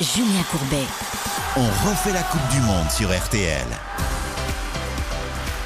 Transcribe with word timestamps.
Julien 0.00 0.42
Courbet. 0.50 0.86
On 1.56 1.88
refait 1.90 2.14
la 2.14 2.22
Coupe 2.22 2.48
du 2.50 2.60
Monde 2.60 2.90
sur 2.90 3.14
RTL. 3.14 3.66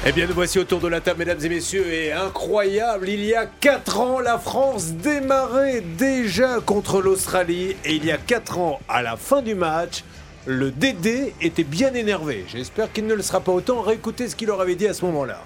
Eh 0.05 0.11
bien, 0.11 0.27
nous 0.27 0.33
voici 0.33 0.59
autour 0.59 0.81
de 0.81 0.89
la 0.89 0.99
table, 0.99 1.19
mesdames 1.19 1.39
et 1.41 1.47
messieurs, 1.47 1.87
et 1.89 2.11
incroyable, 2.11 3.07
il 3.07 3.23
y 3.23 3.33
a 3.33 3.45
4 3.45 3.99
ans, 4.01 4.19
la 4.19 4.37
France 4.37 4.87
démarrait 4.87 5.79
déjà 5.79 6.59
contre 6.59 7.01
l'Australie, 7.01 7.77
et 7.85 7.95
il 7.95 8.03
y 8.03 8.11
a 8.11 8.17
4 8.17 8.57
ans, 8.57 8.81
à 8.89 9.01
la 9.01 9.15
fin 9.15 9.41
du 9.41 9.55
match, 9.55 10.03
le 10.45 10.69
Dédé 10.69 11.33
était 11.39 11.63
bien 11.63 11.93
énervé. 11.93 12.43
J'espère 12.49 12.91
qu'il 12.91 13.07
ne 13.07 13.13
le 13.13 13.23
sera 13.23 13.39
pas 13.39 13.53
autant. 13.53 13.81
Réécoutez 13.81 14.27
ce 14.27 14.35
qu'il 14.35 14.47
leur 14.47 14.59
avait 14.59 14.75
dit 14.75 14.87
à 14.87 14.93
ce 14.93 15.05
moment-là. 15.05 15.41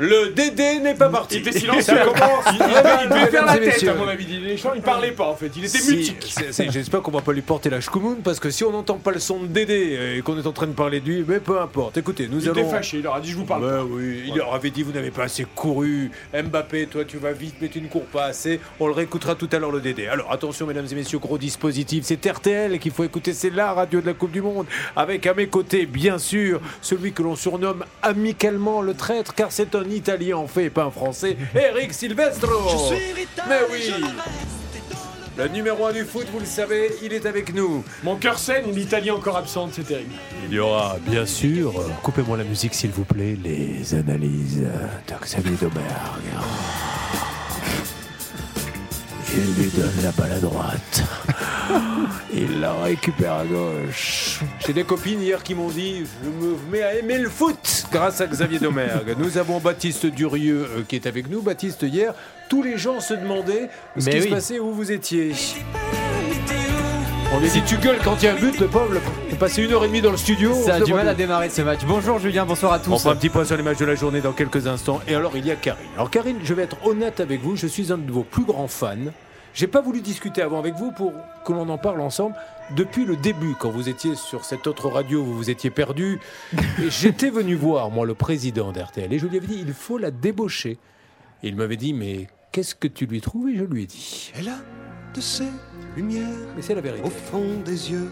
Le 0.00 0.30
Dédé 0.32 0.78
n'est 0.78 0.94
pas 0.94 1.08
parti. 1.08 1.36
Il 1.36 1.48
était 1.48 1.58
silencieux. 1.58 1.82
Ça 1.82 2.04
commence. 2.04 2.44
Il, 2.52 2.56
il, 2.60 3.02
il 3.04 3.08
devait 3.10 3.26
faire 3.26 3.44
la 3.44 3.58
tête, 3.58 3.82
à 3.88 3.94
mon 3.94 4.06
avis. 4.06 4.26
Il 4.76 4.82
parlait 4.82 5.10
pas, 5.10 5.26
en 5.26 5.34
fait. 5.34 5.50
Il 5.56 5.64
était 5.64 5.78
Si, 5.78 5.96
mutique. 5.96 6.34
J'espère 6.70 7.02
qu'on 7.02 7.10
va 7.10 7.20
pas 7.20 7.32
lui 7.32 7.42
porter 7.42 7.68
la 7.68 7.80
chkoumoun 7.80 8.18
parce 8.22 8.38
que 8.38 8.50
si 8.50 8.62
on 8.64 8.70
n'entend 8.70 8.96
pas 8.98 9.10
le 9.10 9.18
son 9.18 9.40
de 9.42 9.46
Dédé 9.48 10.16
et 10.18 10.22
qu'on 10.22 10.38
est 10.40 10.46
en 10.46 10.52
train 10.52 10.68
de 10.68 10.72
parler 10.72 11.00
de 11.00 11.06
lui, 11.08 11.24
mais 11.26 11.40
peu 11.40 11.60
importe. 11.60 11.96
Écoutez, 11.96 12.28
nous 12.28 12.40
Il 12.40 12.48
était 12.48 12.60
allons. 12.60 12.70
fâché. 12.70 12.98
Il 12.98 13.02
leur 13.02 13.14
a 13.16 13.20
dit 13.20 13.30
Je 13.30 13.36
vous 13.36 13.44
parle 13.44 13.62
Bah 13.62 13.78
pas. 13.78 13.84
oui, 13.84 14.22
il 14.28 14.34
leur 14.36 14.54
avait 14.54 14.70
dit 14.70 14.82
vous 14.84 14.92
n'avez 14.92 15.10
pas 15.10 15.24
assez 15.24 15.44
couru. 15.54 16.10
Mbappé, 16.32 16.86
toi 16.86 17.04
tu 17.04 17.16
vas 17.18 17.32
vite 17.32 17.56
mais 17.60 17.68
tu 17.68 17.80
ne 17.80 17.88
cours 17.88 18.04
pas 18.06 18.26
assez. 18.26 18.60
On 18.78 18.86
le 18.86 18.92
réécoutera 18.92 19.34
tout 19.34 19.48
à 19.52 19.58
l'heure 19.58 19.72
le 19.72 19.80
Dédé. 19.80 20.06
Alors 20.06 20.30
attention 20.32 20.66
mesdames 20.66 20.86
et 20.90 20.94
messieurs, 20.94 21.18
gros 21.18 21.38
dispositif, 21.38 22.04
c'est 22.04 22.24
RTL 22.24 22.78
qu'il 22.78 22.92
faut 22.92 23.04
écouter, 23.04 23.32
c'est 23.32 23.50
la 23.50 23.72
radio 23.72 24.00
de 24.00 24.06
la 24.06 24.14
Coupe 24.14 24.30
du 24.32 24.42
Monde. 24.42 24.66
Avec 24.94 25.26
à 25.26 25.34
mes 25.34 25.48
côtés, 25.48 25.86
bien 25.86 26.18
sûr, 26.18 26.60
celui 26.82 27.12
que 27.12 27.22
l'on 27.22 27.34
surnomme 27.36 27.84
amicalement 28.02 28.80
le 28.80 28.94
traître, 28.94 29.34
car 29.34 29.50
c'est 29.50 29.74
un 29.74 29.82
Italien 29.90 30.36
en 30.36 30.46
fait 30.46 30.64
et 30.64 30.70
pas 30.70 30.84
un 30.84 30.90
Français, 30.90 31.36
Eric 31.54 31.92
Silvestro. 31.92 32.92
Mais 33.48 33.60
oui 33.70 33.92
le 35.38 35.46
numéro 35.46 35.86
1 35.86 35.92
du 35.92 36.04
foot, 36.04 36.26
vous 36.32 36.40
le 36.40 36.44
savez, 36.44 36.90
il 37.00 37.12
est 37.12 37.24
avec 37.24 37.54
nous. 37.54 37.84
Mon 38.02 38.16
cœur 38.16 38.40
saigne, 38.40 38.72
l'Italie 38.74 39.12
encore 39.12 39.36
absente, 39.36 39.70
c'est 39.72 39.86
terrible. 39.86 40.14
Il 40.48 40.52
y 40.52 40.58
aura 40.58 40.96
bien 41.06 41.26
sûr, 41.26 41.72
coupez-moi 42.02 42.36
la 42.36 42.42
musique 42.42 42.74
s'il 42.74 42.90
vous 42.90 43.04
plaît, 43.04 43.38
les 43.44 43.94
analyses 43.94 44.58
de 44.58 45.14
Xavier 45.24 45.56
Domergue. 45.60 46.34
Il 49.34 49.62
lui 49.62 49.70
donne 49.70 49.92
la 50.02 50.10
balle 50.12 50.32
à 50.32 50.38
droite. 50.38 51.02
Il 52.32 52.60
la 52.60 52.72
récupère 52.74 53.34
à 53.34 53.44
gauche. 53.44 54.40
J'ai 54.66 54.72
des 54.72 54.84
copines 54.84 55.20
hier 55.20 55.42
qui 55.42 55.54
m'ont 55.54 55.68
dit 55.68 56.04
Je 56.22 56.28
me 56.28 56.56
mets 56.70 56.82
à 56.82 56.94
aimer 56.94 57.18
le 57.18 57.28
foot 57.28 57.86
grâce 57.92 58.20
à 58.20 58.26
Xavier 58.26 58.58
Domergue. 58.58 59.14
Nous 59.18 59.36
avons 59.36 59.60
Baptiste 59.60 60.06
Durieux 60.06 60.66
euh, 60.78 60.82
qui 60.86 60.96
est 60.96 61.06
avec 61.06 61.28
nous. 61.28 61.42
Baptiste, 61.42 61.82
hier, 61.82 62.14
tous 62.48 62.62
les 62.62 62.78
gens 62.78 63.00
se 63.00 63.14
demandaient 63.14 63.68
ce 63.98 64.06
Mais 64.06 64.12
qui 64.12 64.22
se 64.22 64.28
passait, 64.28 64.58
où 64.58 64.72
vous 64.72 64.90
étiez. 64.90 65.32
On 67.32 67.40
lui 67.40 67.50
dit 67.50 67.62
Tu 67.66 67.76
gueules 67.76 68.00
quand 68.02 68.16
il 68.22 68.26
y 68.26 68.28
a 68.28 68.32
un 68.32 68.36
but, 68.36 68.58
le 68.58 68.66
pauvre, 68.66 68.96
il 69.26 69.27
est 69.27 69.27
passé 69.38 69.62
une 69.62 69.72
heure 69.72 69.84
et 69.84 69.88
demie 69.88 70.00
dans 70.00 70.10
le 70.10 70.16
studio. 70.16 70.52
Ça 70.52 70.74
a 70.74 70.80
du 70.80 70.92
mal 70.92 71.08
à 71.08 71.14
démarrer 71.14 71.48
ce 71.48 71.62
match. 71.62 71.80
Bonjour 71.86 72.18
Julien, 72.18 72.44
bonsoir 72.44 72.72
à 72.72 72.78
tous. 72.80 72.90
on 72.90 72.98
fera 72.98 73.12
un 73.14 73.16
petit 73.16 73.28
point 73.28 73.44
sur 73.44 73.56
les 73.56 73.62
matchs 73.62 73.78
de 73.78 73.84
la 73.84 73.94
journée 73.94 74.20
dans 74.20 74.32
quelques 74.32 74.66
instants. 74.66 75.00
Et 75.06 75.14
alors, 75.14 75.36
il 75.36 75.46
y 75.46 75.50
a 75.50 75.56
Karine. 75.56 75.86
Alors, 75.94 76.10
Karine, 76.10 76.38
je 76.42 76.52
vais 76.54 76.64
être 76.64 76.84
honnête 76.84 77.20
avec 77.20 77.40
vous. 77.40 77.54
Je 77.54 77.68
suis 77.68 77.92
un 77.92 77.98
de 77.98 78.10
vos 78.10 78.24
plus 78.24 78.44
grands 78.44 78.66
fans. 78.66 78.96
J'ai 79.54 79.68
pas 79.68 79.80
voulu 79.80 80.00
discuter 80.00 80.42
avant 80.42 80.58
avec 80.58 80.74
vous 80.74 80.90
pour 80.90 81.12
que 81.44 81.52
l'on 81.52 81.68
en 81.68 81.78
parle 81.78 82.00
ensemble. 82.00 82.34
Depuis 82.74 83.04
le 83.04 83.16
début, 83.16 83.54
quand 83.58 83.70
vous 83.70 83.88
étiez 83.88 84.16
sur 84.16 84.44
cette 84.44 84.66
autre 84.66 84.88
radio, 84.88 85.22
vous 85.22 85.36
vous 85.36 85.50
étiez 85.50 85.70
perdu. 85.70 86.18
J'étais 86.88 87.30
venu 87.30 87.54
voir, 87.54 87.90
moi, 87.90 88.06
le 88.06 88.14
président 88.14 88.72
d'RTL. 88.72 89.12
Et 89.12 89.18
je 89.18 89.26
lui 89.26 89.38
avais 89.38 89.46
dit, 89.46 89.62
il 89.64 89.72
faut 89.72 89.98
la 89.98 90.10
débaucher. 90.10 90.78
Et 91.42 91.48
il 91.48 91.56
m'avait 91.56 91.76
dit, 91.76 91.92
mais 91.92 92.26
qu'est-ce 92.50 92.74
que 92.74 92.88
tu 92.88 93.06
lui 93.06 93.20
trouves? 93.20 93.48
Et 93.50 93.56
je 93.56 93.64
lui 93.64 93.84
ai 93.84 93.86
dit. 93.86 94.32
Elle 94.36 94.48
a 94.48 94.58
de 95.14 95.20
ces 95.20 95.44
lumières 95.96 96.22
Mais 96.56 96.62
c'est 96.62 96.74
la 96.74 96.80
vérité. 96.80 97.02
au 97.04 97.10
fond 97.10 97.44
des 97.64 97.90
yeux 97.90 98.10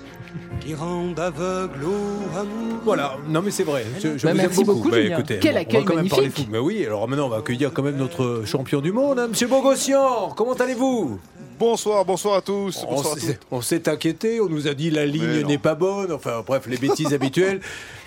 qui 0.60 0.74
rendent 0.74 1.18
aveugle 1.18 1.84
au 1.84 2.38
amour. 2.38 2.78
Voilà, 2.84 3.16
non 3.28 3.42
mais 3.42 3.50
c'est 3.50 3.62
vrai. 3.64 3.84
Je, 3.98 4.18
je 4.18 4.24
Bah, 4.26 4.32
vous 4.32 4.36
merci 4.36 4.60
aime 4.60 4.66
beaucoup. 4.66 4.78
beaucoup, 4.78 4.90
Bah, 4.90 5.00
Julien. 5.02 5.18
écoutez, 5.18 5.38
Quel 5.40 5.54
bon, 5.54 5.60
accueil 5.60 5.76
on 5.76 5.84
va 5.84 5.86
quand 5.90 5.96
même 5.96 6.08
parler 6.08 6.22
magnifique. 6.24 6.44
foot. 6.46 6.52
Mais 6.52 6.58
oui, 6.58 6.84
alors 6.84 7.08
maintenant 7.08 7.26
on 7.26 7.30
va 7.30 7.38
accueillir 7.38 7.72
quand 7.72 7.82
même 7.82 7.96
notre 7.96 8.42
champion 8.44 8.80
du 8.80 8.92
monde, 8.92 9.18
hein, 9.18 9.28
Monsieur 9.28 9.46
Bogossian. 9.48 10.30
Comment 10.36 10.52
allez-vous? 10.54 11.18
Bonsoir, 11.58 12.04
bonsoir 12.04 12.36
à 12.36 12.42
tous. 12.42 12.84
on 12.86 12.96
Bonsoir 12.96 13.14
à 13.14 13.16
tous. 13.16 13.26
s'est, 13.26 13.38
on 13.50 13.60
s'est 13.62 13.88
inquiété, 13.88 14.42
on 14.42 14.48
nous 14.48 14.68
a 14.68 14.74
dit 14.74 14.90
la 14.90 15.06
ligne 15.06 15.40
non. 15.40 15.48
n'est 15.48 15.56
pas 15.56 15.74
bonne, 15.74 16.12
enfin 16.12 16.42
bref, 16.46 16.66
les 16.66 16.76
bêtises 16.76 17.12
habituelles. 17.14 17.60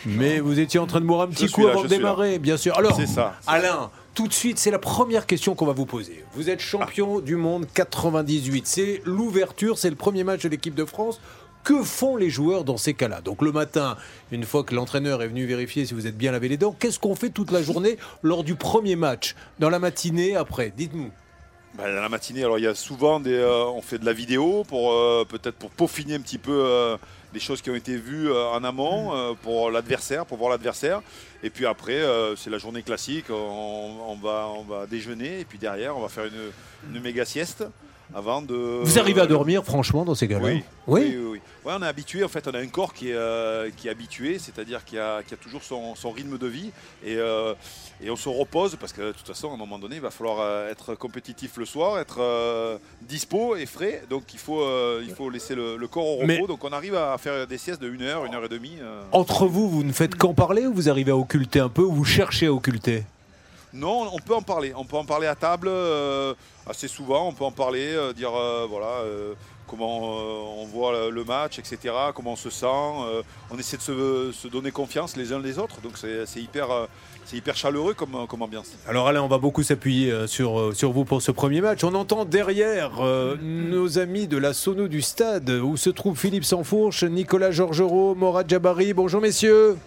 Mais 0.06 0.40
vous 0.40 0.60
étiez 0.60 0.80
en 0.80 0.86
train 0.86 1.02
de 1.02 1.06
boire 1.06 1.22
un 1.22 1.28
petit 1.28 1.46
suis 1.48 1.52
coup 1.54 1.64
là, 1.66 1.72
avant 1.72 1.80
je 1.80 1.88
de 1.88 1.94
suis 1.94 2.02
là. 2.04 2.10
démarrer, 2.10 2.38
bien 2.38 2.58
sûr. 2.58 2.78
Alors, 2.78 2.96
C'est 2.96 3.08
ça. 3.08 3.34
Alain, 3.48 3.90
tout 4.20 4.28
de 4.28 4.34
suite, 4.34 4.60
c'est 4.60 4.70
la 4.70 4.80
première 4.80 5.26
question 5.26 5.56
qu'on 5.56 5.66
va 5.66 5.72
vous 5.72 5.86
poser. 5.86 6.26
Vous 6.34 6.50
êtes 6.50 6.60
champion 6.60 7.22
du 7.22 7.38
monde 7.38 7.66
98. 7.74 8.68
C'est 8.68 9.02
l'ouverture, 9.06 9.78
c'est 9.78 9.90
le 9.90 9.96
premier 9.96 10.26
match 10.26 10.42
de 10.42 10.50
l'équipe 10.50 10.76
de 10.76 10.84
France. 10.84 11.22
Que 11.64 11.84
font 11.84 12.18
les 12.18 12.30
joueurs 12.30 12.66
dans 12.66 12.76
ces 12.76 12.94
cas-là? 12.94 13.22
Donc 13.22 13.42
le 13.42 13.54
matin, 13.54 13.96
une 14.34 14.44
fois 14.44 14.66
que 14.66 14.76
l'entraîneur 14.76 15.24
est 15.24 15.30
venu 15.30 15.46
vérifier 15.46 15.86
si 15.86 15.94
vous 15.94 16.06
êtes 16.06 16.18
bien 16.18 16.34
lavé 16.34 16.50
les 16.50 16.58
dents, 16.58 16.76
qu'est-ce 16.78 17.00
qu'on 17.00 17.16
fait 17.16 17.30
toute 17.30 17.52
la 17.52 17.64
journée 17.64 17.98
lors 18.22 18.44
du 18.44 18.56
premier 18.56 18.98
match? 18.98 19.38
Dans 19.60 19.70
la 19.70 19.80
matinée, 19.80 20.36
après 20.36 20.74
Dites-nous. 20.76 21.12
Bah, 21.78 21.84
dans 21.86 22.02
la 22.02 22.10
matinée, 22.10 22.44
alors 22.44 22.58
il 22.60 22.64
y 22.64 22.68
a 22.68 22.76
souvent 22.76 23.22
des, 23.22 23.36
euh, 23.36 23.68
on 23.68 23.82
fait 23.82 24.00
de 24.00 24.06
la 24.06 24.12
vidéo 24.12 24.66
pour 24.68 24.92
euh, 24.92 25.24
peut-être 25.30 25.56
pour 25.56 25.70
peaufiner 25.70 26.16
un 26.16 26.20
petit 26.20 26.40
peu 26.40 26.52
euh, 26.66 26.98
des 27.34 27.40
choses 27.40 27.62
qui 27.62 27.70
ont 27.70 27.76
été 27.76 27.96
vues 27.96 28.30
euh, 28.32 28.48
en 28.50 28.64
amont 28.64 29.14
euh, 29.14 29.34
pour 29.42 29.70
l'adversaire, 29.72 30.26
pour 30.26 30.38
voir 30.38 30.50
l'adversaire. 30.50 31.02
Et 31.44 31.50
puis 31.50 31.66
après, 31.66 31.94
euh, 32.02 32.36
c'est 32.36 32.50
la 32.50 32.58
journée 32.58 32.82
classique. 32.84 33.26
On, 33.30 33.34
on 34.08 34.16
va, 34.16 34.48
on 34.58 34.64
va 34.64 34.86
déjeuner 34.88 35.40
et 35.42 35.46
puis 35.46 35.58
derrière, 35.58 35.96
on 35.98 36.02
va 36.02 36.10
faire 36.10 36.26
une, 36.26 36.52
une 36.96 37.02
méga 37.02 37.26
sieste 37.26 37.64
avant 38.16 38.42
de. 38.42 38.56
Vous 38.84 38.98
arrivez 38.98 39.22
à 39.22 39.28
dormir, 39.28 39.64
franchement, 39.64 40.04
dans 40.06 40.16
ces 40.16 40.28
cas-là 40.28 40.46
Oui, 40.46 40.64
Oui. 40.88 41.02
oui, 41.02 41.16
oui, 41.18 41.28
oui. 41.34 41.42
Ouais, 41.66 41.74
on 41.78 41.84
est 41.84 41.88
habitué, 41.88 42.24
en 42.24 42.28
fait, 42.28 42.48
on 42.48 42.52
a 42.52 42.60
un 42.60 42.68
corps 42.68 42.94
qui 42.94 43.10
est, 43.10 43.14
euh, 43.16 43.70
qui 43.78 43.88
est 43.88 43.92
habitué, 43.92 44.40
c'est-à-dire 44.40 44.84
qui 44.84 44.98
a, 44.98 45.22
qui 45.24 45.34
a 45.34 45.38
toujours 45.38 45.62
son, 45.62 45.94
son 45.94 46.10
rythme 46.10 46.38
de 46.38 46.48
vie 46.48 46.72
et, 47.06 47.18
euh, 47.18 47.54
et 48.02 48.10
on 48.10 48.16
se 48.16 48.30
repose 48.30 48.76
parce 48.80 48.94
que 48.94 49.02
de 49.02 49.12
toute 49.12 49.28
façon, 49.28 49.52
à 49.52 49.54
un 49.54 49.58
moment 49.58 49.78
donné, 49.78 49.96
il 49.96 50.02
va 50.02 50.10
falloir 50.12 50.38
euh, 50.40 50.72
être 50.72 50.96
compétitif 50.96 51.58
le 51.58 51.66
soir, 51.66 52.00
être 52.00 52.20
euh, 52.22 52.78
dispo 53.02 53.56
et 53.56 53.66
frais, 53.66 54.04
donc 54.10 54.24
il 54.34 54.40
faut, 54.40 54.62
euh, 54.62 55.04
il 55.06 55.14
faut 55.14 55.30
laisser 55.30 55.54
le, 55.56 55.76
le 55.76 55.88
corps 55.88 56.06
au 56.08 56.14
repos. 56.16 56.28
Mais- 56.28 56.40
Donc 56.48 56.64
on 56.64 56.72
arrive 56.72 56.96
à 56.96 57.18
faire 57.18 57.46
des 57.46 57.58
siestes 57.58 57.82
de 57.82 57.90
1 57.90 58.02
heure, 58.02 58.24
1 58.24 58.34
heure 58.34 58.46
et 58.46 58.50
demie. 58.50 58.78
euh. 58.82 59.02
Entre 59.12 59.46
vous, 59.48 59.70
vous 59.70 59.84
ne 59.84 59.92
faites 59.92 60.16
qu'en 60.16 60.34
parler 60.34 60.66
ou 60.68 60.74
vous 60.74 60.90
arrivez 60.90 61.12
à 61.12 61.18
occulter 61.18 61.60
un 61.60 61.70
peu 61.70 61.82
ou 61.82 61.92
vous 61.92 62.06
cherchez 62.06 62.46
à 62.48 62.54
occulter? 62.54 63.04
Non, 63.74 64.10
on 64.14 64.18
peut 64.20 64.34
en 64.34 64.42
parler. 64.42 64.74
On 64.76 64.86
peut 64.86 64.98
en 64.98 65.06
parler 65.06 65.28
à 65.28 65.36
table 65.36 65.70
assez 66.68 66.88
souvent. 66.88 67.28
On 67.28 67.34
peut 67.34 67.44
en 67.44 67.52
parler, 67.52 67.96
dire 68.16 68.32
voilà 68.68 69.04
comment 69.68 70.00
on 70.60 70.66
voit 70.66 71.10
le, 71.12 71.24
match, 71.24 71.60
etc. 71.60 71.94
Comment 72.16 72.32
on 72.32 72.36
se 72.36 72.50
sent. 72.50 72.66
on 72.66 73.60
essaie 73.60 73.78
de 73.78 73.82
se, 73.84 74.32
se 74.34 74.48
donner 74.48 74.72
confiance 74.72 75.16
les 75.16 75.32
uns 75.34 75.40
les 75.40 75.60
autres. 75.60 75.82
Donc 75.82 76.00
c'est 76.00 76.42
hyper, 76.42 76.88
c'est 77.30 77.38
hyper 77.38 77.56
chaleureux 77.56 77.94
comme, 77.94 78.26
comme 78.28 78.42
ambiance. 78.42 78.72
Alors 78.88 79.08
Alain, 79.08 79.22
on 79.22 79.28
va 79.28 79.38
beaucoup 79.38 79.62
s'appuyer 79.62 80.12
euh, 80.12 80.26
sur, 80.26 80.60
euh, 80.60 80.74
sur 80.74 80.92
vous 80.92 81.06
pour 81.06 81.22
ce 81.22 81.32
premier 81.32 81.62
match. 81.62 81.84
On 81.84 81.94
entend 81.94 82.26
derrière 82.26 82.92
euh, 83.02 83.36
nos 83.42 84.00
amis 84.00 84.28
de 84.28 84.38
la 84.38 84.54
Sono 84.54 84.88
du 84.88 85.02
Stade 85.02 85.50
où 85.50 85.78
se 85.78 85.90
trouve 85.90 86.18
Philippe 86.18 86.46
Sansfourche, 86.46 87.04
Nicolas 87.04 87.52
Georgerot, 87.52 88.16
Morad 88.16 88.50
Jabari. 88.50 88.94
Bonjour 88.94 89.22
messieurs. 89.22 89.78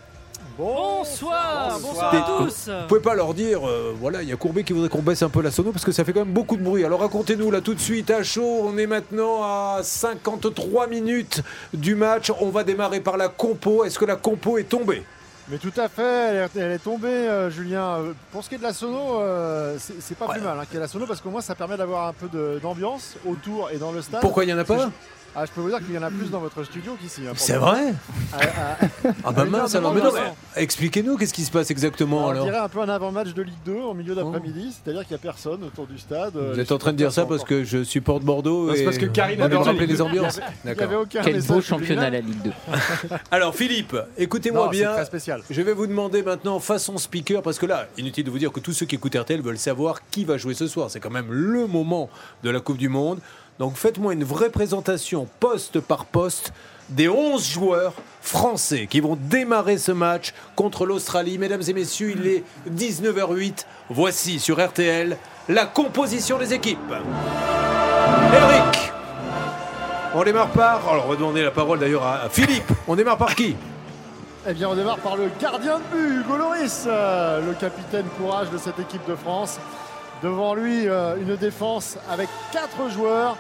Bonsoir, 0.59 1.81
bonsoir 1.81 2.15
à 2.15 2.45
tous. 2.45 2.69
Vous 2.69 2.87
pouvez 2.87 3.01
pas 3.01 3.15
leur 3.15 3.33
dire, 3.33 3.67
euh, 3.67 3.95
voilà, 3.99 4.23
il 4.23 4.29
y 4.29 4.33
a 4.33 4.37
Courbet 4.37 4.65
qui 4.65 4.75
voudrait 4.75 4.91
qu'on 4.91 5.03
baisse 5.03 5.23
un 5.23 5.31
peu 5.31 5.41
la 5.41 5.51
sono 5.51 5.73
parce 5.73 5.85
que 5.85 5.93
ça 5.93 6.05
fait 6.05 6.13
quand 6.13 6.25
même 6.25 6.35
beaucoup 6.35 6.57
de 6.57 6.63
bruit. 6.63 6.85
Alors 6.85 7.01
racontez-nous 7.01 7.51
là 7.51 7.63
tout 7.63 7.75
de 7.75 7.81
suite 7.81 8.11
à 8.11 8.23
chaud, 8.23 8.61
on 8.65 8.77
est 8.77 8.87
maintenant 8.87 9.43
à 9.43 9.81
53 9.83 10.89
minutes 10.89 11.43
du 11.73 11.95
match. 11.95 12.31
On 12.41 12.51
va 12.51 12.65
démarrer 12.65 13.01
par 13.01 13.17
la 13.17 13.29
compo. 13.29 13.85
Est-ce 13.85 13.99
que 13.99 14.05
la 14.05 14.17
compo 14.17 14.59
est 14.59 14.69
tombée? 14.69 15.03
Mais 15.49 15.59
tout 15.59 15.73
à 15.77 15.89
fait, 15.89 16.03
elle 16.03 16.37
est, 16.37 16.57
elle 16.57 16.73
est 16.73 16.79
tombée, 16.79 17.09
euh, 17.09 17.51
Julien. 17.51 17.97
Euh, 17.99 18.13
Pour 18.31 18.45
ce 18.45 18.49
qui 18.49 18.55
est 18.55 18.59
de 18.59 18.63
la 18.63 18.73
sono, 18.73 19.21
euh, 19.21 19.77
c'est 19.79 20.17
pas 20.17 20.29
plus 20.29 20.41
mal 20.41 20.59
hein, 20.59 20.65
qu'il 20.65 20.75
y 20.75 20.77
ait 20.77 20.81
la 20.81 20.89
sono 20.89 21.07
parce 21.07 21.21
qu'au 21.21 21.31
moins 21.31 21.41
ça 21.41 21.55
permet 21.55 21.77
d'avoir 21.77 22.09
un 22.09 22.13
peu 22.13 22.29
d'ambiance 22.61 23.17
autour 23.27 23.71
et 23.71 23.79
dans 23.79 23.91
le 23.93 24.03
stade. 24.03 24.21
Pourquoi 24.21 24.45
il 24.45 24.51
y 24.51 24.55
en 24.55 24.59
a 24.59 24.65
pas 24.65 24.91
Ah, 25.35 25.47
je 25.47 25.51
peux 25.53 25.63
vous 25.63 25.71
dire 25.71 25.79
qu'il 25.79 25.95
y 25.95 25.99
en 25.99 26.03
a 26.03 26.11
plus 26.11 26.31
dans 26.31 26.41
votre 26.41 26.63
studio 26.65 26.95
qu'ici. 27.01 27.23
hein, 27.27 27.33
C'est 27.37 27.57
vrai 27.57 27.95
Ah, 28.35 28.39
ah, 28.43 28.87
Ah 29.25 29.33
bah 29.33 29.45
mince 29.47 29.75
alors, 29.75 29.95
mais 29.95 30.03
non, 30.03 30.11
mais 30.13 30.21
Expliquez-nous 30.63 31.17
qu'est-ce 31.17 31.33
qui 31.33 31.45
se 31.45 31.51
passe 31.51 31.71
exactement 31.71 32.27
on 32.27 32.31
alors. 32.31 32.45
dirait 32.45 32.59
un 32.59 32.69
peu 32.69 32.81
un 32.81 32.89
avant-match 32.91 33.33
de 33.33 33.41
Ligue 33.43 33.55
2 33.65 33.77
en 33.81 33.95
milieu 33.95 34.15
d'après-midi, 34.15 34.73
c'est-à-dire 34.85 35.03
qu'il 35.07 35.17
n'y 35.17 35.21
a 35.21 35.23
personne 35.23 35.65
autour 35.65 35.87
du 35.87 35.99
stade. 35.99 36.37
euh, 36.37 36.53
Vous 36.53 36.61
êtes 36.61 36.71
en 36.71 36.77
train 36.77 36.93
de 36.93 36.99
dire 36.99 37.11
ça 37.13 37.25
parce 37.25 37.45
que 37.45 37.65
je 37.65 37.83
supporte 37.83 38.23
Bordeaux 38.25 38.67
Non, 38.67 38.75
c'est 38.75 38.81
et 38.83 38.85
parce 38.85 38.99
que 38.99 39.07
Karine 39.07 39.41
adore 39.41 39.65
rappeler 39.65 39.87
les 39.87 40.03
ambiances. 40.03 40.37
encore- 40.37 40.51
Il 40.51 40.67
n'y 40.67 40.71
avait 40.73 40.81
D'accord. 40.87 41.03
aucun 41.03 41.23
Quel 41.23 41.43
beau 41.43 41.61
championnat 41.63 42.11
la 42.11 42.21
Ligue 42.21 42.43
2. 42.45 42.51
Alors 43.31 43.55
Philippe, 43.55 43.97
écoutez-moi 44.19 44.67
Non, 44.67 44.73
c'est 44.73 44.79
bien. 44.81 44.93
très 44.93 45.07
spécial. 45.07 45.41
Je 45.49 45.63
vais 45.63 45.73
vous 45.73 45.87
demander 45.87 46.23
maintenant 46.23 46.61
façon 46.61 46.99
speaker 46.99 47.41
parce 47.43 47.59
que 47.59 47.65
là, 47.65 47.87
inutile 47.97 48.25
de 48.25 48.31
vous 48.31 48.39
dire 48.39 48.53
que 48.53 48.61
tous 48.61 48.73
ceux 48.75 48.85
qui 48.85 48.97
écoutent 48.97 49.15
RTL 49.17 49.41
veulent 49.41 49.57
savoir 49.59 50.01
qui 50.11 50.27
va 50.27 50.37
jouer 50.37 50.53
ce 50.55 50.67
soir. 50.67 50.91
C'est 50.91 51.01
quand 51.01 51.11
même 51.11 51.31
le 51.33 51.67
moment 51.67 52.11
de 52.45 52.51
la 52.51 52.61
Coupe 52.61 52.77
du 52.77 52.91
Monde. 52.91 53.19
Donc 53.63 53.77
faites-moi 53.77 54.15
une 54.15 54.25
vraie 54.25 54.51
présentation 54.51 55.29
poste 55.39 55.79
par 55.79 56.05
poste 56.05 56.53
des 56.89 57.09
11 57.09 57.49
joueurs 57.49 57.93
français 58.21 58.89
qui 58.91 58.99
vont 58.99 59.17
démarrer 59.17 59.79
ce 59.79 59.93
match 59.93 60.35
contre 60.57 60.85
l'Australie. 60.85 61.39
Mesdames 61.39 61.63
et 61.69 61.73
messieurs, 61.73 62.17
il 62.17 62.27
est 62.27 62.45
19h08. 62.69 63.65
Voici 63.89 64.41
sur 64.41 64.61
RTL 64.61 65.17
la 65.49 65.65
composition 65.65 66.39
des 66.39 66.53
équipes. 66.53 66.93
Eric, 68.35 68.93
on 70.13 70.25
démarre 70.25 70.51
par. 70.51 70.89
Alors, 70.89 71.07
on 71.07 71.11
va 71.11 71.15
demander 71.15 71.45
la 71.45 71.53
parole 71.53 71.79
d'ailleurs 71.79 72.05
à 72.05 72.29
Philippe. 72.31 72.73
On 72.89 72.97
démarre 72.97 73.19
par 73.19 73.37
qui? 73.37 73.55
Eh 74.49 74.55
bien, 74.55 74.71
on 74.71 74.75
démarre 74.75 74.99
par 74.99 75.15
le 75.17 75.31
gardien 75.41 75.79
de 75.79 75.97
but, 75.97 76.21
Hugo 76.23 76.35
euh, 76.89 77.47
le 77.47 77.53
capitaine 77.55 78.07
courage 78.19 78.51
de 78.51 78.59
cette 78.59 78.81
équipe 78.81 79.07
de 79.09 79.15
France. 79.15 79.61
Devant 80.21 80.57
lui, 80.57 80.89
euh, 80.89 81.15
une 81.17 81.37
défense 81.37 81.97
avec 82.11 82.29
quatre 82.51 82.91
joueurs. 82.91 83.37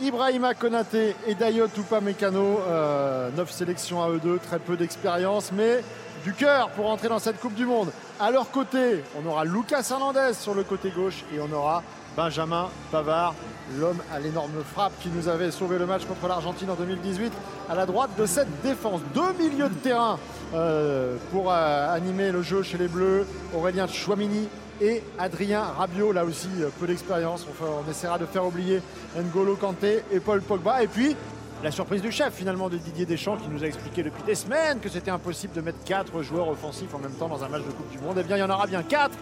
Ibrahima 0.00 0.54
Konaté 0.54 1.16
et 1.26 1.34
Dayot 1.34 1.66
Upamecano, 1.76 2.60
euh, 2.68 3.30
neuf 3.36 3.50
sélections 3.50 4.00
à 4.02 4.08
eux 4.10 4.20
deux, 4.22 4.38
très 4.38 4.60
peu 4.60 4.76
d'expérience, 4.76 5.50
mais 5.52 5.82
du 6.22 6.32
cœur 6.32 6.70
pour 6.70 6.88
entrer 6.88 7.08
dans 7.08 7.18
cette 7.18 7.40
Coupe 7.40 7.54
du 7.54 7.66
Monde. 7.66 7.90
À 8.20 8.30
leur 8.30 8.50
côté, 8.50 9.02
on 9.20 9.28
aura 9.28 9.44
Lucas 9.44 9.88
Hernandez 9.90 10.34
sur 10.34 10.54
le 10.54 10.62
côté 10.62 10.90
gauche 10.90 11.24
et 11.34 11.40
on 11.40 11.52
aura 11.52 11.82
Benjamin 12.16 12.68
Pavard, 12.92 13.34
l'homme 13.76 13.98
à 14.12 14.20
l'énorme 14.20 14.62
frappe 14.72 14.92
qui 15.00 15.08
nous 15.08 15.28
avait 15.28 15.50
sauvé 15.50 15.78
le 15.78 15.86
match 15.86 16.04
contre 16.04 16.28
l'Argentine 16.28 16.70
en 16.70 16.74
2018, 16.74 17.32
à 17.68 17.74
la 17.74 17.84
droite 17.84 18.10
de 18.16 18.26
cette 18.26 18.62
défense. 18.62 19.00
Deux 19.14 19.32
milieux 19.34 19.68
de 19.68 19.74
terrain 19.74 20.18
euh, 20.54 21.16
pour 21.32 21.50
euh, 21.50 21.94
animer 21.94 22.30
le 22.30 22.42
jeu 22.42 22.62
chez 22.62 22.78
les 22.78 22.88
Bleus. 22.88 23.26
Aurélien 23.52 23.88
Chouamini 23.88 24.48
et 24.80 25.02
Adrien 25.18 25.62
Rabiot, 25.62 26.12
là 26.12 26.24
aussi 26.24 26.48
euh, 26.60 26.68
peu 26.78 26.86
d'expérience. 26.86 27.46
On, 27.62 27.90
essaiera 27.90 28.18
de 28.18 28.26
faire 28.26 28.46
oublier 28.46 28.80
N'Golo 29.16 29.56
Kanté 29.56 30.02
et 30.12 30.20
Paul 30.20 30.40
Pogba. 30.40 30.82
Et 30.82 30.86
puis 30.86 31.16
la 31.62 31.70
surprise 31.70 32.02
du 32.02 32.12
chef 32.12 32.34
finalement 32.34 32.68
de 32.68 32.76
Didier 32.76 33.04
Deschamps 33.04 33.36
qui 33.36 33.48
nous 33.48 33.64
a 33.64 33.66
expliqué 33.66 34.02
depuis 34.02 34.22
des 34.22 34.36
semaines 34.36 34.78
que 34.78 34.88
c'était 34.88 35.10
impossible 35.10 35.54
de 35.54 35.60
mettre 35.60 35.82
quatre 35.84 36.22
joueurs 36.22 36.48
offensifs 36.48 36.94
en 36.94 36.98
même 36.98 37.12
temps 37.12 37.28
dans 37.28 37.42
un 37.42 37.48
match 37.48 37.62
de 37.64 37.70
Coupe 37.72 37.90
du 37.90 37.98
Monde. 37.98 38.16
Eh 38.20 38.22
bien 38.22 38.36
il 38.36 38.40
y 38.40 38.42
en 38.42 38.50
aura 38.50 38.66
bien 38.66 38.82
quatre 38.84 39.16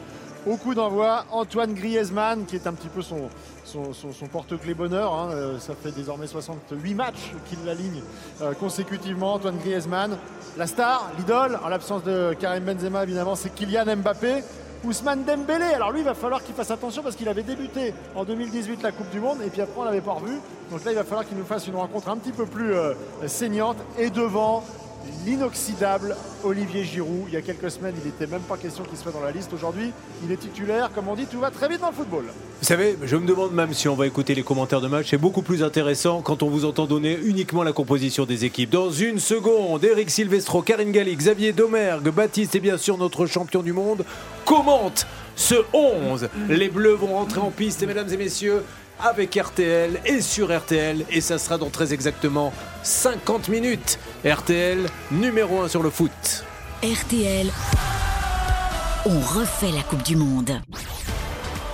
au 0.47 0.56
coup 0.56 0.75
d'envoi. 0.75 1.25
Antoine 1.31 1.73
Griezmann 1.73 2.44
qui 2.44 2.56
est 2.56 2.67
un 2.67 2.75
petit 2.75 2.88
peu 2.88 3.00
son 3.00 4.26
porte-clé 4.31 4.75
bonheur. 4.75 5.14
hein. 5.14 5.31
Euh, 5.32 5.59
ça 5.59 5.75
fait 5.75 5.93
désormais 5.93 6.26
68 6.26 6.94
matchs 6.94 7.32
qu'il 7.49 7.64
l'aligne 7.64 8.02
euh, 8.43 8.52
consécutivement. 8.52 9.35
Antoine 9.35 9.56
Griezmann, 9.56 10.19
la 10.59 10.67
star, 10.67 11.11
l'idole, 11.17 11.59
en 11.64 11.69
l'absence 11.69 12.05
de 12.05 12.35
Karim 12.38 12.64
Benzema 12.64 13.02
évidemment, 13.02 13.35
c'est 13.35 13.55
Kylian 13.55 13.97
Mbappé. 13.97 14.43
Ousmane 14.84 15.25
Dembélé, 15.25 15.64
alors 15.75 15.90
lui 15.90 16.00
il 16.00 16.05
va 16.05 16.14
falloir 16.14 16.43
qu'il 16.43 16.55
fasse 16.55 16.70
attention 16.70 17.02
parce 17.02 17.17
qu'il 17.17 17.28
avait 17.28 17.43
débuté 17.43 17.94
en 18.14 18.25
2018 18.25 18.82
la 18.82 18.93
Coupe 18.93 19.11
du 19.11 19.20
Monde 19.20 19.38
et 19.44 19.50
puis 19.50 19.61
après 19.61 19.81
on 19.81 19.84
l'avait 19.84 20.00
pas 20.00 20.12
revu. 20.12 20.34
Donc 20.70 20.84
là 20.84 20.93
il 20.93 20.96
va 20.96 21.05
falloir 21.05 21.26
qu'il 21.26 21.37
nous 21.37 21.44
fasse 21.44 21.67
une 21.67 21.76
rencontre 21.76 22.08
un 22.08 22.17
petit 22.17 22.32
peu 22.32 22.46
plus 22.46 22.73
euh, 22.75 22.94
saignante 23.26 23.78
et 23.99 24.11
devant 24.11 24.62
l'inoxydable 25.25 26.17
Olivier 26.44 26.85
Giroud. 26.85 27.25
Il 27.29 27.35
y 27.35 27.37
a 27.37 27.43
quelques 27.43 27.70
semaines 27.70 27.94
il 27.99 28.06
n'était 28.06 28.26
même 28.26 28.43
pas 28.43 28.56
question 28.56 28.85
qu'il 28.85 28.99
soit 28.99 29.12
dans 29.12 29.20
la 29.20 29.31
liste. 29.31 29.53
Aujourd'hui 29.53 29.93
il 30.25 30.32
est 30.32 30.37
titulaire. 30.37 30.91
Comme 30.94 31.08
on 31.08 31.14
dit, 31.14 31.26
tout 31.26 31.41
va 31.41 31.50
très 31.50 31.69
vite 31.69 31.81
dans 31.81 31.88
le 31.88 31.94
football. 31.94 32.25
Vous 32.61 32.67
savez, 32.67 32.97
je 33.03 33.17
me 33.17 33.26
demande 33.26 33.53
même 33.53 33.73
si 33.75 33.88
on 33.88 33.94
va 33.94 34.06
écouter 34.06 34.35
les 34.35 34.43
commentaires 34.43 34.81
de 34.81 34.88
match. 34.88 35.08
C'est 35.11 35.19
beaucoup 35.19 35.43
plus 35.43 35.62
intéressant 35.62 36.23
quand 36.23 36.43
on 36.43 36.49
vous 36.49 36.64
entend 36.64 36.87
donner 36.87 37.19
uniquement 37.25 37.62
la 37.62 37.73
composition 37.73 38.25
des 38.25 38.44
équipes. 38.44 38.70
Dans 38.70 38.91
une 38.91 39.19
seconde, 39.19 39.85
Eric 39.85 40.11
Silvestro, 40.11 40.62
Karine 40.62 40.93
Galli, 40.93 41.14
Xavier 41.17 41.52
Domergue, 41.52 42.11
Baptiste 42.11 42.55
et 42.55 42.61
bien 42.61 42.79
sûr 42.79 42.99
notre 42.99 43.26
champion 43.26 43.62
du 43.62 43.73
monde 43.73 44.05
commentent 44.44 45.06
ce 45.37 45.55
11. 45.73 46.29
Les 46.49 46.69
Bleus 46.69 46.94
vont 46.94 47.14
rentrer 47.14 47.41
en 47.41 47.50
piste, 47.50 47.87
mesdames 47.87 48.09
et 48.11 48.17
messieurs, 48.17 48.62
avec 49.03 49.35
RTL 49.35 50.01
et 50.05 50.21
sur 50.21 50.57
RTL. 50.57 51.05
Et 51.11 51.21
ça 51.21 51.39
sera 51.39 51.59
dans 51.59 51.71
très 51.71 51.93
exactement 51.93 52.53
50 52.83 53.49
minutes. 53.49 53.99
RTL, 54.25 54.87
numéro 55.11 55.63
1 55.63 55.69
sur 55.69 55.83
le 55.83 55.91
foot. 55.91 56.45
RTL, 56.83 57.51
on 59.07 59.21
refait 59.21 59.73
la 59.73 59.83
Coupe 59.83 60.03
du 60.03 60.17
Monde. 60.17 60.61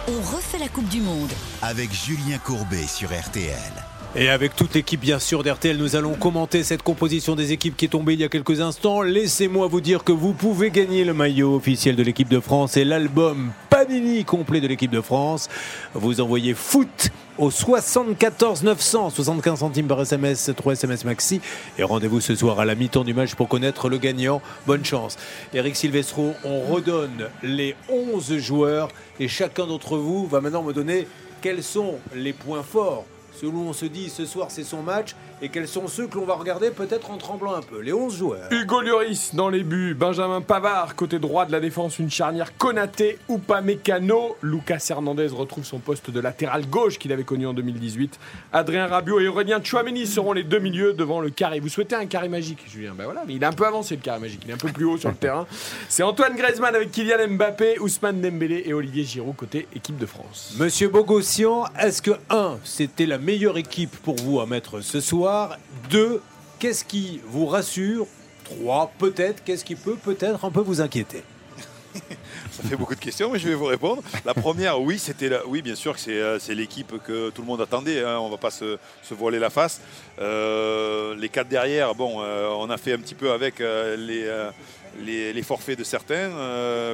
On 0.09 0.35
refait 0.35 0.59
la 0.59 0.69
Coupe 0.69 0.89
du 0.89 1.01
Monde. 1.01 1.31
Avec 1.63 1.93
Julien 1.93 2.39
Courbet 2.39 2.87
sur 2.87 3.09
RTL. 3.09 3.57
Et 4.15 4.29
avec 4.29 4.55
toute 4.55 4.75
l'équipe 4.75 5.01
bien 5.01 5.19
sûr 5.19 5.43
d'RTL, 5.43 5.79
nous 5.79 5.97
allons 5.97 6.13
commenter 6.15 6.65
cette 6.65 6.83
composition 6.83 7.35
des 7.35 7.53
équipes 7.53 7.77
qui 7.77 7.87
est 7.87 7.89
tombée 7.89 8.13
il 8.13 8.21
y 8.21 8.25
a 8.25 8.29
quelques 8.29 8.61
instants. 8.61 9.01
Laissez-moi 9.01 9.69
vous 9.69 9.81
dire 9.81 10.05
que 10.05 10.13
vous 10.13 10.35
pouvez 10.35 10.71
gagner 10.71 11.05
le 11.05 11.15
maillot 11.15 11.57
officiel 11.57 11.97
de 11.97 12.03
l'équipe 12.03 12.29
de 12.29 12.39
France 12.39 12.77
et 12.77 12.85
l'album 12.85 13.53
Panini 13.84 14.25
complet 14.25 14.61
de 14.61 14.69
l'équipe 14.69 14.93
de 14.93 15.00
France. 15.00 15.49
Vous 15.93 16.20
envoyez 16.20 16.55
foot 16.55 17.11
au 17.37 17.50
74 17.50 18.62
900, 18.62 19.11
75 19.11 19.58
centimes 19.58 19.88
par 19.88 20.00
SMS, 20.00 20.52
3 20.56 20.75
SMS 20.75 21.05
maxi. 21.05 21.40
Et 21.79 21.82
rendez-vous 21.82 22.20
ce 22.20 22.37
soir 22.37 22.61
à 22.61 22.64
la 22.64 22.76
mi-temps 22.76 23.02
du 23.02 23.12
match 23.12 23.34
pour 23.34 23.49
connaître 23.49 23.88
le 23.88 23.99
gagnant. 23.99 24.40
Bonne 24.69 24.84
chance. 24.84 25.17
Eric 25.52 25.75
Silvestro, 25.75 26.34
on 26.44 26.61
redonne 26.61 27.29
les 27.43 27.75
11 27.88 28.38
joueurs 28.38 28.88
et 29.19 29.26
chacun 29.26 29.67
d'entre 29.67 29.96
vous 29.96 30.28
va 30.28 30.40
maintenant 30.40 30.62
me 30.62 30.73
donner 30.73 31.08
quels 31.40 31.64
sont 31.64 31.96
les 32.14 32.32
points 32.32 32.62
forts 32.62 33.05
selon 33.32 33.69
on 33.69 33.73
se 33.73 33.87
dit 33.87 34.11
ce 34.11 34.26
soir 34.26 34.49
c'est 34.50 34.62
son 34.62 34.82
match 34.82 35.17
et 35.43 35.49
quels 35.49 35.67
sont 35.67 35.89
ceux 35.89 36.06
que 36.06 36.17
l'on 36.17 36.25
va 36.25 36.35
regarder 36.35 36.71
peut-être 36.71 37.11
en 37.11 37.17
tremblant 37.17 37.55
un 37.55 37.62
peu. 37.62 37.81
Les 37.81 37.93
11 37.93 38.17
joueurs. 38.17 38.53
Hugo 38.53 38.81
Lloris 38.81 39.35
dans 39.35 39.49
les 39.49 39.65
buts, 39.65 39.93
Benjamin 39.93 40.41
Pavard 40.41 40.94
côté 40.94 41.19
droit 41.19 41.47
de 41.47 41.53
la 41.53 41.59
défense, 41.59 41.99
une 41.99 42.11
charnière 42.11 42.56
Konaté, 42.56 43.19
Upamecano, 43.29 44.37
Lucas 44.41 44.87
Hernandez 44.89 45.27
retrouve 45.27 45.65
son 45.65 45.81
poste 45.81 46.11
de 46.11 46.21
latéral 46.21 46.67
gauche 46.69 46.97
qu'il 46.99 47.12
avait 47.12 47.25
connu 47.25 47.49
en 47.49 47.55
2018. 47.55 48.21
Adrien 48.53 48.87
Rabiot 48.87 49.19
et 49.19 49.27
Aurélien 49.27 49.61
Chouameni 49.62 50.06
seront 50.06 50.33
les 50.33 50.44
deux 50.44 50.61
milieux 50.61 50.93
devant 50.93 51.21
le 51.21 51.31
carré. 51.31 51.59
Vous 51.59 51.69
souhaitez 51.69 51.97
un 51.97 52.06
carré 52.06 52.29
magique, 52.29 52.61
Julien 52.71 52.95
Ben 52.97 53.05
voilà, 53.05 53.25
mais 53.27 53.35
il 53.35 53.43
est 53.43 53.47
un 53.47 53.53
peu 53.53 53.67
avancé 53.67 53.97
le 53.97 54.03
carré 54.03 54.21
magique, 54.21 54.43
il 54.45 54.50
est 54.50 54.55
un 54.55 54.59
peu 54.59 54.71
plus 54.71 54.85
haut 54.85 54.97
sur 54.97 55.09
le 55.09 55.17
terrain. 55.21 55.49
C'est 55.88 56.05
Antoine 56.05 56.37
Griezmann 56.37 56.77
avec 56.77 56.93
Kylian 56.93 57.27
Mbappé, 57.31 57.81
Ousmane 57.81 58.21
Dembélé 58.21 58.62
et 58.65 58.75
Olivier 58.75 59.03
Giroud 59.03 59.35
côté 59.35 59.67
équipe 59.75 59.99
de 59.99 60.06
France. 60.06 60.55
Monsieur 60.56 60.88
Bogossian, 60.88 61.65
est-ce 61.81 62.00
que 62.00 62.12
1, 62.31 62.59
c'était 62.62 63.06
la 63.06 63.19
meilleure 63.19 63.59
équipe 63.59 63.97
pour 64.03 64.15
vous 64.15 64.41
à 64.41 64.47
mettre 64.47 64.81
ce 64.83 65.00
soir? 65.00 65.31
2, 65.90 66.20
qu'est-ce 66.58 66.84
qui 66.84 67.20
vous 67.26 67.46
rassure 67.46 68.06
3, 68.44 68.93
peut-être, 68.99 69.44
qu'est-ce 69.44 69.64
qui 69.64 69.75
peut 69.75 69.96
peut-être 69.96 70.44
un 70.44 70.50
peu 70.50 70.61
vous 70.61 70.81
inquiéter 70.81 71.23
Ça 72.50 72.62
fait 72.62 72.76
beaucoup 72.76 72.94
de 72.94 73.00
questions, 73.00 73.31
mais 73.31 73.38
je 73.38 73.49
vais 73.49 73.55
vous 73.55 73.67
répondre. 73.67 74.02
La 74.25 74.34
première, 74.34 74.81
oui, 74.81 74.99
c'était 74.99 75.31
oui, 75.46 75.62
bien 75.62 75.75
sûr 75.75 75.94
que 75.94 76.00
c'est, 76.00 76.19
euh, 76.19 76.38
c'est 76.38 76.55
l'équipe 76.55 76.94
que 77.05 77.31
tout 77.31 77.43
le 77.43 77.49
monde 77.49 77.61
attendait. 77.61 78.02
hein, 78.02 78.19
on 78.19 78.26
ne 78.26 78.31
va 78.31 78.38
pas 78.38 78.50
se, 78.50 78.79
voiler 79.11 79.38
la 79.38 79.50
face. 79.50 79.81
Euh, 80.19 81.14
les 81.17 81.29
quatre 81.29 81.49
derrière, 81.49 81.94
bon, 81.94 82.17
euh, 82.20 82.49
on 82.58 82.70
a 82.70 82.76
fait 82.76 82.93
un 82.93 82.99
petit 82.99 83.14
peu 83.14 83.32
avec 83.32 83.61
les, 83.61 85.43
forfaits 85.43 85.78
de 85.78 85.85
certains, 85.85 86.31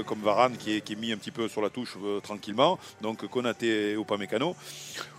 comme 0.06 0.20
Varane 0.22 0.56
qui 0.56 0.76
est, 0.76 0.96
mis 0.96 1.12
un 1.12 1.16
petit 1.16 1.30
peu 1.30 1.48
sur 1.48 1.62
la 1.62 1.70
touche 1.70 1.96
tranquillement. 2.22 2.78
Donc 3.00 3.26
Konaté 3.28 3.92
et 3.92 3.94
Upamecano. 3.94 4.56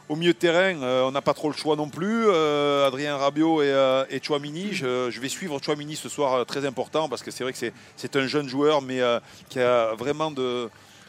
Au 0.09 0.15
milieu 0.15 0.33
de 0.33 0.39
terrain, 0.39 0.81
euh, 0.81 1.03
on 1.03 1.11
n'a 1.11 1.21
pas 1.21 1.35
trop 1.35 1.49
le 1.49 1.55
choix 1.55 1.75
non 1.75 1.87
plus. 1.87 2.25
Euh, 2.25 2.87
Adrien 2.87 3.15
Rabiot 3.15 3.61
et, 3.61 3.67
euh, 3.67 4.05
Chouamini. 4.23 4.73
Je, 4.73 5.19
vais 5.19 5.29
suivre 5.29 5.59
Chouamini 5.63 5.95
ce 5.95 6.09
soir, 6.09 6.33
euh, 6.33 6.43
très 6.45 6.65
important, 6.65 7.07
parce 7.07 7.21
que 7.21 7.29
c'est 7.29 7.43
vrai 7.43 7.53
que 7.53 7.59
c'est, 7.59 8.15
un 8.15 8.25
jeune 8.25 8.47
joueur, 8.47 8.81
mais 8.81 9.01
qui 9.49 9.59
a 9.59 9.93
vraiment 9.93 10.33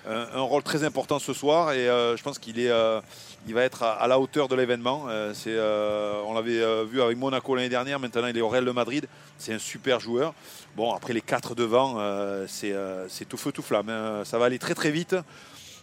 un, 0.07 0.41
rôle 0.43 0.63
très 0.63 0.85
important 0.85 1.19
ce 1.19 1.33
soir. 1.33 1.73
Et 1.73 1.87
je 1.87 2.23
pense 2.23 2.39
qu'il 2.39 2.69
va 2.69 3.63
être 3.63 3.85
à, 3.85 4.07
la 4.07 4.21
hauteur 4.21 4.49
de 4.49 4.55
l'événement. 4.55 5.07
On 5.07 6.35
l'avait 6.35 6.85
vu 6.85 7.01
avec 7.01 7.17
Monaco 7.17 7.55
l'année 7.55 7.71
dernière. 7.71 7.99
Maintenant, 7.99 8.27
il 8.27 8.37
est 8.37 8.43
au 8.43 8.51
Real 8.51 8.67
de 8.67 8.71
Madrid. 8.71 9.07
C'est 9.39 9.55
un 9.55 9.59
super 9.59 9.99
joueur. 9.99 10.35
Bon, 10.77 10.93
après 10.93 11.15
les 11.15 11.23
quatre 11.23 11.55
devant, 11.55 11.97
c'est, 12.49 12.75
c'est 13.09 13.27
tout 13.27 13.39
feu 13.39 13.51
tout 13.51 13.63
flamme. 13.63 13.89
hein. 13.89 14.25
Ça 14.27 14.37
va 14.37 14.45
aller 14.45 14.59
très 14.59 14.75
très 14.75 14.91
vite. 14.91 15.17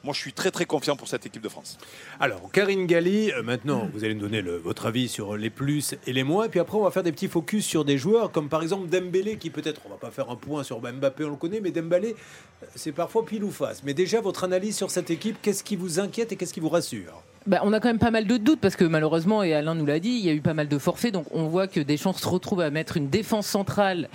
Moi, 0.08 0.14
je 0.14 0.22
suis 0.22 0.32
très 0.32 0.52
très 0.52 0.64
confiant 0.64 0.96
pour 0.96 1.10
cette 1.10 1.26
équipe 1.26 1.42
de 1.42 1.50
France. 1.50 1.78
Alors, 2.22 2.50
Karine 2.54 2.86
Galli, 2.88 3.30
euh, 3.34 3.44
maintenant, 3.44 3.90
vous 3.94 4.06
allez 4.06 4.14
nous 4.14 4.22
donner 4.22 4.42
le- 4.42 4.56
votre 4.56 4.86
avis 4.86 5.10
sur 5.10 5.36
les 5.36 5.50
plus 5.50 5.96
et 6.08 6.14
les 6.14 6.24
moins. 6.24 6.46
Et 6.46 6.48
puis 6.48 6.62
après, 6.62 6.78
on 6.78 6.84
va 6.86 6.92
faire 6.92 7.04
des 7.04 7.12
petits 7.12 7.28
focus 7.28 7.66
sur 7.66 7.84
des 7.84 7.98
joueurs 7.98 8.32
comme 8.32 8.48
par 8.48 8.62
exemple 8.62 8.88
Dembélé, 8.88 9.36
qui 9.36 9.50
peut-être, 9.50 9.82
on 9.86 9.90
va 9.90 9.98
pas 9.98 10.10
faire 10.10 10.30
un 10.30 10.38
point 10.38 10.64
sur 10.64 10.80
Mbappé, 10.80 11.26
on 11.26 11.32
le 11.32 11.36
connaît, 11.36 11.60
mais 11.60 11.72
Dembélé, 11.72 12.16
euh, 12.64 12.66
c'est 12.74 12.94
parfois 12.94 13.26
pile 13.26 13.44
ou 13.44 13.52
face. 13.52 13.84
Mais 13.84 13.94
déjà, 13.94 14.22
votre 14.22 14.46
analyse 14.46 14.78
sur 14.78 14.92
cette 14.92 15.10
équipe, 15.12 15.40
qu'est-ce 15.42 15.62
qui 15.62 15.76
vous 15.76 16.00
inquiète 16.00 16.32
et 16.32 16.38
qu'est-ce 16.38 16.54
qui 16.54 16.62
vous 16.62 16.70
rassure? 16.70 17.22
Bah, 17.46 17.60
on 17.66 17.74
a 17.74 17.82
quand 17.82 17.90
même 17.90 18.00
pas 18.00 18.12
mal 18.12 18.28
de 18.28 18.38
doutes 18.38 18.62
parce 18.62 18.78
que 18.78 18.86
malheureusement, 18.86 19.44
et 19.44 19.54
Alain 19.54 19.76
nous 19.76 19.86
l'a 19.86 20.00
dit, 20.00 20.12
il 20.12 20.26
y 20.26 20.30
a 20.30 20.34
eu 20.34 20.40
pas 20.42 20.54
mal 20.54 20.70
de 20.70 20.78
forfaits. 20.78 21.12
Donc 21.14 21.26
on 21.32 21.48
voit 21.50 21.68
que 21.68 21.82
Deschamps 21.82 22.14
se 22.14 22.26
retrouve 22.30 22.62
à 22.62 22.70
mettre 22.70 22.96
une 22.96 23.10
défense 23.10 23.46
centrale. 23.46 24.08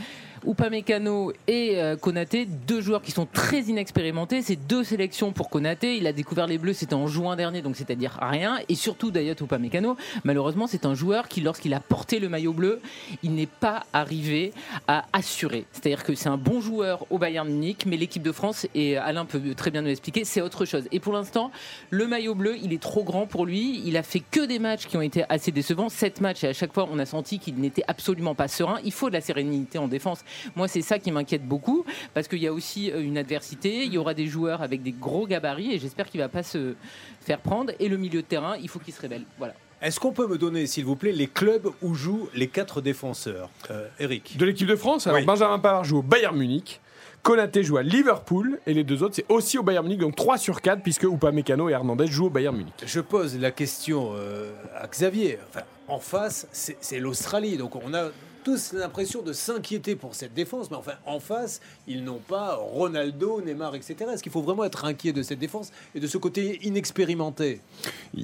Upamecano 0.47 1.33
et 1.47 1.81
euh, 1.81 1.97
Konaté, 1.97 2.47
deux 2.47 2.81
joueurs 2.81 3.03
qui 3.03 3.11
sont 3.11 3.27
très 3.27 3.63
inexpérimentés. 3.63 4.43
C'est 4.43 4.57
deux 4.57 4.85
sélections 4.85 5.33
pour 5.33 5.51
Konaté. 5.51 5.97
Il 5.97 6.07
a 6.07 6.13
découvert 6.13 6.47
les 6.47 6.59
Bleus, 6.59 6.75
c'était 6.75 6.95
en 6.95 7.07
juin 7.07 7.37
dernier, 7.37 7.63
donc 7.63 7.77
c'est-à-dire 7.77 8.19
rien. 8.21 8.59
Et 8.69 8.75
surtout, 8.75 9.11
Dayot 9.11 9.35
Upamecano, 9.41 9.97
malheureusement, 10.25 10.67
c'est 10.67 10.87
un 10.87 10.95
joueur 10.95 11.29
qui, 11.29 11.41
lorsqu'il 11.41 11.75
a 11.75 11.81
porté 11.81 12.19
le 12.19 12.29
maillot 12.29 12.53
bleu, 12.53 12.81
il 13.23 13.35
n'est 13.35 13.47
pas 13.47 13.85
arrivé 13.93 14.53
à 14.89 15.05
assurer. 15.13 15.67
C'est-à-dire 15.73 16.05
que 16.05 16.15
c'est 16.15 16.29
un 16.29 16.37
bon 16.37 16.61
joueur 16.61 17.07
au 17.11 17.19
Bayern 17.19 17.49
Munich, 17.49 17.85
mais 17.87 17.97
l'équipe 17.97 18.23
de 18.23 18.33
France, 18.33 18.67
et 18.75 18.97
Alain 18.97 19.25
peut 19.25 19.41
très 19.55 19.71
bien 19.71 19.83
nous 19.83 19.89
l'expliquer, 19.89 20.25
c'est 20.25 20.41
autre 20.41 20.65
chose. 20.65 20.89
Et 20.93 21.01
pour 21.01 21.13
l'instant, 21.13 21.51
le 21.91 22.07
maillot 22.07 22.35
bleu, 22.35 22.57
il 22.63 22.73
est 22.73 22.83
trop 22.83 23.05
grand 23.05 23.27
pour 23.27 23.47
lui. 23.47 23.83
Il 23.85 23.97
a 23.97 24.03
fait 24.03 24.23
que 24.31 24.45
des 24.45 24.59
matchs 24.59 24.87
qui 24.87 24.97
ont 24.97 25.03
été 25.03 25.25
assez 25.29 25.53
décevants. 25.53 25.89
Sept 25.89 26.21
matchs, 26.21 26.45
et 26.45 26.49
à 26.49 26.53
chaque 26.53 26.73
fois, 26.73 26.89
on 26.91 26.99
a 26.99 27.07
senti 27.07 27.39
qu'il 27.39 27.57
n'était 27.57 27.85
absolument 27.89 28.35
pas 28.35 28.49
serein. 28.49 28.79
Il 28.85 28.93
faut 28.93 29.09
de 29.09 29.15
la 29.15 29.21
sérénité 29.21 29.79
en 29.79 29.89
défense. 29.89 30.25
Moi, 30.57 30.69
c'est 30.69 30.83
ça 30.83 30.99
qui 30.99 31.11
m'inquiète 31.13 31.47
beaucoup, 31.47 31.85
parce 32.15 32.29
qu'il 32.29 32.39
y 32.43 32.47
a 32.47 32.53
aussi 32.53 32.91
euh, 32.91 33.03
une 33.03 33.19
adversité, 33.19 33.85
il 33.85 33.93
y 33.93 33.99
aura 33.99 34.15
des 34.15 34.27
joueurs 34.27 34.63
avec 34.63 34.83
des 34.83 34.93
gros 34.93 35.27
gabarits, 35.27 35.73
et 35.73 35.79
j'espère 35.79 36.09
qu'il 36.09 36.21
ne 36.21 36.25
va 36.25 36.29
pas 36.29 36.43
se 36.43 36.75
faire 37.21 37.39
prendre. 37.41 37.73
Et 37.79 37.89
le 37.89 37.97
milieu 37.97 38.23
de 38.23 38.27
terrain, 38.27 38.57
il 38.61 38.69
faut 38.69 38.79
qu'il 38.79 38.95
se 38.95 39.01
révèle. 39.01 39.25
Voilà. 39.39 39.55
Est-ce 39.81 39.99
qu'on 39.99 40.13
peut 40.13 40.29
me 40.29 40.39
donner, 40.39 40.67
s'il 40.67 40.85
vous 40.85 40.95
plaît, 40.95 41.11
les 41.11 41.27
clubs 41.27 41.69
où 41.83 41.95
jouent 41.95 42.29
les 42.35 42.47
quatre 42.47 42.81
défenseurs 42.81 43.51
euh, 43.71 43.89
Eric? 43.99 44.37
De 44.37 44.45
l'équipe 44.45 44.69
de 44.69 44.77
France, 44.77 45.09
alors 45.09 45.19
Oui. 45.19 45.27
Benjamin 45.27 45.59
Pavard 45.59 45.85
joue 45.85 45.99
au 45.99 46.03
Bayern 46.03 46.37
Munich. 46.37 46.81
Konaté 47.23 47.63
joue 47.63 47.77
à 47.77 47.83
Liverpool 47.85 48.59
et 48.67 48.75
les 48.75 48.83
deux 48.83 49.05
autres 49.05 49.15
c'est 49.15 49.27
aussi 49.29 49.57
au 49.57 49.63
Bayern 49.63 49.85
Munich 49.85 50.01
donc 50.01 50.17
3 50.17 50.39
sur 50.39 50.61
4 50.61 50.83
puisque 50.83 51.05
Upamecano 51.05 51.69
et 51.69 51.73
Hernandez 51.73 52.09
jouent 52.09 52.27
au 52.27 52.31
Bayern 52.31 52.57
Munich. 52.57 52.75
Je 52.85 53.01
pose 53.01 53.39
la 53.39 53.53
question 53.53 54.13
euh, 54.17 54.51
à 54.77 54.89
Xavier. 54.89 55.39
Enfin, 55.49 55.63
en 55.87 56.01
face, 56.01 56.49
c'est 56.51 56.77
c'est 56.81 56.99
l'Australie. 56.99 57.57
Donc 57.57 57.77
on 57.77 57.95
a 57.95 58.09
tous 58.43 58.73
l'impression 58.73 59.23
de 59.23 59.33
s'inquiéter 59.33 59.97
pour 59.97 60.15
cette 60.15 60.35
défense. 60.35 60.71
Mais 60.71 60.77
enfin, 60.77 60.93
en 61.07 61.21
face, 61.21 61.61
ils 61.87 62.05
n'ont 62.05 62.21
pas 62.27 62.57
Ronaldo, 62.57 63.41
Neymar, 63.41 63.75
etc. 63.75 63.97
Est-ce 64.13 64.23
qu'il 64.23 64.33
faut 64.33 64.43
vraiment 64.43 64.65
être 64.65 64.85
inquiet 64.85 65.13
de 65.13 65.23
cette 65.23 65.39
défense 65.39 65.73
et 65.95 66.01
de 66.01 66.07
ce 66.07 66.19
côté 66.19 66.59
inexpérimenté? 66.63 67.61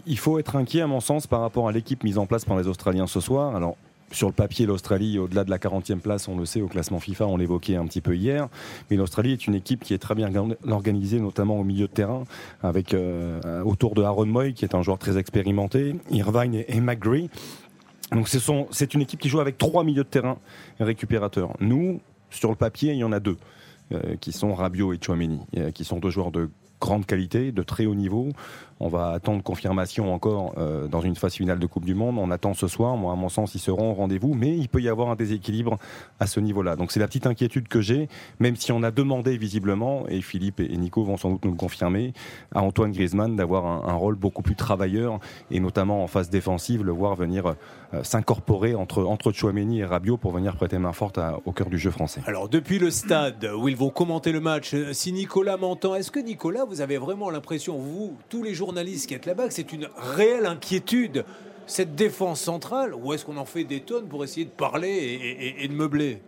Il 0.06 0.18
faut 0.18 0.38
être 0.38 0.56
inquiet, 0.56 0.82
à 0.82 0.87
mon 0.87 1.00
sens, 1.00 1.26
par 1.26 1.40
rapport 1.40 1.68
à 1.68 1.72
l'équipe 1.72 2.02
mise 2.04 2.18
en 2.18 2.26
place 2.26 2.44
par 2.44 2.58
les 2.58 2.66
Australiens 2.66 3.06
ce 3.06 3.20
soir. 3.20 3.54
Alors, 3.54 3.76
sur 4.10 4.26
le 4.26 4.32
papier, 4.32 4.64
l'Australie, 4.66 5.18
au-delà 5.18 5.44
de 5.44 5.50
la 5.50 5.58
40e 5.58 5.98
place, 5.98 6.28
on 6.28 6.38
le 6.38 6.46
sait, 6.46 6.62
au 6.62 6.66
classement 6.68 6.98
FIFA, 6.98 7.26
on 7.26 7.37
l'évoquait 7.37 7.76
un 7.76 7.87
petit 7.87 8.00
peu 8.00 8.16
hier. 8.16 8.48
Mais 8.90 8.96
l'Australie 8.96 9.32
est 9.32 9.46
une 9.46 9.54
équipe 9.54 9.84
qui 9.84 9.92
est 9.92 9.98
très 9.98 10.14
bien 10.14 10.30
organisée, 10.70 11.20
notamment 11.20 11.58
au 11.58 11.64
milieu 11.64 11.87
de 11.87 11.92
terrain, 11.92 12.25
avec 12.62 12.94
euh, 12.94 13.62
autour 13.64 13.94
de 13.94 14.02
Aaron 14.02 14.26
Moy, 14.26 14.54
qui 14.54 14.64
est 14.64 14.75
un 14.75 14.82
joueur 14.82 14.98
très 14.98 15.18
expérimenté, 15.18 15.96
Irvine 16.10 16.54
et, 16.54 16.64
et 16.68 16.80
McGree. 16.80 17.28
Donc, 18.12 18.28
c'est 18.28 18.94
une 18.94 19.02
équipe 19.02 19.20
qui 19.20 19.28
joue 19.28 19.40
avec 19.40 19.58
trois 19.58 19.84
milieux 19.84 20.04
de 20.04 20.08
terrain 20.08 20.38
récupérateurs. 20.80 21.54
Nous, 21.60 22.00
sur 22.30 22.50
le 22.50 22.56
papier, 22.56 22.92
il 22.92 22.98
y 22.98 23.04
en 23.04 23.12
a 23.12 23.20
deux, 23.20 23.36
euh, 23.92 24.16
qui 24.20 24.32
sont 24.32 24.54
Rabiot 24.54 24.92
et 24.92 24.98
Chouameni, 25.00 25.40
euh, 25.56 25.70
qui 25.70 25.84
sont 25.84 25.98
deux 25.98 26.10
joueurs 26.10 26.30
de 26.30 26.50
grande 26.80 27.06
qualité, 27.06 27.52
de 27.52 27.62
très 27.62 27.87
haut 27.87 27.94
niveau. 27.94 28.30
On 28.80 28.88
va 28.88 29.08
attendre 29.08 29.42
confirmation 29.42 30.14
encore 30.14 30.54
euh, 30.56 30.87
dans 30.87 31.00
une 31.00 31.16
phase 31.16 31.35
finale 31.35 31.58
de 31.58 31.66
Coupe 31.66 31.85
du 31.85 31.94
Monde. 31.94 32.16
On 32.18 32.30
attend 32.30 32.54
ce 32.54 32.68
soir. 32.68 32.97
Moi, 32.97 33.12
à 33.12 33.16
mon 33.16 33.28
sens, 33.28 33.54
ils 33.56 33.61
seront 33.61 33.90
au 33.90 33.94
rendez-vous, 33.94 34.35
mais 34.35 34.56
il 34.56 34.68
peut 34.68 34.80
y 34.80 34.88
avoir 34.88 35.11
un 35.11 35.16
déséquilibre 35.16 35.78
à 36.20 36.26
ce 36.28 36.38
niveau-là. 36.38 36.76
Donc, 36.76 36.92
c'est 36.92 37.00
la 37.00 37.08
petite 37.08 37.26
inquiétude 37.26 37.66
que 37.66 37.80
j'ai, 37.80 38.08
même 38.38 38.54
si 38.54 38.70
on 38.70 38.85
a 38.85 38.92
demandé 38.92 39.37
visiblement, 39.37 40.04
et 40.08 40.20
Philippe 40.20 40.61
et 40.61 40.76
Nico 40.76 41.02
vont 41.02 41.16
sans 41.16 41.30
doute 41.30 41.44
nous 41.44 41.50
le 41.50 41.56
confirmer, 41.56 42.12
à 42.54 42.62
Antoine 42.62 42.92
Griezmann 42.92 43.35
d'avoir 43.35 43.88
un, 43.88 43.99
rôle 43.99 44.14
beaucoup 44.14 44.42
plus 44.42 44.54
travailleur, 44.54 45.18
et 45.50 45.58
notamment 45.58 46.04
en 46.04 46.06
phase 46.06 46.30
défensive, 46.30 46.85
le 46.85 46.92
voir 46.92 47.16
venir 47.16 47.54
euh, 47.94 48.04
s'incorporer 48.04 48.76
entre, 48.76 49.04
entre 49.04 49.32
Chouameni 49.32 49.80
et 49.80 49.85
Rabiot 49.85 50.18
pour 50.18 50.30
venir 50.30 50.54
prêter 50.54 50.78
main 50.78 50.92
forte 50.92 51.18
au 51.44 51.52
cœur 51.52 51.68
du 51.68 51.78
jeu 51.78 51.90
français. 51.90 52.20
Alors, 52.26 52.49
depuis 52.49 52.78
le 52.78 52.92
stade 52.92 53.50
où 53.56 53.68
ils 53.68 53.76
vont 53.76 53.90
commenter 53.90 54.30
le 54.30 54.40
match, 54.40 54.75
euh, 54.75 54.92
si 54.92 55.12
Nicolas 55.12 55.56
m'entend, 55.56 55.97
est-ce 55.97 56.12
que 56.12 56.20
Nicolas, 56.20 56.64
vous 56.68 56.80
avez 56.80 56.98
vraiment 56.98 57.30
l'impression, 57.30 57.78
vous, 57.78 58.16
tous 58.28 58.42
les 58.42 58.54
journalistes 58.54 59.08
qui 59.08 59.14
êtes 59.14 59.26
là-bas, 59.26 59.48
que 59.48 59.54
c'est 59.54 59.72
une 59.72 59.88
réelle 59.96 60.46
inquiétude 60.46 61.25
cette 61.66 61.94
défense 61.94 62.40
centrale, 62.40 62.94
ou 62.94 63.12
est-ce 63.12 63.25
qu'on 63.25 63.37
en 63.37 63.44
fait 63.44 63.64
des 63.64 63.80
tonnes 63.80 64.08
pour 64.08 64.25
essayer 64.25 64.46
de 64.46 64.50
parler 64.50 65.56
et, 65.58 65.68
de 65.68 65.72
meubler? 65.72 66.20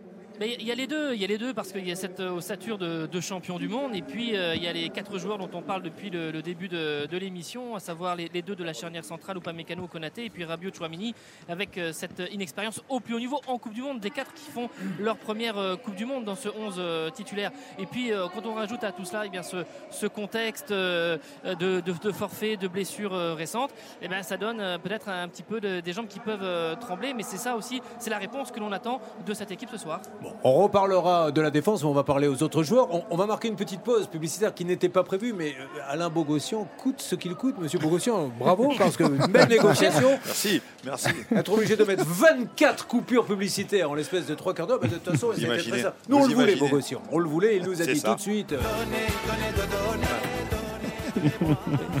Il 0.43 0.63
y 0.63 0.71
a 0.71 0.75
les 0.75 0.87
deux, 0.87 1.13
il 1.13 1.21
y 1.21 1.23
a 1.23 1.27
les 1.27 1.37
deux 1.37 1.53
parce 1.53 1.71
qu'il 1.71 1.87
y 1.87 1.91
a 1.91 1.95
cette 1.95 2.19
euh, 2.19 2.31
ossature 2.31 2.79
de, 2.79 3.19
champion 3.19 3.59
du 3.59 3.67
monde 3.67 3.93
et 3.93 4.01
puis 4.01 4.35
euh, 4.35 4.55
il 4.55 4.63
y 4.63 4.67
a 4.67 4.73
les 4.73 4.89
quatre 4.89 5.19
joueurs 5.19 5.37
dont 5.37 5.49
on 5.53 5.61
parle 5.61 5.83
depuis 5.83 6.09
le, 6.09 6.41
début 6.41 6.67
de, 6.67 7.17
l'émission, 7.17 7.75
à 7.75 7.79
savoir 7.79 8.15
les, 8.15 8.41
deux 8.41 8.55
de 8.55 8.63
la 8.63 8.73
charnière 8.73 9.05
centrale, 9.05 9.37
Upamecano, 9.37 9.85
Konaté 9.85 10.25
et 10.25 10.29
puis 10.31 10.43
Rabiot, 10.43 10.71
Chouamini, 10.73 11.13
avec 11.47 11.77
euh, 11.77 11.93
cette 11.93 12.23
inexpérience 12.31 12.81
au 12.89 12.99
plus 12.99 13.13
haut 13.13 13.19
niveau 13.19 13.39
en 13.45 13.59
Coupe 13.59 13.73
du 13.73 13.83
Monde, 13.83 13.99
des 13.99 14.09
quatre 14.09 14.33
qui 14.33 14.49
font 14.49 14.69
leur 14.99 15.17
première 15.17 15.77
Coupe 15.83 15.93
du 15.95 16.05
Monde 16.05 16.25
dans 16.25 16.35
ce 16.35 16.49
11 16.49 16.75
euh, 16.79 17.09
titulaire. 17.11 17.51
Et 17.77 17.85
puis 17.85 18.09
quand 18.33 18.45
on 18.47 18.55
rajoute 18.55 18.83
à 18.83 18.91
tout 18.91 19.05
cela 19.05 19.27
eh 19.27 19.29
bien, 19.29 19.43
ce, 19.43 20.07
contexte 20.07 20.71
de, 20.71 21.19
de, 21.43 22.11
forfait, 22.11 22.57
de 22.57 22.67
blessures 22.67 23.13
récentes, 23.35 23.73
eh 24.01 24.07
ça 24.23 24.37
donne 24.37 24.79
peut-être 24.83 25.09
un 25.09 25.27
petit 25.27 25.43
peu 25.43 25.61
de- 25.61 25.81
des 25.81 25.93
jambes 25.93 26.07
qui 26.07 26.19
peuvent 26.19 26.77
trembler, 26.79 27.13
mais 27.13 27.23
c'est 27.23 27.37
ça 27.37 27.55
aussi, 27.55 27.81
c'est 27.99 28.09
la 28.09 28.17
réponse 28.17 28.51
que 28.51 28.59
l'on 28.59 28.71
attend 28.71 29.01
de 29.25 29.33
cette 29.33 29.51
équipe 29.51 29.69
ce 29.69 29.77
soir. 29.77 30.01
On 30.43 30.53
reparlera 30.63 31.31
de 31.31 31.41
la 31.41 31.51
défense, 31.51 31.83
mais 31.83 31.89
on 31.89 31.93
va 31.93 32.03
parler 32.03 32.27
aux 32.27 32.41
autres 32.43 32.63
joueurs. 32.63 32.87
On, 32.93 33.03
on 33.09 33.15
va 33.17 33.25
marquer 33.25 33.47
une 33.47 33.55
petite 33.55 33.81
pause 33.81 34.07
publicitaire 34.07 34.53
qui 34.53 34.65
n'était 34.65 34.89
pas 34.89 35.03
prévue, 35.03 35.33
mais 35.33 35.49
euh, 35.59 35.79
Alain 35.89 36.09
Bogossian 36.09 36.67
coûte 36.77 36.99
ce 37.01 37.15
qu'il 37.15 37.35
coûte. 37.35 37.55
Monsieur 37.59 37.79
Bogossian, 37.79 38.31
bravo, 38.39 38.71
parce 38.77 38.97
que 38.97 39.03
belle 39.29 39.49
négociation. 39.49 40.19
Merci, 40.25 40.61
merci. 40.85 41.09
Être 41.35 41.53
obligé 41.53 41.75
de 41.75 41.83
mettre 41.83 42.05
24 42.05 42.87
coupures 42.87 43.25
publicitaires 43.25 43.89
en 43.91 43.93
l'espèce 43.93 44.25
de 44.25 44.35
trois 44.35 44.53
quarts 44.53 44.67
d'heure, 44.67 44.79
mais 44.81 44.87
de 44.89 44.95
toute 44.95 45.11
façon, 45.13 45.27
Vous 45.27 45.33
c'était 45.39 45.57
très 45.57 45.81
ça. 45.81 45.93
Nous, 46.09 46.17
on 46.17 46.25
le 46.27 46.33
voulait. 46.33 46.55
Bogossian. 46.55 47.01
On 47.11 47.19
le 47.19 47.29
voulait, 47.29 47.57
il 47.57 47.63
nous 47.63 47.81
a 47.81 47.85
dit 47.85 47.99
ça. 47.99 48.09
tout 48.09 48.15
de 48.15 48.21
suite. 48.21 48.53
euh, 48.53 48.57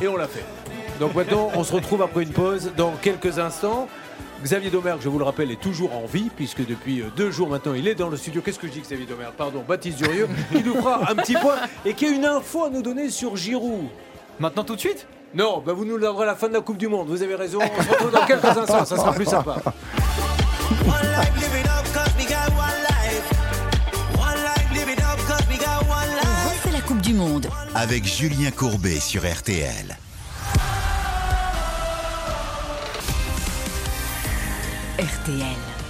Et 0.01 0.07
on 0.07 0.15
l'a 0.17 0.27
fait. 0.27 0.43
Donc 0.99 1.15
maintenant, 1.15 1.49
on 1.55 1.63
se 1.63 1.73
retrouve 1.73 2.01
après 2.01 2.23
une 2.23 2.29
pause 2.31 2.71
dans 2.77 2.91
quelques 3.01 3.39
instants. 3.39 3.87
Xavier 4.43 4.71
Domergue, 4.71 5.01
je 5.01 5.09
vous 5.09 5.19
le 5.19 5.23
rappelle, 5.23 5.51
est 5.51 5.59
toujours 5.59 5.95
en 5.95 6.05
vie, 6.05 6.29
puisque 6.35 6.65
depuis 6.65 7.01
euh, 7.01 7.09
deux 7.15 7.29
jours 7.29 7.47
maintenant, 7.47 7.73
il 7.73 7.87
est 7.87 7.95
dans 7.95 8.09
le 8.09 8.17
studio. 8.17 8.41
Qu'est-ce 8.41 8.57
que 8.57 8.67
je 8.67 8.71
dis, 8.71 8.81
Xavier 8.81 9.05
Domergue? 9.05 9.33
Pardon, 9.37 9.63
Baptiste 9.67 9.99
Durieux, 9.99 10.27
qui 10.51 10.63
nous 10.63 10.75
fera 10.75 11.11
un 11.11 11.15
petit 11.15 11.35
point 11.35 11.57
et 11.85 11.93
qui 11.93 12.05
a 12.07 12.09
une 12.09 12.25
info 12.25 12.65
à 12.65 12.69
nous 12.69 12.81
donner 12.81 13.09
sur 13.09 13.35
Giroud. 13.35 13.85
Maintenant 14.39 14.63
tout 14.63 14.75
de 14.75 14.79
suite? 14.79 15.05
Non, 15.33 15.63
bah 15.65 15.73
vous 15.73 15.85
nous 15.85 15.97
l'aurez 15.97 16.23
à 16.23 16.25
la 16.25 16.35
fin 16.35 16.49
de 16.49 16.53
la 16.53 16.61
Coupe 16.61 16.77
du 16.77 16.87
Monde. 16.87 17.07
Vous 17.07 17.21
avez 17.21 17.35
raison. 17.35 17.59
On 17.61 17.83
se 17.83 17.89
retrouve 17.89 18.11
dans 18.11 18.25
quelques 18.25 18.43
instants. 18.43 18.85
Ça 18.85 18.97
sera 18.97 19.13
plus 19.13 19.25
sympa. 19.25 19.61
On 26.43 26.49
refait 26.49 26.71
la 26.71 26.81
Coupe 26.81 27.01
du 27.01 27.13
Monde. 27.13 27.47
Avec 27.75 28.05
Julien 28.05 28.51
Courbet 28.51 28.99
sur 28.99 29.21
RTL. 29.21 29.95
RTL. 35.01 35.81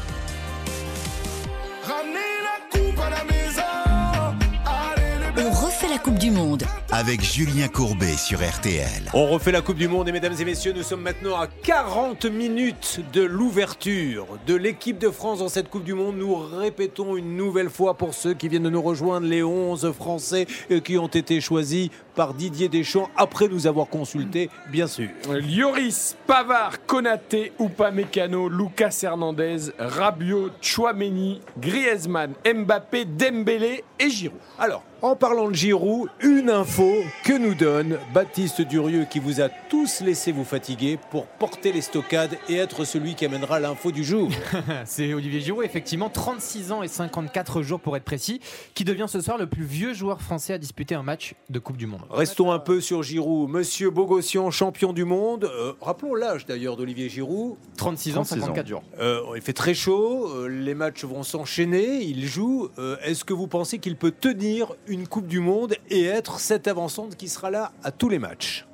On 5.37 5.49
refait 5.49 5.89
la 5.89 5.97
Coupe 5.97 6.19
du 6.19 6.31
Monde. 6.31 6.63
Avec 6.91 7.21
Julien 7.21 7.67
Courbet 7.67 8.15
sur 8.15 8.39
RTL. 8.39 9.09
On 9.13 9.27
refait 9.27 9.51
la 9.51 9.61
Coupe 9.61 9.77
du 9.77 9.87
Monde 9.87 10.07
et 10.07 10.11
mesdames 10.11 10.35
et 10.39 10.45
messieurs, 10.45 10.71
nous 10.71 10.83
sommes 10.83 11.01
maintenant 11.01 11.35
à 11.35 11.47
40 11.47 12.25
minutes 12.25 13.01
de 13.11 13.21
l'ouverture 13.21 14.27
de 14.45 14.55
l'équipe 14.55 14.97
de 14.97 15.09
France 15.09 15.39
dans 15.39 15.49
cette 15.49 15.69
Coupe 15.69 15.83
du 15.83 15.93
Monde. 15.93 16.17
Nous 16.17 16.35
répétons 16.35 17.17
une 17.17 17.35
nouvelle 17.35 17.69
fois 17.69 17.95
pour 17.95 18.13
ceux 18.13 18.33
qui 18.33 18.47
viennent 18.47 18.63
de 18.63 18.69
nous 18.69 18.81
rejoindre 18.81 19.27
les 19.27 19.43
11 19.43 19.91
Français 19.91 20.47
euh, 20.69 20.79
qui 20.79 20.97
ont 20.97 21.07
été 21.07 21.41
choisis 21.41 21.89
par 22.15 22.33
Didier 22.33 22.69
Deschamps 22.69 23.09
après 23.15 23.47
nous 23.47 23.67
avoir 23.67 23.87
consultés, 23.87 24.49
bien 24.71 24.87
sûr. 24.87 25.09
Lloris, 25.29 26.15
Pavard, 26.27 26.85
Konaté, 26.85 27.53
Upamecano, 27.59 28.49
Lucas 28.49 28.99
Hernandez, 29.03 29.71
Rabiot, 29.77 30.49
Chouameni, 30.61 31.41
Griezmann, 31.59 32.33
Mbappé, 32.45 33.05
Dembélé 33.05 33.83
et 33.99 34.09
Giroud. 34.09 34.39
Alors, 34.59 34.83
en 35.01 35.15
parlant 35.15 35.49
de 35.49 35.55
Giroud, 35.55 36.09
une 36.19 36.49
info 36.49 36.93
que 37.23 37.33
nous 37.33 37.55
donne 37.55 37.97
Baptiste 38.13 38.61
Durieux 38.61 39.07
qui 39.09 39.17
vous 39.19 39.41
a 39.41 39.49
tous 39.49 40.01
laissé 40.01 40.31
vous 40.31 40.43
fatiguer 40.43 40.99
pour 41.09 41.25
porter 41.25 41.71
les 41.71 41.81
stockades 41.81 42.37
et 42.47 42.57
être 42.57 42.85
celui 42.85 43.15
qui 43.15 43.25
amènera 43.25 43.59
l'info 43.59 43.91
du 43.91 44.03
jour. 44.03 44.29
C'est 44.85 45.13
Olivier 45.13 45.39
Giroud, 45.39 45.65
effectivement, 45.65 46.09
36 46.09 46.71
ans 46.71 46.83
et 46.83 46.87
54 46.87 47.63
jours 47.63 47.79
pour 47.79 47.97
être 47.97 48.03
précis, 48.03 48.41
qui 48.75 48.83
devient 48.83 49.07
ce 49.07 49.21
soir 49.21 49.39
le 49.39 49.47
plus 49.47 49.63
vieux 49.63 49.93
joueur 49.93 50.21
français 50.21 50.53
à 50.53 50.57
disputer 50.59 50.93
un 50.93 51.03
match 51.03 51.33
de 51.49 51.57
Coupe 51.57 51.77
du 51.77 51.87
Monde. 51.87 52.00
Restons 52.09 52.51
un 52.51 52.59
peu 52.59 52.81
sur 52.81 53.03
Giroud. 53.03 53.49
Monsieur 53.49 53.89
Bogossian, 53.89 54.49
champion 54.51 54.93
du 54.93 55.05
monde. 55.05 55.45
Euh, 55.45 55.73
rappelons 55.81 56.15
l'âge 56.15 56.45
d'ailleurs 56.45 56.75
d'Olivier 56.77 57.07
Giroud. 57.09 57.55
36 57.77 58.11
ans, 58.11 58.13
36 58.23 58.33
ans. 58.35 58.45
54 58.47 58.67
jours. 58.67 58.83
Euh, 58.99 59.21
il 59.35 59.41
fait 59.41 59.53
très 59.53 59.73
chaud, 59.73 60.29
euh, 60.29 60.47
les 60.47 60.73
matchs 60.73 61.03
vont 61.05 61.23
s'enchaîner, 61.23 62.03
il 62.03 62.25
joue. 62.25 62.69
Euh, 62.79 62.97
Est-ce 63.03 63.23
que 63.23 63.33
vous 63.33 63.47
pensez 63.47 63.79
qu'il 63.79 63.95
peut 63.95 64.11
tenir 64.11 64.73
une 64.87 65.07
Coupe 65.07 65.27
du 65.27 65.39
Monde 65.39 65.75
et 65.89 66.03
être 66.05 66.39
cette 66.39 66.67
avançante 66.67 67.15
qui 67.15 67.27
sera 67.29 67.49
là 67.51 67.71
à 67.83 67.91
tous 67.91 68.09
les 68.09 68.19
matchs? 68.19 68.65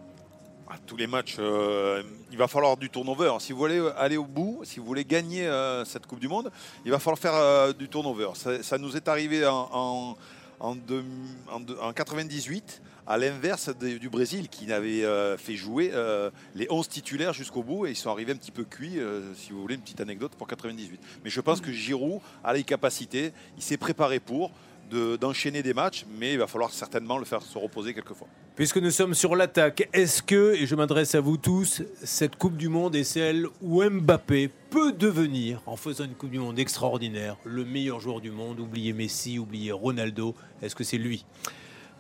À 0.70 0.76
tous 0.86 0.98
les 0.98 1.08
matchs, 1.08 1.38
euh, 1.40 2.04
il 2.32 2.38
va 2.38 2.48
falloir 2.48 2.76
du 2.78 2.90
turnover. 2.90 3.34
Si 3.40 3.54
vous 3.54 3.60
voulez 3.60 3.82
aller 3.98 4.18
au 4.18 4.26
bout, 4.26 4.60
si 4.64 4.80
vous 4.80 4.86
voulez 4.86 5.06
gagner 5.06 5.48
euh, 5.48 5.86
cette 5.86 6.06
Coupe 6.08 6.20
du 6.20 6.28
Monde, 6.28 6.52
il 6.86 6.92
va 6.92 7.00
falloir 7.00 7.18
faire 7.20 7.34
euh, 7.36 7.72
du 7.74 7.88
turnover. 7.88 8.30
Ça, 8.34 8.62
ça 8.64 8.78
nous 8.78 8.96
est 8.98 9.08
arrivé 9.08 9.46
en, 9.48 9.70
en, 9.72 10.18
en 10.60 10.76
deux- 10.76 11.06
en 11.52 11.60
deux- 11.62 11.78
en 11.82 11.94
98, 11.94 12.82
à 13.08 13.18
l'inverse 13.18 13.70
du 13.78 14.10
Brésil, 14.10 14.50
qui 14.50 14.66
n'avait 14.66 15.04
euh, 15.06 15.38
fait 15.38 15.56
jouer 15.56 15.92
euh, 15.94 16.30
les 16.56 16.68
11 16.70 16.88
titulaires 16.90 17.34
jusqu'au 17.34 17.64
bout 17.64 17.86
et 17.86 17.92
ils 17.92 17.96
sont 17.96 18.10
arrivés 18.12 18.34
un 18.34 18.36
petit 18.36 18.52
peu 18.52 18.64
cuits, 18.66 19.00
euh, 19.00 19.34
si 19.36 19.52
vous 19.54 19.62
voulez, 19.62 19.76
une 19.76 19.82
petite 19.82 20.02
anecdote 20.02 20.34
pour 20.38 20.48
98. 20.48 21.00
Mais 21.24 21.30
je 21.30 21.40
pense 21.42 21.62
que 21.62 21.72
Giroud 21.72 22.20
a 22.44 22.54
les 22.54 22.64
capacités, 22.64 23.32
il 23.58 23.64
s'est 23.64 23.78
préparé 23.78 24.20
pour. 24.20 24.52
de- 24.90 25.18
d'enchaîner 25.18 25.62
des 25.64 25.74
matchs, 25.74 26.06
mais 26.18 26.32
il 26.32 26.40
va 26.40 26.48
falloir 26.48 26.72
certainement 26.72 27.18
le 27.18 27.26
faire 27.26 27.42
se 27.42 27.58
reposer 27.58 27.94
quelquefois. 27.94 28.28
Puisque 28.56 28.78
nous 28.78 28.90
sommes 28.90 29.14
sur 29.16 29.36
l'attaque, 29.36 29.90
est-ce 29.92 30.24
que, 30.24 30.54
et 30.56 30.66
je 30.66 30.76
m'adresse 30.76 31.14
à 31.14 31.20
vous 31.20 31.36
tous, 31.36 31.82
cette 32.06 32.38
Coupe 32.38 32.56
du 32.56 32.70
Monde 32.70 32.96
est 32.96 33.04
celle 33.04 33.48
où 33.62 33.84
Mbappé 33.84 34.50
peut 34.70 34.94
devenir, 34.94 35.62
en 35.66 35.76
faisant 35.76 36.06
une 36.06 36.14
Coupe 36.16 36.30
du 36.30 36.40
Monde 36.40 36.58
extraordinaire, 36.58 37.36
le 37.44 37.66
meilleur 37.66 38.00
joueur 38.00 38.22
du 38.22 38.32
monde? 38.32 38.62
Oubliez 38.62 38.94
Messi, 38.94 39.38
oubliez 39.40 39.74
Ronaldo. 39.74 40.34
Est-ce 40.62 40.74
que 40.74 40.86
c'est 40.86 40.98
lui? 40.98 41.26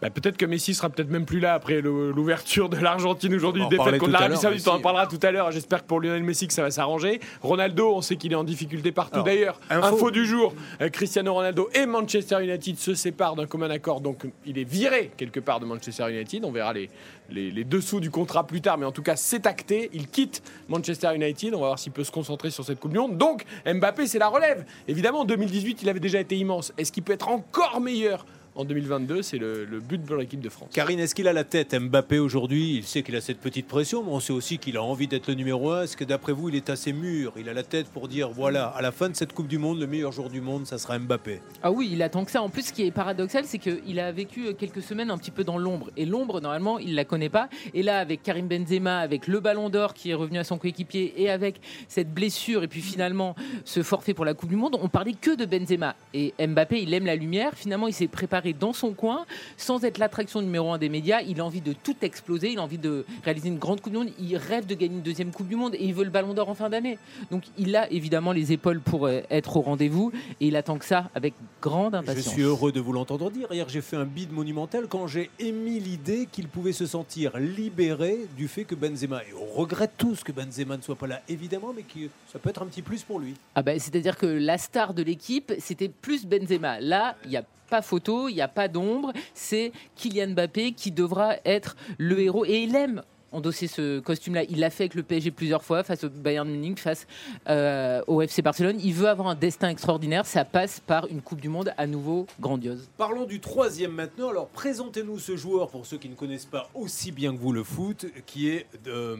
Bah, 0.01 0.09
peut-être 0.11 0.37
que 0.37 0.45
Messi 0.45 0.75
sera 0.75 0.89
peut-être 0.89 1.09
même 1.09 1.25
plus 1.25 1.39
là 1.39 1.55
après 1.55 1.81
l'ouverture 1.81 2.69
de 2.69 2.77
l'Argentine 2.77 3.33
aujourd'hui, 3.33 3.63
défaite 3.69 3.97
contre 3.97 4.11
l'Arabie 4.11 4.37
Saoudite. 4.37 4.67
On 4.67 4.73
en 4.73 4.79
parlera 4.79 5.07
tout 5.07 5.19
à 5.23 5.31
l'heure. 5.31 5.51
J'espère 5.51 5.81
que 5.81 5.87
pour 5.87 5.99
Lionel 5.99 6.21
Messi 6.23 6.47
que 6.47 6.53
ça 6.53 6.61
va 6.61 6.69
s'arranger. 6.71 7.19
Ronaldo, 7.41 7.93
on 7.95 8.01
sait 8.01 8.15
qu'il 8.15 8.31
est 8.31 8.35
en 8.35 8.43
difficulté 8.43 8.91
partout. 8.91 9.23
D'ailleurs, 9.23 9.59
info- 9.69 9.95
info, 9.95 10.11
du 10.11 10.25
jour 10.25 10.53
euh, 10.81 10.89
Cristiano 10.89 11.33
Ronaldo 11.33 11.69
et 11.73 11.85
Manchester 11.87 12.43
United 12.43 12.77
se 12.77 12.93
séparent 12.93 13.35
d'un 13.35 13.47
commun 13.47 13.69
accord. 13.71 14.01
Donc 14.01 14.25
il 14.45 14.59
est 14.59 14.63
viré 14.69 15.11
quelque 15.17 15.39
part 15.39 15.59
de 15.59 15.65
Manchester 15.65 16.11
United. 16.11 16.45
On 16.45 16.51
verra 16.51 16.73
les, 16.73 16.89
les, 17.31 17.49
les 17.49 17.63
dessous 17.63 17.99
du 17.99 18.11
contrat 18.11 18.45
plus 18.45 18.61
tard, 18.61 18.77
mais 18.77 18.85
en 18.85 18.91
tout 18.91 19.01
cas, 19.03 19.15
c'est 19.15 19.47
acté. 19.47 19.89
Il 19.93 20.07
quitte 20.09 20.43
Manchester 20.69 21.15
United. 21.15 21.55
On 21.55 21.59
va 21.61 21.67
voir 21.67 21.79
s'il 21.79 21.91
peut 21.91 22.03
se 22.03 22.11
concentrer 22.11 22.51
sur 22.51 22.63
cette 22.63 22.79
Coupe 22.79 22.91
du 22.91 22.99
Monde. 22.99 23.17
Donc 23.17 23.45
Mbappé, 23.65 24.05
c'est 24.05 24.19
la 24.19 24.27
relève. 24.27 24.63
Évidemment, 24.87 25.21
en 25.21 25.25
2018, 25.25 25.81
il 25.81 25.89
avait 25.89 25.99
déjà 25.99 26.19
été 26.19 26.35
immense. 26.37 26.71
Est-ce 26.77 26.91
qu'il 26.91 27.01
peut 27.03 27.13
être 27.13 27.29
encore 27.29 27.81
meilleur 27.81 28.25
en 28.57 28.65
2022 28.65 29.21
C'est 29.21 29.37
le, 29.37 29.65
le 29.65 29.79
but 29.79 30.03
pour 30.03 30.17
l'équipe 30.17 30.41
de 30.41 30.49
France. 30.49 30.69
Karine, 30.73 30.99
est-ce 30.99 31.15
qu'il 31.15 31.27
a 31.27 31.33
la 31.33 31.43
tête 31.43 31.73
Mbappé 31.73 32.19
aujourd'hui? 32.19 32.75
Il 32.77 32.83
sait 32.83 33.03
qu'il 33.03 33.15
a 33.15 33.21
cette 33.21 33.39
petite 33.39 33.67
pression, 33.67 34.03
mais 34.03 34.11
on 34.11 34.19
sait 34.19 34.33
aussi 34.33 34.57
qu'il 34.57 34.77
a 34.77 34.83
envie 34.83 35.07
d'être 35.07 35.27
le 35.27 35.35
numéro 35.35 35.71
un. 35.71 35.83
Est-ce 35.83 35.95
que 35.95 36.03
d'après 36.03 36.33
vous, 36.33 36.49
il 36.49 36.55
est 36.55 36.69
assez 36.69 36.91
mûr? 36.93 37.33
Il 37.37 37.47
a 37.49 37.53
la 37.53 37.63
tête 37.63 37.87
pour 37.87 38.07
dire 38.07 38.29
voilà, 38.29 38.67
à 38.67 38.81
la 38.81 38.91
fin 38.91 39.09
de 39.09 39.15
cette 39.15 39.33
Coupe 39.33 39.47
du 39.47 39.57
Monde, 39.57 39.79
le 39.79 39.87
meilleur 39.87 40.11
joueur 40.11 40.29
du 40.29 40.41
monde, 40.41 40.65
ça 40.65 40.77
sera 40.77 40.97
Mbappé. 40.99 41.39
Ah 41.63 41.71
oui, 41.71 41.89
il 41.91 42.01
attend 42.01 42.25
que 42.25 42.31
ça. 42.31 42.41
En 42.41 42.49
plus, 42.49 42.63
ce 42.67 42.73
qui 42.73 42.83
est 42.83 42.91
paradoxal, 42.91 43.45
c'est 43.45 43.59
qu'il 43.59 43.99
a 43.99 44.11
vécu 44.11 44.47
euh, 44.47 44.53
quelques 44.53 44.81
semaines 44.81 45.11
un 45.11 45.17
petit 45.17 45.31
peu 45.31 45.43
dans 45.43 45.57
l'ombre. 45.57 45.89
Et 45.95 46.05
l'ombre, 46.05 46.41
normalement, 46.41 46.79
il 46.79 46.95
la 46.95 47.05
connaît 47.05 47.29
pas. 47.29 47.49
Et 47.73 47.83
là, 47.83 47.99
avec 47.99 48.23
Karim 48.23 48.47
Benzema, 48.47 48.99
avec 48.99 49.27
le 49.27 49.39
Ballon 49.39 49.69
d'Or 49.69 49.93
qui 49.93 50.09
est 50.09 50.13
revenu 50.13 50.39
à 50.39 50.43
son 50.43 50.57
coéquipier, 50.57 51.13
et 51.17 51.29
avec 51.29 51.61
cette 51.87 52.13
blessure, 52.13 52.63
et 52.63 52.67
puis 52.67 52.81
finalement 52.81 53.35
ce 53.65 53.83
forfait 53.83 54.13
pour 54.13 54.25
la 54.25 54.33
Coupe 54.33 54.49
du 54.49 54.55
Monde, 54.55 54.77
on 54.81 54.89
parlait 54.89 55.13
que 55.13 55.35
de 55.35 55.45
Benzema. 55.45 55.95
Et 56.13 56.33
Mbappé, 56.39 56.81
il 56.81 56.93
aime 56.93 57.05
la 57.05 57.15
lumière. 57.15 57.53
Finalement, 57.55 57.87
il 57.87 57.93
s'est 57.93 58.07
préparé 58.07 58.46
dans 58.53 58.73
son 58.73 58.93
coin, 58.93 59.25
sans 59.57 59.83
être 59.83 59.97
l'attraction 59.97 60.41
numéro 60.41 60.71
un 60.71 60.77
des 60.77 60.89
médias. 60.89 61.21
Il 61.21 61.39
a 61.39 61.45
envie 61.45 61.61
de 61.61 61.73
tout 61.73 61.95
exploser. 62.01 62.51
Il 62.51 62.59
a 62.59 62.63
envie 62.63 62.77
de 62.77 63.05
réaliser 63.23 63.49
une 63.49 63.57
grande 63.57 63.81
Coupe 63.81 63.93
du 63.93 63.99
Monde. 63.99 64.09
Il 64.19 64.35
rêve 64.37 64.65
de 64.65 64.75
gagner 64.75 64.95
une 64.95 65.01
deuxième 65.01 65.31
Coupe 65.31 65.47
du 65.47 65.55
Monde, 65.55 65.75
et 65.75 65.83
il 65.83 65.93
veut 65.93 66.03
le 66.03 66.09
Ballon 66.09 66.33
d'Or 66.33 66.49
en 66.49 66.55
fin 66.55 66.69
d'année. 66.69 66.97
Donc, 67.31 67.43
il 67.57 67.75
a 67.75 67.91
évidemment 67.91 68.31
les 68.31 68.51
épaules 68.51 68.79
pour 68.81 69.05
euh, 69.07 69.21
être 69.29 69.57
au 69.57 69.61
rendez-vous, 69.61 70.11
et 70.41 70.47
il 70.47 70.55
attend 70.55 70.77
que 70.77 70.85
ça 70.85 71.09
avec 71.15 71.33
grande 71.61 71.93
Je 71.93 71.97
impatience. 71.99 72.33
suis 72.33 72.41
heureux 72.43 72.71
de 72.71 72.79
vous 72.79 72.93
l'entendre 72.93 73.29
dire. 73.31 73.47
Hier, 73.51 73.67
j'ai 73.69 73.81
fait 73.81 73.95
un 73.97 74.05
bid 74.05 74.31
monumental 74.31 74.87
quand 74.87 75.07
j'ai 75.07 75.29
émis 75.39 75.79
l'idée 75.79 76.27
qu'il 76.31 76.47
pouvait 76.47 76.73
se 76.73 76.85
sentir 76.85 77.37
libéré 77.37 78.17
du 78.37 78.47
fait 78.47 78.63
que 78.63 78.75
Benzema, 78.75 79.21
et 79.23 79.33
on 79.33 79.59
regrette 79.59 79.91
tous 79.97 80.23
que 80.23 80.31
Benzema 80.31 80.77
ne 80.77 80.81
soit 80.81 80.95
pas 80.95 81.07
là, 81.07 81.21
évidemment, 81.27 81.73
mais 81.75 81.83
que 81.83 82.09
ça 82.31 82.39
peut 82.39 82.49
être 82.49 82.61
un 82.61 82.65
petit 82.67 82.81
plus 82.81 83.03
pour 83.03 83.19
lui. 83.19 83.33
Ah 83.55 83.61
bah, 83.63 83.77
C'est-à-dire 83.79 84.17
que 84.17 84.25
la 84.25 84.57
star 84.57 84.93
de 84.93 85.03
l'équipe, 85.03 85.53
c'était 85.59 85.89
plus 85.89 86.25
Benzema. 86.25 86.79
Là, 86.79 87.15
il 87.25 87.29
n'y 87.31 87.37
a 87.37 87.43
pas 87.67 87.81
photo, 87.81 88.29
il 88.29 88.35
n'y 88.35 88.41
a 88.41 88.47
pas 88.47 88.67
d'ombre. 88.67 89.13
C'est 89.33 89.71
Kylian 89.95 90.29
Mbappé 90.29 90.73
qui 90.73 90.91
devra 90.91 91.35
être 91.45 91.75
le 91.97 92.19
héros. 92.19 92.45
Et 92.45 92.63
il 92.63 92.75
aime 92.75 93.01
endosser 93.31 93.67
ce 93.67 93.99
costume-là. 93.99 94.43
Il 94.49 94.59
l'a 94.59 94.69
fait 94.69 94.83
avec 94.83 94.95
le 94.95 95.03
PSG 95.03 95.31
plusieurs 95.31 95.63
fois, 95.63 95.83
face 95.83 96.03
au 96.03 96.09
Bayern 96.09 96.49
Munich, 96.49 96.79
face 96.79 97.07
euh, 97.49 98.01
au 98.07 98.21
FC 98.21 98.41
Barcelone. 98.41 98.79
Il 98.83 98.93
veut 98.93 99.07
avoir 99.07 99.27
un 99.27 99.35
destin 99.35 99.69
extraordinaire. 99.69 100.25
Ça 100.25 100.45
passe 100.45 100.79
par 100.79 101.07
une 101.07 101.21
Coupe 101.21 101.41
du 101.41 101.49
Monde 101.49 101.73
à 101.77 101.87
nouveau 101.87 102.25
grandiose. 102.39 102.89
Parlons 102.97 103.25
du 103.25 103.39
troisième 103.39 103.91
maintenant. 103.91 104.29
Alors, 104.29 104.47
présentez-nous 104.47 105.19
ce 105.19 105.35
joueur, 105.35 105.69
pour 105.69 105.85
ceux 105.85 105.97
qui 105.97 106.09
ne 106.09 106.15
connaissent 106.15 106.45
pas 106.45 106.69
aussi 106.73 107.11
bien 107.11 107.33
que 107.35 107.39
vous 107.39 107.53
le 107.53 107.63
foot, 107.63 108.05
qui 108.25 108.49
est 108.49 108.67
euh. 108.87 109.17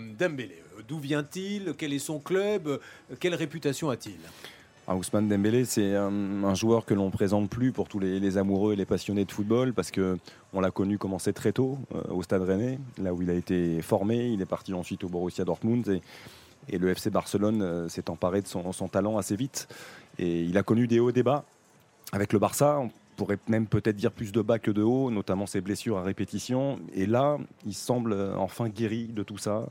D'où 0.88 1.00
vient-il? 1.00 1.74
Quel 1.78 1.92
est 1.92 2.00
son 2.00 2.20
club? 2.20 2.80
Quelle 3.20 3.34
réputation 3.36 3.90
a-t-il? 3.90 4.20
Ousmane 4.96 5.28
Dembélé, 5.28 5.66
c'est 5.66 5.96
un, 5.96 6.54
joueur 6.56 6.86
que 6.86 6.94
l'on 6.94 7.10
présente 7.12 7.50
plus 7.50 7.74
pour 7.74 7.90
tous 7.90 8.00
les, 8.00 8.38
amoureux 8.38 8.74
et 8.74 8.76
les 8.78 8.86
passionnés 8.86 9.26
de 9.26 9.32
football 9.32 9.74
parce 9.74 9.92
que 9.92 10.18
on 10.54 10.62
l'a 10.62 10.72
connu 10.72 10.98
commencer 10.98 11.34
très 11.34 11.52
tôt 11.52 11.78
euh, 11.94 12.02
au 12.14 12.24
Stade 12.24 12.44
Rennais, 12.44 12.80
là 12.98 13.14
où 13.14 13.22
il 13.22 13.30
a 13.30 13.34
été 13.34 13.82
formé. 13.82 14.28
Il 14.28 14.42
est 14.42 14.46
parti 14.46 14.74
ensuite 14.74 15.04
au 15.04 15.10
Borussia 15.10 15.44
Dortmund 15.44 16.00
et, 16.70 16.78
le 16.78 16.90
FC 16.90 17.10
Barcelone 17.10 17.62
euh, 17.62 17.90
s'est 17.90 18.10
emparé 18.10 18.42
de 18.42 18.48
son, 18.48 18.88
talent 18.88 19.18
assez 19.18 19.36
vite. 19.36 19.68
Et 20.20 20.44
il 20.44 20.58
a 20.58 20.64
connu 20.64 20.88
des 20.88 21.00
hauts 21.00 21.10
et 21.10 21.14
des 21.14 21.24
bas 21.24 21.44
avec 22.14 22.32
le 22.32 22.40
Barça. 22.40 22.82
Pourrait 23.18 23.40
même 23.50 23.68
peut-être 23.68 23.98
dire 23.98 24.12
plus 24.12 24.32
de 24.32 24.42
bas 24.42 24.60
que 24.60 24.72
de 24.72 24.82
haut, 24.84 25.12
notamment 25.12 25.46
ses 25.46 25.60
blessures 25.60 25.98
à 25.98 26.04
répétition. 26.04 26.80
Et 26.94 27.06
là, 27.06 27.38
il 27.66 27.74
semble 27.74 28.14
euh, 28.14 28.36
enfin 28.38 28.70
guéri 28.70 29.10
de 29.14 29.24
tout 29.24 29.38
ça. 29.38 29.66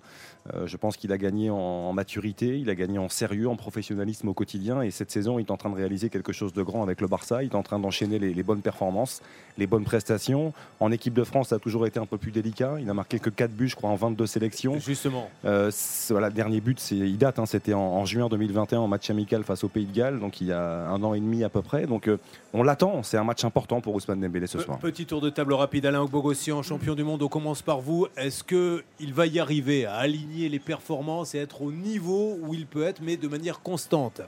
Euh, 0.55 0.67
je 0.67 0.77
pense 0.77 0.97
qu'il 0.97 1.13
a 1.13 1.19
gagné 1.19 1.51
en, 1.51 1.57
en 1.57 1.93
maturité, 1.93 2.59
il 2.59 2.71
a 2.71 2.75
gagné 2.75 2.99
en 2.99 3.09
sérieux, 3.09 3.49
en 3.49 3.57
professionnalisme 3.57 4.29
au 4.29 4.35
quotidien. 4.35 4.83
Et 4.83 4.91
cette 4.91 5.11
saison, 5.11 5.39
il 5.39 5.47
est 5.47 5.51
en 5.51 5.57
train 5.57 5.71
de 5.71 5.75
réaliser 5.75 6.11
quelque 6.11 6.33
chose 6.33 6.53
de 6.53 6.63
grand 6.63 6.83
avec 6.83 7.01
le 7.01 7.09
Barça. 7.09 7.43
Il 7.43 7.53
est 7.53 7.57
en 7.57 7.63
train 7.63 7.79
d'enchaîner 7.79 8.19
les, 8.19 8.35
les 8.35 8.43
bonnes 8.43 8.61
performances, 8.61 9.23
les 9.59 9.67
bonnes 9.67 9.85
prestations. 9.85 10.53
En 10.81 10.93
équipe 10.93 11.15
de 11.15 11.25
France, 11.25 11.49
ça 11.49 11.57
a 11.57 11.59
toujours 11.59 11.87
été 11.87 11.99
un 11.99 12.07
peu 12.07 12.19
plus 12.19 12.33
délicat. 12.33 12.77
Il 12.81 12.91
a 12.91 12.95
marqué 12.95 13.19
que 13.19 13.31
4 13.31 13.51
buts, 13.51 13.69
je 13.69 13.77
crois, 13.77 13.91
en 13.91 13.97
22 13.97 14.27
sélections. 14.27 14.79
Justement. 14.79 15.29
Euh, 15.45 15.71
voilà, 16.11 16.31
dernier 16.31 16.61
but, 16.61 16.91
il 16.91 17.19
date, 17.19 17.39
hein, 17.39 17.47
c'était 17.47 17.75
en, 17.75 17.81
en 17.81 18.05
juin 18.05 18.29
2021 18.29 18.81
en 18.81 18.89
match 18.89 19.11
amical 19.11 19.45
face 19.45 19.65
au 19.65 19.69
Pays 19.69 19.87
de 19.87 19.93
Galles, 19.93 20.21
donc 20.21 20.41
il 20.41 20.49
y 20.49 20.53
a 20.53 20.89
un 20.89 21.03
an 21.03 21.15
et 21.15 21.21
demi 21.21 21.45
à 21.45 21.49
peu 21.49 21.63
près. 21.63 21.87
Donc 21.87 22.09
euh, 22.09 22.19
on 22.53 22.63
l'attend, 22.63 23.03
c'est 23.03 23.17
un 23.17 23.25
match 23.25 23.36
important 23.45 23.81
pour 23.81 23.95
Ousmane 23.95 24.21
Dembélé 24.21 24.47
ce 24.47 24.59
Pe- 24.59 24.63
soir. 24.65 24.79
Petit 24.79 25.07
tour 25.07 25.21
de 25.21 25.31
table 25.31 25.53
rapide. 25.55 25.87
Alain 25.87 26.01
Ogbogossian, 26.03 26.63
champion 26.63 26.95
du 26.95 27.05
monde, 27.05 27.23
on 27.23 27.29
commence 27.29 27.63
par 27.63 27.81
vous. 27.81 28.07
Est-ce 28.17 28.43
qu'il 28.45 29.13
va 29.15 29.27
y 29.27 29.39
arriver 29.39 29.85
à 29.87 29.97
aligner 29.97 30.49
les 30.49 30.59
performances 30.59 31.35
et 31.35 31.39
être 31.39 31.63
au 31.63 31.73
niveau 31.73 32.39
où 32.41 32.55
il 32.55 32.67
peut 32.67 32.85
être, 32.85 33.01
mais 33.03 33.17
de 33.17 33.29
manière 33.29 33.61
constante? 33.61 34.21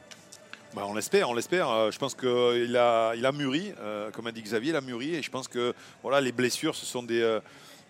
Bah, 0.75 0.83
on 0.87 0.95
l'espère, 0.95 1.31
on 1.31 1.35
l'espère. 1.35 1.71
Euh, 1.71 1.91
je 1.91 1.99
pense 1.99 2.15
qu'il 2.15 2.77
a, 2.77 3.15
il 3.15 3.25
a 3.25 3.33
mûri, 3.33 3.73
euh, 3.81 4.11
comme 4.11 4.27
a 4.27 4.33
dit 4.33 4.43
Xavier, 4.43 4.71
il 4.71 4.77
a 4.77 4.81
mûri. 4.83 5.15
Et 5.15 5.23
je 5.23 5.31
pense 5.31 5.49
que 5.49 5.73
voilà, 6.03 6.21
les 6.21 6.31
blessures, 6.33 6.75
ce 6.75 6.85
sont 6.85 7.03
des, 7.03 7.23
euh, 7.23 7.41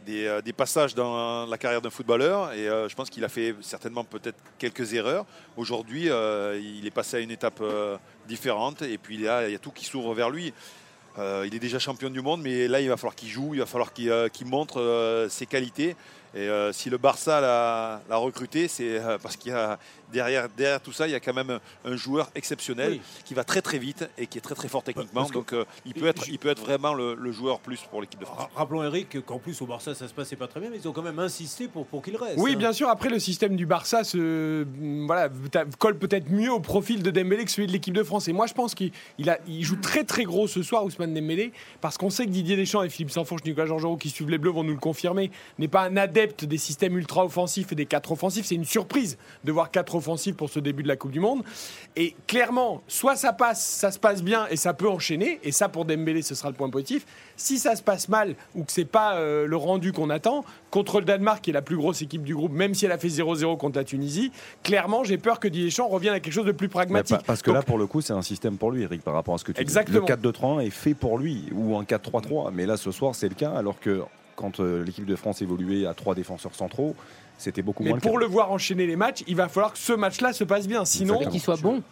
des, 0.06 0.26
euh, 0.26 0.40
des 0.40 0.52
passages 0.52 0.94
dans 0.94 1.44
la 1.46 1.58
carrière 1.58 1.82
d'un 1.82 1.90
footballeur. 1.90 2.52
Et 2.52 2.68
euh, 2.68 2.88
je 2.88 2.94
pense 2.94 3.10
qu'il 3.10 3.24
a 3.24 3.28
fait 3.28 3.56
certainement 3.62 4.04
peut-être 4.04 4.38
quelques 4.58 4.94
erreurs. 4.94 5.26
Aujourd'hui, 5.56 6.08
euh, 6.08 6.56
il 6.62 6.86
est 6.86 6.92
passé 6.92 7.16
à 7.16 7.20
une 7.20 7.32
étape 7.32 7.58
euh, 7.60 7.96
différente. 8.28 8.82
Et 8.82 8.96
puis 8.96 9.18
là, 9.18 9.48
il 9.48 9.52
y 9.52 9.56
a 9.56 9.58
tout 9.58 9.72
qui 9.72 9.84
s'ouvre 9.84 10.14
vers 10.14 10.30
lui. 10.30 10.54
Euh, 11.18 11.44
il 11.46 11.54
est 11.54 11.58
déjà 11.58 11.78
champion 11.78 12.10
du 12.10 12.20
monde, 12.20 12.42
mais 12.42 12.68
là, 12.68 12.80
il 12.80 12.88
va 12.88 12.96
falloir 12.96 13.14
qu'il 13.14 13.28
joue, 13.28 13.54
il 13.54 13.60
va 13.60 13.66
falloir 13.66 13.92
qu'il 13.92 14.10
euh, 14.10 14.28
montre 14.46 14.80
euh, 14.80 15.28
ses 15.28 15.46
qualités. 15.46 15.96
Et 16.34 16.46
si 16.72 16.90
le 16.90 16.98
Barça 16.98 17.40
l'a 17.40 18.16
recruté, 18.16 18.68
c'est 18.68 19.00
parce 19.22 19.38
qu'il 19.38 19.50
a 19.52 19.78
derrière, 20.12 20.48
derrière 20.56 20.80
tout 20.80 20.92
ça, 20.92 21.06
il 21.06 21.10
y 21.12 21.14
a 21.14 21.20
quand 21.20 21.34
même 21.34 21.50
un, 21.50 21.60
un 21.92 21.96
joueur 21.96 22.30
exceptionnel 22.34 22.92
Oui. 22.92 23.00
qui 23.24 23.34
va 23.34 23.44
très 23.44 23.62
très 23.62 23.78
vite 23.78 24.08
et 24.18 24.26
qui 24.26 24.38
est 24.38 24.40
très 24.40 24.54
très 24.54 24.68
fort 24.68 24.82
techniquement. 24.82 25.24
Donc 25.30 25.52
euh, 25.52 25.64
il, 25.84 25.94
peut 25.94 26.06
être, 26.06 26.28
il 26.28 26.38
peut 26.38 26.48
être 26.48 26.60
vraiment 26.62 26.94
le, 26.94 27.14
le 27.14 27.32
joueur 27.32 27.60
plus 27.60 27.80
pour 27.90 28.00
l'équipe 28.00 28.20
de 28.20 28.24
France. 28.24 28.38
Ra- 28.38 28.50
Rappelons 28.56 28.82
Eric 28.84 29.24
qu'en 29.24 29.38
plus 29.38 29.60
au 29.62 29.66
Barça 29.66 29.94
ça 29.94 30.08
se 30.08 30.14
passait 30.14 30.36
pas 30.36 30.46
très 30.48 30.60
bien, 30.60 30.70
mais 30.70 30.78
ils 30.78 30.88
ont 30.88 30.92
quand 30.92 31.02
même 31.02 31.18
insisté 31.18 31.68
pour, 31.68 31.86
pour 31.86 32.02
qu'il 32.02 32.16
reste. 32.16 32.34
Oui, 32.38 32.52
hein. 32.54 32.56
bien 32.56 32.72
sûr. 32.72 32.88
Après, 32.88 33.08
le 33.08 33.18
système 33.18 33.56
du 33.56 33.66
Barça 33.66 34.04
se, 34.04 34.66
voilà, 35.06 35.28
ta- 35.50 35.64
colle 35.78 35.98
peut-être 35.98 36.30
mieux 36.30 36.52
au 36.52 36.60
profil 36.60 37.02
de 37.02 37.10
Dembélé 37.10 37.44
que 37.44 37.50
celui 37.50 37.66
de 37.66 37.72
l'équipe 37.72 37.94
de 37.94 38.02
France. 38.02 38.28
Et 38.28 38.32
moi, 38.32 38.46
je 38.46 38.54
pense 38.54 38.74
qu'il 38.74 38.92
il 39.18 39.28
a- 39.30 39.38
il 39.46 39.62
joue 39.64 39.76
très 39.76 40.04
très 40.04 40.24
gros 40.24 40.46
ce 40.46 40.62
soir, 40.62 40.84
Ousmane 40.84 41.14
Dembélé, 41.14 41.52
parce 41.80 41.98
qu'on 41.98 42.10
sait 42.10 42.24
que 42.26 42.30
Didier 42.30 42.56
Deschamps 42.56 42.82
et 42.82 42.88
Philippe 42.88 43.10
Sansfourche, 43.10 43.44
Nicolas 43.44 43.66
Georgerot, 43.66 43.96
qui 43.96 44.10
suivent 44.10 44.30
les 44.30 44.38
Bleus, 44.38 44.50
vont 44.50 44.64
nous 44.64 44.72
le 44.72 44.78
confirmer, 44.78 45.30
n'est 45.58 45.68
pas 45.68 45.82
un 45.82 45.96
adepte 45.96 46.44
des 46.44 46.58
systèmes 46.58 46.96
ultra 46.96 47.24
offensifs 47.24 47.72
et 47.72 47.74
des 47.74 47.86
quatre 47.86 48.12
offensifs. 48.12 48.46
C'est 48.46 48.54
une 48.54 48.64
surprise 48.64 49.18
de 49.44 49.52
voir 49.52 49.70
quatre 49.70 49.94
offensifs 49.98 50.34
pour 50.36 50.48
ce 50.50 50.58
début 50.60 50.82
de 50.82 50.88
la 50.88 50.96
Coupe 50.96 51.10
du 51.10 51.20
Monde. 51.20 51.42
Et 51.96 52.14
clairement, 52.26 52.82
soit 52.88 53.16
ça 53.16 53.32
passe, 53.32 53.64
ça 53.64 53.90
se 53.92 53.98
passe 53.98 54.22
bien 54.22 54.46
et 54.50 54.56
ça 54.56 54.72
peut 54.74 54.88
enchaîner. 54.88 55.38
Et 55.42 55.52
ça, 55.52 55.68
pour 55.68 55.84
Dembélé, 55.84 56.22
ce 56.22 56.34
sera 56.34 56.48
le 56.48 56.54
point 56.56 56.70
positif. 56.70 57.06
Si 57.36 57.58
ça 57.58 57.76
se 57.76 57.82
passe 57.82 58.08
mal 58.08 58.34
ou 58.54 58.64
que 58.64 58.72
c'est 58.72 58.84
pas 58.84 59.16
euh, 59.16 59.46
le 59.46 59.56
rendu 59.56 59.92
qu'on 59.92 60.10
attend, 60.10 60.44
contre 60.70 61.00
le 61.00 61.04
Danemark, 61.06 61.42
qui 61.42 61.50
est 61.50 61.52
la 61.52 61.62
plus 61.62 61.76
grosse 61.76 62.02
équipe 62.02 62.22
du 62.22 62.34
groupe, 62.34 62.52
même 62.52 62.74
si 62.74 62.84
elle 62.86 62.92
a 62.92 62.98
fait 62.98 63.08
0-0 63.08 63.56
contre 63.58 63.78
la 63.78 63.84
Tunisie, 63.84 64.32
clairement, 64.62 65.04
j'ai 65.04 65.18
peur 65.18 65.38
que 65.40 65.48
Didier 65.48 65.82
revienne 65.82 66.14
à 66.14 66.20
quelque 66.20 66.32
chose 66.32 66.46
de 66.46 66.52
plus 66.52 66.68
pragmatique. 66.68 67.16
pa- 67.18 67.22
parce 67.26 67.42
que 67.42 67.50
Donc, 67.50 67.56
là, 67.56 67.62
pour 67.62 67.78
le 67.78 67.86
coup, 67.86 68.00
c'est 68.00 68.12
un 68.12 68.22
système 68.22 68.56
pour 68.58 68.70
lui, 68.70 68.82
Eric, 68.82 69.02
par 69.02 69.14
rapport 69.14 69.34
à 69.34 69.38
ce 69.38 69.44
que 69.44 69.52
tu 69.52 69.60
Exactement. 69.60 70.00
dis. 70.04 70.12
Le 70.12 70.16
4-2-3-1 70.16 70.60
est 70.60 70.70
fait 70.70 70.94
pour 70.94 71.18
lui, 71.18 71.44
ou 71.52 71.76
un 71.76 71.84
4-3-3. 71.84 72.50
Mais 72.52 72.66
là, 72.66 72.76
ce 72.76 72.90
soir, 72.90 73.14
c'est 73.14 73.28
le 73.28 73.34
cas, 73.34 73.50
alors 73.52 73.78
que 73.80 74.02
quand 74.36 74.60
euh, 74.60 74.84
l'équipe 74.84 75.04
de 75.06 75.16
France 75.16 75.42
évoluait 75.42 75.86
à 75.86 75.94
trois 75.94 76.14
défenseurs 76.14 76.54
centraux, 76.54 76.94
c'était 77.38 77.62
beaucoup 77.62 77.82
Mais 77.82 77.90
moins 77.90 77.98
pour 77.98 78.18
le 78.18 78.18
le 78.18 78.26
voir 78.26 78.52
enchaîner 78.52 78.86
les 78.86 78.96
matchs, 78.96 79.22
il 79.26 79.36
va 79.36 79.48
falloir 79.48 79.72
que 79.72 79.78
ce 79.78 79.92
match-là 79.92 80.32
se 80.32 80.44
passe 80.44 80.68
bien. 80.68 80.84
Sinon. 80.84 81.18
Qu'il 81.30 81.40
soit 81.40 81.60
bon. 81.60 81.82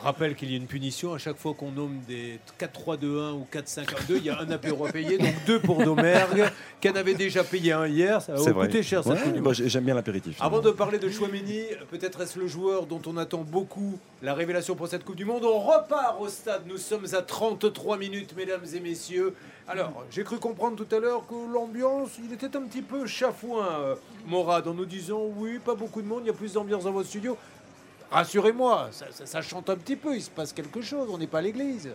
Rappelle 0.00 0.34
qu'il 0.34 0.50
y 0.50 0.54
a 0.54 0.56
une 0.56 0.66
punition 0.66 1.12
à 1.14 1.18
chaque 1.18 1.36
fois 1.36 1.54
qu'on 1.54 1.70
nomme 1.70 2.00
des 2.08 2.38
4-3-2-1 2.58 3.32
ou 3.32 3.46
4-5-1-2, 3.52 3.84
il 4.16 4.24
y 4.24 4.30
a 4.30 4.40
un 4.40 4.50
apéro 4.50 4.86
à 4.86 4.90
payer, 4.92 5.18
donc 5.18 5.34
deux 5.46 5.60
pour 5.60 5.82
Domergue, 5.84 6.44
qui 6.80 6.88
en 6.88 6.94
avait 6.94 7.14
déjà 7.14 7.44
payé 7.44 7.72
un 7.72 7.86
hier. 7.86 8.22
Ça 8.22 8.32
va 8.32 8.38
C'est 8.38 8.50
vous 8.50 8.58
vrai. 8.58 8.66
coûter 8.68 8.82
cher 8.82 9.02
cette 9.04 9.12
Ouais, 9.26 9.32
du 9.32 9.40
moi, 9.40 9.52
J'aime 9.52 9.84
bien 9.84 9.94
l'apéritif. 9.94 10.36
Avant 10.40 10.60
de 10.60 10.70
parler 10.70 10.98
de 10.98 11.08
Chouameni, 11.10 11.62
peut-être 11.90 12.20
est-ce 12.22 12.38
le 12.38 12.46
joueur 12.46 12.86
dont 12.86 13.02
on 13.06 13.16
attend 13.16 13.42
beaucoup 13.42 13.98
la 14.22 14.34
révélation 14.34 14.74
pour 14.76 14.88
cette 14.88 15.04
Coupe 15.04 15.16
du 15.16 15.24
Monde. 15.24 15.44
On 15.44 15.58
repart 15.58 16.20
au 16.20 16.28
stade. 16.28 16.62
Nous 16.66 16.78
sommes 16.78 17.06
à 17.12 17.22
33 17.22 17.98
minutes, 17.98 18.34
mesdames 18.36 18.64
et 18.74 18.80
messieurs. 18.80 19.34
Alors, 19.68 20.04
j'ai 20.10 20.24
cru 20.24 20.38
comprendre 20.38 20.76
tout 20.82 20.94
à 20.94 20.98
l'heure 20.98 21.26
que 21.28 21.34
l'ambiance, 21.52 22.10
il 22.24 22.32
était 22.32 22.56
un 22.56 22.62
petit 22.62 22.82
peu 22.82 23.06
chafouin, 23.06 23.68
euh, 23.80 23.94
Morad, 24.26 24.66
en 24.66 24.74
nous 24.74 24.84
disant 24.86 25.20
oui, 25.36 25.58
pas 25.64 25.74
beaucoup 25.74 26.02
de 26.02 26.06
monde, 26.08 26.22
il 26.24 26.26
y 26.26 26.30
a 26.30 26.34
plus 26.34 26.54
d'ambiance 26.54 26.84
dans 26.84 26.92
votre 26.92 27.08
studio. 27.08 27.36
Rassurez-moi, 28.10 28.90
ça, 29.24 29.40
chante 29.40 29.70
un 29.70 29.76
petit 29.76 29.96
peu, 29.96 30.16
il 30.16 30.22
se 30.22 30.30
passe 30.30 30.52
quelque 30.52 30.80
chose, 30.80 31.08
on 31.10 31.18
n'est 31.18 31.28
pas 31.28 31.38
à 31.38 31.42
l'église. 31.42 31.90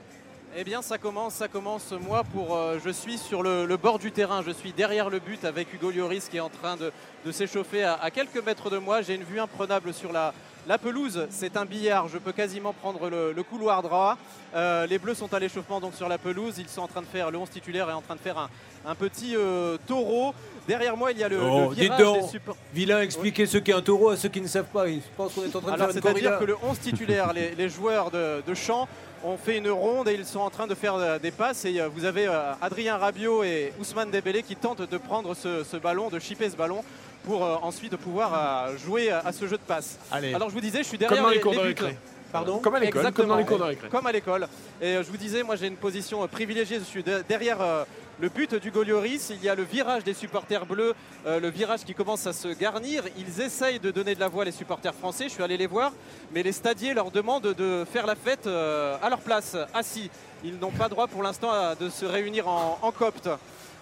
Eh 0.57 0.63
bien, 0.63 0.81
ça 0.81 0.97
commence, 0.97 1.33
ça 1.33 1.49
commence. 1.49 1.91
Moi, 1.91 2.23
pour, 2.23 2.55
euh, 2.55 2.79
je 2.83 2.89
suis 2.89 3.17
sur 3.17 3.43
le, 3.43 3.75
bord 3.75 3.99
du 3.99 4.13
terrain. 4.13 4.41
Je 4.41 4.51
suis 4.51 4.71
derrière 4.71 5.09
le 5.09 5.19
but 5.19 5.43
avec 5.43 5.73
Hugo 5.73 5.91
Lloris 5.91 6.29
qui 6.29 6.37
est 6.37 6.41
en 6.41 6.49
train 6.49 6.77
de, 6.77 6.93
s'échauffer 7.33 7.83
à 7.83 8.09
quelques 8.09 8.41
mètres 8.41 8.69
de 8.69 8.77
moi. 8.77 9.01
J'ai 9.01 9.15
une 9.15 9.23
vue 9.23 9.41
imprenable 9.41 9.93
sur 9.93 10.13
la, 10.13 10.33
la 10.67 10.77
pelouse. 10.77 11.27
C'est 11.29 11.57
un 11.57 11.65
billard. 11.65 12.07
Je 12.07 12.17
peux 12.17 12.31
quasiment 12.31 12.73
prendre 12.73 13.09
le, 13.09 13.31
le 13.33 13.43
couloir 13.43 13.81
droit. 13.81 14.17
Euh, 14.55 14.85
les 14.87 14.97
Bleus 14.97 15.15
sont 15.15 15.33
à 15.33 15.39
l'échauffement 15.39 15.79
donc 15.79 15.93
sur 15.95 16.07
la 16.09 16.17
pelouse. 16.17 16.55
Ils 16.57 16.69
sont 16.69 16.81
en 16.81 16.87
train 16.87 17.01
de 17.01 17.07
faire 17.07 17.31
le 17.31 17.37
11 17.37 17.49
titulaire 17.49 17.89
est 17.89 17.93
en 17.93 18.01
train 18.01 18.15
de 18.15 18.19
faire 18.19 18.37
un, 18.37 18.49
un 18.85 18.95
petit 18.95 19.35
euh, 19.35 19.77
taureau. 19.87 20.33
Derrière 20.67 20.97
moi, 20.97 21.11
il 21.11 21.19
y 21.19 21.23
a 21.23 21.29
le, 21.29 21.39
Oh, 21.41 21.69
le 21.69 21.75
virage 21.75 22.31
des. 22.31 22.39
Vilain, 22.73 23.01
expliquez 23.01 23.45
ce 23.45 23.57
qu'est 23.57 23.73
un 23.73 23.81
taureau 23.81 24.09
à 24.09 24.17
ceux 24.17 24.29
qui 24.29 24.41
ne 24.41 24.47
savent 24.47 24.65
pas. 24.65 24.87
Ils 24.89 25.01
pensent 25.15 25.33
qu'on 25.33 25.43
est 25.43 25.55
en 25.55 25.61
train 25.61 25.71
de 25.73 25.77
faire 25.77 25.87
une 25.87 25.93
c'est-à-dire 25.93 26.31
corrida. 26.31 26.37
que 26.37 26.45
le 26.45 26.57
11 26.63 26.79
titulaire, 26.79 27.33
les, 27.33 27.53
les 27.55 27.69
joueurs 27.69 28.09
de, 28.11 28.41
de 28.45 28.53
champ 28.55 28.87
ont 29.23 29.37
fait 29.37 29.57
une 29.57 29.69
ronde 29.69 30.07
et 30.07 30.13
ils 30.13 30.25
sont 30.25 30.39
en 30.39 30.49
train 30.49 30.67
de 30.67 30.75
faire 30.75 30.95
euh, 30.95 31.19
des 31.19 31.31
passes. 31.31 31.65
Et 31.65 31.79
vous 31.93 32.05
avez 32.05 32.27
Adrien 32.61 32.97
Rabiot 32.97 33.43
et 33.43 33.73
Ousmane 33.79 34.11
Dembélé 34.11 34.41
qui 34.43 34.55
tentent 34.55 34.89
de 34.89 34.97
prendre 34.97 35.33
ce, 35.35 35.63
ce 35.63 35.77
ballon, 35.77 36.09
de 36.09 36.19
chipper 36.19 36.49
ce 36.49 36.55
ballon 36.55 36.83
pour 37.25 37.43
euh, 37.43 37.55
ensuite 37.61 37.95
pouvoir 37.97 38.31
euh, 38.69 38.77
jouer 38.77 39.09
à, 39.11 39.19
à 39.19 39.31
ce 39.31 39.45
jeu 39.47 39.57
de 39.57 39.61
passe. 39.63 39.97
Allez. 40.11 40.33
Alors, 40.33 40.49
je 40.49 40.53
vous 40.53 40.61
disais, 40.61 40.79
je 40.79 40.87
suis 40.87 40.97
derrière 40.97 41.17
Comme 41.17 41.25
dans 41.25 41.29
les 41.31 41.35
les, 41.37 41.41
cours 41.41 41.51
les 41.53 41.57
de 41.57 41.63
buts. 41.63 41.67
récré. 41.69 41.97
Pardon 42.31 42.59
Comme 42.59 42.75
à 42.75 42.79
l'école, 42.79 42.91
comme 43.01 43.07
Exactement. 43.07 43.27
dans 43.29 43.37
les 43.37 43.45
cours 43.45 43.57
de 43.59 43.63
récré. 43.63 43.87
Comme 43.89 44.07
à 44.07 44.11
l'école. 44.11 44.47
Et 44.81 44.95
euh, 44.97 45.03
je 45.03 45.09
vous 45.09 45.17
disais, 45.17 45.41
moi 45.43 45.55
j'ai 45.55 45.67
une 45.67 45.77
position 45.77 46.23
euh, 46.23 46.27
privilégiée. 46.27 46.79
Je 46.79 46.83
suis 46.83 47.01
de- 47.03 47.23
derrière 47.29 47.61
euh, 47.61 47.85
le 48.19 48.27
but 48.29 48.55
du 48.55 48.71
Golioris. 48.71 49.29
Il 49.29 49.41
y 49.43 49.47
a 49.47 49.55
le 49.55 49.63
virage 49.63 50.03
des 50.03 50.13
supporters 50.13 50.65
bleus, 50.65 50.93
euh, 51.25 51.39
le 51.39 51.49
virage 51.49 51.85
qui 51.85 51.93
commence 51.93 52.27
à 52.27 52.33
se 52.33 52.49
garnir. 52.49 53.03
Ils 53.17 53.41
essayent 53.41 53.79
de 53.79 53.89
donner 53.91 54.15
de 54.15 54.19
la 54.19 54.27
voix 54.27 54.43
les 54.43 54.51
supporters 54.51 54.93
français. 54.93 55.25
Je 55.25 55.33
suis 55.33 55.43
allé 55.43 55.55
les 55.55 55.67
voir, 55.67 55.93
mais 56.33 56.43
les 56.43 56.51
stadiers 56.51 56.93
leur 56.93 57.09
demandent 57.09 57.53
de 57.53 57.85
faire 57.91 58.05
la 58.05 58.15
fête 58.15 58.47
euh, 58.47 58.97
à 59.01 59.09
leur 59.09 59.19
place, 59.19 59.55
assis. 59.73 60.09
Ils 60.43 60.57
n'ont 60.59 60.71
pas 60.71 60.89
droit 60.89 61.07
pour 61.07 61.23
l'instant 61.23 61.51
à- 61.51 61.75
de 61.75 61.89
se 61.89 62.05
réunir 62.05 62.49
en, 62.49 62.79
en 62.81 62.91
copte. 62.91 63.29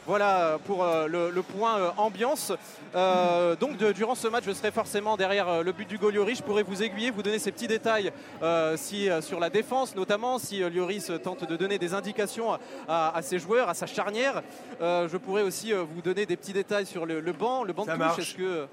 Voilà 0.05 0.59
pour 0.65 0.83
euh, 0.83 1.07
le, 1.07 1.29
le 1.29 1.41
point 1.41 1.77
euh, 1.77 1.89
ambiance. 1.97 2.51
Euh, 2.95 3.55
donc 3.55 3.77
de- 3.77 3.91
durant 3.93 4.15
ce 4.15 4.27
match, 4.27 4.43
je 4.45 4.51
serai 4.51 4.71
forcément 4.71 5.15
derrière 5.17 5.63
le 5.63 5.71
but 5.71 5.87
du 5.87 5.97
Lloris. 5.97 6.37
Je 6.39 6.43
pourrais 6.43 6.63
vous 6.63 6.83
aiguiller, 6.83 7.09
vous 7.11 7.23
donner 7.23 7.39
ces 7.39 7.51
petits 7.51 7.67
détails 7.67 8.11
euh, 8.41 8.75
si, 8.77 9.07
sur 9.21 9.39
la 9.39 9.49
défense, 9.49 9.95
notamment 9.95 10.37
si 10.39 10.59
Lloris 10.59 11.11
tente 11.23 11.47
de 11.47 11.55
donner 11.55 11.77
des 11.79 11.93
indications 11.93 12.57
à, 12.87 13.19
ses 13.21 13.39
joueurs, 13.39 13.69
à 13.69 13.73
sa 13.73 13.85
charnière. 13.87 14.41
Euh, 14.81 15.07
je 15.07 15.17
pourrais 15.17 15.43
aussi 15.43 15.71
vous 15.71 16.01
donner 16.01 16.25
des 16.25 16.35
petits 16.35 16.53
détails 16.53 16.85
sur 16.85 17.05
le, 17.05 17.19
le 17.19 17.31
banc, 17.31 17.63
le 17.63 17.73
banc 17.73 17.85
Ça 17.85 17.95
de 17.97 18.03
touche. 18.03 18.19
Est-ce 18.19 18.35
que 18.35 18.67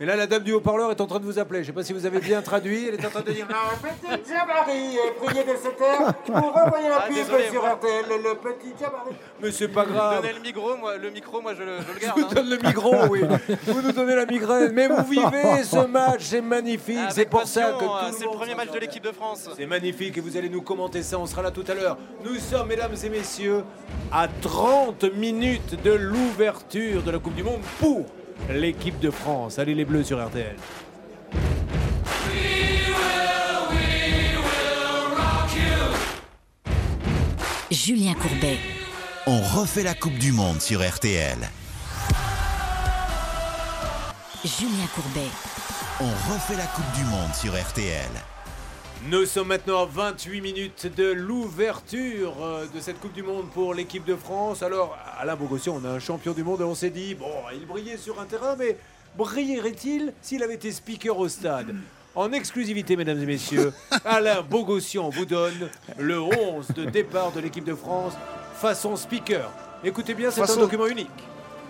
Et 0.00 0.04
là, 0.06 0.16
la 0.16 0.26
dame 0.26 0.42
du 0.42 0.52
haut-parleur 0.52 0.90
est 0.90 1.00
en 1.00 1.06
train 1.06 1.20
de 1.20 1.24
vous 1.24 1.38
appeler. 1.38 1.58
Je 1.62 1.62
ne 1.62 1.66
sais 1.66 1.72
pas 1.72 1.84
si 1.84 1.92
vous 1.92 2.06
avez 2.06 2.18
bien 2.18 2.42
traduit. 2.42 2.88
Elle 2.88 2.94
est 2.94 3.06
en 3.06 3.10
train 3.10 3.20
de 3.20 3.30
dire 3.30 3.46
Ah, 3.52 3.70
Petit 3.80 4.32
Jabari, 4.32 4.98
priez 5.22 5.44
de 5.44 5.56
cette 5.62 5.80
heure 5.80 6.14
pour 6.14 6.36
envoyer 6.56 6.88
la 6.88 6.96
Ah, 7.04 7.06
pub 7.06 7.14
désolé, 7.16 7.44
sur 7.50 7.62
moi. 7.62 7.72
RTL, 7.74 8.04
le 8.08 8.34
petit 8.34 8.72
Jabari. 8.80 9.10
Mais 9.40 9.52
c'est 9.52 9.68
pas 9.68 9.84
grave. 9.84 10.22
Donnez 10.22 10.32
le 10.34 10.40
micro, 10.40 10.76
moi, 10.76 10.96
le 10.96 11.10
micro, 11.10 11.40
moi 11.40 11.54
je 11.54 11.62
le, 11.62 11.76
je 11.86 11.92
le 11.92 12.00
Je 12.00 12.06
garde. 12.06 12.18
vous 12.18 12.24
hein. 12.24 12.30
donne 12.34 12.50
le 12.50 12.56
micro, 12.58 12.94
oui. 13.10 13.20
Vous 13.66 13.82
nous 13.82 13.92
donnez 13.92 14.14
la 14.16 14.26
migraine. 14.26 14.72
Mais 14.72 14.88
vous 14.88 15.04
vivez 15.04 15.62
ce 15.62 15.86
match, 15.86 16.22
c'est 16.24 16.40
magnifique. 16.40 16.98
C'est 17.10 17.26
pour 17.28 17.46
ça 17.46 17.72
que 17.78 17.84
euh, 17.84 17.88
tout 17.88 18.06
le 18.08 18.12
c'est 18.12 18.24
le 18.24 18.30
premier 18.30 18.54
match 18.56 18.70
de 18.72 18.78
l'équipe 18.80 19.04
de 19.04 19.12
France. 19.12 19.48
C'est 19.56 19.66
magnifique 19.66 20.16
et 20.18 20.20
vous 20.20 20.36
allez 20.36 20.48
nous 20.48 20.62
commenter 20.62 21.02
ça, 21.02 21.18
on 21.18 21.26
sera 21.26 21.42
là 21.42 21.50
tout 21.52 21.64
à 21.68 21.74
l'heure. 21.74 21.96
Nous 22.24 22.36
sommes, 22.40 22.66
mesdames 22.68 22.94
et 23.04 23.08
messieurs, 23.08 23.62
à 24.10 24.26
30 24.40 25.04
minutes 25.14 25.80
de 25.84 25.92
l'ouverture 25.92 27.02
de 27.02 27.10
la 27.10 27.18
Coupe 27.20 27.34
du 27.34 27.44
Monde 27.44 27.60
pour 27.78 28.04
l'équipe 28.50 28.98
de 29.00 29.10
France. 29.10 29.58
Allez 29.58 29.74
les 29.74 29.84
Bleus 29.84 30.04
sur 30.04 30.24
RTL. 30.24 30.56
Julien 37.70 38.14
Courbet. 38.14 38.58
On 39.26 39.40
refait 39.40 39.82
la 39.82 39.94
Coupe 39.94 40.18
du 40.18 40.32
Monde 40.32 40.60
sur 40.60 40.86
RTL. 40.86 41.38
Julien 44.44 44.86
Courbet. 44.94 45.28
On 46.00 46.32
refait 46.32 46.56
la 46.56 46.66
Coupe 46.66 46.92
du 46.94 47.04
Monde 47.04 47.34
sur 47.34 47.52
RTL. 47.52 48.31
Nous 49.08 49.26
sommes 49.26 49.48
maintenant 49.48 49.82
à 49.82 49.86
28 49.86 50.40
minutes 50.40 50.90
de 50.96 51.10
l'ouverture 51.12 52.34
euh, 52.40 52.66
de 52.72 52.78
cette 52.80 53.00
Coupe 53.00 53.12
du 53.12 53.22
Monde 53.24 53.46
pour 53.52 53.74
l'équipe 53.74 54.04
de 54.04 54.14
France. 54.14 54.62
Alors, 54.62 54.96
Alain 55.18 55.34
Bogossian, 55.34 55.80
on 55.82 55.84
a 55.88 55.90
un 55.90 55.98
champion 55.98 56.32
du 56.32 56.44
monde 56.44 56.60
et 56.60 56.64
on 56.64 56.74
s'est 56.76 56.90
dit, 56.90 57.14
bon, 57.16 57.26
il 57.52 57.66
brillait 57.66 57.96
sur 57.96 58.20
un 58.20 58.26
terrain, 58.26 58.54
mais 58.56 58.76
brillerait-il 59.16 60.12
s'il 60.22 60.42
avait 60.44 60.54
été 60.54 60.70
speaker 60.70 61.18
au 61.18 61.28
stade? 61.28 61.74
En 62.14 62.30
exclusivité, 62.32 62.94
mesdames 62.94 63.20
et 63.20 63.26
messieurs, 63.26 63.72
Alain 64.04 64.42
Bogossian 64.42 65.08
vous 65.08 65.24
donne 65.24 65.68
le 65.98 66.20
11 66.20 66.68
de 66.68 66.84
départ 66.84 67.32
de 67.32 67.40
l'équipe 67.40 67.64
de 67.64 67.74
France 67.74 68.12
façon 68.54 68.94
speaker. 68.94 69.50
Écoutez 69.82 70.14
bien, 70.14 70.30
c'est 70.30 70.40
Façon- 70.42 70.58
un 70.58 70.62
document 70.62 70.86
unique. 70.86 71.08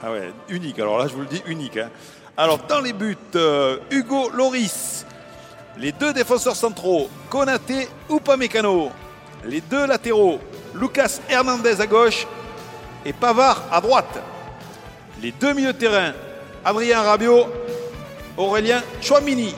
Ah 0.02 0.12
ouais, 0.12 0.30
unique. 0.50 0.78
Alors 0.80 0.98
là, 0.98 1.06
je 1.06 1.14
vous 1.14 1.20
le 1.20 1.26
dis, 1.28 1.42
unique. 1.46 1.78
hein. 1.78 1.88
Alors, 2.36 2.58
dans 2.66 2.80
les 2.80 2.92
buts, 2.92 3.16
euh, 3.36 3.78
Hugo 3.90 4.28
Loris. 4.30 5.06
Les 5.78 5.92
deux 5.92 6.12
défenseurs 6.12 6.56
centraux, 6.56 7.08
Konaté 7.30 7.88
ou 8.08 8.20
Pamecano. 8.20 8.90
Les 9.44 9.60
deux 9.60 9.86
latéraux, 9.86 10.38
Lucas 10.74 11.18
Hernandez 11.28 11.80
à 11.80 11.86
gauche 11.86 12.26
et 13.04 13.12
Pavard 13.12 13.64
à 13.72 13.80
droite. 13.80 14.20
Les 15.20 15.32
deux 15.32 15.54
milieux 15.54 15.72
de 15.72 15.78
terrain, 15.78 16.12
Adrien 16.64 17.02
Rabiot, 17.02 17.46
Aurélien 18.36 18.82
Chouamini. 19.00 19.54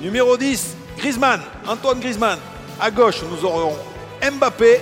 Numéro 0.00 0.36
10, 0.36 0.76
Griezmann, 0.98 1.40
Antoine 1.66 2.00
Griezmann. 2.00 2.38
À 2.80 2.90
gauche, 2.90 3.22
nous 3.30 3.44
aurons 3.44 3.76
Mbappé, 4.22 4.80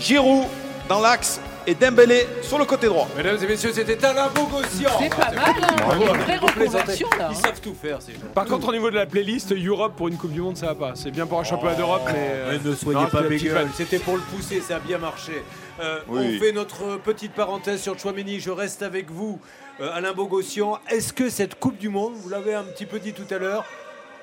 Giroud 0.00 0.46
dans 0.88 1.00
l'axe 1.00 1.40
et 1.68 1.74
Dembélé 1.74 2.26
sur 2.40 2.58
le 2.58 2.64
côté 2.64 2.86
droit. 2.86 3.06
Mesdames 3.14 3.36
et 3.42 3.46
messieurs, 3.46 3.72
c'était 3.74 4.02
Alain 4.02 4.28
Bogossian. 4.34 4.90
C'est 4.98 5.10
pas 5.10 5.30
mal, 5.32 5.54
hein. 5.62 5.76
Bravo, 5.84 6.14
Une 6.14 6.20
vraie 6.22 6.36
reconversion, 6.38 7.08
là, 7.18 7.28
Ils 7.30 7.36
hein. 7.36 7.40
savent 7.40 7.60
tout 7.60 7.74
faire, 7.74 8.00
ces 8.00 8.12
gens. 8.12 8.20
Par 8.34 8.46
contre, 8.46 8.68
au 8.68 8.72
niveau 8.72 8.88
de 8.90 8.94
la 8.94 9.04
playlist, 9.04 9.52
Europe 9.52 9.92
pour 9.94 10.08
une 10.08 10.16
Coupe 10.16 10.32
du 10.32 10.40
Monde, 10.40 10.56
ça 10.56 10.66
va 10.68 10.74
pas. 10.74 10.92
C'est 10.94 11.10
bien 11.10 11.26
pour 11.26 11.38
un 11.38 11.44
championnat 11.44 11.74
d'Europe, 11.74 12.02
mais. 12.06 12.14
euh, 12.16 12.58
Mais 12.62 12.70
ne 12.70 12.74
soyez 12.74 13.06
pas 13.12 13.20
bégueule, 13.20 13.54
fan. 13.54 13.68
c'était 13.74 13.98
pour 13.98 14.16
le 14.16 14.22
pousser, 14.22 14.62
ça 14.62 14.76
a 14.76 14.78
bien 14.78 14.96
marché. 14.96 15.44
Euh, 15.80 15.98
Oui. 16.08 16.36
On 16.36 16.42
fait 16.42 16.52
notre 16.52 16.96
petite 16.96 17.32
parenthèse 17.32 17.82
sur 17.82 17.98
Chouameni, 17.98 18.40
je 18.40 18.50
reste 18.50 18.82
avec 18.82 19.10
vous, 19.10 19.38
euh, 19.82 19.90
Alain 19.92 20.14
Bogossian. 20.14 20.78
Est-ce 20.90 21.12
que 21.12 21.28
cette 21.28 21.58
Coupe 21.60 21.76
du 21.76 21.90
Monde, 21.90 22.14
vous 22.16 22.30
l'avez 22.30 22.54
un 22.54 22.64
petit 22.64 22.86
peu 22.86 22.98
dit 22.98 23.12
tout 23.12 23.26
à 23.32 23.36
l'heure, 23.36 23.66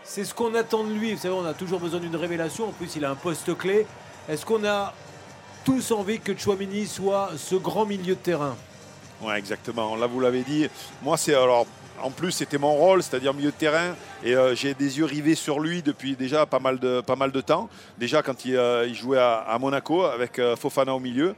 c'est 0.04 0.24
ce 0.24 0.34
qu'on 0.34 0.56
attend 0.56 0.84
de 0.84 0.92
lui? 0.92 1.14
Vous 1.14 1.22
savez, 1.22 1.36
on 1.36 1.46
a 1.46 1.54
toujours 1.54 1.80
besoin 1.80 2.00
d'une 2.00 2.16
révélation, 2.16 2.66
en 2.70 2.72
plus 2.72 2.96
il 2.96 3.06
a 3.06 3.12
un 3.12 3.16
poste 3.16 3.56
clé. 3.56 3.86
Est-ce 4.28 4.44
qu'on 4.46 4.66
a 4.66 4.94
tous 5.66 5.92
envie 5.92 6.20
que 6.20 6.38
Chouameni 6.38 6.86
soit 6.86 7.32
ce 7.38 7.56
grand 7.56 7.86
milieu 7.86 8.14
de 8.14 8.20
terrain 8.20 8.56
Ouais, 9.22 9.40
exactement. 9.40 9.96
Là, 9.96 10.06
vous 10.06 10.20
l'avez 10.20 10.44
dit. 10.44 10.68
Moi, 11.02 11.18
c'est 11.18 11.34
alors. 11.34 11.66
En 12.04 12.12
plus, 12.12 12.34
c'était 12.34 12.58
mon 12.58 12.74
rôle, 12.74 13.02
c'est-à-dire 13.02 13.34
milieu 13.34 13.52
de 13.52 13.56
terrain, 13.56 13.96
et 14.22 14.36
euh, 14.36 14.54
j'ai 14.54 14.74
des 14.74 14.98
yeux 14.98 15.06
rivés 15.06 15.34
sur 15.34 15.62
lui 15.62 15.82
depuis 15.82 16.18
déjà 16.18 16.46
pas 16.46 16.60
mal 16.60 16.78
de, 16.78 17.00
pas 17.00 17.16
mal 17.16 17.32
de 17.32 17.40
temps. 17.40 17.70
Déjà 17.98 18.22
quand 18.22 18.44
il, 18.44 18.58
euh, 18.58 18.94
jouait 18.94 19.18
à, 19.18 19.58
Monaco 19.62 20.04
avec 20.04 20.38
euh, 20.38 20.58
Fofana 20.58 20.94
au 20.94 21.00
milieu. 21.00 21.36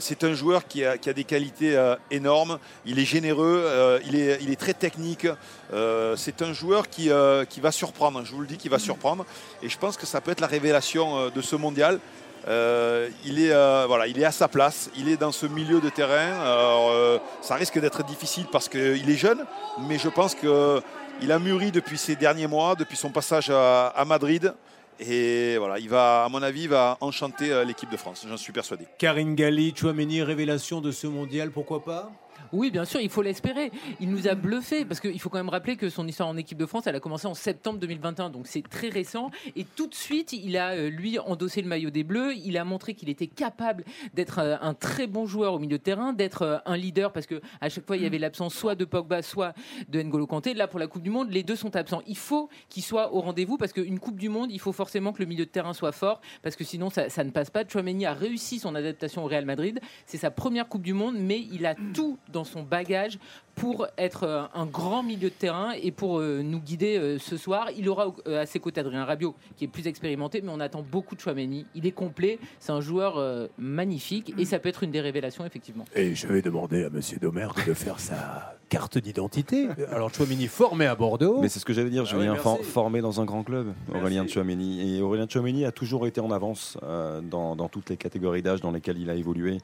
C'est 0.00 0.24
un 0.24 0.32
joueur 0.32 0.66
qui 0.66 0.82
a, 0.82 0.96
qui 0.96 1.10
a 1.10 1.12
des 1.12 1.24
qualités 1.24 1.78
énormes. 2.10 2.58
Il 2.84 2.98
est 2.98 3.04
généreux, 3.04 4.00
il, 4.06 4.16
est, 4.16 4.38
il 4.42 4.50
est 4.50 4.60
très 4.60 4.74
technique. 4.74 5.26
C'est 5.70 6.42
un 6.42 6.52
joueur 6.52 6.90
qui, 6.90 7.08
qui 7.48 7.60
va 7.60 7.72
surprendre. 7.72 8.22
Je 8.22 8.32
vous 8.32 8.42
le 8.42 8.46
dis, 8.46 8.58
qui 8.58 8.68
va 8.68 8.78
surprendre. 8.78 9.24
Et 9.62 9.70
je 9.70 9.78
pense 9.78 9.96
que 9.96 10.04
ça 10.04 10.20
peut 10.20 10.30
être 10.30 10.42
la 10.42 10.46
révélation 10.46 11.30
de 11.30 11.40
ce 11.40 11.56
mondial. 11.56 12.00
Euh, 12.48 13.08
il, 13.24 13.40
est, 13.40 13.50
euh, 13.52 13.86
voilà, 13.88 14.06
il 14.06 14.20
est 14.20 14.24
à 14.24 14.30
sa 14.30 14.46
place, 14.46 14.90
il 14.96 15.08
est 15.08 15.16
dans 15.16 15.32
ce 15.32 15.46
milieu 15.46 15.80
de 15.80 15.88
terrain. 15.88 16.14
Euh, 16.46 17.18
ça 17.40 17.56
risque 17.56 17.78
d'être 17.80 18.04
difficile 18.04 18.46
parce 18.52 18.68
qu'il 18.68 19.10
est 19.10 19.16
jeune, 19.16 19.44
mais 19.88 19.98
je 19.98 20.08
pense 20.08 20.34
qu'il 20.34 21.32
a 21.32 21.38
mûri 21.38 21.72
depuis 21.72 21.98
ces 21.98 22.14
derniers 22.14 22.46
mois, 22.46 22.74
depuis 22.76 22.96
son 22.96 23.10
passage 23.10 23.50
à, 23.50 23.88
à 23.88 24.04
Madrid. 24.04 24.54
Et 25.00 25.56
voilà, 25.58 25.78
il 25.78 25.88
va, 25.88 26.24
à 26.24 26.28
mon 26.28 26.42
avis, 26.42 26.62
il 26.62 26.68
va 26.68 26.96
enchanter 27.00 27.64
l'équipe 27.66 27.90
de 27.90 27.96
France, 27.98 28.24
j'en 28.26 28.36
suis 28.36 28.52
persuadé. 28.52 28.86
Karine 28.96 29.34
Galli, 29.34 29.74
Chouameni, 29.76 30.22
révélation 30.22 30.80
de 30.80 30.90
ce 30.90 31.06
mondial, 31.06 31.50
pourquoi 31.50 31.84
pas? 31.84 32.10
Oui, 32.52 32.70
bien 32.70 32.84
sûr, 32.84 33.00
il 33.00 33.10
faut 33.10 33.22
l'espérer. 33.22 33.70
Il 34.00 34.10
nous 34.10 34.28
a 34.28 34.34
bluffé 34.34 34.84
parce 34.84 35.00
qu'il 35.00 35.18
faut 35.20 35.28
quand 35.28 35.38
même 35.38 35.48
rappeler 35.48 35.76
que 35.76 35.88
son 35.88 36.06
histoire 36.06 36.28
en 36.28 36.36
équipe 36.36 36.58
de 36.58 36.66
France, 36.66 36.86
elle 36.86 36.96
a 36.96 37.00
commencé 37.00 37.26
en 37.26 37.34
septembre 37.34 37.78
2021, 37.78 38.30
donc 38.30 38.46
c'est 38.46 38.62
très 38.62 38.88
récent. 38.88 39.30
Et 39.56 39.64
tout 39.64 39.86
de 39.86 39.94
suite, 39.94 40.32
il 40.32 40.56
a 40.56 40.70
euh, 40.70 40.90
lui 40.90 41.18
endossé 41.18 41.62
le 41.62 41.68
maillot 41.68 41.90
des 41.90 42.04
Bleus. 42.04 42.34
Il 42.36 42.56
a 42.56 42.64
montré 42.64 42.94
qu'il 42.94 43.08
était 43.08 43.26
capable 43.26 43.84
d'être 44.14 44.38
euh, 44.38 44.56
un 44.60 44.74
très 44.74 45.06
bon 45.06 45.26
joueur 45.26 45.54
au 45.54 45.58
milieu 45.58 45.78
de 45.78 45.82
terrain, 45.82 46.12
d'être 46.12 46.42
euh, 46.42 46.58
un 46.66 46.76
leader 46.76 47.12
parce 47.12 47.26
que 47.26 47.40
à 47.60 47.68
chaque 47.68 47.86
fois 47.86 47.96
il 47.96 48.02
y 48.02 48.06
avait 48.06 48.18
l'absence 48.18 48.54
soit 48.54 48.74
de 48.74 48.84
Pogba, 48.84 49.22
soit 49.22 49.54
de 49.88 50.00
N'Golo 50.02 50.26
Kanté. 50.26 50.54
Là, 50.54 50.68
pour 50.68 50.78
la 50.78 50.86
Coupe 50.86 51.02
du 51.02 51.10
Monde, 51.10 51.30
les 51.30 51.42
deux 51.42 51.56
sont 51.56 51.74
absents. 51.76 52.02
Il 52.06 52.16
faut 52.16 52.48
qu'il 52.68 52.82
soit 52.82 53.12
au 53.12 53.20
rendez-vous 53.20 53.56
parce 53.56 53.72
qu'une 53.72 53.98
Coupe 53.98 54.18
du 54.18 54.28
Monde, 54.28 54.50
il 54.50 54.60
faut 54.60 54.72
forcément 54.72 55.12
que 55.12 55.20
le 55.20 55.26
milieu 55.26 55.44
de 55.44 55.50
terrain 55.50 55.72
soit 55.72 55.92
fort 55.92 56.20
parce 56.42 56.56
que 56.56 56.64
sinon 56.64 56.90
ça, 56.90 57.08
ça 57.08 57.24
ne 57.24 57.30
passe 57.30 57.50
pas. 57.50 57.64
Chouameni 57.66 58.06
a 58.06 58.12
réussi 58.12 58.58
son 58.58 58.74
adaptation 58.74 59.24
au 59.24 59.28
Real 59.28 59.44
Madrid. 59.44 59.80
C'est 60.04 60.18
sa 60.18 60.30
première 60.30 60.68
Coupe 60.68 60.82
du 60.82 60.92
Monde, 60.92 61.16
mais 61.18 61.40
il 61.40 61.66
a 61.66 61.74
tout 61.94 62.18
dans 62.32 62.35
son 62.44 62.62
bagage 62.62 63.18
pour 63.56 63.88
être 63.98 64.22
euh, 64.24 64.42
un 64.54 64.66
grand 64.66 65.02
milieu 65.02 65.30
de 65.30 65.34
terrain 65.34 65.72
et 65.82 65.90
pour 65.90 66.20
euh, 66.20 66.42
nous 66.42 66.60
guider 66.60 66.96
euh, 66.98 67.18
ce 67.18 67.36
soir. 67.36 67.68
Il 67.76 67.88
aura 67.88 68.14
à 68.26 68.46
ses 68.46 68.60
côtés 68.60 68.80
Adrien 68.80 69.04
Rabiot, 69.04 69.34
qui 69.56 69.64
est 69.64 69.68
plus 69.68 69.86
expérimenté, 69.88 70.42
mais 70.42 70.50
on 70.52 70.60
attend 70.60 70.84
beaucoup 70.88 71.16
de 71.16 71.20
Chouameni. 71.20 71.66
Il 71.74 71.86
est 71.86 71.90
complet, 71.92 72.38
c'est 72.60 72.70
un 72.72 72.80
joueur 72.80 73.48
magnifique 73.58 74.32
et 74.38 74.44
ça 74.44 74.58
peut 74.58 74.68
être 74.68 74.82
une 74.82 74.90
des 74.90 75.00
révélations, 75.00 75.44
effectivement. 75.44 75.84
Et 75.94 76.14
je 76.14 76.26
vais 76.26 76.42
demander 76.42 76.84
à 76.84 76.90
Monsieur 76.90 77.18
Domer 77.18 77.48
de 77.66 77.74
faire 77.74 77.98
sa 77.98 78.54
carte 78.68 78.98
d'identité. 78.98 79.68
Alors 79.90 80.12
Chouamini 80.12 80.46
formé 80.48 80.86
à 80.86 80.94
Bordeaux. 80.94 81.40
Mais 81.40 81.48
c'est 81.48 81.58
ce 81.60 81.64
que 81.64 81.72
j'allais 81.72 81.90
dire, 81.90 82.02
Ah 82.06 82.10
Julien, 82.10 82.32
oui, 82.34 82.38
for- 82.38 82.56
merci. 82.56 82.70
formé 82.70 83.00
dans 83.00 83.20
un 83.20 83.24
grand 83.24 83.42
club, 83.42 83.72
Aurélien 83.94 84.26
Tchouameni. 84.26 84.96
Et 84.98 85.00
Aurélien 85.02 85.26
Tchouameni 85.26 85.64
a 85.64 85.72
toujours 85.72 86.06
été 86.06 86.20
en 86.20 86.30
avance 86.30 86.76
euh, 86.82 87.20
dans, 87.22 87.56
dans 87.56 87.68
toutes 87.68 87.88
les 87.90 87.96
catégories 87.96 88.42
d'âge 88.42 88.60
dans 88.60 88.70
lesquelles 88.72 88.98
il 88.98 89.08
a 89.08 89.14
évolué, 89.14 89.58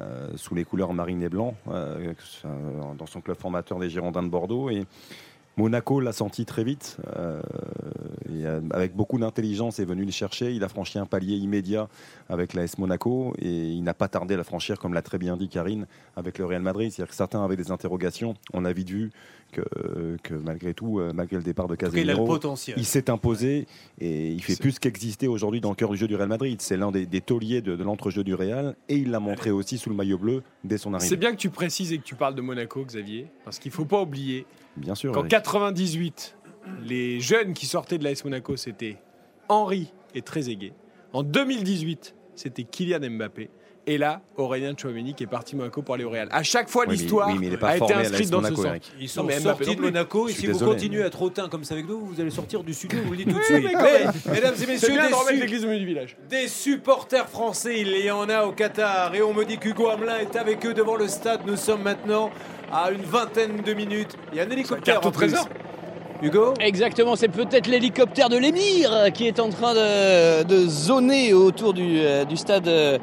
euh, 0.00 0.28
sous 0.36 0.54
les 0.54 0.64
couleurs 0.64 0.92
marine 0.92 1.22
et 1.22 1.28
blanc, 1.28 1.54
euh, 1.70 2.12
dans 2.98 3.06
son 3.06 3.20
club 3.28 3.38
formateur 3.38 3.78
des 3.78 3.90
Girondins 3.90 4.22
de 4.22 4.28
Bordeaux. 4.28 4.70
Et 4.70 4.86
Monaco 5.58 6.00
l'a 6.00 6.12
senti 6.12 6.46
très 6.46 6.62
vite, 6.64 6.96
euh, 7.16 7.42
euh, 8.30 8.60
avec 8.70 8.94
beaucoup 8.94 9.18
d'intelligence 9.18 9.80
est 9.80 9.84
venu 9.84 10.04
le 10.04 10.12
chercher. 10.12 10.54
Il 10.54 10.62
a 10.64 10.68
franchi 10.68 10.98
un 10.98 11.04
palier 11.04 11.36
immédiat 11.36 11.88
avec 12.28 12.54
l'AS 12.54 12.78
Monaco 12.78 13.34
et 13.38 13.72
il 13.72 13.82
n'a 13.82 13.92
pas 13.92 14.08
tardé 14.08 14.34
à 14.34 14.36
la 14.36 14.44
franchir, 14.44 14.78
comme 14.78 14.94
l'a 14.94 15.02
très 15.02 15.18
bien 15.18 15.36
dit 15.36 15.48
Karine, 15.48 15.86
avec 16.16 16.38
le 16.38 16.46
Real 16.46 16.62
Madrid. 16.62 16.90
C'est-à-dire 16.90 17.10
que 17.10 17.16
certains 17.16 17.44
avaient 17.44 17.56
des 17.56 17.70
interrogations. 17.70 18.34
On 18.54 18.64
a 18.64 18.72
vite 18.72 18.88
vu 18.88 19.10
que, 19.52 20.16
que 20.22 20.34
malgré 20.34 20.74
tout, 20.74 20.98
euh, 20.98 21.12
malgré 21.14 21.36
le 21.36 21.42
départ 21.42 21.68
de 21.68 21.74
il 21.74 21.78
Casemiro, 21.78 22.38
il 22.76 22.84
s'est 22.84 23.10
imposé 23.10 23.66
et 24.00 24.30
il 24.32 24.42
fait 24.42 24.56
plus 24.56 24.78
qu'exister 24.78 25.28
aujourd'hui 25.28 25.60
dans 25.60 25.70
le 25.70 25.74
cœur 25.74 25.90
du 25.90 25.96
jeu 25.96 26.06
du 26.06 26.16
Real 26.16 26.28
Madrid. 26.28 26.60
C'est 26.60 26.76
l'un 26.76 26.90
des, 26.90 27.06
des 27.06 27.20
tauliers 27.20 27.62
de, 27.62 27.76
de 27.76 27.84
l'entrejeu 27.84 28.24
du 28.24 28.34
Real 28.34 28.76
et 28.88 28.96
il 28.96 29.10
l'a 29.10 29.20
montré 29.20 29.50
aussi 29.50 29.78
sous 29.78 29.90
le 29.90 29.96
maillot 29.96 30.18
bleu 30.18 30.42
dès 30.64 30.78
son 30.78 30.94
arrivée. 30.94 31.08
C'est 31.08 31.16
bien 31.16 31.32
que 31.32 31.36
tu 31.38 31.50
précises 31.50 31.92
et 31.92 31.98
que 31.98 32.04
tu 32.04 32.14
parles 32.14 32.34
de 32.34 32.42
Monaco, 32.42 32.84
Xavier, 32.84 33.26
parce 33.44 33.58
qu'il 33.58 33.72
faut 33.72 33.84
pas 33.84 34.02
oublier 34.02 34.46
Bien 34.76 34.94
sûr. 34.94 35.12
qu'en 35.12 35.20
Eric. 35.20 35.30
98, 35.30 36.36
les 36.84 37.20
jeunes 37.20 37.54
qui 37.54 37.66
sortaient 37.66 37.98
de 37.98 38.04
l'AS 38.04 38.24
Monaco, 38.24 38.56
c'était 38.56 38.96
Henri 39.48 39.92
et 40.14 40.22
Trezeguet. 40.22 40.72
En 41.12 41.22
2018, 41.22 42.14
c'était 42.34 42.64
Kylian 42.64 43.10
Mbappé. 43.10 43.50
Et 43.90 43.96
là, 43.96 44.20
Aurélien 44.36 44.74
Tchouameni 44.74 45.14
qui 45.14 45.24
est 45.24 45.26
parti 45.26 45.56
Monaco 45.56 45.80
pour 45.80 45.94
aller 45.94 46.04
au 46.04 46.10
Real. 46.10 46.28
À 46.30 46.42
chaque 46.42 46.68
fois, 46.68 46.84
Oui, 46.86 46.94
l'histoire 46.98 47.30
oui, 47.34 47.48
a 47.62 47.76
été 47.76 47.94
inscrite 47.94 48.28
dans 48.28 48.38
ce 48.38 48.42
Monaco, 48.42 48.56
sens. 48.56 48.66
Eric. 48.66 48.92
Ils 49.00 49.08
sont 49.08 49.22
Non, 49.22 49.26
mais 49.28 49.40
sortis 49.40 49.76
de. 49.76 49.80
Monaco 49.80 50.28
et 50.28 50.32
si 50.32 50.46
vous 50.46 50.58
continuez 50.58 51.02
à 51.02 51.06
être 51.06 51.22
hautain 51.22 51.48
comme 51.48 51.64
ça 51.64 51.72
avec 51.72 51.88
nous, 51.88 52.00
vous 52.04 52.20
allez 52.20 52.28
sortir 52.30 52.62
du 52.62 52.74
studio, 52.74 52.98
je 53.02 53.04
vous 53.06 53.12
le 53.12 53.16
dis 53.16 53.24
tout 53.24 53.38
de 53.38 53.42
suite. 53.42 53.64
mais 53.72 54.32
mesdames 54.34 54.54
et 54.62 54.66
messieurs, 54.66 54.88
des, 54.92 54.98
remettre 55.00 55.28
su- 55.28 55.40
l'église 55.40 55.64
au 55.64 55.68
milieu 55.68 55.80
du 55.80 55.86
village. 55.86 56.16
des 56.28 56.48
supporters 56.48 57.28
français, 57.30 57.80
il 57.80 57.96
y 58.04 58.10
en 58.10 58.28
a 58.28 58.44
au 58.44 58.52
Qatar 58.52 59.14
et 59.14 59.22
on 59.22 59.32
me 59.32 59.44
dit 59.46 59.56
qu'Hugo 59.56 59.88
Hamelin 59.88 60.18
est 60.18 60.36
avec 60.36 60.66
eux 60.66 60.74
devant 60.74 60.96
le 60.96 61.08
stade. 61.08 61.40
Nous 61.46 61.56
sommes 61.56 61.82
maintenant 61.82 62.30
à 62.70 62.90
une 62.90 63.04
vingtaine 63.04 63.62
de 63.62 63.72
minutes. 63.72 64.16
Il 64.32 64.36
y 64.36 64.40
a 64.40 64.44
un 64.44 64.50
hélicoptère 64.50 65.00
en 65.06 65.10
plus. 65.10 65.34
Hugo 66.20 66.54
Exactement, 66.60 67.14
c'est 67.14 67.28
peut-être 67.28 67.68
l'hélicoptère 67.68 68.28
de 68.28 68.36
l'émir 68.36 69.12
qui 69.14 69.28
est 69.28 69.38
en 69.38 69.50
train 69.50 69.72
de, 69.74 70.42
de 70.42 70.66
zoner 70.66 71.32
autour 71.32 71.74
du, 71.74 72.00
euh, 72.00 72.24
du 72.24 72.36
stade 72.36 72.66
euh, 72.66 72.98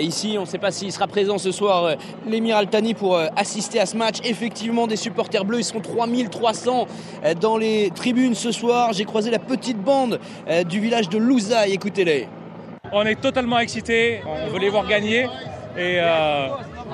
ici. 0.00 0.34
On 0.36 0.40
ne 0.40 0.46
sait 0.46 0.58
pas 0.58 0.72
s'il 0.72 0.90
sera 0.90 1.06
présent 1.06 1.38
ce 1.38 1.52
soir, 1.52 1.84
euh, 1.84 1.94
l'émir 2.26 2.56
Altani, 2.56 2.94
pour 2.94 3.14
euh, 3.16 3.28
assister 3.36 3.78
à 3.78 3.86
ce 3.86 3.96
match. 3.96 4.16
Effectivement, 4.24 4.88
des 4.88 4.96
supporters 4.96 5.44
bleus, 5.44 5.60
ils 5.60 5.64
seront 5.64 5.80
3300 5.80 6.88
euh, 7.24 7.34
dans 7.34 7.56
les 7.56 7.90
tribunes 7.94 8.34
ce 8.34 8.50
soir. 8.50 8.92
J'ai 8.92 9.04
croisé 9.04 9.30
la 9.30 9.38
petite 9.38 9.78
bande 9.80 10.18
euh, 10.48 10.64
du 10.64 10.80
village 10.80 11.08
de 11.08 11.18
Louzaï, 11.18 11.72
écoutez-les. 11.72 12.26
On 12.92 13.02
est 13.04 13.20
totalement 13.20 13.60
excités, 13.60 14.22
on 14.26 14.48
veut 14.50 14.58
les 14.58 14.70
voir 14.70 14.86
gagner 14.88 15.26
et 15.78 15.98
euh, 16.00 16.48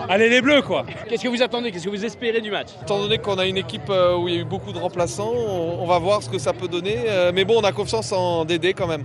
allez 0.09 0.29
les 0.29 0.41
bleus 0.41 0.63
quoi. 0.63 0.85
Qu'est-ce 1.09 1.23
que 1.23 1.29
vous 1.29 1.43
attendez? 1.43 1.71
Qu'est-ce 1.71 1.85
que 1.85 1.91
vous 1.91 2.05
espérez 2.05 2.41
du 2.41 2.51
match? 2.51 2.69
Étant 2.83 2.99
donné 2.99 3.19
qu'on 3.19 3.39
a 3.39 3.47
une 3.47 3.57
équipe 3.57 3.89
euh, 3.91 4.17
où 4.17 4.29
il 4.29 4.35
y 4.35 4.39
a 4.39 4.41
eu 4.41 4.45
beaucoup 4.45 4.73
de 4.73 4.79
remplaçants, 4.79 5.33
on, 5.33 5.87
va 5.87 5.99
voir 5.99 6.23
ce 6.23 6.29
que 6.29 6.39
ça 6.39 6.53
peut 6.53 6.69
donner. 6.69 6.97
euh, 7.09 7.33
mais 7.35 7.45
bon, 7.45 7.61
on 7.61 7.65
a 7.65 7.73
confiance 7.73 8.13
en 8.13 8.45
Dédé 8.45 8.75
quand 8.75 8.87
même. 8.87 9.05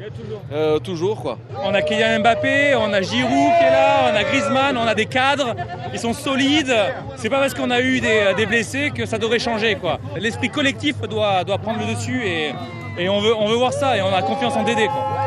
Euh, 0.51 0.79
toujours 0.79 1.21
quoi. 1.21 1.37
On 1.63 1.73
a 1.73 1.81
Kylian 1.81 2.19
Mbappé, 2.19 2.75
on 2.75 2.91
a 2.93 3.01
Giroud 3.01 3.29
qui 3.29 3.63
est 3.63 3.71
là, 3.71 4.11
on 4.11 4.15
a 4.15 4.23
Griezmann, 4.23 4.77
on 4.77 4.87
a 4.87 4.95
des 4.95 5.05
cadres, 5.05 5.55
ils 5.93 5.99
sont 5.99 6.13
solides. 6.13 6.75
C'est 7.15 7.29
pas 7.29 7.39
parce 7.39 7.53
qu'on 7.53 7.71
a 7.71 7.81
eu 7.81 7.99
des, 7.99 8.33
des 8.35 8.45
blessés 8.45 8.91
que 8.93 9.05
ça 9.05 9.17
devrait 9.17 9.39
changer 9.39 9.75
quoi. 9.75 9.99
L'esprit 10.17 10.49
collectif 10.49 10.99
doit, 11.01 11.43
doit 11.43 11.57
prendre 11.57 11.79
le 11.79 11.93
dessus 11.93 12.23
et, 12.25 12.53
et 12.97 13.09
on, 13.09 13.19
veut, 13.19 13.35
on 13.35 13.47
veut 13.47 13.55
voir 13.57 13.73
ça 13.73 13.97
et 13.97 14.01
on 14.01 14.13
a 14.13 14.21
confiance 14.21 14.55
en 14.55 14.63
Dédé 14.63 14.87
quoi. 14.87 15.26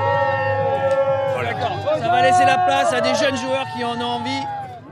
Ça 2.01 2.09
va 2.09 2.23
laisser 2.23 2.47
la 2.47 2.57
place 2.57 2.95
à 2.95 3.03
des 3.03 3.15
jeunes 3.15 3.37
joueurs 3.37 3.67
qui 3.77 3.85
en 3.85 3.95
ont 4.01 4.21
envie 4.21 4.43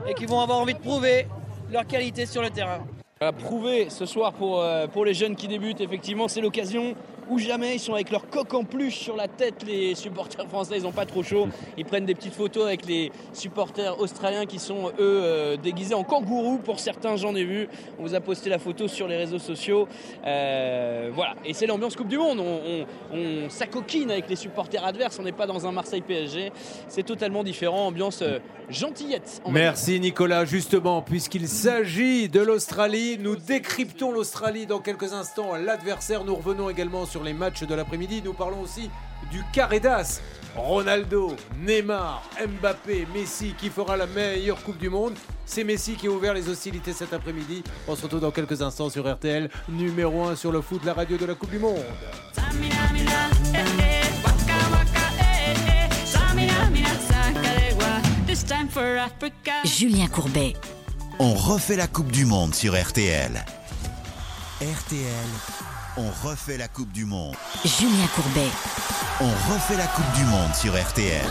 et 0.07 0.13
qui 0.13 0.27
vont 0.27 0.41
avoir 0.41 0.59
envie 0.59 0.75
de 0.75 0.79
prouver 0.79 1.25
leur 1.71 1.87
qualité 1.87 2.27
sur 2.27 2.43
le 2.43 2.51
terrain. 2.51 2.85
Prouver 3.39 3.89
ce 3.89 4.05
soir 4.05 4.31
euh, 4.39 4.85
pour 4.87 5.05
les 5.05 5.15
jeunes 5.15 5.35
qui 5.35 5.47
débutent, 5.47 5.81
effectivement, 5.81 6.27
c'est 6.27 6.39
l'occasion 6.39 6.93
ou 7.29 7.39
jamais. 7.39 7.75
Ils 7.75 7.79
sont 7.79 7.93
avec 7.93 8.11
leur 8.11 8.27
coque 8.29 8.53
en 8.53 8.63
plus 8.63 8.91
sur 8.91 9.15
la 9.15 9.27
tête, 9.27 9.63
les 9.65 9.95
supporters 9.95 10.47
français, 10.47 10.75
ils 10.77 10.83
n'ont 10.83 10.91
pas 10.91 11.05
trop 11.05 11.23
chaud. 11.23 11.47
Ils 11.77 11.85
prennent 11.85 12.05
des 12.05 12.15
petites 12.15 12.33
photos 12.35 12.65
avec 12.65 12.85
les 12.85 13.11
supporters 13.33 13.99
australiens 13.99 14.45
qui 14.45 14.59
sont, 14.59 14.87
eux, 14.89 14.93
euh, 14.99 15.57
déguisés 15.57 15.93
en 15.93 16.03
kangourous. 16.03 16.57
Pour 16.57 16.79
certains, 16.79 17.15
j'en 17.15 17.35
ai 17.35 17.43
vu. 17.43 17.67
On 17.99 18.03
vous 18.03 18.15
a 18.15 18.19
posté 18.21 18.49
la 18.49 18.59
photo 18.59 18.87
sur 18.87 19.07
les 19.07 19.17
réseaux 19.17 19.39
sociaux. 19.39 19.87
Euh, 20.25 21.09
voilà. 21.13 21.35
Et 21.45 21.53
c'est 21.53 21.65
l'ambiance 21.67 21.95
Coupe 21.95 22.07
du 22.07 22.17
Monde. 22.17 22.39
On, 22.39 22.85
on- 23.15 23.49
s'acoquine 23.49 24.11
avec 24.11 24.29
les 24.29 24.35
supporters 24.35 24.83
adverses. 24.85 25.17
On 25.19 25.23
n'est 25.23 25.31
pas 25.31 25.47
dans 25.47 25.65
un 25.67 25.71
Marseille 25.71 26.01
PSG. 26.01 26.51
C'est 26.87 27.03
totalement 27.03 27.43
différent. 27.43 27.87
Ambiance 27.87 28.21
euh, 28.21 28.39
gentillette. 28.69 29.41
Merci 29.49 29.99
Nicolas. 29.99 30.45
Justement, 30.45 31.01
puisqu'il 31.01 31.47
s'agit 31.47 32.29
de 32.29 32.39
l'Australie, 32.41 33.17
nous 33.19 33.35
décryptons 33.35 34.11
l'Australie 34.11 34.65
dans 34.65 34.79
quelques 34.79 35.13
instants. 35.13 35.55
L'adversaire, 35.55 36.23
nous 36.23 36.35
revenons 36.35 36.69
également 36.69 37.05
sur 37.05 37.18
les 37.23 37.33
matchs 37.33 37.63
de 37.63 37.75
l'après-midi. 37.75 38.21
Nous 38.23 38.33
parlons 38.33 38.61
aussi 38.61 38.89
du 39.31 39.41
carré 39.53 39.79
d'as. 39.79 40.21
Ronaldo, 40.55 41.35
Neymar, 41.59 42.23
Mbappé, 42.39 43.07
Messi 43.13 43.53
qui 43.57 43.69
fera 43.69 43.95
la 43.97 44.07
meilleure 44.07 44.61
Coupe 44.63 44.77
du 44.77 44.89
Monde. 44.89 45.13
C'est 45.45 45.63
Messi 45.63 45.95
qui 45.95 46.07
a 46.07 46.11
ouvert 46.11 46.33
les 46.33 46.49
hostilités 46.49 46.93
cet 46.93 47.13
après-midi. 47.13 47.63
On 47.87 47.95
se 47.95 48.03
retrouve 48.03 48.21
dans 48.21 48.31
quelques 48.31 48.61
instants 48.61 48.89
sur 48.89 49.11
RTL, 49.11 49.49
numéro 49.69 50.25
1 50.25 50.35
sur 50.35 50.51
le 50.51 50.61
foot, 50.61 50.83
la 50.85 50.93
radio 50.93 51.17
de 51.17 51.25
la 51.25 51.35
Coupe 51.35 51.51
du 51.51 51.59
Monde. 51.59 51.83
Julien 59.65 60.07
Courbet. 60.07 60.53
On 61.19 61.33
refait 61.33 61.75
la 61.75 61.87
Coupe 61.87 62.11
du 62.11 62.25
Monde 62.25 62.55
sur 62.55 62.79
RTL. 62.79 63.31
RTL, 64.61 65.29
on 65.99 66.27
refait 66.27 66.57
la 66.57 66.69
Coupe 66.69 66.91
du 66.93 67.03
Monde. 67.03 67.35
Julien 67.65 68.07
Courbet. 68.15 68.47
On 69.19 69.51
refait 69.51 69.75
la 69.75 69.85
Coupe 69.87 70.11
du 70.15 70.23
Monde 70.23 70.55
sur 70.55 70.73
RTL. 70.73 71.25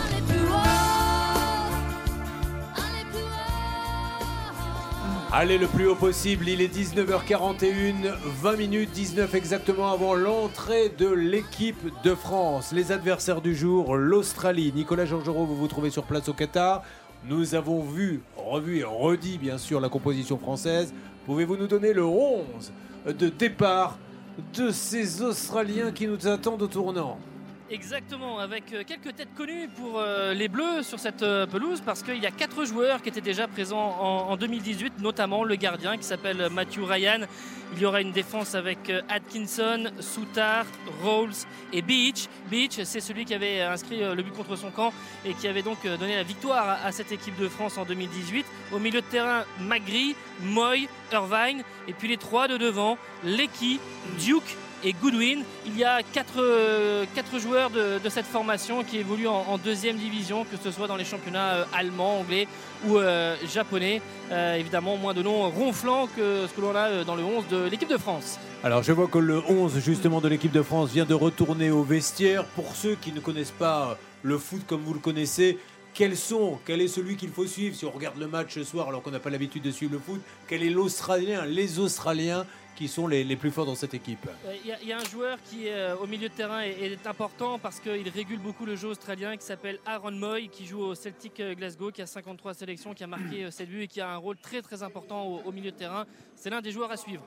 Allez 5.31 5.57
le 5.57 5.67
plus 5.67 5.87
haut 5.87 5.95
possible, 5.95 6.49
il 6.49 6.61
est 6.61 6.73
19h41, 6.73 8.13
20 8.41 8.55
minutes 8.57 8.91
19 8.91 9.33
exactement 9.33 9.91
avant 9.91 10.13
l'entrée 10.13 10.89
de 10.89 11.07
l'équipe 11.07 11.87
de 12.03 12.13
France. 12.13 12.71
Les 12.71 12.91
adversaires 12.91 13.41
du 13.41 13.55
jour, 13.55 13.95
l'Australie. 13.95 14.71
Nicolas 14.75 15.05
Georgerot, 15.05 15.45
vous 15.45 15.55
vous 15.55 15.67
trouvez 15.67 15.89
sur 15.89 16.03
place 16.03 16.29
au 16.29 16.33
Qatar. 16.33 16.83
Nous 17.25 17.55
avons 17.55 17.81
vu, 17.81 18.21
revu 18.37 18.79
et 18.79 18.83
redit 18.83 19.39
bien 19.39 19.57
sûr 19.57 19.79
la 19.81 19.89
composition 19.89 20.37
française. 20.37 20.93
Pouvez-vous 21.25 21.57
nous 21.57 21.67
donner 21.67 21.93
le 21.93 22.05
11 22.05 22.71
de 23.07 23.29
départ 23.29 23.97
de 24.55 24.71
ces 24.71 25.21
Australiens 25.21 25.91
qui 25.91 26.07
nous 26.07 26.27
attendent 26.27 26.61
au 26.61 26.67
tournant 26.67 27.17
Exactement, 27.71 28.39
avec 28.39 28.73
euh, 28.73 28.83
quelques 28.83 29.15
têtes 29.15 29.35
connues 29.37 29.67
pour 29.67 29.99
euh, 29.99 30.33
les 30.33 30.47
Bleus 30.47 30.81
sur 30.81 30.97
cette 30.97 31.21
euh, 31.21 31.45
pelouse, 31.45 31.83
parce 31.85 32.01
qu'il 32.01 32.17
y 32.17 32.25
a 32.25 32.31
quatre 32.31 32.65
joueurs 32.65 32.99
qui 33.03 33.09
étaient 33.09 33.21
déjà 33.21 33.47
présents 33.47 33.95
en, 33.99 34.31
en 34.31 34.37
2018, 34.37 34.99
notamment 35.01 35.43
le 35.43 35.53
gardien 35.53 35.95
qui 35.95 36.03
s'appelle 36.03 36.49
Matthew 36.51 36.79
Ryan. 36.79 37.27
Il 37.73 37.79
y 37.79 37.85
aura 37.85 38.01
une 38.01 38.11
défense 38.11 38.55
avec 38.55 38.91
Atkinson, 39.07 39.91
Soutard, 39.99 40.65
Rolls 41.03 41.45
et 41.71 41.83
Beach. 41.83 42.25
Beach, 42.49 42.79
c'est 42.83 43.01
celui 43.01 43.25
qui 43.25 43.35
avait 43.35 43.61
inscrit 43.61 43.99
le 43.99 44.23
but 44.23 44.33
contre 44.33 44.55
son 44.55 44.71
camp 44.71 44.91
et 45.23 45.35
qui 45.35 45.47
avait 45.47 45.61
donc 45.61 45.83
donné 45.83 46.15
la 46.15 46.23
victoire 46.23 46.79
à 46.83 46.91
cette 46.91 47.11
équipe 47.11 47.39
de 47.39 47.47
France 47.47 47.77
en 47.77 47.85
2018. 47.85 48.43
Au 48.73 48.79
milieu 48.79 49.01
de 49.01 49.05
terrain, 49.05 49.43
Magri, 49.59 50.15
Moy, 50.41 50.87
Irvine, 51.11 51.61
et 51.87 51.93
puis 51.93 52.07
les 52.07 52.17
trois 52.17 52.47
de 52.47 52.57
devant, 52.57 52.97
Lecky, 53.23 53.79
Duke 54.19 54.57
et 54.83 54.93
Goodwin. 54.93 55.43
Il 55.65 55.77
y 55.77 55.83
a 55.83 56.01
quatre, 56.03 56.39
euh, 56.41 57.05
quatre 57.15 57.39
joueurs 57.39 57.69
de, 57.69 57.99
de 58.03 58.09
cette 58.09 58.25
formation 58.25 58.83
qui 58.83 58.97
évoluent 58.97 59.27
en, 59.27 59.57
deuxième 59.57 59.97
division, 59.97 60.45
que 60.45 60.57
ce 60.61 60.71
soit 60.71 60.87
dans 60.87 60.95
les 60.95 61.05
championnats 61.05 61.55
euh, 61.55 61.65
allemands, 61.73 62.19
anglais 62.19 62.47
ou 62.87 62.97
euh, 62.97 63.35
japonais. 63.51 64.01
Évidemment, 64.31 64.95
moins 64.95 65.13
de 65.13 65.23
noms 65.23 65.49
ronflants 65.49 66.07
que 66.15 66.45
ce 66.47 66.53
que 66.53 66.61
l'on 66.61 66.75
a 66.75 67.03
dans 67.03 67.15
le 67.15 67.23
11 67.23 67.47
de 67.47 67.63
l'équipe 67.63 67.89
de 67.89 67.97
France. 67.97 68.37
Alors 68.63 68.83
je 68.83 68.91
vois 68.91 69.07
que 69.07 69.17
le 69.17 69.41
11 69.49 69.79
justement 69.79 70.21
de 70.21 70.27
l'équipe 70.27 70.51
de 70.51 70.61
France 70.61 70.91
vient 70.91 71.05
de 71.05 71.15
retourner 71.15 71.71
au 71.71 71.81
vestiaire. 71.81 72.45
Pour 72.45 72.75
ceux 72.75 72.95
qui 72.95 73.11
ne 73.11 73.19
connaissent 73.19 73.49
pas 73.49 73.97
le 74.21 74.37
foot 74.37 74.61
comme 74.67 74.81
vous 74.81 74.93
le 74.93 74.99
connaissez, 74.99 75.57
quels 75.93 76.15
sont, 76.15 76.59
quel 76.65 76.81
est 76.81 76.87
celui 76.87 77.15
qu'il 77.17 77.29
faut 77.29 77.47
suivre? 77.47 77.75
Si 77.75 77.85
on 77.85 77.91
regarde 77.91 78.17
le 78.17 78.27
match 78.27 78.53
ce 78.53 78.63
soir 78.63 78.87
alors 78.87 79.01
qu'on 79.01 79.11
n'a 79.11 79.19
pas 79.19 79.29
l'habitude 79.29 79.63
de 79.63 79.71
suivre 79.71 79.93
le 79.93 79.99
foot 79.99 80.21
Quel 80.47 80.63
est 80.63 80.69
l'Australien, 80.69 81.45
les 81.45 81.79
Australiens 81.79 82.45
qui 82.79 82.87
sont 82.87 83.07
les, 83.07 83.25
les 83.25 83.35
plus 83.35 83.51
forts 83.51 83.65
dans 83.65 83.75
cette 83.75 83.93
équipe 83.93 84.25
Euh, 84.47 84.55
Il 84.63 84.69
y, 84.69 84.71
a- 84.71 84.77
il 84.81 84.87
y 84.87 84.93
a 84.93 84.97
un 84.97 85.03
joueur 85.03 85.37
qui 85.43 85.67
euh, 85.67 85.95
au 85.97 86.07
milieu 86.07 86.29
de 86.29 86.33
terrain 86.33 86.61
est, 86.61 86.79
est 86.93 87.05
important 87.07 87.59
parce 87.59 87.79
qu'il 87.81 88.07
régule 88.09 88.39
beaucoup 88.39 88.65
le 88.65 88.77
jeu 88.77 88.87
australien 88.87 89.35
qui 89.35 89.45
s'appelle 89.45 89.79
Aaron 89.85 90.13
Moy 90.13 90.47
qui 90.47 90.65
joue 90.65 90.79
au 90.81 90.95
Celtic 90.95 91.41
euh, 91.41 91.53
Glasgow 91.55 91.91
qui 91.91 92.01
a 92.01 92.05
53 92.05 92.53
sélections 92.53 92.93
qui 92.93 93.03
a 93.03 93.07
marqué 93.07 93.43
euh, 93.43 93.51
7 93.51 93.67
buts 93.69 93.83
et 93.83 93.87
qui 93.87 93.99
a 93.99 94.09
un 94.09 94.15
rôle 94.17 94.37
très 94.37 94.61
très 94.61 94.81
important 94.81 95.25
au, 95.27 95.41
au 95.45 95.51
milieu 95.51 95.71
de 95.71 95.75
terrain. 95.77 96.05
C'est 96.37 96.49
l'un 96.49 96.61
des 96.61 96.71
joueurs 96.71 96.89
à 96.91 96.95
suivre. 96.97 97.23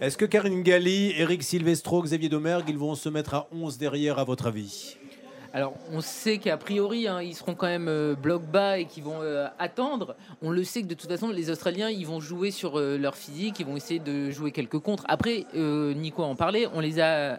Est-ce 0.00 0.16
que 0.16 0.24
Karine 0.24 0.62
Galli, 0.62 1.12
Eric 1.16 1.42
Silvestro, 1.42 2.00
Xavier 2.02 2.28
Domergue, 2.28 2.68
ils 2.68 2.78
vont 2.78 2.94
se 2.94 3.08
mettre 3.08 3.34
à 3.34 3.48
11 3.52 3.78
derrière 3.78 4.20
à 4.20 4.24
votre 4.24 4.46
avis? 4.46 4.96
Alors, 5.54 5.74
on 5.92 6.00
sait 6.00 6.38
qu'a 6.38 6.56
priori, 6.56 7.06
hein, 7.06 7.20
ils 7.20 7.34
seront 7.34 7.54
quand 7.54 7.66
même 7.66 7.88
euh, 7.88 8.14
bloc 8.14 8.42
bas 8.42 8.78
et 8.78 8.86
qu'ils 8.86 9.04
vont 9.04 9.20
euh, 9.20 9.48
attendre. 9.58 10.16
On 10.40 10.50
le 10.50 10.64
sait 10.64 10.80
que 10.80 10.86
de 10.86 10.94
toute 10.94 11.10
façon, 11.10 11.28
les 11.28 11.50
Australiens, 11.50 11.90
ils 11.90 12.06
vont 12.06 12.20
jouer 12.20 12.50
sur 12.50 12.78
euh, 12.78 12.96
leur 12.96 13.16
physique, 13.16 13.60
ils 13.60 13.66
vont 13.66 13.76
essayer 13.76 14.00
de 14.00 14.30
jouer 14.30 14.50
quelques 14.50 14.78
contres. 14.78 15.04
Après, 15.08 15.44
Nico 15.54 16.22
en 16.22 16.36
parlait, 16.36 16.66
on 16.72 16.80
les 16.80 17.00
a 17.00 17.38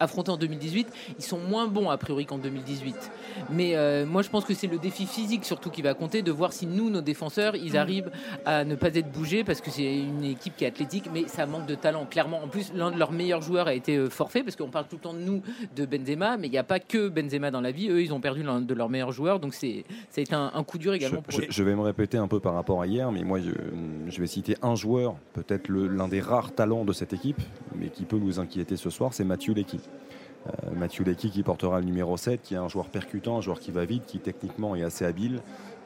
affrontés 0.00 0.30
en 0.30 0.36
2018. 0.36 0.88
Ils 1.18 1.24
sont 1.24 1.38
moins 1.38 1.66
bons 1.66 1.90
a 1.90 1.96
priori 1.98 2.26
qu'en 2.26 2.38
2018. 2.38 3.10
Mais 3.50 3.76
euh, 3.76 4.04
moi, 4.06 4.22
je 4.22 4.28
pense 4.30 4.44
que 4.44 4.54
c'est 4.54 4.66
le 4.66 4.78
défi 4.78 5.06
physique 5.06 5.44
surtout 5.44 5.70
qui 5.70 5.82
va 5.82 5.94
compter, 5.94 6.22
de 6.22 6.32
voir 6.32 6.52
si 6.52 6.66
nous, 6.66 6.90
nos 6.90 7.00
défenseurs, 7.00 7.54
ils 7.56 7.76
arrivent 7.76 8.10
à 8.44 8.64
ne 8.64 8.74
pas 8.74 8.88
être 8.94 9.10
bougés 9.12 9.44
parce 9.44 9.60
que 9.60 9.70
c'est 9.70 9.98
une 9.98 10.24
équipe 10.24 10.56
qui 10.56 10.64
est 10.64 10.68
athlétique, 10.68 11.08
mais 11.12 11.28
ça 11.28 11.46
manque 11.46 11.66
de 11.66 11.74
talent, 11.74 12.06
clairement. 12.06 12.42
En 12.42 12.48
plus, 12.48 12.72
l'un 12.74 12.90
de 12.90 12.98
leurs 12.98 13.12
meilleurs 13.12 13.42
joueurs 13.42 13.68
a 13.68 13.74
été 13.74 13.96
euh, 13.96 14.08
forfait 14.10 14.42
parce 14.42 14.56
qu'on 14.56 14.70
parle 14.70 14.86
tout 14.88 14.96
le 14.96 15.02
temps 15.02 15.14
de 15.14 15.20
nous, 15.20 15.42
de 15.76 15.84
Benzema, 15.86 16.36
mais 16.36 16.48
il 16.48 16.50
n'y 16.50 16.58
a 16.58 16.64
pas 16.64 16.80
que 16.80 17.08
Benzema 17.08 17.50
dans 17.50 17.60
la 17.60 17.70
vie. 17.70 17.88
Eux, 17.90 18.02
ils 18.02 18.12
ont 18.12 18.20
perdu 18.20 18.42
l'un 18.42 18.60
de 18.60 18.74
leurs 18.74 18.88
meilleurs 18.88 19.12
joueurs, 19.12 19.40
donc 19.40 19.54
c'est 19.54 19.84
ça 20.10 20.20
a 20.20 20.22
été 20.22 20.34
un, 20.34 20.50
un 20.54 20.64
coup 20.64 20.78
dur 20.78 20.94
également 20.94 21.22
pour 21.22 21.32
Je, 21.32 21.42
eux. 21.42 21.46
je 21.50 21.62
vais 21.62 21.74
me 21.74 21.82
répéter 21.82 22.16
un 22.16 22.28
peu 22.28 22.40
par 22.40 22.54
rapport 22.54 22.80
à 22.82 22.86
hier, 22.86 23.10
mais 23.12 23.22
moi 23.22 23.38
je, 23.40 23.50
je 24.08 24.20
vais 24.20 24.26
citer 24.26 24.56
un 24.62 24.74
joueur, 24.74 25.14
peut-être 25.32 25.68
l'un 25.68 26.08
des 26.08 26.20
rares 26.20 26.52
talents 26.52 26.84
de 26.84 26.92
cette 26.92 27.12
équipe, 27.12 27.40
mais 27.76 27.88
qui 27.88 28.04
peut 28.04 28.18
nous 28.18 28.40
inquiéter 28.40 28.76
ce 28.76 28.90
soir, 28.90 29.12
c'est 29.12 29.24
Mathieu 29.24 29.54
Lecky. 29.54 29.80
Euh, 30.46 30.70
Mathieu 30.74 31.04
Lecky 31.04 31.30
qui 31.30 31.42
portera 31.42 31.80
le 31.80 31.84
numéro 31.84 32.16
7, 32.16 32.40
qui 32.42 32.54
est 32.54 32.58
un 32.58 32.68
joueur 32.68 32.86
percutant, 32.86 33.38
un 33.38 33.40
joueur 33.40 33.60
qui 33.60 33.70
va 33.70 33.84
vite, 33.84 34.04
qui 34.06 34.18
techniquement 34.18 34.74
est 34.74 34.82
assez 34.82 35.04
habile. 35.04 35.40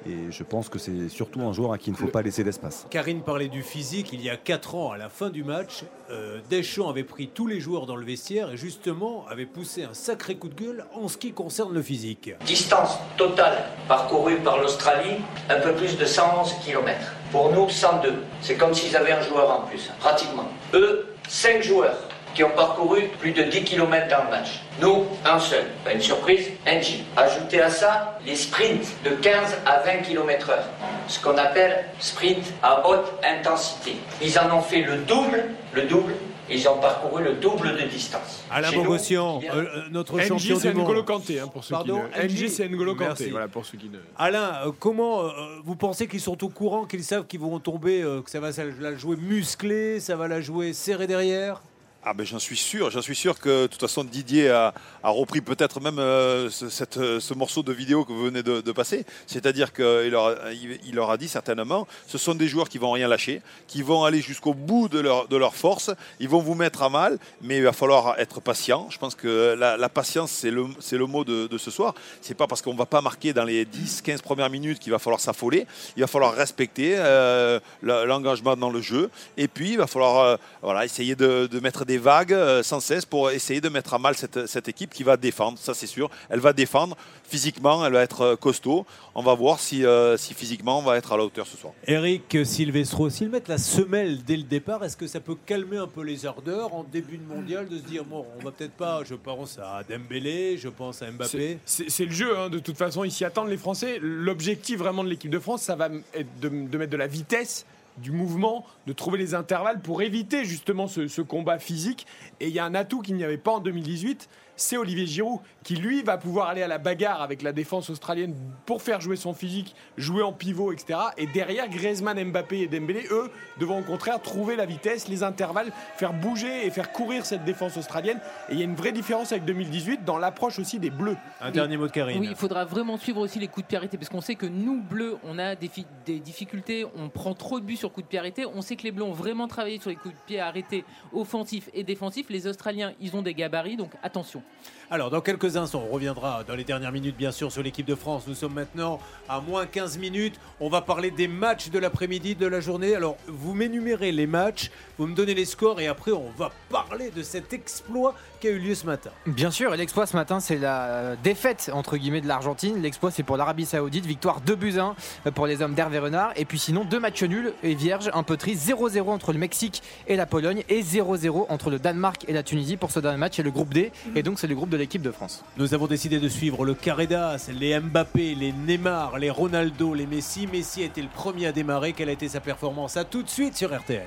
Et 0.06 0.30
je 0.30 0.42
pense 0.42 0.68
que 0.68 0.78
c'est 0.78 1.08
surtout 1.08 1.40
un 1.40 1.54
joueur 1.54 1.72
à 1.72 1.78
qui 1.78 1.88
il 1.88 1.94
ne 1.94 1.96
faut 1.96 2.08
pas 2.08 2.20
laisser 2.20 2.44
d'espace. 2.44 2.86
Karine 2.90 3.22
parlait 3.22 3.48
du 3.48 3.62
physique. 3.62 4.10
Il 4.12 4.20
y 4.20 4.28
a 4.28 4.36
4 4.36 4.74
ans, 4.74 4.90
à 4.92 4.98
la 4.98 5.08
fin 5.08 5.30
du 5.30 5.44
match, 5.44 5.84
euh, 6.10 6.40
Deschamps 6.50 6.90
avait 6.90 7.04
pris 7.04 7.28
tous 7.28 7.46
les 7.46 7.58
joueurs 7.58 7.86
dans 7.86 7.96
le 7.96 8.04
vestiaire 8.04 8.50
et 8.50 8.58
justement 8.58 9.24
avait 9.30 9.46
poussé 9.46 9.84
un 9.84 9.94
sacré 9.94 10.36
coup 10.36 10.48
de 10.48 10.54
gueule 10.54 10.84
en 10.92 11.08
ce 11.08 11.16
qui 11.16 11.32
concerne 11.32 11.72
le 11.72 11.80
physique. 11.80 12.32
Distance 12.44 12.98
totale 13.16 13.64
parcourue 13.88 14.36
par 14.36 14.60
l'Australie, 14.60 15.16
un 15.48 15.60
peu 15.60 15.72
plus 15.72 15.96
de 15.96 16.04
111 16.04 16.54
km. 16.62 17.00
Pour 17.32 17.50
nous, 17.52 17.70
102. 17.70 18.12
C'est 18.42 18.56
comme 18.56 18.74
s'ils 18.74 18.94
avaient 18.94 19.12
un 19.12 19.22
joueur 19.22 19.50
en 19.50 19.66
plus, 19.66 19.90
pratiquement. 20.00 20.48
Eux, 20.74 21.06
5 21.28 21.62
joueurs 21.62 21.96
qui 22.34 22.42
ont 22.44 22.50
parcouru 22.50 23.02
plus 23.20 23.32
de 23.32 23.42
10 23.44 23.64
km 23.64 24.08
dans 24.08 24.24
le 24.24 24.30
match. 24.30 24.60
Nous, 24.82 25.04
un 25.24 25.38
seul. 25.38 25.64
Pas 25.84 25.92
une 25.92 26.00
surprise, 26.00 26.48
NG. 26.66 27.04
Ajoutez 27.16 27.60
à 27.60 27.70
ça 27.70 28.18
les 28.26 28.34
sprints 28.36 28.86
de 29.04 29.10
15 29.10 29.58
à 29.64 29.80
20 29.80 29.98
km 30.02 30.50
heure. 30.50 30.64
Ce 31.06 31.20
qu'on 31.20 31.36
appelle 31.36 31.84
sprint 32.00 32.44
à 32.62 32.86
haute 32.88 33.12
intensité. 33.22 33.96
Ils 34.20 34.36
en 34.38 34.56
ont 34.58 34.62
fait 34.62 34.82
le 34.82 34.96
double, 34.98 35.44
le 35.74 35.82
double, 35.82 36.14
et 36.50 36.56
ils 36.56 36.68
ont 36.68 36.76
parcouru 36.78 37.22
le 37.22 37.34
double 37.34 37.72
de 37.76 37.82
distance. 37.86 38.44
Alain 38.50 38.70
Bogossian, 38.72 39.40
euh, 39.42 39.54
euh, 39.54 39.82
notre 39.90 40.16
NG, 40.18 40.26
champion 40.28 40.58
c'est 40.58 40.68
du 40.70 40.74
monde. 40.74 40.84
N'Golo 40.88 41.02
Kanté, 41.04 41.40
hein, 41.40 41.46
pour 41.50 41.64
ceux 41.64 41.72
Pardon, 41.74 42.02
qui 42.12 42.18
ne... 42.20 42.24
NG, 42.24 42.48
c'est 42.48 42.68
N'Golo 42.68 42.92
Kanté, 42.94 43.06
Merci. 43.08 43.30
voilà, 43.30 43.48
pour 43.48 43.64
ceux 43.64 43.78
qui 43.78 43.88
ne... 43.88 43.98
Alain, 44.18 44.60
euh, 44.66 44.72
comment 44.78 45.22
euh, 45.24 45.30
vous 45.64 45.76
pensez 45.76 46.06
qu'ils 46.06 46.20
sont 46.20 46.42
au 46.44 46.48
courant, 46.50 46.84
qu'ils 46.84 47.04
savent 47.04 47.26
qu'ils 47.26 47.40
vont 47.40 47.58
tomber, 47.60 48.02
euh, 48.02 48.20
que 48.20 48.30
ça 48.30 48.40
va 48.40 48.52
ça- 48.52 48.64
la 48.78 48.94
jouer 48.94 49.16
musclée, 49.16 50.00
ça 50.00 50.16
va 50.16 50.28
la 50.28 50.40
jouer 50.42 50.72
serrée 50.74 51.06
derrière? 51.06 51.62
Ah 52.06 52.12
ben 52.12 52.26
j'en 52.26 52.38
suis 52.38 52.58
sûr, 52.58 52.90
j'en 52.90 53.00
suis 53.00 53.14
sûr 53.16 53.38
que 53.38 53.62
de 53.62 53.66
toute 53.66 53.80
façon 53.80 54.04
Didier 54.04 54.50
a, 54.50 54.74
repris 55.02 55.40
peut-être 55.40 55.80
même 55.80 55.98
euh, 55.98 56.50
ce, 56.50 56.68
cette, 56.68 56.98
euh, 56.98 57.18
ce 57.18 57.32
morceau 57.32 57.62
de 57.62 57.72
vidéo 57.72 58.04
que 58.04 58.12
vous 58.12 58.24
venez 58.24 58.42
de, 58.42 58.60
passer. 58.72 59.06
C'est-à-dire 59.26 59.72
qu'il 59.72 60.10
leur, 60.10 60.26
a- 60.26 60.52
il, 60.52 60.78
il 60.86 60.94
leur 60.94 61.10
a 61.10 61.16
dit 61.16 61.28
certainement, 61.28 61.86
ce 62.06 62.18
sont 62.18 62.34
des 62.34 62.46
joueurs 62.46 62.68
qui 62.68 62.76
vont 62.76 62.90
rien 62.90 63.08
lâcher, 63.08 63.40
qui 63.68 63.80
vont 63.80 64.04
aller 64.04 64.20
jusqu'au 64.20 64.52
bout 64.52 64.90
de 64.90 65.00
leur, 65.00 65.28
de 65.28 65.38
force, 65.50 65.92
ils 66.20 66.28
vont 66.28 66.40
vous 66.40 66.54
mettre 66.54 66.82
à 66.82 66.90
mal, 66.90 67.18
mais 67.40 67.56
il 67.56 67.62
va 67.62 67.72
falloir 67.72 68.18
être 68.18 68.42
patient. 68.42 68.86
Je 68.90 68.98
pense 68.98 69.14
que 69.14 69.54
la, 69.58 69.88
patience 69.88 70.30
c'est 70.30 70.50
le, 70.50 70.66
le 70.92 71.06
mot 71.06 71.24
de, 71.24 71.56
ce 71.56 71.70
soir. 71.70 71.94
C'est 72.20 72.34
pas 72.34 72.46
parce 72.46 72.60
qu'on 72.60 72.74
va 72.74 72.84
pas 72.86 73.00
marquer 73.00 73.32
dans 73.32 73.44
les 73.44 73.64
10-15 73.64 74.20
premières 74.20 74.50
minutes 74.50 74.78
qu'il 74.78 74.92
va 74.92 74.98
falloir 74.98 75.20
s'affoler. 75.20 75.66
Il 75.96 76.00
va 76.02 76.06
falloir 76.06 76.34
respecter 76.34 76.96
euh, 76.98 77.60
le- 77.80 78.04
l'engagement 78.04 78.56
dans 78.56 78.70
le 78.70 78.82
jeu. 78.82 79.08
Et 79.38 79.48
puis 79.48 79.70
il 79.70 79.78
va 79.78 79.86
falloir 79.86 80.18
euh, 80.18 80.36
voilà, 80.60 80.84
essayer 80.84 81.16
de 81.16 81.48
mettre 81.60 81.86
des 81.86 81.93
vagues 81.98 82.32
euh, 82.32 82.62
sans 82.62 82.80
cesse 82.80 83.04
pour 83.04 83.30
essayer 83.30 83.60
de 83.60 83.68
mettre 83.68 83.94
à 83.94 83.98
mal 83.98 84.14
cette, 84.14 84.46
cette 84.46 84.68
équipe 84.68 84.92
qui 84.92 85.02
va 85.02 85.16
défendre, 85.16 85.58
ça 85.58 85.74
c'est 85.74 85.86
sûr. 85.86 86.10
Elle 86.28 86.40
va 86.40 86.52
défendre 86.52 86.96
physiquement, 87.24 87.84
elle 87.86 87.92
va 87.92 88.02
être 88.02 88.20
euh, 88.20 88.36
costaud. 88.36 88.86
On 89.14 89.22
va 89.22 89.34
voir 89.34 89.60
si, 89.60 89.84
euh, 89.84 90.16
si 90.16 90.34
physiquement 90.34 90.78
on 90.78 90.82
va 90.82 90.96
être 90.96 91.12
à 91.12 91.16
la 91.16 91.24
hauteur 91.24 91.46
ce 91.46 91.56
soir. 91.56 91.72
Eric 91.86 92.38
Silvestro, 92.44 93.08
s'ils 93.10 93.30
mettent 93.30 93.48
la 93.48 93.58
semelle 93.58 94.22
dès 94.24 94.36
le 94.36 94.42
départ, 94.42 94.84
est-ce 94.84 94.96
que 94.96 95.06
ça 95.06 95.20
peut 95.20 95.36
calmer 95.46 95.78
un 95.78 95.86
peu 95.86 96.02
les 96.02 96.26
ardeurs 96.26 96.74
en 96.74 96.84
début 96.84 97.18
de 97.18 97.26
mondial 97.26 97.68
de 97.68 97.78
se 97.78 97.82
dire 97.82 98.04
bon, 98.04 98.26
on 98.38 98.44
va 98.44 98.50
peut-être 98.50 98.72
pas, 98.72 99.02
je 99.04 99.14
pense 99.14 99.58
à 99.58 99.82
Dembélé, 99.88 100.58
je 100.58 100.68
pense 100.68 101.02
à 101.02 101.10
Mbappé. 101.10 101.58
C'est 101.64 101.88
c'est 101.88 102.04
le 102.06 102.12
jeu, 102.12 102.36
hein, 102.36 102.50
de 102.50 102.58
toute 102.58 102.76
façon, 102.76 103.04
ils 103.04 103.12
s'y 103.12 103.24
attendent 103.24 103.48
les 103.48 103.56
Français. 103.56 103.98
L'objectif 104.00 104.78
vraiment 104.78 105.04
de 105.04 105.08
l'équipe 105.08 105.30
de 105.30 105.38
France, 105.38 105.62
ça 105.62 105.76
va 105.76 105.88
être 106.12 106.40
de, 106.40 106.48
de 106.48 106.78
mettre 106.78 106.90
de 106.90 106.96
la 106.96 107.06
vitesse, 107.06 107.64
du 107.98 108.10
mouvement, 108.10 108.64
de 108.86 108.92
trouver 108.92 109.18
les 109.18 109.34
intervalles 109.34 109.80
pour 109.80 110.02
éviter 110.02 110.44
justement 110.44 110.86
ce, 110.86 111.20
combat 111.22 111.58
physique. 111.58 112.06
Et 112.40 112.48
il 112.48 112.54
y 112.54 112.58
a 112.58 112.64
un 112.64 112.74
atout 112.74 113.00
qu'il 113.00 113.16
n'y 113.16 113.24
avait 113.24 113.38
pas 113.38 113.52
en 113.52 113.60
2018, 113.60 114.28
c'est 114.56 114.76
Olivier 114.76 115.06
Giroud, 115.06 115.40
qui 115.62 115.76
lui 115.76 116.02
va 116.02 116.18
pouvoir 116.18 116.48
aller 116.48 116.62
à 116.62 116.68
la 116.68 116.78
bagarre 116.78 117.22
avec 117.22 117.42
la 117.42 117.52
défense 117.52 117.90
australienne 117.90 118.34
pour 118.66 118.82
faire 118.82 119.00
jouer 119.00 119.16
son 119.16 119.34
physique, 119.34 119.74
jouer 119.96 120.22
en 120.22 120.32
pivot, 120.32 120.72
etc. 120.72 120.98
Et 121.16 121.26
derrière, 121.26 121.68
Griezmann, 121.68 122.22
Mbappé 122.22 122.60
et 122.60 122.68
Dembélé, 122.68 123.06
eux, 123.10 123.30
devront 123.58 123.80
au 123.80 123.82
contraire 123.82 124.20
trouver 124.20 124.56
la 124.56 124.66
vitesse, 124.66 125.08
les 125.08 125.22
intervalles, 125.22 125.72
faire 125.96 126.12
bouger 126.12 126.66
et 126.66 126.70
faire 126.70 126.92
courir 126.92 127.26
cette 127.26 127.44
défense 127.44 127.76
australienne. 127.76 128.20
Et 128.48 128.52
il 128.52 128.58
y 128.58 128.62
a 128.62 128.64
une 128.64 128.76
vraie 128.76 128.92
différence 128.92 129.32
avec 129.32 129.44
2018 129.44 130.04
dans 130.04 130.18
l'approche 130.18 130.58
aussi 130.58 130.78
des 130.78 130.90
Bleus. 130.90 131.16
Un 131.40 131.50
dernier 131.50 131.76
mot 131.76 131.86
de 131.86 131.92
Karine. 131.92 132.20
Oui, 132.20 132.28
il 132.30 132.36
faudra 132.36 132.64
vraiment 132.64 132.96
suivre 132.96 133.20
aussi 133.20 133.38
les 133.38 133.48
coups 133.48 133.64
de 133.64 133.68
pied 133.68 133.78
arrêtés 133.78 133.96
parce 133.96 134.08
qu'on 134.08 134.20
sait 134.20 134.36
que 134.36 134.46
nous, 134.46 134.82
Bleus, 134.82 135.16
on 135.24 135.38
a 135.38 135.56
des, 135.56 135.70
des 136.06 136.20
difficultés, 136.20 136.86
on 136.96 137.08
prend 137.08 137.34
trop 137.34 137.60
de 137.60 137.64
buts 137.64 137.76
sur 137.76 137.92
coups 137.92 138.04
de 138.04 138.08
pied 138.08 138.18
arrêtés. 138.18 138.46
On 138.46 138.62
sait 138.62 138.76
que 138.76 138.84
les 138.84 138.92
Bleus 138.92 139.04
ont 139.04 139.12
vraiment 139.12 139.48
travaillé 139.48 139.80
sur 139.80 139.90
les 139.90 139.96
coups 139.96 140.14
de 140.14 140.20
pied 140.26 140.40
arrêtés 140.40 140.84
offensifs 141.12 141.68
et 141.74 141.82
défensifs. 141.82 142.26
Les 142.30 142.46
Australiens, 142.46 142.92
ils 143.00 143.16
ont 143.16 143.22
des 143.22 143.34
gabarits, 143.34 143.76
donc 143.76 143.90
attention. 144.02 144.42
Alors, 144.90 145.10
dans 145.10 145.22
quelques 145.22 145.56
instants, 145.56 145.82
on 145.88 145.92
reviendra 145.92 146.44
dans 146.44 146.54
les 146.54 146.62
dernières 146.62 146.92
minutes, 146.92 147.16
bien 147.16 147.32
sûr, 147.32 147.50
sur 147.50 147.62
l'équipe 147.62 147.86
de 147.86 147.94
France. 147.94 148.24
Nous 148.28 148.34
sommes 148.34 148.52
maintenant 148.52 149.00
à 149.28 149.40
moins 149.40 149.66
15 149.66 149.98
minutes. 149.98 150.38
On 150.60 150.68
va 150.68 150.82
parler 150.82 151.10
des 151.10 151.26
matchs 151.26 151.70
de 151.70 151.78
l'après-midi, 151.78 152.34
de 152.34 152.46
la 152.46 152.60
journée. 152.60 152.94
Alors, 152.94 153.16
vous 153.26 153.54
m'énumérez 153.54 154.12
les 154.12 154.26
matchs, 154.26 154.70
vous 154.98 155.06
me 155.06 155.14
donnez 155.14 155.34
les 155.34 155.46
scores 155.46 155.80
et 155.80 155.86
après, 155.86 156.12
on 156.12 156.30
va 156.36 156.52
parler 156.70 157.10
de 157.10 157.22
cet 157.22 157.52
exploit 157.52 158.14
qui 158.44 158.50
a 158.50 158.52
eu 158.52 158.58
lieu 158.58 158.74
ce 158.74 158.84
matin. 158.84 159.08
Bien 159.26 159.50
sûr, 159.50 159.72
et 159.72 159.78
l'exploit 159.78 160.04
ce 160.06 160.14
matin, 160.14 160.38
c'est 160.38 160.58
la 160.58 161.16
défaite 161.16 161.70
entre 161.72 161.96
guillemets 161.96 162.20
de 162.20 162.28
l'Argentine. 162.28 162.82
L'exploit, 162.82 163.10
c'est 163.10 163.22
pour 163.22 163.38
l'Arabie 163.38 163.64
Saoudite, 163.64 164.04
victoire 164.04 164.42
2 164.42 164.54
buts 164.54 164.78
1 164.78 164.94
euh, 165.26 165.30
pour 165.30 165.46
les 165.46 165.62
hommes 165.62 165.72
d'Hervé 165.72 165.98
Renard. 165.98 166.32
Et 166.36 166.44
puis 166.44 166.58
sinon, 166.58 166.84
deux 166.84 167.00
matchs 167.00 167.22
nuls 167.22 167.54
et 167.62 167.74
vierges, 167.74 168.10
un 168.12 168.22
peu 168.22 168.36
triste 168.36 168.68
0-0 168.68 169.08
entre 169.08 169.32
le 169.32 169.38
Mexique 169.38 169.82
et 170.08 170.16
la 170.16 170.26
Pologne 170.26 170.62
et 170.68 170.82
0-0 170.82 171.46
entre 171.48 171.70
le 171.70 171.78
Danemark 171.78 172.26
et 172.28 172.34
la 172.34 172.42
Tunisie 172.42 172.76
pour 172.76 172.90
ce 172.90 173.00
dernier 173.00 173.16
match. 173.16 173.36
C'est 173.36 173.42
le 173.42 173.50
groupe 173.50 173.72
D, 173.72 173.92
et 174.14 174.22
donc 174.22 174.38
c'est 174.38 174.46
le 174.46 174.54
groupe 174.54 174.68
de 174.68 174.76
l'équipe 174.76 175.00
de 175.00 175.10
France. 175.10 175.42
Nous 175.56 175.72
avons 175.72 175.86
décidé 175.86 176.20
de 176.20 176.28
suivre 176.28 176.66
le 176.66 176.74
Carredas, 176.74 177.48
les 177.48 177.80
Mbappé, 177.80 178.34
les 178.34 178.52
Neymar, 178.52 179.18
les 179.18 179.30
Ronaldo, 179.30 179.94
les 179.94 180.04
Messi. 180.04 180.46
Messi 180.48 180.82
a 180.82 180.84
été 180.84 181.00
le 181.00 181.08
premier 181.08 181.46
à 181.46 181.52
démarrer. 181.52 181.94
Quelle 181.94 182.10
a 182.10 182.12
été 182.12 182.28
sa 182.28 182.40
performance? 182.40 182.98
À 182.98 183.04
tout 183.04 183.22
de 183.22 183.30
suite 183.30 183.56
sur 183.56 183.74
RTL. 183.74 184.04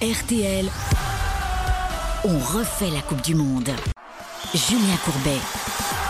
RTL, 0.00 0.70
on 2.24 2.38
refait 2.38 2.90
la 2.90 3.02
Coupe 3.02 3.20
du 3.20 3.34
Monde. 3.34 3.68
Julien 4.54 4.96
Courbet. 5.04 5.38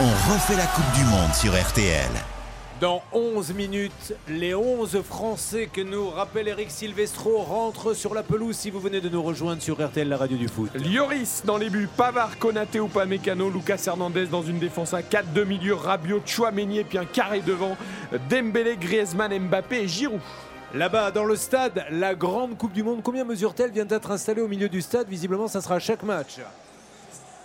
On 0.00 0.33
refait 0.33 0.57
la 0.57 0.66
Coupe 0.66 0.92
du 0.94 1.05
Monde 1.07 1.35
sur 1.35 1.53
RTL. 1.53 2.11
Dans 2.81 3.03
11 3.12 3.53
minutes, 3.55 4.14
les 4.29 4.55
11 4.55 5.03
Français 5.03 5.68
que 5.72 5.81
nous 5.81 6.11
rappelle 6.11 6.48
Eric 6.48 6.71
Silvestro 6.71 7.38
rentrent 7.38 7.94
sur 7.94 8.15
la 8.15 8.23
pelouse 8.23 8.56
si 8.56 8.71
vous 8.71 8.79
venez 8.79 9.00
de 9.00 9.08
nous 9.08 9.23
rejoindre 9.23 9.62
sur 9.62 9.85
RTL, 9.85 10.08
la 10.08 10.17
radio 10.17 10.37
du 10.37 10.48
foot. 10.48 10.71
Lloris 10.75 11.42
dans 11.44 11.56
les 11.56 11.71
buts, 11.71 11.88
Pavard, 11.96 12.38
Konaté 12.38 12.79
ou 12.79 12.88
Pamecano, 12.88 13.50
Lucas 13.50 13.83
Hernandez 13.87 14.27
dans 14.27 14.42
une 14.42 14.58
défense 14.58 14.94
à 14.94 15.02
4 15.02 15.33
de 15.33 15.44
milieu, 15.44 15.75
Rabiot, 15.75 16.23
Chouameni 16.27 16.79
et 16.79 16.85
puis 16.85 16.98
un 16.98 17.06
carré 17.06 17.40
devant, 17.40 17.77
Dembélé, 18.29 18.77
Griezmann, 18.77 19.37
Mbappé 19.37 19.83
et 19.83 19.88
Giroud. 19.88 20.21
Là-bas, 20.75 21.12
dans 21.12 21.25
le 21.25 21.37
stade, 21.37 21.85
la 21.92 22.16
grande 22.16 22.58
Coupe 22.58 22.72
du 22.72 22.83
Monde, 22.83 22.98
combien 23.00 23.22
mesure-t-elle 23.22 23.70
vient 23.70 23.85
d'être 23.85 24.10
installée 24.10 24.42
au 24.42 24.48
milieu 24.48 24.68
du 24.68 24.83
stade 24.83 25.08
Visiblement, 25.08 25.46
ça 25.46 25.60
sera 25.60 25.77
à 25.77 25.79
chaque 25.79 26.02
match. 26.02 26.40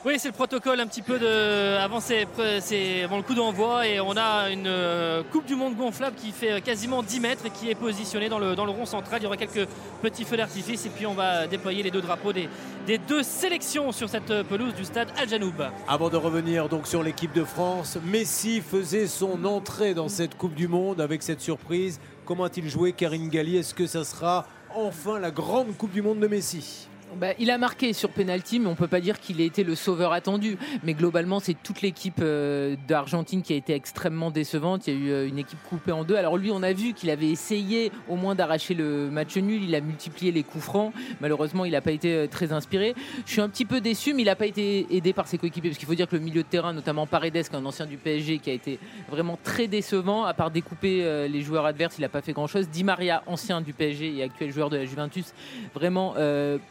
Oui, 0.04 0.16
c'est 0.18 0.30
le 0.30 0.34
protocole 0.34 0.80
un 0.80 0.88
petit 0.88 1.02
peu 1.02 1.20
de 1.20 1.76
avant, 1.78 2.00
c'est, 2.00 2.26
c'est 2.62 3.04
avant 3.04 3.18
le 3.18 3.22
coup 3.24 3.36
d'envoi 3.36 3.86
et 3.86 4.00
on 4.00 4.16
a 4.16 4.50
une 4.50 4.66
euh, 4.66 5.24
Coupe 5.30 5.46
du 5.46 5.56
Monde 5.56 5.76
gonflable 5.76 6.16
qui 6.16 6.32
fait 6.32 6.62
quasiment 6.62 7.04
10 7.04 7.20
mètres 7.20 7.46
et 7.46 7.50
qui 7.50 7.70
est 7.70 7.76
positionnée 7.76 8.30
dans 8.30 8.40
le, 8.40 8.56
dans 8.56 8.64
le 8.64 8.72
rond 8.72 8.86
central. 8.86 9.20
Il 9.20 9.26
y 9.26 9.28
aura 9.28 9.36
quelques 9.36 9.68
petits 10.02 10.24
feux 10.24 10.38
d'artifice 10.38 10.86
et 10.86 10.90
puis 10.90 11.06
on 11.06 11.14
va 11.14 11.48
déployer 11.48 11.84
les 11.84 11.92
deux 11.92 12.02
drapeaux 12.02 12.32
des, 12.32 12.48
des 12.88 12.98
deux 12.98 13.24
sélections 13.24 13.92
sur 13.92 14.08
cette 14.08 14.42
pelouse 14.44 14.74
du 14.74 14.86
stade 14.86 15.10
Al 15.18 15.28
Janoub. 15.28 15.66
Avant 15.86 16.10
de 16.10 16.16
revenir 16.16 16.70
donc 16.70 16.88
sur 16.88 17.04
l'équipe 17.04 17.34
de 17.34 17.44
France, 17.44 17.98
Messi 18.06 18.62
faisait 18.62 19.06
son 19.06 19.44
entrée 19.44 19.94
dans 19.94 20.08
cette 20.08 20.36
Coupe 20.38 20.56
du 20.56 20.70
Monde 20.70 21.02
avec 21.02 21.22
cette 21.24 21.42
surprise. 21.42 22.00
Comment 22.30 22.44
a-t-il 22.44 22.70
joué 22.70 22.92
Karine 22.92 23.28
Galli 23.28 23.58
Est-ce 23.58 23.74
que 23.74 23.88
ça 23.88 24.04
sera 24.04 24.46
enfin 24.76 25.18
la 25.18 25.32
grande 25.32 25.76
Coupe 25.76 25.92
du 25.92 26.04
Monde 26.04 26.20
de 26.20 26.28
Messi? 26.28 26.88
Bah, 27.16 27.30
il 27.40 27.50
a 27.50 27.58
marqué 27.58 27.94
sur 27.94 28.10
penalty, 28.12 28.60
mais 28.60 28.68
on 28.68 28.76
peut 28.76 28.88
pas 28.88 29.02
dire 29.02 29.20
qu'il 29.20 29.42
ait 29.42 29.46
été 29.46 29.64
le 29.64 29.74
sauveur 29.74 30.14
attendu. 30.14 30.58
Mais 30.84 30.94
globalement, 30.94 31.40
c'est 31.40 31.56
toute 31.56 31.82
l'équipe 31.82 32.20
euh, 32.22 32.76
d'Argentine 32.88 33.42
qui 33.42 33.54
a 33.54 33.56
été 33.56 33.74
extrêmement 33.74 34.30
décevante. 34.30 34.86
Il 34.88 34.94
y 34.94 34.98
a 34.98 35.00
eu 35.00 35.12
euh, 35.12 35.28
une 35.28 35.40
équipe 35.40 35.60
coupée 35.68 35.92
en 35.92 36.04
deux. 36.04 36.16
Alors 36.16 36.38
lui, 36.38 36.52
on 36.52 36.62
a 36.62 36.72
vu 36.72 36.94
qu'il 36.94 37.10
avait 37.10 37.30
essayé 37.30 37.92
au 38.08 38.16
moins 38.16 38.36
d'arracher 38.36 38.76
le 38.76 39.10
match 39.10 39.36
nul. 39.38 39.64
Il 39.64 39.74
a 39.74 39.82
multiplié 39.82 40.32
les 40.32 40.44
coups 40.44 40.64
francs. 40.64 40.94
Malheureusement, 41.20 41.66
il 41.66 41.72
n'a 41.72 41.82
pas 41.82 41.92
été 41.92 42.14
euh, 42.14 42.28
très 42.28 42.54
inspiré. 42.54 42.94
Je 43.26 43.32
suis 43.32 43.42
un 43.42 43.50
petit 43.50 43.66
peu 43.66 43.82
déçu, 43.82 44.14
mais 44.14 44.22
il 44.22 44.26
n'a 44.26 44.36
pas 44.36 44.46
été 44.46 44.86
aidé 44.96 45.12
par 45.12 45.28
ses 45.28 45.40
coéquipiers. 45.40 45.72
Parce 45.72 45.80
qu'il 45.80 45.88
faut 45.88 45.96
dire 45.96 46.08
que 46.08 46.16
le 46.16 46.22
milieu 46.22 46.44
de 46.44 46.48
terrain, 46.48 46.74
notamment 46.74 47.08
Paredes, 47.08 47.38
un 47.54 47.66
ancien 47.66 47.88
du 47.88 47.98
PSG, 47.98 48.38
qui 48.38 48.52
a 48.52 48.54
été 48.54 48.78
vraiment 49.10 49.38
très 49.44 49.68
décevant. 49.68 50.26
À 50.26 50.34
part 50.36 50.52
découper 50.52 51.28
les 51.28 51.42
joueurs 51.42 51.66
adverses, 51.66 51.98
il 51.98 52.02
n'a 52.02 52.10
pas 52.10 52.22
fait 52.22 52.34
grand-chose. 52.34 52.70
Di 52.70 52.84
Maria, 52.84 53.24
ancien 53.26 53.62
du 53.62 53.74
PSG 53.74 54.18
et 54.18 54.24
actuel 54.24 54.52
joueur 54.52 54.70
de 54.70 54.78
la 54.78 54.86
Juventus, 54.86 55.34
vraiment 55.74 56.14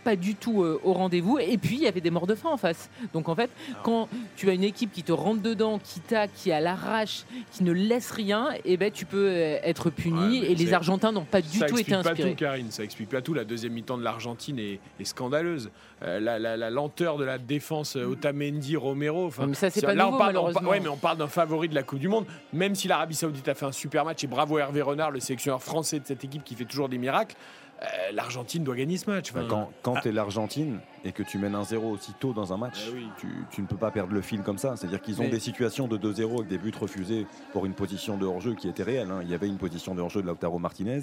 pas 0.05 0.17
du 0.17 0.28
tout 0.35 0.63
euh, 0.63 0.81
au 0.85 0.93
rendez-vous. 0.93 1.39
Et 1.39 1.57
puis, 1.59 1.77
il 1.77 1.83
y 1.83 1.87
avait 1.87 2.01
des 2.01 2.11
morts 2.11 2.27
de 2.27 2.35
faim 2.35 2.51
en 2.53 2.57
face. 2.57 2.91
Donc, 3.13 3.29
en 3.29 3.35
fait, 3.35 3.51
quand 3.83 4.09
tu 4.37 4.49
as 4.51 4.53
une 4.55 4.65
équipe 4.65 4.93
qui 4.93 5.03
te 5.03 5.13
rentre 5.13 5.43
dedans, 5.43 5.79
qui 5.79 6.01
tacle, 6.01 6.33
qui 6.37 6.53
à 6.53 6.61
l'arrache, 6.61 7.25
qui 7.53 7.65
ne 7.65 7.73
laisse 7.73 8.11
rien, 8.11 8.49
et 8.65 8.77
ben, 8.77 8.91
tu 8.91 9.05
peux 9.07 9.29
euh, 9.29 9.59
être 9.63 9.91
puni. 9.91 10.41
Ouais, 10.41 10.51
et 10.51 10.55
les 10.55 10.73
Argentins 10.73 11.13
n'ont 11.13 11.25
pas 11.25 11.41
du 11.41 11.59
ça 11.59 11.67
tout 11.67 11.75
été 11.79 11.81
explique 11.93 12.03
pas 12.03 12.11
inspirés. 12.11 12.31
tout, 12.31 12.37
Karine. 12.37 12.71
Ça 12.71 12.85
explique 12.85 13.09
pas 13.09 13.21
tout. 13.23 13.35
La 13.35 13.45
deuxième 13.45 13.73
mi-temps 13.73 13.99
de 13.99 14.05
l'Argentine 14.05 14.59
est, 14.59 14.81
est 15.01 15.05
scandaleuse. 15.05 15.71
Euh, 16.03 16.21
la, 16.21 16.39
la- 16.39 16.57
la 16.57 16.71
lenteur 16.71 17.17
de 17.19 17.25
la 17.25 17.39
défense, 17.39 17.97
Otamendi, 17.97 18.77
Romero. 18.77 19.27
enfin, 19.27 19.47
mais 19.47 19.55
ça, 19.55 19.69
c'est 19.71 19.83
pas 19.83 19.95
là, 19.95 20.05
nouveau, 20.05 20.17
on 20.17 20.19
parle, 20.19 20.37
on 20.37 20.67
ouais, 20.69 20.81
mais 20.81 20.89
on 20.89 20.97
parle 20.97 21.19
d'un 21.19 21.27
favori 21.27 21.69
de 21.69 21.75
la 21.75 21.83
Coupe 21.83 21.99
du 21.99 22.09
Monde. 22.09 22.25
Même 22.53 22.75
si 22.75 22.87
l'Arabie 22.89 23.15
Saoudite 23.15 23.49
a 23.49 23.55
fait 23.55 23.67
un 23.67 23.73
super 23.73 24.05
match 24.05 24.23
et 24.23 24.27
bravo 24.29 24.59
Hervé 24.59 24.81
Renard, 24.83 25.11
le 25.11 25.21
sélectionneur 25.21 25.63
français 25.63 25.99
de 25.99 26.07
cette 26.07 26.23
équipe 26.25 26.45
qui 26.45 26.55
fait 26.55 26.65
toujours 26.65 26.89
des 26.89 26.99
miracles. 26.99 27.35
Euh, 27.83 27.87
L'Argentine 28.13 28.65
doit 28.65 28.75
gagner 28.77 28.97
ce 28.97 29.09
match. 29.11 29.31
Enfin, 29.31 29.47
Quand, 29.49 29.71
quand 29.83 29.95
ah, 29.97 30.01
tu 30.03 30.09
es 30.09 30.13
l'Argentine 30.13 30.81
et 31.05 31.13
que 31.13 31.23
tu 31.23 31.39
mènes 31.39 31.55
un 31.55 31.63
0 31.65 31.89
aussi 31.91 32.13
tôt 32.19 32.33
dans 32.33 32.53
un 32.53 32.57
match, 32.57 32.87
Eh 32.91 32.95
oui. 32.95 33.09
tu, 33.19 33.29
tu 33.51 33.63
ne 33.63 33.67
peux 33.67 33.77
pas 33.77 33.91
perdre 33.91 34.13
le 34.13 34.21
fil 34.21 34.43
comme 34.43 34.59
ça. 34.59 34.77
C'est-à-dire 34.77 35.01
qu'ils 35.01 35.21
ont 35.21 35.25
Mais- 35.25 35.31
des 35.31 35.39
situations 35.41 35.87
de 35.87 35.97
2-0 35.97 36.37
avec 36.39 36.49
des 36.49 36.59
buts 36.59 36.73
refusés 36.79 37.27
pour 37.53 37.67
une 37.67 37.75
position 37.75 38.17
de 38.17 38.27
hors-jeu 38.27 38.55
qui 38.55 38.69
était 38.69 38.83
réelle. 38.83 39.11
hein. 39.11 39.21
Il 39.23 39.31
y 39.31 39.35
avait 39.35 39.47
une 39.49 39.59
position 39.59 39.95
de 39.95 40.01
hors-jeu 40.01 40.23
de 40.23 40.27
Lautaro 40.27 40.59
Martinez, 40.59 41.03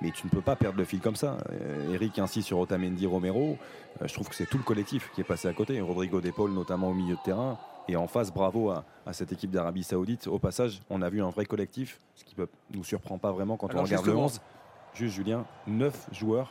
mais 0.00 0.10
tu 0.12 0.26
ne 0.26 0.30
peux 0.30 0.40
pas 0.40 0.56
perdre 0.56 0.78
le 0.78 0.84
fil 0.84 1.00
comme 1.00 1.16
ça. 1.16 1.36
Euh, 1.50 1.92
Eric 1.94 2.18
insiste 2.18 2.46
sur 2.48 2.58
Otamendi 2.58 3.06
Romero. 3.06 3.58
Euh, 4.02 4.06
je 4.08 4.14
trouve 4.14 4.28
que 4.28 4.34
c'est 4.34 4.46
tout 4.46 4.58
le 4.58 4.64
collectif 4.64 5.10
qui 5.14 5.20
est 5.20 5.24
passé 5.24 5.48
à 5.48 5.52
côté. 5.52 5.80
Rodrigo 5.80 6.20
De 6.20 6.30
Paul, 6.30 6.50
notamment 6.52 6.88
au 6.88 6.94
milieu 6.94 7.16
de 7.16 7.22
terrain. 7.24 7.58
Et 7.86 7.96
en 7.96 8.06
face, 8.06 8.32
bravo 8.32 8.70
à, 8.70 8.82
à 9.04 9.12
cette 9.12 9.30
équipe 9.32 9.50
d'Arabie 9.50 9.82
Saoudite. 9.84 10.26
Au 10.26 10.38
passage, 10.38 10.80
on 10.88 11.02
a 11.02 11.10
vu 11.10 11.22
un 11.22 11.28
vrai 11.28 11.44
collectif, 11.44 12.00
ce 12.14 12.24
qui 12.24 12.34
ne 12.38 12.46
nous 12.74 12.82
surprend 12.82 13.18
pas 13.18 13.30
vraiment 13.30 13.58
quand 13.58 13.66
Alors, 13.68 13.82
on 13.82 13.84
regarde 13.84 14.06
le 14.06 14.12
justement. 14.12 14.24
11. 14.24 14.40
Juste, 14.94 15.14
Julien, 15.16 15.44
9 15.66 16.08
joueurs 16.12 16.50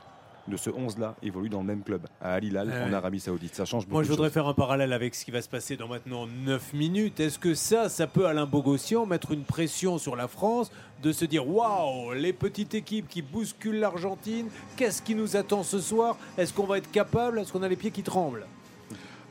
de 0.50 0.58
ce 0.58 0.70
11-là 0.70 1.16
évoluent 1.24 1.48
dans 1.48 1.62
le 1.62 1.66
même 1.68 1.84
club, 1.84 2.06
à 2.20 2.34
Al 2.34 2.44
Hilal, 2.44 2.68
Ouais. 2.68 2.84
en 2.90 2.92
Arabie 2.92 3.22
Saoudite. 3.22 3.56
Ça 3.56 3.64
change 3.64 3.84
beaucoup. 3.86 3.94
Moi, 3.94 4.04
je 4.04 4.10
voudrais 4.10 4.30
faire 4.30 4.46
un 4.46 4.54
parallèle 4.54 4.92
avec 4.92 5.16
ce 5.16 5.24
qui 5.24 5.32
va 5.32 5.42
se 5.42 5.48
passer 5.48 5.78
dans 5.78 5.88
maintenant 5.88 6.28
9 6.28 6.74
minutes. 6.74 7.22
Est-ce 7.22 7.40
que 7.40 7.54
ça, 7.54 7.88
ça 7.88 8.08
peut, 8.08 8.26
Alain 8.28 8.46
Bogossian, 8.46 9.06
mettre 9.06 9.32
une 9.32 9.44
pression 9.46 9.98
sur 9.98 10.18
la 10.18 10.28
France 10.28 10.70
de 11.02 11.14
se 11.14 11.24
dire 11.24 11.48
Waouh, 11.48 12.12
les 12.12 12.34
petites 12.34 12.74
équipes 12.74 13.08
qui 13.08 13.22
bousculent 13.22 13.80
l'Argentine, 13.80 14.48
qu'est-ce 14.76 15.02
qui 15.02 15.16
nous 15.16 15.38
attend 15.38 15.64
ce 15.64 15.80
soir? 15.80 16.18
Est-ce 16.38 16.52
qu'on 16.54 16.66
va 16.66 16.78
être 16.78 16.92
capable? 16.92 17.40
Est-ce 17.40 17.54
qu'on 17.54 17.64
a 17.64 17.70
les 17.70 17.78
pieds 17.78 17.92
qui 17.92 18.04
tremblent? 18.04 18.46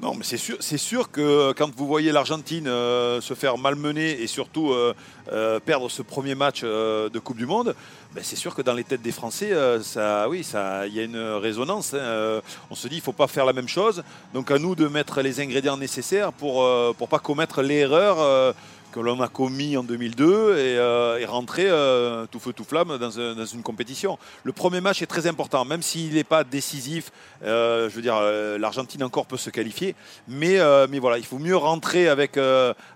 Non, 0.03 0.15
mais 0.17 0.25
c'est 0.25 0.37
sûr, 0.37 0.57
c'est 0.59 0.79
sûr 0.79 1.13
que 1.13 1.53
quand 1.53 1.71
vous 1.77 1.87
voyez 1.87 2.11
l'Argentine 2.11 2.67
euh, 2.67 3.21
se 3.21 3.35
faire 3.35 3.57
malmener 3.57 4.21
et 4.21 4.27
surtout 4.27 4.73
euh, 4.73 4.95
euh, 5.31 5.61
perdre 5.61 5.89
ce 5.89 6.03
premier 6.03 6.35
match 6.35 6.63
euh, 6.65 7.09
de 7.09 7.21
Coupe 7.21 7.37
du 7.37 7.47
Monde, 7.47 7.77
ben, 8.13 8.25
c'est 8.25 8.35
sûr 8.35 8.53
que 8.57 8.63
dans 8.63 8.73
les 8.73 8.83
têtes 8.83 9.01
des 9.03 9.13
Français, 9.13 9.53
euh, 9.53 9.81
ça, 9.81 10.29
oui, 10.29 10.43
ça, 10.43 10.89
il 10.89 10.95
y 10.95 10.99
a 10.99 11.05
une 11.05 11.17
résonance. 11.37 11.95
hein. 11.95 11.99
Euh, 11.99 12.41
on 12.69 12.75
se 12.75 12.89
dit, 12.89 12.97
il 12.97 13.01
faut 13.01 13.13
pas 13.13 13.29
faire 13.29 13.45
la 13.45 13.53
même 13.53 13.69
chose. 13.69 14.03
Donc 14.35 14.51
à 14.51 14.59
nous 14.59 14.75
de 14.75 14.89
mettre 14.89 15.23
les 15.23 15.41
ingrédients 15.41 15.77
nécessaires 15.77 16.33
pour 16.33 16.65
euh, 16.65 16.93
pour 16.99 17.09
pas 17.09 17.21
commettre 17.21 17.63
l'erreur. 17.63 18.55
Que 18.93 19.01
l'on 19.01 19.21
a 19.21 19.29
commis 19.29 19.77
en 19.77 19.83
2002 19.83 20.53
et, 20.59 20.77
euh, 20.79 21.25
rentrer 21.27 21.65
euh, 21.69 22.27
tout 22.31 22.39
feu 22.39 22.53
tout 22.53 22.65
flamme 22.65 22.99
dans, 22.99 23.19
un- 23.19 23.35
dans 23.35 23.47
une 23.47 23.63
compétition. 23.63 24.19
Le 24.45 24.53
premier 24.53 24.81
match 24.81 25.01
est 25.03 25.07
très 25.07 25.27
important, 25.27 25.65
même 25.65 25.83
s'il 25.83 26.15
n'est 26.15 26.25
pas 26.25 26.45
décisif. 26.45 27.11
euh, 27.43 27.89
je 27.89 27.95
veux 27.97 28.03
dire, 28.03 28.21
l'Argentine 28.59 29.03
encore 29.03 29.27
peut 29.27 29.37
se 29.39 29.51
qualifier, 29.51 29.97
mais, 30.29 30.59
mais 30.91 30.99
voilà, 30.99 31.19
il 31.19 31.25
faut 31.25 31.39
mieux 31.39 31.57
rentrer 31.57 32.09
avec, 32.09 32.37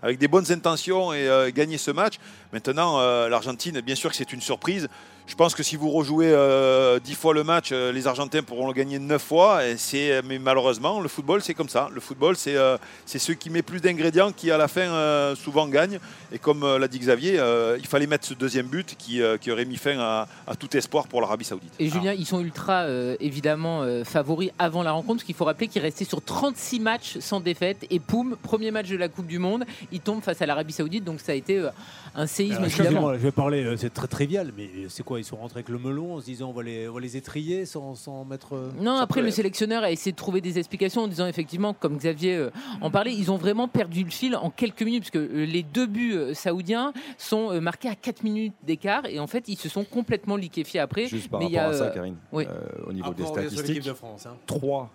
avec 0.03 0.19
des 0.19 0.29
bonnes 0.29 0.53
intentions 0.53 1.13
et 1.13 1.51
gagner 1.55 1.79
ce 1.79 1.91
match. 1.91 2.15
Maintenant, 2.53 2.99
l'Argentine, 3.29 3.81
bien 3.81 3.95
sûr 3.95 4.11
que 4.11 4.17
c'est 4.17 4.33
une 4.33 4.41
surprise. 4.41 4.89
Je 5.29 5.35
pense 5.35 5.57
que 5.57 5.63
si 5.65 5.75
vous 5.75 5.91
rejouez 5.91 6.31
euh, 6.31 7.01
10 7.01 7.15
fois 7.17 7.35
le 7.35 7.43
match, 7.43 7.71
euh, 7.73 7.91
les 7.91 8.07
Argentins 8.07 8.43
pourront 8.43 8.69
le 8.69 8.73
gagner 8.73 8.99
9 9.01 9.21
fois. 9.21 9.67
Et 9.67 9.77
c'est, 9.77 10.23
mais 10.23 10.39
malheureusement, 10.39 11.01
le 11.01 11.09
football, 11.09 11.43
c'est 11.43 11.53
comme 11.53 11.69
ça. 11.69 11.89
Le 11.93 12.01
football, 12.01 12.37
c'est 12.37 12.57
euh, 12.57 12.79
c'est 13.07 13.19
ceux 13.19 13.35
qui 13.35 13.51
met 13.51 13.63
plus 13.63 13.81
d'ingrédients 13.81 14.31
qui, 14.31 14.53
à 14.53 14.57
la 14.57 14.69
fin, 14.69 14.83
euh, 14.83 15.35
souvent 15.35 15.67
gagnent. 15.67 15.99
Et 16.33 16.39
comme 16.39 16.63
euh, 16.63 16.79
l'a 16.79 16.87
dit 16.87 17.01
Xavier, 17.01 17.39
euh, 17.41 17.77
il 17.81 17.87
fallait 17.89 18.07
mettre 18.07 18.25
ce 18.25 18.35
deuxième 18.35 18.67
but 18.67 18.95
qui, 18.97 19.21
euh, 19.21 19.37
qui 19.37 19.51
aurait 19.51 19.65
mis 19.65 19.77
fin 19.77 19.99
à, 19.99 20.29
à 20.47 20.55
tout 20.55 20.75
espoir 20.77 21.09
pour 21.09 21.21
l'Arabie 21.21 21.45
Saoudite. 21.45 21.73
Et 21.81 21.89
Julien, 21.89 22.13
ils 22.13 22.25
sont 22.27 22.41
ultra 22.41 22.83
euh, 22.83 23.17
évidemment 23.19 23.83
euh, 23.83 24.05
favoris 24.05 24.51
avant 24.61 24.85
la 24.85 24.93
rencontre, 24.93 25.17
parce 25.17 25.25
qu'il 25.25 25.35
faut 25.35 25.45
rappeler 25.45 25.67
qu'ils 25.67 25.83
restaient 25.83 26.05
sur 26.05 26.23
36 26.23 26.79
matchs 26.81 27.19
sans 27.19 27.41
défaite. 27.41 27.85
Et 27.91 27.99
poum, 27.99 28.37
premier 28.43 28.71
match 28.71 28.89
de 28.89 28.97
la 28.97 29.09
Coupe 29.09 29.27
du 29.27 29.41
Monde, 29.41 29.65
ils 29.91 30.01
tombent 30.01 30.23
face 30.23 30.41
à 30.41 30.47
l'Arabie 30.47 30.73
Saoudite, 30.73 31.03
donc 31.05 31.21
ça 31.21 31.33
a 31.33 31.35
été 31.35 31.59
euh, 31.59 31.69
un 32.15 32.27
séisme 32.27 32.55
Alors, 32.59 32.67
évidemment. 32.67 32.87
excusez-moi, 32.89 33.13
je 33.15 33.23
vais 33.23 33.33
parler, 33.33 33.65
euh, 33.65 33.77
c'est 33.77 33.93
très 33.93 34.07
trivial, 34.07 34.53
mais 34.57 34.69
c'est 34.89 35.03
quoi 35.03 35.16
Ils 35.19 35.25
sont 35.25 35.37
rentrés 35.37 35.59
avec 35.59 35.69
le 35.69 35.79
melon 35.79 36.15
en 36.15 36.21
se 36.21 36.27
disant 36.27 36.51
on 36.51 36.53
va 36.53 36.63
les, 36.63 36.89
on 36.89 36.93
va 36.95 37.01
les 37.01 37.17
étrier 37.17 37.65
sans, 37.67 37.95
sans 37.95 38.25
mettre. 38.25 38.55
euh, 38.55 38.71
Non, 38.81 38.97
après 38.97 39.23
le 39.23 39.31
sélectionneur 39.31 39.83
a 39.83 39.91
essayé 39.91 40.13
de 40.13 40.17
trouver 40.17 40.41
des 40.41 40.59
explications 40.59 41.03
en 41.03 41.09
disant 41.09 41.27
effectivement, 41.27 41.75
comme 41.75 41.97
Xavier 41.97 42.37
euh, 42.37 42.51
en 42.81 42.91
parlait, 42.91 43.15
ils 43.15 43.31
ont 43.31 43.37
vraiment 43.37 43.69
perdu 43.69 44.05
le 44.05 44.11
fil 44.11 44.37
en 44.37 44.51
quelques 44.51 44.83
minutes, 44.83 45.03
parce 45.05 45.11
que 45.11 45.19
euh, 45.19 45.45
les 45.47 45.63
deux 45.63 45.87
buts 45.87 46.17
saoudiens 46.35 46.93
sont 47.19 47.61
marqués 47.61 47.89
à 47.89 47.95
4 47.95 48.23
minutes 48.23 48.55
d'écart, 48.63 49.07
et 49.07 49.19
en 49.21 49.27
fait 49.27 49.49
ils 49.49 49.57
se 49.57 49.69
sont 49.69 49.85
complètement 49.85 50.37
liquéfiés 50.37 50.81
après. 50.81 51.07
Juste 51.07 51.29
par 51.31 51.41
Mais 51.41 51.47
il 51.47 51.53
y 51.53 51.59
rapport 51.59 51.73
a, 51.73 51.75
à 51.75 51.79
ça, 51.79 51.91
Karine, 51.91 52.17
oui. 52.33 52.47
euh, 52.49 52.61
au 52.87 52.93
niveau 52.93 53.13
des 53.15 53.25
statistiques, 53.27 53.83
de 53.85 53.93
France, 53.93 54.27
hein. 54.27 54.37
3 54.47 54.91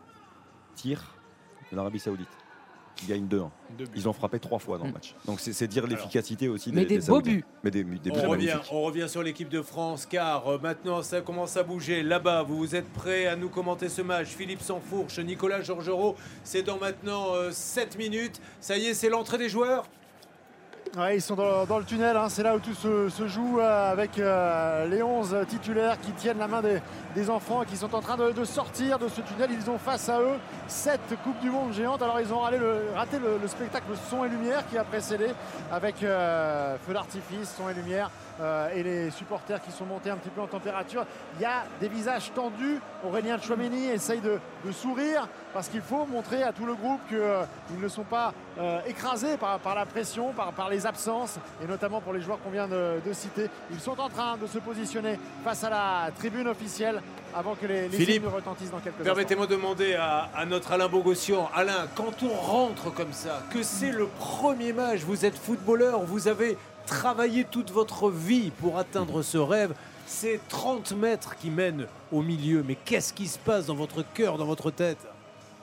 tirs 0.76 1.04
de 1.72 1.76
l'Arabie 1.78 2.00
Saoudite. 2.00 2.28
Qui 3.02 3.08
gagnent 3.08 3.26
2-1. 3.28 3.50
Deux 3.78 3.86
buts. 3.86 3.92
Ils 3.96 4.08
ont 4.08 4.14
frappé 4.14 4.40
trois 4.40 4.60
fois 4.60 4.78
dans 4.78 4.86
le 4.86 4.92
match. 4.92 5.16
Donc 5.26 5.40
c'est 5.40 5.68
dire 5.68 5.88
l'efficacité 5.88 6.48
aussi 6.48 6.72
Mais 6.72 6.86
des, 6.86 7.00
des 7.00 7.08
beaux 7.08 7.22
buts. 7.22 7.44
Mais 7.64 7.72
des, 7.72 7.84
des 7.84 8.12
buts 8.12 8.20
On 8.24 8.30
revient, 8.30 8.48
magnifiques. 8.48 8.72
on 8.72 8.82
revient 8.84 9.08
sur 9.10 9.24
l'équipe 9.24 9.50
de 9.50 9.62
France 9.62 10.06
car 10.06 10.48
euh, 10.48 10.58
maintenant 10.62 11.02
ça 11.02 11.22
commence 11.22 11.58
à 11.58 11.64
bouger. 11.64 12.04
Là-bas, 12.04 12.44
vous, 12.44 12.58
vous 12.58 12.76
êtes 12.76 12.92
prêts 12.94 13.28
à 13.28 13.36
nous 13.36 13.50
commenter 13.50 13.90
ce 13.90 14.02
match. 14.02 14.28
Philippe 14.28 14.62
Sansfourche, 14.62 15.20
Nicolas 15.20 15.62
Georgerot, 15.62 16.16
c'est 16.44 16.64
dans 16.64 16.78
maintenant 16.78 17.28
7 17.52 17.98
minutes. 17.98 18.40
Ça 18.60 18.78
y 18.78 18.86
est, 18.88 18.94
c'est 18.94 19.10
l'entrée 19.10 19.38
des 19.38 19.50
joueurs 19.50 19.86
Ouais, 20.98 21.16
ils 21.16 21.22
sont 21.22 21.36
dans, 21.36 21.80
le 21.80 21.86
tunnel, 21.86 22.18
hein. 22.18 22.28
c'est 22.28 22.44
là 22.44 22.54
où 22.54 22.60
tout 22.60 22.74
se, 22.74 23.26
joue 23.26 23.62
euh, 23.62 23.92
avec 23.94 24.20
euh, 24.20 24.86
les 24.88 25.02
11 25.02 25.38
titulaires 25.48 25.98
qui 26.02 26.12
tiennent 26.12 26.40
la 26.40 26.50
main 26.50 26.62
des, 26.62 26.82
des 27.16 27.30
enfants 27.30 27.64
qui 27.64 27.78
sont 27.78 27.96
en 27.96 28.02
train 28.02 28.18
de, 28.18 28.44
sortir 28.44 29.00
de 29.00 29.08
ce 29.08 29.22
tunnel. 29.22 29.52
Ils 29.54 29.70
ont 29.70 29.78
face 29.78 30.10
à 30.10 30.20
eux 30.20 30.38
sept 30.68 31.00
Coupes 31.24 31.40
du 31.40 31.50
Monde 31.50 31.72
géantes. 31.72 32.02
Alors 32.02 32.20
ils 32.20 32.34
ont 32.34 32.42
raté 32.42 33.20
le 33.20 33.48
spectacle 33.48 33.86
son 34.10 34.26
et 34.26 34.30
lumière 34.30 34.68
qui 34.68 34.78
a 34.78 34.84
précédé 34.84 35.28
avec 35.72 36.04
euh, 36.04 36.76
feu 36.86 36.94
d'artifice, 36.94 37.56
son 37.56 37.70
et 37.70 37.74
lumière 37.74 38.12
euh, 38.42 38.70
et 38.76 38.84
les 38.84 39.12
supporters 39.12 39.62
qui 39.62 39.72
sont 39.72 39.86
montés 39.86 40.10
un 40.10 40.18
petit 40.18 40.30
peu 40.30 40.42
en 40.42 40.48
température. 40.48 41.06
Il 41.36 41.42
y 41.42 41.46
a 41.46 41.64
des 41.80 41.88
visages 41.88 42.32
tendus. 42.34 42.80
Aurélien 43.06 43.40
Chouameni 43.40 43.88
essaye 43.88 44.20
de, 44.20 44.40
de 44.66 44.72
sourire 44.72 45.28
parce 45.54 45.68
qu'il 45.68 45.82
faut 45.82 46.06
montrer 46.06 46.44
à 46.44 46.52
tout 46.52 46.66
le 46.66 46.74
groupe 46.76 47.02
qu'ils 47.08 47.80
ne 47.80 47.88
sont 47.88 48.04
pas 48.04 48.34
euh, 48.60 48.80
écrasés 48.88 49.38
par, 49.38 49.60
par 49.60 49.76
la 49.76 49.86
pression, 49.86 50.32
par, 50.34 50.54
par 50.54 50.70
les 50.70 50.86
absences, 50.86 51.38
et 51.64 51.68
notamment 51.68 52.02
pour 52.02 52.14
les 52.14 52.22
joueurs 52.22 52.42
qu'on 52.42 52.50
vient 52.52 52.68
de, 52.68 53.00
de 53.06 53.14
citer. 53.14 53.50
Ils 53.72 53.80
sont 53.80 54.00
en 54.00 54.10
train 54.10 54.38
de 54.38 54.48
se 54.48 54.60
positionner 54.60 55.20
face 55.44 55.64
à 55.64 55.70
la 55.70 56.10
tribune 56.18 56.48
officielle 56.48 57.02
avant 57.34 57.56
que 57.56 57.66
les, 57.66 57.88
les 57.88 57.98
Philippe, 57.98 58.28
retentissent 58.28 58.72
dans 58.72 58.80
quelques. 58.80 59.04
Permettez-moi 59.04 59.48
de 59.48 59.56
demander 59.56 59.94
à, 59.96 60.30
à 60.36 60.46
notre 60.46 60.72
Alain 60.74 60.90
Bogossian. 60.90 61.50
Alain, 61.56 61.88
quand 61.96 62.24
on 62.24 62.34
rentre 62.34 62.94
comme 62.94 63.14
ça, 63.14 63.42
que 63.54 63.64
c'est 63.64 63.92
le 63.92 64.08
premier 64.08 64.74
match, 64.74 65.00
vous 65.02 65.26
êtes 65.26 65.38
footballeur, 65.38 66.02
vous 66.02 66.28
avez 66.28 66.58
travaillé 66.86 67.44
toute 67.44 67.72
votre 67.72 68.10
vie 68.10 68.52
pour 68.60 68.78
atteindre 68.78 69.22
ce 69.22 69.38
rêve. 69.38 69.74
C'est 70.06 70.40
30 70.50 70.92
mètres 70.94 71.36
qui 71.38 71.50
mènent 71.50 71.88
au 72.12 72.22
milieu. 72.22 72.64
Mais 72.68 72.76
qu'est-ce 72.76 73.14
qui 73.14 73.28
se 73.28 73.40
passe 73.40 73.66
dans 73.66 73.76
votre 73.76 74.04
cœur, 74.14 74.38
dans 74.38 74.46
votre 74.46 74.72
tête? 74.72 74.98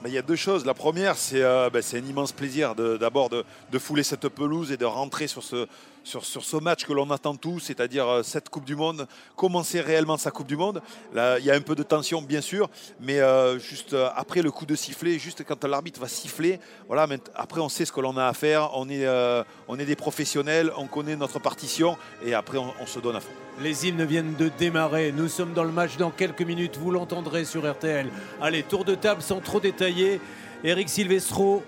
Il 0.05 0.13
y 0.13 0.17
a 0.17 0.21
deux 0.21 0.37
choses. 0.37 0.65
La 0.65 0.73
première, 0.73 1.17
c'est 1.17 1.43
euh, 1.43 1.69
ben, 1.69 1.83
un 1.93 1.97
immense 1.97 2.31
plaisir 2.31 2.73
d'abord 2.73 3.29
de 3.29 3.79
fouler 3.79 4.03
cette 4.03 4.29
pelouse 4.29 4.71
et 4.71 4.77
de 4.77 4.85
rentrer 4.85 5.27
sur 5.27 5.43
ce, 5.43 5.67
sur, 6.09 6.25
sur 6.25 6.43
ce 6.43 6.57
match 6.57 6.85
que 6.85 6.93
l'on 6.93 7.09
attend 7.11 7.35
tous, 7.35 7.59
c'est-à-dire 7.59 8.07
euh, 8.07 8.23
cette 8.23 8.49
Coupe 8.49 8.65
du 8.65 8.75
Monde, 8.75 9.07
commencer 9.35 9.79
réellement 9.79 10.17
sa 10.17 10.31
Coupe 10.31 10.47
du 10.47 10.57
Monde. 10.57 10.81
Là, 11.13 11.37
il 11.37 11.45
y 11.45 11.51
a 11.51 11.53
un 11.53 11.61
peu 11.61 11.75
de 11.75 11.83
tension, 11.83 12.21
bien 12.21 12.41
sûr, 12.41 12.69
mais 12.99 13.19
euh, 13.19 13.59
juste 13.59 13.93
euh, 13.93 14.09
après 14.15 14.41
le 14.41 14.49
coup 14.49 14.65
de 14.65 14.75
sifflet, 14.75 15.19
juste 15.19 15.43
quand 15.43 15.63
l'arbitre 15.65 16.01
va 16.01 16.07
siffler, 16.07 16.59
voilà, 16.87 17.05
mais 17.05 17.19
après 17.35 17.61
on 17.61 17.69
sait 17.69 17.85
ce 17.85 17.91
que 17.91 18.01
l'on 18.01 18.17
a 18.17 18.25
à 18.25 18.33
faire, 18.33 18.71
on 18.73 18.89
est, 18.89 19.05
euh, 19.05 19.43
on 19.67 19.77
est 19.77 19.85
des 19.85 19.95
professionnels, 19.95 20.71
on 20.77 20.87
connaît 20.87 21.15
notre 21.15 21.37
partition 21.37 21.95
et 22.25 22.33
après 22.33 22.57
on, 22.57 22.73
on 22.81 22.85
se 22.87 22.99
donne 22.99 23.15
à 23.15 23.19
fond. 23.19 23.29
Les 23.61 23.87
hymnes 23.87 24.05
viennent 24.05 24.35
de 24.35 24.49
démarrer. 24.57 25.11
Nous 25.11 25.27
sommes 25.27 25.53
dans 25.53 25.65
le 25.65 25.71
match 25.71 25.97
dans 25.97 26.11
quelques 26.11 26.41
minutes. 26.41 26.77
Vous 26.77 26.91
l'entendrez 26.91 27.43
sur 27.43 27.69
RTL. 27.69 28.07
Allez, 28.41 28.63
tour 28.63 28.85
de 28.85 28.95
table 28.95 29.21
sans 29.21 29.41
trop 29.41 29.59
détailler. 29.59 30.21
Eric 30.63 30.87
Silvestro, 30.87 31.61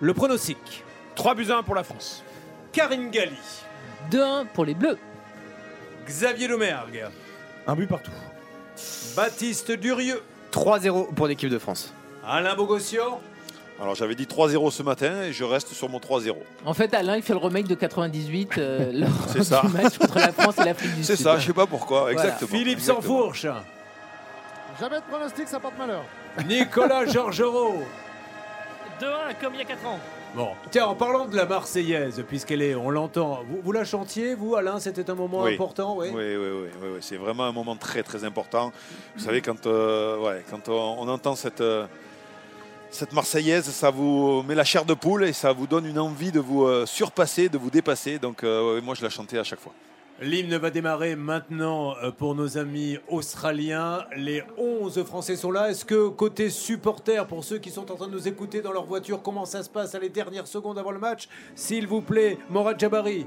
le 0.00 0.14
pronostic. 0.14 0.84
3 1.14 1.34
buts 1.34 1.50
à 1.50 1.56
1 1.56 1.62
pour 1.62 1.74
la 1.74 1.84
France. 1.84 2.22
Karine 2.70 3.10
Galli. 3.10 3.34
2-1 4.10 4.46
pour 4.52 4.64
les 4.64 4.74
Bleus. 4.74 4.98
Xavier 6.06 6.48
Lemergue. 6.48 7.06
Un 7.66 7.74
but 7.74 7.86
partout. 7.86 8.10
Baptiste 9.16 9.72
Durieux. 9.72 10.22
3-0 10.52 11.14
pour 11.14 11.26
l'équipe 11.26 11.50
de 11.50 11.58
France. 11.58 11.92
Alain 12.26 12.54
Bogossian. 12.54 13.20
Alors 13.80 13.94
j'avais 13.94 14.14
dit 14.14 14.24
3-0 14.24 14.70
ce 14.72 14.82
matin 14.82 15.22
et 15.24 15.32
je 15.32 15.44
reste 15.44 15.68
sur 15.68 15.88
mon 15.88 15.98
3-0. 15.98 16.34
En 16.64 16.74
fait, 16.74 16.92
Alain, 16.94 17.16
il 17.16 17.22
fait 17.22 17.32
le 17.34 17.38
remake 17.38 17.68
de 17.68 17.74
98 17.74 18.58
euh, 18.58 18.90
lors 18.94 19.08
C'est 19.28 19.44
ça. 19.44 19.62
du 19.64 19.68
match 19.72 19.98
contre 19.98 20.16
la 20.18 20.32
France 20.32 20.58
et 20.58 20.64
l'Afrique 20.64 20.94
du 20.96 21.04
C'est 21.04 21.16
Sud. 21.16 21.24
ça, 21.26 21.38
je 21.38 21.46
sais 21.46 21.52
pas 21.52 21.66
pourquoi, 21.66 22.00
Voilà. 22.10 22.12
exactement. 22.12 22.50
Philippe 22.50 22.78
Exactement. 22.78 23.02
Sansfourche. 23.02 23.46
Jamais 24.80 24.96
de 24.96 25.02
pronostic, 25.08 25.46
ça 25.48 25.60
porte 25.60 25.76
malheur. 25.78 26.02
Nicolas 26.46 27.04
Georgerot. 27.12 27.82
2-1 29.00 29.06
comme 29.40 29.54
il 29.54 29.58
y 29.58 29.62
a 29.62 29.66
4 29.66 29.86
ans. 29.86 30.00
Bon, 30.34 30.50
tiens, 30.70 30.86
en 30.86 30.94
parlant 30.94 31.26
de 31.26 31.34
la 31.34 31.46
Marseillaise, 31.46 32.22
puisqu'elle 32.28 32.62
est, 32.62 32.74
on 32.74 32.90
l'entend, 32.90 33.40
vous, 33.48 33.60
vous 33.62 33.72
la 33.72 33.84
chantiez, 33.84 34.34
vous, 34.34 34.54
Alain, 34.54 34.78
c'était 34.78 35.08
un 35.10 35.14
moment 35.14 35.42
Oui. 35.42 35.54
important, 35.54 35.96
oui? 35.96 36.08
Oui, 36.10 36.14
oui, 36.14 36.36
oui, 36.36 36.68
oui, 36.80 36.88
oui. 36.94 36.98
c'est 37.00 37.16
vraiment 37.16 37.44
un 37.44 37.52
moment 37.52 37.74
très 37.76 38.02
très 38.02 38.22
important. 38.24 38.70
Vous 39.16 39.24
savez, 39.24 39.40
quand, 39.40 39.66
euh, 39.66 40.18
ouais, 40.18 40.44
quand 40.50 40.68
on, 40.68 40.96
on 41.00 41.08
entend 41.08 41.34
cette, 41.34 41.60
euh, 41.62 41.86
cette 42.90 43.12
Marseillaise, 43.14 43.64
ça 43.64 43.90
vous 43.90 44.42
met 44.42 44.54
la 44.54 44.64
chair 44.64 44.84
de 44.84 44.94
poule 44.94 45.24
et 45.24 45.32
ça 45.32 45.52
vous 45.52 45.66
donne 45.66 45.86
une 45.86 45.98
envie 45.98 46.30
de 46.30 46.40
vous 46.40 46.64
euh, 46.66 46.86
surpasser, 46.86 47.48
de 47.48 47.58
vous 47.58 47.70
dépasser. 47.70 48.18
Donc 48.18 48.42
moi 48.42 48.94
je 48.94 49.02
la 49.02 49.10
chantais 49.10 49.38
à 49.38 49.44
chaque 49.44 49.60
fois. 49.60 49.72
L'hymne 50.20 50.56
va 50.56 50.70
démarrer 50.70 51.14
maintenant 51.14 51.94
euh, 52.02 52.10
pour 52.10 52.34
nos 52.34 52.58
amis 52.58 52.98
australiens. 53.06 54.04
Les 54.16 54.42
11 54.56 55.04
Français 55.04 55.36
sont 55.36 55.52
là. 55.52 55.70
Est-ce 55.70 55.84
que 55.84 56.08
côté 56.08 56.50
supporters, 56.50 57.24
pour 57.28 57.44
ceux 57.44 57.58
qui 57.58 57.70
sont 57.70 57.92
en 57.92 57.94
train 57.94 58.08
de 58.08 58.12
nous 58.12 58.26
écouter 58.26 58.60
dans 58.60 58.72
leur 58.72 58.84
voiture, 58.84 59.22
comment 59.22 59.44
ça 59.44 59.62
se 59.62 59.70
passe 59.70 59.94
à 59.94 60.00
les 60.00 60.08
dernières 60.08 60.48
secondes 60.48 60.76
avant 60.76 60.90
le 60.90 60.98
match? 60.98 61.28
S'il 61.54 61.86
vous 61.86 62.00
plaît, 62.00 62.36
Morad 62.50 62.80
Jabari. 62.80 63.26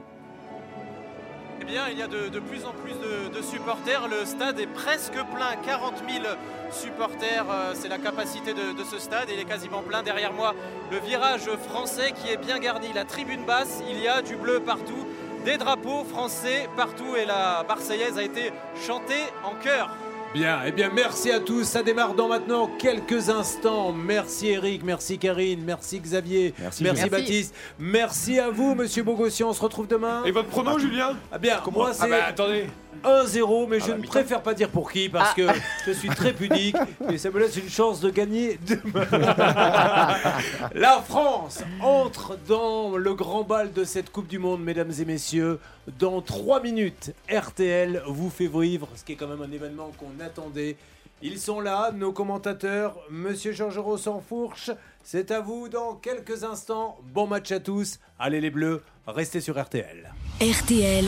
Eh 1.62 1.64
bien, 1.64 1.84
il 1.90 1.98
y 1.98 2.02
a 2.02 2.08
de, 2.08 2.40
plus 2.40 2.66
en 2.66 2.74
plus 2.74 2.92
de, 2.92 3.38
de 3.38 3.42
supporters. 3.42 4.10
Le 4.10 4.26
stade 4.26 4.60
est 4.60 4.68
presque 4.68 5.14
plein. 5.14 5.56
40 5.66 5.94
000 6.10 6.26
supporters, 6.72 7.46
euh, 7.50 7.72
c'est 7.74 7.88
la 7.88 8.00
capacité 8.00 8.54
de, 8.54 8.78
de 8.78 8.84
ce 8.84 9.00
stade. 9.00 9.30
Il 9.32 9.40
est 9.40 9.46
quasiment 9.46 9.82
plein. 9.82 10.04
Derrière 10.04 10.34
moi, 10.34 10.56
le 10.92 10.98
virage 10.98 11.46
français 11.70 12.12
qui 12.12 12.34
est 12.34 12.38
bien 12.38 12.60
garni. 12.60 12.88
La 12.94 13.06
tribune 13.06 13.46
basse, 13.46 13.82
il 13.90 13.98
y 14.02 14.10
a 14.10 14.22
du 14.22 14.36
bleu 14.36 14.60
partout. 14.60 15.08
Des 15.46 15.58
drapeaux 15.58 16.04
français 16.04 16.70
partout. 16.78 17.16
Et 17.22 17.26
la 17.26 17.66
Marseillaise 17.68 18.18
a 18.18 18.24
été 18.24 18.52
chantée 18.86 19.24
en 19.44 19.56
chœur. 19.64 19.90
Bien, 20.34 20.60
eh 20.66 20.72
bien, 20.72 20.90
merci 20.94 21.30
à 21.30 21.42
tous. 21.42 21.66
Ça 21.66 21.84
démarre 21.84 22.14
dans 22.14 22.30
maintenant 22.30 22.70
quelques 22.80 23.30
instants. 23.30 23.92
Merci 23.92 24.48
Eric, 24.50 24.82
merci 24.84 25.18
Karine, 25.18 25.62
merci 25.66 26.00
Xavier, 26.00 26.54
Merci. 26.80 27.10
Baptiste, 27.10 27.54
merci 27.78 28.40
à 28.40 28.50
vous, 28.50 28.74
Monsieur 28.74 29.04
Bogossian. 29.04 29.50
On 29.50 29.54
se 29.54 29.62
retrouve 29.62 29.88
demain. 29.88 30.24
Et 30.24 30.32
votre 30.32 30.48
prono, 30.48 30.80
Julien 30.80 31.18
Ah 31.34 31.38
bien, 31.38 31.60
moi 31.74 31.90
Ah 31.92 31.94
c'est 31.94 32.10
bah 32.10 32.26
attendez. 32.30 32.68
1-0, 33.04 33.68
mais 33.68 33.80
je 33.80 33.92
ne 33.92 34.02
préfère 34.02 34.42
pas 34.42 34.54
dire 34.54 34.70
pour 34.70 34.92
qui 34.92 35.10
parce 35.10 35.34
que 35.34 35.48
je 35.86 35.92
suis 35.92 36.10
très 36.10 36.34
pudique 36.34 36.76
et 37.10 37.18
ça 37.18 37.30
me 37.32 37.40
laisse 37.40 37.56
une 37.58 37.70
chance 37.70 38.00
de 38.00 38.10
gagner 38.10 38.60
demain. 38.68 39.06
La 40.74 41.02
France 41.02 41.64
entre 41.82 42.38
dans 42.48 42.98
le 42.98 43.14
grand 43.14 43.44
bal 43.44 43.74
de 43.74 43.84
cette 43.84 44.12
Coupe 44.12 44.28
du 44.28 44.40
Monde, 44.40 44.64
mesdames 44.64 44.92
et 45.00 45.06
messieurs. 45.06 45.60
Dans 46.00 46.22
3 46.22 46.62
minutes, 46.62 47.14
RTL 47.30 48.04
vous 48.08 48.30
fait 48.30 48.48
vivre, 48.48 48.88
ce 48.96 49.04
qui 49.04 49.14
est 49.14 49.16
quand 49.16 49.28
même 49.28 49.42
un 49.42 49.52
événement 49.52 49.92
qu'on 49.98 50.24
attendait. 50.24 50.78
Ils 51.24 51.40
sont 51.40 51.60
là, 51.60 51.92
nos 51.92 52.12
commentateurs, 52.12 52.98
Monsieur 53.12 53.52
Georgerot 53.52 53.98
sans 53.98 54.22
fourche. 54.22 54.72
C'est 55.04 55.30
à 55.30 55.40
vous 55.40 55.70
dans 55.70 55.94
quelques 55.96 56.44
instants. 56.44 56.98
Bon 57.14 57.28
match 57.28 57.52
à 57.52 57.60
tous. 57.60 58.00
Allez 58.18 58.42
les 58.42 58.50
Bleus, 58.50 58.82
restez 59.06 59.40
sur 59.40 59.62
RTL. 59.62 60.12
RTL, 60.42 61.08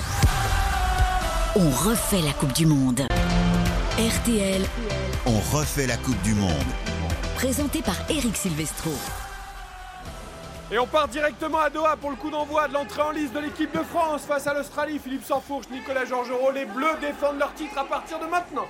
on 1.55 1.69
refait 1.69 2.21
la 2.21 2.33
Coupe 2.33 2.53
du 2.53 2.65
Monde. 2.65 3.01
RTL, 3.97 4.61
On 5.27 5.39
refait 5.55 5.85
la 5.85 5.97
Coupe 5.97 6.19
du 6.23 6.33
Monde. 6.33 6.51
présenté 7.35 7.81
par 7.81 7.95
Eric 8.09 8.35
Silvestro. 8.35 8.91
Et 10.71 10.79
on 10.79 10.87
part 10.87 11.07
directement 11.07 11.59
à 11.59 11.69
Doha 11.69 11.95
pour 11.97 12.09
le 12.09 12.15
coup 12.15 12.31
d'envoi 12.31 12.67
de 12.67 12.73
l'entrée 12.73 13.01
en 13.01 13.11
lice 13.11 13.31
de 13.31 13.39
l'équipe 13.39 13.71
de 13.71 13.83
France 13.83 14.23
face 14.23 14.47
à 14.47 14.53
l'Australie. 14.53 14.97
Philippe 14.97 15.25
Sansfourche, 15.25 15.67
Nicolas 15.69 16.05
Georgerot, 16.05 16.51
les 16.51 16.65
Bleus 16.65 16.97
défendent 17.01 17.37
leur 17.37 17.53
titre 17.53 17.77
à 17.77 17.83
partir 17.83 18.17
de 18.19 18.25
maintenant. 18.25 18.65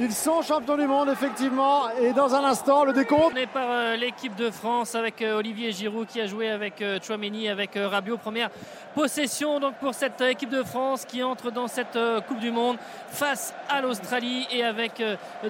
Ils 0.00 0.12
sont 0.12 0.42
champions 0.42 0.76
du 0.76 0.88
monde, 0.88 1.08
effectivement. 1.08 1.88
Et 2.00 2.12
dans 2.12 2.34
un 2.34 2.42
instant, 2.42 2.84
le 2.84 2.92
décompte. 2.92 3.32
On 3.32 3.36
est 3.36 3.46
par 3.46 3.70
euh, 3.70 3.94
l'équipe 3.96 4.34
de 4.34 4.50
France 4.50 4.96
avec 4.96 5.22
euh, 5.22 5.38
Olivier 5.38 5.70
Giroud 5.70 6.08
qui 6.08 6.20
a 6.20 6.26
joué 6.26 6.50
avec 6.50 6.82
euh, 6.82 6.98
Chouameni, 7.00 7.48
avec 7.48 7.70
Rabiot. 7.76 8.16
Première 8.16 8.50
possession 8.92 9.60
donc 9.60 9.74
pour 9.76 9.94
cette 9.94 10.20
équipe 10.20 10.50
de 10.50 10.64
France 10.64 11.04
qui 11.04 11.22
entre 11.22 11.52
dans 11.52 11.68
cette 11.68 11.98
Coupe 12.26 12.40
du 12.40 12.50
Monde 12.50 12.76
face 13.08 13.54
à 13.68 13.80
l'Australie 13.80 14.46
et 14.52 14.62
avec 14.64 15.02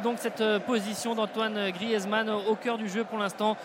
donc 0.02 0.16
cette 0.18 0.42
position 0.66 1.14
d'Antoine 1.14 1.70
Griezmann 1.70 2.30
au 2.30 2.54
cœur 2.54 2.78
du 2.78 2.88
jeu 2.88 3.04
pour 3.04 3.18
l'instant 3.18 3.58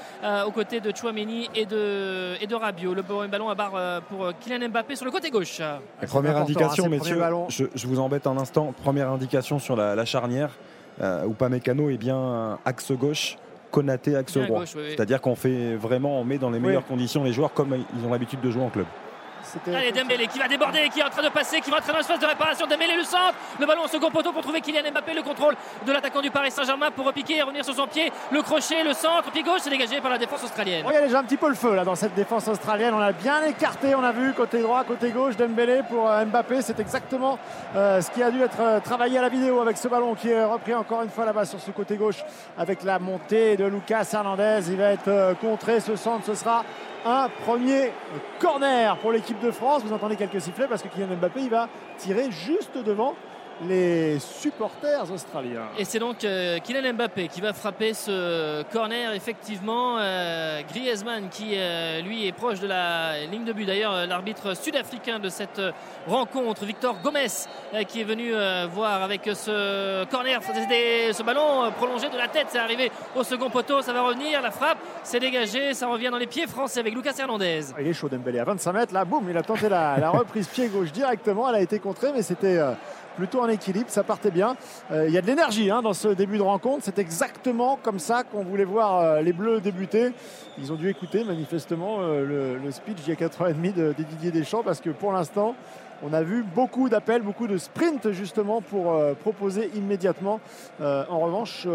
aux 0.45 0.51
côtés 0.51 0.81
de 0.81 0.93
Chouameni 0.93 1.49
et 1.55 1.65
de, 1.65 2.35
et 2.41 2.47
de 2.47 2.55
Rabiot. 2.55 2.93
Le 2.93 3.03
ballon 3.03 3.49
à 3.49 3.55
barre 3.55 4.01
pour 4.09 4.31
Kylian 4.41 4.67
Mbappé 4.67 4.97
sur 4.97 5.05
le 5.05 5.11
côté 5.11 5.29
gauche. 5.29 5.61
Première 6.07 6.35
indication, 6.35 6.83
hein, 6.85 6.89
le 6.89 6.97
messieurs, 6.97 7.23
je, 7.47 7.63
je 7.73 7.87
vous 7.87 8.01
embête 8.01 8.27
un 8.27 8.37
instant. 8.37 8.73
Première 8.83 9.09
indication 9.09 9.59
sur 9.59 9.77
la, 9.77 9.95
la 9.95 10.03
charnière. 10.03 10.49
Euh, 11.01 11.27
Upamecano 11.27 11.89
est 11.89 11.97
bien 11.97 12.59
axe 12.65 12.91
gauche, 12.91 13.37
Konaté 13.71 14.15
axe 14.15 14.37
droit. 14.37 14.63
oui. 14.75 14.81
C'est-à-dire 14.89 15.21
qu'on 15.21 15.35
fait 15.35 15.75
vraiment, 15.75 16.19
on 16.19 16.23
met 16.23 16.37
dans 16.37 16.49
les 16.49 16.59
meilleures 16.59 16.85
conditions 16.85 17.23
les 17.23 17.33
joueurs 17.33 17.53
comme 17.53 17.75
ils 17.97 18.05
ont 18.05 18.11
l'habitude 18.11 18.41
de 18.41 18.49
jouer 18.51 18.63
en 18.63 18.69
club. 18.69 18.85
Allez, 19.67 19.91
Dembélé 19.91 20.27
qui 20.27 20.39
va 20.39 20.47
déborder, 20.47 20.89
qui 20.89 20.99
est 20.99 21.03
en 21.03 21.09
train 21.09 21.23
de 21.23 21.29
passer, 21.29 21.61
qui 21.61 21.69
va 21.69 21.77
entrer 21.77 21.91
dans 21.91 21.97
l'espace 21.97 22.19
de 22.19 22.25
réparation. 22.25 22.67
Dembélé, 22.67 22.95
le 22.95 23.03
centre, 23.03 23.35
le 23.59 23.65
ballon 23.65 23.83
au 23.83 23.87
second 23.87 24.11
poteau 24.11 24.31
pour 24.31 24.41
trouver 24.41 24.61
Kylian 24.61 24.91
Mbappé, 24.91 25.13
le 25.13 25.21
contrôle 25.21 25.55
de 25.85 25.91
l'attaquant 25.91 26.21
du 26.21 26.31
Paris 26.31 26.51
Saint-Germain 26.51 26.91
pour 26.91 27.05
repiquer 27.05 27.37
et 27.37 27.41
revenir 27.41 27.63
sur 27.65 27.73
son 27.73 27.87
pied. 27.87 28.11
Le 28.31 28.41
crochet, 28.41 28.83
le 28.83 28.93
centre, 28.93 29.31
pied 29.31 29.43
gauche, 29.43 29.61
c'est 29.61 29.69
dégagé 29.69 30.01
par 30.01 30.11
la 30.11 30.17
défense 30.17 30.43
australienne. 30.43 30.83
Oh, 30.85 30.89
il 30.91 30.95
y 30.95 30.97
a 30.97 31.01
déjà 31.01 31.19
un 31.19 31.23
petit 31.23 31.37
peu 31.37 31.49
le 31.49 31.55
feu 31.55 31.75
là 31.75 31.83
dans 31.83 31.95
cette 31.95 32.13
défense 32.13 32.47
australienne. 32.47 32.93
On 32.93 33.01
a 33.01 33.11
bien 33.11 33.43
écarté, 33.43 33.95
on 33.95 34.03
a 34.03 34.11
vu 34.11 34.33
côté 34.33 34.61
droit, 34.61 34.83
côté 34.83 35.11
gauche, 35.11 35.35
Dembélé 35.35 35.81
pour 35.89 36.09
euh, 36.09 36.25
Mbappé. 36.25 36.61
C'est 36.61 36.79
exactement 36.79 37.39
euh, 37.75 38.01
ce 38.01 38.11
qui 38.11 38.23
a 38.23 38.31
dû 38.31 38.41
être 38.41 38.59
euh, 38.59 38.79
travaillé 38.79 39.17
à 39.17 39.21
la 39.21 39.29
vidéo 39.29 39.59
avec 39.61 39.77
ce 39.77 39.87
ballon 39.87 40.15
qui 40.15 40.29
est 40.29 40.43
repris 40.43 40.73
encore 40.73 41.03
une 41.03 41.09
fois 41.09 41.25
là-bas 41.25 41.45
sur 41.45 41.59
ce 41.59 41.71
côté 41.71 41.97
gauche 41.97 42.23
avec 42.57 42.83
la 42.83 42.99
montée 42.99 43.57
de 43.57 43.65
Lucas 43.65 44.07
Hernandez. 44.13 44.61
Il 44.67 44.77
va 44.77 44.91
être 44.91 45.07
euh, 45.07 45.33
contré 45.33 45.79
ce 45.79 45.95
centre, 45.95 46.25
ce 46.25 46.35
sera 46.35 46.63
un 47.05 47.29
premier 47.45 47.91
corner 48.39 48.97
pour 48.97 49.11
l'équipe 49.11 49.39
de 49.39 49.51
France. 49.51 49.83
Vous 49.83 49.93
entendez 49.93 50.15
quelques 50.15 50.41
sifflets 50.41 50.67
parce 50.67 50.81
que 50.81 50.87
Kylian 50.87 51.15
Mbappé 51.17 51.47
va 51.49 51.69
tirer 51.97 52.31
juste 52.31 52.77
devant 52.77 53.15
les 53.67 54.19
supporters 54.19 55.11
australiens. 55.11 55.67
Et 55.77 55.85
c'est 55.85 55.99
donc 55.99 56.23
euh, 56.23 56.59
Kylian 56.59 56.93
Mbappé 56.93 57.27
qui 57.27 57.41
va 57.41 57.53
frapper 57.53 57.93
ce 57.93 58.63
corner. 58.71 59.13
Effectivement, 59.13 59.97
euh, 59.99 60.61
Griezmann 60.69 61.29
qui 61.29 61.53
euh, 61.55 62.01
lui 62.01 62.27
est 62.27 62.31
proche 62.31 62.59
de 62.59 62.67
la 62.67 63.25
ligne 63.25 63.43
de 63.43 63.53
but. 63.53 63.65
D'ailleurs, 63.65 64.07
l'arbitre 64.07 64.55
sud-africain 64.55 65.19
de 65.19 65.29
cette 65.29 65.61
rencontre, 66.07 66.65
Victor 66.65 66.95
Gomez, 67.03 67.27
qui 67.87 68.01
est 68.01 68.05
venu 68.05 68.31
voir 68.73 69.03
avec 69.03 69.21
ce 69.25 70.05
corner, 70.05 70.41
C'était 70.41 71.13
ce 71.13 71.23
ballon 71.23 71.71
prolongé 71.77 72.09
de 72.09 72.17
la 72.17 72.27
tête. 72.27 72.47
C'est 72.49 72.59
arrivé 72.59 72.91
au 73.15 73.23
second 73.23 73.49
poteau, 73.49 73.81
ça 73.81 73.93
va 73.93 74.01
revenir. 74.03 74.41
La 74.41 74.51
frappe, 74.51 74.77
c'est 75.03 75.19
dégagé, 75.19 75.73
ça 75.73 75.87
revient 75.87 76.09
dans 76.09 76.17
les 76.17 76.27
pieds 76.27 76.47
français 76.47 76.79
avec 76.79 76.93
Lucas 76.93 77.13
Hernandez. 77.17 77.61
Il 77.79 77.87
est 77.87 77.93
chaud 77.93 78.09
Dembélé 78.09 78.39
à 78.39 78.45
25 78.45 78.73
mètres. 78.73 78.93
Là, 78.93 79.05
boum, 79.05 79.29
il 79.29 79.37
a 79.37 79.43
tenté 79.43 79.69
la, 79.69 79.97
la 79.99 80.09
reprise 80.09 80.47
pied 80.47 80.67
gauche 80.67 80.91
directement. 80.91 81.49
Elle 81.49 81.55
a 81.55 81.61
été 81.61 81.79
contrée, 81.79 82.11
mais 82.13 82.21
c'était 82.21 82.59
plutôt 83.19 83.41
en 83.41 83.49
équilibre. 83.49 83.89
Ça 83.89 84.03
partait 84.03 84.31
bien. 84.31 84.55
Euh, 84.91 85.07
il 85.07 85.13
y 85.13 85.17
a 85.17 85.21
de 85.21 85.27
l'énergie 85.27 85.69
hein, 85.69 85.81
dans 85.81 85.93
ce 85.93 86.07
début 86.07 86.37
de 86.37 86.43
rencontre. 86.43 86.83
C'est 86.85 86.99
exactement 86.99 87.77
comme 87.83 87.99
ça 87.99 88.23
qu'on 88.23 88.43
voulait 88.43 88.63
voir 88.63 88.99
euh, 88.99 89.21
les 89.21 89.33
Bleus 89.33 89.59
débuter. 89.59 90.13
Ils 90.57 90.71
ont 90.71 90.75
dû 90.75 90.89
écouter 90.89 91.25
manifestement 91.25 91.97
euh, 91.99 92.57
le, 92.63 92.71
speech 92.71 92.99
il 93.05 93.09
y 93.09 93.11
a 93.11 93.17
4 93.17 93.41
ans 93.41 93.47
et 93.47 93.53
de, 93.53 93.93
Didier 93.97 94.31
Deschamps 94.31 94.63
parce 94.63 94.79
que 94.79 94.89
pour 94.89 95.11
l'instant, 95.11 95.53
on 96.01 96.13
a 96.13 96.23
vu 96.23 96.43
beaucoup 96.43 96.87
d'appels, 96.87 97.21
beaucoup 97.23 97.47
de 97.47 97.57
sprints 97.57 98.11
justement 98.11 98.61
pour 98.61 98.95
proposer 99.17 99.69
immédiatement. 99.75 100.39
En 100.79 101.19
revanche, 101.19 101.67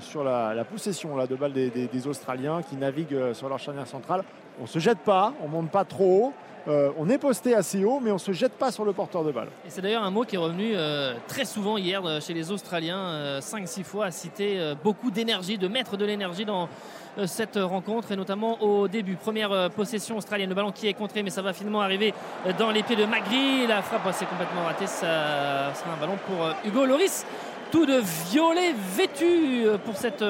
sur 0.00 0.24
la, 0.24 0.64
possession 0.64 1.16
là, 1.16 1.28
de 1.28 1.36
balles 1.36 1.52
des, 1.52 1.70
des- 1.70 2.06
Australiens 2.08 2.62
qui 2.68 2.74
naviguent 2.74 3.32
sur 3.32 3.48
leur 3.48 3.60
charnière 3.60 3.86
centrale, 3.86 4.24
on 4.60 4.66
se 4.66 4.80
jette 4.80 4.98
pas, 4.98 5.32
on 5.40 5.46
monte 5.46 5.70
pas 5.70 5.84
trop 5.84 6.04
haut. 6.04 6.32
Euh, 6.66 6.90
on 6.96 7.10
est 7.10 7.18
posté 7.18 7.54
assez 7.54 7.84
haut, 7.84 8.00
mais 8.00 8.10
on 8.10 8.18
se 8.18 8.32
jette 8.32 8.54
pas 8.54 8.72
sur 8.72 8.84
le 8.84 8.92
porteur 8.92 9.22
de 9.22 9.32
balle. 9.32 9.48
Et 9.66 9.70
c'est 9.70 9.82
d'ailleurs 9.82 10.02
un 10.02 10.10
mot 10.10 10.24
qui 10.24 10.36
est 10.36 10.38
revenu 10.38 10.72
euh, 10.74 11.14
très 11.28 11.44
souvent 11.44 11.76
hier 11.76 12.02
euh, 12.04 12.20
chez 12.20 12.32
les 12.32 12.50
Australiens, 12.50 13.38
5-6 13.40 13.84
fois, 13.84 14.06
à 14.06 14.10
citer 14.10 14.74
beaucoup 14.82 15.10
d'énergie, 15.10 15.58
de 15.58 15.68
mettre 15.68 15.96
de 15.96 16.04
l'énergie 16.04 16.44
dans 16.44 16.68
cette 17.26 17.56
rencontre, 17.56 18.12
et 18.12 18.16
notamment 18.16 18.60
au 18.62 18.88
début. 18.88 19.14
Première 19.16 19.70
possession 19.70 20.16
australienne, 20.16 20.48
le 20.48 20.54
ballon 20.54 20.72
qui 20.72 20.88
est 20.88 20.94
contré, 20.94 21.22
mais 21.22 21.30
ça 21.30 21.42
va 21.42 21.52
finalement 21.52 21.80
arriver 21.80 22.12
dans 22.58 22.70
les 22.70 22.82
pieds 22.82 22.96
de 22.96 23.04
Magri. 23.04 23.66
La 23.66 23.82
frappe, 23.82 24.08
c'est 24.12 24.26
complètement 24.26 24.64
raté, 24.64 24.86
ça 24.86 25.72
sera 25.74 25.92
un 25.96 26.00
ballon 26.00 26.18
pour 26.26 26.48
Hugo 26.64 26.86
Loris. 26.86 27.24
Tout 27.70 27.86
de 27.86 28.00
violet 28.30 28.74
vêtu 28.96 29.66
pour 29.84 29.96
cette 29.96 30.24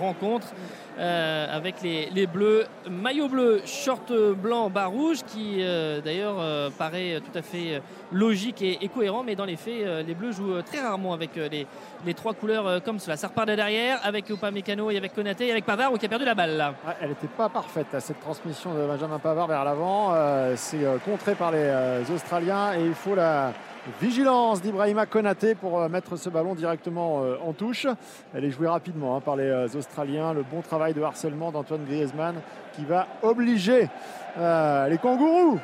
rencontre. 0.00 0.48
Euh, 0.96 1.46
avec 1.56 1.82
les, 1.82 2.26
bleus, 2.26 2.66
maillot 2.88 3.28
bleu, 3.28 3.62
short 3.66 4.12
blanc, 4.12 4.70
bas 4.70 4.86
rouge, 4.86 5.18
qui 5.26 5.56
euh, 5.58 6.00
d'ailleurs 6.00 6.36
euh, 6.38 6.70
paraît 6.70 7.20
tout 7.20 7.36
à 7.36 7.42
fait 7.42 7.82
logique 8.12 8.62
et, 8.62 8.88
cohérent, 8.88 9.24
mais 9.24 9.34
dans 9.34 9.44
les 9.44 9.56
faits, 9.56 10.06
les 10.06 10.14
bleus 10.14 10.32
jouent 10.32 10.62
très 10.62 10.80
rarement 10.80 11.12
avec 11.12 11.30
les, 11.34 12.14
trois 12.14 12.32
couleurs 12.32 12.82
comme 12.84 13.00
cela. 13.00 13.16
Ça 13.16 13.26
repart 13.26 13.48
de 13.48 13.56
derrière 13.56 13.98
avec 14.04 14.30
Upamecano 14.30 14.90
et 14.90 14.96
avec 14.96 15.14
Konaté 15.14 15.48
et 15.48 15.50
avec 15.50 15.64
Pavard 15.64 15.92
qui 15.98 16.06
a 16.06 16.08
perdu 16.08 16.24
la 16.24 16.34
balle 16.34 16.74
elle 17.00 17.08
n'était 17.08 17.26
pas 17.26 17.48
parfaite, 17.48 17.86
cette 17.98 18.20
transmission 18.20 18.72
de 18.74 18.86
Benjamin 18.86 19.18
Pavard 19.18 19.48
vers 19.48 19.64
l'avant. 19.64 20.14
C'est 20.54 20.84
contré 21.04 21.34
par 21.34 21.50
les 21.50 22.04
Australiens 22.14 22.74
et 22.74 22.84
il 22.84 22.94
faut 22.94 23.14
la 23.14 23.52
vigilance 24.00 24.62
d'Ibrahima 24.62 25.06
Konaté 25.06 25.54
pour 25.54 25.80
euh, 25.80 25.88
mettre 25.88 26.16
ce 26.16 26.28
ballon 26.28 26.54
directement 26.54 27.22
euh, 27.22 27.36
en 27.44 27.52
touche. 27.52 27.86
Elle 28.34 28.44
est 28.44 28.50
jouée 28.50 28.68
rapidement 28.68 29.16
hein, 29.16 29.20
par 29.20 29.36
les 29.36 29.44
euh, 29.44 29.66
Australiens. 29.76 30.32
Le 30.32 30.42
bon 30.42 30.62
travail 30.62 30.94
de 30.94 31.02
harcèlement 31.02 31.52
d'Antoine 31.52 31.84
Griezmann 31.84 32.36
qui 32.72 32.84
va 32.84 33.06
obliger 33.22 33.88
les 34.36 34.98
kangourous 35.00 35.60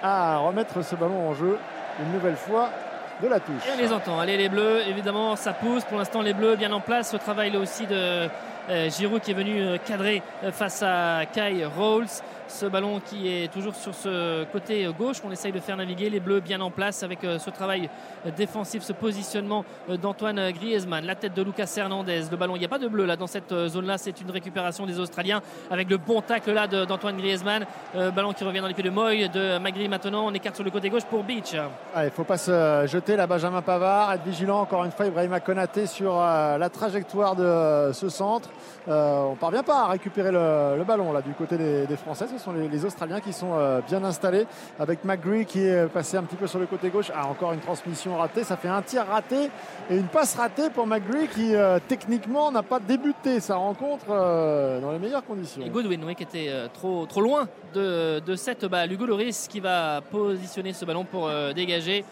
à 0.00 0.38
remettre 0.38 0.84
ce 0.84 0.94
ballon 0.94 1.28
en 1.28 1.34
jeu 1.34 1.58
une 2.00 2.12
nouvelle 2.12 2.36
fois 2.36 2.70
de 3.20 3.26
la 3.26 3.40
touche. 3.40 3.66
Et 3.66 3.72
on 3.76 3.82
les 3.82 3.92
entend. 3.92 4.20
Allez, 4.20 4.36
les 4.36 4.48
bleus, 4.48 4.80
évidemment, 4.86 5.34
ça 5.34 5.52
pousse. 5.52 5.84
Pour 5.84 5.98
l'instant, 5.98 6.22
les 6.22 6.34
bleus 6.34 6.54
bien 6.54 6.70
en 6.72 6.80
place. 6.80 7.10
Ce 7.10 7.16
travail 7.16 7.50
là 7.50 7.58
aussi 7.58 7.84
de 7.86 8.28
Giroud 8.90 9.20
qui 9.20 9.32
est 9.32 9.34
venu 9.34 9.76
cadrer 9.84 10.22
face 10.52 10.84
à 10.84 11.22
Kai 11.32 11.64
Rolls. 11.64 12.06
Ce 12.52 12.66
ballon 12.66 13.00
qui 13.00 13.28
est 13.28 13.50
toujours 13.50 13.74
sur 13.74 13.94
ce 13.94 14.44
côté 14.44 14.86
gauche 14.96 15.20
qu'on 15.20 15.30
essaye 15.30 15.52
de 15.52 15.58
faire 15.58 15.76
naviguer. 15.76 16.10
Les 16.10 16.20
bleus 16.20 16.40
bien 16.40 16.60
en 16.60 16.70
place 16.70 17.02
avec 17.02 17.24
euh, 17.24 17.38
ce 17.38 17.48
travail 17.48 17.88
défensif, 18.36 18.82
ce 18.82 18.92
positionnement 18.92 19.64
euh, 19.88 19.96
d'Antoine 19.96 20.52
Griezmann. 20.52 21.04
La 21.06 21.14
tête 21.14 21.32
de 21.32 21.42
Lucas 21.42 21.72
Hernandez. 21.76 22.24
Le 22.30 22.36
ballon, 22.36 22.54
il 22.54 22.58
n'y 22.58 22.66
a 22.66 22.68
pas 22.68 22.78
de 22.78 22.88
bleu 22.88 23.06
là 23.06 23.16
dans 23.16 23.26
cette 23.26 23.52
euh, 23.52 23.68
zone-là. 23.68 23.96
C'est 23.96 24.20
une 24.20 24.30
récupération 24.30 24.84
des 24.84 25.00
Australiens 25.00 25.40
avec 25.70 25.88
le 25.88 25.96
bon 25.96 26.20
tacle 26.20 26.52
là 26.52 26.66
d'Antoine 26.66 27.16
Griezmann. 27.16 27.64
Ballon 27.94 28.32
qui 28.32 28.44
revient 28.44 28.60
dans 28.60 28.68
les 28.68 28.74
pieds 28.74 28.84
de 28.84 28.90
Moy, 28.90 29.28
de 29.28 29.58
Magri 29.58 29.88
maintenant. 29.88 30.26
On 30.26 30.34
écarte 30.34 30.56
sur 30.56 30.64
le 30.64 30.70
côté 30.70 30.90
gauche 30.90 31.04
pour 31.04 31.24
Beach. 31.24 31.54
Il 31.96 32.04
ne 32.04 32.10
faut 32.10 32.24
pas 32.24 32.38
se 32.38 32.86
jeter 32.86 33.16
la 33.16 33.26
Benjamin 33.26 33.62
Pavard, 33.62 34.12
être 34.12 34.24
vigilant 34.24 34.60
encore 34.60 34.84
une 34.84 34.90
fois 34.90 35.06
Ibrahima 35.06 35.40
Konaté 35.40 35.86
sur 35.86 36.16
la 36.16 36.68
trajectoire 36.70 37.34
de 37.34 37.92
ce 37.92 38.08
centre. 38.08 38.50
On 38.86 39.30
ne 39.30 39.36
parvient 39.36 39.62
pas 39.62 39.84
à 39.84 39.88
récupérer 39.88 40.32
le, 40.32 40.84
ballon 40.84 41.12
là 41.12 41.22
du 41.22 41.32
côté 41.32 41.56
des, 41.56 41.96
Français. 41.96 42.26
Sont 42.42 42.52
les, 42.52 42.84
Australiens 42.84 43.20
qui 43.20 43.32
sont 43.32 43.52
euh, 43.54 43.80
bien 43.88 44.02
installés 44.04 44.46
avec 44.78 45.04
McGree 45.04 45.46
qui 45.46 45.60
est 45.60 45.86
passé 45.86 46.16
un 46.16 46.24
petit 46.24 46.36
peu 46.36 46.46
sur 46.46 46.58
le 46.58 46.66
côté 46.66 46.90
gauche. 46.90 47.10
Ah, 47.14 47.26
encore 47.26 47.52
une 47.52 47.60
transmission 47.60 48.16
ratée. 48.16 48.44
Ça 48.44 48.56
fait 48.56 48.68
un 48.68 48.82
tir 48.82 49.06
raté 49.06 49.50
et 49.88 49.96
une 49.96 50.08
passe 50.08 50.34
ratée 50.34 50.68
pour 50.70 50.86
McGree 50.86 51.28
qui 51.28 51.54
euh, 51.54 51.78
techniquement 51.86 52.50
n'a 52.50 52.62
pas 52.62 52.80
débuté 52.80 53.40
sa 53.40 53.56
rencontre 53.56 54.06
euh, 54.10 54.80
dans 54.80 54.92
les 54.92 54.98
meilleures 54.98 55.24
conditions. 55.24 55.62
Et 55.64 55.70
Godwin, 55.70 56.02
oui, 56.04 56.14
qui 56.14 56.24
était 56.24 56.50
trop, 56.74 57.06
trop 57.06 57.20
loin 57.20 57.48
de, 57.74 58.18
de 58.18 58.36
cette 58.36 58.64
balle. 58.64 58.92
Hugo 58.92 59.06
Loris 59.06 59.46
qui 59.48 59.60
va 59.60 60.00
positionner 60.00 60.72
ce 60.72 60.84
ballon 60.84 61.04
pour 61.04 61.30
dégager. 61.54 62.04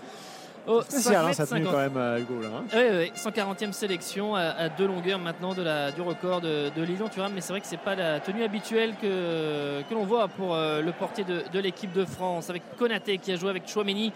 Au 0.67 0.83
Spécial 0.83 1.25
hein, 1.25 1.33
5 1.33 1.35
sa 1.35 1.47
tenue 1.47 1.65
50. 1.65 1.73
quand 1.73 1.81
même, 1.81 1.97
euh, 1.97 2.19
Hugo. 2.21 2.41
Là, 2.43 2.49
hein. 2.59 2.65
Oui, 2.73 2.83
oui, 2.99 3.13
140e 3.17 3.73
sélection 3.73 4.35
à, 4.35 4.41
à 4.43 4.69
deux 4.69 4.87
longueurs 4.87 5.19
maintenant 5.19 5.55
de 5.55 5.63
la, 5.63 5.91
du 5.91 6.01
record 6.03 6.41
de, 6.41 6.71
de 6.75 6.83
Lilian 6.83 7.09
Thuram, 7.09 7.33
mais 7.35 7.41
c'est 7.41 7.53
vrai 7.53 7.61
que 7.61 7.67
c'est 7.67 7.77
pas 7.77 7.95
la 7.95 8.21
tenue 8.21 8.43
habituelle 8.45 8.95
que, 9.01 9.83
que 9.89 9.95
l'on 9.95 10.05
voit 10.05 10.29
pour 10.29 10.55
euh, 10.55 10.83
le 10.83 10.93
portier 10.93 11.25
de, 11.25 11.43
de 11.53 11.59
l'équipe 11.61 11.93
de 11.93 12.05
France, 12.05 12.51
avec 12.51 12.63
Konaté 12.79 13.19
qui 13.19 13.33
a 13.33 13.37
joué 13.37 13.51
avec 13.51 13.69
Chouameni. 13.69 14.13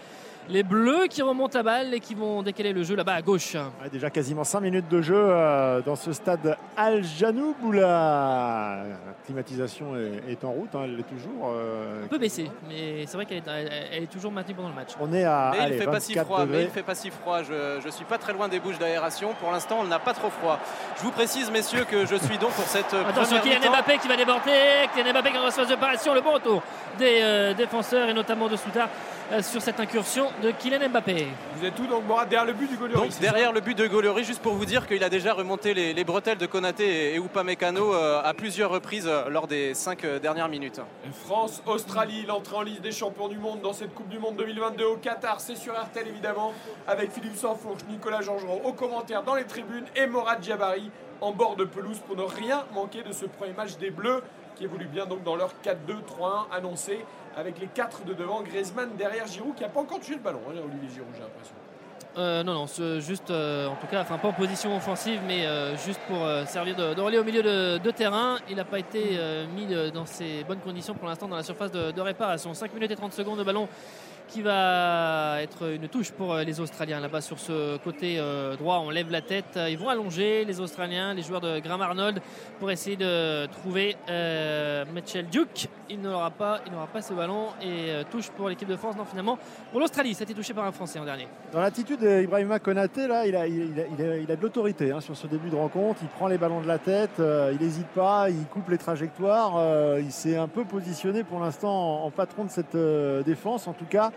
Les 0.47 0.61
Bleus 0.61 1.07
qui 1.09 1.21
remontent 1.23 1.57
la 1.57 1.63
balle 1.63 1.93
et 1.93 1.99
qui 1.99 2.13
vont 2.13 2.43
décaler 2.43 2.71
le 2.71 2.83
jeu 2.83 2.95
là-bas 2.95 3.13
à 3.15 3.21
gauche. 3.23 3.55
Ouais, 3.55 3.89
déjà 3.91 4.11
quasiment 4.11 4.43
5 4.43 4.59
minutes 4.61 4.87
de 4.87 5.01
jeu 5.01 5.15
euh, 5.17 5.81
dans 5.81 5.95
ce 5.95 6.13
stade 6.13 6.55
Al 6.77 7.03
Janoub 7.03 7.55
où 7.63 7.71
la 7.71 8.83
climatisation 9.25 9.95
est, 9.95 10.31
est 10.31 10.43
en 10.43 10.51
route, 10.51 10.69
hein, 10.75 10.81
elle 10.83 10.97
l'est 10.97 11.03
toujours. 11.03 11.49
euh, 11.51 12.03
Un 12.03 12.07
peu 12.07 12.19
baissé, 12.19 12.49
mais 12.69 13.05
c'est 13.07 13.17
vrai 13.17 13.25
qu'elle 13.25 13.37
est, 13.39 13.89
elle- 13.91 14.03
est 14.03 14.11
toujours 14.11 14.31
maintenue 14.31 14.53
pendant 14.53 14.69
le 14.69 14.75
match. 14.75 14.89
on 14.99 15.11
est 15.13 15.23
à 15.23 15.49
Mais 15.53 15.57
il 15.57 15.61
allez, 15.63 15.77
fait 15.79 15.85
pas 15.85 15.99
si 15.99 16.13
24 16.13 16.25
froid, 16.27 16.45
mais 16.45 16.63
il 16.63 16.69
fait 16.69 16.83
pas 16.83 16.95
si 16.95 17.09
froid. 17.09 17.41
Je, 17.41 17.79
je 17.83 17.89
suis 17.89 18.05
pas 18.05 18.17
très 18.19 18.33
loin 18.33 18.47
des 18.47 18.59
bouches 18.59 18.77
d'aération. 18.77 19.33
Pour 19.39 19.51
l'instant, 19.51 19.77
on 19.81 19.85
n'a 19.85 19.99
pas 19.99 20.13
trop 20.13 20.29
froid. 20.29 20.59
Je 20.97 21.01
vous 21.03 21.11
précise, 21.11 21.49
messieurs, 21.49 21.85
que 21.89 22.05
je 22.05 22.15
suis 22.15 22.37
donc 22.37 22.51
pour 22.51 22.65
cette 22.65 22.93
euh, 22.93 23.09
Attention, 23.09 23.39
Kylian. 23.39 23.71
Mbappé 23.71 23.97
qui 23.97 24.07
va 24.07 24.15
déborder. 24.15 24.51
Kylian 24.93 25.11
Mbappé 25.11 25.31
qui 25.31 25.37
est 25.37 25.39
en 25.39 25.49
phase 25.49 25.69
d'opération. 25.69 26.13
Le 26.13 26.21
bon 26.21 26.33
retour 26.33 26.61
des 26.99 27.19
euh, 27.21 27.53
défenseurs 27.55 28.07
et 28.09 28.13
notamment 28.13 28.47
de 28.47 28.55
Soutard 28.55 28.89
euh, 29.31 29.41
sur 29.41 29.61
cette 29.61 29.79
incursion 29.79 30.27
de 30.41 30.51
Kylian 30.51 30.89
Mbappé. 30.89 31.27
Vous 31.55 31.65
êtes 31.65 31.75
tout 31.75 31.87
donc 31.87 32.05
Mourad 32.05 32.27
derrière 32.27 32.45
le 32.45 32.53
but 32.53 32.69
du 32.69 32.77
Gaulois. 32.77 32.95
Donc 32.97 33.19
derrière 33.19 33.51
le 33.51 33.61
but 33.61 33.77
de 33.77 33.87
Golori, 33.87 34.23
juste 34.23 34.41
pour 34.41 34.53
vous 34.53 34.65
dire 34.65 34.87
qu'il 34.87 35.03
a 35.03 35.09
déjà 35.09 35.33
remonté 35.33 35.73
les, 35.73 35.93
les 35.93 36.03
bretelles 36.03 36.37
de 36.37 36.45
Konaté 36.45 36.85
et, 36.85 37.15
et 37.15 37.17
Upamecano 37.17 37.93
euh, 37.93 38.21
à 38.23 38.33
plusieurs 38.33 38.69
reprises 38.69 39.07
euh, 39.07 39.29
lors 39.29 39.47
des 39.47 39.73
cinq 39.73 40.03
euh, 40.03 40.19
dernières 40.19 40.49
minutes. 40.49 40.81
France, 41.25 41.61
Australie, 41.65 42.25
l'entrée 42.25 42.55
en 42.55 42.61
liste 42.61 42.81
des 42.81 42.91
champions 42.91 43.27
du 43.27 43.37
monde 43.37 43.61
dans 43.61 43.73
cette 43.73 43.93
Coupe 43.93 44.09
du 44.09 44.19
Monde 44.19 44.35
2022 44.35 44.85
au 44.85 44.97
Qatar, 44.97 45.39
c'est 45.39 45.55
sur 45.55 45.73
RTL 45.73 46.07
évidemment, 46.07 46.53
avec 46.87 47.11
Philippe 47.11 47.35
Sansfourche, 47.35 47.81
Nicolas 47.89 48.21
Georgerand 48.21 48.61
aux 48.65 48.73
commentaires 48.73 49.23
dans 49.23 49.35
les 49.35 49.45
tribunes 49.45 49.85
et 49.95 50.07
Morad 50.07 50.43
Jabari 50.43 50.91
en 51.21 51.31
bord 51.31 51.55
de 51.55 51.63
pelouse 51.63 51.99
pour 52.05 52.15
ne 52.17 52.23
rien 52.23 52.65
manquer 52.73 53.03
de 53.03 53.13
ce 53.13 53.25
premier 53.25 53.53
match 53.53 53.77
des 53.77 53.89
Bleus 53.89 54.21
qui 54.55 54.63
évolue 54.63 54.87
bien 54.87 55.05
donc 55.05 55.23
dans 55.23 55.35
leur 55.35 55.51
4-2-3-1 55.63 56.45
annoncé 56.51 57.05
avec 57.35 57.59
les 57.59 57.67
quatre 57.67 58.03
de 58.05 58.13
devant, 58.13 58.41
Griezmann 58.41 58.95
derrière 58.97 59.27
Giroud 59.27 59.55
qui 59.55 59.63
n'a 59.63 59.69
pas 59.69 59.81
encore 59.81 59.99
touché 59.99 60.13
le 60.13 60.19
ballon, 60.19 60.39
hein, 60.49 60.53
Olivier 60.63 60.89
Giroud 60.89 61.09
j'ai 61.13 61.21
l'impression. 61.21 61.55
Euh, 62.17 62.43
non, 62.43 62.53
non, 62.53 62.99
juste, 63.01 63.29
euh, 63.29 63.67
en 63.67 63.75
tout 63.75 63.87
cas, 63.87 64.01
enfin 64.01 64.17
pas 64.17 64.29
en 64.29 64.33
position 64.33 64.75
offensive, 64.75 65.19
mais 65.27 65.45
euh, 65.45 65.75
juste 65.75 65.99
pour 66.07 66.25
servir 66.47 66.75
de, 66.75 67.01
relais 67.01 67.17
au 67.17 67.25
milieu 67.25 67.43
de, 67.43 67.91
terrain. 67.91 68.37
Il 68.49 68.55
n'a 68.55 68.63
pas 68.63 68.79
été 68.79 69.19
mis 69.53 69.67
dans 69.93 70.05
ces 70.05 70.43
bonnes 70.45 70.59
conditions 70.59 70.93
pour 70.93 71.07
l'instant 71.07 71.27
dans 71.27 71.35
la 71.35 71.43
surface 71.43 71.71
de 71.71 72.01
réparation. 72.01 72.53
5 72.53 72.73
minutes 72.73 72.91
et 72.91 72.95
30 72.95 73.13
secondes 73.13 73.39
de 73.39 73.43
ballon 73.43 73.67
qui 74.27 74.41
va 74.41 75.41
être 75.41 75.69
une 75.71 75.87
touche 75.87 76.11
pour 76.11 76.33
euh, 76.33 76.43
les 76.43 76.59
Australiens. 76.59 76.99
Là-bas 76.99 77.21
sur 77.21 77.39
ce 77.39 77.77
côté 77.77 78.17
euh, 78.19 78.55
droit, 78.55 78.79
on 78.85 78.89
lève 78.89 79.11
la 79.11 79.21
tête. 79.21 79.57
Ils 79.69 79.77
vont 79.77 79.89
allonger 79.89 80.45
les 80.45 80.59
Australiens, 80.59 81.13
les 81.13 81.21
joueurs 81.23 81.41
de 81.41 81.59
Graham 81.59 81.81
Arnold, 81.81 82.21
pour 82.59 82.71
essayer 82.71 82.95
de 82.97 83.45
trouver 83.47 83.95
euh, 84.09 84.85
Mitchell 84.93 85.27
Duke. 85.27 85.67
Il 85.89 86.01
n'aura 86.01 86.31
pas, 86.31 86.61
il 86.65 86.71
n'aura 86.71 86.87
pas 86.87 87.01
ce 87.01 87.13
ballon 87.13 87.47
et 87.61 87.89
euh, 87.91 88.03
touche 88.09 88.29
pour 88.31 88.49
l'équipe 88.49 88.67
de 88.67 88.75
France. 88.75 88.95
Non, 88.97 89.05
finalement, 89.05 89.37
pour 89.71 89.79
l'Australie, 89.79 90.13
ça 90.13 90.21
a 90.21 90.23
été 90.23 90.33
touché 90.33 90.53
par 90.53 90.65
un 90.65 90.71
Français 90.71 90.97
en 90.99 91.05
dernier. 91.05 91.27
Dans 91.53 91.59
l'attitude 91.59 91.99
d'Ibrahima 91.99 92.59
Konaté, 92.59 93.07
là, 93.07 93.25
il 93.27 93.35
a, 93.35 93.45
il 93.47 93.79
a- 93.79 94.35
de 94.35 94.41
l'autorité 94.41 94.91
hein, 94.91 94.99
sur 95.01 95.15
ce 95.15 95.27
début 95.27 95.49
de 95.49 95.55
rencontre. 95.55 95.99
Il 96.01 96.09
prend 96.09 96.27
les 96.27 96.37
ballons 96.37 96.61
de 96.61 96.67
la 96.67 96.79
tête, 96.79 97.19
euh, 97.19 97.53
il 97.57 97.63
n'hésite 97.65 97.87
pas, 97.87 98.29
il 98.29 98.45
coupe 98.47 98.69
les 98.69 98.77
trajectoires. 98.77 99.53
euh, 99.57 100.01
il 100.03 100.11
s'est 100.11 100.35
un 100.37 100.47
peu 100.47 100.65
positionné 100.65 101.23
pour 101.23 101.39
l'instant 101.39 101.69
en, 102.03 102.05
en 102.07 102.11
patron 102.11 102.43
de 102.45 102.49
cette 102.49 102.75
euh, 102.75 103.21
défense. 103.23 103.67
En 103.67 103.73
tout 103.73 103.85
cas, 103.85 104.11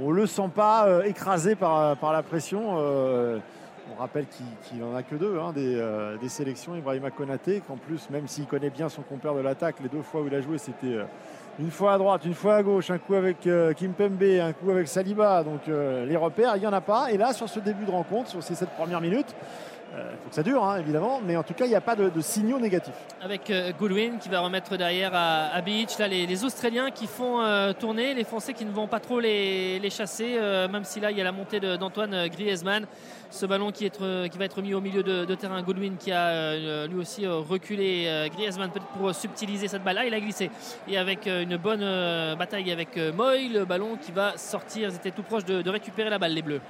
on 0.00 0.10
le 0.10 0.26
sent 0.26 0.50
pas 0.54 0.86
euh, 0.86 1.02
écrasé 1.02 1.54
par, 1.54 1.96
par 1.96 2.12
la 2.12 2.22
pression. 2.22 2.76
euh, 2.78 3.38
on 3.96 4.00
rappelle 4.00 4.26
qu'il 4.26 4.46
qu'il 4.64 4.82
en 4.84 4.94
a 4.94 5.02
que 5.02 5.14
deux 5.14 5.38
hein, 5.38 5.52
des, 5.52 5.76
euh, 5.76 6.16
sélections, 6.28 6.76
Ibrahima 6.76 7.10
Konaté, 7.10 7.62
qu'en 7.66 7.76
plus, 7.76 8.10
même 8.10 8.28
s'il 8.28 8.46
connaît 8.46 8.70
bien 8.70 8.88
son 8.88 9.02
compère 9.02 9.34
de 9.34 9.40
l'attaque, 9.40 9.76
les 9.82 9.88
deux 9.88 10.02
fois 10.02 10.20
où 10.20 10.26
il 10.26 10.34
a 10.34 10.40
joué, 10.40 10.58
c'était 10.58 10.94
euh, 10.94 11.04
une 11.58 11.70
fois 11.70 11.94
à 11.94 11.98
droite, 11.98 12.24
une 12.24 12.34
fois 12.34 12.56
à 12.56 12.62
gauche, 12.62 12.90
un 12.90 12.98
coup 12.98 13.14
avec 13.14 13.46
euh, 13.46 13.72
Kimpembe, 13.72 14.22
un 14.22 14.52
coup 14.52 14.70
avec 14.70 14.88
Saliba. 14.88 15.42
Donc 15.42 15.68
euh, 15.68 16.04
les 16.04 16.16
repères, 16.16 16.56
il 16.56 16.60
n'y 16.60 16.66
en 16.66 16.72
a 16.72 16.80
pas. 16.80 17.10
Et 17.10 17.16
là, 17.16 17.32
sur 17.32 17.48
ce 17.48 17.60
début 17.60 17.84
de 17.84 17.90
rencontre, 17.90 18.28
sur 18.28 18.42
ces 18.42 18.54
sept 18.54 18.68
premières 18.70 19.00
minutes, 19.00 19.34
il 19.94 20.18
faut 20.22 20.28
que 20.28 20.34
ça 20.34 20.42
dure, 20.42 20.62
hein, 20.64 20.78
évidemment, 20.78 21.20
mais 21.24 21.36
en 21.36 21.42
tout 21.42 21.54
cas, 21.54 21.64
il 21.64 21.70
n'y 21.70 21.74
a 21.74 21.80
pas 21.80 21.96
de, 21.96 22.20
signaux 22.20 22.58
négatifs. 22.58 22.94
avec 23.22 23.50
euh, 23.50 23.72
Goodwin 23.78 24.18
qui 24.18 24.28
va 24.28 24.40
remettre 24.40 24.76
derrière 24.76 25.12
à, 25.14 25.60
Beach. 25.62 25.98
Là, 25.98 26.08
les, 26.08 26.44
Australiens 26.44 26.90
qui 26.90 27.06
font 27.06 27.40
euh, 27.40 27.72
tourner, 27.72 28.14
les 28.14 28.24
Français 28.24 28.52
qui 28.52 28.64
ne 28.64 28.70
vont 28.70 28.86
pas 28.86 29.00
trop 29.00 29.20
les, 29.20 29.90
chasser, 29.90 30.36
euh, 30.38 30.68
même 30.68 30.84
si 30.84 31.00
là, 31.00 31.10
il 31.10 31.16
y 31.16 31.20
a 31.20 31.24
la 31.24 31.32
montée 31.32 31.60
d'Antoine 31.60 32.14
euh, 32.14 32.28
Griezmann. 32.28 32.86
Ce 33.30 33.44
ballon 33.44 33.70
qui, 33.72 33.90
euh, 34.00 34.28
va 34.38 34.44
être 34.44 34.62
mis 34.62 34.74
au 34.74 34.80
milieu 34.80 35.02
de, 35.02 35.34
terrain. 35.34 35.62
Goodwin 35.62 35.96
qui 35.96 36.10
a 36.12 36.28
euh, 36.28 36.86
lui 36.86 36.98
aussi 36.98 37.26
euh, 37.26 37.36
reculé 37.36 38.04
euh, 38.06 38.28
Griezmann 38.28 38.70
peut-être 38.70 38.86
pour 38.86 39.14
subtiliser 39.14 39.68
cette 39.68 39.84
balle. 39.84 39.96
Là, 39.96 40.06
il 40.06 40.14
a 40.14 40.20
glissé. 40.20 40.50
Et 40.88 40.96
avec 40.96 41.26
euh, 41.26 41.42
une 41.42 41.56
bonne 41.56 41.82
euh, 41.82 42.36
bataille 42.36 42.72
avec 42.72 42.96
euh, 42.96 43.12
Moy, 43.12 43.48
le 43.48 43.64
ballon 43.64 43.96
qui 44.00 44.12
va 44.12 44.36
sortir. 44.38 44.88
Ils 44.88 44.96
étaient 44.96 45.10
tout 45.10 45.22
proches 45.22 45.44
de 45.44 45.70
récupérer 45.70 46.08
la 46.08 46.18
balle, 46.18 46.32
les 46.32 46.42
Bleus. 46.42 46.60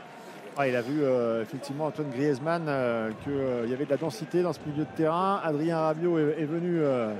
Ouais, 0.58 0.70
il 0.70 0.76
a 0.76 0.82
vu 0.82 1.04
euh, 1.04 1.40
effectivement 1.42 1.86
Antoine 1.86 2.10
Griezmann 2.10 2.64
qu'il 3.22 3.70
y 3.70 3.72
avait 3.72 3.84
de 3.84 3.90
la 3.90 3.96
densité 3.96 4.42
dans 4.42 4.52
ce 4.52 4.58
milieu 4.66 4.82
de 4.82 4.96
terrain. 4.96 5.40
Adrien 5.44 5.78
Rabiot 5.78 6.18
est, 6.18 6.46
venu 6.46 6.80
euh, 6.80 7.14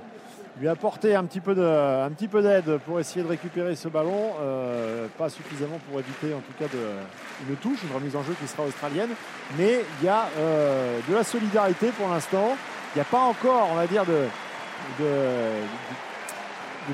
lui 0.60 0.66
apporter 0.66 1.14
un 1.14 1.22
petit 1.22 1.38
peu 1.40 1.54
d'aide 1.54 2.78
pour 2.84 2.98
essayer 2.98 3.22
de 3.22 3.28
récupérer 3.28 3.76
ce 3.76 3.86
ballon. 3.86 4.32
Euh, 4.40 5.06
pas 5.16 5.28
suffisamment 5.28 5.78
pour 5.88 6.00
éviter 6.00 6.34
en 6.34 6.40
tout 6.40 6.52
cas 6.58 6.66
une 7.48 7.54
touche, 7.56 7.78
une 7.88 7.94
remise 7.94 8.16
en 8.16 8.24
jeu 8.24 8.34
qui 8.40 8.48
sera 8.48 8.64
australienne. 8.64 9.10
Mais 9.56 9.82
il 10.00 10.06
y 10.06 10.08
a 10.08 10.28
euh, 10.36 10.98
de 11.08 11.14
la 11.14 11.22
solidarité 11.22 11.90
pour 11.96 12.08
l'instant. 12.08 12.56
Il 12.92 12.98
n'y 12.98 13.02
a 13.02 13.04
pas 13.04 13.20
encore, 13.20 13.68
on 13.70 13.76
va 13.76 13.86
dire, 13.86 14.04
de 14.04 14.26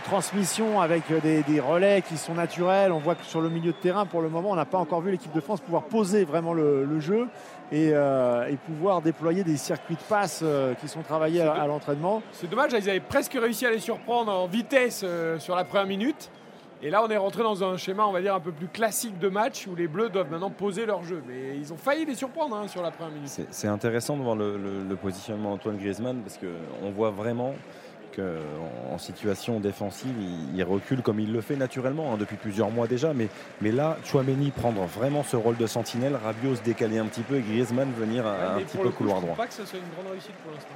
transmission 0.01 0.81
avec 0.81 1.03
des, 1.23 1.43
des 1.43 1.61
relais 1.61 2.03
qui 2.03 2.17
sont 2.17 2.35
naturels. 2.35 2.93
On 2.93 2.99
voit 2.99 3.15
que 3.15 3.25
sur 3.25 3.41
le 3.41 3.49
milieu 3.49 3.73
de 3.73 3.77
terrain, 3.77 4.07
pour 4.07 4.23
le 4.23 4.29
moment, 4.29 4.51
on 4.51 4.57
n'a 4.57 4.65
pas 4.65 4.79
encore 4.79 5.01
vu 5.01 5.11
l'équipe 5.11 5.33
de 5.33 5.41
France 5.41 5.61
pouvoir 5.61 5.85
poser 5.85 6.25
vraiment 6.25 6.53
le, 6.55 6.85
le 6.85 7.01
jeu 7.01 7.27
et, 7.73 7.91
euh, 7.93 8.47
et 8.49 8.57
pouvoir 8.57 9.03
déployer 9.03 9.45
des 9.45 9.57
circuits 9.57 9.97
de 9.97 10.03
passe 10.09 10.41
euh, 10.43 10.75
qui 10.75 10.89
sont 10.89 11.03
travaillés 11.03 11.43
à, 11.43 11.53
à 11.53 11.67
l'entraînement. 11.67 12.23
C'est 12.33 12.49
dommage, 12.51 12.73
ils 12.73 12.89
avaient 12.91 13.01
presque 13.01 13.33
réussi 13.35 13.67
à 13.67 13.71
les 13.71 13.79
surprendre 13.81 14.33
en 14.33 14.47
vitesse 14.47 15.03
euh, 15.05 15.39
sur 15.39 15.57
la 15.57 15.65
première 15.65 15.87
minute. 15.87 16.31
Et 16.83 16.91
là, 16.91 17.03
on 17.03 17.09
est 17.09 17.17
rentré 17.17 17.43
dans 17.43 17.65
un 17.65 17.79
schéma, 17.79 18.05
on 18.07 18.13
va 18.13 18.21
dire, 18.21 18.35
un 18.35 18.41
peu 18.41 18.53
plus 18.53 18.67
classique 18.69 19.19
de 19.19 19.29
match 19.31 19.67
où 19.67 19.75
les 19.75 19.89
Bleus 19.89 20.11
doivent 20.11 20.31
maintenant 20.31 20.51
poser 20.51 20.85
leur 20.85 21.03
jeu. 21.03 21.23
Mais 21.27 21.57
ils 21.57 21.73
ont 21.73 21.79
failli 21.79 22.05
les 22.05 22.15
surprendre 22.15 22.57
hein, 22.57 22.69
sur 22.69 22.83
la 22.83 22.91
première 22.91 23.15
minute. 23.15 23.29
C'est- 23.29 23.47
C'est 23.51 23.69
intéressant 23.69 24.19
de 24.19 24.23
voir 24.23 24.37
le, 24.37 24.59
le- 24.59 24.83
le 24.87 24.97
positionnement 24.97 25.53
d'Antoine 25.53 25.79
Griezmann 25.79 26.21
parce 26.21 26.37
qu'on 26.39 26.91
voit 26.91 27.11
vraiment 27.11 27.55
en 28.93 28.99
situation 28.99 29.61
défensive, 29.61 30.15
il, 30.19 30.57
il 30.57 30.63
recule 30.65 31.03
comme 31.03 31.21
il 31.21 31.33
le 31.33 31.41
fait 31.41 31.57
naturellement 31.57 32.13
hein, 32.13 32.17
depuis 32.19 32.37
plusieurs 32.37 32.71
mois 32.71 32.87
déjà. 32.87 33.13
Mais, 33.15 33.29
mais 33.61 33.73
là, 33.73 33.97
Chouameni 34.05 34.51
prendre 34.51 34.83
vraiment 34.85 35.23
ce 35.23 35.37
rôle 35.37 35.57
de 35.57 35.67
sentinelle, 35.67 36.17
Rabiot 36.23 36.57
se 36.57 36.63
décaler 36.63 36.99
un 36.99 37.07
petit 37.07 37.23
peu 37.23 37.37
et 37.37 37.41
Griezmann 37.43 37.93
venir 37.93 38.25
Ouais, 38.25 38.31
un 38.31 38.61
petit 38.61 38.77
peu 38.77 38.85
coup, 38.91 38.97
couloir 38.99 39.17
je 39.17 39.23
trouve 39.23 39.35
droit. 39.35 39.45
pas 39.45 39.49
que 39.49 39.55
ce 39.55 39.65
soit 39.65 39.79
une 39.79 39.95
grande 39.95 40.13
réussite 40.13 40.35
pour 40.43 40.53
l'instant. 40.53 40.75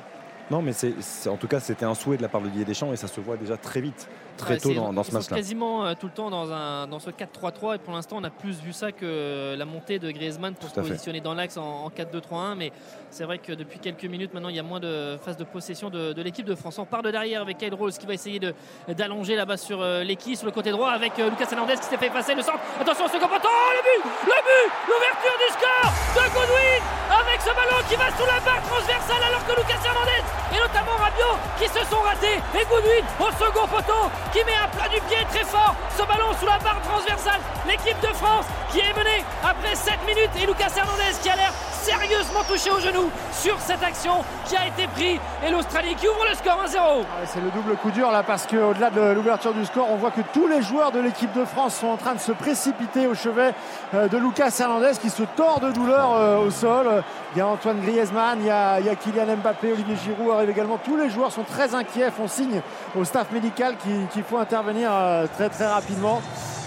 Non, 0.50 0.62
mais 0.62 0.72
c'est 0.72 0.94
c'est- 1.00 1.28
en 1.28 1.36
tout 1.36 1.46
cas, 1.48 1.60
c'était 1.60 1.84
un 1.84 1.94
souhait 1.94 2.16
de 2.16 2.22
la 2.22 2.28
part 2.28 2.40
de 2.40 2.48
Didier 2.48 2.64
Deschamps 2.64 2.92
et 2.92 2.96
ça 2.96 3.06
se 3.08 3.20
voit 3.20 3.36
déjà 3.36 3.56
très 3.58 3.80
vite, 3.82 4.08
très 4.38 4.54
Ouais, 4.54 4.60
tôt 4.60 4.72
dans, 4.92 5.02
ce 5.02 5.12
match-là. 5.12 5.36
quasiment 5.36 5.84
euh, 5.84 5.94
tout 5.98 6.06
le 6.06 6.12
temps 6.12 6.30
dans, 6.30 6.50
un, 6.52 6.86
dans 6.86 6.98
ce 6.98 7.10
4-3-3 7.10 7.74
et 7.74 7.78
pour 7.78 7.92
l'instant 7.92 8.16
on 8.18 8.24
a 8.24 8.30
plus 8.30 8.60
vu 8.62 8.72
ça 8.72 8.92
que 8.92 9.54
la 9.58 9.64
montée 9.64 9.98
de 9.98 10.10
Griezmann 10.10 10.54
pour 10.54 10.68
Tout 10.70 10.74
se 10.76 10.80
fait. 10.80 10.88
positionner 10.88 11.20
dans 11.20 11.34
l'axe 11.34 11.56
en, 11.56 11.84
en 11.84 11.88
4-2-3-1 11.90 12.54
mais 12.56 12.72
c'est 13.10 13.24
vrai 13.24 13.38
que 13.38 13.52
depuis 13.52 13.78
quelques 13.78 14.04
minutes 14.04 14.32
maintenant 14.32 14.48
il 14.48 14.56
y 14.56 14.58
a 14.58 14.62
moins 14.62 14.80
de 14.80 15.18
phase 15.22 15.36
de 15.36 15.44
possession 15.44 15.90
de, 15.90 16.12
de 16.12 16.22
l'équipe 16.22 16.46
de 16.46 16.54
France. 16.54 16.78
On 16.78 16.84
part 16.86 17.02
de 17.02 17.10
derrière 17.10 17.42
avec 17.42 17.58
Kyle 17.58 17.74
Rose 17.74 17.98
qui 17.98 18.06
va 18.06 18.14
essayer 18.14 18.38
de- 18.38 18.54
d'allonger 18.88 19.36
là-bas 19.36 19.56
sur 19.56 19.80
euh, 19.82 20.02
l'équipe 20.04 20.36
sur 20.36 20.46
le 20.46 20.52
côté 20.52 20.70
droit 20.70 20.90
avec 20.90 21.18
euh, 21.18 21.28
Lucas 21.30 21.48
Hernandez 21.52 21.74
qui 21.74 21.84
s'est 21.84 21.96
fait 21.98 22.06
effacer 22.06 22.34
le 22.34 22.42
centre. 22.42 22.58
Attention 22.80 23.04
au 23.04 23.08
second 23.08 23.28
poteau, 23.28 23.48
oh, 23.50 23.72
le 23.76 23.82
but 23.82 24.10
Le 24.26 24.38
but 24.46 24.72
L'ouverture 24.88 25.36
du 25.38 25.48
score 25.52 25.92
de 26.14 26.24
Goodwin 26.32 26.80
avec 27.10 27.40
ce 27.40 27.50
ballon 27.50 27.80
qui 27.88 27.96
va 27.96 28.08
sous 28.16 28.26
la 28.26 28.38
barre 28.44 28.62
transversale 28.62 29.22
alors 29.28 29.44
que 29.46 29.52
Lucas 29.60 29.80
Hernandez 29.84 30.22
et 30.54 30.58
notamment 30.60 30.96
Rabiot 30.98 31.36
qui 31.58 31.66
se 31.68 31.82
sont 31.90 32.00
ratés 32.00 32.38
et 32.54 32.64
Goodwin 32.68 33.04
au 33.20 33.30
second 33.32 33.66
poteau 33.66 34.08
qui 34.32 34.44
met 34.44 34.56
un 34.62 34.68
plat 34.68 34.88
du 34.88 35.00
pied 35.08 35.24
très 35.30 35.44
fort 35.44 35.74
ce 35.96 36.02
ballon 36.02 36.32
sous 36.38 36.46
la 36.46 36.58
barre 36.58 36.80
transversale. 36.82 37.40
L'équipe 37.66 37.98
de 38.00 38.14
France 38.14 38.46
qui 38.70 38.78
est 38.80 38.92
menée 38.96 39.24
après 39.42 39.74
7 39.74 39.94
minutes 40.06 40.30
et 40.40 40.46
Lucas 40.46 40.70
Hernandez 40.76 41.16
qui 41.22 41.28
a 41.28 41.36
l'air 41.36 41.52
sérieusement 41.82 42.42
touché 42.46 42.70
au 42.70 42.80
genou 42.80 43.10
sur 43.32 43.58
cette 43.60 43.82
action 43.82 44.24
qui 44.46 44.56
a 44.56 44.66
été 44.66 44.86
prise. 44.88 45.18
Et 45.46 45.50
l'Australie 45.50 45.94
qui 45.94 46.06
ouvre 46.08 46.24
le 46.28 46.34
score 46.34 46.62
1-0 46.64 46.98
Ouais, 46.98 47.04
C'est 47.26 47.40
le 47.40 47.50
double 47.50 47.76
coup 47.76 47.90
dur 47.90 48.10
là 48.10 48.22
parce 48.22 48.46
qu'au-delà 48.46 48.90
de 48.90 49.12
l'ouverture 49.12 49.54
du 49.54 49.64
score, 49.64 49.90
on 49.90 49.96
voit 49.96 50.10
que 50.10 50.20
tous 50.32 50.46
les 50.46 50.62
joueurs 50.62 50.92
de 50.92 51.00
l'équipe 51.00 51.32
de 51.32 51.44
France 51.44 51.76
sont 51.76 51.88
en 51.88 51.96
train 51.96 52.14
de 52.14 52.20
se 52.20 52.32
précipiter 52.32 53.06
au 53.06 53.14
chevet 53.14 53.54
euh, 53.94 54.08
de 54.08 54.18
Lucas 54.18 54.54
Hernandez 54.60 54.92
qui 55.00 55.10
se 55.10 55.22
tord 55.36 55.60
de 55.60 55.72
douleur 55.72 56.14
euh, 56.14 56.38
au 56.38 56.50
sol. 56.50 57.02
Il 57.34 57.38
y 57.38 57.40
a 57.42 57.46
Antoine 57.46 57.80
Griezmann, 57.80 58.38
il 58.40 58.46
y 58.46 58.50
a, 58.50 58.80
Kylian 58.96 59.36
Mbappé, 59.36 59.72
Olivier 59.72 59.96
Giroud 59.96 60.32
arrive 60.32 60.48
également. 60.48 60.78
Tous 60.82 60.96
les 60.96 61.10
joueurs 61.10 61.30
sont 61.30 61.42
très 61.42 61.74
inquiets, 61.74 62.10
font 62.10 62.26
signe 62.26 62.62
au 62.96 63.04
staff 63.04 63.30
médical 63.32 63.74
qu'il 64.12 64.22
faut 64.22 64.38
intervenir 64.38 64.88
euh, 64.90 65.26
très 65.36 65.50
très 65.50 65.66
rapidement. 65.66 66.22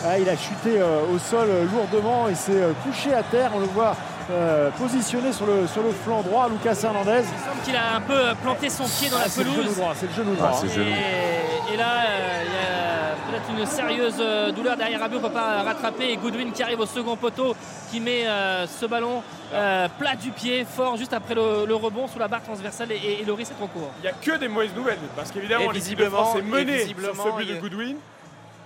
Ah, 0.05 0.20
il 0.20 0.30
a 0.30 0.38
chuté 0.38 0.80
euh, 0.80 1.01
au 1.14 1.18
sol 1.18 1.47
euh, 1.49 1.66
lourdement, 1.66 2.28
il 2.30 2.36
s'est 2.36 2.62
couché 2.84 3.12
à 3.12 3.24
terre. 3.24 3.51
On 3.55 3.59
le 3.59 3.66
voit 3.66 3.95
euh, 4.30 4.69
positionné 4.72 5.32
sur 5.34 5.45
le, 5.45 5.67
sur 5.67 5.82
le 5.84 5.91
flanc 5.91 6.22
droit, 6.22 6.49
Lucas 6.49 6.80
Hernandez. 6.84 7.24
Il 7.24 7.49
semble 7.49 7.61
qu'il 7.63 7.76
a 7.76 7.95
un 7.95 8.01
peu 8.01 8.19
planté 8.41 8.69
son 8.69 8.84
pied 8.84 9.09
dans 9.09 9.17
Ah, 9.19 9.24
la 9.24 9.30
c'est 9.30 9.43
le 9.43 9.49
pelouse. 9.51 9.65
genou 9.65 9.76
droit, 9.76 9.93
c'est 9.95 10.07
le 10.07 10.13
genou 10.13 10.36
droit. 10.36 10.49
Ah, 10.53 10.57
c'est 10.59 10.67
le 10.67 10.74
genou. 10.74 10.86
Et, 10.89 11.74
et 11.74 11.78
là, 11.78 11.86
euh, 12.07 12.43
il 12.45 12.51
y 12.53 13.36
a 13.36 13.39
peut-être 13.39 13.59
une 13.59 13.65
sérieuse 13.65 14.15
euh, 14.19 14.51
douleur 14.51 14.78
derrière 14.78 14.99
Rabiot, 14.99 15.19
on 15.19 15.22
ne 15.24 15.28
peut 15.28 15.34
pas 15.34 15.63
rattraper. 15.63 16.11
Et 16.11 16.17
Goodwin 16.17 16.51
qui 16.51 16.61
arrive 16.63 16.80
au 16.80 16.86
second 16.86 17.15
poteau, 17.15 17.55
qui 17.91 17.99
met 17.99 18.28
euh, 18.28 18.67
ce 18.67 18.86
ballon 18.86 19.24
euh, 19.53 19.88
plat 19.99 20.15
du 20.15 20.32
pied, 20.32 20.65
fort, 20.65 20.97
juste 20.97 21.13
après 21.13 21.36
le, 21.36 21.65
le 21.65 21.76
rebond 21.76 22.07
sous 22.07 22.19
la 22.19 22.28
barre 22.28 22.43
transversale. 22.43 22.91
Et, 22.91 23.22
et 23.22 23.26
le 23.26 23.34
risque 23.34 23.53
est 23.59 23.63
en 23.63 23.67
cours. 23.67 23.89
Il 23.99 24.01
n'y 24.03 24.07
a 24.07 24.13
que 24.13 24.38
des 24.39 24.47
mauvaises 24.47 24.76
nouvelles 24.76 24.99
parce 25.15 25.32
qu'évidemment, 25.32 25.72
l'équipe 25.72 25.97
de 25.97 26.05
France 26.05 26.36
est 26.38 26.41
menée 26.41 26.78
sur 26.80 26.88
visiblement, 26.88 27.24
ce 27.38 27.43
but 27.45 27.53
de 27.55 27.59
Goodwin. 27.59 27.95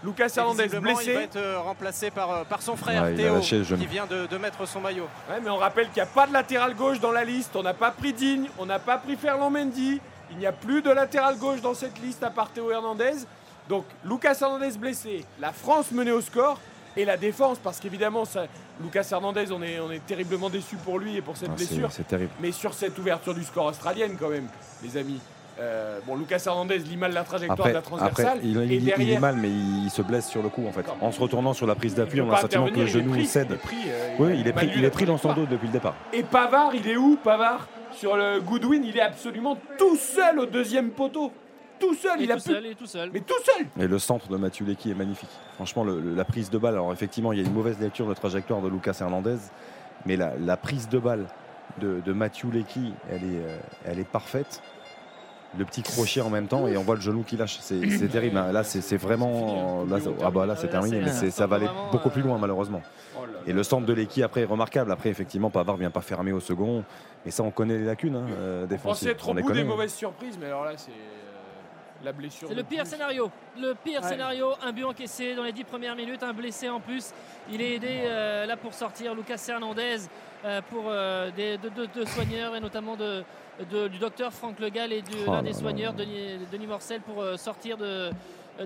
Lucas 0.05 0.31
Hernandez 0.37 0.63
visiblement, 0.63 0.99
Il 1.01 1.07
va 1.07 1.13
blessé. 1.13 1.23
être 1.23 1.35
euh, 1.37 1.59
remplacé 1.59 2.11
par, 2.11 2.31
euh, 2.31 2.43
par 2.43 2.61
son 2.61 2.75
frère 2.75 3.03
Ouais, 3.03 3.13
il 3.15 3.25
a 3.25 3.39
Théo 3.39 3.39
qui 3.77 3.85
vient 3.87 4.05
de, 4.05 4.27
de 4.27 4.37
mettre 4.37 4.65
son 4.67 4.79
maillot. 4.79 5.07
Ouais, 5.29 5.39
mais 5.43 5.49
on 5.49 5.57
rappelle 5.57 5.85
qu'il 5.87 5.95
n'y 5.95 6.01
a 6.01 6.05
pas 6.05 6.27
de 6.27 6.33
latéral 6.33 6.75
gauche 6.75 6.99
dans 6.99 7.11
la 7.11 7.23
liste. 7.23 7.55
On 7.55 7.63
n'a 7.63 7.73
pas 7.73 7.91
pris 7.91 8.13
Digne, 8.13 8.47
on 8.59 8.65
n'a 8.65 8.79
pas 8.79 8.97
pris 8.97 9.15
Ferland 9.15 9.49
Mendy. 9.51 9.99
Il 10.31 10.37
n'y 10.37 10.45
a 10.45 10.51
plus 10.51 10.81
de 10.81 10.89
latéral 10.91 11.37
gauche 11.37 11.61
dans 11.61 11.73
cette 11.73 11.99
liste 12.01 12.23
à 12.23 12.29
part 12.29 12.49
Théo 12.49 12.71
Hernandez. 12.71 13.13
Donc 13.67 13.85
Lucas 14.03 14.37
Hernandez 14.41 14.77
blessé, 14.77 15.25
la 15.39 15.51
France 15.51 15.91
menée 15.91 16.11
au 16.11 16.21
score 16.21 16.59
et 16.97 17.03
la 17.03 17.17
défense 17.17 17.57
parce 17.57 17.79
qu'évidemment 17.79 18.23
ça- 18.25 18.45
Lucas 18.81 19.07
Hernandez 19.11 19.51
on 19.51 19.61
est, 19.63 19.79
on 19.79 19.91
est 19.91 20.05
terriblement 20.05 20.49
déçu 20.49 20.75
pour 20.77 20.99
lui 20.99 21.15
et 21.17 21.21
pour 21.21 21.35
cette 21.35 21.49
Ah, 21.51 21.55
blessure. 21.55 21.89
c'est 21.91 22.07
terrible. 22.07 22.31
Mais 22.39 22.51
sur 22.51 22.73
cette 22.73 22.97
ouverture 22.99 23.33
du 23.33 23.43
score 23.43 23.65
australienne 23.65 24.17
quand 24.19 24.29
même, 24.29 24.47
les 24.83 24.95
amis. 24.97 25.19
Euh, 25.59 25.99
bon, 26.05 26.17
Lucas 26.17 26.43
Hernandez 26.45 26.79
lit 26.79 26.97
mal 26.97 27.13
la 27.13 27.23
trajectoire 27.23 27.57
Après, 27.57 27.69
de 27.69 27.75
la 27.75 27.81
transversale. 27.81 28.25
après, 28.27 28.39
il, 28.43 28.57
et 28.57 28.65
il- 28.65 28.71
il 28.73 28.85
derrière, 28.85 29.17
est 29.17 29.19
mal, 29.21 29.35
mais 29.37 29.49
il 29.49 29.89
se 29.89 30.01
blesse 30.01 30.27
sur 30.27 30.43
le 30.43 30.49
coup 30.49 30.67
en 30.67 30.71
fait. 30.73 30.85
En 30.99 31.11
se 31.13 31.19
retournant 31.21 31.53
sur 31.53 31.65
la 31.65 31.75
prise 31.75 31.95
d'appui, 31.95 32.19
on 32.19 32.29
a 32.29 32.35
le 32.35 32.41
sentiment 32.41 32.67
que 32.67 32.79
le 32.81 32.85
genou 32.87 33.11
pris, 33.11 33.25
cède. 33.25 33.47
il 33.49 33.53
est 33.53 33.57
pris, 33.57 33.75
euh, 33.87 34.15
oui, 34.19 34.37
il 34.39 34.47
est 34.47 34.53
pris, 34.53 34.69
il 34.75 34.83
est 34.83 34.89
pris 34.89 35.05
dans 35.05 35.17
son 35.17 35.33
dos 35.33 35.45
depuis 35.45 35.67
le 35.67 35.73
départ. 35.73 35.95
Et 36.11 36.23
Pavard, 36.23 36.75
il 36.75 36.87
est 36.87 36.97
où 36.97 37.17
Pavard? 37.23 37.67
Sur 37.93 38.17
le 38.17 38.41
Goodwin, 38.41 38.83
il 38.83 38.97
est 38.97 39.01
absolument 39.01 39.57
tout 39.77 39.95
seul 39.95 40.39
au 40.39 40.45
deuxième 40.45 40.89
poteau. 40.89 41.31
Tout 41.79 41.93
seul, 41.93 42.19
il, 42.21 42.31
a 42.31 42.35
tout 42.35 42.41
seul, 42.41 42.75
tout 42.77 42.85
seul. 42.85 43.09
Mais 43.13 43.19
tout 43.21 43.33
seul 43.43 43.65
Et 43.81 43.87
le 43.87 43.99
centre 43.99 44.27
de 44.29 44.35
Mathieu 44.37 44.65
Lecky 44.65 44.91
est 44.91 44.95
magnifique. 44.95 45.29
Franchement, 45.55 45.83
le- 45.85 45.99
le- 46.01 46.13
la 46.15 46.23
prise 46.25 46.49
de 46.49 46.57
balle, 46.57 46.73
alors 46.73 46.91
effectivement, 46.91 47.31
il 47.33 47.39
y 47.39 47.43
a 47.43 47.45
une 47.45 47.53
mauvaise 47.53 47.79
lecture 47.79 48.07
de 48.07 48.13
trajectoire 48.13 48.61
de 48.61 48.67
Lucas 48.69 48.97
Hernandez. 48.99 49.37
mais 50.05 50.17
la, 50.17 50.33
la 50.39 50.55
prise 50.57 50.87
de 50.89 50.99
balle 50.99 51.25
de, 51.79 51.99
de 52.05 52.13
Mathieu 52.13 52.49
Lecky, 52.51 52.93
elle 53.09 53.23
est, 53.23 53.43
euh, 53.45 53.57
elle 53.85 53.99
est 53.99 54.07
parfaite. 54.07 54.61
Le 55.57 55.63
petit 55.65 55.83
crochet 55.83 56.21
en 56.21 56.29
même 56.29 56.47
temps 56.47 56.67
et 56.67 56.75
on 56.77 56.81
voit 56.83 56.95
le 56.95 57.01
genou 57.01 57.23
qui 57.23 57.37
lâche. 57.37 57.57
C'est 57.61 58.09
terrible. 58.11 58.37
hein. 58.37 58.51
Là, 58.51 58.63
c'est 58.63 58.97
vraiment. 58.97 59.85
Là, 59.89 59.99
c'est- 60.01 60.09
ah 60.23 60.29
bah 60.31 60.45
là, 60.45 60.55
c'est 60.55 60.67
terminé. 60.67 60.99
Mais 61.01 61.09
c'est- 61.11 61.31
ça 61.31 61.47
va 61.47 61.55
aller 61.57 61.69
beaucoup 61.91 62.09
plus 62.09 62.21
loin, 62.21 62.37
malheureusement. 62.37 62.81
Et 63.47 63.53
le 63.53 63.63
centre 63.63 63.85
de 63.85 63.93
Lecky 63.93 64.23
après 64.23 64.41
est 64.41 64.45
remarquable. 64.45 64.91
Après, 64.91 65.09
effectivement, 65.09 65.49
Pavard 65.49 65.77
vient 65.77 65.91
pas 65.91 66.01
fermer 66.01 66.31
au 66.31 66.39
second. 66.39 66.83
Mais 67.23 67.31
ça, 67.31 67.43
on 67.43 67.51
connaît 67.51 67.77
les 67.77 67.85
lacunes 67.85 68.15
hein, 68.15 68.25
euh, 68.31 68.63
On 68.63 68.67
défensives. 68.67 69.07
pensait 69.07 69.11
être 69.11 69.29
au 69.29 69.33
bout 69.33 69.51
des 69.51 69.63
mauvaises 69.63 69.93
surprises, 69.93 70.37
mais 70.39 70.47
alors 70.47 70.65
là, 70.65 70.71
c'est 70.75 70.91
euh, 70.91 72.03
la 72.03 72.11
blessure. 72.11 72.47
C'est 72.49 72.55
le 72.55 72.63
pire 72.63 72.83
plus. 72.83 72.91
scénario. 72.91 73.31
Le 73.59 73.73
pire 73.83 74.01
Ouais. 74.03 74.09
scénario, 74.09 74.47
un 74.63 74.71
but 74.71 74.83
encaissé 74.83 75.33
dans 75.35 75.43
les 75.43 75.51
10 75.53 75.63
premières 75.63 75.95
minutes, 75.95 76.21
un 76.23 76.33
blessé 76.33 76.69
en 76.69 76.79
plus. 76.79 77.11
Il 77.51 77.61
est 77.61 77.75
aidé 77.75 78.01
euh, 78.05 78.45
là 78.45 78.57
pour 78.57 78.73
sortir 78.73 79.15
Lucas 79.15 79.43
Hernandez 79.47 79.97
euh, 80.43 80.61
pour 80.69 80.83
euh, 80.87 81.31
des, 81.35 81.57
de, 81.57 81.69
de- 81.69 81.99
de 81.99 82.05
soigneurs 82.05 82.55
et 82.55 82.59
notamment 82.59 82.95
de, 82.95 83.23
de- 83.71 83.87
du 83.87 83.97
docteur 83.99 84.31
Franck 84.33 84.59
Le 84.59 84.69
Gall 84.69 84.91
et 84.93 85.01
de 85.01 85.07
Oh 85.27 85.31
l'un 85.31 85.43
des 85.43 85.53
soigneurs, 85.53 85.93
Denis, 85.93 86.39
Denis 86.51 86.67
Morcel, 86.67 87.01
pour 87.01 87.21
euh, 87.21 87.37
sortir 87.37 87.77
de, 87.77 88.09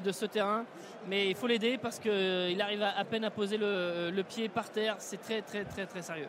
de 0.04 0.12
ce 0.12 0.26
terrain. 0.26 0.64
Mais 1.08 1.30
il 1.30 1.36
faut 1.36 1.48
l'aider 1.48 1.78
parce 1.82 2.00
qu'il 2.00 2.62
arrive 2.62 2.82
à, 2.84 2.98
à 2.98 3.04
peine 3.06 3.24
à 3.24 3.30
poser 3.32 3.58
le, 3.58 4.10
le 4.14 4.24
pied 4.24 4.50
par 4.50 4.70
terre. 4.70 4.96
C'est 5.00 5.22
très 5.22 5.42
très 5.42 5.64
très 5.64 5.86
très 5.86 6.02
sérieux. 6.02 6.28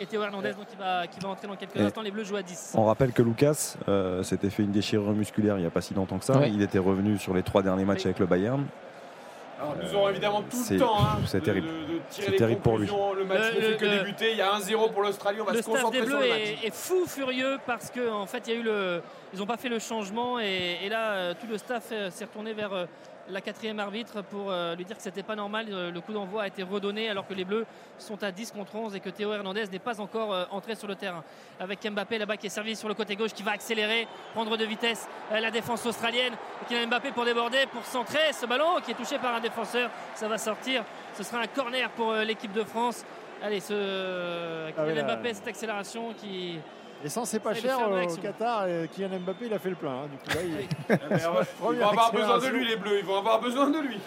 Et 0.00 0.06
Théo 0.06 0.22
Hernandez 0.22 0.52
donc, 0.52 0.66
qui, 0.66 0.76
va, 0.76 1.06
qui 1.08 1.18
va 1.18 1.28
entrer 1.30 1.48
dans 1.48 1.56
quelques 1.56 1.74
Et 1.76 1.80
instants. 1.80 2.02
Les 2.02 2.12
Bleus 2.12 2.22
jouent 2.22 2.36
à 2.36 2.42
10. 2.42 2.74
On 2.76 2.84
rappelle 2.84 3.12
que 3.12 3.20
Lucas 3.22 3.74
euh, 3.88 4.22
s'était 4.22 4.48
fait 4.48 4.62
une 4.62 4.70
déchirure 4.70 5.10
musculaire 5.12 5.56
il 5.58 5.62
n'y 5.62 5.66
a 5.66 5.70
pas 5.70 5.80
si 5.80 5.92
longtemps 5.92 6.18
que 6.18 6.24
ça. 6.24 6.38
Ouais. 6.38 6.50
Il 6.50 6.62
était 6.62 6.78
revenu 6.78 7.18
sur 7.18 7.34
les 7.34 7.42
trois 7.42 7.62
derniers 7.64 7.84
matchs 7.84 8.04
avec 8.06 8.20
le 8.20 8.26
Bayern. 8.26 8.64
Alors, 9.60 9.74
nous 9.82 9.94
aurons 9.94 10.08
évidemment 10.10 10.42
tout 10.42 10.56
c'est- 10.56 10.74
le 10.74 10.80
temps 10.80 10.98
hein, 11.00 11.18
c'est 11.26 11.40
de- 11.40 11.44
terrible. 11.44 11.66
de, 11.66 11.72
de 11.94 11.98
tirer 12.10 12.26
C'est 12.26 12.30
les 12.30 12.36
terrible 12.36 12.60
pour 12.60 12.78
lui. 12.78 12.86
conclusions. 12.86 13.14
Le 13.14 13.24
match 13.24 13.54
ne 13.56 13.60
fait 13.60 13.76
que 13.76 13.84
le- 13.84 13.98
débuter. 13.98 14.30
Il 14.32 14.38
y 14.38 14.40
a 14.40 14.52
1-0 14.54 14.88
pour 14.92 15.02
l'Australie. 15.02 15.40
On 15.40 15.44
va 15.44 15.50
le 15.52 15.58
se 15.58 15.62
staff 15.62 15.74
concentrer 15.74 16.00
des 16.00 16.06
sur 16.06 16.16
Bleus 16.18 16.26
le 16.26 16.32
match. 16.32 16.40
est, 16.62 16.66
est 16.68 16.74
fou 16.74 17.06
furieux 17.06 17.58
parce 17.66 17.90
que 17.90 18.08
en 18.10 18.26
fait 18.26 18.42
il 18.46 18.54
y 18.54 18.56
a 18.56 18.60
eu 18.60 18.62
le 18.62 19.02
ils 19.32 19.38
n'ont 19.40 19.46
pas 19.46 19.56
fait 19.56 19.68
le 19.68 19.78
changement 19.80 20.38
et, 20.38 20.78
et 20.84 20.88
là 20.88 21.10
euh, 21.12 21.34
tout 21.38 21.46
le 21.48 21.58
staff 21.58 21.88
euh, 21.92 22.08
s'est 22.10 22.24
retourné 22.24 22.52
vers 22.54 22.72
euh, 22.72 22.86
la 23.30 23.40
quatrième 23.40 23.78
arbitre 23.78 24.22
pour 24.22 24.50
euh, 24.50 24.74
lui 24.74 24.84
dire 24.84 24.96
que 24.96 25.02
c'était 25.02 25.22
pas 25.22 25.36
normal 25.36 25.66
Euh, 25.70 25.90
le 25.90 26.00
coup 26.00 26.12
d'envoi 26.12 26.42
a 26.42 26.46
été 26.46 26.62
redonné 26.62 27.08
alors 27.08 27.26
que 27.26 27.34
les 27.34 27.44
Bleus 27.44 27.66
sont 27.98 28.22
à 28.22 28.30
10 28.30 28.52
contre 28.52 28.74
11 28.74 28.94
et 28.94 29.00
que 29.00 29.10
Théo 29.10 29.32
Hernandez 29.32 29.66
n'est 29.70 29.78
pas 29.78 30.00
encore 30.00 30.32
euh, 30.32 30.44
entré 30.50 30.74
sur 30.74 30.86
le 30.86 30.94
terrain. 30.94 31.22
Avec 31.60 31.84
Mbappé 31.84 32.18
là-bas 32.18 32.36
qui 32.36 32.46
est 32.46 32.50
servi 32.50 32.76
sur 32.76 32.88
le 32.88 32.94
côté 32.94 33.16
gauche 33.16 33.32
qui 33.32 33.42
va 33.42 33.52
accélérer 33.52 34.06
prendre 34.32 34.56
de 34.56 34.64
vitesse 34.64 35.08
la 35.30 35.50
défense 35.50 35.84
australienne. 35.84 36.34
Et 36.62 36.66
Kylian 36.66 36.88
Mbappé 36.88 37.10
pour 37.10 37.24
déborder 37.24 37.66
pour 37.72 37.84
centrer 37.84 38.32
ce 38.32 38.46
ballon 38.46 38.80
qui 38.84 38.92
est 38.92 38.94
touché 38.94 39.18
par 39.18 39.34
un 39.34 39.40
défenseur. 39.40 39.90
Ça 40.14 40.28
va 40.28 40.38
sortir. 40.38 40.84
Ce 41.16 41.22
sera 41.22 41.40
un 41.42 41.46
corner 41.46 41.90
pour 41.90 42.12
l'équipe 42.14 42.52
de 42.52 42.64
France. 42.64 43.04
Allez 43.42 43.60
ce 43.60 44.70
Ah 44.76 44.82
oui. 44.86 45.02
Mbappé 45.02 45.34
cette 45.34 45.48
accélération 45.48 46.14
qui 46.14 46.58
L'essence, 47.02 47.28
c'est 47.30 47.38
pas 47.40 47.52
de 47.52 47.58
cher 47.58 47.78
de 47.88 47.94
euh, 47.94 48.04
au. 48.06 48.16
Qatar. 48.16 48.66
Et 48.68 48.88
Kylian 48.92 49.20
Mbappé, 49.20 49.46
il 49.46 49.52
a 49.54 49.58
fait 49.58 49.70
le 49.70 49.76
plein. 49.76 49.90
hein. 49.92 50.08
Du 50.10 50.18
coup, 50.18 50.36
là, 50.36 50.42
il... 50.42 50.50
Ils 50.90 51.46
Première 51.60 51.86
vont 51.86 51.90
avoir 51.92 52.12
besoin 52.12 52.28
de 52.28 52.32
accélération. 52.34 52.50
lui, 52.52 52.66
les 52.66 52.76
Bleus. 52.76 52.98
Ils 52.98 53.04
vont 53.04 53.18
avoir 53.18 53.40
besoin 53.40 53.70
de 53.70 53.78
lui. 53.78 53.98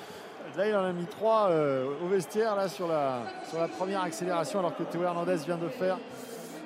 Là, 0.57 0.67
il 0.67 0.75
en 0.75 0.83
a 0.83 0.91
mis 0.91 1.05
trois 1.05 1.47
euh, 1.49 1.85
au 2.03 2.07
vestiaire 2.07 2.55
là, 2.55 2.67
sur, 2.67 2.87
la, 2.87 3.19
sur 3.49 3.59
la 3.59 3.69
première 3.69 4.01
accélération, 4.01 4.59
alors 4.59 4.75
que 4.75 4.83
Théo 4.83 5.03
Hernandez 5.03 5.37
vient 5.45 5.55
de 5.57 5.69
faire 5.69 5.97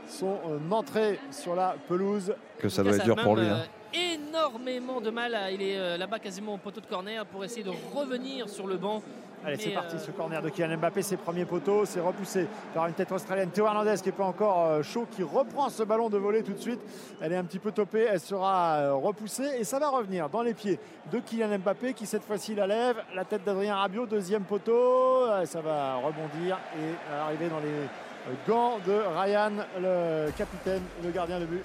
son 0.08 0.40
euh, 0.50 0.72
entrée 0.72 1.20
sur 1.32 1.56
la 1.56 1.76
pelouse. 1.88 2.34
Que 2.58 2.70
ça 2.70 2.82
doit 2.82 2.96
être 2.96 3.04
dur 3.04 3.16
pour 3.18 3.36
lui. 3.36 3.46
hein. 3.48 3.64
énormément 3.94 5.02
de 5.02 5.12
mal. 5.12 5.36
à- 5.36 5.52
Il 5.52 5.62
est 5.62 5.78
euh, 5.78 5.98
là-bas 5.98 6.18
quasiment 6.18 6.56
au 6.56 6.58
poteau 6.58 6.82
de 6.82 6.88
corner 6.88 7.24
pour 7.28 7.44
essayer 7.46 7.64
de 7.64 7.72
revenir 7.94 8.50
sur 8.50 8.66
le 8.66 8.78
banc. 8.78 9.04
Allez, 9.46 9.58
c'est 9.58 9.70
parti, 9.70 9.96
euh, 9.96 10.00
ce 10.00 10.10
corner 10.10 10.42
de 10.42 10.50
Kylian 10.50 10.78
Mbappé, 10.78 11.04
ses 11.04 11.18
premiers 11.18 11.46
poteaux, 11.46 11.86
c'est 11.86 12.00
repoussé 12.00 12.48
par 12.74 12.88
une 12.88 12.94
tête 12.94 13.12
australienne. 13.12 13.52
Théo 13.52 13.68
Hernandez 13.68 13.94
qui 13.98 14.08
n'est 14.08 14.12
pas 14.12 14.24
encore 14.24 14.66
euh, 14.66 14.82
chaud, 14.82 15.06
qui 15.12 15.22
reprend 15.22 15.70
ce 15.70 15.84
ballon 15.84 16.10
de 16.10 16.18
volée 16.18 16.42
tout 16.42 16.54
de 16.54 16.60
suite. 16.60 16.80
Elle 17.22 17.32
est 17.32 17.38
un 17.38 17.44
petit 17.44 17.60
peu 17.60 17.72
topée, 17.72 18.08
elle 18.12 18.20
sera 18.20 18.78
euh, 18.78 18.94
repoussée 18.96 19.48
et 19.60 19.64
ça 19.64 19.78
va 19.78 19.90
revenir 19.90 20.30
dans 20.30 20.42
les 20.42 20.56
pieds 20.56 20.80
de 21.12 21.20
Kylian 21.20 21.60
Mbappé 21.60 21.94
qui 21.94 22.08
cette 22.08 22.24
fois-ci 22.24 22.56
la 22.56 22.66
lève. 22.66 22.98
La 23.14 23.24
tête 23.24 23.44
d'Adrien 23.44 23.76
Rabiot, 23.76 24.08
deuxième 24.08 24.46
poteau, 24.46 25.28
ça 25.46 25.62
va 25.62 25.98
rebondir 25.98 26.58
et 26.80 27.14
arriver 27.14 27.48
dans 27.48 27.60
les 27.60 28.36
gants 28.48 28.80
de 28.86 29.00
Ryan, 29.16 29.52
le 29.80 30.32
capitaine, 30.32 30.82
le 31.04 31.12
gardien 31.12 31.40
de 31.40 31.46
but 31.46 31.64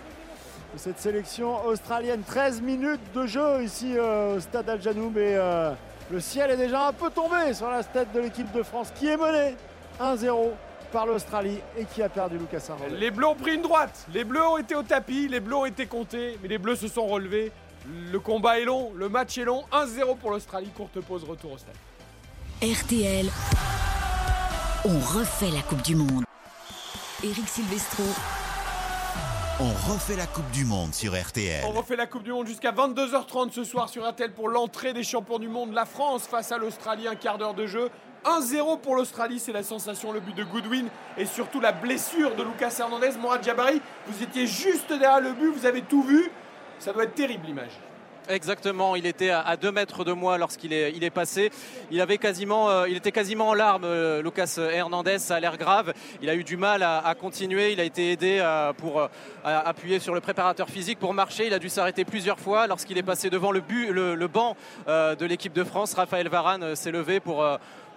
de 0.72 0.78
cette 0.78 0.98
sélection 0.98 1.64
australienne. 1.66 2.22
13 2.26 2.62
minutes 2.62 3.00
de 3.14 3.26
jeu 3.26 3.62
ici 3.62 3.94
euh, 3.96 4.36
au 4.36 4.40
stade 4.40 4.68
Al 4.68 4.80
Janoub 4.80 5.16
et 5.16 5.36
euh, 5.36 5.72
le 6.10 6.20
ciel 6.20 6.50
est 6.50 6.56
déjà 6.56 6.88
un 6.88 6.92
peu 6.92 7.10
tombé 7.10 7.54
sur 7.54 7.70
la 7.70 7.84
tête 7.84 8.12
de 8.12 8.20
l'équipe 8.20 8.50
de 8.52 8.62
France 8.62 8.88
qui 8.94 9.06
est 9.06 9.16
menée 9.16 9.56
1-0 10.00 10.50
par 10.92 11.06
l'Australie 11.06 11.58
et 11.78 11.84
qui 11.84 12.02
a 12.02 12.08
perdu 12.08 12.36
Lucas 12.36 12.62
Hernandez. 12.68 12.96
Les 12.96 13.10
Bleus 13.10 13.28
ont 13.28 13.36
pris 13.36 13.54
une 13.54 13.62
droite. 13.62 14.06
Les 14.12 14.24
Bleus 14.24 14.44
ont 14.44 14.58
été 14.58 14.74
au 14.74 14.82
tapis. 14.82 15.28
Les 15.28 15.40
Bleus 15.40 15.56
ont 15.56 15.66
été 15.66 15.86
comptés. 15.86 16.36
Mais 16.42 16.48
les 16.48 16.58
Bleus 16.58 16.76
se 16.76 16.88
sont 16.88 17.06
relevés. 17.06 17.52
Le 18.10 18.18
combat 18.18 18.58
est 18.58 18.64
long. 18.64 18.92
Le 18.96 19.08
match 19.08 19.38
est 19.38 19.44
long. 19.44 19.64
1-0 19.72 20.16
pour 20.18 20.30
l'Australie. 20.30 20.70
Courte 20.76 21.00
pause. 21.00 21.24
Retour 21.24 21.52
au 21.52 21.58
stade. 21.58 21.74
RTL, 22.62 23.26
on 24.84 24.98
refait 24.98 25.50
la 25.50 25.62
Coupe 25.62 25.82
du 25.82 25.94
Monde. 25.94 26.24
Eric 27.22 27.48
Silvestro, 27.48 28.02
On 29.62 29.92
refait 29.92 30.16
la 30.16 30.26
Coupe 30.26 30.50
du 30.52 30.64
Monde 30.64 30.94
sur 30.94 31.12
RTL. 31.12 31.62
On 31.66 31.72
refait 31.72 31.94
la 31.94 32.06
Coupe 32.06 32.22
du 32.22 32.32
Monde 32.32 32.46
jusqu'à 32.46 32.72
22h30 32.72 33.52
ce 33.52 33.62
soir 33.62 33.90
sur 33.90 34.08
RTL 34.08 34.32
pour 34.32 34.48
l'entrée 34.48 34.94
des 34.94 35.02
champions 35.02 35.38
du 35.38 35.48
monde. 35.48 35.74
La 35.74 35.84
France 35.84 36.26
face 36.26 36.50
à 36.50 36.56
l'Australie, 36.56 37.06
un 37.06 37.14
quart 37.14 37.36
d'heure 37.36 37.52
de 37.52 37.66
jeu. 37.66 37.90
1-0 38.24 38.80
pour 38.80 38.96
l'Australie, 38.96 39.38
c'est 39.38 39.52
la 39.52 39.62
sensation, 39.62 40.12
le 40.12 40.20
but 40.20 40.34
de 40.34 40.44
Goodwin 40.44 40.88
et 41.18 41.26
surtout 41.26 41.60
la 41.60 41.72
blessure 41.72 42.34
de 42.36 42.42
Lucas 42.42 42.74
Hernandez. 42.78 43.10
Morad 43.20 43.44
Jabari, 43.44 43.82
vous 44.06 44.22
étiez 44.22 44.46
juste 44.46 44.88
derrière 44.88 45.20
le 45.20 45.32
but, 45.32 45.50
vous 45.50 45.66
avez 45.66 45.82
tout 45.82 46.04
vu. 46.04 46.30
Ça 46.78 46.94
doit 46.94 47.04
être 47.04 47.14
terrible 47.14 47.44
l'image. 47.44 47.78
Exactement, 48.30 48.94
il 48.94 49.06
était 49.06 49.30
à 49.30 49.56
2 49.56 49.72
mètres 49.72 50.04
de 50.04 50.12
moi 50.12 50.38
lorsqu'il 50.38 50.72
est, 50.72 50.92
il 50.94 51.02
est 51.02 51.10
passé. 51.10 51.50
Il, 51.90 52.00
avait 52.00 52.16
quasiment, 52.16 52.70
euh, 52.70 52.88
il 52.88 52.96
était 52.96 53.10
quasiment 53.10 53.48
en 53.48 53.54
larmes, 53.54 53.82
euh, 53.84 54.22
Lucas 54.22 54.58
Hernandez, 54.72 55.18
ça 55.18 55.36
a 55.36 55.40
l'air 55.40 55.56
grave. 55.56 55.92
Il 56.22 56.30
a 56.30 56.36
eu 56.36 56.44
du 56.44 56.56
mal 56.56 56.84
à, 56.84 57.12
continuer, 57.18 57.72
il 57.72 57.80
a 57.80 57.84
été 57.84 58.12
aidé 58.12 58.38
euh, 58.40 58.72
pour 58.72 59.08
appuyer 59.44 59.98
sur 59.98 60.14
le 60.14 60.20
préparateur 60.20 60.68
physique 60.68 61.00
pour 61.00 61.12
marcher. 61.12 61.48
Il 61.48 61.54
a 61.54 61.58
dû 61.58 61.68
s'arrêter 61.68 62.04
plusieurs 62.04 62.38
fois. 62.38 62.68
Lorsqu'il 62.68 62.98
est 62.98 63.02
passé 63.02 63.30
devant 63.30 63.50
le, 63.50 63.60
but, 63.60 63.90
le, 63.90 64.28
banc 64.28 64.56
de 64.86 65.24
l'équipe 65.24 65.52
de 65.52 65.64
France, 65.64 65.94
Raphaël 65.94 66.28
Varane 66.28 66.76
s'est 66.76 66.92
levé 66.92 67.18
pour, 67.18 67.44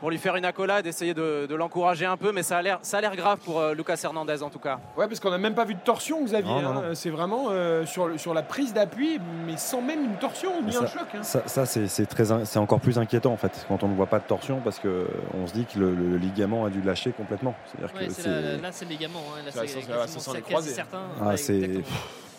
pour 0.03 0.11
lui 0.11 0.17
faire 0.17 0.35
une 0.35 0.43
accolade, 0.43 0.85
essayer 0.85 1.13
de, 1.13 1.45
de 1.49 1.55
l'encourager 1.55 2.05
un 2.05 2.17
peu, 2.17 2.33
mais 2.33 2.43
ça 2.43 2.57
a 2.57 2.61
l'air 2.61 2.77
ça 2.81 2.97
a 2.97 3.01
l'air 3.01 3.15
grave 3.15 3.37
pour 3.45 3.61
euh, 3.61 3.73
Lucas 3.73 3.97
Hernandez 4.03 4.43
en 4.43 4.49
tout 4.49 4.59
cas. 4.59 4.77
Ouais, 4.97 5.07
parce 5.07 5.21
qu'on 5.21 5.29
n'a 5.29 5.37
même 5.37 5.53
pas 5.55 5.63
vu 5.63 5.75
de 5.75 5.79
torsion, 5.79 6.21
Xavier. 6.25 6.51
Hein. 6.51 6.61
non. 6.61 6.83
C'est 6.93 7.09
vraiment 7.09 7.45
euh, 7.51 7.85
sur, 7.85 8.33
la 8.33 8.43
prise 8.43 8.73
d'appui, 8.73 9.21
mais 9.47 9.55
sans 9.55 9.81
même 9.81 10.03
une 10.03 10.17
torsion 10.17 10.61
ni 10.61 10.75
un 10.75 10.81
ça, 10.81 10.87
choc. 10.87 11.07
hein. 11.15 11.23
ça- 11.23 11.43
ça, 11.47 11.65
c'est 11.65 11.87
c'est 11.87 12.05
très 12.05 12.33
in- 12.33 12.43
c'est 12.43 12.59
encore 12.59 12.81
plus 12.81 12.99
inquiétant 12.99 13.31
en 13.31 13.37
fait 13.37 13.65
quand 13.69 13.81
on 13.83 13.87
ne 13.87 13.95
voit 13.95 14.07
pas 14.07 14.19
de 14.19 14.25
torsion 14.25 14.59
parce 14.61 14.77
que 14.77 15.07
on 15.41 15.47
se 15.47 15.53
dit 15.53 15.63
que 15.73 15.79
le, 15.79 15.95
le 15.95 16.17
ligament 16.17 16.65
a 16.65 16.69
dû 16.69 16.81
lâcher 16.81 17.11
complètement. 17.11 17.55
C'est-à-dire 17.71 17.95
Ouais, 17.95 18.07
que 18.07 18.13
c'est 18.13 18.23
c'est 18.23 18.29
la- 18.29 18.57
là 18.57 18.69
c'est 18.73 18.83
le 18.83 18.91
ligament. 18.91 19.23
hein. 19.37 19.41
Là, 19.45 19.51
Ça, 19.53 19.61
c'est 19.65 20.69
certain. 20.69 20.97
ah, 21.21 21.27
Ouais, 21.29 21.37
c'est 21.37 21.55
exactement. 21.55 21.83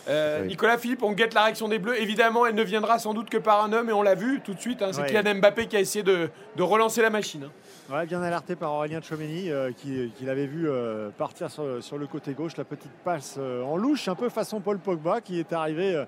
Euh, 0.08 0.40
Oui. 0.42 0.48
Nicolas 0.48 0.76
Philippe, 0.78 1.02
on 1.02 1.12
guette 1.12 1.34
la 1.34 1.44
réaction 1.44 1.68
des 1.68 1.78
Bleus. 1.78 2.00
Évidemment, 2.00 2.46
elle 2.46 2.54
ne 2.54 2.62
viendra 2.62 2.98
sans 2.98 3.14
doute 3.14 3.30
que 3.30 3.38
par 3.38 3.64
un 3.64 3.72
homme, 3.72 3.88
et 3.88 3.92
on 3.92 4.02
l'a 4.02 4.14
vu 4.14 4.40
tout 4.44 4.54
de 4.54 4.60
suite. 4.60 4.82
hein. 4.82 4.90
c'est 4.92 5.00
Ouais. 5.02 5.06
Kylian 5.08 5.36
Mbappé 5.36 5.66
qui 5.66 5.76
a 5.76 5.80
essayé 5.80 6.02
de, 6.02 6.28
de 6.56 6.62
relancer 6.62 7.00
la 7.02 7.10
machine. 7.10 7.44
hein. 7.44 7.94
Ouais, 7.94 8.06
bien 8.06 8.22
alerté 8.22 8.56
par 8.56 8.72
Aurélien 8.72 9.00
Tchouameni 9.00 9.50
euh, 9.50 9.70
qui, 9.76 10.10
qui 10.16 10.24
l'avait 10.24 10.46
vu 10.46 10.68
euh, 10.68 11.10
partir 11.18 11.50
sur, 11.50 11.82
sur 11.82 11.98
le 11.98 12.06
côté 12.06 12.32
gauche, 12.32 12.56
la 12.56 12.64
petite 12.64 12.90
passe 13.04 13.36
euh, 13.38 13.62
en 13.62 13.76
louche, 13.76 14.08
un 14.08 14.14
peu 14.14 14.30
façon 14.30 14.60
Paul 14.60 14.78
Pogba 14.78 15.20
qui 15.20 15.38
est 15.38 15.52
arrivé 15.52 16.02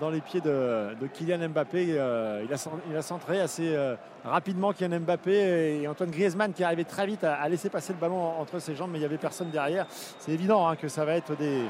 dans 0.00 0.10
les 0.10 0.20
pieds 0.20 0.40
de, 0.40 0.94
Kylian 1.14 1.48
Mbappé. 1.48 1.86
Euh, 1.90 2.44
il, 2.44 2.96
a, 2.96 3.02
centré 3.02 3.40
assez 3.40 3.74
euh, 3.74 3.94
rapidement 4.24 4.72
Kylian 4.72 5.00
Mbappé 5.00 5.80
et 5.80 5.88
Antoine 5.88 6.10
Griezmann 6.10 6.52
qui 6.52 6.64
arrivé 6.64 6.84
très 6.84 7.06
vite 7.06 7.24
à, 7.24 7.48
laisser 7.48 7.70
passer 7.70 7.92
le 7.92 7.98
ballon 7.98 8.20
entre 8.38 8.58
ses 8.58 8.74
jambes, 8.74 8.90
mais 8.92 8.98
il 8.98 9.02
n'y 9.02 9.06
avait 9.06 9.18
personne 9.18 9.50
derrière. 9.50 9.86
C'est 10.18 10.32
évident 10.32 10.68
hein, 10.68 10.76
que 10.76 10.88
ça 10.88 11.04
va 11.04 11.14
être 11.14 11.36
des, 11.36 11.62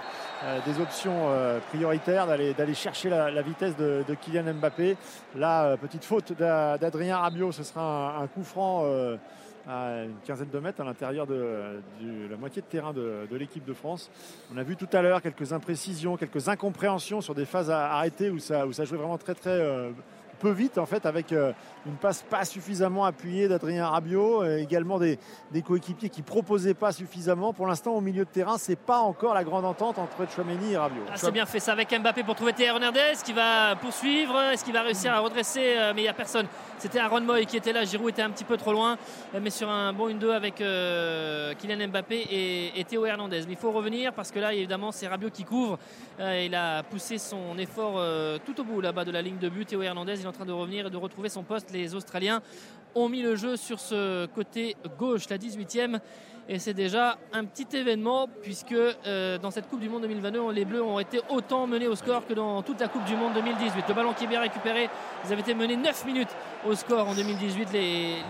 euh, 0.44 0.82
options 0.82 1.28
prioritaires 1.70 2.26
d'aller 2.26 2.74
chercher 2.74 3.08
la, 3.08 3.42
vitesse 3.42 3.76
de, 3.76 4.04
Kylian 4.20 4.54
Mbappé. 4.54 4.96
Là, 5.36 5.76
petite 5.76 6.04
faute 6.04 6.32
d'A- 6.32 6.78
d'Adrien 6.78 7.18
Rabiot, 7.18 7.52
ce 7.52 7.62
sera 7.62 8.16
un 8.18 8.26
coup 8.26 8.44
franc. 8.44 8.84
À 9.68 10.04
une 10.04 10.16
quinzaine 10.24 10.48
de 10.48 10.58
mètres 10.58 10.80
à 10.80 10.84
l'intérieur 10.84 11.26
de, 11.26 11.80
la 12.30 12.36
moitié 12.36 12.62
de 12.62 12.66
terrain 12.66 12.92
de, 12.92 13.26
l'équipe 13.36 13.64
de 13.64 13.74
France. 13.74 14.10
On 14.52 14.56
a 14.56 14.62
vu 14.62 14.76
tout 14.76 14.88
à 14.92 15.02
l'heure 15.02 15.20
quelques 15.20 15.52
imprécisions, 15.52 16.16
quelques 16.16 16.48
incompréhensions 16.48 17.20
sur 17.20 17.34
des 17.34 17.44
phases 17.44 17.70
arrêtées 17.70 18.30
où 18.30 18.38
ça, 18.38 18.66
où 18.66 18.72
ça 18.72 18.84
jouait 18.84 18.98
vraiment 18.98 19.18
très 19.18 19.34
très 19.34 19.50
euh, 19.50 19.90
peu 20.38 20.50
vite 20.50 20.78
en 20.78 20.86
fait 20.86 21.04
avec 21.04 21.32
euh, 21.32 21.52
une 21.89 21.97
passe 21.97 22.22
pas 22.22 22.45
suffisamment 22.45 23.05
appuyée 23.05 23.49
d'Adrien 23.49 23.89
Rabiot, 23.89 24.43
euh, 24.43 24.59
également 24.59 24.99
des, 24.99 25.18
coéquipiers 25.64 26.09
qui 26.09 26.22
proposaient 26.22 26.74
pas 26.74 26.93
suffisamment. 26.93 27.53
Pour 27.53 27.66
l'instant, 27.66 27.93
au 27.95 28.01
milieu 28.01 28.24
de 28.24 28.30
terrain, 28.30 28.59
c'est 28.59 28.78
pas 28.78 28.99
encore 28.99 29.34
la 29.34 29.45
grande 29.45 29.64
entente 29.64 29.99
entre 29.99 30.30
Chouameni 30.30 30.72
et 30.72 30.76
Rabiot. 30.76 31.03
Ah, 31.09 31.16
c'est 31.16 31.32
bien 31.32 31.47
fait 31.47 31.61
ça 31.61 31.72
avec 31.72 31.91
Mbappé 31.91 32.22
pour 32.22 32.34
trouver 32.34 32.53
Théo 32.53 32.74
Hernandez 32.74 33.14
qui 33.24 33.32
va 33.32 33.74
poursuivre. 33.76 34.39
Est-ce 34.53 34.64
qu'il 34.64 34.72
va 34.72 34.82
réussir 34.82 35.12
à 35.12 35.20
redresser 35.20 35.76
euh, 35.76 35.93
Mais 35.95 36.03
il 36.03 36.05
n'y 36.05 36.09
a 36.09 36.14
personne. 36.14 36.47
C'était 36.78 37.01
Aaron 37.01 37.22
Moy 37.22 37.47
qui 37.47 37.57
était 37.57 37.72
là. 37.72 37.84
Giroud 37.84 38.11
était 38.11 38.22
un 38.22 38.30
petit 38.30 38.45
peu 38.45 38.57
trop 38.57 38.72
loin. 38.72 38.97
euh, 39.34 39.41
Mais 39.43 39.51
sur 39.51 39.68
un 39.68 39.93
bon 39.93 40.09
1-2 40.09 40.30
avec 40.30 40.57
Kylian 40.57 41.89
Mbappé 41.89 42.16
et, 42.30 42.80
et 42.80 42.84
Théo 42.84 43.05
Hernandez. 43.07 43.43
Mais 43.47 43.55
il 43.55 43.59
faut 43.59 43.72
revenir 43.72 44.12
parce 44.12 44.30
que 44.30 44.39
là, 44.39 44.53
évidemment, 44.53 44.93
c'est 44.93 45.09
Rabiot 45.09 45.30
qui 45.30 45.45
couvre. 45.45 45.78
Il 46.20 46.55
a 46.55 46.82
poussé 46.82 47.18
son 47.18 47.57
effort 47.59 48.03
tout 48.45 48.61
au 48.61 48.64
bout 48.64 48.80
là-bas 48.80 49.05
de 49.05 49.11
la 49.11 49.22
ligne 49.22 49.39
de 49.39 49.49
but. 49.49 49.66
Théo 49.66 49.82
Hernandez, 49.82 50.14
il 50.18 50.24
est 50.24 50.28
en 50.28 50.32
train 50.32 50.45
de 50.45 50.53
revenir 50.53 50.86
et 50.86 50.91
de 50.91 50.97
retrouver 50.97 51.28
son 51.28 51.43
poste. 51.43 51.70
Australiens 51.95 52.43
ont 52.99 53.09
mis 53.09 53.22
le 53.22 53.36
jeu 53.36 53.57
sur 53.57 53.80
ce 53.80 54.26
côté 54.26 54.76
gauche, 54.99 55.28
la 55.28 55.38
18e. 55.38 56.01
Et 56.51 56.59
c'est 56.59 56.72
déjà 56.72 57.18
un 57.34 57.44
petit 57.44 57.76
événement 57.76 58.26
puisque 58.42 58.72
euh, 58.72 59.36
dans 59.36 59.51
cette 59.51 59.68
Coupe 59.68 59.80
du 59.80 59.90
Monde 59.90 60.03
2022, 60.03 60.51
les 60.51 60.64
Bleus 60.64 60.82
ont 60.82 60.99
été 60.99 61.20
autant 61.28 61.66
menés 61.66 61.88
au 61.88 61.94
score 61.94 62.26
que 62.26 62.32
dans 62.32 62.62
toute 62.62 62.80
la 62.80 62.88
Coupe 62.88 63.05
du 63.05 63.14
Monde 63.16 63.34
2018. 63.34 63.84
Le 63.86 63.94
ballon 63.94 64.14
qui 64.14 64.24
est 64.24 64.28
bien 64.28 64.40
récupéré, 64.40 64.88
ils 65.26 65.32
avaient 65.32 65.42
été 65.42 65.53
menés 65.53 65.76
9 65.76 66.07
minutes 66.07 66.34
au 66.66 66.74
score 66.74 67.07
en 67.07 67.14
2018, 67.14 67.68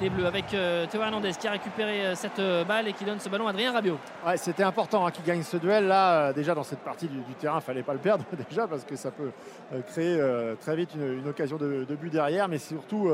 les, 0.01 0.11
Bleus, 0.11 0.27
avec 0.27 0.53
euh, 0.53 0.87
Théo 0.87 1.01
Hernandez 1.01 1.31
qui 1.39 1.47
a 1.47 1.53
récupéré 1.53 2.07
euh, 2.07 2.15
cette 2.17 2.41
balle 2.67 2.89
et 2.89 2.93
qui 2.93 3.05
donne 3.05 3.21
ce 3.21 3.29
ballon 3.29 3.47
à 3.47 3.51
Adrien 3.51 3.71
Rabiot. 3.71 3.99
Ouais, 4.27 4.37
c'était 4.37 4.65
important 4.65 5.07
hein, 5.07 5.13
qu'il 5.13 5.25
gagne 5.25 5.45
ce 5.45 5.57
duel 5.57 5.87
là. 5.87 6.33
Déjà 6.33 6.57
dans 6.57 6.65
cette 6.65 6.81
partie 6.81 7.07
du, 7.07 7.21
terrain, 7.39 7.61
fallait 7.61 7.85
pas 7.85 7.93
le 7.93 8.01
perdre 8.01 8.25
déjà 8.51 8.67
parce 8.67 8.83
que 8.83 8.97
ça 8.97 9.13
peut 9.13 9.31
créer 9.87 10.21
très 10.61 10.75
vite 10.75 10.91
une, 10.97 11.29
occasion 11.29 11.57
de, 11.57 11.87
but 11.95 12.11
derrière. 12.11 12.49
Mais 12.49 12.59
surtout, 12.59 13.13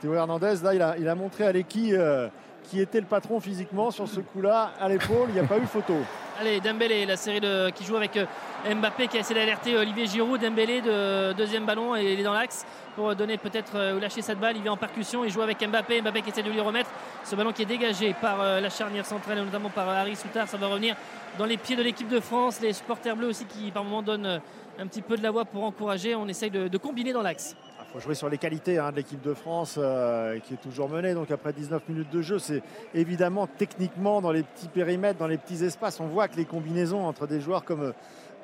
Théo 0.00 0.14
Hernandez 0.14 0.56
là, 0.62 0.96
il 0.98 1.08
a, 1.08 1.14
montré 1.14 1.46
à 1.46 1.52
l'équipe 1.52 1.94
euh, 1.94 2.28
qui 2.64 2.80
était 2.80 3.00
le 3.00 3.06
patron 3.06 3.40
physiquement 3.40 3.90
sur 3.90 4.08
ce 4.08 4.20
coup-là 4.20 4.72
à 4.80 4.88
l'épaule. 4.88 5.28
Il 5.28 5.34
n'y 5.34 5.40
a 5.40 5.44
pas 5.44 5.58
eu 5.58 5.66
photo. 5.66 5.94
Allez, 6.40 6.60
Dembélé, 6.60 7.06
la 7.06 7.16
série 7.16 7.40
de, 7.40 7.70
qui 7.70 7.82
joue 7.84 7.96
avec 7.96 8.16
euh, 8.18 8.26
Mbappé 8.74 9.08
qui 9.08 9.16
a 9.16 9.20
essayé 9.20 9.40
d'alerter 9.40 9.74
Olivier 9.74 10.06
Giroud. 10.06 10.38
Dembélé 10.38 10.82
de 10.82 11.32
deuxième 11.32 11.64
ballon 11.64 11.96
et 11.96 12.12
il 12.12 12.20
est 12.20 12.24
dans 12.24 12.34
l'axe 12.34 12.66
pour 12.94 13.14
donner 13.16 13.38
peut-être 13.38 13.76
euh, 13.76 13.96
ou 13.96 14.00
lâcher 14.00 14.20
cette 14.20 14.38
balle. 14.38 14.56
Il 14.56 14.62
vient 14.62 14.72
en 14.72 14.76
percussion, 14.76 15.24
il 15.24 15.30
joue 15.30 15.40
avec 15.40 15.66
Mbappé. 15.66 16.02
Mbappé 16.02 16.20
qui 16.20 16.30
essaie 16.30 16.42
de 16.42 16.50
lui 16.50 16.60
remettre 16.60 16.90
ce 17.24 17.34
ballon 17.34 17.52
qui 17.52 17.62
est 17.62 17.66
dégagé 17.66 18.14
par 18.20 18.40
euh, 18.40 18.60
la 18.60 18.70
charnière 18.70 19.06
centrale 19.06 19.38
et 19.38 19.42
notamment 19.42 19.70
par 19.70 19.88
euh, 19.88 20.00
Harry 20.00 20.14
Soutard. 20.14 20.46
Ça 20.46 20.56
va 20.56 20.66
revenir 20.66 20.94
dans 21.38 21.46
les 21.46 21.56
pieds 21.56 21.76
de 21.76 21.82
l'équipe 21.82 22.08
de 22.08 22.20
France. 22.20 22.60
Les 22.60 22.72
supporters 22.72 23.16
bleus 23.16 23.28
aussi 23.28 23.46
qui 23.46 23.70
par 23.70 23.84
moment 23.84 24.02
donnent 24.02 24.26
euh, 24.26 24.38
un 24.78 24.86
petit 24.86 25.02
peu 25.02 25.16
de 25.16 25.22
la 25.22 25.30
voix 25.30 25.44
pour 25.44 25.64
encourager. 25.64 26.14
On 26.14 26.28
essaye 26.28 26.50
de 26.50 26.78
combiner 26.78 27.12
dans 27.12 27.22
l'axe. 27.22 27.56
Jouer 27.98 28.14
sur 28.14 28.28
les 28.28 28.36
qualités 28.36 28.78
hein, 28.78 28.90
de 28.90 28.96
l'équipe 28.96 29.22
de 29.22 29.32
France 29.32 29.76
euh, 29.78 30.38
qui 30.40 30.52
est 30.54 30.58
toujours 30.58 30.88
menée. 30.88 31.14
Donc 31.14 31.30
après 31.30 31.54
19 31.54 31.88
minutes 31.88 32.10
de 32.10 32.20
jeu, 32.20 32.38
c'est 32.38 32.62
évidemment 32.94 33.46
techniquement 33.46 34.20
dans 34.20 34.32
les 34.32 34.42
petits 34.42 34.68
périmètres, 34.68 35.18
dans 35.18 35.26
les 35.26 35.38
petits 35.38 35.64
espaces, 35.64 35.98
on 35.98 36.06
voit 36.06 36.28
que 36.28 36.36
les 36.36 36.44
combinaisons 36.44 37.06
entre 37.06 37.26
des 37.26 37.40
joueurs 37.40 37.64
comme, 37.64 37.94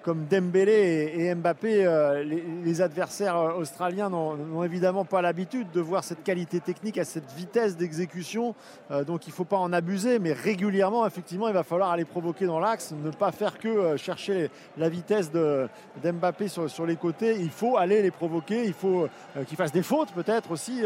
comme 0.02 0.26
Dembélé 0.26 1.12
et, 1.16 1.34
Mbappé, 1.34 1.86
euh, 1.86 2.24
les, 2.24 2.80
adversaires 2.80 3.36
euh, 3.36 3.52
australiens 3.54 4.10
n'ont 4.10 4.64
évidemment 4.64 5.04
pas 5.04 5.22
l'habitude 5.22 5.70
de 5.70 5.80
voir 5.80 6.02
cette 6.04 6.22
qualité 6.22 6.60
technique 6.60 6.98
à 6.98 7.04
cette 7.04 7.30
vitesse 7.32 7.76
d'exécution. 7.76 8.54
Euh, 8.90 9.04
donc 9.04 9.26
il 9.26 9.30
ne 9.30 9.34
faut 9.34 9.44
pas 9.44 9.58
en 9.58 9.72
abuser, 9.72 10.18
mais 10.18 10.32
régulièrement, 10.32 11.06
effectivement, 11.06 11.48
il 11.48 11.54
va 11.54 11.62
falloir 11.62 11.90
aller 11.90 12.04
provoquer 12.04 12.46
dans 12.46 12.58
l'axe, 12.58 12.92
ne 12.92 13.10
pas 13.10 13.32
faire 13.32 13.58
que 13.58 13.96
chercher 13.96 14.50
la 14.76 14.88
vitesse 14.88 15.30
d'Mbappé 15.30 16.48
sur, 16.48 16.86
les 16.86 16.96
côtés. 16.96 17.36
Il 17.40 17.50
faut 17.50 17.76
aller 17.76 18.02
les 18.02 18.10
provoquer, 18.10 18.64
il 18.64 18.72
faut 18.72 19.08
qu'ils 19.46 19.56
fassent 19.56 19.72
des 19.72 19.82
fautes 19.82 20.12
peut-être 20.12 20.50
aussi 20.50 20.82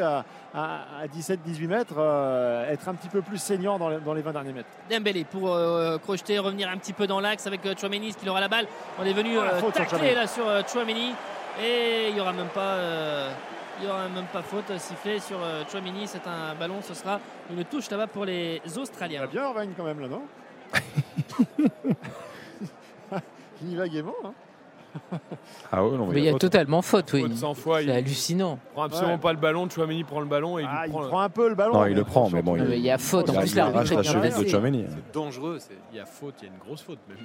à- 0.56 1.02
à 1.02 1.06
17-18 1.06 1.66
mètres, 1.68 1.94
euh, 1.98 2.70
être 2.72 2.88
un 2.88 2.94
petit 2.94 3.08
peu 3.08 3.20
plus 3.22 3.36
saignant 3.38 3.78
dans 3.78 3.90
les, 3.90 3.98
dans 3.98 4.14
les 4.14 4.22
20 4.22 4.32
derniers 4.32 4.52
mètres. 4.52 4.68
Dembélé 4.90 5.24
pour 5.24 5.52
euh, 5.54 5.98
crocheter, 5.98 6.38
revenir 6.38 6.68
un 6.70 6.78
petit 6.78 6.92
peu 6.94 7.06
dans 7.06 7.20
l'axe 7.20 7.46
avec 7.46 7.64
euh, 7.66 7.74
Chouameni 7.78 8.14
qui 8.14 8.28
aura 8.28 8.40
la 8.40 8.48
balle. 8.48 8.66
On 8.98 9.04
est 9.04 9.12
venu 9.12 9.38
euh, 9.38 9.58
faute 9.60 9.74
sur 9.76 9.86
tacler 9.86 10.14
là 10.14 10.26
sur 10.26 10.44
Chouameni 10.66 11.12
et 11.62 12.08
il 12.08 12.14
n'y 12.14 12.20
aura 12.20 12.32
même 12.32 12.48
pas. 12.48 12.78
il 13.82 13.88
aura 13.88 14.08
même 14.08 14.24
pas 14.32 14.42
faute 14.42 14.72
sifflée 14.78 15.20
sur 15.20 15.38
Chouameni. 15.70 16.06
C'est 16.06 16.26
un 16.26 16.54
ballon, 16.58 16.80
ce 16.82 16.94
sera 16.94 17.20
une 17.50 17.64
touche 17.64 17.90
là-bas 17.90 18.06
pour 18.06 18.24
les 18.24 18.60
Australiens. 18.78 19.28
Il 19.32 19.38
va 19.38 19.52
bien 19.52 19.68
quand 19.76 19.84
même 19.84 20.00
là, 20.00 20.08
non? 20.08 20.22
Il 23.62 23.72
y 23.72 23.76
va 23.76 23.88
gaiement. 23.88 24.14
hein. 24.24 24.32
Ah 25.72 25.84
ouais, 25.84 25.96
non, 25.96 26.06
Mais 26.06 26.18
il 26.20 26.24
y 26.24 26.28
a 26.28 26.34
totalement 26.34 26.82
faute, 26.82 27.12
oui. 27.14 27.22
Faute 27.22 27.34
100 27.36 27.54
fois, 27.54 27.78
C'est 27.78 27.84
il- 27.84 27.90
hallucinant. 27.90 28.58
Il 28.70 28.72
prend 28.74 28.82
absolument 28.84 29.12
Ouais. 29.14 29.18
pas 29.20 29.32
le 29.32 29.38
ballon. 29.38 29.68
Chouameni 29.68 30.04
prend 30.04 30.20
le 30.20 30.26
ballon 30.26 30.58
et 30.58 30.62
il, 30.62 30.68
Ah, 30.70 30.82
lui 30.82 30.88
il 30.88 30.92
prend, 30.92 31.02
le- 31.02 31.08
prend 31.08 31.20
un 31.20 31.28
peu 31.28 31.48
le 31.48 31.54
ballon. 31.54 31.72
Non, 31.74 31.86
il 31.86 31.94
le 31.96 32.04
prend, 32.04 32.30
mais 32.30 32.42
bon, 32.42 32.56
Non, 32.56 32.64
mais 32.68 32.78
il 32.78 32.84
y 32.84 32.90
a 32.90 32.98
faute. 32.98 33.28
En 33.30 33.34
il 33.34 33.38
plus, 33.40 33.50
il 33.52 33.56
l'arbitre 33.56 33.94
la 33.94 34.02
cheville 34.02 34.44
de. 34.44 34.48
Chouameni. 34.48 34.84
C'est 34.88 35.14
dangereux. 35.14 35.58
c'est- 35.60 35.74
Il 35.92 35.96
y 35.96 36.00
a 36.00 36.06
faute, 36.06 36.34
il 36.42 36.46
y 36.46 36.48
a 36.48 36.52
une 36.52 36.58
grosse 36.58 36.82
faute 36.82 36.98
même. 37.08 37.18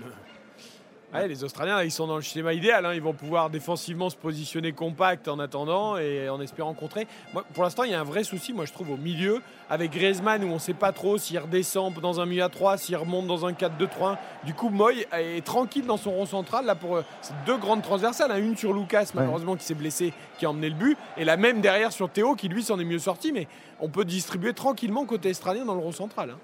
Ouais, 1.13 1.27
les 1.27 1.43
Australiens, 1.43 1.83
ils 1.83 1.91
sont 1.91 2.07
dans 2.07 2.15
le 2.15 2.21
schéma 2.21 2.53
idéal. 2.53 2.85
hein. 2.85 2.93
Ils 2.93 3.01
vont 3.01 3.11
pouvoir 3.11 3.49
défensivement 3.49 4.09
se 4.09 4.15
positionner 4.15 4.71
compact 4.71 5.27
en 5.27 5.39
attendant 5.39 5.97
et 5.97 6.29
en 6.29 6.39
espérant 6.39 6.73
contrer. 6.73 7.05
Moi, 7.33 7.43
pour 7.53 7.63
l'instant, 7.63 7.83
il 7.83 7.91
y 7.91 7.93
a 7.93 7.99
un 7.99 8.05
vrai 8.05 8.23
souci, 8.23 8.53
moi, 8.53 8.63
je 8.63 8.71
trouve, 8.71 8.91
au 8.91 8.95
milieu, 8.97 9.41
avec 9.69 9.91
Griezmann, 9.91 10.41
où 10.45 10.47
on 10.47 10.53
ne 10.53 10.59
sait 10.59 10.73
pas 10.73 10.93
trop 10.93 11.17
s'il 11.17 11.37
redescend 11.37 11.93
dans 11.99 12.21
un 12.21 12.25
milieu 12.25 12.43
à 12.43 12.49
3, 12.49 12.77
s'il 12.77 12.95
remonte 12.95 13.27
dans 13.27 13.45
un 13.45 13.51
4-2-3. 13.51 14.17
Du 14.45 14.53
coup, 14.53 14.69
Moy 14.69 15.05
est 15.11 15.45
tranquille 15.45 15.85
dans 15.85 15.97
son 15.97 16.11
rond 16.11 16.25
central. 16.25 16.65
Là, 16.65 16.75
pour 16.75 16.95
euh, 16.95 17.03
c'est 17.21 17.33
deux 17.45 17.57
grandes 17.57 17.81
transversales. 17.81 18.31
hein. 18.31 18.37
Une 18.37 18.55
sur 18.55 18.71
Lucas, 18.71 19.11
malheureusement, 19.13 19.57
qui 19.57 19.65
s'est 19.65 19.73
blessé, 19.75 20.13
qui 20.39 20.45
a 20.45 20.49
emmené 20.49 20.69
le 20.69 20.75
but. 20.75 20.97
Et 21.17 21.25
la 21.25 21.35
même 21.35 21.59
derrière 21.59 21.91
sur 21.91 22.09
Théo, 22.09 22.35
qui 22.35 22.47
lui 22.47 22.63
s'en 22.63 22.79
est 22.79 22.85
mieux 22.85 22.99
sorti. 22.99 23.33
Mais 23.33 23.49
on 23.81 23.89
peut 23.89 24.05
distribuer 24.05 24.53
tranquillement 24.53 25.05
côté 25.05 25.31
australien 25.31 25.65
dans 25.65 25.75
le 25.75 25.81
rond 25.81 25.91
central. 25.91 26.29
hein. 26.29 26.37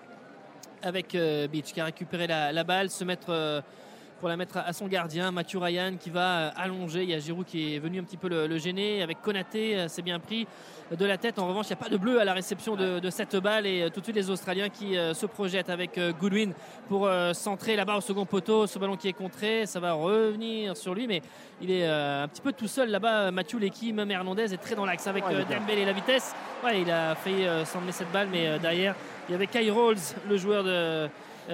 avec 0.83 1.15
euh, 1.15 1.47
Beach 1.47 1.71
qui 1.71 1.79
a 1.79 1.85
récupéré 1.85 2.27
la, 2.27 2.51
la 2.51 2.63
balle, 2.65 2.89
se 2.89 3.05
mettre 3.05 3.27
euh, 3.29 3.61
pour 4.19 4.29
la 4.29 4.37
mettre 4.37 4.57
à, 4.57 4.73
son 4.73 4.87
gardien, 4.87 5.31
Mathieu 5.31 5.59
Ryan 5.59 5.93
qui 5.99 6.09
va 6.09 6.39
euh, 6.39 6.49
allonger. 6.55 7.03
Il 7.03 7.09
y 7.09 7.13
a 7.13 7.19
Giroud 7.19 7.45
qui 7.45 7.75
est 7.75 7.79
venu 7.79 7.99
un 7.99 8.03
petit 8.03 8.17
peu 8.17 8.27
le, 8.27 8.47
le 8.47 8.57
gêner 8.57 9.01
avec 9.01 9.21
Konaté, 9.21 9.77
euh, 9.77 9.87
c'est 9.87 10.01
bien 10.01 10.19
pris 10.19 10.47
de 10.91 11.05
la 11.05 11.17
tête. 11.17 11.37
En 11.39 11.47
revanche, 11.47 11.65
il 11.67 11.69
n'y 11.69 11.79
a 11.79 11.83
pas 11.83 11.89
de 11.89 11.97
bleu 11.97 12.19
à 12.19 12.25
la 12.25 12.33
réception 12.33 12.75
de, 12.75 12.99
de 12.99 13.09
cette 13.09 13.35
balle 13.35 13.65
et 13.65 13.83
euh, 13.83 13.89
tout 13.89 13.99
de 13.99 14.05
suite 14.05 14.15
les 14.15 14.29
Australiens 14.29 14.69
qui 14.69 14.95
se 14.95 15.25
projettent 15.25 15.69
avec 15.69 15.99
Goodwin 16.19 16.53
pour 16.87 17.09
centrer 17.33 17.75
là-bas 17.75 17.97
au 17.97 18.01
second 18.01 18.25
poteau. 18.25 18.67
Ce 18.67 18.79
ballon 18.79 18.95
qui 18.95 19.07
est 19.07 19.13
contré, 19.13 19.65
ça 19.65 19.79
va 19.79 19.93
revenir 19.93 20.75
sur 20.77 20.93
lui, 20.93 21.07
mais 21.07 21.21
il 21.61 21.71
est 21.71 21.85
un 21.85 22.27
petit 22.27 22.41
peu 22.41 22.53
tout 22.53 22.67
seul 22.67 22.89
là-bas. 22.89 23.31
Mathieu 23.31 23.59
Lecky, 23.59 23.93
même 23.93 24.09
Hernandez 24.11 24.53
est 24.53 24.57
très 24.57 24.75
dans 24.75 24.85
l'axe 24.85 25.07
avec 25.07 25.25
Ouais. 25.27 25.43
Dembélé 25.43 25.83
la 25.83 25.91
vitesse. 25.91 26.33
Ouais, 26.63 26.81
il 26.81 26.89
a 26.89 27.15
failli 27.15 27.45
s'emmener 27.65 27.91
cette 27.91 28.11
balle, 28.11 28.29
mais 28.31 28.57
derrière, 28.59 28.95
il 29.27 29.33
y 29.33 29.35
avait 29.35 29.47
Kai 29.47 29.69
Rolls, 29.69 29.97
le 30.27 30.37
joueur 30.37 30.63
de, 30.63 31.09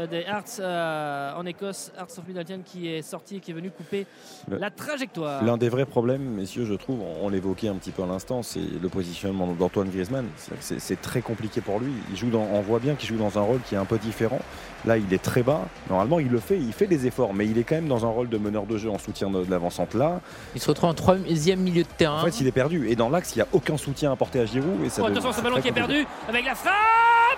des 0.10 0.22
Hearts 0.22 0.60
euh, 0.60 1.34
en 1.36 1.46
Écosse, 1.46 1.92
Hearts 1.98 2.18
of 2.18 2.28
Middleton, 2.28 2.62
qui 2.66 2.88
est 2.88 3.02
sorti 3.02 3.38
et 3.38 3.40
qui 3.40 3.52
est 3.52 3.54
venu 3.54 3.70
couper 3.72 4.06
Le- 4.50 4.58
la 4.58 4.70
trajectoire. 4.70 5.44
L'un 5.44 5.58
des 5.58 5.70
vrais 5.70 5.86
problèmes, 5.86 6.22
messieurs, 6.24 6.66
je 6.66 6.74
trouve, 6.74 7.02
on, 7.02 7.26
on 7.26 7.30
l'évoquait 7.30 7.68
un 7.68 7.76
petit 7.76 7.92
peu 7.92 8.04
à 8.04 8.06
l'instant, 8.08 8.44
c'est 8.44 8.60
le 8.82 8.90
positionnement 8.90 9.48
d'Antoine 9.54 9.90
Griezmann. 9.90 10.26
C'est- 10.60 11.02
très 11.02 11.22
compliqué 11.22 11.60
pour 11.62 11.80
lui. 11.80 11.92
Il 12.12 12.16
joue 12.18 12.30
dans, 12.30 12.42
on 12.54 12.62
voit 12.62 12.80
bien 12.80 12.96
qu'il 12.96 13.10
joue 13.10 13.18
dans 13.18 13.38
un 13.38 13.42
rôle 13.42 13.60
qui 13.62 13.76
est 13.76 13.78
un 13.78 13.86
peu 13.86 13.98
différent. 13.98 14.40
Là, 14.86 14.98
il 14.98 15.14
est 15.14 15.22
très 15.22 15.44
bas. 15.44 15.62
Normalement, 15.90 16.20
il 16.20 16.30
le 16.30 16.40
fait, 16.40 16.58
il 16.58 16.74
fait 16.74 16.88
des 16.88 17.08
efforts, 17.08 17.34
mais 17.34 17.46
il 17.46 17.58
est 17.58 17.64
quand 17.64 17.76
même 17.76 17.88
dans 17.88 18.06
un 18.06 18.10
rôle 18.10 18.30
de 18.30 18.38
meneur 18.38 18.66
de 18.66 18.78
jeu 18.78 18.90
en 18.90 18.98
soutien 18.98 19.30
de, 19.30 19.44
de 19.46 19.50
l'avant-centre 19.52 19.98
là. 19.98 20.20
Il 20.56 20.62
se 20.62 20.68
retrouve 20.70 20.90
en 20.90 20.94
troisième 20.94 21.60
milieu 21.60 21.84
de 21.84 21.88
terrain. 21.98 22.22
En 22.22 22.26
fait, 22.26 22.40
il 22.42 22.48
est 22.48 22.52
perdu. 22.52 22.90
Et 22.90 22.96
dans 22.96 23.10
l'axe, 23.10 23.36
il 23.36 23.40
n'y 23.40 23.44
a 23.44 23.48
aucun 23.54 23.78
soutien 23.78 24.12
apporté 24.12 24.40
à 24.40 24.46
Giroud. 24.46 24.84
Et 24.84 24.90
ça 24.90 25.02
Oh, 25.04 25.08
attention, 25.08 25.32
ce 25.32 25.42
ballon 25.42 25.62
qui 25.62 25.68
est 25.70 25.72
perdu 25.72 26.06
avec 26.28 26.46
la 26.46 26.56
frappe 26.56 26.74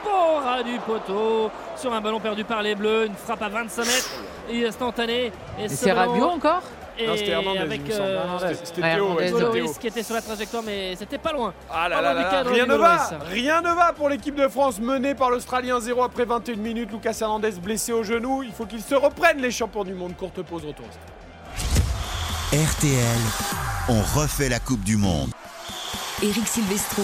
au 0.06 0.38
ras 0.44 0.64
du 0.64 0.78
poteau 0.86 1.50
sur 1.76 1.94
un 1.94 2.02
ballon 2.02 2.20
perdu 2.20 2.44
par 2.46 2.62
les 2.62 2.76
Bleus. 2.76 3.06
Une 3.08 3.16
frappe 3.16 3.42
à 3.42 3.50
25 3.50 3.86
mètres 3.86 4.10
et 4.50 4.66
instantanée. 4.68 5.32
Et, 5.60 5.64
Et 5.66 5.70
ce 5.70 5.76
c'est 5.76 5.92
Rabiot 5.92 6.26
encore 6.26 6.62
Et 6.98 7.08
Non, 7.08 7.14
c'était 7.18 7.32
Hernandez, 7.32 7.60
avec 7.60 7.82
il 7.84 7.88
me 7.88 7.92
semble. 7.92 8.04
euh, 8.04 8.54
C'était- 8.64 8.82
Ouais, 8.82 8.96
Théo, 8.96 9.14
ouais, 9.14 9.52
Théo. 9.52 9.74
qui 9.82 9.88
était 9.88 10.04
sur 10.04 10.16
la 10.16 10.22
trajectoire, 10.22 10.64
mais 10.66 10.96
c'était 10.96 11.18
pas 11.18 11.34
loin. 11.34 11.54
Ah 11.70 11.90
là 11.90 11.96
Pas 11.98 12.02
là 12.02 12.14
loin 12.14 12.14
là 12.14 12.20
du 12.20 12.24
là, 12.24 12.32
cadre 12.40 12.52
rien 12.52 12.66
ne 12.66 12.76
va, 12.76 13.10
rien 13.30 13.62
ne 13.62 13.74
va 13.74 13.92
pour 13.94 14.08
l'équipe 14.08 14.36
de 14.36 14.48
France 14.48 14.80
menée 14.80 15.14
par 15.14 15.30
l'Australien 15.30 15.80
0 15.82 16.04
après 16.04 16.24
21 16.24 16.56
minutes. 16.56 16.92
Lucas 16.94 17.18
Hernandez 17.20 17.52
blessé 17.62 17.92
au 17.92 18.04
genou, 18.04 18.44
il 18.44 18.54
faut 18.54 18.66
qu'il 18.66 18.82
se 18.82 18.96
reprenne 18.96 19.40
les 19.42 19.52
champions 19.52 19.84
du 19.84 19.94
monde. 19.94 20.16
Courte 20.16 20.42
pause, 20.44 20.64
retour. 20.66 20.86
RTL, 22.54 23.20
on 23.90 24.02
refait 24.18 24.48
la 24.48 24.60
Coupe 24.60 24.84
du 24.84 24.96
Monde. 24.96 25.32
Eric 26.24 26.48
Silvestro. 26.48 27.02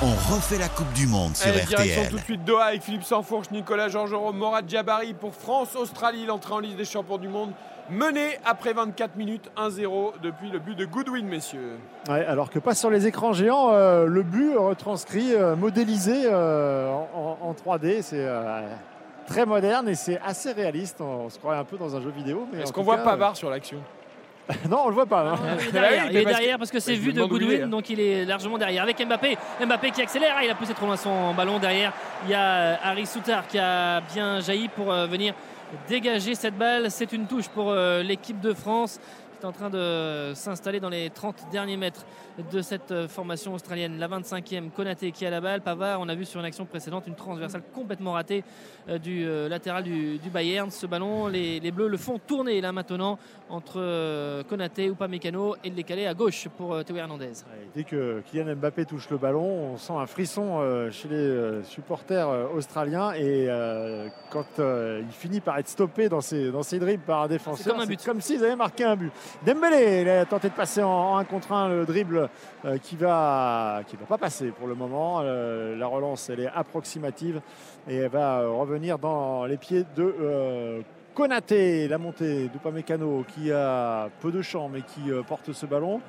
On 0.00 0.10
refait 0.32 0.58
la 0.58 0.68
Coupe 0.68 0.92
du 0.92 1.06
Monde 1.08 1.34
sur 1.34 1.48
Allez, 1.48 1.62
direction 1.64 2.02
RTL. 2.02 2.08
tout 2.10 2.16
de 2.18 2.22
suite 2.22 2.44
Doha 2.44 2.66
avec 2.66 2.82
Philippe 2.82 3.02
Sansfourche, 3.02 3.50
Nicolas 3.50 3.88
Georgerot, 3.88 4.32
Morad 4.32 4.68
Jabari 4.68 5.12
pour 5.12 5.34
France-Australie, 5.34 6.24
l'entrée 6.24 6.54
en 6.54 6.60
liste 6.60 6.76
des 6.76 6.84
champions 6.84 7.18
du 7.18 7.26
monde. 7.28 7.50
Menée 7.90 8.38
après 8.44 8.74
24 8.74 9.16
minutes 9.16 9.50
1-0 9.56 10.12
depuis 10.22 10.50
le 10.50 10.60
but 10.60 10.76
de 10.76 10.84
Goodwin, 10.84 11.26
messieurs. 11.26 11.78
Ouais, 12.08 12.24
alors 12.26 12.50
que 12.50 12.58
pas 12.60 12.74
sur 12.74 12.90
les 12.90 13.06
écrans 13.08 13.32
géants, 13.32 13.70
euh, 13.72 14.04
le 14.06 14.22
but 14.22 14.56
retranscrit, 14.56 15.34
euh, 15.34 15.56
modélisé 15.56 16.26
euh, 16.26 16.92
en, 16.92 17.38
en- 17.42 17.48
en 17.48 17.52
3D, 17.54 18.02
c'est 18.02 18.24
euh, 18.24 18.60
très 19.26 19.46
moderne 19.46 19.88
et 19.88 19.94
c'est 19.96 20.20
assez 20.20 20.52
réaliste. 20.52 21.00
On, 21.00 21.28
se 21.28 21.38
croirait 21.38 21.58
un 21.58 21.64
peu 21.64 21.76
dans 21.78 21.96
un 21.96 22.00
jeu 22.00 22.10
vidéo. 22.10 22.46
Est-ce 22.60 22.72
qu'on 22.72 22.82
voit 22.82 22.98
Pavard 22.98 23.36
sur 23.36 23.50
l'action? 23.50 23.78
non, 24.70 24.82
on 24.84 24.88
le 24.88 24.94
voit 24.94 25.06
pas. 25.06 25.32
hein. 25.32 25.38
Il 25.60 25.68
est 25.68 25.72
derrière, 25.72 26.10
il 26.10 26.16
est 26.16 26.22
parce 26.22 26.34
que- 26.34 26.40
derrière 26.40 26.58
parce 26.58 26.70
que 26.70 26.80
c'est 26.80 26.94
vu 26.94 27.12
de 27.12 27.22
Goodwin, 27.22 27.68
donc 27.68 27.90
il 27.90 28.00
est 28.00 28.24
largement 28.24 28.56
derrière. 28.58 28.82
Avec 28.82 28.98
Mbappé, 29.06 29.36
Mbappé 29.64 29.90
qui 29.90 30.00
accélère, 30.02 30.34
Ah, 30.38 30.44
il 30.44 30.50
a 30.50 30.54
poussé 30.54 30.72
trop 30.74 30.86
loin 30.86 30.96
son 30.96 31.34
ballon 31.34 31.58
derrière. 31.58 31.92
Il 32.24 32.30
y 32.30 32.34
a 32.34 32.40
euh, 32.40 32.74
Harry 32.82 33.06
Soutard 33.06 33.46
qui 33.46 33.58
a 33.58 34.00
bien 34.00 34.40
jailli 34.40 34.68
pour 34.68 34.90
euh, 34.92 35.06
venir 35.06 35.34
dégager 35.88 36.34
cette 36.34 36.56
balle. 36.56 36.90
C'est 36.90 37.12
une 37.12 37.26
touche 37.26 37.48
pour 37.48 37.70
euh, 37.70 38.02
l'équipe 38.02 38.40
de 38.40 38.54
France 38.54 38.98
qui 39.38 39.44
est 39.44 39.48
en 39.48 39.52
train 39.52 39.70
de 39.70 40.32
s'installer 40.34 40.80
dans 40.80 40.88
les 40.88 41.10
30 41.10 41.36
derniers 41.52 41.76
mètres 41.76 42.04
de 42.42 42.62
cette 42.62 42.90
euh, 42.92 43.08
formation 43.08 43.54
australienne. 43.54 43.98
La 43.98 44.08
25e, 44.08 44.70
Konaté 44.70 45.12
qui 45.12 45.26
a 45.26 45.30
la 45.30 45.40
balle. 45.40 45.60
Pavard, 45.60 46.00
on 46.00 46.08
a 46.08 46.14
vu 46.14 46.24
sur 46.24 46.40
une 46.40 46.46
action 46.46 46.64
précédente 46.64 47.06
une 47.06 47.14
transversale 47.14 47.62
complètement 47.74 48.12
ratée 48.12 48.44
euh, 48.88 48.98
du 48.98 49.24
euh, 49.26 49.48
latéral 49.48 49.82
du, 49.82 50.18
du 50.18 50.30
Bayern. 50.30 50.70
Ce 50.70 50.86
ballon, 50.86 51.26
les, 51.26 51.60
les 51.60 51.70
Bleus 51.70 51.88
le 51.88 51.96
font 51.96 52.18
tourner 52.18 52.60
là 52.60 52.72
maintenant 52.72 53.18
entre 53.48 54.42
Konaté, 54.48 54.86
Upamecano 54.86 55.56
et 55.64 55.70
le 55.70 55.74
décalé 55.74 56.06
à 56.06 56.14
gauche 56.14 56.48
pour 56.56 56.84
Théo 56.84 56.96
Hernandez. 56.96 57.32
Dès 57.74 57.84
que 57.84 58.20
Kylian 58.26 58.56
Mbappé 58.56 58.84
touche 58.84 59.08
le 59.08 59.16
ballon, 59.16 59.72
on 59.72 59.76
sent 59.78 59.94
un 59.94 60.06
frisson 60.06 60.60
chez 60.90 61.08
les 61.08 61.64
supporters 61.64 62.28
australiens. 62.54 63.12
Et 63.14 63.48
quand 64.30 64.44
il 64.58 65.12
finit 65.12 65.40
par 65.40 65.58
être 65.58 65.68
stoppé 65.68 66.10
dans 66.10 66.20
ses, 66.20 66.50
dans 66.50 66.62
ses 66.62 66.78
dribbles 66.78 67.04
par 67.04 67.22
un 67.22 67.28
défenseur, 67.28 67.72
comme 67.72 67.82
un 67.82 67.86
but. 67.86 68.00
c'est 68.00 68.10
comme 68.10 68.20
s'ils 68.20 68.44
avaient 68.44 68.56
marqué 68.56 68.84
un 68.84 68.96
but. 68.96 69.12
Dembélé, 69.46 70.02
il 70.02 70.08
a 70.10 70.26
tenté 70.26 70.50
de 70.50 70.54
passer 70.54 70.82
en 70.82 71.16
1 71.16 71.24
contre 71.24 71.52
1 71.52 71.68
le 71.68 71.86
dribble 71.86 72.27
euh, 72.64 72.78
qui 72.78 72.96
va 72.96 73.82
qui 73.86 73.96
va 73.96 74.06
pas 74.06 74.18
passer 74.18 74.48
pour 74.48 74.66
le 74.66 74.74
moment. 74.74 75.20
Euh, 75.22 75.76
la 75.76 75.86
relance, 75.86 76.30
elle 76.30 76.40
est 76.40 76.50
approximative 76.54 77.40
et 77.88 77.96
elle 77.96 78.10
va 78.10 78.40
euh, 78.40 78.50
revenir 78.50 78.98
dans 78.98 79.44
les 79.46 79.56
pieds 79.56 79.84
de 79.96 80.82
Konaté, 81.14 81.88
la 81.88 81.98
montée 81.98 82.48
d'Upamecano 82.48 83.24
qui 83.26 83.50
a 83.50 84.08
peu 84.20 84.30
de 84.30 84.40
champ 84.40 84.68
mais 84.68 84.82
qui 84.82 85.10
porte 85.26 85.52
ce 85.52 85.66
ballon 85.66 86.00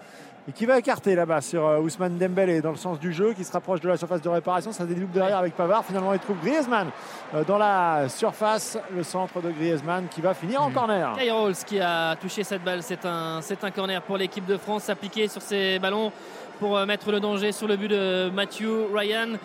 et 0.48 0.52
qui 0.52 0.66
va 0.66 0.80
écarter 0.80 1.16
là-bas 1.16 1.42
sur 1.42 1.66
euh, 1.66 1.80
Ousmane 1.80 2.18
Dembélé 2.18 2.62
dans 2.62 2.72
le 2.72 2.78
sens 2.78 3.00
du 3.00 3.14
jeu, 3.14 3.34
qui 3.34 3.44
se 3.44 3.52
rapproche 3.52 3.82
de 3.82 3.88
la 3.88 3.98
surface 3.98 4.22
de 4.22 4.30
réparation. 4.30 4.72
Ça 4.72 4.86
déloupe 4.86 5.12
derrière 5.12 5.38
avec 5.38 5.56
Pavard. 5.56 5.86
Finalement, 5.86 6.14
il 6.14 6.20
trouve 6.20 6.38
Griezmann 6.44 6.90
euh, 7.34 7.44
dans 7.44 7.58
la 7.58 8.08
surface, 8.10 8.78
le 8.96 9.04
centre 9.04 9.42
de 9.42 9.52
Griezmann 9.52 10.08
qui 10.10 10.22
va 10.22 10.34
finir 10.34 10.62
en 10.62 10.72
corner. 10.72 11.14
Kyle 11.18 11.32
Rolls 11.32 11.56
qui 11.66 11.80
a 11.80 12.16
touché 12.16 12.44
cette 12.44 12.64
balle, 12.64 12.84
c'est 12.84 13.06
un, 13.06 13.42
c'est 13.42 13.64
un 13.64 13.72
corner 13.72 14.02
pour 14.02 14.18
l'équipe 14.18 14.46
de 14.46 14.58
France, 14.58 14.90
appliqué 14.90 15.28
sur 15.28 15.42
ces 15.42 15.80
ballons 15.80 16.12
pour 16.60 16.78
euh, 16.78 16.86
mettre 16.86 17.12
le 17.12 17.20
danger 17.20 17.52
sur 17.52 17.68
le 17.68 17.78
but 17.78 17.90
de 17.90 18.30
Matthew 18.34 18.94
Ryan. 18.94 19.38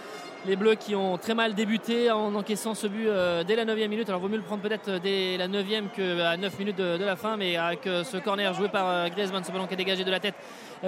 Les 0.47 0.57
Bleus 0.57 0.75
qui 0.75 0.95
ont 0.95 1.17
très 1.17 1.35
mal 1.35 1.55
débuté 1.55 2.11
en 2.11 2.35
encaissant 2.35 2.75
ce 2.75 2.87
but 2.87 3.09
euh, 3.09 3.45
dès 3.45 3.57
la 3.57 3.65
9e 3.65 3.89
minute. 3.89 4.09
Alors, 4.11 4.21
vaut 4.21 4.29
mieux 4.29 4.37
le 4.37 4.43
prendre 4.43 4.61
peut-être 4.61 4.89
euh, 4.89 4.99
dès 5.03 5.39
la 5.39 5.49
9e 5.49 5.89
qu'à 5.89 6.37
9 6.37 6.59
minutes 6.59 6.77
de, 6.77 7.03
la 7.03 7.17
fin, 7.17 7.39
mais 7.39 7.57
avec 7.57 7.87
euh, 7.87 8.05
ce 8.05 8.19
corner 8.19 8.53
joué 8.53 8.69
par 8.69 9.09
Griezmann, 9.09 9.43
ce 9.43 9.51
ballon 9.51 9.67
qui 9.67 9.73
est 9.73 9.79
dégagé 9.79 10.05
de 10.05 10.11
la 10.11 10.21
tête 10.21 10.35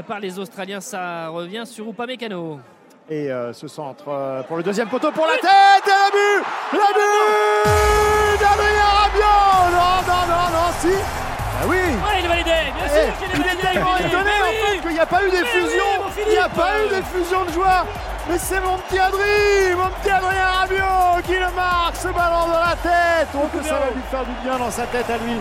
par 0.06 0.20
les 0.20 0.38
Australiens, 0.38 0.80
ça 0.82 1.28
revient 1.28 1.62
sur 1.64 1.88
Upamecano. 1.88 2.60
Et 3.08 3.30
ce 3.52 3.68
centre 3.68 4.44
pour 4.48 4.56
le 4.56 4.64
deuxième 4.64 4.88
poteau 4.88 5.12
pour 5.12 5.26
la 5.26 5.34
tête 5.34 5.86
et 5.86 5.88
le 5.88 6.10
but 6.12 6.46
Le 6.72 6.78
but 6.96 8.40
d'Adrien 8.40 8.84
Rabiot 8.84 9.70
Non, 9.70 10.02
non, 10.06 10.26
non, 10.26 10.50
non, 10.52 10.72
si 10.80 11.35
Ah 11.58 11.64
oui 11.66 11.76
Ouais, 11.76 12.18
il 12.20 12.24
est 12.24 12.28
validé, 12.28 12.50
bien 12.50 12.84
Eh, 12.84 12.88
sûr 12.88 13.16
qu'il 13.18 13.26
est 13.26 13.34
Il 13.34 13.42
validé. 13.42 13.62
est 13.68 13.72
tellement 13.72 13.90
Oui, 13.98 14.06
étonné 14.06 14.30
en 14.30 14.66
fait 14.66 14.78
qu'il 14.82 14.92
n'y 14.92 14.98
a 15.00 15.06
pas 15.06 15.22
eu 15.24 15.30
d'effusion 15.30 15.84
oui, 16.16 16.22
Il 16.26 16.32
n'y 16.32 16.38
a 16.38 16.48
pas 16.48 16.70
eu 16.84 16.88
d'effusion 16.88 17.44
de 17.44 17.52
joueurs 17.52 17.86
mais 18.28 18.38
c'est 18.38 18.60
mon 18.60 18.76
petit 18.78 18.98
Adrien, 18.98 19.76
mon 19.76 19.88
petit 20.00 20.10
Adrien 20.10 20.46
Rabiot 20.60 21.22
qui 21.24 21.34
le 21.34 21.48
marque, 21.54 21.94
ce 21.94 22.08
ballon 22.08 22.48
de 22.48 22.52
la 22.54 22.74
tête. 22.82 23.28
Oh 23.36 23.46
que 23.56 23.62
ça 23.64 23.74
va 23.74 23.86
lui 23.94 24.02
faire 24.10 24.24
du 24.24 24.32
bien 24.42 24.58
dans 24.58 24.70
sa 24.72 24.82
tête 24.86 25.08
à 25.08 25.16
lui. 25.18 25.36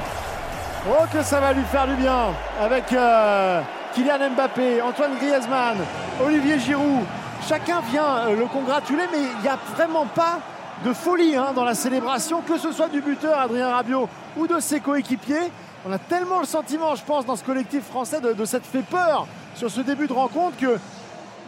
Oh 0.87 1.03
que 1.11 1.23
ça 1.23 1.39
va 1.39 1.51
lui 1.53 1.63
faire 1.71 1.87
du 1.87 1.95
bien 1.95 2.27
avec 2.61 2.93
euh, 2.93 3.61
Kylian 3.95 4.29
Mbappé, 4.35 4.83
Antoine 4.83 5.15
Griezmann, 5.19 5.77
Olivier 6.23 6.59
Giroud. 6.59 7.05
Chacun 7.49 7.81
vient 7.89 8.17
euh, 8.27 8.35
le 8.35 8.45
congratuler, 8.45 9.05
mais 9.11 9.17
il 9.17 9.41
n'y 9.41 9.47
a 9.49 9.57
vraiment 9.75 10.05
pas 10.05 10.37
de 10.85 10.93
folie 10.93 11.35
hein, 11.35 11.53
dans 11.55 11.63
la 11.63 11.73
célébration, 11.73 12.41
que 12.47 12.59
ce 12.59 12.71
soit 12.71 12.89
du 12.89 13.01
buteur 13.01 13.39
Adrien 13.39 13.71
Rabiot 13.71 14.07
ou 14.37 14.45
de 14.45 14.59
ses 14.59 14.79
coéquipiers. 14.79 15.51
On 15.87 15.91
a 15.91 15.99
tellement 15.99 16.39
le 16.39 16.45
sentiment, 16.47 16.95
je 16.95 17.03
pense, 17.03 17.25
dans 17.25 17.35
ce 17.35 17.43
collectif 17.43 17.83
français 17.83 18.19
de, 18.21 18.33
de 18.33 18.45
s'être 18.45 18.65
fait 18.65 18.81
peur 18.81 19.27
sur 19.55 19.69
ce 19.69 19.81
début 19.81 20.07
de 20.07 20.13
rencontre 20.13 20.57
que 20.57 20.77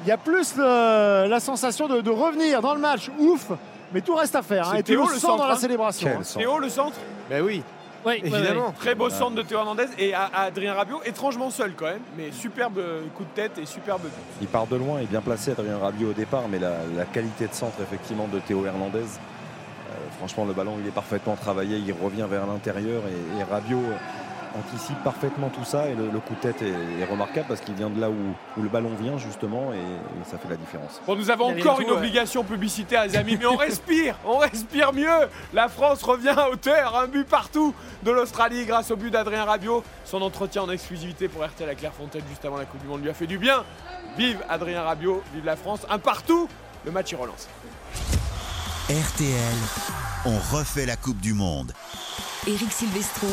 il 0.03 0.07
y 0.07 0.11
a 0.11 0.17
plus 0.17 0.55
le- 0.55 1.27
la 1.27 1.39
sensation 1.39 1.88
de, 1.88 2.01
de 2.01 2.11
revenir 2.11 2.61
dans 2.61 2.75
le 2.75 2.79
match, 2.79 3.09
ouf, 3.17 3.47
mais 3.93 4.01
tout 4.01 4.13
reste 4.13 4.35
à 4.35 4.43
faire. 4.43 4.69
hein, 4.69 4.75
et 4.75 4.83
Théo, 4.83 5.01
le 5.07 5.13
sens 5.13 5.21
dans 5.23 5.27
centre, 5.38 5.47
la 5.47 5.53
hein. 5.53 5.57
célébration. 5.57 6.09
hein. 6.19 6.21
Théo, 6.38 6.59
le 6.59 6.69
centre 6.69 6.97
Ben 7.29 7.41
oui. 7.43 7.63
Oui, 8.05 8.21
Évidemment. 8.23 8.73
Très 8.77 8.93
beau 8.93 9.05
Voilà. 9.09 9.17
centre 9.17 9.35
de 9.35 9.41
Théo 9.41 9.57
Hernandez 9.57 9.88
et 9.97 10.13
à- 10.13 10.29
à 10.31 10.41
Adrien 10.43 10.75
Rabiot, 10.75 11.01
étrangement 11.03 11.49
seul 11.49 11.73
quand 11.75 11.85
même, 11.88 11.99
mais 12.15 12.31
superbe 12.31 12.79
coup 13.15 13.23
de 13.23 13.29
tête 13.33 13.57
et 13.57 13.65
superbe 13.65 14.03
but. 14.03 14.11
Il 14.39 14.47
part 14.47 14.67
de 14.67 14.75
loin 14.75 14.99
et 14.99 15.05
bien 15.07 15.19
placé, 15.19 15.51
Adrien 15.51 15.79
Rabiot 15.79 16.11
au 16.11 16.13
départ, 16.13 16.43
mais 16.47 16.59
la, 16.59 16.73
la 16.95 17.05
qualité 17.05 17.47
de 17.47 17.53
centre 17.53 17.81
effectivement 17.81 18.27
de 18.27 18.38
Théo 18.39 18.63
Hernandez, 18.65 18.99
euh, 18.99 19.93
franchement 20.19 20.45
le 20.45 20.53
ballon 20.53 20.75
il 20.79 20.88
est 20.88 20.91
parfaitement 20.91 21.35
travaillé, 21.35 21.77
il 21.79 21.91
revient 21.91 22.27
vers 22.29 22.45
l'intérieur 22.45 23.01
et, 23.07 23.39
et 23.39 23.43
Rabiot 23.43 23.79
euh, 23.79 23.95
anticipe 24.60 25.01
parfaitement 25.03 25.49
tout 25.49 25.64
ça 25.64 25.88
et 25.88 25.95
le, 25.95 26.10
le 26.10 26.20
coup 26.20 26.34
de 26.36 26.39
tête 26.39 26.62
est, 26.62 27.01
est 27.01 27.05
remarquable 27.05 27.45
parce 27.47 27.62
qu'il 27.62 27.76
vient 27.76 27.89
de 27.89 27.99
là 27.99 28.10
où, 28.10 28.16
où 28.58 28.62
le 28.62 28.70
ballon 28.70 28.91
vient 28.99 29.18
justement 29.18 29.74
et, 29.74 29.78
et 29.78 30.30
ça 30.30 30.38
fait 30.38 30.49
la 30.49 30.55
différence. 30.55 31.01
Bon, 31.05 31.16
nous 31.16 31.30
avons 31.30 31.45
encore 31.58 31.80
une 31.80 31.88
tout, 31.88 31.93
ouais. 31.93 31.97
obligation 31.99 32.43
publicitaire, 32.43 33.05
les 33.05 33.16
amis, 33.16 33.38
mais 33.38 33.45
on 33.45 33.55
respire, 33.55 34.16
on 34.26 34.38
respire 34.38 34.93
mieux. 34.93 35.28
La 35.53 35.68
France 35.70 36.03
revient 36.03 36.30
à 36.30 36.49
hauteur, 36.49 36.97
un 36.97 37.08
but 37.08 37.28
partout 37.28 37.74
de 38.03 38.12
l'Australie 38.12 38.66
grâce 38.66 38.91
au 38.91 38.95
but 38.95 39.12
d'Adrien 39.12 39.45
Rabiot. 39.45 39.84
Son 40.05 40.22
entretien 40.22 40.64
en 40.64 40.70
exclusivité 40.70 41.28
pour 41.28 41.45
RTL 41.45 41.70
à 41.70 41.76
Clairefontaine 41.76 42.24
juste 42.30 42.43
avant 42.45 42.58
la 42.58 42.66
Coupe 42.66 42.82
du 42.82 42.88
Monde 42.88 43.03
lui 43.03 43.10
a 43.10 43.14
fait 43.14 43.28
du 43.28 43.38
bien. 43.38 43.64
Vive 44.18 44.39
Adrien 44.49 44.84
Rabiot, 44.84 45.22
vive 45.34 45.45
la 45.45 45.55
France, 45.55 45.82
un 45.89 45.99
partout. 45.99 46.47
Le 46.86 46.91
match 46.91 47.12
est 47.14 47.18
relancé. 47.18 47.47
RTL, 48.89 49.58
on 50.26 50.38
refait 50.55 50.86
la 50.86 50.95
Coupe 50.95 51.20
du 51.20 51.34
Monde. 51.34 51.74
Eric 52.47 52.72
Silvestro. 52.72 53.28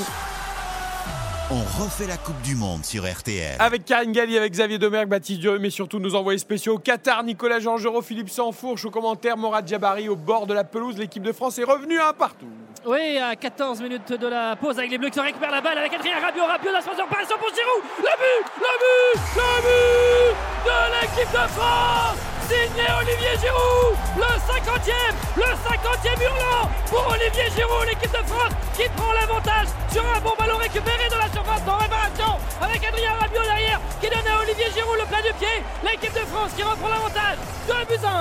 On 1.51 1.61
refait 1.83 2.07
la 2.07 2.17
Coupe 2.17 2.41
du 2.41 2.55
Monde 2.55 2.87
sur 2.87 3.05
RTL. 3.05 3.57
Avec 3.59 3.85
Karine 3.85 4.13
Galli, 4.13 4.39
avec 4.39 4.53
Xavier 4.53 4.79
Domergue, 4.79 5.11
Baptiste 5.11 5.41
Durieux, 5.41 5.59
mais 5.59 5.69
surtout 5.69 5.99
nos 5.99 6.15
envoyés 6.15 6.39
spéciaux 6.39 6.77
au 6.77 6.79
Qatar, 6.79 7.23
Nicolas 7.23 7.61
Georgerot, 7.61 8.01
Philippe 8.01 8.31
Sansfourche 8.31 8.87
au 8.87 8.91
commentaire, 8.91 9.37
Morad 9.37 9.69
Jabari 9.69 10.09
au 10.09 10.17
bord 10.17 10.47
de 10.47 10.55
la 10.55 10.65
pelouse. 10.65 10.97
L'équipe 10.97 11.23
de 11.23 11.33
France 11.33 11.59
est 11.59 11.65
revenue 11.65 11.99
à 11.99 12.09
un 12.09 12.13
partout. 12.15 12.49
Oui, 12.87 13.19
à 13.19 13.37
14 13.37 13.83
minutes 13.83 14.11
de 14.13 14.27
la 14.27 14.57
pause 14.57 14.79
avec 14.79 14.91
les 14.91 14.97
Bleus 14.97 15.11
qui 15.11 15.21
récupèrent 15.21 15.51
la 15.51 15.61
balle 15.61 15.77
avec 15.77 15.93
Adrien 15.93 16.19
Rabiot. 16.19 16.47
Rabiot 16.47 16.73
la 16.73 16.81
surparation 16.81 17.37
pour 17.39 17.49
Giroud. 17.49 17.83
Le 17.99 18.15
but, 18.17 18.45
le 18.57 18.73
but, 18.81 19.21
le 19.37 19.53
but 19.65 20.37
de 20.65 20.79
l'équipe 20.97 21.33
de 21.33 21.49
France. 21.53 22.17
Signé 22.49 22.85
Olivier 23.01 23.37
Giroud. 23.41 23.97
Le 24.17 24.33
50e, 24.49 25.15
le 25.37 25.43
50e 25.45 26.23
hurlant 26.23 26.69
pour 26.89 27.07
Olivier 27.13 27.51
Giroud. 27.57 27.87
L'équipe 27.87 28.13
de 28.13 28.27
France 28.27 28.53
qui 28.77 28.89
prend 28.97 29.13
l'avantage 29.13 29.69
sur 29.91 30.05
un 30.05 30.21
bon 30.21 30.33
ballon 30.39 30.57
récupéré 30.59 31.09
dans 31.11 31.19
la 31.19 31.34
surface 31.35 31.65
de 31.65 31.71
réparation 31.71 32.39
avec 32.63 32.85
Adrien 32.85 33.11
Rabiot 33.19 33.43
derrière 33.43 33.81
qui 34.01 34.09
donne 34.09 34.33
à 34.33 34.41
Olivier 34.43 34.67
Giroud 34.73 34.99
le 35.01 35.07
plat 35.07 35.23
du 35.23 35.35
pied. 35.35 35.65
L'équipe 35.83 36.15
de 36.15 36.27
France 36.27 36.53
qui 36.57 36.63
reprend 36.63 36.89
l'avantage. 36.89 37.39
2 37.67 37.75
buts 37.89 38.05
à 38.05 38.09
1. 38.09 38.13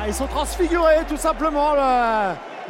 Ah, 0.00 0.08
ils 0.08 0.14
sont 0.14 0.26
transfigurés 0.26 1.04
tout 1.08 1.16
simplement. 1.16 1.74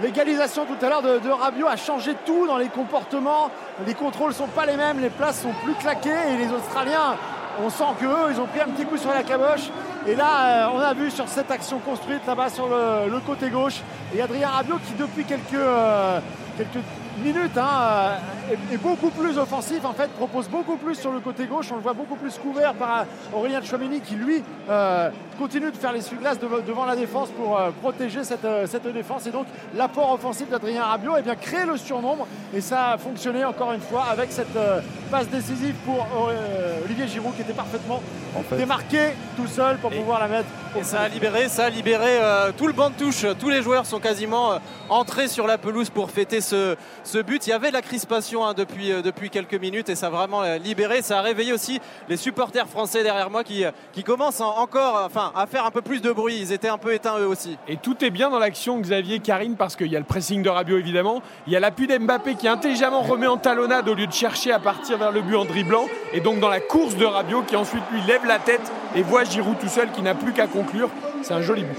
L'égalisation 0.03 0.67
tout 0.67 0.85
à 0.85 0.91
l'heure 0.91 1.01
de, 1.01 1.19
de 1.19 1.31
Rabiot 1.31 1.67
a 1.67 1.77
changé 1.77 2.15
tout 2.27 2.47
dans 2.47 2.59
les 2.59 2.69
comportements. 2.69 3.51
Les 3.87 3.95
contrôles 3.95 4.35
sont 4.35 4.49
pas 4.49 4.67
les 4.67 4.77
mêmes, 4.77 5.01
les 5.01 5.09
places 5.09 5.41
sont 5.41 5.55
plus 5.65 5.75
claquées 5.75 6.11
et 6.11 6.37
les 6.37 6.53
Australiens, 6.53 7.17
on 7.65 7.71
sent 7.71 7.97
que 7.99 8.05
eux, 8.05 8.33
ils 8.33 8.39
ont 8.41 8.47
pris 8.47 8.61
un 8.61 8.69
petit 8.69 8.85
coup 8.85 8.99
sur 8.99 9.11
la 9.11 9.23
caboche. 9.23 9.71
Et 10.07 10.15
là, 10.15 10.67
euh, 10.67 10.75
on 10.75 10.81
a 10.81 10.93
vu 10.93 11.11
sur 11.11 11.27
cette 11.27 11.51
action 11.51 11.79
construite 11.79 12.21
là-bas 12.27 12.51
sur 12.51 12.69
le, 12.69 13.11
le 13.11 13.21
côté 13.21 13.49
gauche 13.49 13.81
et 14.15 14.21
Adrien 14.21 14.51
Rabiot 14.51 14.79
qui 14.87 14.93
depuis 14.93 15.25
quelques, 15.25 15.55
euh, 15.55 16.21
quelques 16.59 16.85
minutes 17.23 17.57
hein, 17.57 17.69
euh, 17.81 18.17
est, 18.53 18.75
est 18.75 18.79
beaucoup 18.79 19.11
plus 19.11 19.39
offensif 19.39 19.85
en 19.85 19.93
fait, 19.93 20.09
propose 20.11 20.49
beaucoup 20.49 20.77
plus 20.77 20.95
sur 20.95 21.13
le 21.13 21.21
côté 21.21 21.47
gauche. 21.47 21.69
On 21.73 21.77
le 21.77 21.83
voit 21.83 21.93
beaucoup 21.95 22.17
plus 22.17 22.37
couvert 22.39 22.75
par 22.75 23.01
euh, 23.01 23.05
Aurélien 23.37 23.63
Chouamini 23.63 24.01
qui 24.01 24.15
lui 24.15 24.43
euh, 24.69 25.11
continue 25.39 25.71
de 25.71 25.77
faire 25.77 25.93
l'essuie-glace 25.93 26.39
dev- 26.39 26.65
devant 26.67 26.85
la 26.87 26.97
défense 26.97 27.29
pour 27.31 27.59
euh, 27.59 27.71
protéger 27.83 28.25
cette, 28.25 28.45
euh, 28.45 28.67
cette 28.67 28.87
défense. 28.93 29.27
Et 29.27 29.31
donc 29.31 29.47
l'apport 29.77 30.13
offensif 30.13 30.49
d'Adrien 30.49 30.85
Rabiot 30.85 31.15
eh 31.19 31.23
bien, 31.23 31.35
crée 31.35 31.65
le 31.67 31.77
surnombre 31.77 32.27
et 32.55 32.61
ça 32.61 32.93
a 32.93 32.99
fonctionné 32.99 33.45
encore 33.45 33.73
une 33.73 33.81
fois 33.81 34.05
avec 34.11 34.33
cette 34.33 34.55
euh, 34.57 34.81
passe 35.11 35.29
décisive 35.29 35.75
pour 35.85 36.07
euh, 36.29 36.85
Olivier 36.85 37.07
Giroud 37.09 37.35
qui 37.35 37.43
était 37.43 37.53
parfaitement 37.53 38.03
En 38.37 38.43
fait- 38.43 38.57
démarqué 38.57 38.99
tout 39.37 39.47
seul 39.47 39.77
pour 39.79 39.91
pouvoir 39.91 40.21
la 40.21 40.29
mettre 40.29 40.49
Et 40.79 40.83
ça 40.85 41.01
a 41.03 41.09
libéré, 41.09 41.49
ça 41.49 41.67
a 41.67 41.71
libéré 41.71 42.19
euh, 42.21 42.51
tout 42.57 42.67
le 42.67 42.73
banc 42.73 42.91
de 42.91 42.95
touche. 42.95 43.25
Tous 43.39 43.49
les 43.49 43.63
joueurs 43.63 43.87
sont 43.87 44.01
quasiment 44.01 44.53
euh, 44.53 44.59
entrés 44.89 45.29
sur 45.29 45.47
la 45.47 45.59
pelouse 45.59 45.91
pour 45.91 46.11
fêter 46.11 46.41
ce, 46.41 46.77
ce 47.07 47.19
but. 47.19 47.47
Il 47.47 47.51
y 47.51 47.53
avait 47.53 47.69
de 47.69 47.73
la 47.75 47.83
crispation 47.83 48.45
hein, 48.47 48.55
depuis, 48.55 48.93
euh, 48.93 49.03
depuis 49.03 49.31
quelques 49.31 49.55
minutes 49.55 49.89
et 49.89 49.95
ça 49.95 50.07
a 50.07 50.11
vraiment 50.11 50.43
euh, 50.43 50.59
libéré. 50.59 51.03
Ça 51.03 51.19
a 51.19 51.23
réveillé 51.23 51.53
aussi 51.53 51.81
les 52.09 52.17
supporters 52.17 52.67
français 52.69 53.03
derrière 53.03 53.31
moi 53.31 53.45
qui, 53.45 53.65
qui 53.93 54.03
commencent 54.03 54.41
en- 54.41 54.57
encore 54.59 55.03
enfin, 55.05 55.33
à 55.35 55.47
faire 55.47 55.65
un 55.67 55.71
peu 55.71 55.83
plus 55.83 56.01
de 56.03 56.11
bruit. 56.13 56.37
Ils 56.41 56.53
étaient 56.53 56.69
un 56.69 56.79
peu 56.79 56.93
éteints 56.95 57.19
eux 57.19 57.27
aussi. 57.27 57.57
Et 57.69 57.77
tout 57.77 58.05
est 58.05 58.11
bien 58.11 58.31
dans 58.31 58.39
l'action, 58.39 58.79
Xavier 58.79 59.21
Karine, 59.21 59.57
parce 59.57 59.77
qu'il 59.77 59.89
y 59.89 59.97
a 59.97 59.99
le 59.99 60.05
pressing 60.05 60.43
de 60.43 60.49
Rabiot 60.49 60.79
évidemment, 60.79 61.23
il 61.47 61.53
y 61.53 61.57
a 61.57 61.61
l'appui 61.61 61.87
d'Mbappé 61.87 62.35
qui 62.35 62.49
intelligemment 62.49 63.03
remet 63.03 63.27
en 63.27 63.37
talonnade 63.37 63.89
au 63.89 63.95
lieu 63.95 64.07
de 64.07 64.13
chercher 64.13 64.53
à 64.53 64.59
partir 64.59 64.99
vers 64.99 65.13
le 65.13 65.23
but 65.23 65.37
en 65.37 65.45
dribblant, 65.45 65.87
et 66.13 66.21
donc 66.21 66.41
dans 66.41 66.49
la 66.49 66.61
course 66.61 66.97
de 66.97 67.05
Rabiot 67.05 67.43
qui 67.43 67.57
ensuite 67.57 67.83
lui 67.93 68.01
lève 68.07 68.25
la 68.27 68.39
tête 68.39 68.73
et 68.95 69.03
voit 69.03 69.25
Giroud 69.25 69.59
tout 69.59 69.69
seul 69.69 69.91
qui 69.93 70.03
n'a 70.03 70.15
plus 70.15 70.33
qu'à 70.33 70.47
conclure. 70.47 70.89
C'est 71.23 71.35
un 71.35 71.41
joli 71.43 71.63
but. 71.65 71.79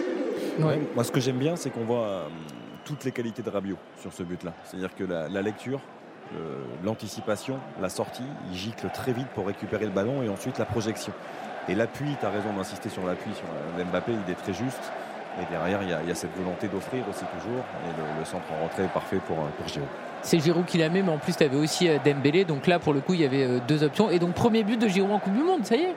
Moi, 0.96 1.04
ce 1.04 1.12
que 1.12 1.20
j'aime 1.20 1.38
bien, 1.38 1.56
c'est 1.56 1.70
qu'on 1.70 1.84
voit 1.86 2.04
euh, 2.06 2.22
toutes 2.88 3.04
les 3.04 3.12
qualités 3.12 3.42
de 3.42 3.50
Rabiot 3.50 3.78
sur 4.00 4.14
ce 4.14 4.24
but-là. 4.24 4.54
C'est-à-dire 4.64 4.96
que 4.96 5.04
la, 5.04 5.42
lecture, 5.42 5.82
le- 6.34 6.86
l'anticipation, 6.86 7.60
la 7.82 7.90
sortie, 7.90 8.24
il 8.50 8.58
gicle 8.58 8.90
très 8.94 9.12
vite 9.12 9.28
pour 9.36 9.48
récupérer 9.48 9.86
le 9.86 9.92
ballon 9.92 10.24
et 10.24 10.30
ensuite 10.30 10.58
la 10.58 10.66
projection. 10.66 11.12
Et 11.68 11.76
l'appui, 11.76 12.16
tu 12.18 12.26
as 12.26 12.30
raison 12.30 12.54
d'insister 12.54 12.88
sur 12.88 13.06
l'appui 13.06 13.32
sur 13.34 13.86
Mbappé, 13.86 14.14
il 14.26 14.32
est 14.32 14.36
très 14.36 14.54
juste. 14.54 14.92
Et 15.42 15.52
derrière, 15.52 15.82
il 15.84 15.90
y 15.90 16.12
a, 16.12 16.16
cette 16.16 16.36
volonté 16.36 16.68
d'offrir 16.68 17.04
aussi 17.10 17.26
toujours. 17.38 17.64
Et 17.86 18.20
le, 18.20 18.26
centre 18.26 18.46
en 18.54 18.62
rentrée 18.62 18.86
est 18.86 18.94
parfait 18.94 19.20
pour, 19.28 19.36
pour 19.36 19.68
Giroud. 19.68 19.88
C'est 20.24 20.40
Giroud 20.40 20.66
qui 20.66 20.78
la 20.78 20.90
mais 20.90 21.02
en 21.02 21.18
plus, 21.20 21.36
tu 21.36 21.44
avais 21.44 21.58
aussi 21.58 21.88
euh, 21.88 21.98
Dembélé. 22.04 22.44
Donc 22.44 22.66
là, 22.66 22.80
pour 22.80 22.94
le 22.94 23.02
coup, 23.02 23.14
il 23.14 23.22
y 23.22 23.26
avait 23.26 23.44
euh, 23.44 23.60
deux 23.68 23.84
options. 23.84 24.10
Et 24.10 24.18
donc, 24.18 24.34
premier 24.34 24.64
but 24.64 24.82
de 24.82 24.88
Giroud 24.88 25.12
en 25.12 25.20
Coupe 25.20 25.34
du 25.34 25.44
Monde, 25.44 25.66
ça 25.66 25.76
y 25.76 25.82
est. 25.82 25.96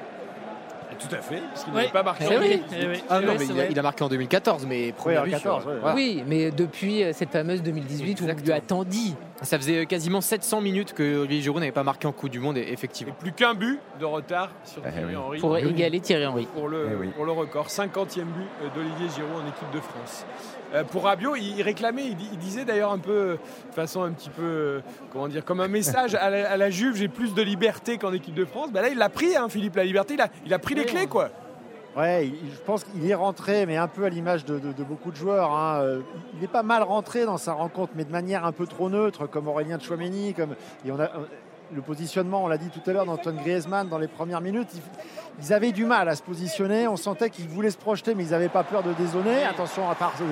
Tout 1.00 1.14
à 1.14 1.18
fait, 1.20 1.40
parce 1.40 1.64
qu'il 1.64 1.72
n'avait 1.72 1.88
pas 1.88 2.02
marqué. 2.02 2.24
Eh 2.30 2.36
en 2.36 2.40
oui. 2.40 2.48
2018. 2.48 2.78
Eh 2.82 2.86
oui. 2.88 3.02
Ah 3.08 3.20
non, 3.20 3.26
mais 3.32 3.38
c'est 3.38 3.44
il 3.46 3.50
a, 3.52 3.54
vrai. 3.54 3.68
il 3.70 3.78
a 3.78 3.82
marqué 3.82 4.04
en 4.04 4.08
2014, 4.08 4.66
mais 4.66 4.92
premier 4.92 5.18
en 5.18 5.24
but 5.24 5.30
14, 5.30 5.62
sur- 5.62 5.70
ouais. 5.72 5.78
voilà. 5.80 5.96
Oui, 5.96 6.22
mais 6.26 6.50
depuis 6.50 7.02
euh, 7.02 7.12
cette 7.14 7.30
fameuse 7.30 7.62
2018 7.62 8.20
où 8.20 8.24
on 8.24 8.26
lui 8.44 8.52
a 8.52 8.60
tant 8.60 8.84
dit. 8.84 9.14
Ça 9.42 9.56
faisait 9.58 9.78
euh, 9.78 9.84
quasiment 9.86 10.20
700 10.20 10.60
minutes 10.60 10.92
que 10.92 11.22
Olivier 11.22 11.40
Giroud 11.42 11.60
n'avait 11.60 11.72
pas 11.72 11.82
marqué 11.84 12.06
en 12.06 12.12
Coupe 12.12 12.30
du 12.30 12.40
Monde, 12.40 12.58
et 12.58 12.70
effectivement. 12.72 13.14
Plus 13.18 13.32
qu'un 13.32 13.54
but 13.54 13.80
de 13.98 14.04
retard 14.04 14.50
sur 14.64 14.82
Eh 14.86 14.90
Thierry 14.92 15.06
oui. 15.14 15.16
Henry. 15.16 15.38
Pour 15.40 15.56
égaler 15.56 16.00
Thierry 16.00 16.26
Henry. 16.26 16.46
Pour 16.54 16.68
le, 16.68 16.88
Eh 16.92 16.94
oui. 16.96 17.08
pour 17.16 17.24
le 17.24 17.32
record. 17.32 17.68
50e 17.68 18.24
but 18.24 18.26
euh, 18.62 18.68
d'Olivier 18.74 19.08
Giroud 19.16 19.42
en 19.42 19.48
équipe 19.48 19.70
de 19.72 19.80
France. 19.80 20.26
Euh, 20.74 20.84
pour 20.84 21.04
Rabiot, 21.04 21.34
il, 21.36 21.62
réclamait, 21.62 22.06
il, 22.06 22.16
di- 22.16 22.28
il 22.32 22.38
disait 22.38 22.64
d'ailleurs 22.64 22.92
un 22.92 22.98
peu, 22.98 23.10
euh, 23.12 23.36
de 23.70 23.74
façon 23.74 24.02
un 24.02 24.12
petit 24.12 24.30
peu, 24.30 24.42
euh, 24.42 24.80
comment 25.12 25.26
dire, 25.28 25.44
comme 25.44 25.60
un 25.60 25.68
message 25.68 26.14
à 26.14 26.30
la, 26.30 26.50
à 26.50 26.56
la 26.56 26.70
Juve, 26.70 26.94
j'ai 26.96 27.08
plus 27.08 27.34
de 27.34 27.42
liberté 27.42 27.98
qu'en 27.98 28.12
équipe 28.12 28.34
de 28.34 28.44
France. 28.44 28.70
Ben 28.72 28.82
là, 28.82 28.88
il 28.88 28.96
l'a 28.98 29.08
pris, 29.08 29.36
hein, 29.36 29.48
Philippe, 29.48 29.74
la 29.76 29.84
liberté, 29.84 30.14
il 30.14 30.20
a, 30.20 30.28
il 30.46 30.54
a 30.54 30.58
pris 30.60 30.74
les 30.76 30.84
clés, 30.84 31.06
quoi. 31.08 31.30
Ouais, 31.96 32.28
il- 32.28 32.52
je 32.54 32.60
pense 32.60 32.84
qu'il 32.84 33.10
est 33.10 33.14
rentré, 33.14 33.66
mais 33.66 33.76
un 33.76 33.88
peu 33.88 34.04
à 34.04 34.08
l'image 34.08 34.44
de, 34.44 34.60
de- 34.60 34.72
de 34.72 34.84
beaucoup 34.84 35.10
de 35.10 35.16
joueurs. 35.16 35.50
hein. 35.52 35.82
Il 36.34 36.40
n'est 36.40 36.46
pas 36.46 36.62
mal 36.62 36.84
rentré 36.84 37.24
dans 37.24 37.36
sa 37.36 37.52
rencontre, 37.52 37.92
mais 37.96 38.04
de 38.04 38.12
manière 38.12 38.44
un 38.46 38.52
peu 38.52 38.66
trop 38.68 38.88
neutre, 38.88 39.26
comme 39.26 39.48
Aurélien 39.48 39.78
Chouameni. 39.80 40.34
Comme... 40.34 40.54
Et 40.86 40.92
on 40.92 41.00
a, 41.00 41.08
le 41.74 41.82
positionnement, 41.82 42.44
on 42.44 42.48
l'a 42.48 42.58
dit 42.58 42.68
tout 42.68 42.88
à 42.88 42.92
l'heure, 42.92 43.04
d'Antoine 43.04 43.36
Griezmann 43.36 43.88
dans 43.88 43.98
les 43.98 44.08
premières 44.08 44.40
minutes, 44.40 44.68
ils, 45.42 45.52
avaient 45.52 45.72
du 45.72 45.84
mal 45.84 46.08
à 46.08 46.14
se 46.14 46.22
positionner. 46.22 46.88
On 46.88 46.96
sentait 46.96 47.30
qu'ils 47.30 47.48
voulaient 47.48 47.70
se 47.70 47.78
projeter, 47.78 48.14
mais 48.14 48.24
ils 48.24 48.30
n'avaient 48.30 48.48
pas 48.48 48.64
peur 48.64 48.82
de 48.82 48.92
dézonner. 48.92 49.44
Attention, 49.44 49.82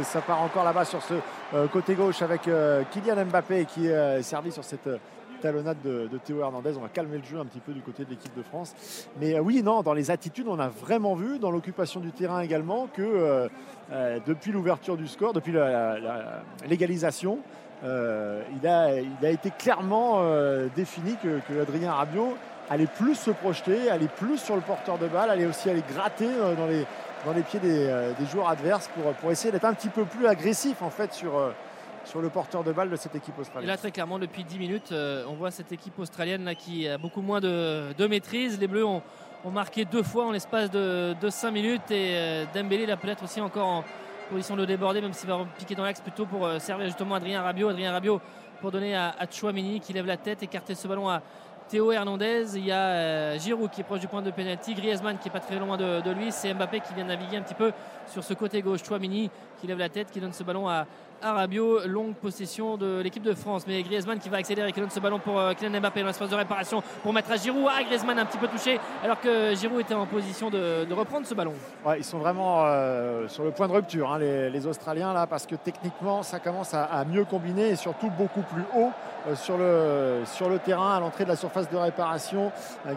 ça 0.02 0.20
part 0.20 0.42
encore 0.42 0.64
là-bas 0.64 0.84
sur 0.84 1.02
ce 1.02 1.14
euh, 1.54 1.66
côté 1.68 1.94
gauche 1.94 2.22
avec 2.22 2.48
euh, 2.48 2.82
Kylian 2.90 3.24
Mbappé 3.26 3.64
qui 3.66 3.86
est 3.86 4.22
servi 4.22 4.52
sur 4.52 4.64
cette. 4.64 4.86
euh, 4.86 4.98
talonnade 5.38 5.78
de, 5.82 6.18
Théo 6.24 6.40
Hernandez. 6.40 6.74
On 6.76 6.80
va 6.80 6.88
calmer 6.88 7.18
le 7.18 7.24
jeu 7.24 7.38
un 7.38 7.44
petit 7.44 7.60
peu 7.60 7.72
du 7.72 7.80
côté 7.80 8.04
de 8.04 8.10
l'équipe 8.10 8.36
de 8.36 8.42
France. 8.42 8.74
Mais 9.20 9.34
euh, 9.34 9.40
oui, 9.40 9.62
non, 9.62 9.82
dans 9.82 9.94
les 9.94 10.10
attitudes, 10.10 10.46
on 10.48 10.58
a 10.58 10.68
vraiment 10.68 11.14
vu, 11.14 11.38
dans 11.38 11.50
l'occupation 11.50 12.00
du 12.00 12.12
terrain 12.12 12.40
également, 12.40 12.88
que 12.92 13.02
euh, 13.02 13.48
euh, 13.92 14.18
depuis 14.26 14.52
l'ouverture 14.52 14.96
du 14.96 15.08
score, 15.08 15.32
depuis 15.32 15.54
l'égalisation, 16.68 17.38
euh, 17.84 18.42
il, 18.56 18.66
a, 18.66 18.98
il 19.00 19.26
a 19.26 19.30
été 19.30 19.50
clairement 19.50 20.20
euh, 20.22 20.66
défini 20.74 21.16
que, 21.22 21.40
que 21.48 21.60
Adrien 21.60 21.92
Rabiot 21.92 22.36
allait 22.68 22.86
plus 22.86 23.14
se 23.14 23.30
projeter, 23.30 23.88
allait 23.88 24.08
plus 24.08 24.38
sur 24.38 24.56
le 24.56 24.62
porteur 24.62 24.98
de 24.98 25.06
balle, 25.06 25.30
allait 25.30 25.46
aussi 25.46 25.70
aller 25.70 25.84
gratter 25.88 26.28
euh, 26.28 26.54
dans 26.56 26.66
les, 26.66 26.84
dans 27.24 27.32
les 27.32 27.42
pieds 27.42 27.60
des, 27.60 28.26
joueurs 28.30 28.48
adverses 28.48 28.88
pour, 28.88 29.12
pour 29.14 29.30
essayer 29.30 29.52
d'être 29.52 29.64
un 29.64 29.74
petit 29.74 29.88
peu 29.88 30.04
plus 30.04 30.26
agressif 30.26 30.82
en 30.82 30.90
fait 30.90 31.12
sur, 31.12 31.32
sur 32.04 32.20
le 32.20 32.28
porteur 32.30 32.64
de 32.64 32.72
balle 32.72 32.90
de 32.90 32.96
cette 32.96 33.14
équipe 33.14 33.38
australienne. 33.38 33.68
là, 33.68 33.76
très 33.76 33.92
clairement, 33.92 34.18
depuis 34.18 34.42
10 34.42 34.58
minutes, 34.58 34.92
on 35.28 35.34
voit 35.34 35.50
cette 35.50 35.70
équipe 35.70 35.98
australienne 35.98 36.44
là, 36.44 36.54
qui 36.54 36.88
a 36.88 36.98
beaucoup 36.98 37.22
moins 37.22 37.40
de, 37.40 37.92
de 37.96 38.06
maîtrise. 38.06 38.58
Les 38.58 38.66
Bleus 38.66 38.84
ont, 38.84 39.02
marqué 39.52 39.84
deux 39.84 40.02
fois 40.02 40.26
en 40.26 40.32
l'espace 40.32 40.70
de, 40.70 41.14
de 41.18 41.30
5 41.30 41.50
minutes 41.52 41.90
et 41.90 42.44
Dembélé 42.52 42.84
là 42.86 42.96
peut-être 42.96 43.24
aussi 43.24 43.40
encore 43.40 43.66
en 43.66 43.84
position 44.28 44.56
de 44.56 44.64
déborder, 44.64 45.00
même 45.00 45.12
s'il 45.12 45.28
va 45.28 45.38
piquer 45.56 45.74
dans 45.74 45.84
l'axe 45.84 46.00
plutôt 46.00 46.26
pour 46.26 46.46
euh, 46.46 46.58
servir 46.58 46.86
justement 46.86 47.14
Adrien 47.14 47.42
Rabiot. 47.42 47.68
Adrien 47.68 47.92
Rabiot 47.92 48.20
pour 48.60 48.70
donner 48.70 48.94
à, 48.94 49.14
Chouamini 49.30 49.80
qui 49.80 49.92
lève 49.92 50.06
la 50.06 50.16
tête, 50.16 50.42
écarter 50.42 50.74
ce 50.74 50.88
ballon 50.88 51.08
à 51.08 51.22
Théo 51.68 51.92
Hernandez. 51.92 52.56
Il 52.56 52.64
y 52.64 52.72
a 52.72 52.88
euh, 52.88 53.38
Giroud 53.38 53.70
qui 53.70 53.80
est 53.80 53.84
proche 53.84 54.00
du 54.00 54.08
point 54.08 54.22
de 54.22 54.30
pénalty, 54.30 54.74
Griezmann 54.74 55.18
qui 55.18 55.28
est 55.28 55.32
pas 55.32 55.40
très 55.40 55.58
loin 55.58 55.76
de, 55.76 56.00
de 56.00 56.10
lui. 56.10 56.32
C'est 56.32 56.52
Mbappé 56.54 56.80
qui 56.80 56.94
vient 56.94 57.04
naviguer 57.04 57.36
un 57.36 57.42
petit 57.42 57.54
peu 57.54 57.72
sur 58.06 58.24
ce 58.24 58.34
côté 58.34 58.62
gauche. 58.62 58.84
Chouamini 58.84 59.30
qui 59.60 59.66
lève 59.66 59.78
la 59.78 59.88
tête, 59.88 60.10
qui 60.10 60.20
donne 60.20 60.32
ce 60.32 60.42
ballon 60.42 60.68
à, 60.68 60.86
Rabiot. 61.20 61.80
Longue 61.86 62.14
possession 62.14 62.76
de 62.76 63.00
l'équipe 63.00 63.24
de 63.24 63.34
France. 63.34 63.64
Mais 63.66 63.82
Griezmann 63.82 64.20
qui 64.20 64.28
va 64.28 64.36
accélérer, 64.36 64.70
qui 64.72 64.78
donne 64.78 64.88
ce 64.90 65.00
ballon 65.00 65.18
pour 65.18 65.38
euh, 65.38 65.52
Kylian 65.52 65.80
Mbappé 65.80 66.00
dans 66.02 66.06
l'espace 66.06 66.30
de 66.30 66.36
réparation 66.36 66.80
pour 67.02 67.12
mettre 67.12 67.32
à 67.32 67.36
Giroud. 67.36 67.66
Ah, 67.68 67.82
Griezmann 67.82 68.20
un 68.20 68.24
petit 68.24 68.38
peu 68.38 68.46
touché 68.46 68.78
alors 69.02 69.20
que 69.20 69.52
Giroud 69.56 69.80
était 69.80 69.94
en 69.94 70.06
position 70.06 70.48
de, 70.48 70.86
reprendre 70.92 71.26
ce 71.26 71.34
ballon. 71.34 71.54
Ils 71.96 72.04
sont 72.04 72.18
vraiment 72.18 72.62
euh, 72.66 73.26
sur 73.26 73.42
le 73.42 73.50
point 73.50 73.66
de 73.66 73.72
rupture, 73.72 74.12
hein, 74.12 74.18
les, 74.18 74.66
Australiens, 74.66 75.12
là, 75.12 75.26
parce 75.26 75.46
que 75.46 75.54
techniquement, 75.56 76.22
ça 76.22 76.38
commence 76.38 76.72
à, 76.72 77.04
mieux 77.04 77.24
combiner 77.24 77.70
et 77.70 77.76
surtout 77.76 78.10
beaucoup 78.10 78.42
plus 78.42 78.62
haut 78.76 78.90
euh, 79.28 80.24
sur, 80.24 80.48
le, 80.48 80.58
terrain, 80.58 80.96
à 80.96 81.00
l'entrée 81.00 81.24
de 81.24 81.30
la 81.30 81.36
surface 81.36 81.68
de 81.68 81.76
réparation. 81.76 82.52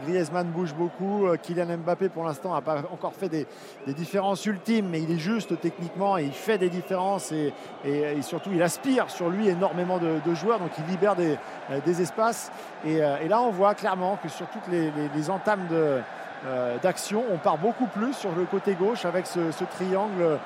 Griezmann 0.05 0.47
bouge 0.47 0.75
beaucoup. 0.75 1.25
Kylian 1.41 1.77
Mbappé, 1.77 2.09
pour 2.09 2.23
l'instant, 2.23 2.53
n'a 2.53 2.61
pas 2.61 2.83
encore 2.91 3.13
fait 3.13 3.29
des, 3.29 3.47
des 3.87 3.93
différences 3.93 4.45
ultimes, 4.45 4.89
mais 4.89 5.01
il 5.01 5.11
est 5.11 5.19
juste 5.19 5.59
techniquement 5.59 6.17
et 6.17 6.23
il 6.23 6.33
fait 6.33 6.50
des 6.57 6.69
différences 6.69 7.31
et, 7.31 7.53
et- 7.85 8.21
surtout, 8.21 8.49
il 8.53 8.61
aspire 8.61 9.09
sur 9.09 9.29
lui 9.29 9.47
énormément 9.47 9.97
de, 9.97 10.33
joueurs, 10.35 10.59
donc 10.59 10.71
il 10.77 10.85
libère 10.91 11.15
des, 11.15 11.37
euh, 11.69 11.79
des 11.85 12.01
espaces. 12.01 12.51
Et, 12.85 13.01
euh, 13.01 13.17
et 13.21 13.27
là, 13.27 13.41
on 13.41 13.51
voit 13.51 13.75
clairement 13.75 14.17
que 14.21 14.29
sur 14.29 14.47
toutes 14.47 14.67
les, 14.71 14.91
les- 15.15 15.29
entames 15.29 15.67
de 15.69 15.99
euh, 16.47 16.77
d'action. 16.81 17.23
On 17.31 17.37
part 17.37 17.57
beaucoup 17.57 17.85
plus 17.85 18.13
sur 18.13 18.31
le 18.35 18.45
côté 18.45 18.73
gauche 18.73 19.05
avec 19.05 19.27
ce, 19.27 19.51
triangle 19.65 20.39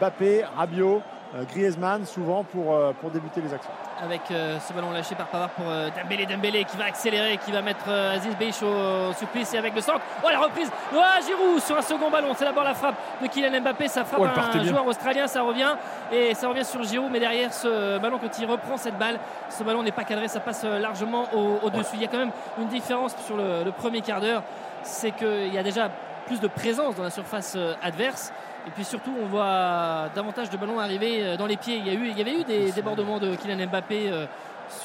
Bappé, 0.00 0.44
Rabiot, 0.56 1.02
Griezmann, 1.50 2.04
souvent 2.04 2.44
pour, 2.44 2.74
euh, 2.74 2.92
pour 3.00 3.10
débuter 3.10 3.40
les 3.40 3.54
actions. 3.54 3.70
avec 4.02 4.20
euh, 4.30 4.58
ce 4.60 4.72
ballon 4.72 4.90
lâché 4.90 5.14
par 5.14 5.26
Pavard 5.28 5.50
pour 5.50 5.64
euh, 5.68 5.88
Dembélé, 5.96 6.26
Dembélé 6.26 6.64
qui 6.64 6.76
va 6.76 6.84
accélérer, 6.84 7.38
qui 7.38 7.52
va 7.52 7.62
mettre 7.62 7.84
euh, 7.88 8.14
Aziz 8.16 8.36
Beich 8.36 8.62
au, 8.62 9.10
au 9.10 9.12
supplice 9.14 9.54
et 9.54 9.58
avec 9.58 9.74
le 9.74 9.80
centre. 9.80 10.00
Oh 10.24 10.28
la 10.30 10.40
reprise 10.40 10.70
Oh 10.94 11.00
Giroud 11.26 11.60
sur 11.60 11.76
un 11.76 11.82
second 11.82 12.10
ballon, 12.10 12.34
c'est 12.36 12.44
d'abord 12.44 12.64
la 12.64 12.74
frappe 12.74 12.96
de 13.22 13.26
Kylian 13.28 13.60
Mbappé, 13.62 13.88
ça 13.88 14.04
frappe 14.04 14.20
Oh, 14.22 14.26
un 14.26 14.50
bien. 14.58 14.64
joueur 14.64 14.86
australien, 14.86 15.26
ça 15.26 15.42
revient 15.42 15.74
et 16.12 16.34
ça 16.34 16.48
revient 16.48 16.64
sur 16.64 16.82
Giroud, 16.82 17.10
mais 17.10 17.20
derrière 17.20 17.52
ce 17.52 17.98
ballon 17.98 18.18
quand 18.18 18.38
il 18.38 18.46
reprend 18.46 18.76
cette 18.76 18.98
balle, 18.98 19.18
ce 19.48 19.62
ballon 19.64 19.82
n'est 19.82 19.92
pas 19.92 20.04
cadré, 20.04 20.28
ça 20.28 20.40
passe 20.40 20.62
euh, 20.64 20.78
largement 20.78 21.24
au- 21.34 21.58
au-dessus. 21.62 21.94
Il 21.94 22.02
y 22.02 22.04
a 22.04 22.08
quand 22.08 22.18
même 22.18 22.32
une 22.58 22.68
différence 22.68 23.16
sur 23.24 23.36
le, 23.36 23.64
le 23.64 23.72
premier 23.72 24.00
quart 24.02 24.20
d'heure, 24.20 24.42
c'est 24.82 25.12
qu'il 25.12 25.52
y 25.54 25.58
a 25.58 25.62
déjà 25.62 25.88
plus 26.26 26.40
de 26.40 26.46
présence 26.48 26.94
dans 26.96 27.02
la 27.04 27.10
surface 27.10 27.54
euh, 27.56 27.74
adverse. 27.82 28.32
Et 28.66 28.70
puis 28.70 28.84
surtout, 28.84 29.12
on 29.20 29.26
voit 29.26 30.08
davantage 30.14 30.50
de 30.50 30.56
ballons 30.56 30.78
arriver 30.78 31.18
euh, 31.20 31.36
dans 31.36 31.46
les 31.46 31.56
pieds. 31.56 31.76
Il 31.76 31.86
y, 31.86 31.90
a 31.90 31.94
eu, 31.94 32.08
il 32.08 32.16
y 32.16 32.20
avait 32.20 32.40
eu 32.40 32.44
des 32.44 32.72
débordements 32.72 33.18
de 33.18 33.34
Kylian 33.34 33.66
Mbappé 33.66 34.10
euh, 34.10 34.26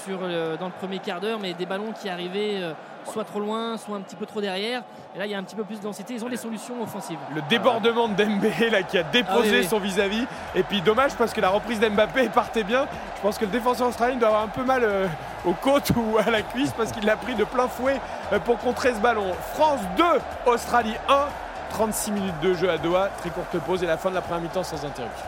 sur 0.06 0.20
dans 0.20 0.66
le 0.66 0.74
premier 0.80 0.99
quart 0.99 1.20
d'heure, 1.20 1.40
mais 1.40 1.54
des 1.54 1.66
ballons 1.66 1.94
qui 1.94 2.10
arrivaient 2.10 2.62
euh, 2.62 2.74
soit 3.06 3.24
trop 3.24 3.40
loin, 3.40 3.78
soit 3.78 3.95
un 3.95 4.02
petit 4.02 4.16
peu 4.16 4.26
trop 4.26 4.41
derrière. 4.41 4.84
Et 5.16 5.20
là, 5.20 5.26
il 5.26 5.32
y 5.32 5.36
a 5.36 5.38
un 5.38 5.44
petit 5.44 5.56
peu 5.56 5.64
plus 5.64 5.80
de 5.80 5.84
densité. 5.84 6.14
Ils 6.16 6.26
ont 6.26 6.30
des 6.30 6.38
solutions 6.38 6.82
offensives. 6.82 7.18
Le 7.34 7.41
débordement 7.49 8.08
de 8.08 8.16
Dembélé 8.16 8.70
là, 8.70 8.84
qui 8.84 8.98
a 8.98 9.04
déposé 9.04 9.49
Ah 9.54 9.60
oui, 9.62 9.66
son 9.66 9.80
vis-à-vis. 9.80 10.26
Et 10.56 10.64
puis 10.64 10.82
dommage 10.82 11.16
parce 11.16 11.34
que 11.34 11.41
la 11.41 11.49
reprise 11.49 11.80
d'Mbappé 11.80 12.30
partait 12.34 12.64
bien. 12.64 12.86
Je 13.16 13.22
pense 13.22 13.38
que 13.38 13.45
le 13.45 13.52
défenseur 13.52 13.88
australien 13.88 14.18
doit 14.18 14.28
avoir 14.28 14.44
un 14.44 14.49
peu 14.49 14.64
mal 14.64 14.84
euh, 14.84 15.08
aux 15.45 15.54
côtes 15.54 15.91
ou 15.95 16.18
à 16.18 16.30
la 16.30 16.41
cuisse 16.41 16.72
parce 16.72 16.91
qu'il 16.91 17.06
l'a 17.06 17.16
pris 17.16 17.36
de 17.36 17.44
plein 17.44 17.68
fouet 17.68 17.99
pour 18.44 18.58
contrer 18.58 18.94
ce 18.94 18.99
ballon. 18.99 19.34
France 19.54 19.82
2, 19.98 20.04
Australie 20.52 20.95
1. 21.08 21.47
36 21.69 22.11
minutes 22.11 22.39
de 22.41 22.53
jeu 22.53 22.69
à 22.69 22.77
Doha, 22.77 23.10
très 23.19 23.30
courte 23.30 23.57
pause 23.65 23.84
et 23.84 23.85
la 23.85 23.98
fin 23.98 24.10
de 24.10 24.15
la 24.15 24.22
première 24.22 24.41
mi-temps 24.41 24.64
sans 24.64 24.84
interruption. 24.85 25.26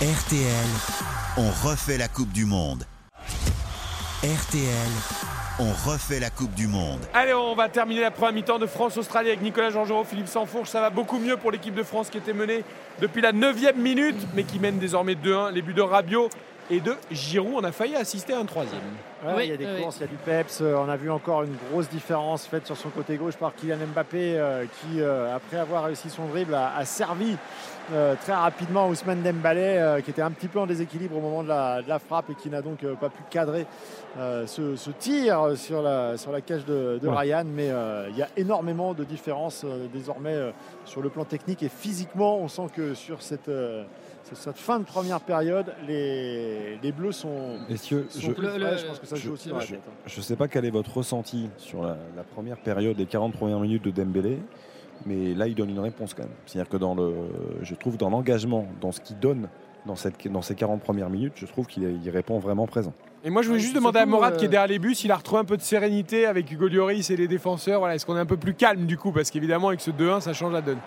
RTL, 0.00 0.68
on 1.36 1.50
refait 1.66 1.98
la 1.98 2.08
Coupe 2.08 2.32
du 2.32 2.44
Monde. 2.44 2.84
RTL, 4.22 4.90
on 5.60 5.70
refait 5.88 6.20
la 6.20 6.30
Coupe 6.30 6.54
du 6.54 6.66
Monde. 6.66 7.00
Allez, 7.14 7.34
on 7.34 7.54
va 7.54 7.68
terminer 7.68 8.00
la 8.00 8.10
première 8.10 8.32
mi-temps 8.32 8.58
de 8.58 8.66
France-Australie 8.66 9.28
avec 9.28 9.42
Nicolas 9.42 9.70
Georgerot, 9.70 10.04
Philippe 10.04 10.28
Sansfourche. 10.28 10.70
Ça 10.70 10.80
va 10.80 10.90
beaucoup 10.90 11.18
mieux 11.18 11.36
pour 11.36 11.50
l'équipe 11.50 11.74
de 11.74 11.82
France 11.82 12.10
qui 12.10 12.18
était 12.18 12.32
menée 12.32 12.64
depuis 13.00 13.20
la 13.20 13.32
9 13.32 13.76
minute, 13.76 14.16
mais 14.34 14.44
qui 14.44 14.58
mène 14.58 14.78
désormais 14.78 15.14
2-1. 15.14 15.52
Les 15.52 15.62
buts 15.62 15.74
de 15.74 15.82
Rabiot 15.82 16.30
et 16.70 16.80
de 16.80 16.94
Giroud. 17.10 17.54
On 17.56 17.64
a 17.64 17.72
failli 17.72 17.96
assister 17.96 18.32
à 18.34 18.38
un 18.40 18.44
troisième. 18.44 18.80
Ouais, 19.24 19.32
Oui, 19.36 19.42
il 19.46 19.50
y 19.50 19.54
a 19.54 19.56
des 19.56 19.66
oui. 19.66 19.82
courses, 19.82 19.96
il 19.96 20.00
y 20.02 20.04
a 20.04 20.06
du 20.08 20.16
peps. 20.16 20.60
Euh, 20.60 20.76
On 20.78 20.88
a 20.88 20.96
vu 20.96 21.10
encore 21.10 21.42
une 21.42 21.56
grosse 21.70 21.88
différence 21.88 22.46
faite 22.46 22.66
sur 22.66 22.76
son 22.76 22.90
côté 22.90 23.16
gauche 23.16 23.36
par 23.36 23.54
Kylian 23.54 23.78
Mbappé 23.92 24.38
euh, 24.38 24.64
qui, 24.64 25.00
euh, 25.00 25.34
après 25.34 25.56
avoir 25.58 25.84
réussi 25.84 26.08
son 26.10 26.26
dribble, 26.26 26.54
a, 26.54 26.76
a 26.76 26.84
servi 26.84 27.36
euh, 27.92 28.14
très 28.22 28.34
rapidement 28.34 28.86
Ousmane 28.88 29.22
Dembélé 29.22 29.60
euh, 29.78 30.00
qui 30.02 30.10
était 30.10 30.20
un 30.22 30.30
petit 30.30 30.46
peu 30.46 30.60
en 30.60 30.66
déséquilibre 30.66 31.16
au 31.16 31.20
moment 31.20 31.42
de 31.42 31.48
la, 31.48 31.80
de 31.82 31.88
la 31.88 31.98
frappe 31.98 32.28
et 32.30 32.34
qui 32.34 32.50
n'a 32.50 32.60
donc 32.62 32.84
euh, 32.84 32.94
pas 32.94 33.08
pu 33.08 33.22
cadrer 33.30 33.66
euh, 34.18 34.46
ce, 34.46 34.76
ce 34.76 34.90
tir 34.90 35.56
sur 35.56 35.80
la, 35.82 36.16
sur 36.18 36.30
la 36.30 36.40
cage 36.42 36.64
de, 36.66 36.98
de 37.02 37.08
Ouais. 37.08 37.16
Ryan. 37.16 37.44
Mais 37.46 37.70
euh, 37.70 38.08
il 38.10 38.16
y 38.18 38.22
a 38.22 38.28
énormément 38.36 38.92
de 38.94 39.04
différences 39.04 39.62
euh, 39.64 39.86
désormais 39.92 40.34
euh, 40.34 40.50
sur 40.84 41.00
le 41.00 41.08
plan 41.08 41.24
technique 41.24 41.62
et 41.62 41.70
physiquement. 41.70 42.36
On 42.38 42.48
sent 42.48 42.66
que 42.76 42.92
sur 42.94 43.22
cette, 43.22 43.48
euh, 44.32 44.34
cette 44.36 44.56
fin 44.58 44.78
de 44.78 44.84
première 44.84 45.20
période, 45.20 45.74
les, 45.86 46.78
les 46.82 46.92
Bleus 46.92 47.12
sont, 47.12 47.56
Messieurs, 47.68 48.06
sont 48.10 48.20
je- 48.20 48.32
plus 48.32 48.42
Le- 48.42 48.48
frais. 48.50 48.58
le- 48.72 48.76
Je 48.78 48.86
pense 48.86 48.98
que 48.98 49.06
ça 49.06 49.16
je- 49.16 49.22
joue 49.22 49.32
aussi 49.34 49.48
dans 49.48 49.56
la 49.58 49.64
je- 49.64 49.70
tête. 49.72 49.80
hein. 49.88 49.92
Je 50.06 50.16
ne 50.18 50.22
sais 50.22 50.36
pas 50.36 50.48
quel 50.48 50.64
est 50.64 50.70
votre 50.70 50.96
ressenti 50.96 51.48
sur 51.58 51.82
la, 51.82 51.96
la 52.16 52.22
première 52.22 52.58
période, 52.58 52.96
les 52.98 53.06
40 53.06 53.32
premières 53.34 53.60
minutes 53.60 53.84
de 53.84 53.90
Dembélé, 53.90 54.38
mais 55.06 55.34
là, 55.34 55.46
il 55.46 55.54
donne 55.54 55.70
une 55.70 55.80
réponse 55.80 56.14
quand 56.14 56.22
même. 56.24 56.32
C'est-à-dire 56.46 56.68
que 56.70 56.76
dans 56.76 56.94
le, 56.94 57.12
je 57.62 57.74
trouve 57.74 57.96
dans 57.96 58.10
l'engagement, 58.10 58.66
dans 58.80 58.92
ce 58.92 59.00
qu'il 59.00 59.18
donne 59.18 59.48
dans, 59.86 59.96
cette, 59.96 60.26
dans 60.30 60.42
ces 60.42 60.54
40 60.54 60.80
premières 60.82 61.08
minutes, 61.08 61.34
je 61.36 61.46
trouve 61.46 61.66
qu'il 61.66 61.84
il 62.04 62.10
répond 62.10 62.38
vraiment 62.38 62.66
présent. 62.66 62.92
Et 63.24 63.30
moi, 63.30 63.42
je 63.42 63.48
voulais 63.48 63.58
juste 63.60 63.74
demander 63.74 63.98
à 63.98 64.06
Morad 64.06 64.36
qui 64.36 64.44
est 64.44 64.48
derrière 64.48 64.68
les 64.68 64.78
bus, 64.78 64.98
s'il 64.98 65.10
a 65.10 65.16
retrouvé 65.16 65.40
un 65.40 65.44
peu 65.44 65.56
de 65.56 65.62
sérénité 65.62 66.24
avec 66.26 66.50
Hugo 66.52 66.68
Lloris 66.68 67.10
et 67.10 67.16
les 67.16 67.26
défenseurs. 67.26 67.80
Voilà, 67.80 67.94
est-ce 67.96 68.06
qu'on 68.06 68.16
est 68.16 68.20
un 68.20 68.26
peu 68.26 68.36
plus 68.36 68.54
calme 68.54 68.86
du 68.86 68.96
coup? 68.96 69.10
Parce 69.12 69.30
qu'évidemment, 69.30 69.68
avec 69.68 69.80
ce 69.80 69.90
2-1, 69.90 70.20
ça 70.20 70.32
change 70.32 70.52
la 70.52 70.60
donne. 70.60 70.78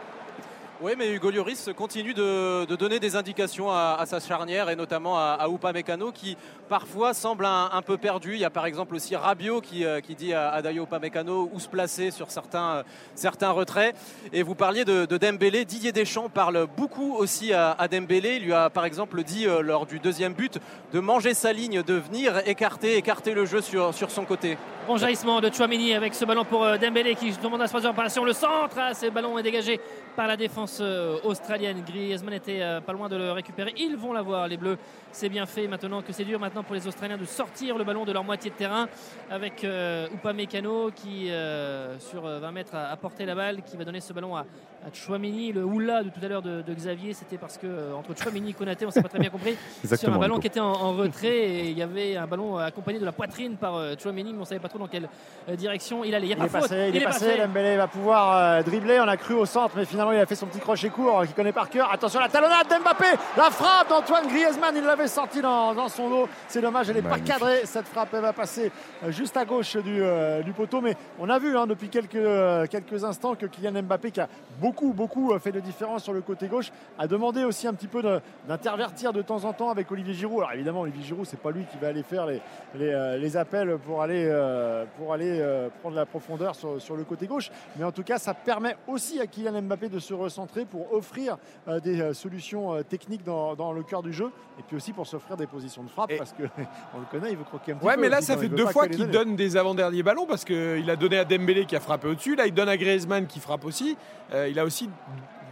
Oui, 0.84 0.94
mais 0.98 1.12
Hugo 1.12 1.30
Lloris 1.30 1.70
continue 1.78 2.16
de, 2.16 2.66
donner 2.74 3.00
des 3.00 3.16
indications 3.16 3.70
à, 3.70 4.04
sa 4.08 4.20
charnière 4.20 4.68
et 4.68 4.76
notamment 4.76 5.16
à, 5.16 5.38
à 5.40 5.48
Upamecano 5.48 6.12
qui 6.12 6.36
parfois 6.70 7.14
semble 7.14 7.46
un, 7.46 7.82
peu 7.86 7.98
perdu. 7.98 8.34
Il 8.34 8.40
y 8.40 8.46
a 8.46 8.50
par 8.50 8.66
exemple 8.66 8.96
aussi 8.96 9.16
Rabiot 9.16 9.62
qui, 9.62 9.86
euh, 9.86 10.00
qui 10.00 10.16
dit 10.16 10.34
à, 10.34 10.50
à 10.50 10.64
Dayo 10.64 10.86
Upamecano 10.86 11.52
où 11.54 11.60
se 11.60 11.70
placer 11.70 12.10
sur 12.10 12.32
certains, 12.32 12.84
euh, 13.14 13.52
retraits. 13.52 13.96
Et 14.34 14.42
vous 14.42 14.56
parliez 14.56 14.84
de, 14.84 15.06
de 15.06 15.18
Dembélé. 15.18 15.66
Didier 15.66 15.92
Deschamps 15.92 16.30
parle 16.30 16.66
beaucoup 16.76 17.14
aussi 17.14 17.54
à, 17.54 17.76
Dembélé. 17.88 18.38
Il 18.38 18.46
lui 18.46 18.54
a 18.54 18.72
par 18.72 18.86
exemple 18.86 19.22
dit 19.24 19.46
euh, 19.46 19.62
lors 19.62 19.86
du 19.86 20.00
deuxième 20.00 20.34
but 20.34 20.58
de 20.94 21.00
manger 21.00 21.36
sa 21.36 21.54
ligne, 21.54 21.84
de 21.84 21.94
venir 21.94 22.42
écarter, 22.48 22.98
écarter 22.98 23.36
le 23.36 23.46
jeu 23.46 23.62
sur, 23.62 23.94
son 23.94 24.26
côté. 24.26 24.58
Bon 24.88 24.98
jaillissement 24.98 25.42
de 25.42 25.54
Chouamini 25.54 25.94
avec 25.94 26.16
ce 26.16 26.26
ballon 26.26 26.44
pour 26.44 26.66
Dembélé 26.80 27.14
qui 27.14 27.32
demande 27.34 27.62
à 27.62 27.68
passer 27.68 28.10
sur 28.10 28.26
le 28.26 28.34
centre. 28.34 28.78
Ah, 28.78 28.96
ce 28.96 29.06
ballon 29.12 29.38
est 29.38 29.44
dégagé 29.44 29.80
par 30.16 30.28
la 30.28 30.38
défense 30.38 30.80
euh, 30.82 31.18
australienne. 31.24 31.84
Griezmann 31.86 32.34
était 32.34 32.62
euh, 32.62 32.82
pas 32.82 32.94
loin 32.94 33.10
de 33.10 33.16
le 33.16 33.32
récupérer. 33.32 33.74
Ils 33.78 33.96
vont 33.96 34.14
l'avoir, 34.14 34.48
les 34.48 34.58
Bleus. 34.58 34.78
C'est 35.14 35.30
bien 35.30 35.46
fait 35.46 35.68
maintenant 35.68 36.02
que 36.02 36.14
c'est 36.14 36.24
dur 36.24 36.40
maintenant 36.40 36.64
pour 36.64 36.74
les 36.76 36.88
Australiens 36.88 37.18
de 37.18 37.26
sortir 37.26 37.78
le 37.78 37.84
ballon 37.84 38.06
de 38.06 38.12
leur 38.14 38.24
moitié 38.24 38.50
de 38.50 38.56
terrain 38.56 38.88
avec 39.30 39.64
euh, 39.64 40.08
Upamecano 40.14 40.92
qui 40.96 41.30
euh, 41.30 42.00
sur 42.00 42.26
euh, 42.26 42.40
20 42.40 42.52
mètres 42.52 42.76
a, 42.76 42.90
a 42.92 42.96
porté 42.96 43.26
la 43.26 43.36
balle, 43.36 43.62
qui 43.64 43.76
va 43.78 43.84
donner 43.84 44.00
ce 44.00 44.14
ballon 44.14 44.36
à, 44.36 44.42
à 44.42 44.92
Chouamini. 44.94 45.52
Le 45.52 45.64
oula 45.66 46.04
de 46.04 46.10
tout 46.10 46.20
à 46.24 46.28
l'heure 46.28 46.42
de, 46.42 46.62
de 46.62 46.74
Xavier, 46.74 47.14
c'était 47.14 47.38
parce 47.38 47.58
que 47.58 47.68
euh, 47.68 47.94
entre 47.94 48.16
Chouamini 48.18 48.52
et 48.52 48.54
Konaté, 48.54 48.86
on 48.86 48.92
s'est 48.92 49.02
pas 49.02 49.10
très 49.10 49.20
bien 49.20 49.30
compris 49.30 49.58
sur 49.96 50.14
un 50.14 50.18
ballon 50.18 50.40
qui 50.40 50.48
était 50.48 50.60
en, 50.62 50.72
en 50.72 50.94
retrait 50.94 51.28
et 51.38 51.70
il 51.70 51.78
y 51.78 51.82
avait 51.84 52.16
un 52.16 52.26
ballon 52.28 52.58
accompagné 52.58 53.00
de 53.00 53.06
la 53.06 53.12
poitrine 53.12 53.58
par 53.58 53.76
euh, 53.76 53.96
Chouamini, 54.02 54.34
mais 54.34 54.42
on 54.42 54.46
savait 54.46 54.62
pas 54.62 54.70
trop 54.70 54.80
dans 54.80 54.88
quelle 54.88 55.10
euh, 55.50 55.56
direction 55.58 56.04
il 56.06 56.16
allait. 56.16 56.28
Il 56.28 56.30
y 56.30 56.34
a 56.34 56.38
Il 56.38 56.40
pas 56.40 56.46
est 56.46 56.50
faute. 56.50 56.62
passé, 56.70 56.90
il 56.90 56.96
est 56.98 57.04
passé, 57.04 57.38
Dembélé 57.38 57.76
va 57.76 57.88
pouvoir 57.88 58.38
euh, 58.38 58.64
dribbler. 58.64 59.00
On 59.02 59.08
a 59.10 59.18
cru 59.18 59.34
au 59.34 59.46
centre, 59.46 59.74
mais 59.76 59.86
finalement 59.86 60.14
il 60.14 60.20
a 60.20 60.26
fait 60.26 60.36
son 60.36 60.48
petit 60.48 60.60
crochet 60.60 60.90
court 60.90 61.20
euh, 61.20 61.26
qu'il 61.26 61.36
connaît 61.36 61.52
par 61.52 61.70
cœur. 61.70 61.92
Attention 61.92 62.20
la 62.22 62.30
talonnade 62.30 62.68
d'Mbappé, 62.70 63.06
la 63.38 63.50
frappe 63.52 63.90
d'Antoine 63.90 64.28
Griezmann, 64.28 64.74
il 64.76 64.84
l'avait 64.84 65.01
sorti 65.08 65.42
dans, 65.42 65.74
dans 65.74 65.88
son 65.88 66.10
dos. 66.10 66.30
C'est 66.48 66.62
dommage, 66.62 66.90
elle 66.90 66.96
n'est 66.96 67.02
pas 67.02 67.20
cadrée. 67.20 67.62
Cette 67.66 67.88
frappe, 67.88 68.10
elle 68.14 68.22
va 68.22 68.34
passer 68.34 68.72
euh, 69.04 69.12
juste 69.12 69.38
à 69.38 69.46
gauche 69.46 69.78
du, 69.78 70.02
euh, 70.02 70.42
du 70.42 70.54
poteau. 70.54 70.82
Mais 70.82 70.96
on 71.20 71.30
a 71.30 71.40
vu 71.40 71.58
hein, 71.58 71.68
depuis 71.68 71.90
quelques, 71.90 72.16
euh, 72.16 72.66
quelques 72.68 73.04
instants 73.04 73.36
que 73.36 73.46
Kylian 73.46 73.84
Mbappé, 73.84 74.12
qui 74.12 74.22
a 74.22 74.28
beaucoup, 74.60 74.94
beaucoup 74.94 75.38
fait 75.40 75.52
de 75.52 75.60
différence 75.60 76.04
sur 76.04 76.14
le 76.14 76.22
côté 76.22 76.48
gauche, 76.48 76.72
a 76.98 77.08
demandé 77.08 77.44
aussi 77.44 77.68
un 77.68 77.74
petit 77.74 77.88
peu 77.88 78.02
d'intervertir 78.48 79.14
de, 79.14 79.22
temps 79.22 79.44
en 79.46 79.54
temps 79.54 79.70
avec 79.70 79.92
Olivier 79.92 80.14
Giroud. 80.14 80.40
Alors 80.40 80.54
évidemment, 80.54 80.82
Olivier 80.82 81.04
Giroud, 81.04 81.26
c'est 81.26 81.40
pas 81.40 81.52
lui 81.52 81.66
qui 81.66 81.78
va 81.78 81.88
aller 81.88 82.04
faire 82.04 82.26
les, 82.26 82.42
les, 82.76 83.18
les 83.20 83.38
appels 83.38 83.78
pour 83.86 84.02
aller, 84.02 84.28
euh, 84.28 84.86
pour 84.98 85.14
aller 85.14 85.44
prendre 85.82 85.96
la 85.96 86.06
profondeur 86.06 86.56
sur, 86.56 86.82
sur 86.82 86.96
le 86.96 87.04
côté 87.04 87.28
gauche. 87.28 87.50
Mais 87.78 87.84
en 87.84 87.92
tout 87.92 88.04
cas, 88.04 88.18
ça 88.18 88.34
permet 88.34 88.76
aussi 88.88 89.20
à 89.20 89.28
Kylian 89.28 89.62
Mbappé 89.62 89.90
de 89.90 90.00
se 90.00 90.14
recentrer 90.14 90.66
pour 90.66 90.94
offrir 90.94 91.38
des 91.84 92.14
solutions 92.14 92.82
techniques 92.84 93.24
dans, 93.24 93.56
dans 93.56 93.72
le 93.74 93.84
cœur 93.84 94.04
du 94.04 94.14
jeu 94.14 94.32
et 94.60 94.64
puis 94.64 94.76
aussi 94.76 94.91
pour 94.94 95.08
s'offrir 95.08 95.38
des 95.38 95.48
positions 95.48 95.84
de 95.84 95.90
frappe 95.90 96.12
parce 96.18 96.34
que 96.34 96.44
on 96.96 97.00
le 97.00 97.06
connaît, 97.12 97.32
il 97.32 97.38
veut 97.38 97.44
croquer 97.44 97.72
un 97.74 97.76
petit 97.76 97.86
Ouais, 97.86 97.96
peu. 97.96 98.02
mais 98.02 98.10
là, 98.10 98.22
ça 98.22 98.38
fait 98.38 98.46
il 98.46 98.52
deux 98.54 98.68
fois 98.68 98.88
qu'il 98.88 99.08
donne 99.10 99.36
des 99.36 99.58
avant-derniers 99.58 100.04
ballons 100.04 100.26
parce 100.26 100.44
qu'il 100.46 100.90
a 100.90 100.96
donné 100.96 101.18
à 101.18 101.26
Dembélé 101.26 101.66
qui 101.66 101.76
a 101.76 101.80
frappé 101.80 102.08
au-dessus. 102.08 102.36
Là, 102.36 102.46
il 102.48 102.54
donne 102.54 102.70
à 102.70 102.78
Griezmann 102.78 103.28
qui 103.28 103.40
frappe 103.40 103.66
aussi. 103.66 103.98
Euh, 104.34 104.48
il 104.50 104.58
a 104.60 104.66
aussi, 104.66 104.90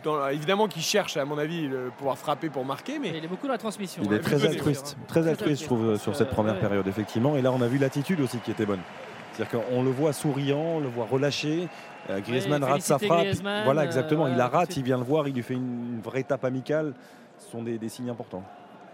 dans- 0.03 0.27
évidemment, 0.29 0.67
qui 0.67 0.81
cherche, 0.81 1.17
à 1.17 1.25
mon 1.25 1.37
avis, 1.37 1.67
le 1.67 1.91
pouvoir 1.97 2.17
frapper 2.17 2.49
pour 2.49 2.63
marquer. 2.65 2.99
Mais 2.99 3.09
il 3.17 3.23
est 3.23 3.27
beaucoup 3.27 3.47
dans 3.47 3.53
la 3.53 3.57
transmission. 3.59 4.01
Il 4.05 4.13
est 4.13 4.19
très 4.19 4.45
altruiste, 4.45 4.97
très 5.07 5.27
altruiste, 5.27 5.61
je 5.61 5.65
trouve, 5.67 5.97
sur 5.97 6.15
cette 6.15 6.29
première 6.29 6.55
ouais. 6.55 6.59
période, 6.61 6.87
effectivement. 6.87 7.35
Et 7.37 7.41
là, 7.41 7.51
on 7.51 7.61
a 7.61 7.67
vu 7.67 7.77
l'attitude 7.77 8.19
aussi 8.21 8.37
qui 8.39 8.51
était 8.51 8.65
bonne. 8.65 8.79
C'est-à-dire 9.33 9.61
qu'on 9.67 9.83
le 9.83 9.91
voit 9.91 10.11
souriant, 10.13 10.59
on 10.59 10.79
le 10.79 10.87
voit 10.89 11.05
relâché. 11.05 11.67
Euh, 12.09 12.19
Griezmann 12.21 12.63
Ouais, 12.63 12.69
rate 12.71 12.81
sa 12.81 12.97
frappe. 12.97 13.19
Griezmann, 13.19 13.63
voilà, 13.65 13.81
euh, 13.81 13.85
exactement. 13.85 14.25
il 14.27 14.31
voilà, 14.33 14.49
la 14.51 14.57
rate, 14.59 14.75
il 14.77 14.83
vient 14.83 14.97
le 14.97 15.03
voir, 15.03 15.27
il 15.27 15.35
lui 15.35 15.43
fait 15.43 15.53
une, 15.53 15.95
une 15.95 16.01
vraie 16.01 16.23
tape 16.23 16.43
amicale. 16.43 16.93
Ce 17.37 17.51
sont 17.51 17.61
des, 17.63 17.77
des 17.77 17.87
signes 17.89 18.09
importants. 18.09 18.43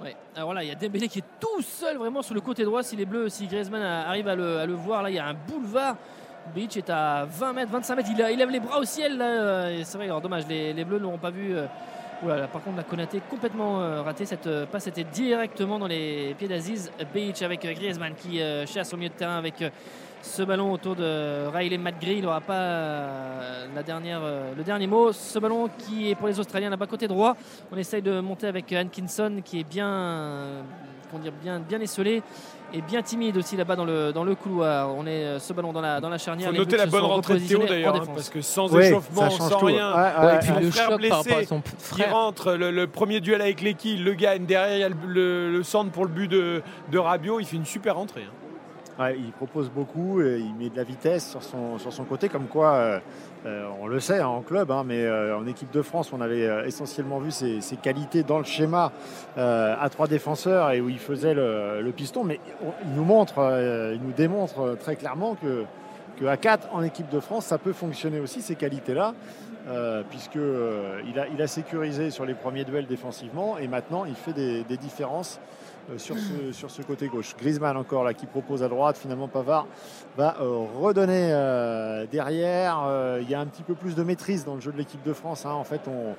Ouais. 0.02 0.16
Alors 0.36 0.54
là, 0.54 0.64
il 0.64 0.68
y 0.68 0.72
a 0.72 0.76
Dembélé 0.76 1.08
qui 1.08 1.20
est 1.20 1.40
tout 1.40 1.62
seul 1.62 1.98
vraiment 1.98 2.22
sur 2.22 2.36
le 2.36 2.42
côté 2.42 2.64
droit. 2.64 2.84
Si 2.84 2.96
les 2.96 3.06
Bleus, 3.06 3.30
si 3.30 3.48
Griezmann 3.48 3.82
arrive 3.82 4.28
à 4.28 4.36
le, 4.36 4.74
voir, 4.74 5.02
là, 5.04 5.10
il 5.10 5.16
y 5.16 5.20
a 5.20 5.26
un 5.26 5.34
boulevard. 5.34 5.96
Beach 6.54 6.78
est 6.78 6.90
à 6.90 7.26
20 7.26 7.54
mètres, 7.54 7.72
25 7.72 7.96
mètres. 7.96 8.10
Il, 8.12 8.26
il 8.32 8.38
lève 8.38 8.50
les 8.50 8.60
bras 8.60 8.80
au 8.80 8.84
ciel. 8.84 9.18
là, 9.18 9.26
euh, 9.26 9.82
C'est 9.84 9.98
vrai, 9.98 10.06
alors 10.06 10.22
dommage, 10.22 10.46
les, 10.48 10.86
Bleus 10.86 11.00
n'auront 11.00 11.18
pas 11.18 11.32
vu. 11.32 11.56
euh, 11.56 11.68
par 12.48 12.62
contre, 12.62 12.78
la 12.78 12.84
Konaté 12.84 13.22
complètement 13.30 13.82
euh, 13.82 14.02
raté. 14.02 14.26
Cette 14.26 14.66
passe 14.66 14.88
était 14.88 15.06
directement 15.06 15.80
dans 15.80 15.88
les 15.88 16.36
pieds 16.38 16.48
d'Aziz 16.48 16.92
Beach 17.14 17.42
avec 17.42 17.62
Griezmann 17.62 18.14
qui 18.16 18.40
chasse 18.68 18.94
au 18.94 18.98
milieu 18.98 19.10
de 19.10 19.16
terrain 19.16 19.38
avec. 19.38 19.64
Euh, 20.26 20.36
ce 20.38 20.44
ballon 20.44 20.72
autour 20.72 20.96
de 20.96 21.48
Riley 21.54 21.78
Madgri, 21.78 22.16
il 22.18 22.24
n'aura 22.24 22.42
pas 22.42 22.54
euh, 22.54 23.66
la 23.76 23.84
dernière, 23.84 24.22
euh, 24.24 24.54
le 24.58 24.64
dernier 24.64 24.88
mot. 24.88 25.12
Ce 25.14 25.40
ballon 25.40 25.70
qui 25.78 26.10
est 26.12 26.16
pour 26.16 26.28
les 26.28 26.40
Australiens 26.40 26.70
là-bas 26.70 26.88
côté 26.88 27.08
droit. 27.08 27.36
On 27.72 27.78
essaye 27.78 28.02
de 28.02 28.20
monter 28.20 28.48
avec 28.48 28.72
Hankinson 28.74 29.42
qui 29.44 29.60
est 29.60 29.64
bien, 29.64 29.88
euh, 29.88 30.62
comment 31.12 31.24
dire, 31.24 31.32
bien, 31.42 31.60
bien 31.60 31.80
esselé 31.82 32.22
et 32.74 32.82
bien 32.82 33.02
timide 33.04 33.38
aussi 33.38 33.56
là-bas 33.56 33.76
dans 33.76 33.86
le, 33.86 34.12
dans 34.12 34.24
le 34.24 34.36
couloir. 34.36 34.90
On 34.96 35.06
est 35.06 35.24
euh, 35.26 35.40
ce 35.40 35.54
ballon 35.54 35.72
dans 35.72 35.82
la, 35.82 36.02
dans 36.02 36.10
la 36.10 36.16
il 36.16 36.20
charnière. 36.20 36.50
faut 36.50 36.56
noter 36.58 36.78
la 36.78 36.88
bonne 36.88 37.04
rentrée 37.04 37.36
de 37.40 37.48
Théo 37.48 37.66
d'ailleurs, 37.66 37.96
hein, 37.96 38.04
parce 38.14 38.30
que 38.30 38.42
sans 38.42 38.74
Oui, 38.74 38.86
échauffement, 38.86 39.30
sans 39.30 39.50
tout. 39.60 39.66
rien, 39.68 39.94
Ouais, 39.96 40.26
ouais, 40.26 40.36
et 40.36 40.40
puis 40.40 40.64
le 40.66 40.72
frère 40.72 40.90
choc 40.90 41.08
par 41.08 41.18
rapport 41.20 41.32
à 41.32 41.36
blessé 41.36 41.46
son 41.46 41.62
p- 41.62 41.70
qui 41.78 41.84
frère. 41.86 42.14
rentre, 42.14 42.54
le, 42.54 42.72
le 42.72 42.88
premier 42.88 43.22
duel 43.22 43.42
avec 43.42 43.62
l'équipe, 43.62 44.04
le 44.04 44.14
gagne, 44.14 44.46
derrière 44.46 44.76
il 44.78 44.82
y 44.82 44.84
a 44.84 44.90
le, 44.90 44.96
le- 45.08 45.52
le 45.52 45.64
centre 45.64 45.92
pour 45.92 46.04
le 46.06 46.12
but 46.12 46.28
de, 46.30 46.62
de 46.92 46.98
Rabiot, 46.98 47.40
il 47.40 47.46
fait 47.46 47.56
une 47.58 47.66
super 47.66 47.98
entrée. 47.98 48.24
hein. 48.28 48.34
Il 49.00 49.32
propose 49.34 49.70
beaucoup, 49.70 50.22
et 50.22 50.40
il 50.40 50.54
met 50.56 50.70
de 50.70 50.78
la 50.78 50.84
vitesse 50.84 51.30
sur 51.30 51.44
son, 51.44 51.78
sur 51.78 51.92
son 51.92 52.06
côté, 52.06 52.30
comme 52.30 52.48
quoi, 52.48 52.76
euh, 52.76 53.00
euh, 53.46 53.68
on 53.82 53.88
le 53.88 54.00
sait 54.00 54.20
hein, 54.20 54.28
en 54.28 54.42
club, 54.42 54.72
hein, 54.72 54.84
mais 54.86 55.04
euh, 55.04 55.38
en 55.38 55.46
équipe 55.48 55.70
de 55.72 55.82
France, 55.82 56.14
on 56.14 56.22
avait 56.22 56.66
essentiellement 56.66 57.20
vu 57.20 57.32
ses, 57.32 57.60
qualités 57.82 58.24
dans 58.24 58.38
le 58.38 58.46
schéma 58.46 58.94
à 59.36 59.90
trois 59.90 60.08
défenseurs 60.08 60.72
et 60.72 60.80
où 60.80 60.88
il 60.88 61.00
faisait 61.00 61.34
le, 61.34 61.92
piston, 61.96 62.24
mais 62.24 62.40
il 62.86 62.94
nous 62.96 63.04
montre, 63.04 63.40
il 63.94 64.02
nous 64.02 64.14
démontre 64.14 64.78
très 64.80 64.96
clairement 64.96 65.36
que, 65.36 65.66
que 66.18 66.26
à 66.26 66.38
4 66.38 66.70
en 66.74 66.82
équipe 66.82 67.10
de 67.10 67.20
France, 67.20 67.46
ça 67.46 67.58
peut 67.58 67.74
fonctionner 67.74 68.20
aussi, 68.20 68.42
ces 68.42 68.56
qualités-là. 68.56 69.14
euh, 69.68 70.04
puisque 70.10 70.36
il, 70.36 71.20
a, 71.20 71.28
il 71.28 71.42
a 71.42 71.48
sécurisé 71.48 72.12
sur 72.12 72.26
les 72.26 72.36
premiers 72.36 72.66
duels 72.66 72.86
défensivement 72.86 73.58
et 73.58 73.68
maintenant 73.68 74.06
il 74.06 74.16
fait 74.16 74.34
des, 74.34 74.78
différences 74.78 75.40
sur, 75.98 76.16
ce, 76.18 76.52
sur 76.52 76.70
ce 76.72 76.82
côté 76.82 77.08
gauche. 77.08 77.36
Griezmann 77.38 77.78
encore 77.78 78.04
là 78.04 78.14
qui 78.14 78.26
propose 78.26 78.64
à 78.64 78.68
droite, 78.68 78.98
finalement 78.98 79.28
Pavard 79.28 79.68
va 80.18 80.36
euh, 80.42 80.66
redonner 80.80 81.30
euh, 81.32 82.06
derrière. 82.12 82.84
Euh, 82.88 83.20
il 83.22 83.30
y 83.30 83.36
a 83.36 83.40
un 83.40 83.46
petit 83.46 83.64
peu 83.64 83.76
plus 83.76 83.96
de 83.96 84.04
maîtrise 84.04 84.46
dans 84.46 84.56
le 84.56 84.62
jeu 84.62 84.72
de 84.72 84.78
l'équipe 84.78 85.04
de 85.04 85.14
France. 85.14 85.46
hein. 85.46 85.52
En 85.54 85.64
fait, 85.64 85.82
on, 85.88 86.16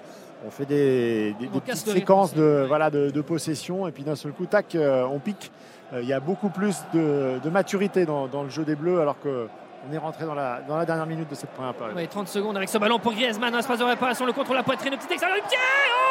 on 0.46 0.50
fait 0.50 0.66
des, 0.66 1.34
des- 1.40 1.48
petites 1.48 1.86
le 1.86 1.92
séquences 1.92 2.34
de, 2.34 2.64
voilà, 2.68 2.90
de, 2.90 3.10
de 3.10 3.20
possession 3.20 3.86
et 3.88 3.92
puis 3.92 4.02
d'un 4.04 4.16
seul 4.16 4.32
coup, 4.32 4.46
tac, 4.46 4.74
euh, 4.74 5.04
on 5.10 5.18
pique. 5.18 5.50
Euh, 5.92 6.00
il 6.02 6.08
y 6.08 6.12
a 6.12 6.20
beaucoup 6.20 6.48
plus 6.48 6.76
de, 6.94 7.38
de 7.42 7.50
maturité 7.50 8.04
dans, 8.06 8.26
dans 8.26 8.42
le 8.42 8.50
jeu 8.50 8.64
des 8.64 8.74
Bleus 8.76 9.00
alors 9.00 9.18
que 9.20 9.46
on 9.88 9.92
est 9.94 9.98
rentré 9.98 10.24
dans 10.26 10.34
la, 10.34 10.60
dans 10.66 10.76
la 10.76 10.84
dernière 10.84 11.06
minute 11.06 11.30
de 11.30 11.34
cette 11.36 11.50
première 11.50 11.72
période. 11.74 11.94
Ouais, 11.94 12.08
30 12.08 12.26
secondes 12.26 12.56
avec 12.56 12.68
ce 12.68 12.76
ballon 12.78 12.98
pour 12.98 13.12
Griezmann, 13.12 13.54
un 13.54 13.58
espace 13.60 13.78
de 13.78 13.84
réparation, 13.84 14.26
le 14.26 14.32
contre 14.32 14.52
la 14.52 14.64
poitrine, 14.64 14.90
le 14.90 14.96
petit 14.98 15.12
extérieur 15.12 15.36
du 15.40 15.46
pied 15.48 15.56
Oh 15.58 16.05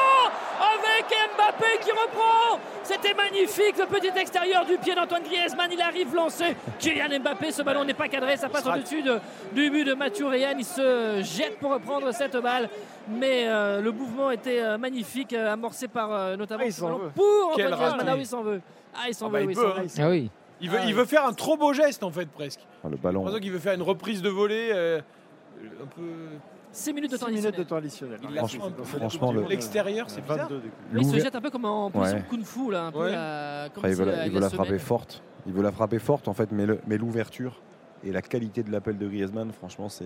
Mbappé 1.58 1.80
qui 1.84 1.92
reprend 1.92 2.60
C'était 2.84 3.14
magnifique, 3.14 3.78
le 3.78 3.86
petit 3.86 4.18
extérieur 4.20 4.66
du 4.66 4.78
pied 4.78 4.94
d'Antoine 4.96 5.24
Griezmann, 5.24 5.70
il 5.72 5.82
arrive 5.82 6.14
lancé. 6.16 6.56
Kylian 6.80 7.20
Mbappé, 7.20 7.52
ce 7.52 7.62
ballon 7.64 7.84
n'est 7.84 7.94
pas 7.94 8.08
cadré, 8.08 8.38
ça 8.38 8.50
passe 8.50 8.66
au-dessus 8.66 9.02
de- 9.02 9.20
du 9.54 9.70
but 9.70 9.84
de 9.86 9.94
Mathieu 9.94 10.28
Reyan, 10.28 10.56
il 10.58 10.66
se 10.66 11.22
jette 11.24 11.58
pour 11.60 11.72
reprendre 11.72 12.12
cette 12.14 12.38
balle. 12.38 12.70
Mais 13.08 13.48
euh, 13.48 13.82
le 13.82 13.92
mouvement 13.92 14.32
était 14.32 14.62
euh, 14.62 14.78
magnifique, 14.78 15.34
euh, 15.34 15.54
amorcé 15.54 15.88
par 15.88 16.12
euh, 16.12 16.36
notamment 16.36 16.64
Ah, 16.64 16.68
il 16.68 16.74
pour 17.16 17.54
Quel 17.56 17.74
Antoine 17.74 17.80
Griezmann. 17.98 18.08
Ah 18.10 18.14
oui, 18.16 18.22
il 18.22 18.26
s'en 18.28 18.42
veut. 18.44 18.62
Ah, 18.96 19.00
il 19.08 19.14
s'en 19.16 19.28
Ah 19.28 19.30
bah, 19.30 19.38
veut, 19.40 19.44
il 19.44 19.48
oui, 19.50 19.54
peut, 19.56 19.62
s'en 19.62 19.68
hein. 19.70 19.82
veut. 19.84 20.04
Ah 20.04 20.10
oui. 20.10 20.30
Il 20.62 20.70
veut, 20.70 20.78
Ah, 20.82 20.86
il 20.88 20.96
faire 21.06 21.26
un 21.26 21.34
trop 21.34 21.58
beau 21.58 21.74
geste 21.74 22.04
en 22.04 22.12
fait 22.12 22.30
presque. 22.30 22.62
Ah, 22.84 22.88
le 22.90 22.98
ballon. 22.98 23.26
qu'il 23.40 23.52
veut 23.52 23.60
faire 23.60 23.74
une 23.74 23.82
reprise 23.82 24.22
de 24.22 24.30
volée 24.30 24.70
euh, 24.72 25.00
un 25.62 25.86
peu. 25.88 26.02
6 26.76 26.94
minutes 26.94 27.12
de 27.12 27.18
temps 27.18 27.28
minutes 27.28 27.42
de 27.44 27.48
additionnel. 27.48 27.68
temps 27.68 27.76
additionnel. 27.78 28.20
Il 28.24 28.30
l'a 28.36 28.40
Franchement- 28.42 28.64
fait 28.66 28.68
un 28.68 28.72
peu 28.72 28.84
franchement, 28.84 29.32
le- 29.32 29.44
l'extérieur, 29.48 30.10
c'est 30.10 30.22
bizarre. 30.22 30.38
22 30.50 30.56
du 30.62 30.70
coup. 30.70 30.76
Oui, 30.94 31.00
il 31.02 31.10
se 31.10 31.20
jette 31.20 31.36
un 31.36 31.42
peu 31.42 31.50
comme 31.50 31.66
en 31.66 31.90
position 31.92 32.18
Ouais. 32.18 32.24
kung 32.30 32.44
fu 32.44 32.72
là, 32.72 32.84
un 32.88 32.92
peu 32.92 33.00
Ouais. 33.00 33.12
la- 33.12 33.70
comme 33.74 33.82
Après, 33.86 33.92
il 33.92 33.96
veut 33.98 34.06
la, 34.06 34.12
la- 34.12 34.18
il 34.28 34.34
la 34.34 34.36
veut 34.36 34.40
la 34.42 34.50
semaine. 34.50 34.66
frapper 34.66 34.80
forte. 34.80 35.24
Il 35.48 35.54
veut 35.54 35.64
la 35.64 35.72
frapper 35.72 36.00
forte 36.00 36.28
en 36.28 36.34
fait, 36.34 36.52
mais 36.52 36.66
le- 36.66 36.80
mais 36.88 36.98
l'ouverture 36.98 37.62
et 38.06 38.12
la 38.12 38.22
qualité 38.22 38.64
de 38.64 38.72
l'appel 38.72 38.98
de 38.98 39.08
Griezmann, 39.08 39.52
franchement, 39.52 39.90
c'est 39.90 40.06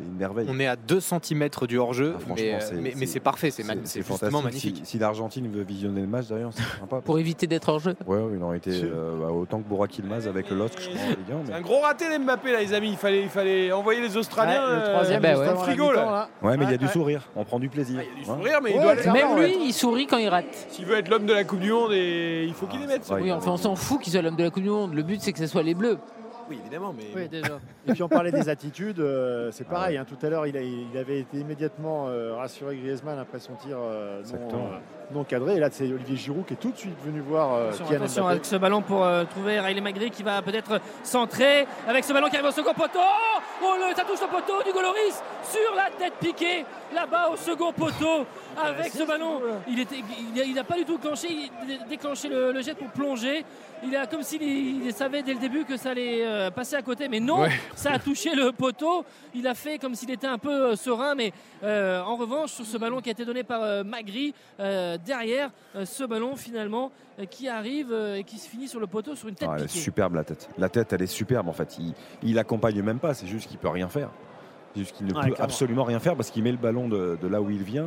une 0.00 0.16
merveille. 0.16 0.46
On 0.50 0.58
est 0.58 0.66
à 0.66 0.76
2 0.76 1.00
cm 1.00 1.48
du 1.68 1.78
hors-jeu, 1.78 2.14
Ah, 2.16 2.18
franchement, 2.20 2.34
mais, 2.36 2.60
c'est- 2.60 2.74
mais, 2.74 2.92
mais 2.96 3.20
parfait, 3.20 3.50
c'est 3.50 3.62
justement 3.62 4.16
fantastique. 4.16 4.42
magnifique. 4.44 4.76
Si, 4.84 4.86
si 4.92 4.98
l'Argentine 4.98 5.50
veut 5.50 5.62
visionner 5.62 6.00
le 6.00 6.06
match, 6.06 6.26
d'ailleurs, 6.28 6.50
c'est 6.52 6.62
sympa. 6.80 7.00
Pour 7.00 7.18
éviter 7.18 7.46
d'être 7.46 7.68
hors 7.68 7.78
jeu. 7.78 7.94
Ouais, 8.06 8.18
il 8.34 8.42
aurait 8.42 8.58
été 8.58 8.70
euh, 8.84 9.16
bah, 9.20 9.32
autant 9.32 9.60
que 9.60 9.68
Burak 9.68 9.96
Yilmaz 9.98 10.26
avec 10.28 10.50
le 10.50 10.56
LOSC, 10.56 10.78
je 10.80 10.88
crois, 10.88 10.98
1, 11.00 11.44
C'est 11.44 11.50
mais- 11.52 11.56
un 11.58 11.60
gros 11.60 11.80
raté 11.80 12.04
d'Mbappé 12.18 12.52
là, 12.52 12.60
les 12.60 12.72
amis. 12.72 12.90
Il 12.90 12.96
fallait, 12.96 13.22
il 13.22 13.28
fallait 13.28 13.72
envoyer 13.72 14.00
les 14.00 14.16
Australiens. 14.16 14.62
Ouais, 14.64 14.76
le 14.76 14.82
euh, 14.82 14.92
troisième, 14.92 15.22
bah 15.22 15.28
ouais. 15.28 15.46
avant 15.46 15.60
la 15.60 15.66
frigo, 15.66 15.92
là. 15.92 16.28
Ouais, 16.42 16.56
mais 16.56 16.64
il 16.64 16.70
y 16.70 16.74
a 16.74 16.78
du 16.78 16.88
sourire. 16.88 17.22
On 17.36 17.44
prend 17.44 17.58
du 17.58 17.68
plaisir. 17.68 18.00
Il 18.02 18.08
y 18.08 18.12
a 18.12 18.18
du 18.20 18.24
sourire, 18.24 18.58
mais 18.62 18.72
il 18.74 18.80
doit 18.80 19.12
Même 19.12 19.38
lui, 19.38 19.56
il 19.66 19.72
sourit 19.72 20.06
quand 20.06 20.18
il 20.18 20.28
rate. 20.28 20.46
S'il 20.70 20.84
veut 20.84 20.96
être 20.96 21.08
l'homme 21.08 21.26
de 21.26 21.32
la 21.32 21.44
Coupe 21.44 21.60
du 21.60 21.70
Monde, 21.70 21.92
il 21.92 22.52
faut 22.54 22.66
qu'il 22.66 22.80
les 22.80 22.86
mette. 22.86 23.08
Oui, 23.10 23.32
enfin, 23.32 23.52
on 23.52 23.56
s'en 23.56 23.76
fout 23.76 24.00
qu'il 24.00 24.12
soit 24.12 24.22
l'homme 24.22 24.36
de 24.36 24.42
la 24.44 24.50
Coupe 24.50 24.62
du 24.62 24.70
Monde. 24.70 24.94
Le 24.94 25.02
but, 25.02 25.20
c'est 25.20 25.32
que 25.32 25.38
ce 25.38 25.46
soit 25.46 25.62
les 25.62 25.74
Bleus. 25.74 25.98
Oui, 26.48 26.58
évidemment, 26.60 26.94
mais. 26.96 27.04
Oui, 27.14 27.28
déjà. 27.28 27.58
Et 27.86 27.92
puis 27.92 28.02
on 28.02 28.08
parlait 28.08 28.30
des 28.32 28.48
attitudes, 28.48 29.00
euh, 29.00 29.50
c'est 29.52 29.66
Ah 29.68 29.72
pareil. 29.72 29.96
hein, 29.96 30.04
tout 30.04 30.24
à 30.24 30.30
l'heure, 30.30 30.46
il, 30.46 30.56
avait 30.96 31.20
été 31.20 31.38
immédiatement 31.38 32.08
euh, 32.08 32.34
rassuré 32.34 32.76
Griezmann 32.76 33.18
après 33.18 33.40
son 33.40 33.54
tir 33.54 33.78
euh, 33.80 34.22
non, 34.32 34.66
euh, 34.66 34.78
non 35.12 35.24
cadré. 35.24 35.56
Et 35.56 35.60
là, 35.60 35.68
c'est 35.70 35.84
Olivier 35.84 36.16
Giroud 36.16 36.44
qui 36.46 36.54
est 36.54 36.56
tout 36.56 36.70
de 36.70 36.76
suite 36.76 36.96
venu 37.04 37.20
voir 37.20 37.54
euh, 37.54 37.68
Attention, 37.68 37.84
Kylian 37.86 37.96
attention 38.02 38.28
avec 38.28 38.44
ce 38.44 38.56
ballon 38.56 38.82
pour 38.82 39.04
euh, 39.04 39.24
trouver 39.24 39.60
Riley 39.60 39.80
Magri 39.80 40.10
qui 40.10 40.22
va 40.22 40.42
peut-être 40.42 40.80
centrer 41.02 41.66
avec 41.88 42.04
ce 42.04 42.12
ballon 42.12 42.28
qui 42.28 42.36
arrive 42.36 42.48
au 42.48 42.52
second 42.52 42.74
poteau. 42.74 42.98
Oh, 43.62 43.74
le, 43.78 43.94
ça 43.94 44.02
touche 44.04 44.20
le 44.20 44.26
poteau 44.28 44.62
du 44.64 44.72
Goloris 44.72 45.14
sur 45.50 45.74
la 45.74 45.88
tête 45.96 46.14
piquée 46.20 46.64
là-bas 46.94 47.30
au 47.32 47.36
second 47.36 47.72
poteau 47.72 48.26
avec 48.62 48.92
ce 48.92 49.04
ballon. 49.04 49.40
Il 49.68 50.54
n'a 50.54 50.64
pas 50.64 50.76
du 50.76 50.84
tout 50.84 50.98
déclenché, 51.88 52.28
le, 52.28 52.52
le 52.52 52.62
jet 52.62 52.74
pour 52.74 52.88
plonger. 52.88 53.44
Il 53.84 53.94
a 53.94 54.06
comme 54.06 54.22
s'il 54.22 54.42
il 54.42 54.92
savait 54.92 55.22
dès 55.22 55.34
le 55.34 55.38
début 55.38 55.64
que 55.64 55.76
ça 55.76 55.90
allait 55.90 56.24
euh, 56.24 56.50
passer 56.50 56.76
à 56.76 56.82
côté, 56.82 57.08
mais 57.08 57.20
non, 57.20 57.40
Ouais. 57.42 57.50
ça 57.74 57.92
a 57.92 57.98
touché 57.98 58.34
le 58.34 58.50
poteau. 58.52 59.04
Il 59.34 59.46
a 59.46 59.54
fait 59.54 59.78
comme 59.78 59.94
s'il 59.94 60.10
était 60.10 60.26
un 60.26 60.38
peu 60.38 60.70
euh, 60.70 60.76
serein, 60.76 61.14
mais 61.14 61.32
euh, 61.62 62.00
en 62.02 62.16
revanche 62.16 62.52
sur 62.52 62.64
ce 62.64 62.78
ballon 62.78 63.00
qui 63.02 63.10
a 63.10 63.12
été 63.12 63.24
donné 63.26 63.42
par 63.44 63.84
Magri 63.84 64.32
derrière, 64.98 65.50
euh, 65.74 65.84
ce 65.84 66.04
ballon 66.04 66.36
finalement 66.36 66.90
euh, 67.18 67.24
qui 67.24 67.48
arrive 67.48 67.92
euh, 67.92 68.16
et 68.16 68.24
qui 68.24 68.38
se 68.38 68.48
finit 68.48 68.68
sur 68.68 68.80
le 68.80 68.86
poteau 68.86 69.14
sur 69.14 69.28
une 69.28 69.34
tête 69.34 69.48
Ah, 69.50 69.54
elle 69.56 69.64
est 69.64 69.66
piquée. 69.66 69.78
superbe 69.80 70.14
la 70.14 70.24
tête. 70.24 70.48
La 70.58 70.68
tête, 70.68 70.92
elle 70.92 71.02
est 71.02 71.06
superbe 71.06 71.48
en 71.48 71.52
fait. 71.52 71.76
Il, 71.78 71.94
il 72.22 72.38
accompagne 72.38 72.80
même 72.82 72.98
pas, 72.98 73.14
c'est 73.14 73.26
juste 73.26 73.48
qu'il 73.48 73.58
peut 73.58 73.68
rien 73.68 73.88
faire. 73.88 74.10
C'est 74.74 74.80
juste 74.80 74.96
qu'il 74.96 75.06
ne 75.06 75.12
Ouais, 75.12 75.20
peut 75.20 75.26
clairement. 75.28 75.44
absolument 75.44 75.84
rien 75.84 76.00
faire 76.00 76.16
parce 76.16 76.30
qu'il 76.30 76.42
met 76.42 76.50
le 76.52 76.58
ballon 76.58 76.88
de, 76.88 77.18
de 77.20 77.28
là 77.28 77.40
où 77.40 77.50
il 77.50 77.62
vient. 77.62 77.86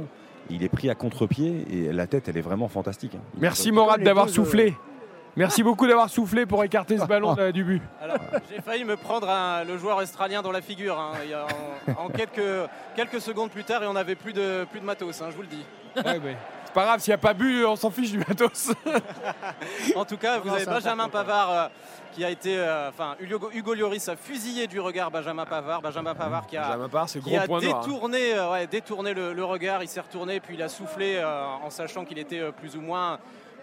Il 0.49 0.63
est 0.63 0.69
pris 0.69 0.89
à 0.89 0.95
contre-pied 0.95 1.65
et 1.71 1.91
la 1.93 2.07
tête, 2.07 2.27
elle 2.27 2.37
est 2.37 2.41
vraiment 2.41 2.67
fantastique. 2.67 3.13
hein. 3.15 3.21
Il- 3.35 3.41
Merci 3.41 3.71
Morad 3.71 4.01
d'avoir 4.01 4.29
soufflé. 4.29 4.75
Merci 5.35 5.61
beaucoup 5.61 5.85
d'avoir 5.87 6.09
soufflé 6.09 6.47
pour 6.47 6.63
écarter 6.63 6.97
ce 6.97 7.05
ballon 7.05 7.35
euh, 7.37 7.51
du 7.51 7.63
but. 7.63 7.81
Alors, 8.01 8.17
j'ai 8.49 8.59
failli 8.61 8.83
me 8.83 8.97
prendre 8.97 9.29
un- 9.29 9.63
le 9.63 9.77
joueur 9.77 9.97
australien 9.97 10.41
dans 10.41 10.51
la 10.51 10.61
figure 10.61 10.99
hein, 10.99 11.11
il 11.23 11.29
y 11.29 11.33
a 11.33 11.45
en, 11.95 12.05
en 12.05 12.09
quelques, 12.09 12.41
quelques 12.95 13.21
secondes 13.21 13.51
plus 13.51 13.63
tard 13.63 13.83
et 13.83 13.87
on 13.87 13.93
n'avait 13.93 14.15
plus 14.15 14.33
de, 14.33 14.65
plus 14.71 14.79
de 14.79 14.85
matos, 14.85 15.21
hein, 15.21 15.27
je 15.29 15.35
vous 15.35 15.43
le 15.43 15.47
dis. 15.47 15.63
Ouais, 15.97 16.35
c'est 16.69 16.73
pas 16.73 16.83
grave, 16.85 16.99
s'il 17.01 17.11
n'y 17.11 17.15
a 17.15 17.17
pas 17.17 17.33
but, 17.33 17.65
on 17.65 17.75
s'en 17.75 17.89
fiche 17.91 18.11
du 18.11 18.19
matos. 18.19 18.71
En 19.95 20.05
tout 20.05 20.17
cas, 20.17 20.39
vous 20.39 20.47
Non, 20.49 20.53
avez 20.55 20.65
Benjamin. 20.65 21.09
Pavard 21.09 21.51
euh, 21.51 21.67
qui 22.13 22.23
a 22.23 22.29
été. 22.29 22.57
euh, 22.57 22.89
Enfin, 22.89 23.15
Hugo, 23.19 23.49
Hugo 23.53 23.73
Lloris 23.73 24.07
a 24.09 24.15
fusillé 24.15 24.67
du 24.67 24.79
regard 24.79 25.09
Benjamin 25.11 25.45
Pavard. 25.45 25.81
Benjamin 25.81 26.13
Pavard 26.15 26.47
qui 26.47 26.57
a, 26.57 26.61
Benjamin 26.63 26.89
Pavard, 26.89 27.09
c'est 27.09 27.19
qui 27.19 27.29
gros 27.31 27.39
a 27.39 27.45
point 27.45 27.61
noir. 27.61 27.75
hein. 27.77 27.81
détourné, 27.85 28.39
ouais, 28.51 28.67
détourné 28.67 29.13
le, 29.13 29.33
le 29.33 29.43
regard. 29.45 29.83
Il 29.83 29.87
s'est 29.89 29.99
retourné, 29.99 30.39
puis 30.39 30.55
il 30.55 30.61
a 30.61 30.69
soufflé 30.69 31.15
euh, 31.17 31.45
en 31.63 31.69
sachant 31.69 32.05
qu'il 32.05 32.17
était 32.19 32.51
plus 32.53 32.75
ou, 32.75 32.81
moins, 32.81 33.19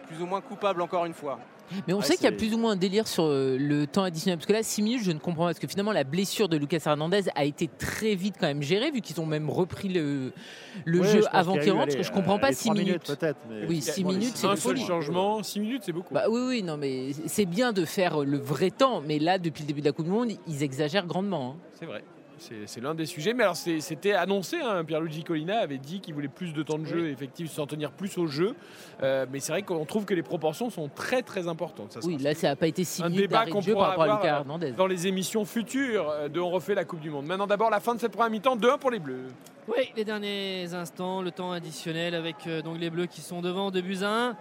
plus 0.09 0.21
ou 0.21 0.27
moins 0.27 0.41
coupable 0.41 0.83
encore 0.83 1.05
une 1.07 1.15
fois. 1.15 1.39
Mais 1.87 1.93
on 1.95 1.99
Ouais, 1.99 2.05
sait 2.05 2.17
qu'il 2.17 2.25
y 2.25 2.29
a 2.29 2.33
plus 2.33 2.55
ou 2.55 2.59
moins 2.59 2.73
un 2.73 2.77
délire 2.77 3.07
sur 3.09 3.25
euh, 3.25 3.57
le 3.59 3.87
temps 3.87 4.03
additionnel. 4.05 4.39
Parce 4.39 4.47
que 4.47 4.53
là, 4.53 4.63
6 4.63 4.83
minutes, 4.83 5.03
je 5.05 5.13
ne 5.13 5.19
comprends 5.19 5.45
pas. 5.45 5.51
Parce 5.51 5.59
que 5.59 5.67
finalement, 5.69 5.93
la 5.93 6.05
blessure 6.05 6.49
de 6.49 6.57
Lucas 6.57 6.81
Hernandez 6.87 7.25
a 7.35 7.45
été 7.45 7.69
très 7.79 8.15
vite 8.15 8.37
quand 8.39 8.47
même 8.47 8.63
gérée, 8.63 8.91
vu 8.91 9.01
qu'ils 9.01 9.21
ont 9.21 9.27
même 9.27 9.51
repris 9.51 9.89
le, 9.89 10.33
le 10.85 11.03
jeu 11.03 11.23
je 11.23 11.27
avant 11.33 11.57
qu'il 11.59 11.73
rentre. 11.73 11.93
allez, 11.95 12.03
Je 12.03 12.13
comprends 12.13 12.37
euh, 12.37 12.41
pas 12.41 12.49
les 12.51 12.55
6 12.55 12.65
trois 12.65 12.75
minutes. 12.75 13.07
peut-être. 13.07 13.39
mais- 13.51 13.67
Oui, 13.69 13.81
six 13.83 14.03
Bon, 14.03 14.11
les 14.11 14.19
minutes, 14.19 14.35
six 14.37 14.43
c'est 14.43 14.47
Un 14.47 14.57
seul 14.57 14.77
changement, 14.79 15.43
6 15.43 15.61
minutes, 15.61 15.83
c'est 15.85 15.93
beaucoup. 15.93 16.13
Bah 16.15 16.25
oui, 16.31 16.41
oui, 16.47 16.63
non, 16.63 16.77
mais 16.77 17.11
c'est 17.27 17.47
bien 17.47 17.73
de 17.73 17.85
faire 17.85 18.21
le 18.25 18.39
vrai 18.39 18.71
temps. 18.71 19.01
Mais 19.07 19.19
là, 19.19 19.39
depuis 19.39 19.63
le 19.63 19.69
début 19.69 19.81
de 19.81 19.87
la 19.87 19.93
Coupe 19.93 20.07
du 20.07 20.11
Monde, 20.13 20.31
ils 20.47 20.63
exagèrent 20.63 21.07
grandement. 21.07 21.57
hein. 21.57 21.63
C'est 21.79 21.87
vrai. 21.87 22.03
C'est 22.39 22.81
l'un 22.81 22.95
des 22.95 23.07
sujets. 23.07 23.35
Mais 23.35 23.43
alors, 23.45 23.57
c'était 23.57 24.13
annoncé. 24.13 24.57
hein, 24.61 24.85
Pierluigi 24.85 25.25
Collina 25.25 25.59
avait 25.59 25.79
dit 25.79 26.01
qu'il 26.01 26.15
voulait 26.15 26.29
plus 26.29 26.53
de 26.53 26.63
temps 26.63 26.79
de 26.79 26.85
jeu, 26.85 27.09
effectivement, 27.09 27.53
s'en 27.53 27.67
tenir 27.67 27.91
plus 27.91 28.19
au 28.19 28.27
jeu. 28.27 28.55
Euh, 29.03 29.27
mais 29.33 29.41
c'est 29.41 29.53
vrai 29.53 29.63
qu'on 29.63 29.85
trouve 29.85 30.05
que 30.05 30.15
les 30.15 30.23
proportions 30.23 30.71
sont 30.71 30.89
très, 30.89 31.23
très 31.23 31.49
importantes. 31.49 31.93
Ça 31.93 32.01
Oui, 32.05 32.19
là, 32.19 32.35
ça 32.35 32.49
n'a 32.49 32.57
pas 32.57 32.67
été 32.67 32.85
6 32.85 33.03
un 33.03 33.11
débat 33.11 33.47
qu'on 33.47 33.63
par 33.63 33.73
pourra 33.73 33.89
rapport 33.89 34.05
avoir 34.05 34.23
Lucas 34.23 34.67
euh, 34.67 34.73
dans 34.73 34.87
les 34.87 35.07
émissions 35.07 35.45
futures 35.45 36.11
euh, 36.11 36.29
de 36.29 36.41
On 36.41 36.51
refait 36.51 36.75
la 36.75 36.85
Coupe 36.85 37.01
du 37.01 37.11
Monde. 37.11 37.27
Maintenant, 37.27 37.47
d'abord, 37.47 37.71
la 37.71 37.81
fin 37.81 37.95
de 37.95 38.01
cette 38.01 38.13
première 38.13 38.31
mi-temps, 38.31 38.57
2-1 38.57 38.79
pour 38.79 38.91
les 38.91 38.99
Bleus. 38.99 39.27
Oui, 39.69 39.91
les 39.97 40.05
derniers 40.05 40.73
instants, 40.75 41.23
le 41.23 41.33
temps 41.33 41.51
additionnel 41.51 42.15
avec 42.15 42.47
euh, 42.47 42.63
donc 42.63 42.79
les 42.79 42.89
Bleus 42.89 43.07
qui 43.07 43.21
sont 43.21 43.41
devant 43.43 43.73
2 43.73 43.81
buts 43.81 43.99
à 44.03 44.29
1. 44.29 44.37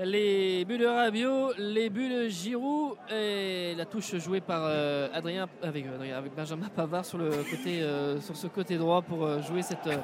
Les 0.00 0.64
buts 0.64 0.78
de 0.78 0.86
Rabiot, 0.86 1.54
les 1.58 1.90
buts 1.90 2.08
de 2.08 2.28
Giroud 2.28 2.94
et 3.12 3.74
la 3.76 3.84
touche 3.84 4.14
jouée 4.16 4.40
par 4.40 4.60
euh, 4.64 5.08
Adrien, 5.12 5.48
avec, 5.60 5.86
Adrien- 5.86 6.16
avec 6.16 6.34
Benjamin 6.36 6.68
Pavard 6.68 7.04
sur, 7.04 7.18
le 7.18 7.30
côté, 7.30 7.82
euh, 7.82 8.20
sur 8.20 8.36
ce 8.36 8.46
côté 8.46 8.76
droit 8.76 9.02
pour 9.02 9.24
euh, 9.24 9.42
jouer 9.42 9.62
cette, 9.62 9.88
euh, 9.88 9.96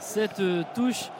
cette 0.00 0.40
euh, 0.40 0.62
touche. 0.74 1.10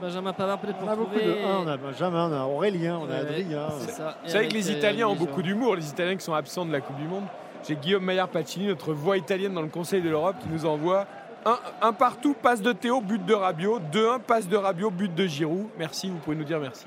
Benjamin 0.00 0.32
Pavard 0.32 0.60
peut-être 0.60 0.78
pour 0.78 0.86
On 0.88 0.92
a 0.92 0.96
beaucoup 0.96 1.14
de 1.16 1.20
trouver. 1.20 1.42
1, 1.44 1.58
on 1.64 1.66
a 1.66 1.76
Benjamin, 1.76 2.30
on 2.30 2.32
a 2.32 2.44
Aurélien, 2.46 2.98
on 3.02 3.10
a 3.10 3.16
Adrien. 3.16 3.68
c'est 3.80 3.90
ça. 3.90 4.18
Vous 4.22 4.30
savez 4.30 4.44
Et 4.44 4.48
que 4.48 4.54
les 4.54 4.64
avec, 4.70 4.76
euh, 4.76 4.78
Italiens 4.78 5.08
ont 5.08 5.16
beaucoup 5.16 5.42
d'humour, 5.42 5.74
les 5.74 5.88
Italiens 5.88 6.16
qui 6.16 6.24
sont 6.24 6.34
absents 6.34 6.64
de 6.66 6.70
la 6.72 6.80
Coupe 6.80 6.96
du 6.96 7.08
Monde. 7.08 7.24
J'ai 7.66 7.74
Guillaume 7.74 8.04
Maillard 8.04 8.28
Pacini, 8.28 8.68
notre 8.68 8.92
voix 8.92 9.16
italienne 9.16 9.52
dans 9.54 9.62
le 9.62 9.68
Conseil 9.68 10.00
de 10.00 10.10
l'Europe, 10.10 10.36
qui 10.40 10.48
nous 10.48 10.64
envoie 10.64 11.06
un, 11.44 11.58
un 11.82 11.92
partout, 11.92 12.34
passe 12.40 12.62
de 12.62 12.70
Théo, 12.72 13.00
but 13.00 13.24
de 13.24 13.34
Rabiot, 13.34 13.80
2-1, 13.92 14.20
passe 14.20 14.48
de 14.48 14.56
Rabiot, 14.56 14.90
but 14.92 15.12
de 15.12 15.26
Giroud. 15.26 15.66
Merci, 15.76 16.08
vous 16.08 16.18
pouvez 16.18 16.36
nous 16.36 16.44
dire 16.44 16.60
merci. 16.60 16.86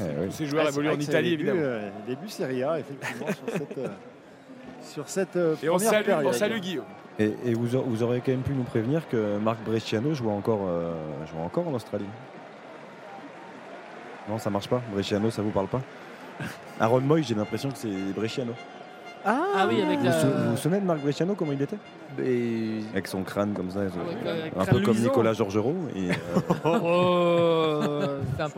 Eh 0.00 0.02
oui. 0.20 0.26
Ces 0.32 0.46
joueurs 0.46 0.64
Ah, 0.66 0.70
évoluent 0.70 0.90
en 0.90 0.98
Italie, 1.00 1.32
évidemment. 1.34 1.60
euh, 1.62 1.90
Les 2.06 2.14
débuts 2.14 2.28
Serie 2.28 2.62
A, 2.62 2.78
effectivement, 2.78 3.26
sur 3.26 3.48
cette, 3.58 3.78
euh, 3.78 3.88
sur 4.82 5.08
cette 5.08 5.36
euh, 5.36 5.54
Et 5.62 5.68
on 5.68 5.78
salue, 5.78 6.04
période. 6.04 6.26
on 6.26 6.32
salue 6.32 6.58
Guillaume. 6.58 6.84
Et, 7.18 7.32
et 7.44 7.54
vous, 7.54 7.76
a- 7.76 7.80
vous 7.84 8.02
aurez 8.02 8.20
quand 8.24 8.32
même 8.32 8.40
pu 8.42 8.52
nous 8.52 8.62
prévenir 8.64 9.06
que 9.08 9.36
Marc 9.38 9.58
Bresciano 9.64 10.14
joue 10.14 10.30
encore, 10.30 10.60
euh, 10.66 10.92
joue 11.30 11.38
encore 11.42 11.68
en 11.68 11.74
Australie. 11.74 12.06
Non, 14.28 14.38
ça 14.38 14.50
marche 14.50 14.68
pas. 14.68 14.80
Bresciano, 14.92 15.30
ça 15.30 15.42
vous 15.42 15.50
parle 15.50 15.66
pas? 15.68 15.80
Aaron 16.80 17.00
Moy, 17.00 17.22
j'ai 17.22 17.34
l'impression 17.34 17.70
que 17.70 17.76
c'est 17.76 17.88
Bresciano. 18.14 18.52
Ah 19.24 19.66
oui, 19.68 19.80
avec 19.82 19.98
Vous, 19.98 20.04
la. 20.06 20.10
vous 20.10 20.50
vous 20.52 20.56
souvenez 20.56 20.80
de 20.80 20.86
Marc 20.86 21.00
Bresciano, 21.00 21.34
comment 21.34 21.52
il 21.52 21.62
était? 21.62 21.76
Et 22.24 22.80
Avec 22.92 23.06
son 23.08 23.22
crâne 23.22 23.52
comme 23.54 23.70
ça, 23.70 23.80
avec, 23.80 23.92
euh, 24.26 24.46
un 24.56 24.64
crâne 24.64 24.66
peu 24.66 24.80
comme 24.84 24.94
luisant. 24.94 25.08
Nicolas 25.10 25.32
Georgerot. 25.32 25.74
Et, 25.96 26.10
euh, 26.10 26.14
Oh, 26.64 27.78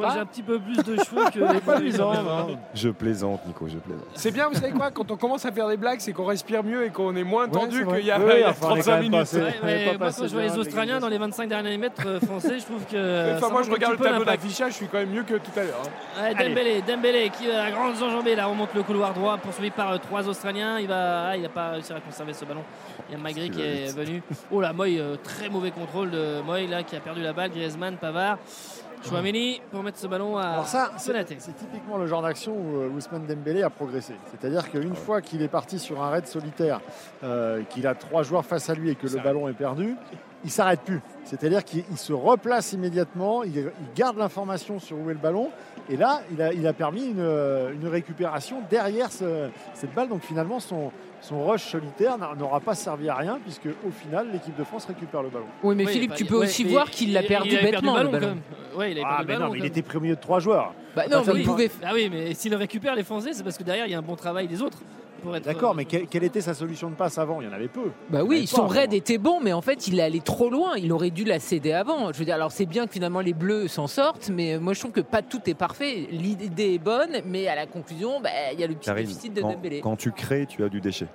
que 0.02 0.10
j'ai 0.12 0.18
un 0.20 0.26
petit 0.26 0.43
peu 0.43 0.59
plus 0.59 0.76
de 0.76 0.97
cheveux 1.02 1.24
que. 1.32 1.59
pas 1.60 1.78
luisant, 1.78 2.12
non. 2.22 2.56
je 2.74 2.89
plaisante, 2.89 3.40
Nico, 3.47 3.66
je 3.68 3.76
plaisante. 3.78 4.05
C'est 4.14 4.31
bien, 4.31 4.48
vous 4.48 4.55
savez 4.55 4.72
quoi, 4.72 4.90
quand 4.90 5.10
on 5.10 5.16
commence 5.16 5.44
à 5.44 5.52
faire 5.52 5.68
des 5.68 5.76
blagues, 5.76 6.01
c'est 6.01 6.12
qu'on 6.12 6.24
respire 6.24 6.62
mieux 6.64 6.85
et 6.85 6.90
qu'on 6.90 7.14
est 7.16 7.24
moins 7.24 7.48
tendu 7.48 7.85
qu'il 7.86 8.06
y 8.06 8.10
a, 8.10 8.18
il 8.18 8.40
y 8.40 8.43
a 8.43 8.51
enfin, 8.51 8.68
on 8.70 8.76
est 8.76 8.78
quand 8.78 8.82
35 8.85 8.93
même 8.93 9.01
minutes. 9.02 9.18
passé- 9.20 9.40
Ouais, 9.40 9.55
mais 9.64 9.85
pas 9.93 9.98
moi, 10.05 10.12
quand 10.16 10.26
je 10.26 10.32
vois 10.32 10.43
les 10.43 10.59
Australiens 10.59 11.01
dans 11.01 11.09
les 11.09 11.18
25 11.18 11.48
derniers 11.48 11.76
mètres 11.78 12.02
euh, 12.06 12.20
français, 12.20 12.59
je 12.59 12.64
trouve 12.64 12.85
que. 12.90 13.36
Enfin, 13.36 13.48
moi, 13.51 13.62
je 13.62 13.70
un 13.70 13.74
regarde 13.74 13.98
le 13.98 14.05
tableau 14.05 14.24
d'affichage, 14.24 14.72
je 14.72 14.76
suis 14.76 14.86
quand 14.86 14.98
même 14.98 15.10
mieux 15.10 15.22
que 15.24 15.35
tout 15.35 15.51
à 15.56 15.62
l'heure. 15.64 15.82
hein. 16.18 16.22
Ouais, 16.22 16.35
Dembélé, 16.48 16.82
Dembélé 16.86 17.31
qui 17.31 17.51
a 17.51 17.64
la 17.64 17.70
grande 17.70 17.94
enjambée, 18.02 18.35
là 18.35 18.47
remonte 18.47 18.74
le 18.74 18.82
couloir 18.82 19.12
droit 19.14 19.36
poursuivi 19.39 19.70
par 19.70 19.93
euh, 19.93 19.98
trois 19.98 20.28
Australiens. 20.28 20.78
Il 20.78 20.86
va, 20.89 21.28
ah, 21.28 21.36
il 21.36 21.43
n'a 21.43 21.48
pas 21.48 21.70
réussi 21.70 21.93
à 21.93 22.01
conserver 22.01 22.32
ce 22.32 22.44
ballon. 22.44 22.62
Il 23.09 23.16
y 23.16 23.20
a 23.20 23.22
Magri 23.22 23.44
qui 23.51 23.61
est 23.61 23.97
venu. 23.97 24.23
Oh 24.51 24.61
là, 24.61 24.73
Moy, 24.73 24.99
euh, 24.99 25.16
très 25.23 25.49
mauvais 25.49 25.71
contrôle 25.71 26.11
de 26.11 26.41
Moy 26.43 26.66
là 26.66 26.83
qui 26.83 26.97
a 26.97 27.01
perdu 27.01 27.23
la 27.23 27.33
balle. 27.33 27.51
Griezmann, 27.51 27.97
Pavard, 27.97 28.39
Chouameni 29.07 29.61
pour 29.71 29.83
mettre 29.83 29.99
ce 29.99 30.07
ballon 30.07 30.39
à 30.39 30.45
Alors 30.45 30.66
ça, 30.66 30.93
c'est 30.97 31.12
typiquement 31.57 31.99
le 31.99 32.07
genre 32.07 32.23
d'action 32.23 32.53
où 32.57 32.81
euh, 32.81 32.89
Ousmane 32.89 33.27
Dembélé 33.27 33.62
a 33.62 33.69
progressé. 33.71 34.15
C'est-à-dire 34.31 34.71
qu'une 34.71 34.95
fois 34.95 35.21
qu'il 35.21 35.43
est 35.43 35.49
parti 35.49 35.79
sur 35.79 36.03
un 36.03 36.09
raid 36.11 36.27
solitaire, 36.27 36.81
euh, 37.23 37.62
qu'il 37.69 37.87
a 37.87 37.95
trois 37.95 38.23
joueurs 38.23 38.47
face 38.47 38.71
à 38.71 38.75
lui 38.75 38.91
et 38.91 38.95
que 38.95 39.07
le 39.07 39.23
ballon 39.23 39.47
est 39.49 39.53
perdu, 39.53 39.95
il 40.43 40.51
s'arrête 40.51 40.81
plus. 40.81 41.01
C'est-à-dire 41.25 41.65
qu'il 41.65 41.85
il 41.91 41.99
se 41.99 42.12
replace 42.15 42.73
immédiatement, 42.73 43.45
il, 43.45 43.57
il 43.59 43.71
garde 43.95 44.16
l'information 44.16 44.79
sur 44.79 44.97
où 44.99 45.11
est 45.11 45.15
le 45.15 45.19
ballon, 45.21 45.51
et 45.91 45.97
là, 45.99 46.23
il 46.33 46.41
a, 46.41 46.53
il 46.55 46.66
a 46.66 46.73
permis 46.73 47.05
une, 47.05 47.21
une 47.75 47.89
récupération 47.89 48.62
derrière 48.71 49.12
ce- 49.12 49.49
cette 49.75 49.93
balle. 49.95 50.09
Donc 50.09 50.23
finalement, 50.23 50.61
son, 50.61 50.91
son 51.24 51.44
rush 51.46 51.62
solitaire 51.70 52.18
n'a- 52.18 52.34
n'aura 52.34 52.60
pas 52.60 52.74
servi 52.74 53.09
à 53.09 53.14
rien, 53.14 53.38
puisque 53.42 53.66
au 53.86 53.90
final, 53.90 54.28
l'équipe 54.32 54.56
de 54.56 54.64
France 54.64 54.84
récupère 54.84 55.22
le 55.22 55.30
ballon. 55.30 55.46
Oui, 55.62 55.74
mais 55.74 55.86
Oui, 55.86 55.92
Philippe, 55.92 56.10
bah, 56.10 56.16
tu 56.16 56.24
peux 56.26 56.38
ouais, 56.38 56.44
aussi 56.46 56.64
voir 56.64 56.90
qu'il 56.90 57.12
l'a 57.12 57.22
perdu 57.22 57.51
il 57.52 57.62
bêtement, 57.62 57.96
le 57.98 58.05
quand 58.05 58.12
ballon. 58.12 58.36
Ouais, 58.76 58.92
il 58.92 58.98
Ah, 59.02 59.16
perdu 59.16 59.26
mais 59.28 59.34
le 59.34 59.40
non, 59.40 59.51
mais 59.52 59.59
il 59.59 59.64
était 59.64 59.82
pris 59.82 59.96
au 59.96 60.01
milieu 60.01 60.16
de 60.16 60.20
trois 60.20 60.38
joueurs. 60.40 60.74
Bah 60.94 61.05
non, 61.10 61.22
mais 61.26 61.40
il 61.40 61.44
pouvait. 61.44 61.70
Ah 61.82 61.90
oui, 61.94 62.09
mais 62.12 62.34
s'il 62.34 62.55
récupère 62.55 62.94
les 62.94 63.05
Français, 63.05 63.32
c'est 63.32 63.42
parce 63.42 63.56
que 63.56 63.62
derrière 63.64 63.86
il 63.86 63.92
y 63.92 63.94
a 63.94 63.98
un 63.98 64.02
bon 64.02 64.16
travail 64.16 64.46
des 64.48 64.60
autres. 64.62 64.78
Pour 65.24 65.34
être. 65.36 65.44
D'accord, 65.44 65.74
mais 65.74 65.84
quelle, 65.84 66.06
quelle 66.06 66.22
était 66.24 66.40
sa 66.40 66.55
solution 66.55 66.88
de 66.90 66.94
passe 66.94 67.18
avant? 67.18 67.40
Il 67.40 67.46
y 67.46 67.51
en 67.51 67.52
avait 67.52 67.66
peu. 67.68 67.90
Bah 68.10 68.22
oui, 68.22 68.36
avait 68.38 68.46
son 68.46 68.66
raid 68.68 68.92
était 68.92 69.18
bon, 69.18 69.40
mais 69.42 69.52
en 69.52 69.62
fait, 69.62 69.88
il 69.88 69.98
est 69.98 70.02
allé 70.02 70.20
trop 70.20 70.51
loin. 70.51 70.72
Il 70.76 70.92
aurait 70.92 71.10
dû 71.10 71.24
la 71.24 71.40
céder 71.40 71.72
avant. 71.72 72.12
Je 72.12 72.18
veux 72.18 72.24
dire, 72.24 72.34
alors 72.36 72.52
c'est 72.52 72.66
bien 72.66 72.86
que 72.86 72.92
finalement 72.92 73.20
les 73.20 73.32
Bleus 73.32 73.66
s'en 73.68 73.86
sortent, 73.88 74.28
mais 74.30 74.59
moi 74.59 74.72
je 74.74 74.80
trouve 74.80 74.92
que 74.92 75.01
pas 75.01 75.22
tout 75.22 75.40
est 75.46 75.55
parfait. 75.55 76.06
L'idée 76.10 76.74
est 76.74 76.78
bonne, 76.78 77.22
mais 77.26 77.48
à 77.48 77.55
la 77.56 77.66
conclusion, 77.66 78.20
bah, 78.20 78.30
il 78.52 78.60
y 78.60 78.64
a 78.64 78.66
le 78.66 78.74
petit 78.74 78.86
Karine, 78.86 79.06
déficit 79.06 79.34
de 79.34 79.40
quand, 79.40 79.52
Dembélé. 79.52 79.80
quand 79.80 79.96
tu 79.96 80.12
crées, 80.12 80.46
tu 80.46 80.62
as 80.62 80.68
du 80.68 80.80
déchet. 80.80 81.06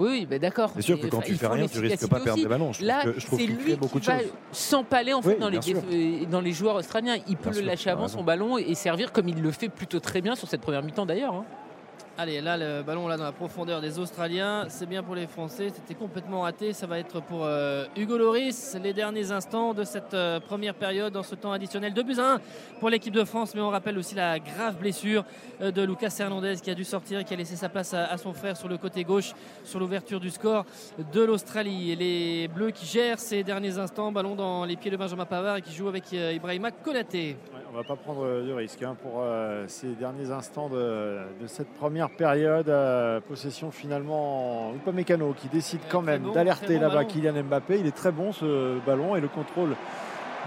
Oui, 0.00 0.26
bah 0.30 0.38
d'accord. 0.38 0.70
C'est 0.76 0.82
sûr 0.82 1.00
que 1.00 1.08
quand 1.08 1.20
tu 1.22 1.34
fais 1.34 1.48
rien, 1.48 1.66
tu 1.66 1.80
risques 1.80 2.08
pas 2.08 2.20
de 2.20 2.24
perdre 2.24 2.40
des 2.40 2.48
ballons. 2.48 2.72
Je 2.72 2.84
Là, 2.84 3.02
que- 3.02 3.18
je 3.18 3.26
trouve 3.26 3.40
c'est 3.40 3.46
lui 3.46 3.74
beaucoup 3.74 3.98
qui 3.98 4.06
de 4.06 4.12
va 4.12 4.18
choses. 4.20 4.28
s'empaler 4.52 5.12
en 5.12 5.22
fait 5.22 5.30
Oui, 5.30 5.40
dans, 5.40 5.48
les 5.48 5.58
bien 5.58 5.74
sûr. 5.74 5.82
déf- 5.90 6.22
euh, 6.22 6.26
dans 6.30 6.40
les 6.40 6.52
joueurs 6.52 6.76
australiens. 6.76 7.16
Il 7.26 7.36
peut 7.36 7.50
Bien 7.50 7.62
le 7.62 7.66
lâcher 7.66 7.90
avant 7.90 8.06
son 8.06 8.22
ballon 8.22 8.58
et 8.58 8.76
servir 8.76 9.10
comme 9.10 9.28
il 9.28 9.42
le 9.42 9.50
fait 9.50 9.68
plutôt 9.68 9.98
très 9.98 10.20
bien 10.20 10.36
sur 10.36 10.46
cette 10.46 10.60
première 10.60 10.84
mi-temps 10.84 11.04
d'ailleurs. 11.04 11.34
hein. 11.34 11.44
Allez, 12.20 12.40
là, 12.40 12.56
le 12.56 12.82
ballon 12.82 13.06
là 13.06 13.16
dans 13.16 13.22
la 13.22 13.30
profondeur 13.30 13.80
des 13.80 14.00
Australiens. 14.00 14.64
C'est 14.70 14.88
bien 14.88 15.04
pour 15.04 15.14
les 15.14 15.28
Français. 15.28 15.68
C'était 15.72 15.94
complètement 15.94 16.40
raté. 16.40 16.72
Ça 16.72 16.88
va 16.88 16.98
être 16.98 17.22
pour 17.22 17.44
euh, 17.44 17.84
Hugo 17.96 18.18
Loris. 18.18 18.76
Les 18.82 18.92
derniers 18.92 19.30
instants 19.30 19.72
de 19.72 19.84
cette 19.84 20.14
euh, 20.14 20.40
première 20.40 20.74
période 20.74 21.12
dans 21.12 21.22
ce 21.22 21.36
temps 21.36 21.52
additionnel. 21.52 21.94
2 21.94 22.02
buts 22.02 22.18
à 22.18 22.32
1 22.32 22.40
pour 22.80 22.90
l'équipe 22.90 23.14
de 23.14 23.22
France. 23.22 23.54
Mais 23.54 23.60
on 23.60 23.70
rappelle 23.70 23.96
aussi 23.96 24.16
la 24.16 24.40
grave 24.40 24.78
blessure 24.78 25.24
euh, 25.60 25.70
de 25.70 25.80
Lucas 25.82 26.12
Hernandez 26.18 26.56
qui 26.60 26.72
a 26.72 26.74
dû 26.74 26.82
sortir 26.82 27.20
et 27.20 27.24
qui 27.24 27.34
a 27.34 27.36
laissé 27.36 27.54
sa 27.54 27.68
place 27.68 27.94
à, 27.94 28.16
son 28.16 28.32
frère 28.32 28.56
sur 28.56 28.66
le 28.66 28.78
côté 28.78 29.04
gauche 29.04 29.32
sur 29.62 29.78
l'ouverture 29.78 30.18
du 30.18 30.30
score 30.30 30.66
de 31.12 31.22
l'Australie. 31.22 31.94
Les 31.94 32.48
Bleus 32.48 32.72
qui 32.72 32.84
gèrent 32.84 33.20
ces 33.20 33.44
derniers 33.44 33.78
instants. 33.78 34.10
Ballon 34.10 34.34
dans 34.34 34.64
les 34.64 34.74
pieds 34.74 34.90
de 34.90 34.96
Benjamin 34.96 35.24
Pavard 35.24 35.58
et 35.58 35.62
qui 35.62 35.72
joue 35.72 35.86
avec 35.86 36.10
Ibrahima 36.10 36.72
Konaté. 36.72 37.36
Ouais, 37.54 37.60
on 37.72 37.76
va 37.76 37.84
pas 37.84 37.94
prendre 37.94 38.24
de 38.42 38.52
risque 38.52 38.82
hein, 38.82 38.96
pour 39.00 39.22
ces 39.68 39.90
derniers 39.90 40.32
instants 40.32 40.68
de 40.68 41.46
cette 41.46 41.72
première 41.74 42.07
période. 42.08 42.68
Euh, 42.68 43.20
possession 43.20 43.70
finalement 43.70 44.72
Upamecano 44.76 45.34
qui 45.34 45.48
décide 45.48 45.80
quand 45.88 46.02
même 46.02 46.22
bon, 46.22 46.32
d'alerter 46.32 46.76
bon 46.76 46.82
là-bas. 46.82 47.04
Kylian 47.04 47.42
Mbappé. 47.44 47.78
Il 47.80 47.86
est 47.86 47.96
très 47.96 48.12
bon 48.12 48.32
ce 48.32 48.78
ballon 48.86 49.16
et 49.16 49.20
le 49.20 49.28
contrôle 49.28 49.74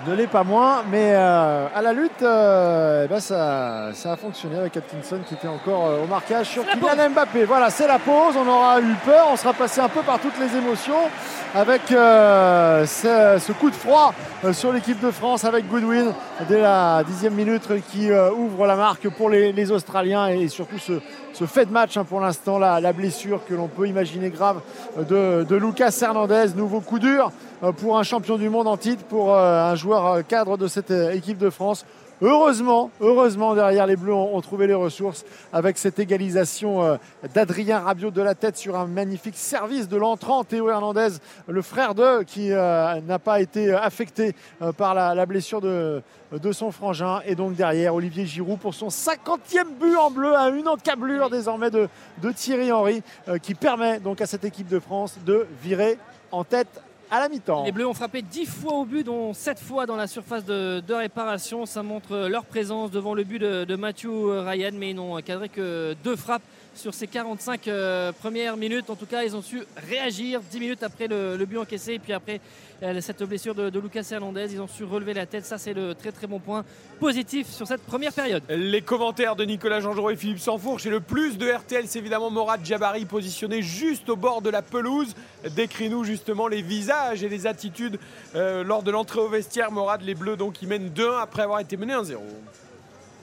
ne 0.08 0.16
l'est 0.16 0.28
pas 0.28 0.44
moins. 0.44 0.84
Mais 0.90 1.14
euh, 1.14 1.68
à 1.74 1.82
la 1.82 1.94
lutte, 1.94 2.22
euh, 2.22 3.04
eh 3.06 3.08
ben, 3.08 3.20
ça, 3.20 3.90
ça 3.94 4.14
a 4.14 4.16
fonctionné 4.16 4.58
avec 4.58 4.76
Atkinson 4.78 5.20
qui 5.28 5.36
était 5.36 5.48
encore 5.48 6.04
au 6.04 6.08
marquage 6.08 6.48
sur 6.48 6.66
Kylian 6.66 7.10
Mbappé. 7.12 7.46
Voilà, 7.46 7.70
c'est 7.70 7.88
la 7.88 8.00
pause. 8.00 8.36
On 8.38 8.48
aura 8.48 8.80
eu 8.82 8.94
peur. 9.06 9.28
On 9.32 9.36
sera 9.36 9.54
passé 9.54 9.82
un 9.82 9.90
peu 9.90 10.02
par 10.02 10.20
toutes 10.20 10.40
les 10.40 10.56
émotions 10.58 11.10
avec 11.54 11.92
euh, 11.92 12.86
ce, 12.86 13.38
ce 13.40 13.52
coup 13.52 13.70
de 13.70 13.76
froid 13.76 14.14
sur 14.54 14.72
l'équipe 14.72 15.00
de 15.02 15.12
France 15.12 15.44
avec 15.44 15.68
Goodwin 15.68 16.14
dès 16.48 16.62
la 16.62 17.04
dixième 17.04 17.34
minute 17.34 17.68
qui 17.92 18.10
ouvre 18.12 18.66
la 18.66 18.76
marque 18.76 19.10
pour 19.10 19.30
les, 19.30 19.52
les 19.52 19.72
Australiens 19.72 20.30
et 20.30 20.48
surtout 20.48 20.80
ce, 20.80 20.94
ce 21.34 21.46
fait 21.46 21.66
de 21.66 21.72
match 21.72 21.98
hein, 21.98 22.04
pour 22.04 22.20
l'instant, 22.20 22.60
la, 22.60 22.94
blessure 22.94 23.42
que 23.46 23.54
l'on 23.54 23.68
peut 23.68 23.88
imaginer 23.88 24.30
grave 24.30 24.62
euh, 24.98 25.44
de, 25.44 25.48
de 25.48 25.56
Lucas 25.56 25.98
Hernandez. 26.02 26.48
Nouveau 26.56 26.82
coup 26.82 27.00
dur 27.00 27.32
euh, 27.64 27.72
pour 27.72 27.98
un 27.98 28.04
champion 28.04 28.38
du 28.38 28.50
monde 28.50 28.68
en 28.68 28.78
titre, 28.78 29.04
pour 29.06 29.36
euh, 29.36 29.72
un 29.72 29.76
joueur 29.76 30.26
cadre 30.28 30.58
de 30.58 30.68
cette 30.68 30.92
équipe 30.92 31.38
de 31.38 31.50
France. 31.50 31.86
Heureusement, 32.24 32.92
heureusement, 33.00 33.56
derrière 33.56 33.88
les 33.88 33.96
Bleus 33.96 34.14
ont, 34.14 34.40
trouvé 34.42 34.68
les 34.68 34.76
ressources 34.76 35.26
avec 35.52 35.80
cette 35.80 35.98
égalisation 35.98 36.84
euh, 36.84 36.98
d'Adrien 37.34 37.80
Rabiot 37.80 38.12
de 38.12 38.22
la 38.22 38.36
tête 38.36 38.58
sur 38.58 38.78
un 38.78 38.86
magnifique 38.86 39.36
service 39.36 39.90
de 39.90 39.98
l'entrant 39.98 40.44
Théo 40.44 40.70
Hernandez, 40.70 41.18
le 41.48 41.62
frère 41.64 41.96
d'eux, 41.96 42.22
qui 42.22 42.52
euh, 42.52 43.02
n'a 43.02 43.18
pas 43.18 43.42
été 43.42 43.74
affecté 43.74 44.36
euh, 44.62 44.72
par 44.72 44.94
la, 44.94 45.26
blessure 45.26 45.62
de, 45.62 46.04
de 46.32 46.52
son 46.52 46.70
frangin. 46.72 47.22
Et 47.26 47.34
donc 47.34 47.56
derrière, 47.56 47.96
Olivier 47.96 48.28
Giroud 48.28 48.60
pour 48.60 48.76
son 48.76 48.90
50e 48.90 49.80
but 49.80 49.96
en 49.96 50.12
bleu, 50.12 50.36
à 50.36 50.50
une 50.50 50.68
encablure 50.68 51.32
désormais 51.32 51.72
de, 51.72 51.90
de 52.22 52.32
Thierry 52.32 52.72
Henry, 52.72 53.02
qui 53.42 53.56
permet 53.56 54.00
donc 54.00 54.22
à 54.22 54.28
cette 54.28 54.46
équipe 54.46 54.68
de 54.68 54.80
France 54.80 55.18
de 55.26 55.48
virer 55.64 55.98
en 56.32 56.44
tête 56.44 56.82
à 57.12 57.20
la 57.20 57.30
mi-temps. 57.30 57.66
Les 57.66 57.72
Bleus 57.72 57.86
ont 57.86 57.94
frappé 57.94 58.22
10 58.22 58.46
fois 58.46 58.74
au 58.74 58.86
but, 58.86 59.04
dont 59.04 59.34
7 59.34 59.60
fois 59.60 59.86
dans 59.86 59.98
la 59.98 60.08
surface 60.08 60.46
de, 60.46 60.94
réparation. 60.94 61.66
Ça 61.66 61.84
montre 61.84 62.28
leur 62.28 62.46
présence 62.46 62.90
devant 62.90 63.14
le 63.14 63.24
but 63.24 63.40
de, 63.40 63.66
de 63.66 63.76
Matthew 63.76 64.08
Ryan, 64.08 64.72
mais 64.74 64.92
ils 64.92 64.96
n'ont 64.96 65.22
cadré 65.22 65.50
que 65.50 65.96
deux 66.04 66.16
frappes 66.16 66.42
sur 66.74 66.94
ces 66.94 67.08
45 67.08 67.68
euh, 67.68 68.12
premières 68.12 68.58
minutes. 68.58 68.90
En 68.90 68.96
tout 68.96 69.06
cas, 69.06 69.24
ils 69.24 69.36
ont 69.36 69.42
su 69.42 69.64
réagir 69.88 70.42
10 70.42 70.60
minutes 70.60 70.84
après 70.84 71.08
le, 71.08 71.44
but 71.46 71.58
encaissé 71.58 71.94
et 71.94 72.00
puis 72.00 72.14
après 72.14 72.40
euh, 72.84 73.00
cette 73.02 73.22
blessure 73.24 73.56
de, 73.56 73.80
Lucas 73.80 74.08
Hernandez. 74.12 74.48
Ils 74.52 74.62
ont 74.62 74.68
su 74.68 74.84
relever 74.84 75.14
la 75.14 75.26
tête. 75.26 75.46
Ça, 75.46 75.58
c'est 75.58 75.74
le 75.74 75.96
très 75.96 76.12
très 76.12 76.28
bon 76.28 76.40
point 76.40 76.64
positif 77.00 77.48
sur 77.48 77.68
cette 77.68 77.82
première 77.82 78.14
période. 78.14 78.44
Les 78.50 78.82
commentaires 78.82 79.36
de 79.36 79.44
Nicolas 79.44 79.80
Jean-Jean 79.80 80.10
et 80.10 80.16
Philippe 80.16 80.40
Sanfourche 80.40 80.86
et 80.86 80.90
le 80.90 81.00
plus 81.00 81.38
de 81.38 81.50
RTL, 81.50 81.86
c'est 81.88 82.00
évidemment 82.00 82.30
Morad 82.30 82.64
Jabari 82.64 83.06
positionné 83.06 83.62
juste 83.62 84.10
au 84.10 84.16
bord 84.16 84.42
de 84.42 84.50
la 84.50 84.62
pelouse. 84.62 85.16
Décris-nous 85.56 86.04
justement 86.04 86.48
les 86.48 86.62
visages 86.62 87.24
et 87.24 87.30
les 87.30 87.48
attitudes 87.48 88.00
euh, 88.36 88.64
lors 88.64 88.84
de 88.84 88.92
l'entrée 88.92 89.20
au 89.20 89.28
vestiaire. 89.28 89.72
Morad, 89.72 90.02
les 90.02 90.16
Bleus 90.16 90.38
donc 90.38 90.54
qui 90.54 90.68
mènent 90.68 90.90
2-1 90.90 91.22
après 91.22 91.44
avoir 91.44 91.60
été 91.60 91.78
menés 91.78 91.94
1-0. 91.94 92.18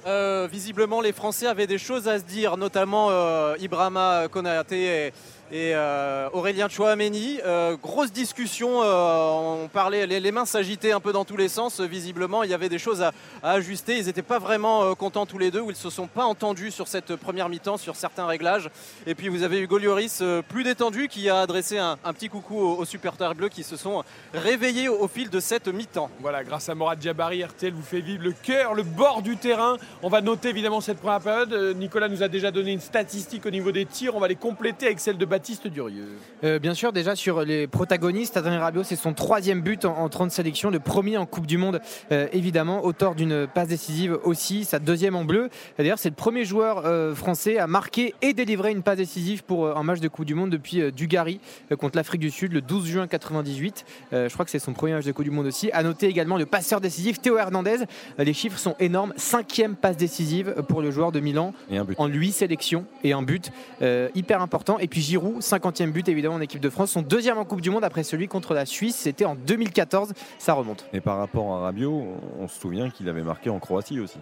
Euh, 0.07 0.49
visiblement, 0.51 1.01
les 1.01 1.13
Français 1.13 1.47
avaient 1.47 1.67
des 1.67 1.79
choses 1.79 2.09
à 2.09 2.19
se 2.19 2.25
dire, 2.25 2.57
notamment 2.57 3.09
euh, 3.11 3.57
Ibrahima 3.61 4.27
Konaté 4.31 5.13
et, 5.51 5.73
euh, 5.75 6.29
Aurélien 6.33 6.69
Chouameni. 6.69 7.41
Euh, 7.45 7.77
grosse 7.77 8.13
discussion, 8.13 8.83
euh, 8.83 9.63
on 9.65 9.69
parlait, 9.69 10.07
les, 10.07 10.33
mains 10.33 10.45
s'agitaient 10.45 10.93
un 10.93 11.01
peu 11.01 11.13
dans 11.13 11.25
tous 11.25 11.37
les 11.37 11.49
sens. 11.49 11.81
Visiblement, 11.81 12.43
il 12.43 12.51
y 12.51 12.55
avait 12.55 12.69
des 12.69 12.79
choses 12.79 13.03
à, 13.03 13.13
ajuster. 13.43 13.99
Ils 13.99 14.07
n'étaient 14.07 14.23
pas 14.23 14.39
vraiment 14.39 14.85
euh, 14.85 14.95
contents 14.95 15.27
tous 15.27 15.39
les 15.39 15.51
deux, 15.51 15.61
ou 15.61 15.71
ils 15.71 15.77
se 15.77 15.91
sont 15.91 16.07
pas 16.07 16.25
entendus 16.25 16.71
sur 16.71 16.89
cette 16.89 17.17
première 17.17 17.49
mi-temps, 17.49 17.77
sur 17.77 17.97
certains 17.97 18.27
réglages. 18.27 18.71
Et 19.07 19.15
puis 19.15 19.29
vous 19.29 19.43
avez 19.43 19.61
Hugo 19.61 19.79
Lloris, 19.79 20.23
plus 20.49 20.65
détendu, 20.65 21.09
qui 21.09 21.29
a 21.29 21.41
adressé 21.41 21.79
un, 21.79 21.97
petit 22.13 22.29
coucou 22.29 22.59
aux, 22.59 22.77
aux 22.79 22.85
supporters 22.85 23.35
bleus 23.35 23.49
qui 23.49 23.63
se 23.63 23.77
sont 23.77 24.03
réveillés 24.35 24.89
au, 24.89 25.09
fil 25.09 25.31
de 25.31 25.41
cette 25.41 25.69
mi-temps. 25.69 26.11
Voilà, 26.21 26.45
grâce 26.45 26.69
à 26.69 26.75
Morad 26.75 27.01
Jabari, 27.01 27.45
RTL 27.45 27.73
vous 27.73 27.83
fait 27.83 28.01
vivre 28.01 28.25
le 28.25 28.33
cœur, 28.33 28.75
le 28.75 28.83
bord 28.83 29.23
du 29.23 29.37
terrain. 29.37 29.77
On 30.03 30.09
va 30.09 30.21
noter 30.21 30.51
évidemment 30.51 30.81
cette 30.81 30.99
première 30.99 31.21
période. 31.21 31.77
Nicolas 31.77 32.09
nous 32.09 32.23
a 32.23 32.29
déjà 32.29 32.51
donné 32.51 32.73
une 32.73 32.81
statistique 32.81 33.47
au 33.47 33.51
niveau 33.51 33.73
des 33.73 33.87
tirs. 33.87 34.15
On 34.17 34.21
va 34.21 34.29
les 34.29 34.37
compléter 34.37 34.87
avec 34.87 35.01
celle 35.01 35.17
de 35.17 35.25
Baptiste 35.39 35.69
Durieux. 35.69 36.09
Euh, 36.43 36.59
bien 36.59 36.75
sûr, 36.75 36.93
déjà 36.93 37.15
sur 37.15 37.43
les 37.45 37.69
protagonistes, 37.69 38.37
Adrien 38.37 38.59
Rabiot, 38.59 38.83
c'est 38.83 38.97
son 38.97 39.13
troisième 39.15 39.61
but 39.61 39.85
en, 39.85 39.97
en 39.97 40.09
30 40.09 40.33
sélections, 40.33 40.69
le 40.69 40.81
premier 40.81 41.17
en 41.17 41.27
Coupe 41.27 41.47
du 41.47 41.59
Monde, 41.59 41.81
euh, 42.11 42.27
évidemment, 42.33 42.85
auteur 42.85 43.15
d'une 43.15 43.47
passe 43.47 43.69
décisive 43.69 44.19
aussi, 44.25 44.65
sa 44.65 44.81
deuxième 44.81 45.15
en 45.15 45.25
bleu. 45.25 45.49
D'ailleurs, 45.79 46.01
c'est 46.01 46.09
le 46.09 46.17
premier 46.17 46.45
joueur 46.45 46.83
euh, 46.87 47.15
français 47.15 47.57
à 47.59 47.69
marquer 47.69 48.17
et 48.21 48.33
délivrer 48.33 48.73
une 48.73 48.83
passe 48.83 48.97
décisive 48.97 49.45
pour 49.45 49.67
euh, 49.67 49.75
un 49.77 49.85
match 49.85 50.01
de 50.01 50.09
Coupe 50.09 50.25
du 50.25 50.35
Monde 50.35 50.51
depuis 50.51 50.81
euh, 50.81 50.91
Dugarry 50.91 51.39
euh, 51.71 51.77
contre 51.77 51.97
l'Afrique 51.97 52.21
du 52.21 52.33
Sud 52.33 52.53
le 52.53 52.61
12 52.61 52.87
juin 52.87 53.07
98. 53.07 53.85
Euh, 54.13 54.29
je 54.29 54.33
crois 54.35 54.45
que 54.45 54.51
c'est 54.51 54.59
son 54.59 54.73
premier 54.73 54.95
match 54.95 55.05
de 55.05 55.13
Coupe 55.13 55.25
du 55.25 55.31
Monde 55.31 55.47
aussi. 55.47 55.71
À 55.73 55.85
noter 55.85 56.09
également 56.09 56.37
le 56.37 56.47
passeur 56.47 56.81
décisif 56.81 57.21
Théo 57.21 57.39
Hernandez. 57.39 57.85
Euh, 58.19 58.25
les 58.25 58.35
chiffres 58.35 58.59
sont 58.59 58.75
énormes. 58.81 59.13
Cinquième 59.17 59.77
passe 59.77 59.97
décisive 59.97 60.65
pour 60.69 60.83
le 60.83 60.91
joueur 60.91 61.13
de 61.13 61.21
Milan 61.21 61.55
Et 61.71 61.79
un 61.79 61.85
but. 61.85 61.95
en 61.97 62.09
8 62.09 62.33
sélections 62.33 62.87
et 63.05 63.13
un 63.13 63.23
but 63.23 63.53
euh, 63.83 64.09
hyper 64.17 64.43
important. 64.43 64.81
Et 64.81 64.89
puis 64.89 65.01
Giroud, 65.03 65.28
50e 65.41 65.91
but 65.93 66.09
évidemment 66.09 66.37
en 66.37 66.41
équipe 66.41 66.61
de 66.61 66.71
France, 66.71 66.93
son 66.93 67.03
deuxième 67.03 67.39
en 67.39 67.45
Coupe 67.45 67.61
du 67.61 67.71
Monde 67.71 67.85
après 67.85 68.03
celui 68.03 68.29
contre 68.29 68.55
la 68.55 68.67
Suisse, 68.67 68.97
c'était 68.97 69.25
en 69.25 69.35
2014, 69.35 70.13
ça 70.39 70.53
remonte. 70.55 70.85
Et 70.93 71.01
par 71.01 71.19
rapport 71.19 71.55
à 71.57 71.61
Rabiot, 71.61 72.03
on 72.41 72.49
se 72.49 72.59
souvient 72.61 72.91
qu'il 72.91 73.09
avait 73.09 73.23
marqué 73.23 73.51
en 73.51 73.59
Croatie 73.59 74.01
aussi, 74.01 74.19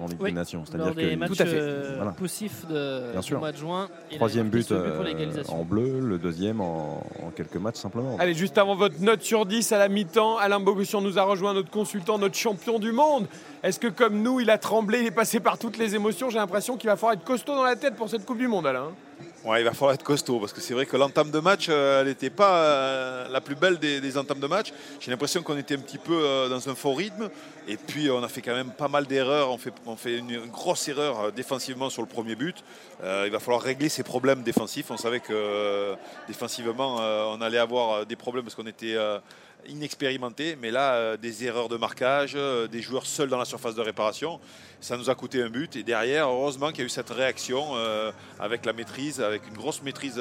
en 0.00 0.06
Ligue 0.06 0.16
Oui, 0.20 0.30
des 0.30 0.34
Nations. 0.36 0.64
C'est-à-dire 0.66 0.94
que 0.94 1.14
matchs 1.16 1.28
Tout 1.30 1.42
à 1.42 1.46
fait. 1.46 1.52
euh, 1.58 1.92
Voilà. 1.96 2.10
poussifs 2.12 2.66
de, 2.68 3.10
Bien 3.12 3.20
du 3.20 3.26
sûr. 3.26 3.38
mois 3.38 3.52
de 3.52 3.56
juin. 3.56 3.88
Troisième 4.16 4.48
but, 4.48 4.70
euh, 4.72 5.00
en 5.48 5.64
bleu, 5.64 6.00
le 6.00 6.18
deuxième 6.18 6.60
en, 6.60 7.04
en 7.22 7.30
quelques 7.30 7.56
matchs 7.56 7.76
simplement. 7.76 8.16
Allez, 8.18 8.34
juste 8.34 8.58
avant 8.58 8.74
votre 8.74 9.00
note 9.00 9.22
sur 9.22 9.46
10 9.46 9.72
à 9.72 9.78
la 9.78 9.88
mi-temps, 9.88 10.36
Alain 10.38 10.60
Bogossian 10.60 11.00
nous 11.00 11.18
a 11.18 11.22
rejoint, 11.22 11.54
notre 11.54 11.70
consultant, 11.70 12.18
notre 12.18 12.36
champion 12.36 12.78
du 12.78 12.92
monde. 12.92 13.26
Est-ce 13.64 13.80
que 13.80 13.86
comme 13.86 14.20
nous, 14.20 14.40
il 14.40 14.50
a 14.50 14.58
tremblé, 14.58 15.00
il 15.00 15.06
est 15.06 15.10
passé 15.10 15.40
par 15.40 15.56
toutes 15.56 15.78
les 15.78 15.94
émotions? 15.94 16.28
J'ai 16.28 16.36
l'impression 16.36 16.76
qu'il 16.76 16.90
va 16.90 16.96
falloir 16.96 17.14
être 17.14 17.24
costaud 17.24 17.54
dans 17.54 17.62
la 17.62 17.76
tête 17.76 17.96
pour 17.96 18.10
cette 18.10 18.26
Coupe 18.26 18.36
du 18.36 18.46
Monde, 18.46 18.66
Alain. 18.66 18.92
Ouais, 19.42 19.62
il 19.62 19.64
va 19.64 19.72
falloir 19.72 19.94
être 19.94 20.02
costaud 20.02 20.38
parce 20.38 20.52
que 20.52 20.60
c'est 20.60 20.74
vrai 20.74 20.84
que 20.84 20.98
l'entame 20.98 21.30
de 21.30 21.38
match, 21.38 21.68
euh, 21.70 22.02
elle 22.02 22.08
n'était 22.08 22.28
pas 22.28 22.56
euh, 22.56 23.28
la 23.30 23.40
plus 23.40 23.54
belle 23.54 23.78
des, 23.78 24.18
entames 24.18 24.40
de 24.40 24.46
match. 24.46 24.74
J'ai 25.00 25.10
l'impression 25.10 25.42
qu'on 25.42 25.56
était 25.56 25.76
un 25.76 25.78
petit 25.78 25.96
peu 25.96 26.12
euh, 26.12 26.50
dans 26.50 26.68
un 26.68 26.74
faux 26.74 26.92
rythme 26.92 27.30
et 27.66 27.78
puis 27.78 28.10
on 28.10 28.22
a 28.22 28.28
fait 28.28 28.42
quand 28.42 28.54
même 28.54 28.70
pas 28.70 28.88
mal 28.88 29.06
d'erreurs. 29.06 29.50
On 29.50 29.56
fait, 29.56 29.72
fait 29.96 30.18
une, 30.18 30.44
grosse 30.48 30.86
erreur 30.88 31.32
défensivement 31.32 31.88
sur 31.88 32.02
le 32.02 32.08
premier 32.08 32.34
but. 32.34 32.62
Il 33.02 33.30
va 33.30 33.38
falloir 33.38 33.62
régler 33.62 33.88
ces 33.88 34.02
problèmes 34.02 34.42
défensifs. 34.42 34.90
On 34.90 34.98
savait 34.98 35.20
que 35.20 35.94
défensivement, 36.28 36.96
on 37.32 37.40
allait 37.40 37.58
avoir 37.58 38.04
des 38.04 38.16
problèmes 38.16 38.44
parce 38.44 38.54
qu'on 38.54 38.66
était 38.66 38.96
euh, 39.64 39.70
inexpérimenté, 39.70 40.56
mais 40.60 40.70
là, 40.70 40.94
euh, 40.94 41.16
des 41.16 41.44
erreurs 41.44 41.68
de 41.68 41.76
marquage, 41.76 42.32
euh, 42.36 42.66
des 42.66 42.82
joueurs 42.82 43.06
seuls 43.06 43.28
dans 43.28 43.38
la 43.38 43.44
surface 43.44 43.74
de 43.74 43.80
réparation, 43.80 44.40
ça 44.80 44.96
nous 44.96 45.10
a 45.10 45.14
coûté 45.14 45.42
un 45.42 45.50
but. 45.50 45.76
Et 45.76 45.82
derrière, 45.82 46.28
heureusement 46.28 46.70
qu'il 46.70 46.80
y 46.80 46.82
a 46.82 46.86
eu 46.86 46.90
cette 46.90 47.10
réaction 47.10 47.76
euh, 47.76 48.12
avec 48.38 48.64
la 48.64 48.72
maîtrise, 48.72 49.20
avec 49.20 49.46
une 49.48 49.54
grosse 49.54 49.82
maîtrise 49.82 50.20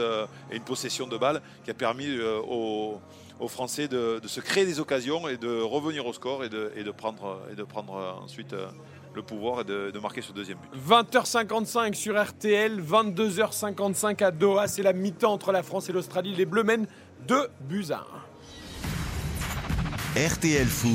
et 0.52 0.56
une 0.56 0.64
possession 0.64 1.08
de 1.08 1.18
balle 1.18 1.42
qui 1.64 1.72
a 1.72 1.74
permis 1.74 2.18
aux, 2.48 3.00
Français 3.50 3.90
de, 3.90 4.22
se 4.26 4.40
créer 4.40 4.66
des 4.66 4.80
occasions 4.80 5.28
et 5.28 5.36
de 5.36 5.62
revenir 5.62 6.06
au 6.06 6.14
score 6.14 6.46
et 6.46 6.50
de, 6.50 6.92
prendre, 6.92 7.42
et 7.52 7.56
de 7.56 7.64
prendre 7.64 8.22
ensuite 8.24 8.56
le 9.14 9.22
pouvoir 9.22 9.62
et 9.62 9.64
de, 9.66 9.92
de 9.92 10.00
marquer 10.00 10.22
ce 10.22 10.32
deuxième 10.32 10.58
but. 10.60 10.80
20h55 10.90 11.94
sur 11.94 12.22
RTL, 12.22 12.82
22h55 12.82 14.24
à 14.24 14.32
Doha. 14.32 14.68
C'est 14.70 14.84
la 14.84 14.94
mi-temps 14.94 15.34
entre 15.34 15.52
la 15.52 15.62
France 15.62 15.90
et 15.90 15.92
l'Australie. 15.92 16.34
Les 16.34 16.46
Bleus 16.46 16.64
mènent 16.64 16.88
2 17.28 17.50
buts 17.68 17.92
à 17.92 17.98
1. 18.00 18.23
RTL 20.16 20.68
Foot. 20.68 20.92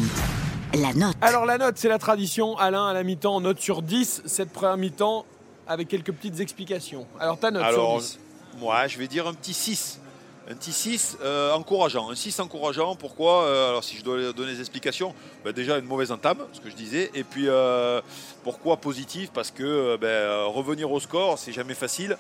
La 0.75 0.95
note. 0.95 1.17
Alors 1.21 1.45
la 1.45 1.59
note, 1.59 1.77
c'est 1.77 1.89
la 1.89 1.99
tradition. 1.99 2.57
Alain, 2.57 2.87
à 2.87 2.93
la 2.93 3.03
mi-temps, 3.03 3.41
note 3.41 3.59
sur 3.59 3.83
10. 3.83 4.23
Cette 4.27 4.53
première 4.53 4.77
mi-temps, 4.77 5.27
avec 5.67 5.89
quelques 5.89 6.13
petites 6.13 6.39
explications. 6.39 7.05
Alors 7.19 7.37
ta 7.37 7.51
note 7.51 7.65
Alors, 7.65 8.01
sur 8.01 8.11
10 8.13 8.19
moi, 8.61 8.87
je 8.87 8.97
vais 8.97 9.09
dire 9.09 9.27
un 9.27 9.35
petit 9.35 9.55
6. 9.55 10.01
Un 10.49 10.55
petit 10.55 10.73
6 10.73 11.19
euh, 11.21 11.53
encourageant. 11.53 12.09
Un 12.11 12.15
6 12.15 12.39
encourageant. 12.39 12.95
Pourquoi 12.95 13.43
Euh, 13.47 13.71
Alors, 13.71 13.83
si 13.83 13.97
je 13.97 14.05
dois 14.05 14.33
donner 14.33 14.53
des 14.53 14.61
explications, 14.61 15.13
ben, 15.45 15.53
déjà 15.53 15.79
une 15.79 15.87
mauvaise 15.87 16.13
entame, 16.13 16.39
ce 16.53 16.61
que 16.61 16.71
je 16.71 16.77
disais. 16.77 17.11
Et 17.13 17.25
puis, 17.25 17.49
euh, 17.49 18.01
pourquoi 18.45 18.77
positif 18.77 19.33
Parce 19.35 19.51
que 19.51 19.97
ben, 19.97 20.45
revenir 20.45 20.93
au 20.93 21.01
score, 21.01 21.41
c'est 21.41 21.53
jamais 21.53 21.75
facile. 21.75 22.17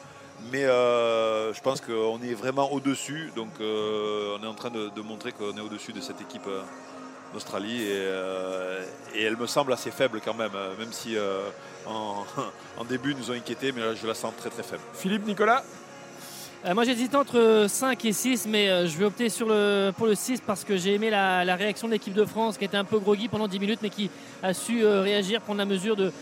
Mais 0.52 0.65
euh, 0.65 1.52
je 1.52 1.60
pense 1.60 1.81
qu'on 1.81 2.20
est 2.23 2.35
vraiment 2.35 2.73
au-dessus. 2.73 3.31
Donc, 3.36 3.48
euh, 3.60 4.36
on 4.40 4.44
est 4.44 4.47
en 4.47 4.55
train 4.55 4.70
de, 4.70 4.89
de 4.94 5.01
montrer 5.02 5.32
qu'on 5.32 5.56
est 5.56 5.60
au-dessus 5.60 5.93
de 5.93 6.01
cette 6.01 6.20
équipe 6.20 6.47
euh, 6.47 6.60
d'Australie. 7.35 7.82
Et, 7.82 7.86
euh, 7.90 8.85
et 9.15 9.23
elle 9.24 9.36
me 9.36 9.47
semble 9.47 9.73
assez 9.73 9.90
faible 9.90 10.20
quand 10.24 10.35
même. 10.35 10.52
Même 10.78 10.93
si 10.93 11.16
euh, 11.16 11.48
en, 11.86 12.24
en 12.78 12.85
début, 12.85 13.12
ils 13.12 13.19
nous 13.19 13.31
ont 13.31 13.35
inquiétés. 13.35 13.73
Mais 13.73 13.81
là, 13.82 13.94
je 13.94 14.06
la 14.06 14.15
sens 14.15 14.32
très 14.36 14.51
très 14.51 14.62
faible. 14.62 14.82
Philippe, 14.94 15.27
Nicolas? 15.27 15.62
Euh, 16.66 16.74
moi 16.74 16.82
j'hésite 16.82 17.15
entre 17.15 17.66
5 17.69 18.05
et 18.05 18.12
6, 18.12 18.47
mais 18.48 18.85
je 18.89 18.98
vais 18.98 19.05
opter 19.05 19.28
sur 19.28 19.47
le, 19.47 19.93
pour 19.97 20.06
le 20.09 20.16
6 20.16 20.40
parce 20.44 20.65
que 20.65 20.77
j'ai 20.77 20.94
aimé 20.94 21.09
la, 21.09 21.44
la 21.44 21.55
réaction 21.55 21.86
de 21.86 21.93
l'équipe 21.93 22.15
de 22.15 22.24
France 22.24 22.59
qui 22.59 22.65
était 22.65 22.77
un 22.77 22.82
peu 22.82 22.98
groggy 22.98 23.28
pendant 23.28 23.47
10 23.47 23.60
minutes, 23.60 23.78
mais 23.81 23.90
qui 23.90 24.10
a 24.43 24.52
su 24.52 24.82
euh, 24.82 25.01
réagir, 25.02 25.40
prendre 25.40 25.59
la 25.59 25.65
mesure 25.66 25.94
de- 25.94 26.12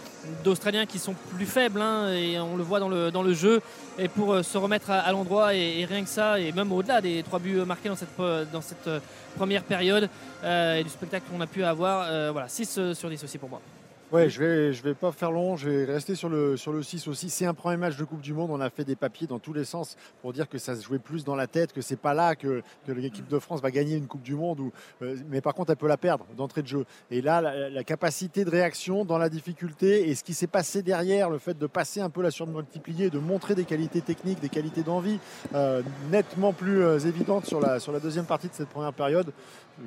d'Australiens 0.45 0.87
qui 0.87 0.99
sont 0.99 1.15
plus 1.37 1.47
faibles, 1.47 1.81
hein, 1.81 2.13
et 2.13 2.39
on 2.39 2.57
le 2.57 2.63
voit 2.63 2.81
dans 2.81 2.89
le, 2.89 3.35
jeu, 3.35 3.61
et 3.99 4.09
pour 4.09 4.33
euh, 4.33 4.43
se 4.43 4.59
remettre 4.59 4.91
à, 4.91 5.11
l'endroit, 5.13 5.55
et, 5.55 5.85
rien 5.85 6.03
que 6.03 6.09
ça, 6.09 6.39
et 6.41 6.53
même 6.53 6.73
au-delà 6.73 7.01
des 7.01 7.23
trois 7.23 7.39
buts 7.39 7.61
marqués 7.67 7.89
dans 7.89 7.97
cette, 7.97 8.09
euh, 8.21 8.45
euh, 8.87 9.01
première 9.37 9.63
période, 9.63 10.09
euh, 10.45 10.77
et 10.77 10.85
du 10.85 10.91
spectacle 10.91 11.27
qu'on 11.31 11.41
a 11.41 11.47
pu 11.47 11.63
avoir, 11.65 12.07
euh, 12.09 12.31
voilà, 12.33 12.49
6 12.49 12.77
euh, 12.79 12.95
sur 12.95 13.09
10 13.09 13.23
aussi 13.25 13.39
pour 13.39 13.49
moi. 13.49 13.61
Ouais, 14.13 14.31
je 14.31 14.39
vais, 14.39 14.73
je 14.73 14.85
vais 14.85 14.95
pas 14.95 15.11
faire 15.11 15.33
long, 15.33 15.57
je 15.57 15.69
vais 15.69 15.85
rester 15.85 16.15
sur 16.15 16.29
le, 16.29 16.57
sur 16.57 16.73
le 16.73 16.81
6 16.81 17.09
aussi. 17.09 17.29
C'est 17.29 17.45
un 17.45 17.55
premier 17.55 17.77
match 17.77 17.97
de 17.97 18.05
Coupe 18.05 18.21
du 18.21 18.35
Monde, 18.35 18.53
on 18.53 18.61
a 18.61 18.71
fait 18.71 18.85
des 18.85 18.95
papiers 18.95 19.27
dans 19.27 19.41
tous 19.41 19.53
les 19.53 19.65
sens 19.65 19.97
pour 20.23 20.33
dire 20.33 20.49
que 20.49 20.59
ça 20.59 20.77
se 20.77 20.85
jouait 20.85 21.01
plus 21.01 21.25
dans 21.25 21.35
la 21.35 21.49
tête, 21.49 21.73
que 21.73 21.81
c'est 21.81 21.99
pas 21.99 22.15
là 22.15 22.37
que, 22.37 22.63
l'équipe 22.87 23.27
de 23.27 23.39
France 23.41 23.61
va 23.61 23.73
gagner 23.73 23.97
une 23.97 24.07
Coupe 24.07 24.23
du 24.23 24.37
Monde, 24.37 24.61
ou, 24.61 24.73
euh, 25.03 25.17
mais 25.29 25.41
par 25.41 25.55
contre 25.55 25.73
elle 25.73 25.77
peut 25.77 25.89
la 25.89 25.97
perdre 25.97 26.25
d'entrée 26.37 26.63
de 26.63 26.69
jeu. 26.69 26.85
Et 27.11 27.21
là, 27.21 27.41
la, 27.41 27.69
la 27.69 27.83
capacité 27.83 28.45
de 28.45 28.51
réaction 28.51 29.05
dans 29.05 29.19
la 29.19 29.29
difficulté 29.29 30.09
et 30.09 30.15
ce 30.15 30.23
qui 30.23 30.35
s'est 30.35 30.47
passé 30.47 30.83
derrière, 30.83 31.29
le 31.29 31.39
fait 31.39 31.59
de 31.59 31.67
passer 31.67 32.01
un 32.01 32.09
peu 32.09 32.23
la 32.23 32.31
surmultiplier, 32.31 33.11
de 33.11 33.19
montrer 33.19 33.57
des 33.57 33.65
qualités 33.65 34.03
techniques, 34.03 34.39
des 34.39 34.49
qualités 34.49 34.85
d'envie 34.85 35.19
euh, 35.57 35.83
nettement 36.13 36.53
plus 36.53 36.81
euh, 36.81 37.01
évidentes 37.01 37.47
sur 37.47 37.61
la, 37.61 37.81
sur 37.81 37.91
la 37.91 37.99
deuxième 37.99 38.27
partie 38.27 38.47
de 38.47 38.55
cette 38.55 38.69
première 38.69 38.93
période, 38.93 39.33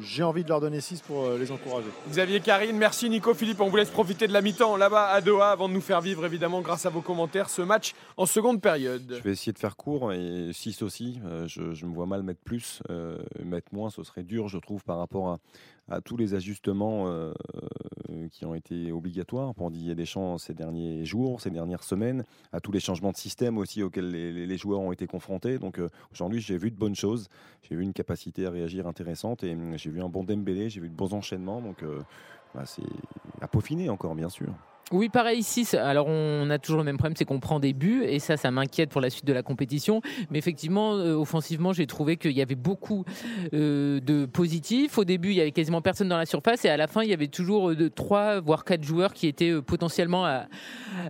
j'ai 0.01 0.23
envie 0.23 0.43
de 0.43 0.49
leur 0.49 0.61
donner 0.61 0.81
6 0.81 1.01
pour 1.01 1.25
euh, 1.25 1.37
les 1.37 1.51
encourager. 1.51 1.87
Xavier 2.09 2.39
Karine, 2.39 2.77
merci 2.77 3.09
Nico 3.09 3.33
Philippe. 3.33 3.59
On 3.61 3.69
vous 3.69 3.77
laisse 3.77 3.89
profiter 3.89 4.27
de 4.27 4.33
la 4.33 4.41
mi-temps 4.41 4.77
là-bas 4.77 5.07
à 5.09 5.21
Doha 5.21 5.51
avant 5.51 5.67
de 5.67 5.73
nous 5.73 5.81
faire 5.81 6.01
vivre 6.01 6.25
évidemment 6.25 6.61
grâce 6.61 6.85
à 6.85 6.89
vos 6.89 7.01
commentaires 7.01 7.49
ce 7.49 7.61
match 7.61 7.93
en 8.17 8.25
seconde 8.25 8.61
période. 8.61 9.15
Je 9.17 9.23
vais 9.23 9.31
essayer 9.31 9.51
de 9.51 9.59
faire 9.59 9.75
court 9.75 10.13
et 10.13 10.51
6 10.53 10.83
aussi. 10.83 11.19
Euh, 11.25 11.47
je, 11.47 11.73
je 11.73 11.85
me 11.85 11.93
vois 11.93 12.05
mal 12.05 12.23
mettre 12.23 12.41
plus. 12.41 12.81
Euh, 12.89 13.17
mettre 13.43 13.73
moins, 13.73 13.89
ce 13.89 14.03
serait 14.03 14.23
dur, 14.23 14.47
je 14.47 14.57
trouve, 14.57 14.83
par 14.83 14.97
rapport 14.97 15.29
à, 15.29 15.39
à 15.89 16.01
tous 16.01 16.17
les 16.17 16.33
ajustements 16.33 17.07
euh, 17.07 17.33
qui 18.31 18.45
ont 18.45 18.55
été 18.55 18.91
obligatoires 18.91 19.53
pour 19.55 19.71
Didier 19.71 19.95
Deschamps 19.95 20.37
ces 20.37 20.53
derniers 20.53 21.05
jours, 21.05 21.41
ces 21.41 21.49
dernières 21.49 21.83
semaines, 21.83 22.23
à 22.51 22.59
tous 22.59 22.71
les 22.71 22.79
changements 22.79 23.11
de 23.11 23.17
système 23.17 23.57
aussi 23.57 23.83
auxquels 23.83 24.09
les 24.09 24.57
joueurs 24.57 24.79
ont 24.79 24.91
été 24.91 25.07
confrontés. 25.07 25.57
Donc 25.57 25.79
euh, 25.79 25.89
aujourd'hui, 26.11 26.41
j'ai 26.41 26.57
vu 26.57 26.71
de 26.71 26.77
bonnes 26.77 26.95
choses. 26.95 27.29
J'ai 27.63 27.75
vu 27.75 27.83
une 27.83 27.93
capacité 27.93 28.45
à 28.45 28.51
réagir 28.51 28.87
intéressante 28.87 29.43
et 29.43 29.53
hum, 29.53 29.77
j'ai 29.77 29.89
vu 29.89 30.01
un 30.01 30.09
bon 30.09 30.23
Dembélé, 30.23 30.69
j'ai 30.69 30.81
vu 30.81 30.89
de 30.89 30.95
bons 30.95 31.13
enchaînements. 31.13 31.61
Donc 31.61 31.83
euh, 31.83 32.01
bah, 32.53 32.65
c'est 32.65 32.83
à 33.41 33.47
peaufiner 33.47 33.89
encore, 33.89 34.15
bien 34.15 34.29
sûr. 34.29 34.53
Oui, 34.91 35.09
pareil 35.09 35.39
ici. 35.39 35.67
Alors, 35.77 36.07
on 36.07 36.49
a 36.49 36.57
toujours 36.57 36.79
le 36.79 36.83
même 36.83 36.97
problème, 36.97 37.15
c'est 37.15 37.25
qu'on 37.25 37.39
prend 37.39 37.59
des 37.59 37.73
buts 37.73 38.03
et 38.07 38.17
ça, 38.17 38.37
ça 38.37 38.49
m'inquiète 38.49 38.89
pour 38.89 39.01
la 39.01 39.11
suite 39.11 39.25
de 39.25 39.33
la 39.33 39.43
compétition. 39.43 40.01
Mais 40.31 40.39
effectivement, 40.39 40.95
euh, 40.95 41.13
offensivement, 41.13 41.73
j'ai 41.73 41.85
trouvé 41.85 42.17
qu'il 42.17 42.31
y 42.31 42.41
avait 42.41 42.55
beaucoup 42.55 43.05
euh, 43.53 43.99
de 43.99 44.25
positifs. 44.25 44.97
Au 44.97 45.05
début, 45.05 45.29
il 45.29 45.35
y 45.35 45.41
avait 45.41 45.51
quasiment 45.51 45.81
personne 45.81 46.09
dans 46.09 46.17
la 46.17 46.25
surface 46.25 46.65
et 46.65 46.69
à 46.69 46.77
la 46.77 46.87
fin, 46.87 47.03
il 47.03 47.09
y 47.09 47.13
avait 47.13 47.27
toujours 47.27 47.69
euh, 47.69 47.89
trois 47.91 48.39
voire 48.39 48.65
quatre 48.65 48.83
joueurs 48.83 49.13
qui 49.13 49.27
étaient 49.27 49.61
potentiellement 49.61 50.43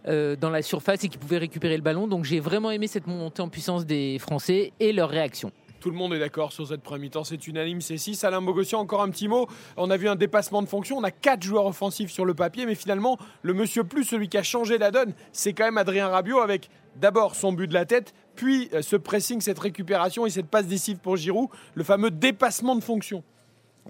dans 0.06 0.50
la 0.50 0.62
surface 0.62 1.04
et 1.04 1.10
qui 1.10 1.18
pouvaient 1.18 1.38
récupérer 1.38 1.78
le 1.78 1.84
ballon. 1.84 2.08
Donc, 2.08 2.26
j'ai 2.26 2.40
vraiment 2.40 2.72
aimé 2.72 2.88
cette 2.88 3.08
montée 3.08 3.42
en 3.42 3.50
puissance 3.50 3.86
des 3.86 4.20
Français 4.20 4.74
et 4.80 4.92
leur 4.92 5.10
réaction. 5.10 5.52
Tout 5.80 5.92
le 5.92 5.96
monde 5.96 6.14
est 6.14 6.20
d'accord 6.20 6.52
sur 6.52 6.68
cette 6.68 6.82
première 6.82 7.00
mi-temps, 7.00 7.24
c'est 7.24 7.48
unanime, 7.48 7.80
c'est 7.80 7.98
6. 7.98 8.26
Alain 8.26 8.42
Bogossian, 8.42 8.80
encore 8.80 9.02
un 9.02 9.10
petit 9.10 9.30
mot. 9.30 9.48
On 9.78 9.90
a 9.90 9.96
vu 9.96 10.10
un 10.10 10.18
dépassement 10.18 10.62
de 10.62 10.68
fonction, 10.68 10.98
on 10.98 11.04
a 11.04 11.12
quatre 11.12 11.44
joueurs 11.44 11.66
offensifs 11.66 12.12
sur 12.12 12.26
le 12.26 12.34
papier, 12.34 12.66
mais 12.66 12.76
finalement, 12.76 13.18
le 13.44 13.54
monsieur 13.54 13.86
plus, 13.86 14.04
celui 14.04 14.28
qui 14.28 14.38
a 14.38 14.44
changé 14.44 14.78
la 14.78 14.92
donne, 14.92 15.14
c'est 15.32 15.54
quand 15.54 15.64
même 15.64 15.78
Adrien 15.78 16.10
Rabiot 16.10 16.40
avec 16.40 16.70
d'abord 16.98 17.36
son 17.36 17.54
but 17.54 17.68
de 17.68 17.74
la 17.74 17.86
tête, 17.86 18.14
puis 18.36 18.70
euh, 18.74 18.82
ce 18.82 18.98
pressing, 18.98 19.40
cette 19.40 19.60
récupération 19.60 20.26
et 20.26 20.30
cette 20.30 20.48
passe 20.48 20.68
décisive 20.68 20.98
pour 20.98 21.16
Giroud, 21.16 21.48
le 21.76 21.84
fameux 21.86 22.12
dépassement 22.12 22.76
de 22.76 22.84
fonction. 22.84 23.24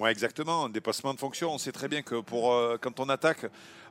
Oui, 0.02 0.10
exactement. 0.12 0.70
Dépassement 0.70 1.14
de 1.14 1.20
fonction. 1.20 1.52
On 1.52 1.58
sait 1.58 1.74
très 1.74 1.90
bien 1.90 2.02
que 2.02 2.22
pour, 2.22 2.54
euh, 2.54 2.78
quand 2.80 3.02
on 3.02 3.10
attaque, 3.10 3.46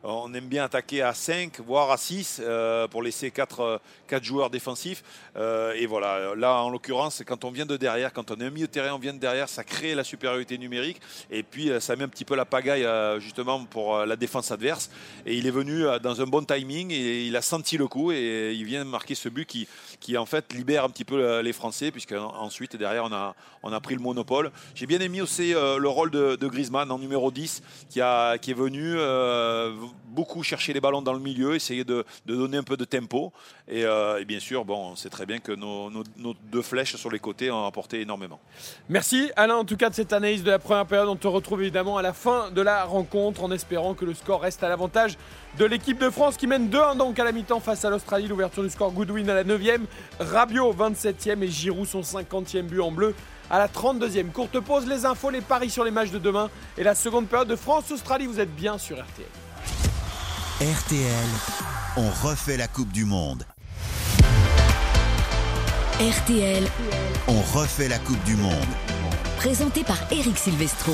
on 0.05 0.33
aime 0.33 0.47
bien 0.47 0.65
attaquer 0.65 1.03
à 1.03 1.13
5, 1.13 1.61
voire 1.61 1.91
à 1.91 1.97
6 1.97 2.41
euh, 2.43 2.87
pour 2.87 3.03
laisser 3.03 3.31
4, 3.31 3.81
joueurs 4.23 4.49
défensifs. 4.49 5.03
Euh, 5.37 5.73
et 5.75 5.87
voilà, 5.87 6.35
là 6.37 6.63
en 6.63 6.71
l'occurrence, 6.71 7.23
quand 7.27 7.45
on 7.45 7.51
vient 7.51 7.67
de 7.67 7.77
derrière, 7.77 8.13
quand 8.13 8.31
on 8.31 8.37
est 8.37 8.45
un 8.45 8.51
milieu 8.51 8.67
de 8.67 8.73
terrain, 8.73 8.95
on 8.95 8.99
vient 8.99 9.13
de 9.13 9.19
derrière, 9.19 9.49
ça 9.49 9.65
crée 9.65 9.95
la 9.95 10.05
supériorité 10.05 10.57
numérique. 10.57 11.01
Et 11.31 11.43
puis 11.43 11.71
euh, 11.71 11.81
ça 11.81 11.97
met 11.97 12.05
un 12.05 12.09
petit 12.09 12.25
peu 12.25 12.37
la 12.37 12.45
pagaille 12.45 12.85
euh, 12.85 13.19
justement 13.19 13.65
pour 13.65 13.97
euh, 13.97 14.07
la 14.07 14.17
défense 14.17 14.51
adverse. 14.53 14.91
Et 15.27 15.37
il 15.37 15.47
est 15.47 15.53
venu 15.53 15.85
euh, 15.85 15.99
dans 15.99 16.21
un 16.21 16.27
bon 16.27 16.45
timing 16.45 16.93
et 16.93 17.25
il 17.25 17.37
a 17.37 17.43
senti 17.43 17.77
le 17.77 17.89
coup 17.89 18.13
et 18.13 18.53
il 18.55 18.65
vient 18.65 18.85
marquer 18.85 19.15
ce 19.15 19.29
but 19.29 19.47
qui, 19.47 19.67
qui 20.01 20.17
en 20.17 20.27
fait 20.27 20.53
libère 20.53 20.85
un 20.85 20.89
petit 20.89 21.05
peu 21.05 21.17
euh, 21.23 21.43
les 21.43 21.53
Français, 21.53 21.91
puisque 21.91 22.13
ensuite 22.13 22.77
derrière 22.77 23.05
on 23.05 23.13
a, 23.13 23.35
on 23.63 23.73
a 23.73 23.81
pris 23.81 23.95
le 23.95 24.01
monopole. 24.01 24.51
J'ai 24.75 24.87
bien 24.87 25.01
aimé 25.01 25.21
aussi 25.21 25.55
euh, 25.55 25.79
le 25.79 25.89
rôle 25.89 26.11
de, 26.11 26.37
de 26.37 26.47
Griezmann 26.47 26.91
en 26.91 26.99
numéro 26.99 27.31
10 27.31 27.63
qui, 27.89 28.01
a, 28.01 28.39
qui 28.39 28.53
est 28.53 28.55
venu 28.55 28.95
euh, 28.97 29.75
beaucoup 30.07 30.43
chercher 30.43 30.73
les 30.73 30.81
ballons 30.81 31.03
dans 31.03 31.13
le 31.13 31.19
milieu, 31.21 31.55
essayer 31.55 31.85
de, 31.85 32.05
de 32.27 32.37
donner 32.37 32.59
un 32.59 32.63
peu 32.63 32.77
de 32.77 32.85
tempo. 32.85 33.33
Et, 33.71 33.85
bien 34.27 34.41
sûr, 34.41 34.65
bon, 34.65 34.93
on 34.93 34.97
sait 34.97 35.11
très 35.11 35.27
bien 35.27 35.39
que 35.41 35.53
nos, 35.53 35.91
nos- 35.91 36.05
nos 36.17 36.35
deux 36.51 36.63
flèches 36.63 36.97
sur 36.97 37.11
les 37.11 37.19
côtés 37.19 37.51
ont 37.51 37.67
apporté 37.67 38.01
énormément. 38.01 38.41
Merci 38.89 39.31
Alain 39.37 39.57
en 39.57 39.65
tout 39.65 39.77
cas 39.77 39.91
de 39.91 39.95
cette 39.95 40.13
analyse 40.13 40.43
de 40.43 40.51
la 40.51 40.59
première 40.59 40.87
période. 40.87 41.09
On 41.09 41.17
te 41.17 41.27
retrouve 41.27 41.61
évidemment 41.63 41.97
à 41.99 42.03
la 42.03 42.13
fin 42.13 42.51
de 42.51 42.63
la 42.63 42.85
rencontre 42.85 43.43
en 43.43 43.51
espérant 43.51 43.95
que 43.95 44.05
le 44.05 44.15
score 44.15 44.41
reste 44.41 44.63
à 44.63 44.69
l'avantage 44.69 45.17
de 45.59 45.65
l'équipe 45.65 45.99
de 45.99 46.09
France 46.09 46.37
qui 46.37 46.47
mène 46.47 46.69
2-1 46.69 46.97
donc 46.97 47.19
à 47.19 47.25
la 47.25 47.33
mi-temps 47.33 47.61
face 47.61 47.85
à 47.85 47.91
l'Australie. 47.91 48.29
L'ouverture 48.29 48.63
du 48.63 48.71
score 48.71 48.93
Goodwin 48.93 49.29
à 49.29 49.35
la 49.35 49.45
9e, 49.45 49.81
Rabiot 50.21 50.73
27e 50.73 51.43
et 51.43 51.49
Giroud 51.49 51.87
son 51.87 52.01
50e 52.01 52.63
but 52.63 52.81
en 52.81 52.93
bleu 52.93 53.15
à 53.51 53.59
la 53.59 53.67
32e. 53.67 54.31
Courte 54.31 54.61
pause, 54.61 54.87
les 54.87 55.05
infos, 55.05 55.31
les 55.31 55.41
paris 55.41 55.71
sur 55.71 55.85
les 55.85 55.91
matchs 55.91 56.11
de 56.11 56.19
demain 56.19 56.49
et 56.77 56.85
la 56.85 56.95
seconde 56.95 57.27
période 57.27 57.49
de 57.49 57.57
France-Australie. 57.57 58.27
Vous 58.27 58.41
êtes 58.41 58.55
bien 58.55 58.79
sur 58.79 58.97
RTL. 58.97 59.27
RTL, 60.61 61.29
on 61.97 62.09
refait 62.27 62.57
la 62.57 62.69
Coupe 62.69 62.93
du 62.93 63.05
Monde. 63.05 63.45
RTL, 66.01 66.65
On 67.27 67.59
refait 67.59 67.89
la 67.89 67.99
Coupe 67.99 68.23
du 68.25 68.37
Monde. 68.37 68.53
présenté 69.39 69.83
par 69.83 69.99
Eric 70.13 70.39
Silvestro. 70.39 70.93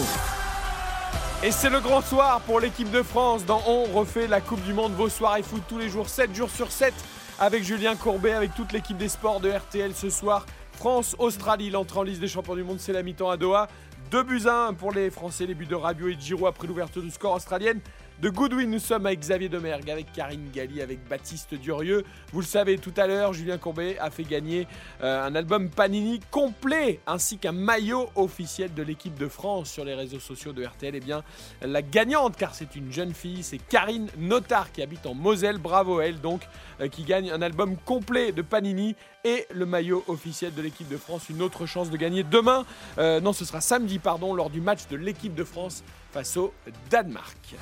Et 1.44 1.50
c'est 1.50 1.68
le 1.68 1.80
grand 1.80 2.00
soir 2.00 2.40
pour 2.40 2.58
l'équipe 2.58 2.90
de 2.90 3.02
France 3.02 3.44
dans 3.44 3.60
On 3.66 3.84
refait 3.84 4.26
la 4.26 4.40
Coupe 4.40 4.62
du 4.62 4.72
Monde. 4.72 4.94
Vos 4.94 5.10
soirées 5.10 5.42
foot 5.42 5.62
tous 5.68 5.76
les 5.76 5.90
jours, 5.90 6.08
7 6.08 6.34
jours 6.34 6.48
sur 6.48 6.72
7, 6.72 6.94
avec 7.38 7.62
Julien 7.62 7.96
Courbet, 7.96 8.32
avec 8.32 8.54
toute 8.54 8.72
l'équipe 8.72 8.96
des 8.96 9.10
sports 9.10 9.40
de 9.40 9.50
RTL 9.50 9.94
ce 9.94 10.08
soir. 10.08 10.46
France-Australie, 10.72 11.68
l'entrée 11.68 11.98
en 11.98 12.02
liste 12.02 12.22
des 12.22 12.28
champions 12.28 12.54
du 12.54 12.64
monde, 12.64 12.80
c'est 12.80 12.94
la 12.94 13.02
mi-temps 13.02 13.28
à 13.28 13.36
Doha. 13.36 13.68
2 14.10 14.22
buts 14.22 14.46
à 14.46 14.68
1 14.68 14.72
pour 14.72 14.90
les 14.90 15.10
Français, 15.10 15.44
les 15.44 15.52
buts 15.52 15.66
de 15.66 15.74
Rabiot 15.74 16.08
et 16.08 16.14
de 16.14 16.20
Giroud 16.22 16.46
après 16.48 16.66
l'ouverture 16.66 17.02
du 17.02 17.10
score 17.10 17.34
australienne. 17.34 17.80
De 18.23 18.31
Goodwin, 18.31 18.70
nous 18.70 18.78
sommes 18.78 19.07
avec 19.07 19.20
Xavier 19.20 19.49
Domergue, 19.49 19.91
avec 19.91 20.12
Karine 20.12 20.49
Galli, 20.53 20.81
avec 20.81 21.07
Baptiste 21.09 21.55
Durieux. 21.55 22.05
Vous 22.32 22.41
le 22.41 22.47
savez, 22.47 22.78
tout 22.78 22.93
à 22.97 23.09
l'heure, 23.09 23.32
Julien 23.32 23.59
Courbet 23.59 23.99
a 23.99 24.09
fait 24.09 24.23
gagner 24.23 24.69
euh, 25.03 25.27
un 25.27 25.35
album 25.35 25.69
Panini 25.69 26.20
complet 26.31 27.01
ainsi 27.09 27.39
qu'un 27.39 27.53
maillot 27.53 28.09
officiel 28.15 28.73
de 28.73 28.85
l'équipe 28.85 29.19
de 29.19 29.27
France 29.27 29.69
sur 29.69 29.85
les 29.85 29.95
réseaux 29.95 30.20
sociaux 30.20 30.53
de 30.53 30.65
RTL. 30.65 30.95
Eh 30.95 31.01
bien, 31.01 31.24
la 31.61 31.82
gagnante, 31.82 32.36
car 32.36 32.55
c'est 32.55 32.77
une 32.77 32.93
jeune 32.93 33.12
fille, 33.12 33.43
c'est 33.43 33.59
Karine 33.59 34.07
Notard 34.16 34.70
qui 34.70 34.81
habite 34.81 35.07
en 35.07 35.15
Moselle. 35.15 35.59
Bravo 35.59 35.99
à 35.99 36.07
elle, 36.07 36.20
donc, 36.20 36.43
qui 36.90 37.05
gagne 37.05 37.30
un 37.30 37.42
album 37.42 37.76
complet 37.76 38.32
de 38.32 38.42
Panini 38.42 38.96
et 39.24 39.46
le 39.52 39.66
maillot 39.66 40.05
officiel 40.09 40.55
de 40.55 40.62
l'équipe 40.62 40.88
de 40.88 40.96
France. 40.96 41.28
Une 41.28 41.42
autre 41.42 41.66
chance 41.66 41.90
de 41.90 41.96
gagner 41.96 42.22
demain, 42.22 42.64
euh, 42.98 43.20
non, 43.20 43.32
ce 43.32 43.44
sera 43.44 43.60
samedi, 43.60 43.98
pardon, 43.98 44.34
lors 44.34 44.51
du 44.51 44.60
match 44.60 44.86
de 44.90 44.96
l'équipe 44.96 45.34
de 45.34 45.44
France 45.44 45.82
face 46.12 46.36
au 46.36 46.52
Danemark. 46.90 47.56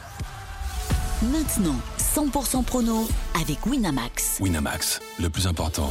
Maintenant, 1.22 1.76
100% 2.14 2.62
prono 2.64 3.08
avec 3.40 3.64
Winamax. 3.64 4.38
Winamax, 4.40 5.00
le 5.18 5.30
plus 5.30 5.46
important, 5.46 5.88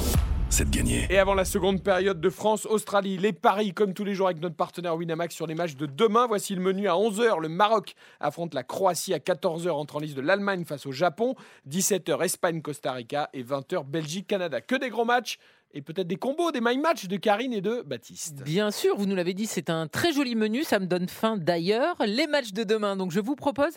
c'est 0.49 0.69
de 0.69 0.75
gagner. 0.75 1.07
Et 1.09 1.17
avant 1.17 1.33
la 1.33 1.45
seconde 1.45 1.81
période 1.81 2.21
de 2.21 2.29
France-Australie, 2.29 3.17
les 3.17 3.33
paris, 3.33 3.73
comme 3.73 3.95
tous 3.95 4.03
les 4.03 4.13
jours 4.13 4.27
avec 4.27 4.39
notre 4.39 4.55
partenaire 4.55 4.95
Winamax 4.95 5.33
sur 5.33 5.47
les 5.47 5.55
matchs 5.55 5.75
de 5.75 5.87
demain. 5.87 6.27
Voici 6.27 6.53
le 6.53 6.61
menu 6.61 6.87
à 6.87 6.91
11h. 6.91 7.41
Le 7.41 7.49
Maroc 7.49 7.95
affronte 8.19 8.53
la 8.53 8.61
Croatie 8.61 9.15
à 9.15 9.17
14h, 9.17 9.71
entre 9.71 9.95
en 9.95 9.99
liste 9.99 10.15
de 10.15 10.21
l'Allemagne 10.21 10.63
face 10.63 10.85
au 10.85 10.91
Japon. 10.91 11.33
17h, 11.67 12.23
Espagne-Costa 12.23 12.91
Rica 12.91 13.31
et 13.33 13.43
20h, 13.43 13.83
Belgique-Canada. 13.85 14.61
Que 14.61 14.75
des 14.75 14.91
gros 14.91 15.05
matchs 15.05 15.39
et 15.73 15.81
peut-être 15.81 16.07
des 16.07 16.15
combos, 16.17 16.51
des 16.51 16.61
my 16.61 16.77
match 16.77 17.07
de 17.07 17.17
Karine 17.17 17.53
et 17.53 17.61
de 17.61 17.81
Baptiste. 17.85 18.43
Bien 18.43 18.71
sûr, 18.71 18.95
vous 18.97 19.05
nous 19.05 19.15
l'avez 19.15 19.33
dit, 19.33 19.45
c'est 19.45 19.69
un 19.69 19.87
très 19.87 20.11
joli 20.13 20.35
menu. 20.35 20.63
Ça 20.63 20.79
me 20.79 20.85
donne 20.85 21.07
faim 21.07 21.37
d'ailleurs. 21.37 21.95
Les 22.05 22.27
matchs 22.27 22.51
de 22.53 22.63
demain. 22.63 22.95
Donc 22.95 23.11
je 23.11 23.19
vous 23.19 23.35
propose 23.35 23.73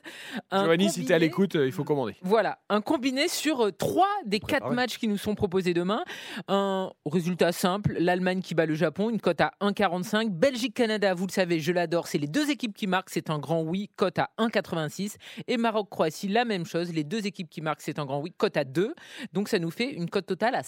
un. 0.51 0.63
Giovanni, 0.63 0.91
si 0.91 1.01
combiné- 1.01 1.07
tu 1.07 1.13
es 1.13 1.15
à 1.15 1.19
l'écoute, 1.19 1.57
euh, 1.57 1.67
il 1.67 1.73
faut 1.73 1.85
commander. 1.85 2.17
Voilà, 2.23 2.59
un 2.69 2.81
combiné 2.81 3.29
sur 3.29 3.67
euh, 3.67 3.71
trois 3.73 4.09
des 4.27 4.41
quatre 4.41 4.71
matchs 4.73 4.99
qui 4.99 5.09
nous 5.09 5.19
sont 5.19 5.35
proposés 5.35 5.75
demain. 5.75 6.05
Un 6.49 6.91
résultat 7.07 7.53
simple, 7.53 7.97
l'Allemagne 7.99 8.41
qui 8.41 8.55
bat 8.55 8.67
le 8.67 8.75
Japon, 8.75 9.11
une 9.11 9.21
cote 9.21 9.41
à 9.41 9.53
1,45. 9.61 10.31
Belgique-Canada, 10.31 11.15
vous 11.15 11.27
le 11.27 11.33
savez, 11.33 11.61
je 11.61 11.73
l'adore, 11.73 12.07
c'est 12.07 12.19
les 12.19 12.27
deux 12.27 12.51
équipes 12.51 12.75
qui 12.77 12.87
marquent, 12.87 13.11
c'est 13.11 13.31
un 13.31 13.39
grand 13.39 13.63
oui, 13.63 13.91
cote 13.97 14.19
à 14.19 14.31
1,86. 14.39 15.17
Et 15.49 15.57
Maroc-Croatie, 15.57 16.29
la 16.29 16.45
même 16.45 16.65
chose, 16.67 16.93
les 16.93 17.05
deux 17.05 17.27
équipes 17.27 17.49
qui 17.49 17.61
marquent, 17.61 17.83
c'est 17.83 17.99
un 17.99 18.05
grand 18.05 18.21
oui, 18.21 18.33
cote 18.37 18.57
à 18.57 18.65
2. 18.65 18.95
Donc 19.33 19.49
ça 19.49 19.59
nous 19.59 19.71
fait 19.71 19.91
une 19.91 20.09
cote 20.11 20.27
totale 20.27 20.55
à 20.55 20.63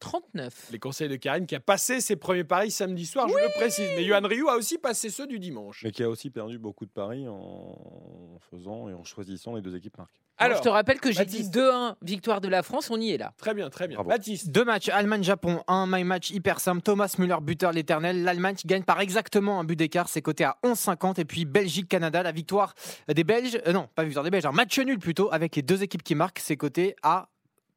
5,39. 0.00 0.50
Les 0.72 0.78
conseils 0.78 1.08
de 1.08 1.16
Karine 1.16 1.46
qui 1.46 1.54
a 1.54 1.60
passé 1.60 2.00
ses 2.00 2.16
premiers 2.16 2.44
paris 2.44 2.70
samedi 2.70 3.06
soir, 3.06 3.28
je 3.28 3.34
le 3.34 3.52
précise. 3.54 3.88
Mais 3.96 4.04
Johan 4.04 4.22
Rioux 4.22 4.48
a 4.48 4.56
aussi 4.56 4.78
passé 4.78 5.10
ceux 5.10 5.26
du 5.26 5.38
dimanche. 5.38 5.82
Mais 5.84 5.90
qui 5.90 6.02
a 6.02 6.08
aussi 6.08 6.30
perdu 6.30 6.58
beaucoup 6.58 6.86
de 6.86 6.90
paris 6.90 7.26
en 7.28 8.38
faisant 8.50 8.88
et 8.88 8.94
en 8.94 9.04
choisissant 9.04 9.54
les 9.54 9.62
deux 9.62 9.76
équipes 9.76 9.98
marquées. 9.98 10.20
Alors, 10.42 10.56
je 10.56 10.62
te 10.62 10.68
rappelle 10.70 11.00
que 11.00 11.12
j'ai 11.12 11.26
dit 11.26 11.42
2-1, 11.42 11.96
victoire 12.00 12.40
de 12.40 12.48
la 12.48 12.62
France, 12.62 12.90
on 12.90 12.98
y 12.98 13.10
est 13.10 13.18
là. 13.18 13.34
Très 13.36 13.52
bien, 13.52 13.68
très 13.68 13.86
bien. 13.88 13.96
Bravo. 13.96 14.08
Baptiste. 14.08 14.50
Deux 14.50 14.64
matchs, 14.64 14.88
Allemagne-Japon, 14.88 15.62
un 15.68 15.86
my 15.86 16.02
match 16.02 16.30
hyper 16.30 16.60
simple. 16.60 16.80
Thomas 16.80 17.14
Müller, 17.18 17.36
buteur 17.42 17.72
l'éternel. 17.72 18.22
L'Allemagne 18.24 18.54
qui 18.54 18.66
gagne 18.66 18.82
par 18.82 19.00
exactement 19.00 19.60
un 19.60 19.64
but 19.64 19.76
d'écart, 19.76 20.08
c'est 20.08 20.22
coté 20.22 20.44
à 20.44 20.56
11,50. 20.64 21.20
Et 21.20 21.26
puis 21.26 21.44
Belgique-Canada, 21.44 22.22
la 22.22 22.32
victoire 22.32 22.74
des 23.14 23.22
Belges, 23.22 23.60
euh, 23.66 23.74
non, 23.74 23.86
pas 23.94 24.02
victoire 24.02 24.24
des 24.24 24.30
Belges, 24.30 24.46
un 24.46 24.52
match 24.52 24.78
nul 24.78 24.98
plutôt, 24.98 25.30
avec 25.30 25.56
les 25.56 25.62
deux 25.62 25.82
équipes 25.82 26.02
qui 26.02 26.14
marquent, 26.14 26.38
c'est 26.38 26.56
coté 26.56 26.96
à 27.02 27.28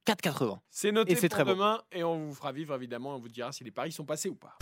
4,80. 0.05 0.57
C'est 0.69 0.91
noté 0.91 1.13
Et 1.13 1.15
c'est 1.15 1.29
pour 1.29 1.37
très 1.37 1.45
bon. 1.45 1.51
demain 1.53 1.79
et 1.91 2.03
on 2.03 2.25
vous 2.27 2.33
fera 2.33 2.51
vivre 2.51 2.75
évidemment, 2.75 3.15
on 3.15 3.19
vous 3.19 3.29
dira 3.29 3.51
si 3.51 3.63
les 3.63 3.71
paris 3.71 3.91
sont 3.91 4.03
passés 4.05 4.29
ou 4.29 4.35
pas. 4.35 4.57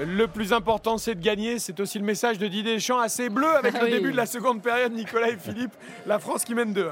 Le 0.00 0.26
plus 0.26 0.52
important, 0.52 0.98
c'est 0.98 1.14
de 1.14 1.20
gagner. 1.22 1.58
C'est 1.60 1.78
aussi 1.78 1.98
le 2.00 2.04
message 2.04 2.38
de 2.38 2.48
Didier 2.48 2.74
Deschamps 2.74 2.98
assez 2.98 3.28
bleu 3.30 3.48
avec 3.56 3.74
Ah 3.76 3.80
le 3.82 3.84
oui. 3.86 3.90
début 3.92 4.10
de 4.10 4.16
la 4.16 4.26
seconde 4.26 4.60
période. 4.60 4.92
Nicolas 4.92 5.30
et 5.30 5.36
Philippe, 5.36 5.72
la 6.06 6.18
France 6.18 6.44
qui 6.44 6.54
mène 6.54 6.72
2-1. 6.74 6.90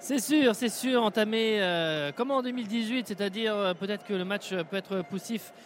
C'est 0.00 0.18
sûr, 0.18 0.54
c'est 0.54 0.68
sûr, 0.68 1.02
entamé 1.02 1.62
euh, 1.62 2.12
comme 2.12 2.30
en 2.30 2.42
2018, 2.42 3.08
c'est-à-dire 3.08 3.54
euh, 3.56 3.72
peut-être 3.72 4.04
que 4.04 4.12
le 4.12 4.26
match 4.26 4.52
peut 4.70 4.76
être 4.76 5.00
poussif 5.08 5.52
euh, 5.52 5.56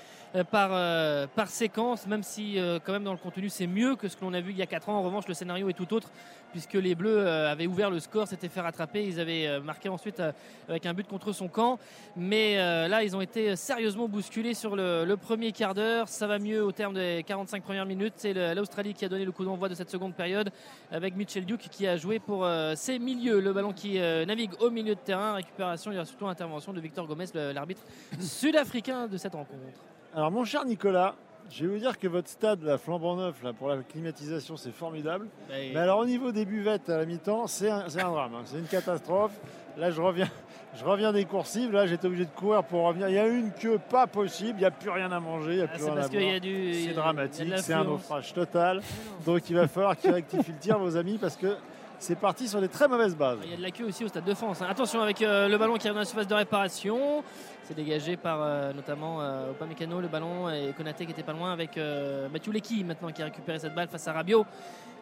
par, 0.51 0.71
euh, 0.73 1.27
par 1.35 1.49
séquence, 1.49 2.07
même 2.07 2.23
si 2.23 2.59
euh, 2.59 2.79
quand 2.85 2.93
même 2.93 3.05
dans 3.05 3.13
le 3.13 3.19
contenu 3.19 3.49
c'est 3.49 3.67
mieux 3.67 3.97
que 3.97 4.09
ce 4.09 4.17
que 4.17 4.25
l'on 4.25 4.35
a 4.35 4.41
vu 4.41 4.53
il 4.53 4.59
y 4.59 4.63
a 4.63 4.67
4 4.67 4.89
ans. 4.89 4.99
En 4.99 5.03
revanche, 5.03 5.27
le 5.29 5.35
scénario 5.35 5.69
est 5.69 5.75
tout 5.75 5.93
autre, 5.95 6.11
puisque 6.53 6.75
les 6.75 6.95
Bleus 6.95 7.19
euh, 7.19 7.51
avaient 7.51 7.67
ouvert 7.67 7.91
le 7.91 8.01
score, 8.01 8.27
s'étaient 8.27 8.49
fait 8.49 8.61
rattraper, 8.61 9.05
ils 9.05 9.21
avaient 9.21 9.47
euh, 9.47 9.61
marqué 9.61 9.89
ensuite 9.89 10.21
euh, 10.21 10.33
avec 10.69 10.87
un 10.87 10.95
but 10.95 11.07
contre 11.07 11.33
son 11.33 11.49
camp. 11.49 11.79
Mais 12.17 12.59
euh, 12.59 12.89
là, 12.89 13.03
ils 13.03 13.17
ont 13.17 13.21
été 13.21 13.57
sérieusement 13.57 14.09
bousculés 14.09 14.55
sur 14.55 14.77
le, 14.77 15.17
premier 15.17 15.53
quart 15.53 15.75
d'heure. 15.75 16.09
Ça 16.09 16.27
va 16.27 16.39
mieux 16.39 16.63
au 16.63 16.73
terme 16.73 16.95
des 16.95 17.25
45 17.27 17.63
premières 17.63 17.87
minutes. 17.87 18.15
C'est 18.17 18.55
l'Australie 18.55 18.95
qui 18.95 19.05
a 19.05 19.09
donné 19.09 19.25
le 19.25 19.33
coup 19.33 19.45
d'envoi 19.45 19.69
de 19.69 19.75
cette 19.75 19.91
seconde 19.91 20.15
période 20.15 20.51
avec 20.91 21.17
Mitchell 21.17 21.45
Duke 21.45 21.69
qui 21.71 21.87
a 21.87 21.97
joué 21.97 22.19
pour 22.19 22.45
euh, 22.45 22.75
ses 22.77 22.99
milieux. 22.99 23.41
Le 23.41 23.53
ballon 23.53 23.73
qui 23.73 23.99
euh, 23.99 24.25
navigue 24.25 24.53
au 24.61 24.71
milieu 24.71 24.95
de 24.95 25.01
terrain. 25.01 25.35
Récupération, 25.35 25.91
il 25.91 25.97
y 25.97 25.99
a 25.99 26.05
surtout 26.05 26.29
intervention 26.29 26.73
de 26.73 26.81
Victor 26.81 27.07
Gomez, 27.07 27.27
l'arbitre 27.35 27.83
sud-africain 28.21 29.07
de 29.09 29.17
cette 29.17 29.35
rencontre. 29.35 29.88
Alors, 30.15 30.31
mon 30.31 30.45
cher 30.45 30.65
Nicolas, 30.65 31.15
je 31.51 31.65
vais 31.65 31.73
vous 31.75 31.79
dire 31.79 31.99
que 31.99 32.09
votre 32.09 32.29
stade, 32.29 32.63
la 32.63 32.79
flambant 32.79 33.17
neuf, 33.17 33.43
là, 33.43 33.53
pour 33.53 33.69
la 33.69 33.79
climatisation, 33.79 34.57
c'est 34.57 34.73
formidable. 34.73 35.29
Et- 35.55 35.73
Mais 35.73 35.81
alors, 35.81 35.99
au 36.01 36.07
niveau 36.07 36.33
des 36.33 36.45
buvettes 36.45 36.89
à 36.91 36.99
la 36.99 37.07
mi-temps, 37.07 37.47
c'est 37.47 37.71
un, 37.71 37.85
c'est 37.89 38.01
un 38.03 38.11
drame. 38.11 38.35
hein. 38.35 38.43
C'est 38.45 38.59
une 38.59 38.67
catastrophe. 38.67 39.33
Là, 39.77 39.91
je 39.91 40.01
reviens, 40.01 40.29
je 40.77 40.85
reviens 40.85 41.13
des 41.13 41.25
coursives. 41.25 41.71
Là, 41.73 41.87
j'étais 41.87 42.07
obligé 42.07 42.25
de 42.25 42.31
courir 42.31 42.65
pour 42.65 42.83
revenir. 42.85 43.09
Il 43.09 43.15
y 43.15 43.19
a 43.19 43.27
une 43.29 43.53
queue 43.53 43.79
pas 43.79 44.07
possible. 44.07 44.55
Il 44.59 44.61
n'y 44.61 44.65
a 44.67 44.71
plus 44.71 44.91
rien 44.91 45.11
à 45.13 45.21
manger. 45.21 45.53
Il 45.53 45.57
n'y 45.57 45.63
a 45.63 45.65
Ah, 45.73 45.75
plus 45.77 45.85
rien 45.85 45.93
à 46.03 46.09
boire. 46.09 46.41
du- 46.41 46.75
C'est 46.75 46.95
dramatique. 46.95 47.53
C'est 47.59 47.73
un 47.75 47.85
naufrage 47.85 48.33
total. 48.35 48.83
Donc, 49.25 49.49
il 49.49 49.57
va 49.57 49.69
falloir 49.69 49.97
qu'ils 49.97 50.11
rectifient 50.11 50.53
le 50.53 50.59
tir, 50.59 50.79
vos 50.81 50.97
amis, 50.97 51.17
parce 51.19 51.37
que 51.37 51.55
c'est 52.01 52.19
parti 52.19 52.47
sur 52.49 52.61
des 52.61 52.69
très 52.69 52.89
mauvaises 52.89 53.17
bases. 53.17 53.39
Il 53.45 53.51
y 53.51 53.55
a 53.55 53.57
de 53.57 53.63
la 53.63 53.71
queue 53.71 53.85
aussi 53.85 54.05
au 54.05 54.09
Stade 54.09 54.25
de 54.25 54.35
France. 54.35 54.61
hein. 54.63 54.67
Attention 54.69 55.01
avec 55.01 55.23
euh, 55.23 55.49
le 55.49 55.57
ballon 55.59 55.75
qui 55.77 55.87
arrive 55.87 55.95
dans 55.95 56.01
la 56.01 56.05
surface 56.07 56.27
de 56.29 56.35
réparation. 56.35 57.23
C'est 57.69 57.75
dégagé 57.75 58.17
par 58.17 58.39
euh, 58.41 58.73
notamment 58.73 59.21
euh, 59.21 59.51
Upamecano, 59.51 60.01
le 60.01 60.09
ballon 60.09 60.49
et 60.49 60.73
Konaté 60.75 61.05
qui 61.05 61.13
était 61.13 61.23
pas 61.23 61.35
loin 61.35 61.53
avec 61.53 61.77
euh, 61.77 62.27
Mathieu 62.31 62.51
Lecky 62.51 62.83
maintenant 62.83 63.11
qui 63.11 63.21
a 63.21 63.27
récupéré 63.27 63.59
cette 63.59 63.75
balle 63.75 63.89
face 63.89 64.09
à 64.09 64.15
Rabiot. 64.15 64.47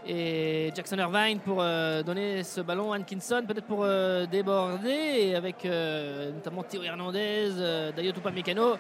Et 0.05 0.72
Jackson 0.74 0.98
Irvine 0.98 1.38
pour 1.38 1.59
euh, 1.60 2.02
donner 2.02 2.43
ce 2.43 2.60
ballon 2.60 2.93
à 2.93 2.98
Hankinson, 2.98 3.44
peut-être 3.47 3.66
pour 3.66 3.86
déborder, 4.28 5.36
avec 5.36 5.64
notamment 5.64 6.64
Théo 6.64 6.82
Hernandez, 6.82 7.93
Dayot 7.94 8.14
Upamecano. 8.16 8.74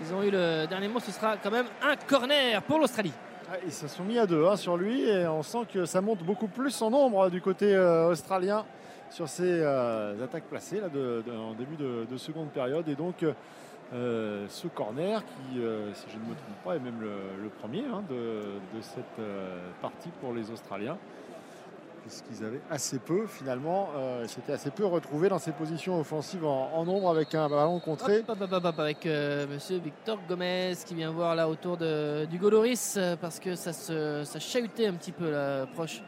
Ils 0.00 0.14
ont 0.14 0.22
eu 0.22 0.30
le 0.30 0.64
dernier 0.66 0.88
mot, 0.88 0.98
ce 1.00 1.12
sera 1.12 1.36
quand 1.36 1.50
même 1.50 1.66
un 1.82 1.96
corner 2.08 2.62
pour 2.62 2.78
l'Australie. 2.78 3.12
Ouais, 3.50 3.60
Ils 3.66 3.72
se 3.72 3.86
sont 3.86 4.04
mis 4.04 4.18
à 4.18 4.24
deux 4.24 4.46
hein, 4.46 4.56
sur 4.56 4.78
lui 4.78 5.10
et 5.10 5.26
on 5.26 5.42
sent 5.42 5.66
que 5.70 5.84
ça 5.84 6.00
monte 6.00 6.22
beaucoup 6.22 6.48
plus 6.48 6.80
en 6.80 6.88
nombre 6.88 7.28
du 7.28 7.42
côté 7.42 7.76
australien 7.76 8.64
sur 9.10 9.28
ces 9.28 9.60
euh, 9.60 10.22
attaques 10.22 10.44
placées 10.44 10.80
là, 10.80 10.88
en 11.32 11.54
début 11.54 11.76
de, 11.76 12.06
de 12.10 12.16
seconde 12.16 12.48
période. 12.48 12.88
Et 12.88 12.94
donc 12.94 13.24
euh, 13.92 14.46
ce 14.48 14.66
corner 14.66 15.22
qui, 15.24 15.60
euh, 15.60 15.92
si 15.94 16.06
je 16.10 16.16
ne 16.16 16.22
me 16.22 16.34
trompe 16.34 16.64
pas, 16.64 16.76
est 16.76 16.80
même 16.80 17.00
le, 17.00 17.48
premier 17.60 17.84
hein, 17.92 18.02
de, 18.10 18.80
cette 18.80 19.04
partie 19.80 20.10
pour 20.20 20.32
les 20.32 20.50
Australiens. 20.50 20.98
Puisqu'ils 22.02 22.44
avaient 22.44 22.60
assez 22.70 23.00
peu 23.00 23.26
finalement, 23.26 23.88
ils 24.22 24.28
s'étaient 24.28 24.52
assez 24.52 24.70
peu 24.70 24.86
retrouvés 24.86 25.28
dans 25.28 25.40
ces 25.40 25.50
positions 25.50 25.98
offensives 25.98 26.44
en, 26.44 26.84
nombre 26.84 27.10
avec 27.10 27.34
un 27.34 27.48
ballon 27.48 27.80
contré. 27.80 28.22
Avec 28.78 29.04
monsieur 29.50 29.78
Victor 29.78 30.20
Gomez 30.28 30.74
qui 30.86 30.94
vient 30.94 31.10
voir 31.10 31.34
là 31.34 31.48
autour 31.48 31.76
de, 31.76 32.24
du 32.26 32.38
Goloris 32.38 32.96
parce 33.20 33.40
que 33.40 33.56
ça, 33.56 33.72
ça 33.72 34.38
chahutait 34.38 34.86
un 34.86 34.92
petit 34.92 35.10
peu 35.10 35.28
là, 35.32 35.66
proche. 35.66 36.00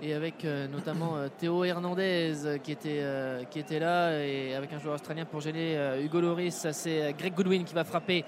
Et 0.00 0.14
avec 0.14 0.44
euh, 0.44 0.68
notamment 0.68 1.16
euh, 1.16 1.28
Théo 1.36 1.64
Hernandez 1.64 2.46
euh, 2.46 2.58
qui 2.58 2.70
était, 2.70 3.02
qui 3.50 3.58
était 3.58 3.80
là 3.80 4.24
et 4.24 4.54
avec 4.54 4.72
un 4.72 4.78
joueur 4.78 4.94
australien 4.94 5.24
pour 5.24 5.40
gêner 5.40 5.76
Hugo 6.00 6.20
Loris. 6.20 6.68
C'est 6.72 7.14
Greg 7.18 7.34
Goodwin 7.34 7.64
qui 7.64 7.74
va 7.74 7.84
frapper 7.84 8.24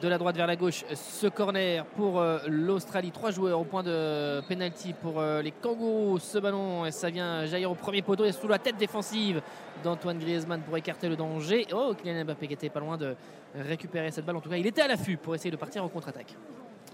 de 0.00 0.08
la 0.08 0.18
droite 0.18 0.36
vers 0.36 0.46
la 0.46 0.56
gauche 0.56 0.84
ce 0.94 1.26
corner 1.26 1.84
pour 1.84 2.22
l'Australie. 2.46 3.10
Trois 3.10 3.30
joueurs 3.30 3.58
au 3.58 3.64
point 3.64 3.82
de 3.82 4.40
penalty 4.46 4.92
pour 4.92 5.22
les 5.42 5.52
Kangourous. 5.52 6.18
Ce 6.18 6.38
ballon, 6.38 6.84
et 6.84 6.90
ça 6.90 7.08
vient 7.08 7.46
jaillir 7.46 7.70
au 7.70 7.74
premier 7.74 8.02
poteau 8.02 8.24
et 8.24 8.32
sous 8.32 8.46
la 8.46 8.58
tête 8.58 8.76
défensive 8.76 9.40
d'Antoine 9.82 10.18
Griezmann 10.18 10.60
pour 10.60 10.76
écarter 10.76 11.08
le 11.08 11.16
danger. 11.16 11.66
Oh, 11.72 11.94
Kylian 11.94 12.24
Mbappé 12.24 12.46
qui 12.46 12.54
était 12.54 12.68
pas 12.68 12.80
loin 12.80 12.98
de 12.98 13.16
récupérer 13.54 14.10
cette 14.10 14.26
balle. 14.26 14.36
En 14.36 14.40
tout 14.40 14.50
cas, 14.50 14.56
il 14.56 14.66
était 14.66 14.82
à 14.82 14.88
l'affût 14.88 15.16
pour 15.16 15.34
essayer 15.34 15.50
de 15.50 15.56
partir 15.56 15.82
en 15.82 15.88
contre-attaque. 15.88 16.36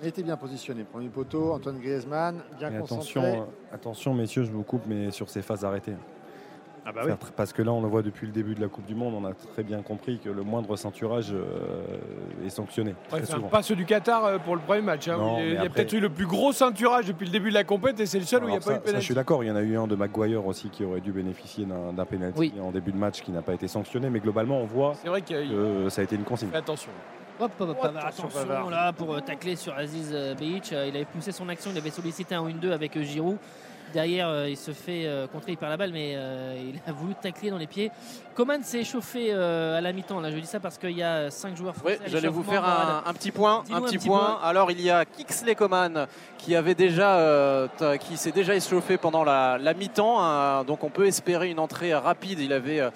Il 0.02 0.09
était 0.09 0.23
bien 0.23 0.36
positionné. 0.36 0.85
Premier 0.85 1.09
poteau, 1.09 1.52
Antoine 1.52 1.78
Griezmann, 1.81 2.40
bien 2.59 2.70
Mais 2.70 2.78
concentré. 2.81 3.01
attention, 3.20 3.23
euh, 3.24 3.74
attention, 3.74 4.14
messieurs, 4.14 4.44
je 4.44 4.51
vous 4.52 4.62
coupe, 4.62 4.82
mais 4.86 5.10
sur 5.10 5.31
ces 5.31 5.40
phases 5.43 5.64
arrêtées. 5.64 5.94
Ah 6.89 6.93
bah 6.93 7.01
oui. 7.05 7.12
Parce 7.35 7.52
que 7.52 7.62
là, 7.62 7.73
on 7.73 7.81
le 7.82 7.89
voit 7.89 8.02
depuis 8.02 8.27
le 8.28 8.32
début 8.32 8.55
de 8.55 8.60
la 8.60 8.68
Coupe 8.68 8.85
du 8.86 8.94
Monde, 8.94 9.14
on 9.20 9.24
a 9.24 9.32
très 9.32 9.64
bien 9.64 9.82
compris 9.82 10.20
que 10.20 10.28
le 10.28 10.43
moindre 10.44 10.77
ceinturage 10.77 11.32
euh, 11.32 11.82
est 12.47 12.48
sanctionné. 12.51 12.94
Très 13.09 13.24
souvent. 13.24 13.48
pas 13.48 13.62
ceux 13.62 13.74
du 13.74 13.85
Qatar 13.86 14.24
euh, 14.24 14.39
pour 14.39 14.55
le 14.55 14.60
premier 14.60 14.82
match. 14.82 15.09
hein, 15.09 15.16
Non, 15.18 15.39
il 15.40 15.55
y 15.55 15.56
a, 15.56 15.62
après- 15.62 15.70
peut-être 15.70 15.93
eu 15.94 15.98
le 16.01 16.10
plus 16.10 16.27
gros 16.27 16.52
ceinturage 16.52 17.06
depuis 17.06 17.24
le 17.27 17.32
début 17.32 17.48
de 17.48 17.55
la 17.55 17.64
compète 17.64 17.98
et 17.98 18.06
c'est 18.06 18.20
le 18.20 18.24
seul 18.24 18.44
où 18.44 18.48
il 18.48 18.52
n'y 18.52 18.56
a 18.59 18.60
pas 18.60 18.70
eu 18.70 18.74
de 18.74 18.78
ça, 18.78 18.81
je 18.82 18.86
pénalty. 18.86 19.05
suis 19.05 19.14
d'accord, 19.16 19.43
il 19.43 19.48
y 19.48 19.51
en 19.51 19.56
a 19.56 19.62
eu 19.62 19.77
un 19.77 19.89
de 19.89 19.97
McGuire 19.97 20.47
aussi 20.47 20.68
qui 20.68 20.85
aurait 20.85 21.01
dû 21.01 21.10
bénéficier 21.10 21.64
d'un 21.66 22.05
pénalty 22.05 22.39
Oui. 22.39 22.52
en 22.62 22.70
début 22.70 22.93
de 22.93 22.98
match 22.98 23.20
qui 23.23 23.32
n'a 23.32 23.43
pas 23.43 23.55
été 23.55 23.66
sanctionné, 23.66 24.09
mais 24.09 24.20
globalement 24.20 24.60
on 24.60 24.66
voit 24.66 24.93
C'est 25.02 25.09
vrai 25.09 25.23
que 25.23 25.89
ça 25.89 26.02
a 26.02 26.05
été 26.05 26.14
une 26.14 26.23
consigne. 26.23 26.51
Fais 26.51 26.59
attention. 26.59 26.93
Hop, 27.39 27.53
hop, 27.61 27.77
hop, 27.83 27.91
Attention, 28.03 28.71
là 28.71 28.93
pour 28.95 29.15
euh, 29.15 29.21
tacler 29.21 29.57
sur 29.57 29.75
Aziz 29.77 30.11
euh, 30.13 30.35
Behic. 30.35 30.73
Euh, 30.73 30.87
Il 30.89 30.97
avait 30.97 31.05
poussé 31.05 31.33
son 31.33 31.49
action, 31.51 31.71
il 31.71 31.77
avait 31.79 31.91
sollicité 31.91 32.35
un 32.35 32.45
1-2 32.49 32.73
avec 32.73 32.99
Giroud. 33.03 33.37
Derrière, 33.93 34.49
il 34.49 34.57
se 34.57 34.73
fait 34.73 35.09
contrer, 35.33 35.53
il 35.53 35.57
perd 35.57 35.71
la 35.71 35.77
balle, 35.77 35.93
mais 35.93 36.15
il 36.59 36.81
a 36.89 36.93
voulu 36.93 37.15
tacler 37.15 37.51
dans 37.51 37.57
les 37.57 37.69
pieds. 37.69 37.93
Coman 38.35 38.61
s'est 38.65 38.81
échauffé 38.81 39.33
à 39.33 39.81
la 39.81 39.93
mi-temps. 39.93 40.19
Là, 40.19 40.33
je 40.33 40.37
dis 40.39 40.47
ça 40.47 40.59
parce 40.59 40.77
qu'il 40.77 40.91
y 40.91 41.05
a 41.05 41.31
5 41.31 41.57
joueurs 41.57 41.73
Oui, 41.85 41.93
français. 41.95 42.05
à 42.05 42.09
j'allais 42.11 42.29
vous 42.29 42.43
faire 42.43 42.65
un, 42.65 43.13
petit 43.15 43.31
point. 43.31 43.63
Un 43.73 43.81
petit 43.83 43.99
point. 43.99 44.41
Alors 44.43 44.73
il 44.73 44.81
y 44.81 44.91
a 44.91 45.05
Kingsley 45.05 45.55
Coman 45.55 46.09
qui 46.37 46.57
avait 46.57 46.75
déjà, 46.75 47.17
euh, 47.19 47.69
qui 48.01 48.17
s'est 48.17 48.33
déjà 48.33 48.57
échauffé 48.57 48.99
pendant 48.99 49.23
la, 49.23 49.57
la 49.57 49.73
mi-temps. 49.73 50.21
hein. 50.21 50.65
donc 50.65 50.83
on 50.83 50.91
peut 50.91 51.07
espérer 51.07 51.49
une 51.49 51.61
entrée 51.61 51.95
rapide. 51.95 52.41
Il 52.41 52.53
avait 52.53 52.81
euh, 52.81 52.91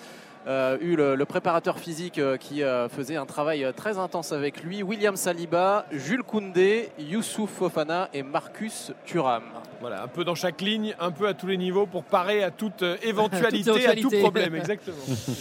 eu 0.47 0.97
le, 0.97 1.25
préparateur 1.25 1.79
physique 1.79 2.19
euh, 2.19 2.37
qui 2.37 2.62
euh, 2.62 2.89
faisait 2.89 3.17
un 3.17 3.27
travail 3.27 3.65
euh, 3.65 3.73
très 3.73 3.99
intense 3.99 4.33
avec 4.33 4.62
lui. 4.62 4.83
William 4.83 5.17
Saliba, 5.17 5.87
Jules 5.93 6.23
Koundé, 6.23 6.91
Youssouf 6.99 7.51
Fofana 7.51 8.09
et 8.12 8.23
Marcus 8.23 8.93
Thuram. 9.05 9.45
Voilà, 9.81 10.02
un 10.02 10.09
peu 10.09 10.24
dans 10.24 10.35
chaque 10.35 10.61
ligne, 10.61 10.94
un 11.01 11.11
peu 11.11 11.27
à 11.27 11.32
tous 11.32 11.47
les 11.47 11.57
niveaux 11.57 11.86
pour 11.86 12.05
parer 12.05 12.44
à 12.44 12.51
toute 12.51 12.82
euh, 12.82 12.97
éventualité, 13.02 13.86
à 13.86 13.97
tout 13.97 14.11
problème, 14.11 14.55
exactement. 14.55 14.94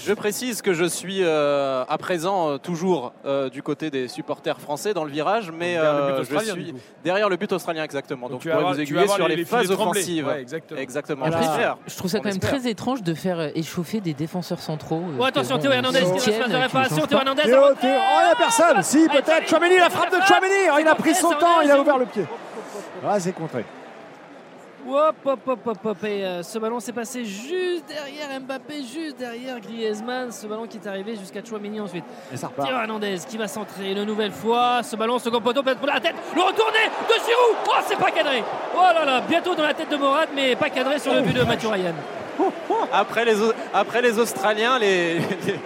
Je 0.06 0.14
précise 0.14 0.61
que 0.61 0.74
je 0.74 0.86
suis 0.86 1.24
euh, 1.24 1.84
à 1.90 1.98
présent 1.98 2.52
euh, 2.52 2.57
toujours 2.57 3.11
euh, 3.26 3.49
du 3.49 3.61
côté 3.61 3.90
des 3.90 4.07
supporters 4.07 4.61
français 4.61 4.94
dans 4.94 5.03
le 5.03 5.11
virage, 5.11 5.52
mais 5.52 5.74
Derrière 5.74 5.94
le 5.94 5.99
but 6.06 6.11
euh, 6.11 6.16
je 6.16 6.22
australien, 6.22 6.53
suis 6.53 6.74
derrière 7.03 7.30
le 7.30 7.36
but 7.36 7.52
australien 7.52 7.84
exactement. 7.84 8.30
Donc, 8.30 8.40
tu 8.40 8.48
je 8.48 8.52
pourrais 8.52 8.60
avoir- 8.61 8.74
vous 8.76 8.80
aiguiller 8.82 9.07
sur 9.10 9.28
les- 9.28 9.44
phases 9.44 9.72
offensives. 9.72 10.26
Ouais, 10.28 10.41
exactement. 10.41 10.80
exactement. 10.80 11.26
Je 11.88 11.95
trouve 11.98 12.10
ça 12.10 12.20
quand 12.20 12.30
même 12.30 12.40
très 12.40 12.66
étrange 12.70 13.03
de 13.03 13.14
faire 13.14 13.40
euh, 13.40 13.49
échauffer 13.56 13.99
des 13.99 14.14
défenseurs 14.14 14.60
centraux. 14.61 15.02
euh, 15.02 15.18
Oh, 15.20 15.24
attention, 15.26 15.57
Théo 15.60 15.72
Hernandez 15.72 15.99
qui 16.14 16.20
se 16.22 16.30
faire 16.32 16.48
de 16.48 16.56
réparation. 16.56 17.06
Théo. 17.06 17.18
Hernandez. 17.20 17.41
Oh, 17.45 17.74
il 17.82 17.88
n'y 17.90 18.32
a 18.32 18.36
personne. 18.38 18.82
Si, 18.84 19.06
peut-être. 19.10 19.49
Chouameni, 19.49 19.78
la 19.78 19.90
frappe 19.90 20.11
de 20.11 20.26
Chouameni. 20.26 20.70
Oh, 20.74 20.78
il 20.80 20.88
a 20.88 20.95
pris 20.95 21.14
son 21.14 21.32
temps. 21.32 21.60
Il 21.64 21.70
a 21.72 21.80
ouvert 21.82 21.98
le 21.98 22.06
pied. 22.06 22.24
Ah, 23.06 23.20
c'est 23.20 23.34
contré. 23.34 23.66
Hop, 24.88 25.15
hop, 25.26 25.39
hop, 25.47 25.60
hop, 25.68 25.77
hop. 25.85 26.03
Et 26.03 26.26
euh, 26.26 26.43
ce 26.43 26.57
ballon 26.57 26.80
s'est 26.80 26.93
passé 26.93 27.26
juste 27.26 27.85
derrière 27.88 28.39
Mbappé, 28.39 28.84
juste 28.84 29.18
derrière 29.18 29.60
Griezmann. 29.60 30.31
Ce 30.31 30.47
ballon 30.47 30.68
qui 30.68 30.77
est 30.77 30.88
arrivé 30.88 31.15
jusqu'à 31.15 31.43
Chouameni 31.43 31.80
ensuite. 31.80 32.03
Et 32.34 32.38
ça 32.38 32.47
repart. 32.47 32.69
Hernandez 32.69 33.18
qui 33.27 33.38
va 33.38 33.47
centrer 33.47 33.91
une 33.91 34.03
nouvelle 34.03 34.31
fois. 34.31 34.81
Ce 34.84 34.95
ballon, 34.95 35.19
second 35.19 35.41
poteau, 35.41 35.64
peut-être 35.64 35.80
pour 35.80 35.88
la 35.88 35.99
tête. 35.99 36.15
Le 36.35 36.41
retourné 36.41 36.80
de 37.07 37.14
Giroud. 37.14 37.57
Oh, 37.68 37.84
c'est 37.88 37.97
pas 37.97 38.11
cadré. 38.11 38.43
Oh 38.76 38.81
là 38.93 39.06
là, 39.06 39.22
bientôt 39.22 39.53
dans 39.53 39.64
la 39.64 39.73
tête 39.73 39.89
de 39.89 39.97
Morad, 39.97 40.30
mais 40.35 40.56
pas 40.56 40.69
cadré 40.69 40.97
sur 40.99 41.14
le 41.14 41.22
but 41.22 41.34
de 41.34 41.43
Mathieu 41.43 41.69
Ryan. 41.69 41.93
Après 42.93 43.26
les, 43.26 43.35
après 43.73 44.01
les 44.01 44.18
Australiens, 44.18 44.80
les, 44.80 45.15
les, 45.45 45.60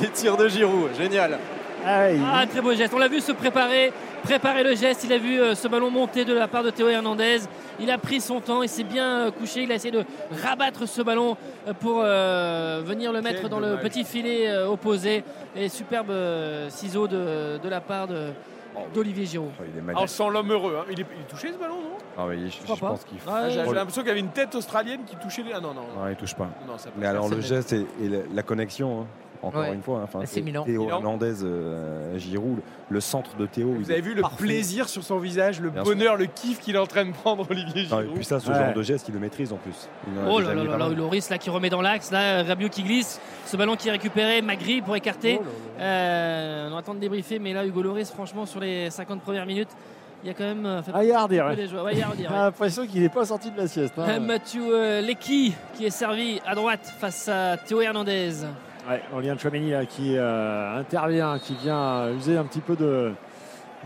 les 0.00 0.08
tirs 0.10 0.36
de 0.36 0.46
Giroud. 0.46 0.90
Génial. 0.96 1.38
Ah, 1.84 2.46
très 2.46 2.60
beau 2.60 2.72
geste. 2.74 2.92
On 2.94 2.98
l'a 2.98 3.08
vu 3.08 3.20
se 3.20 3.32
préparer, 3.32 3.92
préparer 4.22 4.62
le 4.62 4.74
geste. 4.74 5.04
Il 5.04 5.12
a 5.12 5.18
vu 5.18 5.40
euh, 5.40 5.54
ce 5.54 5.68
ballon 5.68 5.90
monter 5.90 6.24
de 6.24 6.34
la 6.34 6.48
part 6.48 6.62
de 6.62 6.70
Théo 6.70 6.88
Hernandez. 6.88 7.38
Il 7.80 7.90
a 7.90 7.98
pris 7.98 8.20
son 8.20 8.40
temps, 8.40 8.62
il 8.62 8.68
s'est 8.68 8.82
bien 8.84 9.26
euh, 9.26 9.30
couché. 9.30 9.62
Il 9.62 9.72
a 9.72 9.74
essayé 9.76 9.92
de 9.92 10.04
rabattre 10.42 10.86
ce 10.88 11.02
ballon 11.02 11.36
euh, 11.66 11.72
pour 11.72 12.00
euh, 12.02 12.82
venir 12.84 13.12
le 13.12 13.22
mettre 13.22 13.42
Quel 13.42 13.50
dans 13.50 13.60
le 13.60 13.76
petit 13.78 14.04
filet 14.04 14.48
euh, 14.48 14.66
opposé. 14.68 15.22
Et 15.56 15.68
superbe 15.68 16.10
euh, 16.10 16.68
ciseau 16.70 17.06
de, 17.08 17.58
de 17.62 17.68
la 17.68 17.80
part 17.80 18.08
de- 18.08 18.30
d'Olivier 18.94 19.26
Giroud. 19.26 19.50
Oh, 19.58 19.62
il 19.64 19.76
est 19.76 20.30
l'homme 20.30 20.52
heureux. 20.52 20.76
hein. 20.80 20.84
Il, 20.90 21.00
est, 21.00 21.06
il 21.16 21.22
est 21.22 21.28
touché 21.28 21.48
ce 21.52 21.58
ballon, 21.58 21.76
non? 21.76 21.96
Ah 22.16 22.26
oui, 22.28 22.48
je, 22.48 22.74
pense 22.78 23.04
qu'il 23.04 23.18
faut. 23.18 23.28
Ah, 23.32 23.48
J'ai 23.48 23.60
Oh, 23.66 23.72
l'impression 23.72 24.02
qu'il 24.02 24.08
y 24.08 24.12
avait 24.12 24.20
une 24.20 24.28
tête 24.30 24.54
australienne 24.54 25.00
qui 25.04 25.16
touchait 25.16 25.42
les. 25.42 25.52
Ah 25.52 25.58
non, 25.60 25.74
non. 25.74 25.82
Non, 25.96 26.08
il 26.08 26.14
touche 26.14 26.34
pas. 26.34 26.48
Non, 26.66 26.74
Mais 26.96 27.06
alors 27.06 27.28
le 27.28 27.40
geste 27.40 27.72
et, 27.72 27.86
et 28.02 28.08
la, 28.08 28.18
la 28.32 28.42
connexion, 28.44 29.00
hein, 29.02 29.06
encore 29.42 29.62
Ouais. 29.62 29.74
une 29.74 29.82
fois, 29.82 29.98
hein, 30.00 30.04
enfin, 30.04 30.20
C'est 30.24 30.40
Milan. 30.40 30.64
Théo 30.64 30.84
Milan. 30.84 30.96
Hernandez, 30.98 31.44
euh, 31.44 32.18
Giroud, 32.18 32.58
le 32.90 33.00
centre 33.00 33.36
de 33.36 33.46
Théo. 33.46 33.72
Vous 33.78 33.90
avez 33.90 34.00
vu 34.00 34.14
le 34.14 34.22
parfait. 34.22 34.36
plaisir 34.44 34.88
sur 34.88 35.02
son 35.04 35.18
visage, 35.18 35.60
le 35.60 35.70
Bien 35.70 35.84
sûr. 35.84 35.94
bonheur, 35.94 36.16
le 36.16 36.26
kiff 36.26 36.58
qu'il 36.60 36.74
est 36.74 36.78
en 36.78 36.86
train 36.86 37.04
de 37.04 37.12
prendre, 37.12 37.46
Olivier 37.50 37.82
Non, 37.90 38.00
Giroud. 38.00 38.06
et 38.06 38.14
puis 38.16 38.24
ça, 38.24 38.40
ce 38.40 38.48
Ouais. 38.50 38.54
genre 38.58 38.74
de 38.74 38.82
geste, 38.82 39.08
il 39.08 39.14
le 39.14 39.20
maîtrise 39.20 39.52
en 39.52 39.56
plus. 39.56 39.88
Il 40.12 40.18
en 40.18 40.22
a 40.26 40.30
Oh 40.30 40.40
là 40.40 40.54
là 40.54 40.64
là 40.64 40.76
là. 40.78 40.88
Loris 40.88 41.30
là 41.30 41.38
qui 41.38 41.50
remet 41.50 41.70
dans 41.70 41.82
l'axe, 41.82 42.10
là 42.10 42.42
Rabiot 42.42 42.68
qui 42.68 42.82
glisse, 42.82 43.20
ce 43.46 43.56
ballon 43.56 43.76
qui 43.76 43.88
est 43.88 43.92
récupéré, 43.92 44.42
Magri 44.42 44.82
pour 44.82 44.96
écarter. 44.96 45.40
Euh, 45.80 46.70
on 46.72 46.76
attend 46.76 46.94
de 46.94 47.00
débriefer, 47.00 47.38
mais 47.38 47.52
là 47.52 47.64
Hugo 47.64 47.82
Loris, 47.82 48.10
franchement 48.10 48.46
sur 48.46 48.60
les 48.60 48.90
50 48.90 49.20
premières 49.22 49.46
minutes, 49.46 49.68
il 50.24 50.26
y 50.26 50.30
a 50.30 50.34
quand 50.34 50.44
même 50.44 50.66
euh, 50.66 50.82
fait 50.82 50.90
Ah, 50.94 51.04
y 51.04 51.12
a 51.12 51.26
ouais. 51.26 51.68
joueurs. 51.68 51.92
Y 51.92 52.02
a 52.02 52.08
J'ai 52.18 52.24
l'impression 52.24 52.86
qu'il 52.86 53.02
n'est 53.02 53.08
pas 53.08 53.24
sorti 53.24 53.50
de 53.52 53.56
la 53.56 53.68
sieste. 53.68 53.94
hein. 53.98 54.06
Euh, 54.08 54.20
Mathieu 54.20 54.62
euh, 54.74 55.00
Lecky 55.00 55.54
qui 55.74 55.86
est 55.86 55.90
servi 55.90 56.40
à 56.44 56.56
droite 56.56 56.92
face 56.98 57.28
à 57.28 57.56
Théo 57.56 57.80
Hernandez. 57.80 58.32
Ouais, 58.88 59.02
Aurélien 59.12 59.36
Chouameni 59.36 59.70
là, 59.72 59.84
qui 59.84 60.16
euh, 60.16 60.78
intervient, 60.78 61.38
qui 61.38 61.54
vient 61.54 62.10
user 62.12 62.38
un 62.38 62.44
petit 62.44 62.60
peu 62.60 62.74
de, 62.74 63.12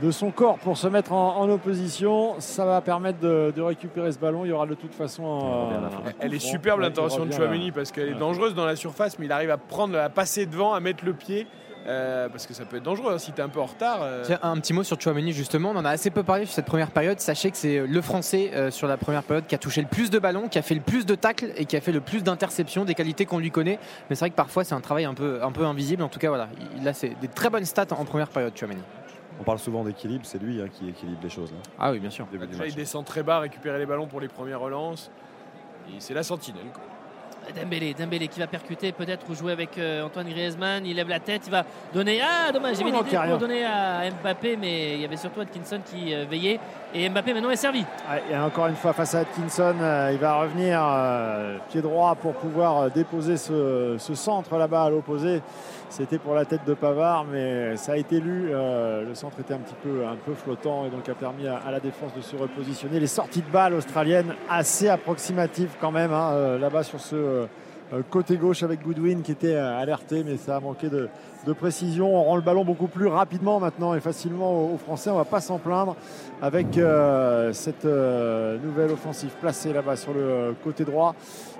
de 0.00 0.10
son 0.12 0.30
corps 0.30 0.58
pour 0.58 0.76
se 0.76 0.86
mettre 0.86 1.12
en, 1.12 1.38
en 1.38 1.48
opposition. 1.50 2.36
Ça 2.38 2.64
va 2.64 2.80
permettre 2.80 3.18
de, 3.18 3.52
de 3.54 3.62
récupérer 3.62 4.12
ce 4.12 4.18
ballon. 4.18 4.44
Il 4.44 4.48
y 4.50 4.52
aura 4.52 4.66
de 4.66 4.74
toute 4.74 4.94
façon. 4.94 5.24
euh, 5.24 5.86
un 6.08 6.12
Elle 6.20 6.34
est 6.34 6.38
superbe 6.38 6.80
qui 6.80 7.26
de 7.26 7.32
Chouameni 7.32 7.72
parce 7.72 7.90
qu'elle 7.90 8.10
est 8.10 8.14
dangereuse 8.14 8.54
dans 8.54 8.64
la 8.66 8.76
surface, 8.76 9.18
mais 9.18 9.26
il 9.26 9.32
arrive 9.32 9.50
à 9.50 9.56
prendre, 9.58 9.98
à 9.98 10.08
passer 10.08 10.46
devant, 10.46 10.72
à 10.72 10.78
mettre 10.78 11.04
le 11.04 11.14
pied. 11.14 11.48
Euh, 11.86 12.28
parce 12.28 12.46
que 12.46 12.54
ça 12.54 12.64
peut 12.64 12.76
être 12.76 12.82
dangereux 12.82 13.14
hein, 13.14 13.18
si 13.18 13.32
t'es 13.32 13.42
un 13.42 13.48
peu 13.48 13.60
en 13.60 13.66
retard. 13.66 14.00
euh, 14.02 14.22
Tiens, 14.24 14.38
un 14.42 14.56
petit 14.60 14.72
mot 14.72 14.82
sur 14.84 15.00
Chouameni 15.00 15.32
justement, 15.32 15.70
on 15.70 15.76
en 15.76 15.84
a 15.84 15.90
assez 15.90 16.10
peu 16.10 16.22
parlé 16.22 16.44
sur 16.46 16.54
cette 16.54 16.66
première 16.66 16.90
période. 16.90 17.18
Sachez 17.20 17.50
que 17.50 17.56
c'est 17.56 17.86
le 17.86 18.00
Français 18.02 18.50
euh, 18.54 18.70
sur 18.70 18.86
la 18.88 18.96
première 18.96 19.22
période 19.22 19.46
qui 19.46 19.54
a 19.54 19.58
touché 19.58 19.80
le 19.80 19.88
plus 19.88 20.10
de 20.10 20.18
ballons, 20.18 20.48
qui 20.48 20.58
a 20.58 20.62
fait 20.62 20.74
le 20.74 20.80
plus 20.80 21.06
de 21.06 21.14
tacles 21.14 21.52
et 21.56 21.64
qui 21.64 21.76
a 21.76 21.80
fait 21.80 21.92
le 21.92 22.00
plus 22.00 22.22
d'interceptions, 22.22 22.84
des 22.84 22.94
qualités 22.94 23.26
qu'on 23.26 23.38
lui 23.38 23.50
connaît. 23.50 23.78
Mais 24.10 24.16
c'est 24.16 24.20
vrai 24.20 24.30
que 24.30 24.36
parfois 24.36 24.64
c'est 24.64 24.74
un 24.74 24.80
travail 24.80 25.04
un 25.04 25.14
peu, 25.14 25.42
un 25.42 25.52
peu 25.52 25.64
invisible. 25.64 26.02
En 26.02 26.08
tout 26.08 26.18
cas, 26.18 26.28
voilà, 26.28 26.48
il 26.76 26.86
a 26.86 26.92
c'est 26.94 27.18
des 27.20 27.28
très 27.28 27.50
bonnes 27.50 27.64
stats 27.64 27.86
en 27.90 28.04
première 28.04 28.28
période, 28.28 28.56
Chouameni. 28.56 28.82
On 29.40 29.44
parle 29.44 29.58
souvent 29.58 29.82
d'équilibre, 29.82 30.24
c'est 30.24 30.40
lui 30.40 30.60
hein, 30.60 30.66
qui 30.70 30.88
équilibre 30.88 31.18
les 31.22 31.30
choses. 31.30 31.50
là. 31.50 31.58
Ah 31.78 31.90
oui, 31.90 31.98
bien 31.98 32.10
sûr. 32.10 32.26
Déjà, 32.50 32.66
il 32.66 32.74
descend 32.74 33.04
très 33.04 33.22
bas, 33.22 33.40
récupérer 33.40 33.78
les 33.78 33.86
ballons 33.86 34.06
pour 34.06 34.20
les 34.20 34.28
premières 34.28 34.60
relances. 34.60 35.10
Et 35.88 35.94
C'est 35.98 36.14
la 36.14 36.22
sentinelle. 36.22 36.66
quoi. 36.72 36.82
Dembélé, 37.60 37.94
Dembélé 37.94 38.28
qui 38.28 38.40
va 38.40 38.46
percuter 38.46 38.92
peut-être 38.92 39.28
ou 39.28 39.34
jouer 39.34 39.52
avec 39.52 39.76
euh, 39.78 40.04
Antoine 40.04 40.28
Griezmann. 40.28 40.86
Il 40.86 40.96
lève 40.96 41.08
la 41.08 41.20
tête, 41.20 41.42
il 41.46 41.50
va 41.50 41.64
donner. 41.92 42.20
Ah, 42.22 42.52
dommage, 42.52 42.76
j'ai 42.76 42.82
Oh, 42.82 42.86
mis 42.86 42.92
non, 42.92 43.02
l'idée 43.02 43.16
pour 43.28 43.38
donner 43.38 43.64
à 43.64 44.02
Mbappé, 44.22 44.56
mais 44.56 44.94
il 44.94 45.00
y 45.00 45.04
avait 45.04 45.16
surtout 45.16 45.40
Atkinson 45.40 45.80
qui 45.84 46.14
euh, 46.14 46.24
veillait. 46.30 46.60
Et 46.94 47.08
Mbappé 47.08 47.34
maintenant 47.34 47.50
est 47.50 47.56
servi. 47.56 47.80
Ouais, 48.10 48.22
et 48.30 48.36
encore 48.36 48.66
une 48.68 48.76
fois 48.76 48.92
face 48.92 49.14
à 49.14 49.20
Atkinson, 49.20 49.74
euh, 49.80 50.10
il 50.12 50.18
va 50.18 50.34
revenir 50.40 50.80
pied 51.70 51.80
droit 51.82 52.14
pour 52.14 52.34
pouvoir 52.34 52.90
déposer 52.90 53.36
ce, 53.36 53.96
ce 53.98 54.14
centre 54.14 54.56
là-bas 54.56 54.84
à 54.84 54.90
l'opposé. 54.90 55.40
C'était 55.92 56.16
pour 56.16 56.34
la 56.34 56.46
tête 56.46 56.64
de 56.66 56.72
Pavard, 56.72 57.26
mais 57.30 57.76
ça 57.76 57.92
a 57.92 57.96
été 57.98 58.18
lu. 58.18 58.48
euh, 58.50 59.04
le 59.04 59.14
centre 59.14 59.38
était 59.40 59.52
un 59.52 59.58
petit 59.58 59.74
peu, 59.82 60.06
un 60.06 60.16
peu 60.16 60.32
flottant 60.32 60.86
et 60.86 60.88
donc 60.88 61.06
a 61.06 61.14
permis 61.14 61.46
à, 61.46 61.70
la 61.70 61.80
défense 61.80 62.14
de 62.14 62.22
se 62.22 62.34
repositionner. 62.34 62.98
Les 62.98 63.06
sorties 63.06 63.42
de 63.42 63.50
balles 63.52 63.74
australiennes 63.74 64.34
assez 64.48 64.88
approximatives 64.88 65.68
quand 65.82 65.90
même 65.90 66.14
hein, 66.14 66.30
euh, 66.32 66.58
là-bas 66.58 66.82
sur 66.82 66.98
ce 66.98 67.16
euh, 67.16 67.46
côté 68.08 68.38
gauche 68.38 68.62
avec 68.62 68.80
Goodwin 68.80 69.20
qui 69.20 69.32
était 69.32 69.54
alerté, 69.54 70.24
mais 70.24 70.38
ça 70.38 70.56
a 70.56 70.60
manqué 70.60 70.88
de, 70.88 71.10
de 71.46 71.52
précision. 71.52 72.16
On 72.16 72.22
rend 72.22 72.36
le 72.36 72.42
ballon 72.42 72.64
beaucoup 72.64 72.86
plus 72.86 73.06
rapidement 73.06 73.60
maintenant 73.60 73.94
et 73.94 74.00
facilement 74.00 74.72
aux, 74.72 74.78
Français. 74.78 75.10
On 75.10 75.16
va 75.16 75.24
pas 75.24 75.40
s'en 75.40 75.58
plaindre 75.58 75.96
avec 76.40 76.78
euh, 76.78 77.52
cette 77.52 77.84
euh, 77.84 78.58
nouvelle 78.58 78.90
offensive 78.90 79.30
placée 79.40 79.72
là-bas 79.72 79.96
sur 79.96 80.12
le 80.12 80.54
côté 80.62 80.84
droit. 80.84 81.14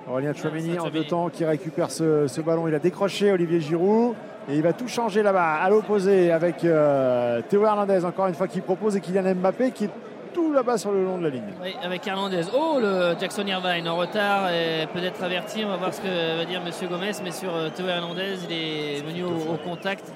Aurélien 0.09 0.33
Chouameni 0.33 0.79
en 0.79 0.89
deux 0.89 1.05
temps 1.05 1.29
qui 1.29 1.45
récupère 1.45 1.91
ce, 1.91 2.27
ce 2.27 2.41
ballon. 2.41 2.67
Il 2.67 2.75
a 2.75 2.79
décroché 2.79 3.31
Olivier 3.31 3.61
Giroud 3.61 4.15
et 4.49 4.55
il 4.55 4.61
va 4.61 4.73
tout 4.73 4.87
changer 4.87 5.23
là-bas 5.23 5.55
à 5.55 5.69
l'opposé 5.69 6.31
avec 6.31 6.63
euh, 6.65 7.41
Théo 7.47 7.65
Hernandez 7.65 8.03
encore 8.03 8.27
une 8.27 8.33
fois 8.33 8.47
qui 8.47 8.61
propose 8.61 8.95
et 8.97 8.99
Kylian 8.99 9.35
Mbappé 9.35 9.71
qui 9.71 9.89
tout 10.33 10.51
là-bas 10.51 10.77
sur 10.77 10.91
le 10.91 11.03
long 11.03 11.17
de 11.17 11.23
la 11.23 11.29
ligne. 11.29 11.53
Oui, 11.61 11.75
avec 11.81 12.05
Hernandez. 12.05 12.43
Oh, 12.53 12.77
le 12.81 13.15
Jackson 13.19 13.45
Irvine 13.45 13.87
en 13.87 13.95
retard 13.95 14.49
et 14.49 14.87
peut-être 14.91 15.23
averti. 15.23 15.63
On 15.63 15.69
va 15.69 15.77
voir 15.77 15.93
ce 15.93 16.01
que 16.01 16.37
va 16.37 16.45
dire 16.45 16.61
Monsieur 16.63 16.87
Gomez. 16.87 17.11
Mais 17.23 17.31
sur 17.31 17.53
euh, 17.53 17.69
Théo 17.69 17.87
Hernandez, 17.87 18.37
il 18.49 18.55
est 18.55 19.01
venu 19.05 19.23
au, 19.23 19.55
contact. 19.63 20.11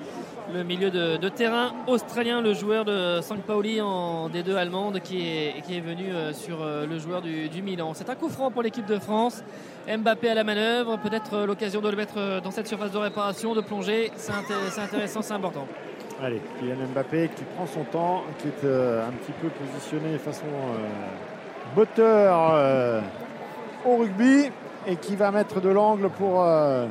Le 0.53 0.63
milieu 0.63 0.89
de, 0.89 1.17
de 1.17 1.29
terrain 1.29 1.73
australien, 1.87 2.41
le 2.41 2.53
joueur 2.53 2.85
de 2.85 3.19
St. 3.21 3.41
Pauli 3.45 3.81
en 3.81 4.29
D2 4.29 4.55
allemande 4.55 5.01
qui 5.01 5.27
est, 5.27 5.61
qui 5.65 5.75
est 5.75 5.81
venu 5.81 6.05
euh, 6.09 6.31
sur 6.31 6.61
euh, 6.61 6.85
le 6.85 6.97
joueur 6.99 7.21
du, 7.21 7.49
du 7.49 7.61
Milan. 7.61 7.91
C'est 7.93 8.09
un 8.09 8.15
coup 8.15 8.29
franc 8.29 8.49
pour 8.49 8.63
l'équipe 8.63 8.85
de 8.85 8.97
France. 8.97 9.43
Mbappé 9.87 10.29
à 10.29 10.33
la 10.33 10.43
manœuvre, 10.43 10.97
peut-être 10.97 11.45
l'occasion 11.45 11.81
de 11.81 11.89
le 11.89 11.97
mettre 11.97 12.41
dans 12.41 12.51
cette 12.51 12.67
surface 12.67 12.91
de 12.91 12.97
réparation, 12.97 13.55
de 13.55 13.61
plonger. 13.61 14.11
C'est 14.15 14.33
intéressant, 14.33 15.21
c'est 15.21 15.33
important. 15.33 15.67
Allez, 16.19 16.41
Kylian 16.59 16.87
Mbappé 16.93 17.29
qui 17.35 17.43
prend 17.43 17.67
son 17.67 17.83
temps, 17.83 18.23
qui 18.39 18.47
est 18.47 18.63
euh, 18.63 19.07
un 19.07 19.11
petit 19.11 19.31
peu 19.33 19.49
positionné 19.49 20.17
façon 20.17 20.45
euh, 20.47 21.75
botteur 21.75 22.53
euh, 22.53 23.01
au 23.85 23.97
rugby 23.97 24.49
et 24.87 24.95
qui 24.95 25.15
va 25.15 25.29
mettre 25.29 25.61
de 25.61 25.69
l'angle 25.69 26.09
pour, 26.09 26.43
euh, 26.43 26.87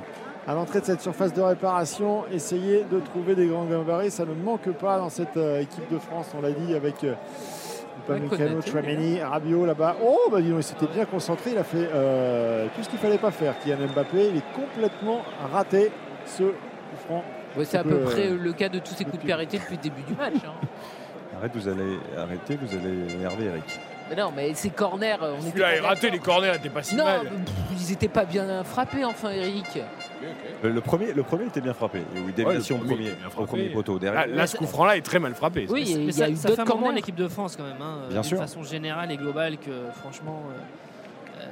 à 0.46 0.54
l'entrée 0.54 0.78
de 0.80 0.84
cette 0.84 1.00
surface 1.00 1.32
de 1.32 1.42
réparation, 1.42 2.24
essayer 2.32 2.84
de 2.88 3.00
trouver 3.00 3.34
des 3.34 3.48
grands 3.48 3.64
gabarits. 3.64 4.12
Ça 4.12 4.24
ne 4.24 4.32
manque 4.32 4.70
pas 4.70 4.98
dans 4.98 5.08
cette 5.10 5.36
équipe 5.36 5.92
de 5.92 5.98
France, 5.98 6.32
on 6.38 6.40
l'a 6.40 6.52
dit, 6.52 6.76
avec 6.76 7.04
Upamecano, 8.04 8.62
Chouameni, 8.62 9.20
Rabiot 9.20 9.66
là-bas. 9.66 9.96
Oh, 10.04 10.30
bah 10.30 10.40
dis 10.40 10.50
donc, 10.50 10.60
il 10.60 10.62
s'était 10.62 10.86
bien 10.86 11.04
concentré, 11.04 11.50
il 11.50 11.58
a 11.58 11.64
fait 11.64 11.88
tout 12.76 12.82
ce 12.82 12.88
qu'il 12.88 13.00
fallait 13.00 13.18
pas 13.18 13.32
faire. 13.32 13.58
Kylian 13.58 13.88
Mbappé, 13.92 14.28
il 14.30 14.36
est 14.36 14.52
complètement 14.54 15.22
raté 15.52 15.90
ce 16.26 16.44
franc. 17.06 17.24
Ouais, 17.56 17.64
c'est 17.64 17.78
à 17.78 17.82
peu 17.82 17.90
peu, 17.90 18.00
près 18.04 18.28
euh, 18.28 18.36
le 18.38 18.52
cas 18.52 18.68
de 18.68 18.78
tous 18.78 18.94
ces 18.94 19.04
coups 19.04 19.18
de 19.18 19.22
pied 19.22 19.32
arrêtés 19.32 19.58
depuis 19.58 19.76
le 19.76 19.82
début 19.82 20.02
du 20.02 20.14
match. 20.14 20.34
hein. 20.46 20.66
Arrête, 21.38 21.52
vous 21.54 21.68
allez 21.68 21.98
arrêter, 22.16 22.56
vous 22.56 22.74
allez 22.76 23.14
énerver 23.14 23.44
Eric. 23.46 23.64
Mais 24.08 24.16
non, 24.16 24.32
mais 24.34 24.54
ces 24.54 24.70
corners, 24.70 25.16
euh, 25.20 25.32
on 25.36 25.40
était 25.40 25.48
Celui-là 25.50 25.76
est 25.76 25.80
raté, 25.80 26.10
les 26.10 26.18
corners 26.18 26.52
n'étaient 26.52 26.70
pas 26.70 26.82
si 26.82 26.94
Non, 26.96 27.04
mal. 27.04 27.20
ils 27.72 27.92
étaient 27.92 28.08
pas 28.08 28.24
bien 28.24 28.62
frappés, 28.64 29.04
enfin, 29.04 29.30
Eric. 29.30 29.80
Le, 30.62 30.70
le 30.70 30.80
premier, 30.80 31.12
le 31.12 31.22
premier 31.24 31.44
était 31.46 31.60
bien 31.60 31.74
frappé. 31.74 32.02
Oui, 32.14 32.32
déviation 32.34 32.76
Ouais, 32.78 32.82
le 32.82 32.86
au 32.86 32.94
premier 32.94 33.10
au 33.36 33.44
premier 33.46 33.68
poteau. 33.68 33.98
Derrière, 33.98 34.26
Là, 34.28 34.34
là, 34.34 34.46
ce 34.46 34.56
coup 34.56 34.66
franc-là 34.66 34.96
est 34.96 35.02
très 35.02 35.18
mal 35.18 35.34
frappé. 35.34 35.66
Oui, 35.68 35.82
Mais 35.96 36.02
il 36.04 36.08
y 36.08 36.12
ça, 36.12 36.24
a 36.24 36.28
eu 36.30 36.36
ça 36.36 36.42
fait 36.42 36.48
d'autres 36.56 36.62
un 36.62 36.64
moment 36.66 36.80
corners. 36.84 36.96
l'équipe 36.96 37.16
de 37.16 37.28
France 37.28 37.56
quand 37.56 37.64
même, 37.64 37.82
hein, 37.82 37.98
Bien 38.08 38.22
sûr. 38.22 38.38
façon 38.38 38.62
générale 38.62 39.10
et 39.12 39.16
globale 39.16 39.58
que 39.58 39.72
franchement, 40.00 40.44
euh, 40.48 40.52
euh, 40.54 40.62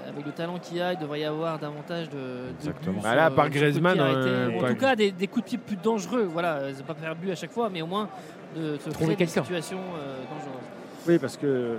avec 0.09 0.25
le 0.27 0.33
talent 0.33 0.59
qu'il 0.59 0.77
y 0.77 0.81
a, 0.81 0.93
il 0.93 0.99
devrait 0.99 1.21
y 1.21 1.25
avoir 1.25 1.59
davantage 1.59 2.09
de, 2.11 2.17
de 2.17 2.51
Exactement. 2.59 2.93
buts 2.97 3.01
Bah 3.03 3.15
là, 3.15 3.27
euh, 3.27 3.31
par 3.31 3.49
Griezmann, 3.51 3.99
euh, 4.01 4.51
en 4.57 4.61
pas- 4.61 4.69
tout 4.71 4.77
cas 4.77 4.97
des, 4.97 5.13
des 5.13 5.27
coups 5.27 5.45
de 5.45 5.49
pied 5.51 5.59
plus 5.59 5.77
dangereux. 5.77 6.29
Voilà, 6.31 6.55
euh, 6.57 6.73
c'est 6.75 6.85
pas 6.87 6.95
faire 6.95 7.15
but 7.17 7.31
à 7.31 7.35
chaque 7.35 7.53
fois, 7.53 7.69
mais 7.73 7.83
au 7.83 7.87
moins 7.87 8.09
de 8.57 8.77
se 8.77 8.91
Trouver 8.91 9.11
des 9.11 9.17
quelqu'un. 9.17 9.43
situations 9.43 9.79
euh, 9.99 10.17
dangereuses. 10.31 10.69
Oui, 11.09 11.19
parce 11.19 11.37
que 11.37 11.77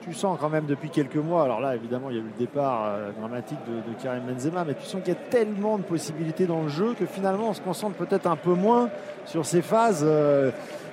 tu 0.00 0.12
sens 0.14 0.36
quand 0.40 0.48
même 0.48 0.66
depuis 0.66 0.90
quelques 0.90 1.14
mois, 1.16 1.44
alors 1.44 1.60
là 1.60 1.76
évidemment 1.76 2.10
il 2.10 2.16
y 2.16 2.18
a 2.18 2.22
eu 2.22 2.24
le 2.24 2.38
départ 2.38 2.86
euh, 2.86 3.10
dramatique 3.20 3.58
de, 3.68 3.92
de 3.92 4.02
Karim 4.02 4.22
Benzema, 4.24 4.64
mais 4.64 4.74
tu 4.74 4.82
sens 4.84 5.00
qu'il 5.02 5.12
y 5.14 5.16
a 5.16 5.20
tellement 5.30 5.78
de 5.78 5.84
possibilités 5.84 6.46
dans 6.46 6.62
le 6.62 6.68
jeu 6.68 6.94
que 6.98 7.06
finalement 7.06 7.50
on 7.50 7.54
se 7.54 7.60
concentre 7.60 7.94
peut-être 7.96 8.26
un 8.26 8.34
peu 8.34 8.54
moins 8.54 8.88
sur 9.26 9.46
ces 9.46 9.62
phases. 9.62 10.02
euh, 10.04 10.50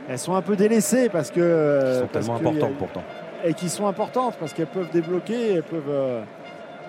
elles 0.08 0.20
sont 0.20 0.36
un 0.36 0.42
peu 0.42 0.56
délaissées 0.56 1.08
parce 1.10 1.30
que. 1.32 1.94
Qui 1.94 2.00
sont 2.00 2.08
tellement 2.08 2.36
importantes 2.36 2.78
pourtant. 2.78 3.04
Et 3.46 3.54
qui 3.54 3.70
sont 3.70 3.88
importantes 3.88 4.36
parce 4.40 4.54
qu'elles 4.54 4.68
peuvent 4.68 4.92
débloquer, 4.92 5.54
elles 5.54 5.64
peuvent 5.64 5.84
euh, 5.90 6.22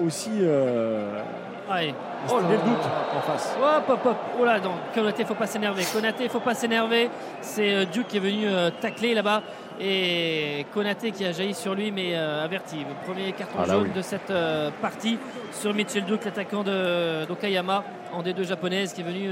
aussi. 0.05 0.31
euh, 0.43 1.23
Allez. 1.71 1.95
là 2.29 2.41
le 2.41 2.57
doute 2.57 2.85
là. 2.85 3.19
en 3.19 3.21
face. 3.21 3.57
Hop, 3.63 3.85
hop, 3.89 4.01
hop. 4.07 4.17
Oh 4.41 4.45
là, 4.45 4.59
non, 4.59 4.73
Konaté, 4.95 5.25
faut 5.25 5.35
pas 5.35 5.47
s'énerver. 5.47 5.83
Konaté, 5.93 6.29
faut 6.29 6.41
pas 6.41 6.55
s'énerver. 6.55 7.09
C'est 7.41 7.75
euh, 7.75 7.85
Duke 7.85 8.09
qui 8.09 8.17
est 8.17 8.21
venu 8.21 8.47
euh, 8.47 8.71
tacler 8.81 9.15
là-bas. 9.15 9.43
Et 9.81 10.67
Konaté 10.75 11.11
qui 11.13 11.25
a 11.25 11.33
jailli 11.33 11.55
sur 11.55 11.75
lui, 11.75 11.91
mais 11.91 12.15
euh, 12.15 12.45
averti. 12.45 12.77
Le 12.79 13.07
premier 13.13 13.33
carton 13.33 13.59
Ah 13.63 13.67
là, 13.67 13.75
jaune 13.75 13.85
oui. 13.85 13.91
de 13.97 14.03
cette 14.03 14.31
euh, 14.31 14.71
partie 14.83 15.19
sur 15.53 15.73
Mitchell 15.73 16.05
Duke, 16.05 16.25
l'attaquant 16.25 16.63
d'Okayama, 16.65 17.85
en 18.13 18.23
D2 18.23 18.43
japonaise, 18.43 18.93
qui 18.93 19.01
est 19.01 19.05
venu 19.05 19.31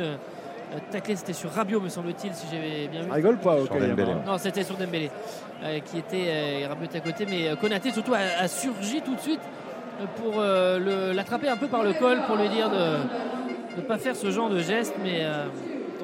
tacler. 0.90 1.16
C'était 1.16 1.32
sur 1.34 1.50
Rabiot, 1.50 1.80
me 1.80 1.88
semble-t-il, 1.88 2.32
si 2.34 2.46
j'avais 2.50 2.86
bien 2.88 3.02
vu. 3.02 3.10
Rigole 3.10 3.36
pas, 3.38 3.56
Okayama. 3.60 3.88
Dembélé. 3.88 4.12
Non, 4.26 4.38
c'était 4.38 4.62
sur 4.64 4.76
Dembélé, 4.76 5.10
euh, 5.64 5.80
qui 5.80 5.98
était 5.98 6.26
euh, 6.28 6.66
Rabiot 6.68 6.88
à 6.94 7.00
côté. 7.00 7.26
Mais 7.28 7.54
Konaté, 7.60 7.90
surtout, 7.90 8.14
a, 8.14 8.42
a 8.42 8.48
surgi 8.48 9.02
tout 9.02 9.16
de 9.16 9.20
suite 9.20 9.40
pour 10.06 10.34
euh, 10.38 11.12
l'attraper 11.12 11.48
un 11.48 11.56
peu 11.56 11.66
par 11.66 11.82
le 11.82 11.92
col, 11.92 12.18
pour 12.26 12.36
lui 12.36 12.48
dire 12.48 12.70
de 12.70 13.76
ne 13.76 13.82
pas 13.82 13.98
faire 13.98 14.16
ce 14.16 14.30
genre 14.30 14.50
de 14.50 14.60
geste. 14.60 14.94
Mais 15.02 15.20
euh, 15.22 15.46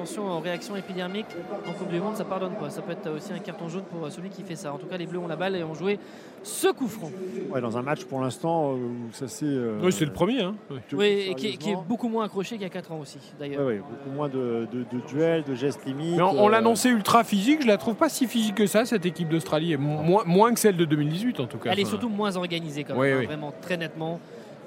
attention 0.05 0.37
aux 0.37 0.39
réactions 0.39 0.75
épidermiques 0.75 1.25
en 1.67 1.71
Coupe 1.73 1.89
du 1.89 1.99
Monde, 1.99 2.15
ça 2.15 2.23
pardonne 2.25 2.53
pas. 2.53 2.69
Ça 2.69 2.81
peut 2.83 2.91
être 2.91 3.09
aussi 3.09 3.33
un 3.33 3.39
carton 3.39 3.67
jaune 3.69 3.83
pour 3.83 4.05
euh, 4.05 4.09
celui 4.11 4.29
qui 4.29 4.43
fait 4.43 4.55
ça. 4.55 4.71
En 4.71 4.77
tout 4.77 4.85
cas, 4.85 4.97
les 4.97 5.07
Bleus 5.07 5.17
ont 5.17 5.27
la 5.27 5.35
balle 5.35 5.55
et 5.55 5.63
ont 5.63 5.73
joué 5.73 5.97
ce 6.43 6.67
coup 6.67 6.87
franc. 6.87 7.09
Ouais, 7.49 7.59
dans 7.59 7.75
un 7.75 7.81
match 7.81 8.03
pour 8.05 8.21
l'instant 8.21 8.73
où 8.73 8.91
ça 9.13 9.27
s'est. 9.27 9.45
euh, 9.47 9.79
Oui, 9.81 9.91
c'est 9.91 10.05
le 10.05 10.13
premier. 10.13 10.41
Hein. 10.43 10.53
Oui, 10.93 11.25
et 11.29 11.33
qui, 11.33 11.47
est- 11.47 11.57
qui 11.57 11.71
est 11.71 11.77
beaucoup 11.87 12.07
moins 12.07 12.25
accroché 12.25 12.55
qu'il 12.55 12.61
y 12.61 12.65
a 12.65 12.69
4 12.69 12.91
ans 12.91 12.99
aussi, 12.99 13.17
d'ailleurs. 13.39 13.65
Ouais, 13.65 13.77
beaucoup 13.79 14.15
moins 14.15 14.29
de, 14.29 14.67
de- 14.71 14.85
de 14.95 15.01
duels, 15.07 15.43
de 15.43 15.55
gestes 15.55 15.83
limites. 15.87 16.17
Mais 16.17 16.21
on, 16.21 16.39
on 16.43 16.47
euh, 16.47 16.51
l'annonçait 16.51 16.89
ultra 16.89 17.23
physique, 17.23 17.63
je 17.63 17.67
la 17.67 17.77
trouve 17.77 17.95
pas 17.95 18.09
si 18.09 18.27
physique 18.27 18.55
que 18.55 18.67
ça, 18.67 18.85
cette 18.85 19.07
équipe 19.07 19.29
d'Australie. 19.29 19.75
Moins, 19.75 20.23
moins 20.25 20.53
que 20.53 20.59
celle 20.59 20.77
de 20.77 20.85
2018 20.85 21.39
en 21.39 21.47
tout 21.47 21.57
cas. 21.57 21.71
Elle 21.71 21.79
est 21.79 21.85
surtout 21.85 22.09
moins 22.09 22.35
organisée 22.37 22.83
quand 22.83 22.93
même, 22.93 23.01
Oui, 23.01 23.11
hein, 23.11 23.17
oui. 23.21 23.25
vraiment 23.25 23.51
très 23.61 23.77
nettement. 23.77 24.19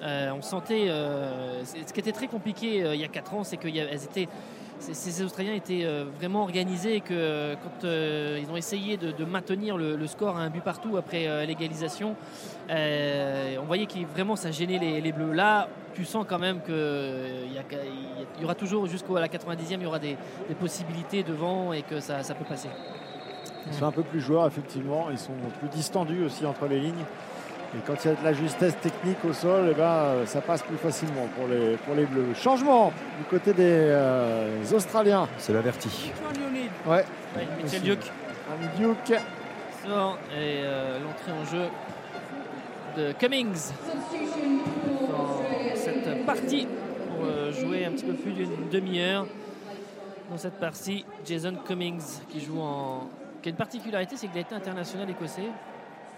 Euh, 0.02 0.30
on 0.36 0.42
sentait. 0.42 0.86
euh, 0.88 1.64
ce 1.64 1.92
qui 1.92 2.00
était 2.00 2.12
très 2.12 2.26
compliqué 2.28 2.84
euh, 2.84 2.94
il 2.94 3.00
y 3.00 3.04
a 3.04 3.08
4 3.08 3.34
ans, 3.34 3.44
c'est 3.44 3.56
que 3.56 3.68
étaient. 3.68 4.28
Ces, 4.80 5.22
Australiens 5.22 5.54
étaient 5.54 5.84
euh, 5.84 6.04
vraiment 6.18 6.42
organisés 6.42 6.96
et 6.96 7.00
que 7.00 7.12
euh, 7.12 7.54
quand 7.56 7.84
euh, 7.84 8.38
ils 8.40 8.50
ont 8.50 8.56
essayé 8.56 8.96
de, 8.96 9.24
maintenir 9.24 9.76
le, 9.76 10.06
score 10.06 10.36
à 10.36 10.40
un 10.40 10.50
but 10.50 10.62
partout 10.62 10.96
après 10.96 11.46
l'égalisation, 11.46 12.16
on 12.68 13.64
voyait 13.66 13.86
que 13.86 14.06
vraiment 14.06 14.36
ça 14.36 14.50
gênait 14.50 14.78
les, 15.00 15.12
Bleus. 15.12 15.32
Là, 15.32 15.68
tu 15.94 16.04
sens 16.04 16.24
quand 16.28 16.38
même 16.38 16.60
qu'il 16.62 16.74
y, 18.40 18.44
aura 18.44 18.54
toujours 18.54 18.86
jusqu'à 18.86 19.12
la 19.14 19.28
90e, 19.28 19.56
il 19.72 19.82
y 19.82 19.86
aura 19.86 19.98
des, 19.98 20.16
possibilités 20.58 21.22
devant 21.22 21.72
et 21.72 21.82
que 21.82 22.00
ça 22.00 22.22
peut 22.22 22.44
passer. 22.44 22.68
Ils 23.66 23.74
sont 23.74 23.86
un 23.86 23.92
peu 23.92 24.02
plus 24.02 24.20
joueurs, 24.20 24.46
effectivement. 24.46 25.10
Ils 25.10 25.18
sont 25.18 25.32
plus 25.58 25.68
distendus 25.68 26.24
aussi 26.24 26.46
entre 26.46 26.66
les 26.66 26.80
lignes. 26.80 27.04
Et 27.74 27.80
quand 27.86 28.02
il 28.02 28.08
y 28.08 28.10
a 28.10 28.14
de 28.14 28.24
la 28.24 28.32
justesse 28.32 28.78
technique 28.80 29.22
au 29.28 29.32
sol, 29.34 29.68
eh 29.70 29.74
ben, 29.74 30.24
ça 30.24 30.40
passe 30.40 30.62
plus 30.62 30.78
facilement 30.78 31.26
pour 31.36 31.46
les, 31.48 31.76
pour 31.76 31.94
les 31.94 32.06
Bleus. 32.06 32.32
Changement 32.34 32.92
du 33.18 33.24
côté 33.24 33.52
des 33.52 33.62
euh, 33.64 34.64
Australiens. 34.72 35.28
C'est 35.36 35.52
l'averti. 35.52 36.10
Ouais. 36.86 37.04
Mitchell. 37.62 37.82
Duke. 37.82 38.10
Un 38.50 38.78
Duke. 38.78 39.20
sort 39.86 40.18
et 40.32 40.62
euh, 40.64 40.98
l'entrée 41.00 41.32
en 41.32 41.44
jeu 41.44 41.64
de 42.96 43.12
Cummings 43.12 43.72
dans 45.10 45.42
cette 45.74 46.24
partie 46.24 46.66
pour 46.66 47.26
euh, 47.26 47.52
jouer 47.52 47.84
un 47.84 47.90
petit 47.90 48.06
peu 48.06 48.14
plus 48.14 48.32
d'une 48.32 48.70
demi-heure 48.70 49.26
dans 50.30 50.38
cette 50.38 50.58
partie. 50.58 51.04
Jason 51.26 51.54
Cummings 51.66 52.22
qui 52.30 52.40
joue 52.40 52.60
en 52.60 53.10
qui 53.42 53.48
a 53.48 53.50
une 53.50 53.56
particularité, 53.56 54.16
c'est 54.16 54.26
qu'il 54.26 54.38
a 54.38 54.40
été 54.40 54.54
international 54.54 55.08
écossais. 55.10 55.50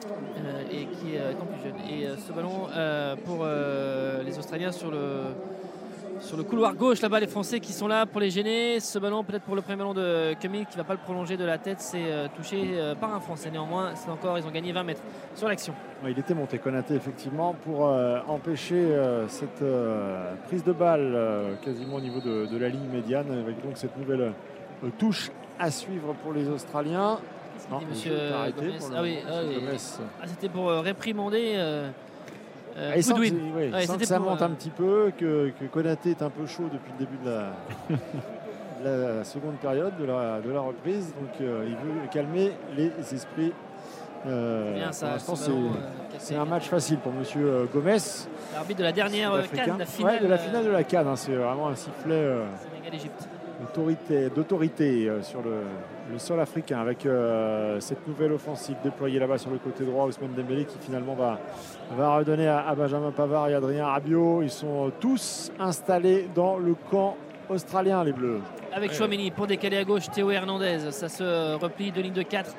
Euh, 0.06 0.62
et 0.70 0.86
qui 0.86 1.14
est 1.14 1.20
euh, 1.20 1.32
étant 1.32 1.47
plus 1.47 1.62
jeune. 1.62 1.78
Et 1.89 2.06
euh, 2.06 2.16
ce 2.16 2.32
ballon 2.32 2.68
euh, 2.74 3.16
pour 3.24 3.39
euh, 3.43 4.22
les 4.22 4.39
Australiens 4.39 4.72
sur 4.72 4.90
le, 4.90 5.35
sur 6.20 6.36
le 6.36 6.43
couloir 6.43 6.74
gauche, 6.74 7.01
là-bas, 7.01 7.20
les 7.20 7.27
Français 7.27 7.60
qui 7.60 7.72
sont 7.72 7.89
là 7.89 8.06
pour 8.06 8.20
les 8.20 8.31
gêner. 8.31 8.78
Ce 8.81 8.98
ballon, 8.98 9.24
peut-être 9.24 9.43
pour 9.43 9.56
le 9.56 9.62
premier 9.62 9.78
ballon 9.78 9.94
de 9.94 10.35
Cummings 10.35 10.66
qui 10.66 10.77
ne 10.77 10.82
va 10.82 10.85
pas 10.85 10.93
le 10.93 11.01
prolonger 11.01 11.36
de 11.36 11.44
la 11.44 11.59
tête, 11.59 11.81
c'est 11.81 12.05
euh, 12.05 12.28
touché 12.36 12.60
euh, 12.74 12.94
par 12.94 13.14
un 13.14 13.20
Français. 13.20 13.51
Néanmoins, 13.51 13.94
c'est 13.94 14.10
encore, 14.10 14.39
ils 14.39 14.47
ont 14.47 14.51
gagné 14.51 14.72
20 14.72 14.82
mètres 14.82 15.02
sur 15.35 15.48
l'action. 15.48 15.72
Il 16.06 16.18
était 16.18 16.35
monté 16.35 16.59
Konaté 16.59 16.94
effectivement 16.94 17.55
pour 17.64 17.89
euh, 17.89 18.20
empêcher 18.28 18.74
euh, 18.74 19.28
cette 19.28 19.62
euh, 19.62 20.35
prise 20.47 20.64
de 20.64 20.72
balle 20.72 21.12
euh, 21.14 21.55
quasiment 21.62 21.97
au 21.97 22.01
niveau 22.01 22.20
de, 22.20 22.59
la 22.59 22.68
ligne 22.68 22.89
médiane 22.93 23.31
avec 23.31 23.62
donc 23.62 23.77
cette 23.77 23.97
nouvelle 23.97 24.32
euh, 24.85 24.89
touche 24.98 25.31
à 25.59 25.70
suivre 25.70 26.14
pour 26.22 26.32
les 26.32 26.48
Australiens. 26.48 27.18
Non, 27.70 27.81
monsieur 27.89 28.12
Gomez. 28.57 28.73
pour 28.78 28.91
Ah 28.97 29.03
oui, 29.03 29.19
ah 29.27 29.41
oui. 29.47 29.57
Ah, 30.23 30.27
c'était 30.27 30.49
pour 30.49 30.70
réprimander 30.70 31.55
euh, 31.57 31.91
euh, 32.77 32.93
Ah, 32.95 32.99
il 32.99 33.12
oui, 33.15 33.35
Ouais, 33.57 33.87
que 33.99 34.05
ça 34.07 34.16
pour, 34.19 34.31
monte 34.31 34.43
un 34.43 34.51
petit 34.51 34.70
peu, 34.70 35.12
que, 35.19 35.51
que 35.59 35.65
Konaté 35.66 36.11
est 36.11 36.23
un 36.23 36.31
peu 36.31 36.47
chaud 36.47 36.69
depuis 36.73 36.93
le 36.99 37.05
début 37.05 37.19
de 37.24 37.31
la, 37.31 37.53
de 38.85 39.16
la 39.19 39.24
seconde 39.24 39.57
période 39.57 39.93
de 39.99 40.05
la, 40.05 40.41
de 40.41 40.51
la 40.51 40.61
reprise. 40.61 41.12
Donc 41.20 41.41
euh, 41.41 41.65
il 41.66 41.74
veut 41.74 42.09
calmer 42.12 42.53
les 42.77 42.93
esprits. 43.12 43.53
Euh, 44.27 44.74
Bien 44.74 44.93
ça, 44.93 45.07
pour 45.07 45.15
l'instant, 45.15 45.37
ce 45.37 45.51
c'est 46.19 46.37
euh, 46.37 46.43
un 46.43 46.45
match 46.45 46.69
facile 46.69 46.99
pour 46.99 47.12
Monsieur 47.12 47.69
Gomez. 47.73 47.97
L'arbitre 48.53 48.78
de 48.81 48.85
la 48.85 48.93
dernière 48.93 49.32
canne, 49.51 49.78
la 49.78 49.87
finale, 49.87 50.15
Ouais, 50.15 50.20
de 50.20 50.27
la 50.28 50.39
finale 50.39 50.65
de 50.65 50.70
la 50.70 50.85
Cannes. 50.85 51.07
hein, 51.09 51.16
c'est 51.16 51.32
vraiment 51.35 51.69
un 51.69 51.74
sifflet 51.74 52.31
d'autorité, 54.35 55.11
sur 55.23 55.43
le, 55.43 55.62
le 56.11 56.19
sol 56.19 56.41
africain 56.41 56.81
avec 56.81 57.07
euh, 57.07 57.78
cette 57.81 58.07
nouvelle 58.07 58.32
offensive 58.32 58.77
déployée 58.82 59.19
là-bas 59.19 59.39
sur 59.39 59.51
le 59.51 59.59
côté 59.59 59.85
droit. 59.85 60.07
Ousmane 60.07 60.35
Dembélé 60.35 60.65
qui 60.65 60.78
finalement 60.81 61.15
va, 61.15 61.39
va 61.97 62.16
redonner 62.16 62.49
à, 62.49 62.66
à 62.66 62.74
Benjamin 62.74 63.11
Pavard 63.11 63.49
et 63.49 63.55
Adrien 63.55 63.87
Rabiot. 63.87 64.43
Ils 64.43 64.51
sont 64.51 64.91
tous 65.01 65.51
installés 65.59 66.28
dans 66.35 66.59
le 66.59 66.74
camp 66.91 67.16
australien, 67.49 68.05
les 68.05 68.12
Bleus. 68.12 68.41
Avec 68.73 68.93
Chouameni 68.93 69.31
pour 69.31 69.47
décaler 69.47 69.78
à 69.78 69.85
gauche 69.85 70.11
Théo 70.11 70.31
Hernandez. 70.31 70.91
Ça 70.91 71.09
se 71.09 71.55
replie 71.55 71.91
de 71.91 72.01
ligne 72.01 72.12
de 72.12 72.23
4. 72.23 72.55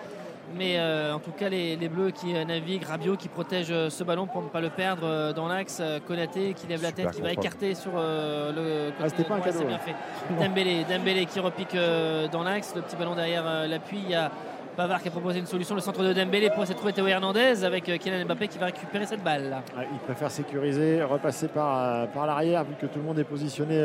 Mais 0.57 0.77
euh, 0.77 1.13
en 1.13 1.19
tout 1.19 1.31
cas, 1.31 1.47
les, 1.49 1.75
les 1.77 1.87
Bleus 1.87 2.11
qui 2.11 2.35
euh, 2.35 2.43
naviguent, 2.43 2.83
Rabiot 2.83 3.15
qui 3.15 3.29
protège 3.29 3.67
euh, 3.71 3.89
ce 3.89 4.03
ballon 4.03 4.27
pour 4.27 4.41
ne 4.41 4.49
pas 4.49 4.59
le 4.59 4.69
perdre 4.69 5.33
dans 5.33 5.47
l'axe. 5.47 5.81
Konaté 6.07 6.53
qui 6.53 6.67
lève 6.67 6.81
la 6.81 6.89
Super 6.89 7.05
tête, 7.05 7.15
qui 7.15 7.21
va 7.21 7.31
écarter 7.31 7.73
sur 7.73 7.91
euh, 7.95 8.51
le 8.51 8.93
Ah, 9.01 9.07
c'était 9.07 9.23
pas 9.23 9.35
un 9.35 9.37
Ouais, 9.37 9.43
cadeau, 9.45 9.59
c'est 9.59 9.65
bien 9.65 9.79
fait. 9.79 9.95
Dembélé, 10.43 10.83
Dembélé 10.89 11.25
qui 11.25 11.39
repique 11.39 11.75
euh, 11.75 12.27
dans 12.27 12.43
l'axe. 12.43 12.73
Le 12.75 12.81
petit 12.81 12.95
ballon 12.97 13.15
derrière 13.15 13.43
l'appui. 13.67 13.99
Il 14.03 14.09
y 14.09 14.15
a 14.15 14.29
Pavard 14.75 15.01
qui 15.01 15.07
a 15.09 15.11
proposé 15.11 15.39
une 15.39 15.45
solution. 15.45 15.75
Le 15.75 15.81
centre 15.81 16.01
de 16.03 16.11
Dembélé 16.13 16.49
pour 16.49 16.63
essayer 16.63 16.73
de 16.73 16.79
trouver 16.79 16.93
Théo 16.93 17.05
Hernandez 17.07 17.63
avec 17.65 17.83
Kylian 17.85 18.25
Mbappé 18.25 18.47
qui 18.47 18.57
va 18.57 18.67
récupérer 18.67 19.05
cette 19.05 19.23
balle. 19.23 19.61
il 19.77 19.99
préfère 19.99 20.31
sécuriser, 20.31 21.03
repasser 21.03 21.47
par, 21.49 22.07
par 22.09 22.25
l'arrière 22.25 22.63
vu 22.63 22.75
que 22.79 22.85
tout 22.87 22.99
le 22.99 23.05
monde 23.05 23.19
est 23.19 23.23
positionné 23.25 23.75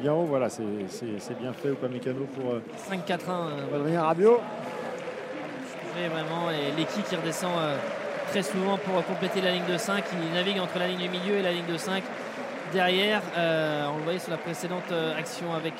bien 0.00 0.12
haut. 0.12 0.24
Voilà, 0.24 0.48
c'est 0.48 0.64
bien 1.40 1.52
fait. 1.52 1.68
Upamecano 1.70 2.26
pour 2.36 2.52
euh, 2.54 2.62
5-4-1. 2.90 3.18
euh, 3.28 3.76
Adrien 3.76 4.02
Rabiot. 4.02 4.40
Vraiment, 5.96 6.50
et 6.50 6.78
Lecky 6.78 7.00
qui 7.08 7.16
redescend 7.16 7.52
euh, 7.58 7.78
très 8.30 8.42
souvent 8.42 8.76
pour 8.76 9.02
compléter 9.06 9.40
la 9.40 9.50
ligne 9.50 9.64
de 9.66 9.78
5. 9.78 10.04
Il 10.12 10.34
navigue 10.34 10.60
entre 10.60 10.78
la 10.78 10.88
ligne 10.88 10.98
du 10.98 11.08
milieu 11.08 11.38
et 11.38 11.42
la 11.42 11.52
ligne 11.52 11.64
de 11.66 11.78
5 11.78 12.02
derrière. 12.70 13.22
Euh, 13.38 13.86
on 13.94 13.96
le 13.96 14.02
voyait 14.02 14.18
sur 14.18 14.30
la 14.30 14.36
précédente 14.36 14.92
euh, 14.92 15.18
action 15.18 15.54
avec 15.54 15.74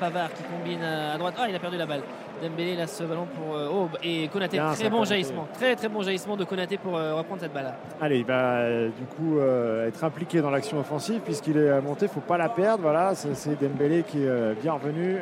Pavard 0.00 0.32
qui 0.32 0.42
combine 0.44 0.82
à 0.82 1.18
droite. 1.18 1.34
Ah, 1.38 1.46
il 1.50 1.54
a 1.54 1.58
perdu 1.58 1.76
la 1.76 1.84
balle. 1.84 2.02
Dembélé 2.42 2.76
là 2.76 2.86
ce 2.86 3.02
ballon 3.04 3.26
pour. 3.26 3.56
euh, 3.56 3.68
oh, 3.72 3.88
et 4.02 4.28
Konaté, 4.28 4.56
Bien, 4.58 4.72
très 4.72 4.88
bon 4.90 5.04
jaillissement. 5.04 5.46
Très 5.54 5.74
très 5.76 5.88
bon 5.88 6.02
jaillissement 6.02 6.36
de 6.36 6.44
Konaté 6.44 6.76
pour 6.78 6.96
euh, 6.96 7.14
reprendre 7.14 7.40
cette 7.40 7.52
balle. 7.52 7.74
Allez, 8.00 8.18
il 8.18 8.24
va 8.24 8.58
euh, 8.60 8.88
du 8.88 9.04
coup 9.16 9.38
euh, 9.38 9.88
être 9.88 10.04
impliqué 10.04 10.40
dans 10.40 10.50
l'action 10.50 10.78
offensive 10.78 11.20
puisqu'il 11.24 11.56
est 11.56 11.80
monté. 11.80 12.06
Il 12.06 12.08
ne 12.08 12.14
faut 12.14 12.20
pas 12.20 12.38
la 12.38 12.48
perdre. 12.48 12.82
Voilà, 12.82 13.14
c'est 13.14 13.60
Dembélé 13.60 14.02
qui 14.04 14.22
est 14.24 14.54
bien 14.62 14.72
revenu. 14.74 15.16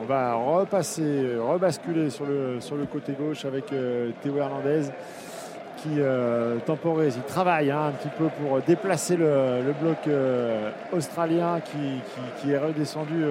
On 0.00 0.04
va 0.06 0.34
repasser, 0.34 1.36
rebasculer 1.40 2.10
sur 2.10 2.26
le, 2.26 2.60
sur 2.60 2.76
le 2.76 2.84
côté 2.86 3.12
gauche 3.12 3.44
avec 3.44 3.66
Théo 3.66 4.36
Hernandez 4.38 4.82
qui 5.78 5.98
temporise. 6.64 7.16
Il 7.16 7.22
travaille 7.24 7.70
hein, 7.70 7.88
un 7.88 7.92
petit 7.92 8.08
peu 8.16 8.26
pour 8.28 8.58
déplacer 8.62 9.16
le, 9.16 9.60
le 9.66 9.72
bloc 9.72 9.98
australien 10.92 11.60
qui, 11.60 11.72
qui- 11.72 12.42
qui 12.42 12.52
est 12.52 12.58
redescendu 12.58 13.22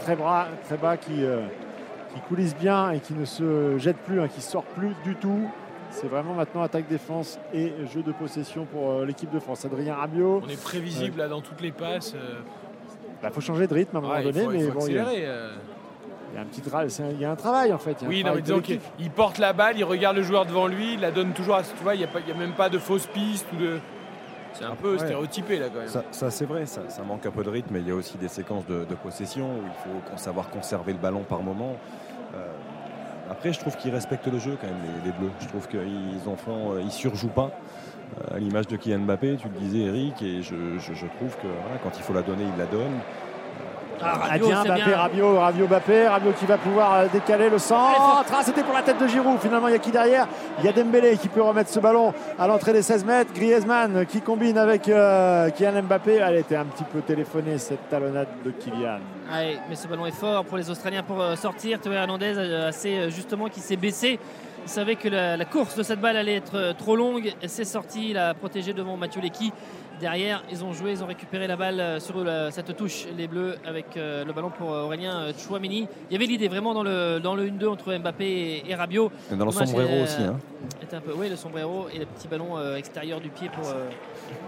très, 0.00 0.16
bas, 0.16 0.48
très 0.66 0.76
bas, 0.76 0.96
qui, 0.96 1.24
qui 2.14 2.20
coulisse 2.20 2.56
bien 2.56 2.90
et 2.90 3.00
qui 3.00 3.14
ne 3.14 3.24
se 3.24 3.76
jette 3.78 3.96
plus, 3.98 4.20
hein, 4.20 4.28
qui 4.28 4.40
sort 4.40 4.64
plus 4.64 4.92
du 5.04 5.14
tout. 5.16 5.48
C'est 5.90 6.08
vraiment 6.08 6.34
maintenant 6.34 6.62
attaque-défense 6.62 7.38
et 7.52 7.72
jeu 7.92 8.02
de 8.02 8.12
possession 8.12 8.64
pour 8.64 8.90
euh, 8.90 9.04
l'équipe 9.06 9.30
de 9.30 9.38
France. 9.38 9.64
Adrien 9.64 9.94
Rabiot. 9.94 10.42
On 10.44 10.48
est 10.48 10.60
prévisible 10.60 11.18
là, 11.18 11.28
dans 11.28 11.40
toutes 11.40 11.60
les 11.60 11.70
passes. 11.72 12.14
euh. 12.14 12.40
Il 13.22 13.30
faut 13.30 13.40
changer 13.40 13.66
de 13.66 13.74
rythme 13.74 13.96
à 13.96 13.98
un 14.00 14.02
moment 14.02 14.14
Ouais, 14.14 14.24
il 14.24 14.32
donné, 14.32 14.44
faut- 14.44 14.52
il 14.52 14.58
mais 14.58 14.70
faut 14.70 14.78
bon, 14.80 14.86
il 14.88 14.94
y 14.94 14.98
a- 14.98 15.02
accélérer, 15.02 15.26
euh. 15.28 15.54
il 16.32 16.34
y 16.34 16.38
a 16.38 16.40
un 16.42 16.44
petit 16.46 16.60
tra- 16.62 16.88
c'est 16.88 17.02
un- 17.04 17.10
il 17.10 17.20
y 17.20 17.24
a 17.24 17.30
un 17.30 17.36
travail 17.36 17.72
en 17.72 17.78
fait. 17.78 17.96
il 18.00 18.02
y 18.02 18.04
a 18.04 18.06
un 18.06 18.10
Oui, 18.10 18.16
non, 18.18 18.22
travail 18.24 18.36
mais 18.38 18.42
disons 18.42 18.60
qu'il 18.60 18.80
il 18.98 19.10
porte 19.10 19.38
la 19.38 19.52
balle, 19.52 19.78
il 19.78 19.84
regarde 19.84 20.16
le 20.16 20.22
joueur 20.22 20.46
devant 20.46 20.66
lui, 20.66 20.94
il 20.94 21.00
la 21.00 21.10
donne 21.12 21.32
toujours 21.32 21.54
à. 21.54 21.62
Tu 21.62 21.82
vois, 21.82 21.94
il 21.94 21.98
n'y 21.98 22.04
a, 22.04 22.08
pas- 22.08 22.20
il 22.20 22.28
y 22.28 22.32
a 22.32 22.34
même 22.38 22.52
pas 22.54 22.68
de 22.68 22.78
fausse 22.78 23.06
piste 23.06 23.46
ou 23.54 23.56
de. 23.62 23.78
C'est 24.52 24.64
un 24.64 24.74
peu 24.74 24.92
Ouais. 24.92 24.98
stéréotypé 24.98 25.58
là 25.58 25.66
quand 25.72 25.78
même. 25.80 25.88
Ça, 25.88 26.04
ça, 26.10 26.30
c'est 26.30 26.44
vrai, 26.44 26.66
ça, 26.66 26.82
ça 26.88 27.02
manque 27.02 27.24
un 27.26 27.30
peu 27.30 27.42
de 27.42 27.50
rythme, 27.50 27.70
mais 27.72 27.80
il 27.80 27.88
y 27.88 27.90
a 27.90 27.94
aussi 27.94 28.16
des 28.18 28.28
séquences 28.28 28.66
de, 28.66 28.84
de 28.84 28.94
possession 28.94 29.46
où 29.46 29.62
il 29.66 30.10
faut 30.12 30.16
savoir 30.18 30.48
conserver 30.50 30.92
le 30.92 30.98
ballon 30.98 31.22
par 31.22 31.42
moment. 31.42 31.76
Euh, 32.34 33.30
après, 33.30 33.52
je 33.52 33.60
trouve 33.60 33.76
qu'ils 33.76 33.92
respectent 33.92 34.26
le 34.26 34.38
jeu 34.38 34.56
quand 34.60 34.66
même, 34.66 34.76
les, 35.04 35.12
Bleus. 35.12 35.32
Je 35.40 35.48
trouve 35.48 35.66
qu'ils 35.68 36.28
en 36.28 36.36
font, 36.36 36.72
euh, 36.72 36.82
ils 36.82 36.90
surjouent 36.90 37.28
pas. 37.28 37.50
Euh, 38.20 38.36
à 38.36 38.38
l'image 38.38 38.66
de 38.66 38.76
Kylian 38.76 39.00
Mbappé, 39.00 39.36
tu 39.36 39.48
le 39.48 39.58
disais 39.58 39.84
Eric, 39.84 40.22
et 40.22 40.42
je, 40.42 41.06
trouve 41.16 41.36
que 41.36 41.48
quand 41.82 41.96
il 41.96 42.02
faut 42.02 42.12
la 42.12 42.22
donner, 42.22 42.44
il 42.44 42.58
la 42.58 42.66
donne. 42.66 42.92
Ah, 44.04 44.38
bien 44.38 44.64
Mbappé, 44.64 44.94
Rabiot, 44.94 45.38
Rabiot 45.38 46.32
qui 46.38 46.46
va 46.46 46.58
pouvoir 46.58 46.94
euh, 46.94 47.06
décaler 47.12 47.48
le 47.48 47.58
centre. 47.58 48.24
Ah, 48.32 48.42
c'était 48.42 48.62
pour 48.62 48.74
la 48.74 48.82
tête 48.82 48.98
de 48.98 49.06
Giroud. 49.06 49.38
Finalement, 49.40 49.68
il 49.68 49.72
y 49.72 49.76
a 49.76 49.78
qui 49.78 49.90
derrière? 49.90 50.28
Il 50.58 50.64
y 50.64 50.68
a 50.68 50.72
Dembélé 50.72 51.16
qui 51.16 51.28
peut 51.28 51.42
remettre 51.42 51.70
ce 51.70 51.80
ballon 51.80 52.12
à 52.38 52.46
l'entrée 52.46 52.72
des 52.72 52.82
16 52.82 53.04
mètres. 53.04 53.32
Griezmann 53.32 54.06
qui 54.06 54.20
combine 54.20 54.58
avec 54.58 54.88
euh, 54.88 55.50
Kylian 55.50 55.82
Mbappé. 55.82 56.16
Elle 56.16 56.36
était 56.36 56.56
un 56.56 56.66
petit 56.66 56.84
peu 56.84 57.00
téléphonée 57.00 57.58
cette 57.58 57.88
talonnade 57.88 58.28
de 58.44 58.50
Kylian. 58.50 58.98
Mais 59.68 59.76
ce 59.76 59.88
ballon 59.88 60.06
est 60.06 60.10
fort 60.12 60.44
pour 60.44 60.58
les 60.58 60.70
Australiens 60.70 61.02
pour 61.02 61.20
euh, 61.20 61.36
sortir. 61.36 61.80
Théo 61.80 61.92
Hernandez, 61.92 62.38
assez 62.66 63.10
justement, 63.10 63.48
qui 63.48 63.60
s'est 63.60 63.76
baissé. 63.76 64.18
Il 64.66 64.70
savait 64.70 64.96
que 64.96 65.08
la, 65.08 65.36
la 65.36 65.44
course 65.44 65.76
de 65.76 65.82
cette 65.82 66.00
balle 66.00 66.16
allait 66.16 66.36
être 66.36 66.74
trop 66.78 66.96
longue. 66.96 67.34
C'est 67.46 67.66
sorti, 67.66 68.10
il 68.10 68.18
a 68.18 68.32
protégé 68.32 68.72
devant 68.72 68.96
Mathieu 68.96 69.20
Lecky. 69.20 69.52
Derrière, 70.00 70.42
ils 70.50 70.64
ont 70.64 70.72
joué, 70.72 70.90
ils 70.92 71.02
ont 71.04 71.06
récupéré 71.06 71.46
la 71.46 71.56
balle 71.56 71.78
euh, 71.80 72.00
sur 72.00 72.22
la- 72.24 72.50
cette 72.50 72.76
touche, 72.76 73.06
les 73.16 73.28
Bleus, 73.28 73.54
avec 73.64 73.96
euh, 73.96 74.24
le 74.24 74.32
ballon 74.32 74.50
pour 74.50 74.72
euh, 74.74 74.82
Aurélien 74.84 75.16
euh, 75.16 75.32
Chouameni. 75.38 75.86
Il 76.10 76.12
y 76.12 76.16
avait 76.16 76.26
l'idée 76.26 76.48
vraiment 76.48 76.74
dans 76.74 76.82
le, 76.82 77.20
dans 77.20 77.34
le 77.34 77.48
1-2 77.48 77.68
entre 77.68 77.94
Mbappé 77.96 78.24
et, 78.24 78.70
et 78.70 78.74
Rabiot. 78.74 79.10
Et 79.32 79.36
dans 79.36 79.44
le 79.46 79.52
Dommage, 79.52 79.68
sombrero 79.68 79.88
euh, 79.92 80.02
aussi, 80.04 80.22
hein. 80.22 80.36
était 80.82 80.96
un 80.96 81.00
peu, 81.00 81.12
oui, 81.16 81.28
le 81.30 81.36
sombrero 81.36 81.86
et 81.94 81.98
le 82.00 82.06
petit 82.06 82.26
ballon 82.28 82.58
euh, 82.58 82.76
extérieur 82.76 83.20
du 83.20 83.28
pied 83.30 83.48
pour 83.48 83.68
euh, 83.68 83.84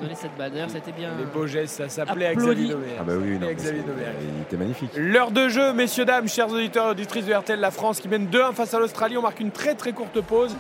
donner 0.03 0.15
cette 0.17 0.37
balle. 0.37 0.51
D'ailleurs, 0.53 0.71
ça 0.71 0.77
a 0.77 0.79
été 0.81 0.93
bien. 0.93 1.11
Les 1.19 1.25
beaux 1.25 1.47
gestes, 1.47 1.77
ça 1.77 1.89
s'appelait. 1.89 2.35
Xavier 2.35 2.69
Domergue. 2.71 2.91
Ah 3.01 3.05
bah 3.05 3.13
oui, 3.17 3.39
non, 3.39 3.47
Xavier 3.53 3.83
il 4.37 4.43
était 4.43 4.57
magnifique. 4.57 4.91
L'heure 4.97 5.31
de 5.31 5.49
jeu, 5.49 5.73
messieurs, 5.73 6.05
dames, 6.05 6.29
chers 6.29 6.51
auditeurs 6.51 6.89
et 6.89 6.91
auditrices 6.91 7.27
de 7.27 7.33
RTL, 7.33 7.61
la 7.61 7.71
France 7.71 8.01
qui 8.01 8.09
mène 8.09 8.27
2-1 8.27 8.53
face 8.53 8.75
à 8.75 8.81
l'Australie. 8.81 9.17
On 9.17 9.23
marque 9.23 9.41
une 9.41 9.53
très 9.53 9.75
très 9.75 9.93
courte 9.93 10.21
pause. 10.21 10.57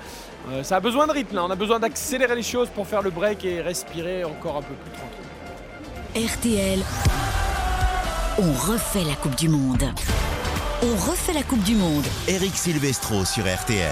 Euh, 0.48 0.62
ça 0.62 0.76
a 0.76 0.80
besoin 0.80 1.06
de 1.06 1.12
rythme, 1.12 1.36
là. 1.36 1.44
on 1.44 1.50
a 1.50 1.56
besoin 1.56 1.80
d'accélérer 1.80 2.36
les 2.36 2.42
choses 2.42 2.68
pour 2.68 2.86
faire 2.86 3.02
le 3.02 3.10
break 3.10 3.44
et 3.44 3.60
respirer 3.60 4.24
encore 4.24 4.58
un 4.58 4.62
peu 4.62 4.74
plus 4.74 4.92
tranquille. 4.92 6.28
RTL, 6.34 6.78
on 8.38 8.52
refait 8.70 9.04
la 9.04 9.14
Coupe 9.16 9.34
du 9.34 9.48
Monde. 9.48 9.82
On 10.82 11.10
refait 11.10 11.32
la 11.32 11.42
Coupe 11.42 11.62
du 11.62 11.74
Monde. 11.74 12.04
Eric 12.28 12.54
Silvestro 12.54 13.24
sur 13.24 13.44
RTL. 13.44 13.90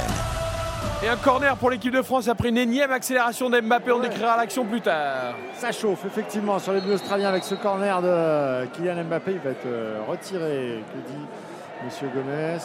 Et 1.02 1.08
un 1.08 1.16
corner 1.16 1.56
pour 1.56 1.70
l'équipe 1.70 1.92
de 1.92 2.02
France 2.02 2.28
après 2.28 2.48
une 2.50 2.56
énième 2.56 2.92
accélération 2.92 3.50
d'Mbappé. 3.50 3.90
On 3.92 3.98
décrira 3.98 4.36
l'action 4.36 4.64
plus 4.64 4.80
tard. 4.80 5.34
Ça 5.58 5.72
chauffe 5.72 6.04
effectivement 6.06 6.58
sur 6.58 6.72
les 6.72 6.80
Bleus 6.80 6.94
australiens 6.94 7.28
avec 7.28 7.44
ce 7.44 7.54
corner 7.56 8.00
de 8.00 8.66
Kylian 8.74 9.04
Mbappé. 9.04 9.32
Il 9.32 9.38
va 9.40 9.50
être 9.50 9.66
euh, 9.66 10.00
retiré. 10.08 10.82
Que 10.92 11.12
dit 11.12 11.18
Monsieur 11.84 12.08
Gomez 12.14 12.58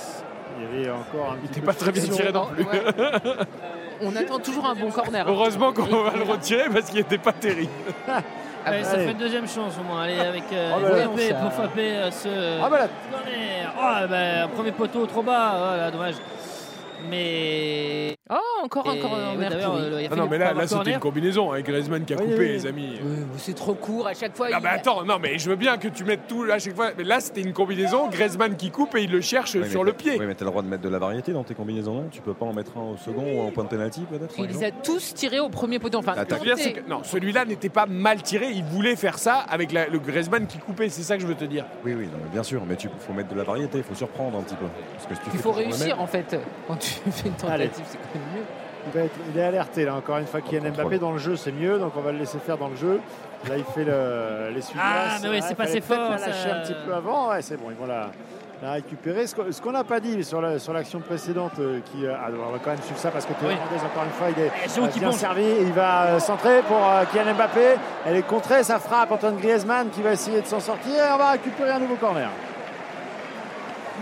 Il 0.58 0.64
y 0.64 0.68
avait 0.88 0.92
encore 0.92 1.34
un 1.34 1.36
petit 1.38 1.52
était 1.52 1.60
peu 1.60 1.66
pas 1.66 1.74
très 1.74 1.92
bien 1.92 2.04
tiré 2.04 2.32
non 2.32 2.46
plus. 2.46 2.66
On 4.02 4.16
attend 4.16 4.40
toujours 4.40 4.66
un 4.66 4.76
bon 4.76 4.90
corner. 4.92 5.26
Heureusement 5.28 5.74
qu'on 5.74 5.84
va 6.04 6.14
le 6.16 6.24
retirer 6.24 6.70
parce 6.72 6.86
qu'il 6.90 6.98
n'était 7.00 7.18
pas 7.18 7.34
terrible. 7.34 7.72
Allez, 8.66 8.84
ça 8.84 8.92
Allez. 8.92 9.06
fait 9.06 9.12
une 9.12 9.18
deuxième 9.18 9.48
chance 9.48 9.74
au 9.80 9.84
moins. 9.84 10.04
Allez, 10.04 10.20
avec 10.20 10.44
euh, 10.52 10.74
Oh, 10.76 10.82
bah, 10.82 11.08
Mbappé 11.08 11.34
pour 11.42 11.54
frapper 11.54 11.92
euh, 11.96 12.12
ce 12.12 12.62
Ah, 12.62 12.70
bah, 12.70 12.78
là. 12.80 12.88
corner. 13.12 13.74
Oh, 13.78 14.08
bah, 14.10 14.48
premier 14.54 14.72
poteau 14.74 15.06
trop 15.06 15.24
bas. 15.24 15.54
Oh, 15.56 15.78
là, 15.78 15.92
dommage. 15.92 16.16
Mais. 17.10 18.16
Oh, 18.32 18.36
encore 18.64 18.86
Et- 18.94 19.00
corner 19.00 19.34
oui, 19.36 19.46
d'ailleurs, 19.50 19.76
euh, 19.76 20.02
il 20.02 20.06
a 20.06 20.10
Ah 20.12 20.16
non, 20.16 20.28
mais 20.30 20.38
là, 20.38 20.54
là 20.54 20.68
c'était 20.68 20.92
une 20.92 21.00
combinaison 21.00 21.52
avec 21.52 21.66
Griezmann 21.66 22.06
qui 22.06 22.14
a 22.14 22.18
Oui, 22.18 22.26
coupé, 22.26 22.38
oui. 22.38 22.48
les 22.50 22.68
amis. 22.68 23.00
Oui, 23.04 23.16
mais 23.22 23.26
c'est 23.38 23.56
trop 23.56 23.74
court 23.74 24.06
à 24.06 24.14
chaque 24.14 24.36
fois. 24.38 24.48
Ah 24.54 24.58
il- 24.60 24.64
bah 24.64 24.70
attends, 24.74 25.04
non 25.04 25.18
mais 25.20 25.40
je 25.40 25.50
veux 25.50 25.56
bien 25.56 25.78
que 25.78 25.88
tu 25.88 26.04
mettes 26.04 26.28
tout 26.28 26.44
à 26.52 26.60
chaque 26.60 26.76
fois. 26.76 26.92
Mais 26.96 27.04
là 27.06 27.22
c'était 27.22 27.42
une 27.42 27.54
combinaison, 27.54 28.08
Griezmann 28.08 28.56
qui 28.56 28.70
coupe 28.70 28.96
et 28.96 29.04
il 29.04 29.12
le 29.12 29.22
cherche 29.22 29.56
Oui, 29.56 29.62
mais 29.64 29.70
sur 29.70 29.84
le 29.84 29.94
pied. 29.94 30.18
Oui, 30.20 30.26
mais 30.28 30.36
t'as 30.36 30.46
le 30.46 30.52
droit 30.52 30.62
de 30.62 30.68
mettre 30.68 30.84
de 30.84 30.90
la 30.90 31.00
variété 31.00 31.32
dans 31.32 31.44
tes 31.44 31.56
combinaisons, 31.56 31.94
non 31.96 32.08
Tu 32.12 32.22
peux 32.22 32.36
pas 32.36 32.46
en 32.46 32.54
mettre 32.54 32.78
un 32.78 32.94
au 32.94 32.98
second 32.98 33.26
ou 33.36 33.42
en 33.42 33.50
point 33.50 33.64
de 33.64 33.70
pénalty 33.70 34.02
peut-être 34.02 34.36
Il 34.38 34.46
les 34.46 34.64
a 34.64 34.70
tous 34.70 35.16
tirés 35.16 35.40
au 35.40 35.50
premier 35.50 35.80
poteau. 35.80 35.98
Enfin, 35.98 36.14
Ah, 36.16 36.24
que 36.26 36.88
non, 36.88 37.02
celui-là 37.04 37.46
n'était 37.46 37.70
pas 37.70 37.88
mal 37.88 38.22
tiré, 38.22 38.50
il 38.52 38.64
voulait 38.64 38.96
faire 38.96 39.18
ça 39.18 39.38
avec 39.50 39.72
la- 39.72 39.88
le 39.88 39.98
Griezmann 39.98 40.46
qui 40.46 40.60
coupait, 40.60 40.90
c'est 40.90 41.02
ça 41.02 41.16
que 41.16 41.24
je 41.24 41.28
veux 41.28 41.34
te 41.36 41.46
dire. 41.46 41.66
Oui, 41.84 41.96
oui, 41.98 42.06
non, 42.06 42.20
mais 42.24 42.30
bien 42.32 42.44
sûr, 42.44 42.62
mais 42.68 42.76
tu 42.76 42.90
faut 43.00 43.14
mettre 43.14 43.30
de 43.30 43.36
la 43.36 43.44
variété, 43.44 43.80
il 43.80 43.84
faut 43.84 43.96
surprendre 43.96 44.38
un 44.38 44.44
petit 44.44 44.56
peu. 44.56 44.66
Parce 44.94 45.08
que 45.08 45.16
si 45.16 45.22
tu 45.22 45.28
Il 45.30 45.32
fais 45.38 45.38
faut 45.44 45.52
réussir 45.52 46.00
en 46.00 46.06
fait. 46.06 46.36
Quand 46.68 46.76
tu 46.78 46.92
fais 47.12 47.28
une 47.30 47.34
tentative, 47.34 47.86
mieux. 48.36 48.44
Il, 48.88 48.98
va 48.98 49.06
être- 49.06 49.20
il 49.34 49.40
est 49.40 49.44
alerté 49.44 49.84
là 49.86 49.96
encore 49.96 50.18
une 50.18 50.26
fois 50.26 50.40
Kylian 50.42 50.72
Mbappé 50.72 51.00
dans 51.00 51.12
le 51.12 51.18
jeu 51.18 51.36
c'est 51.36 51.52
mieux 51.52 51.78
donc 51.80 51.92
on 51.98 52.02
va 52.02 52.12
le 52.14 52.18
laisser 52.20 52.40
faire 52.40 52.58
dans 52.58 52.70
le 52.70 52.76
jeu. 52.78 53.02
Là 53.50 53.56
il 53.58 53.64
fait 53.66 53.84
le, 53.84 54.52
les 54.54 54.62
Ah, 54.80 55.18
mais 55.22 55.30
oui, 55.30 55.40
c'est 55.42 55.56
passé 55.56 55.82
fort, 55.82 56.18
ça. 56.18 56.28
lâcher 56.28 56.50
un 56.50 56.62
petit 56.62 56.76
peu 56.86 56.94
avant 56.94 57.30
ouais 57.30 57.42
c'est 57.42 57.58
bon 57.58 57.66
ils 57.72 57.76
vont 57.76 57.86
la, 57.86 58.10
la 58.64 58.72
récupérer. 58.74 59.28
Ce 59.28 59.62
qu'on 59.62 59.72
n'a 59.72 59.84
pas 59.84 60.00
dit 60.00 60.24
sur 60.24 60.42
la- 60.42 60.60
sur 60.60 60.72
l'action 60.74 61.00
précédente 61.02 61.54
euh, 61.60 61.80
qui 61.92 62.06
euh, 62.06 62.14
ah, 62.18 62.30
on 62.32 62.52
va 62.54 62.60
quand 62.64 62.70
même 62.72 62.82
suivre 62.82 63.00
ça 63.00 63.12
parce 63.12 63.26
que 63.26 63.34
Théo 63.34 63.50
Oui. 63.50 63.54
Hernandez 63.56 63.86
encore 63.86 64.04
une 64.06 64.12
fois 64.12 64.28
il 64.36 64.44
est 64.44 64.70
Giroud 64.74 64.90
euh, 64.90 64.92
qui 64.94 65.00
bien 65.02 65.12
servi 65.12 65.44
il 65.62 65.74
va 65.74 66.04
euh, 66.06 66.20
centrer 66.20 66.62
pour 66.64 66.78
euh, 66.78 67.04
Kylian 67.12 67.34
Mbappé 67.36 67.76
elle 68.08 68.16
est 68.16 68.22
contrée 68.28 68.64
ça 68.64 68.80
frappe 68.80 69.12
Antoine 69.12 69.36
Griezmann 69.38 69.90
qui 69.90 70.02
va 70.02 70.14
essayer 70.14 70.40
de 70.42 70.48
s'en 70.48 70.62
sortir 70.62 70.94
et 70.94 71.14
on 71.14 71.18
va 71.18 71.32
récupérer 71.32 71.72
un 71.72 71.80
nouveau 71.80 71.96
corner. 71.96 72.30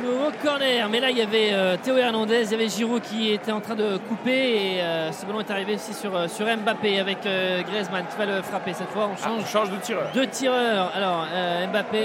Nouveau 0.04 0.32
corner, 0.44 0.88
mais 0.90 1.00
là 1.00 1.10
il 1.10 1.18
y 1.18 1.22
avait 1.22 1.50
euh, 1.54 1.76
Théo 1.82 1.98
Hernandez, 1.98 2.44
il 2.46 2.52
y 2.52 2.56
avait 2.56 2.70
Giroud 2.70 3.02
qui 3.02 3.32
était 3.32 3.52
en 3.52 3.60
train 3.60 3.74
de 3.76 3.98
couper 3.98 4.76
et 4.76 4.82
euh, 4.82 5.12
ce 5.12 5.26
ballon 5.26 5.40
est 5.40 5.50
arrivé 5.52 5.74
aussi 5.76 5.94
sur, 5.94 6.16
euh, 6.16 6.28
sur 6.28 6.46
Mbappé 6.46 7.00
avec 7.00 7.26
euh, 7.26 7.62
Griezmann 7.64 8.04
qui 8.10 8.16
va 8.18 8.26
le 8.26 8.42
frapper 8.44 8.74
cette 8.74 8.90
fois. 8.90 9.10
On 9.12 9.16
Ah, 9.24 9.30
on 9.36 9.40
change 9.42 9.52
change 9.52 9.72
de 9.72 9.78
tireur. 9.78 10.04
deux 10.14 10.28
tireurs. 10.28 10.92
Alors 10.96 11.26
euh, 11.34 11.66
Mbappé 11.68 11.98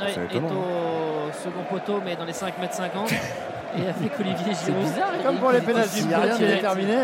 ouais, 0.00 0.06
est 0.06 0.36
étonnant, 0.36 0.48
au 0.50 1.32
second 1.32 1.62
poteau 1.70 2.00
mais 2.04 2.16
dans 2.16 2.24
les 2.26 2.32
5 2.34 2.58
mètres 2.58 2.74
50 2.74 3.10
et 3.12 3.80
avec 3.88 4.12
Olivier 4.20 4.52
Giroud. 4.64 4.82
bizarre. 4.82 5.12
Comme 5.24 5.36
pour 5.38 5.50
les 5.52 5.58
il- 5.58 5.64
pénaltys, 5.64 6.00
il 6.00 6.06
n'y 6.08 6.14
a 6.14 6.18
il- 6.18 6.22
rien 6.24 6.38
de 6.38 6.42
il- 6.44 6.50
déterminé. 6.50 6.94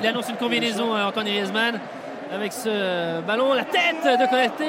Il 0.00 0.06
annonce 0.06 0.28
une 0.30 0.36
combinaison 0.36 0.94
à 0.94 1.04
Antoine 1.06 1.26
Griezmann 1.26 1.78
avec 2.32 2.52
ce 2.52 3.20
ballon, 3.22 3.54
la 3.54 3.64
tête 3.64 4.02
de 4.04 4.28
Konaté. 4.28 4.64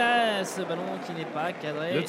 Ah, 0.00 0.44
ce 0.44 0.62
ballon 0.62 0.82
qui 1.04 1.12
n'est 1.12 1.24
pas 1.26 1.52
cadré. 1.52 2.04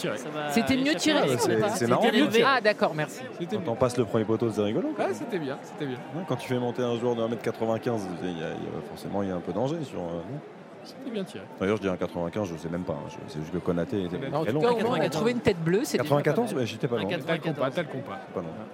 C'était 0.51 0.77
mieux 0.77 0.95
tiré. 0.95 1.37
C'est- 1.37 1.57
pas 1.57 1.87
marrant. 1.87 2.03
Ah 2.45 2.61
d'accord, 2.61 2.93
merci. 2.95 3.21
Quand 3.51 3.71
on 3.71 3.75
passe 3.75 3.97
le 3.97 4.05
premier 4.05 4.25
poteau, 4.25 4.49
c'est 4.51 4.61
rigolo. 4.61 4.89
Ah, 4.99 5.05
c'était 5.13 5.39
bien, 5.39 5.57
c'était 5.63 5.85
bien. 5.85 5.97
Quand 6.27 6.35
tu 6.35 6.47
fais 6.47 6.59
monter 6.59 6.81
un 6.83 6.97
joueur 6.97 7.15
de 7.15 7.23
1m95, 7.23 8.07
il 8.23 8.27
y 8.27 8.31
a- 8.31 8.33
il 8.35 8.39
y 8.41 8.43
a- 8.43 8.81
forcément 8.89 9.23
il 9.23 9.29
y 9.29 9.31
a 9.31 9.35
un 9.35 9.39
peu 9.39 9.51
de 9.51 9.57
danger 9.57 9.77
sur. 9.83 9.99
euh, 9.99 10.03
non 10.31 10.39
C'était 10.83 11.11
bien 11.11 11.23
tiré. 11.23 11.43
D'ailleurs, 11.59 11.75
je 11.77 11.81
dis 11.81 11.89
un 11.89 11.97
95, 11.97 12.47
je 12.49 12.55
sais 12.57 12.69
même 12.69 12.83
pas. 12.83 12.93
hein, 12.93 13.09
je- 13.09 13.15
C'est 13.33 13.39
juste 13.41 13.51
que 13.51 13.57
Konaté 13.57 14.03
était 14.05 14.15
En 14.33 14.43
très 14.43 14.51
tout 14.51 14.55
long. 14.55 14.61
cas, 14.61 14.71
au 14.71 14.87
moins, 14.87 14.97
on 14.97 15.01
a 15.01 15.09
trouvé 15.09 15.31
une 15.31 15.39
tête 15.41 15.59
bleue. 15.61 15.81
c'est 15.83 15.97
déjà 15.97 16.09
pas 16.09 16.21
94, 16.21 16.53
mal. 16.53 16.61
bah, 16.61 16.65
j'étais 16.65 16.87
pas 16.87 16.95
loin. 16.97 17.05
94. 17.05 17.25
T'as 17.27 17.33
le 17.33 17.39
compas, 17.55 17.69
t'as 17.71 17.81
le 17.81 17.87
compas. 17.87 18.19
Pas 18.33 18.39
loin. 18.41 18.49
Ou 18.49 18.53
pas 18.53 18.65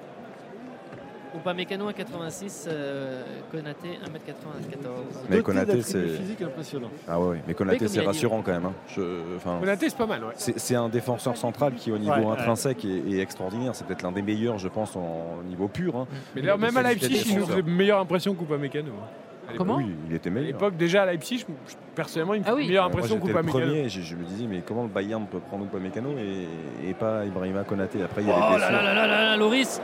Mécano 1.55 1.87
à 1.87 1.93
86, 1.93 2.67
euh, 2.69 3.23
Konaté 3.51 3.87
1m94. 4.03 5.25
Mais 5.29 5.41
Konaté, 5.41 5.81
c'est. 5.81 6.07
physiques 6.07 6.41
impressionnants. 6.41 6.89
Ah 7.07 7.19
ouais, 7.19 7.27
ouais. 7.29 7.41
mais 7.47 7.53
Konaté, 7.53 7.87
c'est 7.87 7.99
dit. 8.01 8.05
rassurant 8.05 8.41
quand 8.41 8.51
même. 8.51 8.65
hein. 8.65 8.73
Je- 8.95 9.35
enfin, 9.37 9.57
Konaté, 9.59 9.89
c'est 9.89 9.97
pas 9.97 10.05
mal, 10.05 10.23
ouais. 10.23 10.33
C'est 10.35 10.75
un 10.75 10.89
défenseur 10.89 11.37
central 11.37 11.73
qui, 11.75 11.91
au 11.91 11.97
niveau 11.97 12.11
Ouais, 12.13 12.25
ouais. 12.25 12.31
intrinsèque, 12.31 12.85
est, 12.85 13.11
est 13.11 13.19
extraordinaire. 13.19 13.75
C'est 13.75 13.85
peut-être 13.85 14.01
l'un 14.03 14.11
des 14.11 14.21
meilleurs, 14.21 14.57
je 14.57 14.67
pense, 14.67 14.95
en 14.95 15.41
niveau 15.47 15.67
pur. 15.67 15.95
hein. 15.95 16.07
Mais 16.35 16.41
d'ailleurs, 16.41 16.57
même 16.57 16.75
à 16.77 16.81
C'est- 16.83 16.89
Leipzig, 16.89 17.23
il 17.29 17.39
nous 17.39 17.45
faisait 17.45 17.61
meilleure 17.61 17.99
impression 17.99 18.33
qu'Oupa 18.33 18.57
Mécano. 18.57 18.91
hein. 18.91 19.05
À 19.47 19.51
l'époque. 19.51 19.67
Comment 19.67 19.77
Oui, 19.77 19.91
il 20.09 20.15
était 20.15 20.29
À 20.29 20.33
meilleur. 20.33 20.47
l'époque, 20.53 20.75
déjà 20.75 21.03
à 21.03 21.05
Leipzig, 21.05 21.45
je- 21.47 21.75
personnellement, 21.93 22.33
il 22.33 22.39
me 22.39 22.43
fait 22.45 22.49
Ah 22.49 22.55
oui. 22.55 22.65
meilleure 22.67 22.85
impression 22.85 23.19
qu'Oupa 23.19 23.43
Mécano. 23.43 23.63
premier, 23.65 23.89
je, 23.89 24.01
je 24.01 24.15
me 24.15 24.23
disais, 24.23 24.45
mais 24.49 24.63
comment 24.65 24.81
le 24.83 24.89
Bayern 24.89 25.23
peut 25.27 25.37
prendre 25.37 25.65
Upamecano 25.65 26.15
et, 26.17 26.89
et 26.89 26.93
pas 26.95 27.23
Ibrahima 27.25 27.63
Konaté? 27.63 28.01
Après, 28.01 28.23
il 28.23 28.27
y 28.27 28.31
a 28.31 28.33
Oh 28.35 28.55
les 28.55 28.59
là 28.61 28.69
blessures. 28.69 28.71
là 28.71 28.81
là 28.83 28.93
là 28.95 29.07
là 29.07 29.23
là, 29.25 29.37
Loris 29.37 29.79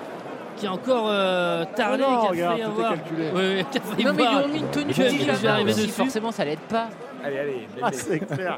qui 0.62 0.68
a 0.68 0.72
encore 0.74 1.06
euh, 1.10 1.66
tardé, 1.76 2.04
Oh 2.08 2.12
non, 2.12 2.20
qui 2.22 2.26
a 2.28 2.30
regarde, 2.30 2.52
failli 2.54 2.64
avoir. 2.64 2.90
calculé. 2.94 3.30
Oui, 3.34 3.42
oui, 3.58 3.66
qui 3.72 3.78
a 3.78 3.82
failli 3.82 4.06
Non 4.06 4.14
mais 4.14 4.24
ils 4.24 4.30
lui 4.30 4.36
ont 4.46 4.48
mis 4.48 4.60
une 4.60 4.68
tenue 4.70 4.94
Que 4.94 4.98
de 5.02 5.08
je 5.08 5.10
vais 5.12 5.18
pyjama 5.18 5.54
arriver 5.54 5.72
aussi, 5.72 5.82
dessus. 5.82 5.92
forcément 5.94 6.32
ça 6.32 6.46
l'aide 6.46 6.60
pas. 6.60 6.88
Allez, 7.24 7.38
allez. 7.40 7.68
Ah, 7.82 7.90
c'est 7.92 8.20
clair. 8.20 8.58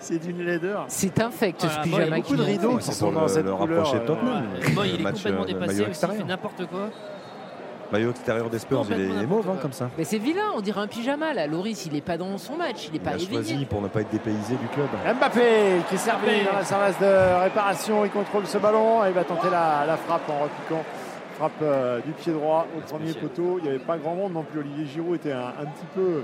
C'est 0.00 0.18
d'une 0.18 0.42
laideur. 0.44 0.84
C'est 0.88 1.20
infect 1.20 1.60
Voilà, 1.66 1.84
ce 1.84 1.88
bon, 1.90 1.96
il 1.96 2.00
y 2.00 2.02
a 2.02 2.04
pyjama 2.04 2.16
beaucoup 2.16 2.36
de 2.36 2.42
rideaux 2.42 2.76
qui 2.78 2.84
c'est 2.84 2.92
sont 2.92 3.10
pour 3.12 3.20
dans 3.20 3.28
cette 3.28 3.44
le 3.46 3.54
couleur. 3.54 3.78
rapprocher 3.78 4.00
de 4.00 4.06
Tottenham. 4.06 4.44
euh. 4.62 4.68
Bon, 4.74 4.82
il 4.84 4.94
est 5.00 5.04
complètement 5.04 5.42
euh, 5.42 5.44
dépassé 5.44 5.80
aussi, 5.86 6.06
il 6.12 6.18
fait 6.18 6.24
n'importe 6.24 6.66
quoi. 6.66 6.80
Maillot 7.90 8.10
extérieur 8.10 8.50
des 8.50 8.58
Spurs, 8.58 8.84
il 8.90 9.00
est, 9.00 9.06
il 9.06 9.22
est 9.22 9.26
mauve 9.26 9.48
hein, 9.48 9.56
comme 9.62 9.72
ça. 9.72 9.88
Mais 9.96 10.04
c'est 10.04 10.18
vilain, 10.18 10.42
on 10.54 10.60
dirait 10.60 10.82
un 10.82 10.86
pyjama 10.86 11.32
là. 11.32 11.46
Loris, 11.46 11.86
il 11.86 11.96
est 11.96 12.02
pas 12.02 12.18
dans 12.18 12.36
son 12.36 12.54
match, 12.56 12.88
il 12.88 12.96
est 12.96 12.96
Il 12.96 13.00
pas 13.00 13.10
a 13.12 13.14
éveillé. 13.14 13.32
choisi 13.32 13.64
pour 13.64 13.80
ne 13.80 13.88
pas 13.88 14.02
être 14.02 14.10
dépaysé 14.10 14.56
du 14.56 14.68
club. 14.68 14.88
Mbappé 15.16 15.40
qui 15.88 15.94
est 15.94 15.98
servi 15.98 16.26
Mbappé. 16.26 16.44
dans 16.52 16.58
la 16.58 16.64
surface 16.66 16.98
de 17.00 17.42
réparation, 17.44 18.04
il 18.04 18.10
contrôle 18.10 18.46
ce 18.46 18.58
ballon 18.58 19.06
et 19.06 19.08
il 19.08 19.14
va 19.14 19.24
tenter 19.24 19.48
la, 19.50 19.84
la 19.86 19.96
frappe 19.96 20.28
en 20.28 20.42
repiquant. 20.42 20.84
Frappe 21.38 21.52
euh, 21.62 22.00
du 22.00 22.10
pied 22.12 22.32
droit 22.32 22.66
au 22.76 22.80
premier 22.80 23.12
poteau. 23.14 23.58
Il 23.58 23.62
n'y 23.62 23.68
avait 23.68 23.78
pas 23.78 23.96
grand 23.96 24.16
monde 24.16 24.32
non 24.32 24.42
plus. 24.42 24.58
Olivier 24.58 24.86
Giroud 24.86 25.14
était 25.14 25.32
un, 25.32 25.46
un 25.60 25.66
petit 25.66 25.86
peu 25.94 26.22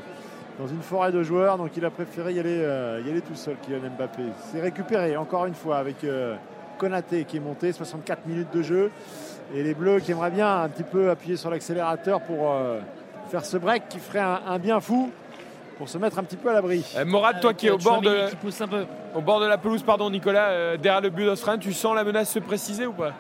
dans 0.58 0.66
une 0.66 0.82
forêt 0.82 1.12
de 1.12 1.22
joueurs, 1.22 1.56
donc 1.56 1.70
il 1.76 1.84
a 1.84 1.90
préféré 1.90 2.32
y 2.32 2.40
aller, 2.40 2.58
euh, 2.60 3.00
y 3.04 3.10
aller 3.10 3.20
tout 3.20 3.34
seul, 3.34 3.56
Kylian 3.62 3.90
Mbappé. 3.96 4.22
C'est 4.50 4.60
récupéré 4.60 5.16
encore 5.16 5.46
une 5.46 5.54
fois 5.54 5.78
avec 5.78 6.04
euh, 6.04 6.34
Konaté 6.78 7.24
qui 7.24 7.36
est 7.36 7.40
monté, 7.40 7.72
64 7.72 8.26
minutes 8.26 8.52
de 8.52 8.62
jeu. 8.62 8.90
Et 9.54 9.62
les 9.62 9.74
Bleus 9.74 10.00
qui 10.00 10.12
aimeraient 10.12 10.30
bien 10.30 10.62
un 10.62 10.68
petit 10.68 10.84
peu 10.84 11.10
appuyer 11.10 11.36
sur 11.36 11.50
l'accélérateur 11.50 12.20
pour 12.20 12.52
euh, 12.52 12.80
faire 13.28 13.44
ce 13.44 13.56
break 13.56 13.88
qui 13.88 13.98
ferait 13.98 14.20
un, 14.20 14.40
un 14.46 14.58
bien 14.58 14.80
fou 14.80 15.10
pour 15.76 15.88
se 15.88 15.98
mettre 15.98 16.18
un 16.18 16.22
petit 16.22 16.36
peu 16.36 16.50
à 16.50 16.54
l'abri. 16.54 16.84
Euh, 16.96 17.04
Morad, 17.04 17.40
toi 17.40 17.54
qui 17.54 17.66
es 17.66 17.70
au 17.70 17.78
bord, 17.78 18.00
de, 18.00 18.08
Chouameni 18.08 18.30
qui 18.30 18.36
pousse 18.36 18.60
un 18.60 18.68
peu. 18.68 18.84
au 19.14 19.20
bord 19.20 19.40
de 19.40 19.46
la 19.46 19.58
pelouse, 19.58 19.82
pardon 19.82 20.10
Nicolas, 20.10 20.50
euh, 20.50 20.76
derrière 20.76 21.00
le 21.00 21.10
but 21.10 21.24
d'Australien, 21.24 21.58
tu 21.58 21.72
sens 21.72 21.94
la 21.94 22.04
menace 22.04 22.30
se 22.30 22.38
préciser 22.38 22.86
ou 22.86 22.92
pas? 22.92 23.12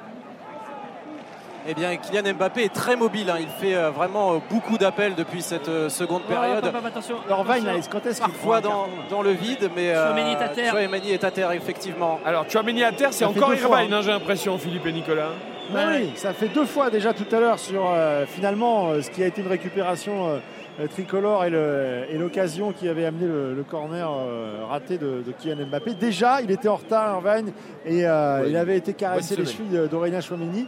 Eh 1.66 1.72
bien, 1.74 1.96
Kylian 1.96 2.34
Mbappé 2.34 2.64
est 2.64 2.72
très 2.74 2.94
mobile. 2.94 3.30
hein. 3.30 3.38
Il 3.40 3.48
fait 3.48 3.74
euh, 3.74 3.90
vraiment 3.90 4.34
euh, 4.34 4.38
beaucoup 4.50 4.76
d'appels 4.76 5.14
depuis 5.14 5.40
cette 5.40 5.68
euh, 5.68 5.88
seconde 5.88 6.22
période. 6.24 6.64
Hop, 6.64 6.74
attention. 6.86 7.16
Attention. 7.26 7.80
quand 7.90 8.06
est-ce 8.06 8.20
qu'il 8.20 8.30
Parfois 8.32 8.60
dans, 8.60 8.86
dans 9.08 9.22
le 9.22 9.30
vide, 9.30 9.70
mais 9.74 9.90
euh, 9.90 10.08
Chouameni 10.12 10.32
est 10.32 10.44
à 10.44 10.48
terre. 10.48 10.70
Chouameni 10.72 11.10
est 11.12 11.24
à 11.24 11.30
terre, 11.30 11.52
effectivement. 11.52 12.20
Alors, 12.24 12.44
Chouameni 12.50 12.84
à 12.84 12.92
terre, 12.92 13.12
c'est 13.12 13.24
encore 13.24 13.54
Irvine, 13.54 13.92
hein, 13.94 14.00
j'ai 14.02 14.10
l'impression, 14.10 14.58
Philippe 14.58 14.84
et 14.86 14.92
Nicolas. 14.92 15.30
Oui, 15.74 15.80
oui, 15.88 16.10
ça 16.16 16.34
fait 16.34 16.48
deux 16.48 16.66
fois 16.66 16.90
déjà 16.90 17.14
tout 17.14 17.24
à 17.34 17.40
l'heure 17.40 17.58
sur 17.58 17.90
euh, 17.90 18.26
finalement 18.26 18.88
euh, 18.90 19.00
ce 19.00 19.08
qui 19.10 19.22
a 19.22 19.26
été 19.26 19.40
une 19.40 19.48
récupération 19.48 20.38
euh, 20.78 20.86
tricolore 20.88 21.46
et 21.46 22.18
l'occasion 22.18 22.72
qui 22.72 22.86
avait 22.86 23.06
amené 23.06 23.26
le, 23.26 23.54
le 23.54 23.62
corner 23.62 24.06
euh, 24.10 24.58
raté 24.68 24.98
de, 24.98 25.22
de 25.26 25.32
Kylian 25.32 25.64
Mbappé. 25.68 25.94
Déjà, 25.94 26.42
il 26.42 26.50
était 26.50 26.68
en 26.68 26.76
retard, 26.76 27.22
Irvine, 27.24 27.52
et 27.86 28.04
euh, 28.06 28.42
Ouais, 28.42 28.50
il 28.50 28.56
avait 28.58 28.76
été 28.76 28.92
caressé 28.92 29.36
les 29.36 29.46
chevilles 29.46 29.88
d'Aurélien 29.90 30.20
Chouameni. 30.20 30.66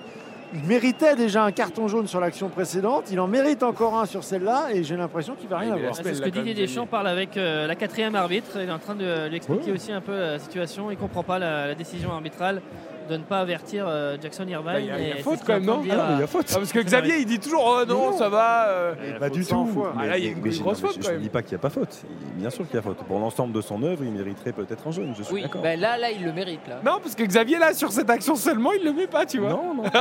Il 0.55 0.63
méritait 0.65 1.17
déjà 1.17 1.45
un 1.45 1.53
carton 1.53 1.89
jaune 1.89 2.07
sur 2.07 2.21
l'action 2.21 2.49
précédente. 2.49 3.05
Il 3.11 3.21
en 3.21 3.27
mérite 3.27 3.63
encore 3.63 3.99
un 3.99 4.07
sur 4.07 4.23
celle-là, 4.25 4.69
et 4.73 4.85
j'ai 4.85 4.97
l'impression 4.97 5.35
qu'il 5.35 5.49
va 5.49 5.59
rien 5.59 5.73
avoir. 5.73 5.95
C'est 5.95 6.15
ce 6.15 6.23
que 6.23 6.29
Didier 6.29 6.55
Deschamps 6.55 6.87
parle 6.87 7.09
avec 7.09 7.37
euh, 7.37 7.67
la 7.67 7.75
quatrième 7.75 8.15
arbitre. 8.15 8.53
Il 8.57 8.69
est 8.69 8.73
en 8.73 8.79
train 8.79 8.95
de 8.95 9.29
lui 9.29 9.37
expliquer 9.37 9.73
aussi 9.73 9.93
un 9.93 10.01
peu 10.01 10.17
la 10.17 10.39
situation. 10.39 10.91
Il 10.91 10.97
comprend 10.97 11.23
pas 11.23 11.39
la, 11.39 11.67
la 11.69 11.75
décision 11.75 12.13
arbitrale 12.13 12.63
de 13.09 13.17
ne 13.17 13.23
pas 13.23 13.41
avertir 13.41 13.87
euh, 13.89 14.17
Jackson 14.21 14.47
Irvine. 14.49 14.65
Bah, 14.73 14.81
Il 14.81 14.87
y 14.87 14.91
a, 14.91 14.99
il 15.01 15.09
y 15.09 15.13
a 15.13 15.17
faute 15.17 15.41
quand 15.47 15.55
est 15.55 15.61
même, 15.61 15.65
non 15.67 15.81
Ah 15.91 16.09
il 16.15 16.21
y 16.21 16.23
a 16.23 16.27
faute. 16.27 16.47
Ah, 16.51 16.55
Parce 16.57 16.73
que 16.73 16.81
Xavier, 16.81 17.19
il 17.19 17.27
dit 17.27 17.39
toujours 17.39 17.65
Oh 17.83 17.85
non, 17.87 18.13
ça 18.17 18.29
va. 18.29 18.69
euh, 18.69 18.95
Pas 19.19 19.29
du 19.31 19.41
faute 19.43 19.49
cent 19.51 19.65
tout. 19.67 19.73
fois. 19.73 19.93
Ah, 19.99 20.07
là, 20.07 20.19
il 20.19 20.25
y 20.25 20.29
a 20.29 20.31
une 20.33 20.41
grosse 20.41 20.81
faute, 20.81 20.99
Je 21.03 21.11
ne 21.13 21.19
dis 21.19 21.29
pas 21.29 21.43
qu'il 21.43 21.53
n'y 21.53 21.57
a 21.57 21.63
pas 21.63 21.71
faute. 21.71 22.03
Il- 22.05 22.41
Bien 22.41 22.51
sûr 22.51 22.67
qu'il 22.67 22.75
y 22.77 22.79
a 22.79 22.83
faute. 22.83 22.99
Pour 22.99 23.19
l'ensemble 23.19 23.53
de 23.53 23.61
son 23.61 23.83
œuvre, 23.83 24.03
il 24.05 24.11
mériterait 24.13 24.53
peut-être 24.53 24.87
un 24.87 24.91
jaune. 24.91 25.15
Je 25.17 25.23
suis 25.23 25.35
Oui, 25.35 25.43
d'accord. 25.43 25.63
ben 25.63 25.79
là, 25.81 25.97
là, 25.97 26.11
il 26.11 26.25
le 26.25 26.33
mérite 26.33 26.67
là. 26.69 26.81
Non, 26.85 26.99
parce 27.03 27.15
que 27.15 27.23
Xavier, 27.25 27.59
là, 27.59 27.73
sur 27.75 27.91
cette 27.93 28.11
action 28.11 28.35
seulement, 28.37 28.73
il 28.73 28.85
le 28.85 28.93
met 28.93 29.07
pas, 29.07 29.25
tu 29.27 29.39
vois. 29.39 29.51
Non, 29.51 29.75
non. 29.75 29.85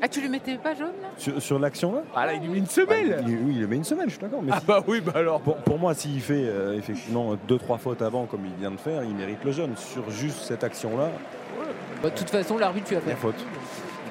Ah, 0.00 0.06
tu 0.06 0.20
lui 0.20 0.28
mettais 0.28 0.56
pas 0.58 0.74
jaune 0.76 0.92
là? 1.02 1.08
Sur 1.16 1.42
sur 1.42 1.58
l'action 1.58 1.92
là? 1.92 2.02
Ah 2.14 2.24
là, 2.24 2.34
il 2.34 2.40
lui 2.42 2.48
met 2.50 2.58
une 2.58 2.64
Bah, 2.64 2.70
semelle. 2.70 3.24
il- 3.26 3.34
Oui, 3.34 3.54
il 3.56 3.60
le 3.62 3.66
met 3.66 3.74
une 3.76 3.82
semaine, 3.84 4.04
je 4.06 4.12
suis 4.12 4.20
d'accord. 4.20 4.40
Mais 4.44 4.52
Ah 4.54 4.60
si- 4.60 4.66
bah 4.66 4.80
oui, 4.86 5.00
bah 5.00 5.10
alors. 5.16 5.40
pour, 5.40 5.56
pour 5.56 5.76
moi, 5.76 5.92
s'il 5.92 6.20
fait 6.20 6.34
euh, 6.46 6.78
effectivement 6.78 7.34
deux 7.48 7.58
trois 7.58 7.78
fautes 7.78 8.00
avant, 8.00 8.26
comme 8.26 8.42
il 8.46 8.52
vient 8.60 8.70
de 8.70 8.76
faire, 8.76 9.02
il 9.02 9.12
mérite 9.16 9.42
le 9.44 9.50
jaune. 9.50 9.72
Sur 9.76 10.08
juste 10.08 10.38
cette 10.42 10.62
action-là, 10.62 11.06
Bah, 11.06 11.20
De 12.02 12.08
toute 12.10 12.30
façon, 12.30 12.56
l'arbitre, 12.58 12.86
tu 12.88 12.94
as 12.96 12.98
il 12.98 13.02
y 13.02 13.06
fait. 13.06 13.12
a 13.12 13.16
faute. 13.16 13.34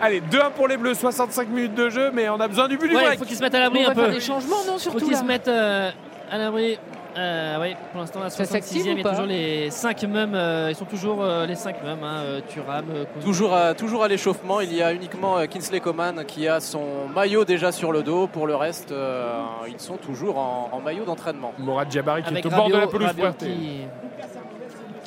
Allez, 0.01 0.22
2-1 0.22 0.51
pour 0.55 0.68
les 0.68 0.77
Bleus, 0.77 0.93
65 0.93 1.49
minutes 1.49 1.73
de 1.76 1.89
jeu, 1.89 2.11
mais 2.14 2.30
on 2.30 2.39
a 2.39 2.47
besoin 2.47 2.68
du 2.68 2.77
but 2.77 2.88
du 2.89 2.95
Ouais, 2.95 3.01
il 3.01 3.05
break. 3.07 3.19
faut 3.19 3.26
qu'ils 3.26 3.35
se 3.38 3.41
mettent 3.41 3.55
à 3.55 3.59
On 3.59 3.61
l'abri 3.61 3.84
un 3.85 3.93
faire 3.95 4.05
peu. 4.05 4.11
des 4.11 4.19
changements, 4.19 4.57
non, 4.68 4.73
faut 4.73 4.80
surtout 4.80 4.99
qu'ils 5.05 5.14
là. 5.14 5.19
se 5.19 5.23
mettent 5.26 5.47
euh, 5.47 5.89
à 6.30 6.38
l'abri. 6.38 6.77
Euh, 7.18 7.57
oui, 7.59 7.76
pour 7.91 8.01
l'instant, 8.01 8.22
à 8.22 8.30
Ça 8.30 8.45
s'active 8.45 8.84
66e, 8.84 8.89
ou 8.89 8.91
il 8.91 8.97
y 9.03 9.07
a 9.07 9.09
toujours 9.09 9.26
les 9.26 9.72
5 9.72 10.03
mêmes. 10.03 10.35
euh, 10.35 10.68
ils 10.69 10.76
sont 10.76 10.85
toujours 10.85 11.23
euh, 11.23 11.47
les 11.47 11.55
5 11.55 11.84
mêmes. 11.84 12.03
Hein, 12.03 12.18
euh, 12.19 12.41
Thuram, 12.47 12.85
euh. 12.93 13.05
Toujours 13.23 13.55
à, 13.55 13.73
toujours 13.73 14.03
à 14.03 14.07
l'échauffement, 14.07 14.61
il 14.61 14.72
y 14.72 14.84
a 14.84 14.93
uniquement 14.93 15.39
euh, 15.39 15.45
Kinsley 15.47 15.80
Coman 15.80 16.23
qui 16.27 16.47
a 16.47 16.59
son 16.59 17.07
maillot 17.15 17.43
déjà 17.43 17.72
sur 17.72 17.91
le 17.91 18.03
dos. 18.03 18.27
Pour 18.27 18.45
le 18.45 18.55
reste, 18.55 18.91
euh, 18.91 19.41
ils 19.68 19.80
sont 19.80 19.97
toujours 19.97 20.38
en, 20.38 20.69
en 20.72 20.80
maillot 20.80 21.05
d'entraînement. 21.05 21.53
Morad 21.57 21.89
Jabari 21.91 22.22
qui 22.22 22.30
avec 22.30 22.45
est 22.45 22.47
au 22.47 22.51
bord 22.55 22.68
de 22.68 22.73
la 22.73 22.80
Rabiot- 22.85 22.91
pelouse 22.91 23.07
Rabiot 23.07 23.23
pour 23.23 23.31
RT. 23.34 23.38
qui, 23.39 23.55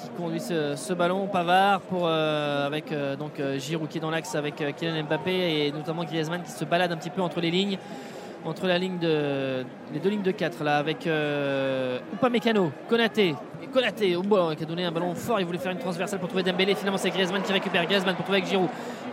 qui 0.02 0.09
conduit 0.20 0.40
ce, 0.40 0.74
ce 0.76 0.92
ballon. 0.92 1.26
Pavard 1.26 1.80
pour 1.80 2.02
euh, 2.04 2.66
avec 2.66 2.92
euh, 2.92 3.16
donc 3.16 3.40
euh, 3.40 3.58
Giroud 3.58 3.88
qui 3.88 3.98
est 3.98 4.00
dans 4.00 4.10
l'axe 4.10 4.34
avec 4.34 4.56
Kylian 4.56 5.04
Mbappé 5.04 5.66
et 5.66 5.72
notamment 5.72 6.04
Griezmann 6.04 6.42
qui 6.42 6.50
se 6.50 6.64
balade 6.64 6.92
un 6.92 6.96
petit 6.96 7.10
peu 7.10 7.22
entre 7.22 7.40
les 7.40 7.50
lignes 7.50 7.78
entre 8.44 8.66
la 8.66 8.78
ligne 8.78 8.98
de 8.98 9.64
les 9.92 10.00
deux 10.00 10.10
lignes 10.10 10.22
de 10.22 10.30
4 10.30 10.64
là 10.64 10.78
avec 10.78 11.08
Upamecano 12.14 12.72
Konaté. 12.88 13.34
Konaté 13.72 14.16
au 14.16 14.22
bout 14.22 14.54
qui 14.56 14.62
a 14.62 14.66
donné 14.66 14.84
un 14.84 14.90
ballon 14.90 15.14
fort. 15.14 15.40
Il 15.40 15.46
voulait 15.46 15.58
faire 15.58 15.72
une 15.72 15.78
transversale 15.78 16.18
pour 16.18 16.28
trouver 16.28 16.42
Dembélé. 16.42 16.74
Finalement 16.74 16.98
c'est 16.98 17.10
Griezmann 17.10 17.42
qui 17.42 17.52
récupère. 17.52 17.84
Griezmann 17.84 18.14
pour 18.14 18.24
trouver 18.24 18.38
avec 18.38 18.50
Giroud 18.50 18.68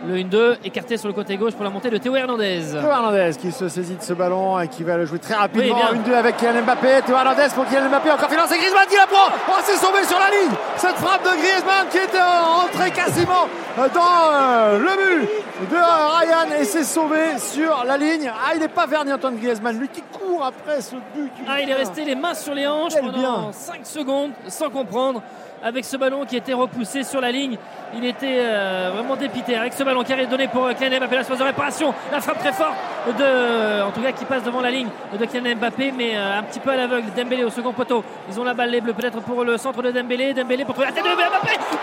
le 0.06 0.16
1-2 0.16 0.58
écarté 0.64 0.96
sur 0.96 1.08
le 1.08 1.14
côté 1.14 1.36
gauche 1.36 1.54
pour 1.54 1.64
la 1.64 1.70
montée 1.70 1.90
de 1.90 1.98
Théo 1.98 2.14
Hernandez 2.14 2.62
Théo 2.70 2.90
Hernandez 2.90 3.30
qui 3.40 3.50
se 3.50 3.68
saisit 3.68 3.96
de 3.96 4.02
ce 4.02 4.12
ballon 4.12 4.60
et 4.60 4.68
qui 4.68 4.84
va 4.84 4.96
le 4.96 5.04
jouer 5.06 5.18
très 5.18 5.34
rapidement. 5.34 5.76
Oui, 5.92 5.98
1-2 6.10 6.14
avec 6.14 6.36
Kylian 6.36 6.62
Mbappé. 6.62 7.02
Théo 7.06 7.16
Hernandez 7.16 7.48
pour 7.54 7.66
Kylian 7.66 7.88
Mbappé. 7.88 8.10
Encore 8.10 8.30
financé. 8.30 8.58
Griezmann 8.58 8.86
qui 8.88 8.96
la 8.96 9.06
prend. 9.06 9.32
Oh, 9.48 9.60
c'est 9.64 9.76
sauvé 9.76 10.04
sur 10.04 10.18
la 10.18 10.30
ligne. 10.30 10.54
Cette 10.76 10.96
frappe 10.96 11.22
de 11.24 11.30
Griezmann 11.30 11.86
qui 11.90 11.98
euh, 11.98 12.64
entrée 12.64 12.90
quasiment 12.90 13.48
dans 13.76 14.32
euh, 14.32 14.78
le 14.78 15.24
but 15.24 15.28
de 15.70 15.76
Ryan 15.76 16.60
et 16.60 16.64
c'est 16.64 16.84
sauvé 16.84 17.38
sur 17.38 17.84
la 17.84 17.96
ligne. 17.96 18.30
Ah, 18.32 18.52
il 18.54 18.60
n'est 18.60 18.68
pas 18.68 18.86
verni 18.86 19.12
Antoine 19.12 19.36
Griezmann. 19.36 19.78
Lui 19.78 19.88
qui 19.88 20.02
court 20.02 20.44
après 20.44 20.80
ce 20.80 20.94
but. 21.14 21.32
Ah, 21.48 21.60
il 21.60 21.68
est 21.70 21.74
resté 21.74 22.04
les 22.04 22.14
mains 22.14 22.34
sur 22.34 22.54
les 22.54 22.66
hanches 22.66 22.96
pendant 23.00 23.18
bien. 23.18 23.52
5 23.52 23.80
secondes 23.84 24.30
sans 24.46 24.70
comprendre. 24.70 25.22
Avec 25.62 25.84
ce 25.84 25.96
ballon 25.96 26.24
qui 26.24 26.36
était 26.36 26.52
repoussé 26.52 27.02
sur 27.02 27.20
la 27.20 27.32
ligne, 27.32 27.56
il 27.94 28.04
était 28.04 28.38
euh, 28.40 28.90
vraiment 28.94 29.16
dépité. 29.16 29.56
Avec 29.56 29.72
ce 29.72 29.82
ballon 29.82 30.04
qui 30.04 30.12
est 30.12 30.26
donné 30.26 30.46
pour 30.46 30.66
euh, 30.66 30.72
Kylian 30.72 31.00
Mbappé, 31.00 31.16
la 31.16 31.24
phase 31.24 31.38
de 31.38 31.44
réparation, 31.44 31.92
la 32.12 32.20
frappe 32.20 32.38
très 32.38 32.52
forte 32.52 32.74
de, 33.18 33.82
en 33.82 33.90
tout 33.90 34.00
cas 34.00 34.12
qui 34.12 34.24
passe 34.24 34.44
devant 34.44 34.60
la 34.60 34.70
ligne 34.70 34.88
de 35.18 35.24
Kylian 35.24 35.56
Mbappé, 35.56 35.92
mais 35.96 36.16
euh, 36.16 36.38
un 36.38 36.42
petit 36.44 36.60
peu 36.60 36.70
à 36.70 36.76
l'aveugle. 36.76 37.08
Dembélé 37.16 37.42
au 37.44 37.50
second 37.50 37.72
poteau. 37.72 38.04
Ils 38.30 38.38
ont 38.38 38.44
la 38.44 38.54
balle 38.54 38.70
les 38.70 38.80
bleus 38.80 38.92
peut-être 38.92 39.20
pour 39.22 39.42
le 39.44 39.56
centre 39.58 39.82
de 39.82 39.90
Dembélé. 39.90 40.32
Dembélé 40.32 40.64
pour 40.64 40.74
trouver 40.74 40.88
la 40.88 40.94
tête 40.94 41.04
de 41.04 41.10
Mbappé. 41.10 41.52
Le 41.52 41.78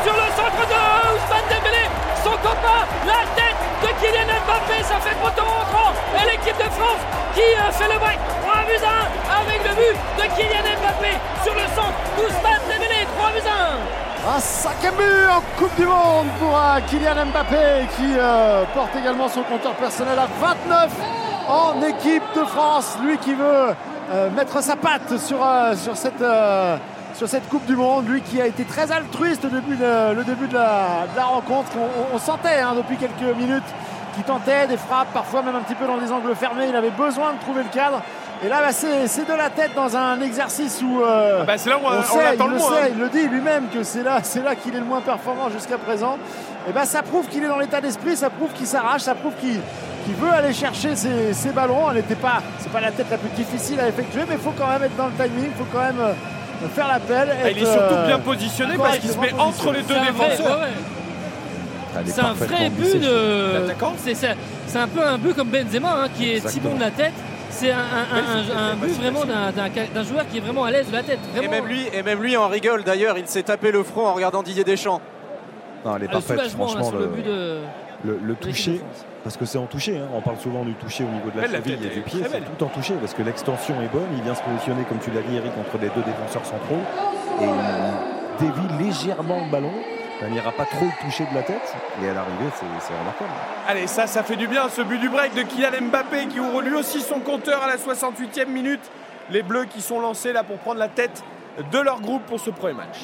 sur 0.05 0.13
le 0.13 0.29
centre 0.37 0.67
de 0.69 0.79
Ousmane 1.15 1.49
Dembélé. 1.49 1.85
Son 2.23 2.33
copain, 2.33 2.85
la 3.07 3.25
tête 3.35 3.46
Kylian 4.01 4.29
Mbappé, 4.45 4.83
ça 4.83 4.97
fait 5.01 5.17
poteau 5.17 5.47
entrant. 5.47 5.93
Et 6.17 6.31
l'équipe 6.31 6.57
de 6.57 6.71
France 6.71 7.03
qui 7.35 7.41
euh, 7.41 7.73
fait 7.73 7.93
le 7.93 7.99
break. 7.99 8.19
3 8.43 8.55
buts 8.67 8.85
à 8.85 9.37
1 9.37 9.43
avec 9.43 9.61
le 9.65 9.75
but 9.75 9.97
de 10.19 10.25
Kylian 10.37 10.67
Mbappé 10.81 11.13
sur 11.43 11.55
le 11.55 11.67
centre 11.75 11.97
d'Ousmane 12.17 12.65
Dembélé. 12.69 13.07
3 13.17 13.31
buts 13.33 13.49
à 13.49 14.33
1. 14.33 14.37
Un 14.37 14.41
cinquième 14.41 14.95
but 14.95 15.29
en 15.31 15.41
Coupe 15.59 15.75
du 15.77 15.87
Monde 15.87 16.29
pour 16.39 16.57
euh, 16.57 16.81
Kylian 16.89 17.27
Mbappé 17.27 17.87
qui 17.97 18.15
euh, 18.17 18.65
porte 18.75 18.95
également 18.97 19.29
son 19.29 19.43
compteur 19.43 19.75
personnel 19.75 20.19
à 20.19 20.27
29 20.41 20.91
en 21.49 21.83
équipe 21.83 22.25
de 22.35 22.45
France. 22.45 22.99
Lui 23.03 23.19
qui 23.19 23.35
veut 23.35 23.75
mettre 24.37 24.63
sa 24.63 24.77
patte 24.77 25.19
sur, 25.19 25.39
cette, 25.95 26.23
sur 27.17 27.29
cette 27.29 27.49
Coupe 27.49 27.65
du 27.67 27.75
Monde. 27.77 28.09
Lui 28.09 28.21
qui 28.23 28.41
a 28.41 28.47
été 28.47 28.65
très 28.65 28.93
altruiste 28.93 29.43
depuis 29.45 29.77
le, 29.77 30.15
le 30.15 30.25
début 30.25 30.47
de 30.49 30.55
la, 30.55 31.07
de 31.13 31.17
la 31.17 31.25
rencontre. 31.25 31.71
On, 32.15 32.19
sentait 32.19 32.61
hein, 32.61 32.75
depuis 32.77 32.97
quelques 32.97 33.37
minutes 33.37 33.65
qu'il 34.15 34.25
tentait 34.25 34.67
des 34.67 34.77
frappes, 34.77 35.13
parfois 35.13 35.43
même 35.43 35.57
un 35.57 35.61
petit 35.61 35.75
peu 35.75 35.87
dans 35.87 35.99
des 35.99 36.11
angles 36.13 36.35
fermés. 36.35 36.67
Il 36.69 36.77
avait 36.77 36.91
besoin 36.91 37.33
de 37.35 37.39
trouver 37.41 37.63
le 37.63 37.69
cadre. 37.71 38.03
Et 38.45 38.49
là, 38.49 38.61
bah, 38.61 38.71
c'est 38.73 39.27
de 39.27 39.33
la 39.33 39.49
tête 39.49 39.71
dans 39.75 39.97
un 39.97 40.21
exercice 40.21 40.83
où 40.83 41.03
euh, 41.03 41.39
Ah 41.41 41.45
bah, 41.45 41.55
c'est 41.57 41.71
là 41.71 41.79
où 41.79 41.87
on- 41.87 41.99
on 41.99 42.03
sait, 42.03 42.35
il 42.35 42.39
le 42.39 42.51
moins, 42.51 42.59
sait, 42.59 42.83
hein. 42.83 42.89
il 42.93 42.99
le 42.99 43.09
dit 43.09 43.27
lui-même 43.29 43.65
que 43.73 43.83
c'est 43.83 44.03
là, 44.03 44.19
là 44.45 44.55
qu'il 44.55 44.75
est 44.75 44.79
le 44.79 44.85
moins 44.85 45.01
performant 45.01 45.49
jusqu'à 45.49 45.79
présent. 45.79 46.19
Et 46.69 46.73
ben 46.73 46.85
ça 46.85 47.03
prouve 47.03 47.27
qu'il 47.29 47.43
est 47.45 47.49
dans 47.49 47.59
l'état 47.59 47.81
d'esprit, 47.81 48.15
ça 48.17 48.29
prouve 48.29 48.51
qu'il 48.53 48.67
s'arrache, 48.67 49.03
ça 49.03 49.15
prouve 49.15 49.33
qu'il 49.41 50.15
veut 50.17 50.31
aller 50.31 50.53
chercher 50.53 50.97
ses, 50.97 51.33
ses 51.33 51.51
ballons. 51.51 51.89
Elle 51.91 51.97
n'était 51.97 52.15
pas, 52.15 52.43
c'est 52.59 52.71
pas 52.71 52.81
la 52.81 52.91
tête 52.91 53.07
la 53.11 53.17
plus 53.19 53.31
difficile 53.31 53.81
à 53.81 53.89
effectuer, 53.89 54.23
mais 54.29 54.35
il 54.35 54.41
faut 54.41 54.53
quand 54.59 54.67
même 54.69 54.83
être 54.83 54.97
dans 54.97 55.07
le 55.07 55.13
timing, 55.13 55.47
il 55.47 55.55
faut 55.55 55.67
quand 55.73 55.83
même 55.83 56.01
euh, 56.01 56.13
faire 56.75 56.89
l'appel. 56.89 57.29
Ah, 57.45 57.51
il 57.51 57.59
est 57.59 57.65
surtout 57.65 57.95
euh, 57.95 58.07
bien 58.07 58.19
positionné 58.19 58.77
parce 58.77 58.99
qu'il 58.99 59.11
se 59.11 59.19
met 59.19 59.33
entre 59.39 59.73
les 59.73 59.83
deux 59.83 59.95
défenseurs. 59.95 60.61
C'est 62.07 62.21
un 62.21 62.33
vrai 62.35 62.71
glissée. 62.71 62.99
but 62.99 63.07
de. 63.07 63.75
C'est 64.67 64.79
un 64.79 64.89
peu 64.89 65.07
un 65.07 65.17
but 65.19 65.35
comme 65.35 65.49
Benzema 65.49 66.03
hein, 66.05 66.09
qui 66.15 66.31
est 66.33 66.47
si 66.49 66.61
bon 66.61 66.75
de 66.75 66.81
la 66.81 66.91
tête. 66.91 67.13
C'est 67.51 67.71
un, 67.71 67.77
un- 67.77 67.79
un- 67.79 68.69
un- 68.69 68.73
un 68.73 68.75
but 68.75 68.93
vraiment 69.01 69.25
d'un- 69.25 70.03
joueur 70.05 70.29
qui 70.31 70.37
est 70.39 70.41
vraiment 70.41 70.65
à 70.65 70.71
l'aise 70.71 70.89
de 70.89 70.93
la 70.93 71.03
tête. 71.03 71.21
Et 71.43 71.49
même 71.49 71.67
lui, 71.67 71.87
et 71.93 72.03
même 72.03 72.21
lui 72.23 72.37
en 72.37 72.49
rigole 72.49 72.83
d'ailleurs. 72.85 73.17
Il 73.17 73.27
s'est 73.27 73.45
tapé 73.45 73.71
le 73.73 73.83
front 73.83 74.07
en 74.07 74.13
regardant 74.13 74.43
Didier 74.43 74.65
Deschamps. 74.65 75.01
Non, 75.85 75.97
elle 75.97 76.03
est 76.03 76.07
Ah, 76.11 76.13
parfaite. 76.15 76.37
là, 76.37 76.43
Franchement, 76.51 76.83
sur 76.85 76.99
le 76.99 77.05
le, 77.05 77.07
but 77.11 77.23
de. 77.25 77.59
le- 78.05 78.19
le 78.23 78.35
toucher. 78.35 78.81
Parce 79.27 79.37
que 79.37 79.45
c'est 79.45 79.59
en 79.59 79.67
toucher. 79.67 79.99
hein. 79.99 80.07
On 80.15 80.21
parle 80.21 80.37
souvent 80.39 80.63
du 80.65 80.73
toucher 80.75 81.03
au 81.03 81.09
niveau 81.09 81.31
de 81.35 81.41
la 81.41 81.49
cheville 81.49 81.77
tête 81.79 81.91
et 81.91 81.95
du 81.97 82.01
pied. 82.03 82.21
C'est 82.31 82.43
tout 82.57 82.63
en 82.65 82.69
toucher 82.69 82.95
parce 82.95 83.13
que 83.13 83.23
l'extension 83.25 83.75
est 83.83 83.89
bonne. 83.93 84.07
Il 84.17 84.23
vient 84.23 84.37
se 84.37 84.43
positionner, 84.43 84.85
comme 84.85 85.01
tu 85.01 85.11
l'as 85.11 85.23
dit, 85.23 85.35
Eric, 85.35 85.51
entre 85.59 85.79
les 85.83 85.89
deux 85.89 86.03
défenseurs 86.03 86.45
centraux. 86.47 86.79
Et 87.41 87.45
il 87.45 88.47
dévie 88.47 88.85
légèrement 88.85 89.45
le 89.45 89.51
ballon. 89.51 89.73
Elle 90.23 90.31
n'ira 90.31 90.53
pas 90.53 90.65
trop 90.65 90.85
le 90.85 91.05
toucher 91.05 91.27
de 91.29 91.35
la 91.35 91.43
tête. 91.43 91.75
Et 92.05 92.09
à 92.09 92.15
l'arrivée, 92.15 92.51
c'est 92.55 92.67
c'est 92.87 92.97
remarquable. 92.97 93.31
Allez, 93.67 93.89
ça, 93.89 94.07
ça 94.07 94.23
fait 94.23 94.37
du 94.37 94.47
bien, 94.47 94.69
ce 94.69 94.81
but 94.83 94.99
du 95.01 95.09
break 95.09 95.35
de 95.35 95.43
Kylian 95.43 95.89
Mbappé 95.91 96.29
qui 96.29 96.39
ouvre 96.39 96.63
lui 96.63 96.77
aussi 96.77 97.01
son 97.01 97.19
compteur 97.19 97.65
à 97.65 97.67
la 97.67 97.79
68e 97.79 98.47
minute. 98.47 98.93
Les 99.31 99.43
Bleus 99.43 99.65
qui 99.65 99.81
sont 99.83 99.99
lancés 99.99 100.33
là 100.33 100.45
pour 100.45 100.59
prendre 100.59 100.79
la 100.79 100.87
tête 100.89 101.25
de 101.73 101.79
leur 101.81 102.01
groupe 102.01 102.23
pour 102.27 102.39
ce 102.39 102.51
premier 102.51 102.75
match. 102.75 102.99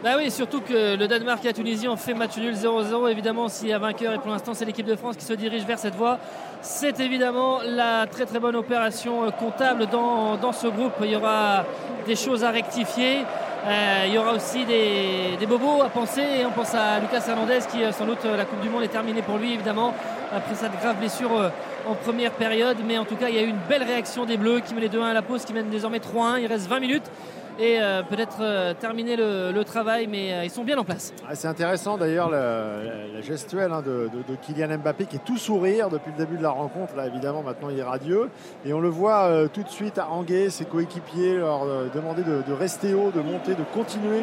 Bah 0.00 0.10
oui, 0.16 0.30
surtout 0.30 0.60
que 0.60 0.96
le 0.96 1.08
Danemark 1.08 1.44
et 1.44 1.48
la 1.48 1.52
Tunisie 1.52 1.88
ont 1.88 1.96
fait 1.96 2.14
match 2.14 2.36
nul 2.36 2.54
0-0. 2.54 3.10
Évidemment, 3.10 3.48
s'il 3.48 3.68
y 3.68 3.72
a 3.72 3.80
vainqueur, 3.80 4.12
et 4.12 4.18
pour 4.18 4.30
l'instant 4.30 4.54
c'est 4.54 4.64
l'équipe 4.64 4.86
de 4.86 4.94
France 4.94 5.16
qui 5.16 5.24
se 5.24 5.32
dirige 5.32 5.64
vers 5.64 5.78
cette 5.80 5.96
voie, 5.96 6.18
c'est 6.60 7.00
évidemment 7.00 7.58
la 7.66 8.06
très 8.06 8.24
très 8.24 8.38
bonne 8.38 8.54
opération 8.54 9.24
euh, 9.24 9.30
comptable 9.30 9.86
dans, 9.86 10.36
dans 10.36 10.52
ce 10.52 10.68
groupe. 10.68 10.92
Il 11.02 11.10
y 11.10 11.16
aura 11.16 11.64
des 12.06 12.14
choses 12.14 12.44
à 12.44 12.50
rectifier. 12.52 13.24
Euh, 13.66 14.04
il 14.06 14.14
y 14.14 14.18
aura 14.18 14.34
aussi 14.34 14.64
des, 14.64 15.36
des 15.36 15.46
bobos 15.46 15.82
à 15.82 15.88
penser 15.88 16.22
et 16.22 16.46
on 16.46 16.52
pense 16.52 16.76
à 16.76 17.00
Lucas 17.00 17.24
Hernandez 17.26 17.58
qui 17.68 17.82
euh, 17.82 17.90
sans 17.90 18.06
doute 18.06 18.24
la 18.24 18.44
Coupe 18.44 18.60
du 18.60 18.68
Monde 18.68 18.84
est 18.84 18.88
terminée 18.88 19.20
pour 19.20 19.36
lui 19.36 19.52
évidemment 19.52 19.92
après 20.32 20.54
cette 20.54 20.80
grave 20.80 20.96
blessure 20.98 21.50
en 21.88 21.94
première 21.94 22.30
période 22.30 22.76
mais 22.86 22.98
en 22.98 23.04
tout 23.04 23.16
cas 23.16 23.28
il 23.30 23.34
y 23.34 23.38
a 23.38 23.42
eu 23.42 23.48
une 23.48 23.58
belle 23.68 23.82
réaction 23.82 24.26
des 24.26 24.36
Bleus 24.36 24.60
qui 24.60 24.74
met 24.74 24.80
les 24.80 24.88
2-1 24.88 25.02
à 25.02 25.12
la 25.12 25.22
pause 25.22 25.44
qui 25.44 25.52
mènent 25.52 25.70
désormais 25.70 25.98
3-1 25.98 26.40
il 26.40 26.46
reste 26.46 26.68
20 26.68 26.78
minutes 26.78 27.10
et 27.58 27.80
euh, 27.80 28.02
peut-être 28.02 28.38
euh, 28.40 28.74
terminer 28.74 29.16
le, 29.16 29.62
travail 29.64 30.06
mais 30.06 30.32
euh, 30.32 30.44
ils 30.44 30.50
sont 30.50 30.64
bien 30.64 30.78
en 30.78 30.84
place. 30.84 31.12
Ah, 31.28 31.34
C'est 31.34 31.48
intéressant 31.48 31.98
d'ailleurs 31.98 32.30
le- 32.30 33.14
la, 33.14 33.20
gestuelle 33.20 33.72
hein, 33.72 33.82
de, 33.82 34.08
Kylian 34.42 34.78
Mbappé 34.78 35.06
qui 35.06 35.16
est 35.16 35.24
tout 35.24 35.36
sourire 35.36 35.88
depuis 35.90 36.12
le 36.12 36.18
début 36.18 36.36
de 36.38 36.42
la 36.42 36.50
rencontre. 36.50 36.94
Là, 36.96 37.06
évidemment, 37.06 37.42
maintenant 37.42 37.68
il 37.70 37.78
est 37.78 37.82
radieux. 37.82 38.30
Et 38.64 38.72
on 38.72 38.80
le 38.80 38.88
voit 38.88 39.48
tout 39.52 39.62
de 39.62 39.68
suite 39.68 39.98
haranguer 39.98 40.50
ses 40.50 40.64
coéquipiers, 40.64 41.36
leur 41.36 41.66
demander 41.94 42.22
de, 42.22 42.42
de 42.46 42.52
rester 42.52 42.94
haut, 42.94 43.10
de 43.10 43.20
monter, 43.20 43.54
de 43.54 43.64
continuer 43.74 44.22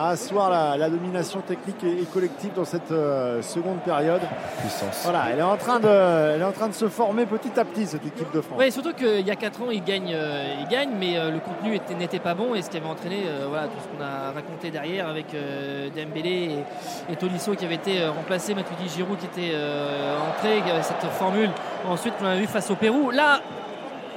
à 0.00 0.08
asseoir 0.10 0.48
la, 0.48 0.78
la 0.78 0.88
domination 0.88 1.40
technique 1.42 1.84
et, 1.84 2.00
et 2.00 2.04
collective 2.06 2.52
dans 2.54 2.64
cette 2.64 2.90
euh, 2.90 3.42
seconde 3.42 3.80
période. 3.80 4.22
Puissance. 4.60 5.02
Voilà, 5.04 5.24
elle 5.30 5.38
est, 5.40 5.42
en 5.42 5.58
train 5.58 5.78
de, 5.78 5.88
elle 5.88 6.40
est 6.40 6.44
en 6.44 6.52
train 6.52 6.68
de 6.68 6.72
se 6.74 6.88
former 6.88 7.26
petit 7.26 7.58
à 7.60 7.66
petit, 7.66 7.84
cette 7.86 8.06
équipe 8.06 8.32
de 8.32 8.40
France. 8.40 8.58
Oui, 8.58 8.72
surtout 8.72 8.94
qu'il 8.94 9.20
y 9.26 9.30
a 9.30 9.36
4 9.36 9.60
ans, 9.62 9.70
ils 9.70 9.84
gagnent, 9.84 10.14
euh, 10.14 10.54
ils 10.62 10.68
gagnent 10.68 10.94
mais 10.98 11.18
euh, 11.18 11.30
le 11.30 11.40
contenu 11.40 11.74
était- 11.74 11.94
n'était 11.94 12.18
pas 12.18 12.32
bon 12.34 12.54
et 12.54 12.62
ce 12.62 12.70
qui 12.70 12.78
avait 12.78 12.86
entraîné 12.86 13.24
euh, 13.26 13.44
voilà, 13.48 13.66
tout 13.66 13.76
ce 13.82 13.88
qu'on 13.94 14.02
a 14.02 14.32
raconté 14.32 14.70
derrière 14.70 15.06
avec 15.06 15.34
euh, 15.34 15.90
Dembélé 15.94 16.64
et, 17.08 17.12
et 17.12 17.16
Tolisso 17.16 17.54
qui 17.54 17.66
avait 17.66 17.74
été 17.74 18.00
euh, 18.00 18.10
remplacé, 18.10 18.54
Matuidi 18.54 18.88
Giroud 18.88 19.18
qui 19.18 19.26
était 19.26 19.52
euh, 19.54 20.16
entré, 20.30 20.62
qui 20.62 20.70
avait 20.70 20.82
cette 20.82 21.04
formule 21.12 21.50
ensuite 21.86 22.16
qu'on 22.16 22.24
a 22.26 22.36
vu 22.36 22.46
face 22.46 22.70
au 22.70 22.74
Pérou. 22.74 23.10
Là, 23.10 23.40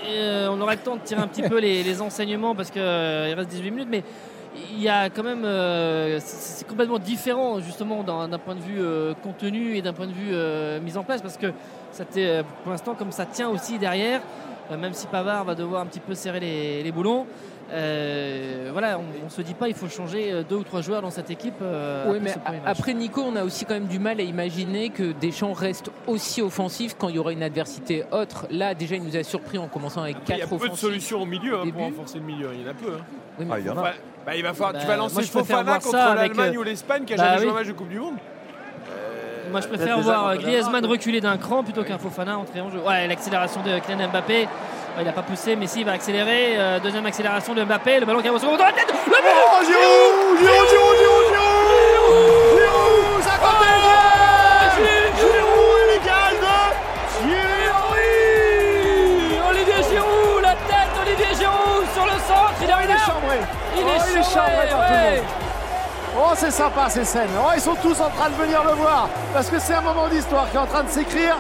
euh, 0.07 0.47
on 0.49 0.61
aurait 0.61 0.76
le 0.76 0.81
temps 0.81 0.95
de 0.95 1.01
tirer 1.01 1.22
un 1.22 1.27
petit 1.27 1.41
peu 1.49 1.60
les, 1.60 1.84
les 1.84 2.01
enseignements 2.01 2.55
parce 2.55 2.72
qu'il 2.72 2.81
reste 2.81 3.49
18 3.49 3.72
minutes, 3.72 3.88
mais 3.91 4.03
il 4.72 4.82
y 4.82 4.90
a 4.90 5.10
quand 5.10 5.24
même. 5.24 5.44
euh, 5.46 6.20
c'est 6.22 6.68
complètement 6.68 7.00
différent, 7.00 7.60
justement, 7.60 8.04
d'un 8.04 8.38
point 8.40 8.56
de 8.56 8.62
vue 8.62 8.80
euh, 8.82 9.14
contenu 9.24 9.76
et 9.76 9.82
d'un 9.82 9.94
point 9.94 10.08
de 10.08 10.12
vue 10.14 10.32
euh, 10.34 10.80
mise 10.82 10.98
en 10.98 11.04
place 11.04 11.22
parce 11.22 11.38
que 11.38 11.48
ça 11.92 12.06
t'est, 12.06 12.44
pour 12.64 12.72
l'instant, 12.72 12.96
comme 12.96 13.12
ça 13.12 13.26
tient 13.26 13.50
aussi 13.50 13.78
derrière, 13.80 14.22
euh, 14.72 14.78
même 14.78 14.94
si 14.94 15.08
Pavard 15.08 15.44
va 15.46 15.56
devoir 15.56 15.82
un 15.82 15.86
petit 15.86 16.00
peu 16.00 16.16
serrer 16.16 16.40
les, 16.40 16.84
les 16.84 16.92
boulons. 16.92 17.26
euh, 17.72 18.70
voilà, 18.72 19.00
on, 19.00 19.26
on 19.26 19.30
se 19.30 19.42
dit 19.42 19.54
pas 19.54 19.68
il 19.68 19.74
faut 19.74 19.88
changer 19.90 20.44
deux 20.48 20.58
ou 20.58 20.64
trois 20.64 20.82
joueurs 20.82 21.02
dans 21.02 21.10
cette 21.10 21.30
équipe. 21.32 21.56
euh, 21.62 22.06
Oui, 22.12 22.18
après 22.18 22.20
mais 22.24 22.34
ce 22.34 22.40
premier 22.40 22.58
a- 22.58 22.62
match. 22.62 22.80
après 22.80 22.94
Nico, 22.94 23.22
on 23.22 23.36
a 23.36 23.44
aussi 23.44 23.66
quand 23.66 23.74
même 23.74 23.88
du 23.88 24.00
mal 24.00 24.20
à 24.20 24.24
imaginer 24.24 24.90
que 24.90 25.12
Deschamps 25.14 25.54
reste 25.54 25.90
aussi 26.08 26.42
offensif 26.42 26.96
quand 26.98 27.10
il 27.10 27.16
y 27.16 27.20
aura 27.20 27.32
une 27.32 27.44
adversité 27.44 28.04
autre. 28.12 28.48
Là, 28.52 28.74
déjà, 28.76 28.96
il 28.96 29.04
nous 29.04 29.16
a 29.18 29.24
surpris 29.24 29.58
en 29.58 29.68
commençant 29.68 30.02
avec 30.04 30.18
Il 30.28 30.30
y 30.32 30.34
a 30.34 30.38
quatre 30.46 30.58
peu 30.58 30.70
de 30.70 30.76
solutions 30.76 31.22
au 31.22 31.26
milieu 31.26 31.54
hein, 31.56 31.58
pour 31.58 31.66
début. 31.66 31.84
renforcer 31.84 32.20
le 32.20 32.26
milieu. 32.26 32.50
Il 32.54 32.62
y 32.62 32.68
en 32.68 32.72
a 32.72 32.74
peu. 32.74 32.94
hein. 32.94 33.06
Oui, 33.40 33.46
mais 33.48 33.54
Ah, 33.56 33.60
il 33.60 33.66
y 33.66 33.70
en 33.70 33.78
a. 33.78 33.82
Bah, 33.82 33.94
bah, 34.26 34.36
il 34.36 34.44
va 34.44 34.54
falloir, 34.54 34.72
tu 34.74 34.80
Bah, 34.80 34.86
vas 34.88 34.95
lancer 34.98 35.16
moi, 35.16 35.24
Fofana 35.24 35.80
contre 35.80 35.95
l'Allemagne 36.16 36.54
euh, 36.56 36.60
ou 36.60 36.64
l'Espagne 36.64 37.04
qui 37.06 37.14
a 37.14 37.18
bah 37.18 37.24
jamais 37.24 37.38
joué 37.38 37.45
oui. 37.48 37.52
un 37.52 37.56
match 37.56 37.68
de 37.68 37.74
Coupe 37.74 37.90
du 37.90 38.00
Monde. 38.00 38.16
Moi, 39.52 39.62
je 39.62 39.68
préfère 39.68 40.00
voir 40.00 40.28
euh, 40.30 40.36
Griezmann 40.38 40.86
reculer 40.86 41.22
d'un 41.22 41.38
cran 41.38 41.64
plutôt 41.64 41.84
qu'un 41.84 41.98
Fofana 41.98 42.38
entrer 42.38 42.62
en 42.62 42.72
jeu. 42.72 42.80
Ouais, 42.80 43.08
l'accélération 43.08 43.62
de 43.62 43.80
Kylian 43.80 44.08
Mbappé. 44.10 44.48
Il 45.00 45.06
n'a 45.06 45.12
pas 45.12 45.22
poussé, 45.24 45.56
mais 45.56 45.68
si, 45.68 45.80
il 45.82 45.86
va 45.86 45.91
accélérer. 45.94 46.54
Euh, 46.58 46.80
deuxième 46.80 47.06
accélération 47.06 47.54
de 47.54 47.64
Mbappé. 47.64 48.00
Le 48.00 48.06
ballon 48.06 48.22
qui 48.22 48.28
arrive 48.28 48.38
au 48.38 48.41
second. 48.45 48.58
Dans 48.58 48.66
la 48.66 48.72
tête 48.72 48.88
Le 48.91 49.12
but 49.12 49.18
Oh, 49.26 49.64
Giroud 49.66 50.38
Giroud, 50.40 50.68
Giroud, 50.70 50.98
Giroud, 50.98 51.26
Giroud 51.30 51.54
Giroud, 52.58 53.22
ça 53.24 53.38
compte 53.38 53.66
Giroud, 55.20 55.80
illégal 55.88 56.34
de 56.41 56.56
Henry 57.74 59.40
Olivier 59.50 59.82
Giroud, 59.90 60.41
la 60.41 60.56
tête 60.70 60.90
d'Olivier 60.95 61.34
Giroud 61.40 61.86
sur 61.94 62.06
le 62.06 62.18
centre. 62.28 62.54
Il 62.62 62.70
est, 62.70 62.74
Il 62.86 62.91
est 62.91 63.62
Il 63.76 63.82
est 63.82 63.86
Oh, 63.86 64.04
il 64.14 64.18
est 64.18 64.70
tout 64.70 64.76
le 64.78 65.18
monde. 65.18 65.26
Oh, 66.16 66.32
c'est 66.36 66.52
sympa 66.52 66.90
ces 66.90 67.04
scènes. 67.06 67.30
Oh, 67.40 67.50
ils 67.56 67.62
sont 67.62 67.76
tous 67.76 68.00
en 68.00 68.10
train 68.10 68.30
de 68.30 68.36
venir 68.36 68.64
le 68.64 68.74
voir 68.74 69.10
parce 69.34 69.50
que 69.50 69.58
c'est 69.60 69.74
un 69.74 69.82
moment 69.82 70.08
d'histoire 70.08 70.50
qui 70.52 70.58
est 70.58 70.60
en 70.60 70.68
train 70.68 70.84
de 70.84 70.90
s'écrire 70.90 71.38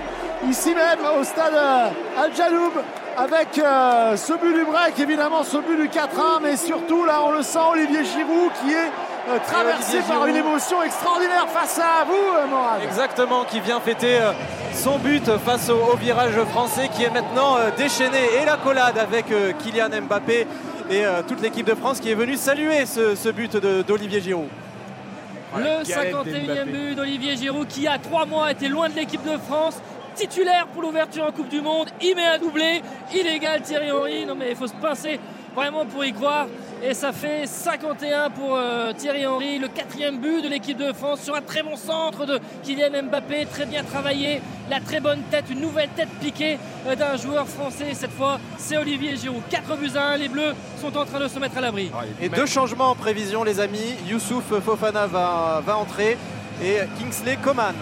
ici 0.49 0.73
même 0.73 0.99
au 1.19 1.23
stade 1.23 1.53
euh, 1.53 1.87
Al 2.21 2.35
Jaloub 2.35 2.73
avec 3.15 3.59
euh, 3.59 4.17
ce 4.17 4.33
but 4.33 4.53
du 4.53 4.65
break, 4.65 4.99
évidemment 4.99 5.43
ce 5.43 5.57
but 5.57 5.77
du 5.79 5.87
4-1, 5.87 6.41
mais 6.41 6.57
surtout 6.57 7.05
là 7.05 7.21
on 7.23 7.31
le 7.31 7.43
sent 7.43 7.59
Olivier 7.71 8.03
Giroud 8.03 8.51
qui 8.63 8.73
est 8.73 8.91
euh, 9.29 9.37
traversé 9.47 9.99
par 10.01 10.25
une 10.25 10.35
émotion 10.35 10.81
extraordinaire 10.81 11.45
face 11.47 11.79
à 11.79 12.03
vous, 12.05 12.13
euh, 12.13 12.47
Morad. 12.47 12.81
Exactement, 12.83 13.43
qui 13.45 13.59
vient 13.59 13.79
fêter 13.79 14.17
euh, 14.19 14.31
son 14.73 14.97
but 14.97 15.37
face 15.45 15.69
au, 15.69 15.93
au 15.93 15.95
virage 15.95 16.33
français 16.51 16.89
qui 16.91 17.03
est 17.03 17.11
maintenant 17.11 17.57
euh, 17.57 17.69
déchaîné. 17.77 18.17
Et 18.41 18.45
la 18.45 18.57
collade 18.57 18.97
avec 18.97 19.31
euh, 19.31 19.53
Kylian 19.59 19.89
Mbappé 20.01 20.47
et 20.89 21.05
euh, 21.05 21.21
toute 21.27 21.41
l'équipe 21.41 21.65
de 21.65 21.75
France 21.75 21.99
qui 21.99 22.09
est 22.09 22.15
venue 22.15 22.35
saluer 22.35 22.85
ce, 22.85 23.15
ce 23.15 23.29
but 23.29 23.55
d'Olivier 23.57 24.21
Giroud. 24.21 24.47
Le 25.55 25.83
51e 25.83 26.65
but 26.65 26.95
d'Olivier 26.95 27.35
Giroud 27.37 27.67
qui, 27.67 27.81
il 27.81 27.83
y 27.83 27.87
a 27.87 27.99
trois 27.99 28.25
mois, 28.25 28.51
était 28.51 28.67
loin 28.67 28.89
de 28.89 28.95
l'équipe 28.95 29.23
de 29.23 29.37
France. 29.37 29.79
Titulaire 30.15 30.67
pour 30.67 30.81
l'ouverture 30.83 31.25
en 31.25 31.31
Coupe 31.31 31.49
du 31.49 31.61
Monde. 31.61 31.89
Il 32.01 32.15
met 32.15 32.25
un 32.25 32.37
doublé. 32.37 32.81
Illégal 33.13 33.61
Thierry 33.61 33.91
Henry. 33.91 34.25
Non, 34.25 34.35
mais 34.35 34.51
il 34.51 34.55
faut 34.55 34.67
se 34.67 34.73
pincer 34.73 35.19
vraiment 35.53 35.85
pour 35.85 36.03
y 36.03 36.13
croire. 36.13 36.47
Et 36.83 36.93
ça 36.93 37.13
fait 37.13 37.45
51 37.45 38.29
pour 38.31 38.55
euh, 38.55 38.91
Thierry 38.91 39.25
Henry, 39.25 39.57
le 39.57 39.69
quatrième 39.69 40.19
but 40.19 40.41
de 40.41 40.49
l'équipe 40.49 40.77
de 40.77 40.91
France 40.91 41.21
sur 41.21 41.33
un 41.33 41.41
très 41.41 41.63
bon 41.63 41.77
centre 41.77 42.25
de 42.25 42.39
Kylian 42.63 43.03
Mbappé, 43.03 43.45
très 43.45 43.65
bien 43.65 43.83
travaillé, 43.83 44.41
la 44.69 44.81
très 44.81 44.99
bonne 44.99 45.21
tête, 45.31 45.45
une 45.49 45.61
nouvelle 45.61 45.89
tête 45.95 46.09
piquée 46.19 46.57
euh, 46.87 46.95
d'un 46.95 47.15
joueur 47.15 47.47
français. 47.47 47.93
Cette 47.93 48.11
fois, 48.11 48.39
c'est 48.57 48.77
Olivier 48.77 49.15
Giroud. 49.15 49.41
4 49.49 49.77
buts 49.77 49.91
à 49.95 50.09
1, 50.09 50.17
les 50.17 50.27
Bleus 50.27 50.53
sont 50.81 50.97
en 50.97 51.05
train 51.05 51.19
de 51.19 51.27
se 51.29 51.39
mettre 51.39 51.57
à 51.57 51.61
l'abri. 51.61 51.89
Et 52.21 52.27
deux 52.27 52.45
changements 52.45 52.89
en 52.89 52.95
prévision, 52.95 53.45
les 53.45 53.61
amis. 53.61 53.95
Youssouf 54.09 54.43
Fofana 54.61 55.07
va, 55.07 55.61
va 55.65 55.77
entrer 55.77 56.17
et 56.61 56.79
Kingsley 56.99 57.37
Coman. 57.37 57.75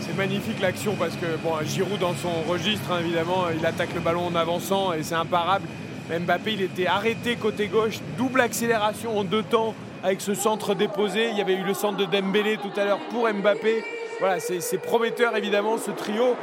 C'est 0.00 0.16
magnifique 0.16 0.60
l'action 0.60 0.94
parce 0.94 1.14
que 1.14 1.36
bon, 1.42 1.52
Giroud 1.64 1.98
dans 1.98 2.14
son 2.14 2.42
registre 2.48 2.92
hein, 2.92 2.98
évidemment 3.00 3.46
il 3.56 3.64
attaque 3.66 3.92
le 3.94 4.00
ballon 4.00 4.26
en 4.26 4.34
avançant 4.34 4.92
et 4.92 5.02
c'est 5.02 5.14
imparable. 5.14 5.66
Mbappé 6.10 6.52
il 6.52 6.62
était 6.62 6.86
arrêté 6.86 7.36
côté 7.36 7.66
gauche, 7.68 7.98
double 8.16 8.40
accélération 8.40 9.18
en 9.18 9.24
deux 9.24 9.42
temps 9.42 9.74
avec 10.04 10.20
ce 10.20 10.34
centre 10.34 10.74
déposé. 10.74 11.30
Il 11.30 11.38
y 11.38 11.40
avait 11.40 11.54
eu 11.54 11.64
le 11.64 11.74
centre 11.74 11.96
de 11.96 12.04
Dembélé 12.04 12.58
tout 12.58 12.70
à 12.78 12.84
l'heure 12.84 13.00
pour 13.10 13.28
Mbappé. 13.28 13.84
Voilà, 14.20 14.38
c'est 14.40 14.78
prometteur 14.78 15.36
évidemment 15.36 15.78
ce 15.78 15.90
trio. 15.90 16.36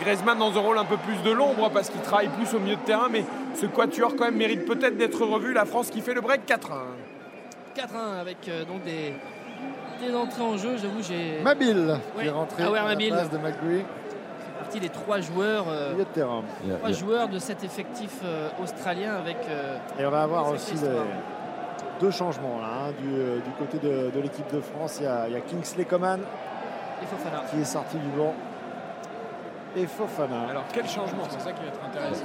Griezmann 0.00 0.38
dans 0.38 0.56
un 0.56 0.60
rôle 0.60 0.76
un 0.78 0.84
peu 0.84 0.96
plus 0.98 1.16
de 1.24 1.30
l'ombre 1.30 1.70
parce 1.70 1.88
qu'il 1.88 2.00
travaille 2.02 2.28
plus 2.28 2.52
au 2.54 2.58
milieu 2.60 2.76
de 2.76 2.80
terrain, 2.82 3.08
mais 3.10 3.24
ce 3.54 3.64
quatuor 3.66 4.14
quand 4.16 4.24
même 4.26 4.36
mérite 4.36 4.64
peut-être 4.66 4.96
d'être 4.96 5.24
revu. 5.24 5.52
La 5.54 5.64
France 5.64 5.88
qui 5.90 6.00
fait 6.00 6.14
le 6.14 6.20
break 6.20 6.42
4-1. 6.46 6.56
4-1 7.76 8.20
avec 8.20 8.36
euh, 8.48 8.64
donc 8.64 8.82
des, 8.84 9.14
des 10.04 10.14
entrées 10.14 10.42
en 10.42 10.56
jeu. 10.56 10.76
J'avoue, 10.80 11.02
j'ai. 11.02 11.40
Mabil 11.42 11.96
qui 12.14 12.18
Ouais. 12.18 12.26
est 12.26 12.30
rentré 12.30 12.62
Ah 12.66 12.70
ouais, 12.70 12.78
à 12.78 12.82
la 12.82 12.88
Mabil. 12.90 13.08
place 13.08 13.30
de 13.30 13.38
McGree. 13.38 13.84
C'est 14.70 14.78
parti 14.78 14.80
des 14.80 14.88
trois 14.90 15.20
joueurs. 15.20 15.64
euh, 15.68 15.94
de 15.94 16.04
terrain. 16.04 16.42
Trois 16.78 16.92
joueurs 16.92 17.28
de 17.28 17.38
cet 17.38 17.64
effectif 17.64 18.20
euh, 18.24 18.48
australien 18.62 19.14
avec. 19.14 19.38
euh, 19.48 19.76
Et 19.98 20.04
on 20.06 20.10
va 20.10 20.22
avoir 20.22 20.50
aussi 20.50 20.74
les 20.74 20.88
deux 22.00 22.10
changements 22.10 22.60
là, 22.60 22.88
hein, 22.88 22.92
du, 23.00 23.08
du 23.08 23.50
côté 23.58 23.78
de, 23.78 24.10
de 24.10 24.20
l'équipe 24.20 24.50
de 24.52 24.60
France. 24.60 24.98
Il 25.00 25.04
y 25.04 25.06
a, 25.06 25.26
il 25.28 25.32
y 25.32 25.36
a 25.36 25.40
Kingsley 25.40 25.84
Coman 25.84 26.20
Et 27.02 27.06
Fofana. 27.06 27.42
qui 27.50 27.60
est 27.60 27.64
sorti 27.64 27.96
du 27.96 28.08
banc. 28.16 28.34
Et 29.76 29.86
Fofana. 29.86 30.48
Alors 30.50 30.64
quel 30.72 30.86
changement 30.86 31.24
C'est 31.28 31.40
ça 31.40 31.52
qui 31.52 31.62
va 31.62 31.68
être 31.68 31.80
intéressant. 31.84 32.24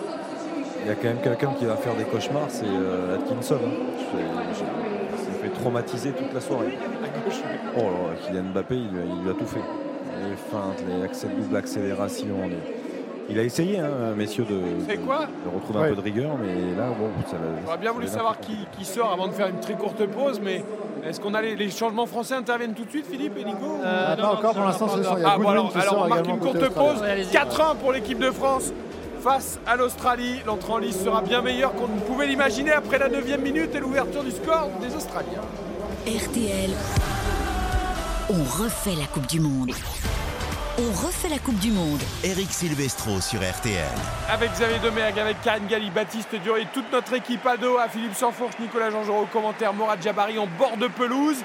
Il 0.82 0.88
y 0.88 0.92
a 0.92 0.96
quand 0.96 1.04
même 1.08 1.22
quelqu'un 1.22 1.54
qui 1.54 1.66
va 1.66 1.76
faire 1.78 1.96
des 1.96 2.04
cauchemars, 2.04 2.50
c'est 2.50 2.66
euh, 2.68 3.16
Atkinson. 3.20 3.56
hein. 3.64 4.20
Il 5.14 5.18
s'est 5.20 5.32
fait 5.42 5.50
traumatiser 5.50 6.12
toute 6.12 6.34
la 6.34 6.42
soirée. 6.42 6.78
Oh 7.78 7.80
là 7.80 7.86
là, 7.86 8.16
Kylian 8.28 8.44
Mbappé, 8.54 8.76
il, 8.76 8.90
il 9.18 9.24
lui 9.24 9.30
a 9.30 9.34
tout 9.34 9.46
fait. 9.46 9.62
Les 10.30 10.36
feintes, 10.36 10.84
les 10.88 11.04
accès, 11.04 11.28
double 11.28 11.56
accélération. 11.58 12.28
les- 12.50 12.58
Il 13.30 13.40
a 13.40 13.44
essayé, 13.44 13.80
hein, 13.80 14.14
messieurs, 14.18 14.44
de, 14.44 14.60
C'est 14.88 14.98
de- 14.98 15.02
quoi 15.02 15.20
de 15.22 15.56
retrouver 15.56 15.80
Ouais. 15.80 15.86
un 15.86 15.90
peu 15.92 15.96
de 15.96 16.02
rigueur, 16.02 16.32
mais 16.42 16.76
là, 16.76 16.90
bon, 16.90 17.10
ça 17.26 17.38
va- 17.38 17.44
J'aurais 17.66 17.78
bien 17.78 17.92
voulu 17.94 18.08
savoir 18.08 18.38
qui, 18.40 18.58
qui 18.78 18.84
sort 18.84 19.14
avant 19.14 19.28
de 19.28 19.32
faire 19.32 19.48
une 19.48 19.62
très 19.62 19.76
courte 19.76 20.06
pause, 20.08 20.42
mais 20.44 20.62
est-ce 21.08 21.22
qu'on 21.22 21.34
a 21.34 21.42
les, 21.42 21.56
les 21.56 21.70
changements 21.72 22.06
français 22.06 22.36
interviennent 22.36 22.74
tout 22.74 22.84
de 22.84 22.90
suite, 22.90 23.06
Philippe 23.10 23.38
et 23.38 23.46
Nico 23.46 23.60
Euh, 23.82 24.08
Ah, 24.12 24.16
pas 24.18 24.22
non, 24.22 24.28
encore, 24.30 24.54
pour 24.54 24.66
l'instant, 24.66 24.90
ce 24.90 25.02
sont- 25.04 25.16
il 25.18 25.22
y 25.22 25.26
a 25.26 25.32
Ah, 25.34 25.38
bon, 25.38 25.48
alors, 25.50 25.72
qui 25.72 25.78
alors 25.80 25.94
sort 25.94 26.04
on 26.06 26.10
marque 26.10 26.28
une 26.28 26.38
courte 26.40 26.70
pause. 26.70 27.02
Ouais, 27.02 27.10
allez-y. 27.12 27.32
4-1 27.32 27.76
pour 27.76 27.94
l'équipe 27.94 28.20
de 28.20 28.30
France 28.32 28.74
face 29.22 29.58
à 29.66 29.78
l'Australie. 29.78 30.42
L'entrée 30.46 30.74
en 30.74 30.78
lice 30.80 31.02
sera 31.02 31.22
bien 31.22 31.42
meilleure 31.42 31.72
qu'on 31.76 31.88
ne 31.88 32.00
pouvait 32.02 32.28
l'imaginer 32.28 32.74
après 32.74 33.00
la 33.00 33.08
9 33.08 33.26
minute 33.42 33.74
et 33.74 33.80
l'ouverture 33.80 34.24
du 34.26 34.32
score 34.32 34.70
des 34.82 34.94
Australiens. 34.94 35.42
RTL, 36.06 36.72
on 38.30 38.44
refait 38.64 38.96
la 39.00 39.06
Coupe 39.08 39.28
du 39.28 39.40
Monde. 39.40 39.72
On 40.80 41.06
refait 41.06 41.30
la 41.30 41.38
Coupe 41.38 41.60
du 41.60 41.70
Monde. 41.70 42.00
Eric 42.24 42.52
Silvestro 42.52 43.22
sur 43.22 43.42
RTL. 43.42 43.86
Avec 44.28 44.54
Xavier 44.54 44.80
Domergue, 44.80 45.20
avec 45.20 45.40
Karine 45.44 45.68
Galli, 45.68 45.92
Baptiste 45.92 46.34
Dury, 46.44 46.66
toute 46.74 46.92
notre 46.92 47.14
équipe 47.14 47.46
ado, 47.46 47.78
à 47.78 47.88
Philippe 47.88 48.16
Sanfourche, 48.16 48.56
Nicolas 48.60 48.90
Jean 48.90 49.04
au 49.22 49.26
commentaire, 49.28 49.72
Morad 49.72 50.02
Jabari 50.02 50.40
en 50.40 50.48
bord 50.48 50.78
de 50.78 50.88
pelouse. 50.88 51.38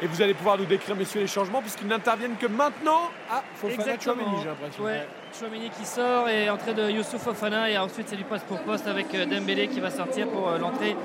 Et 0.00 0.06
vous 0.06 0.22
allez 0.22 0.32
pouvoir 0.32 0.58
nous 0.58 0.64
décrire, 0.64 0.94
messieurs, 0.94 1.20
les 1.22 1.26
changements, 1.26 1.60
puisqu'ils 1.60 1.88
n'interviennent 1.88 2.36
que 2.36 2.46
maintenant. 2.46 3.10
Ah, 3.28 3.42
Fofana 3.56 3.80
Exactement. 3.80 4.14
Chouameni, 4.14 4.42
j'ai 4.42 4.48
l'impression. 4.48 4.84
Ouais, 4.84 5.08
Chouameni 5.36 5.70
qui 5.70 5.84
sort 5.84 6.28
et 6.28 6.48
entrée 6.48 6.74
de 6.74 6.88
Youssouf 6.88 7.20
Fofana 7.20 7.68
et 7.68 7.78
ensuite 7.78 8.08
c'est 8.08 8.16
du 8.16 8.22
poste 8.22 8.44
pour 8.44 8.60
poste 8.60 8.86
avec 8.86 9.12
euh, 9.12 9.26
Dembélé 9.26 9.66
qui 9.66 9.80
va 9.80 9.90
sortir 9.90 10.28
pour 10.28 10.48
euh, 10.48 10.58
l'entrée 10.58 10.96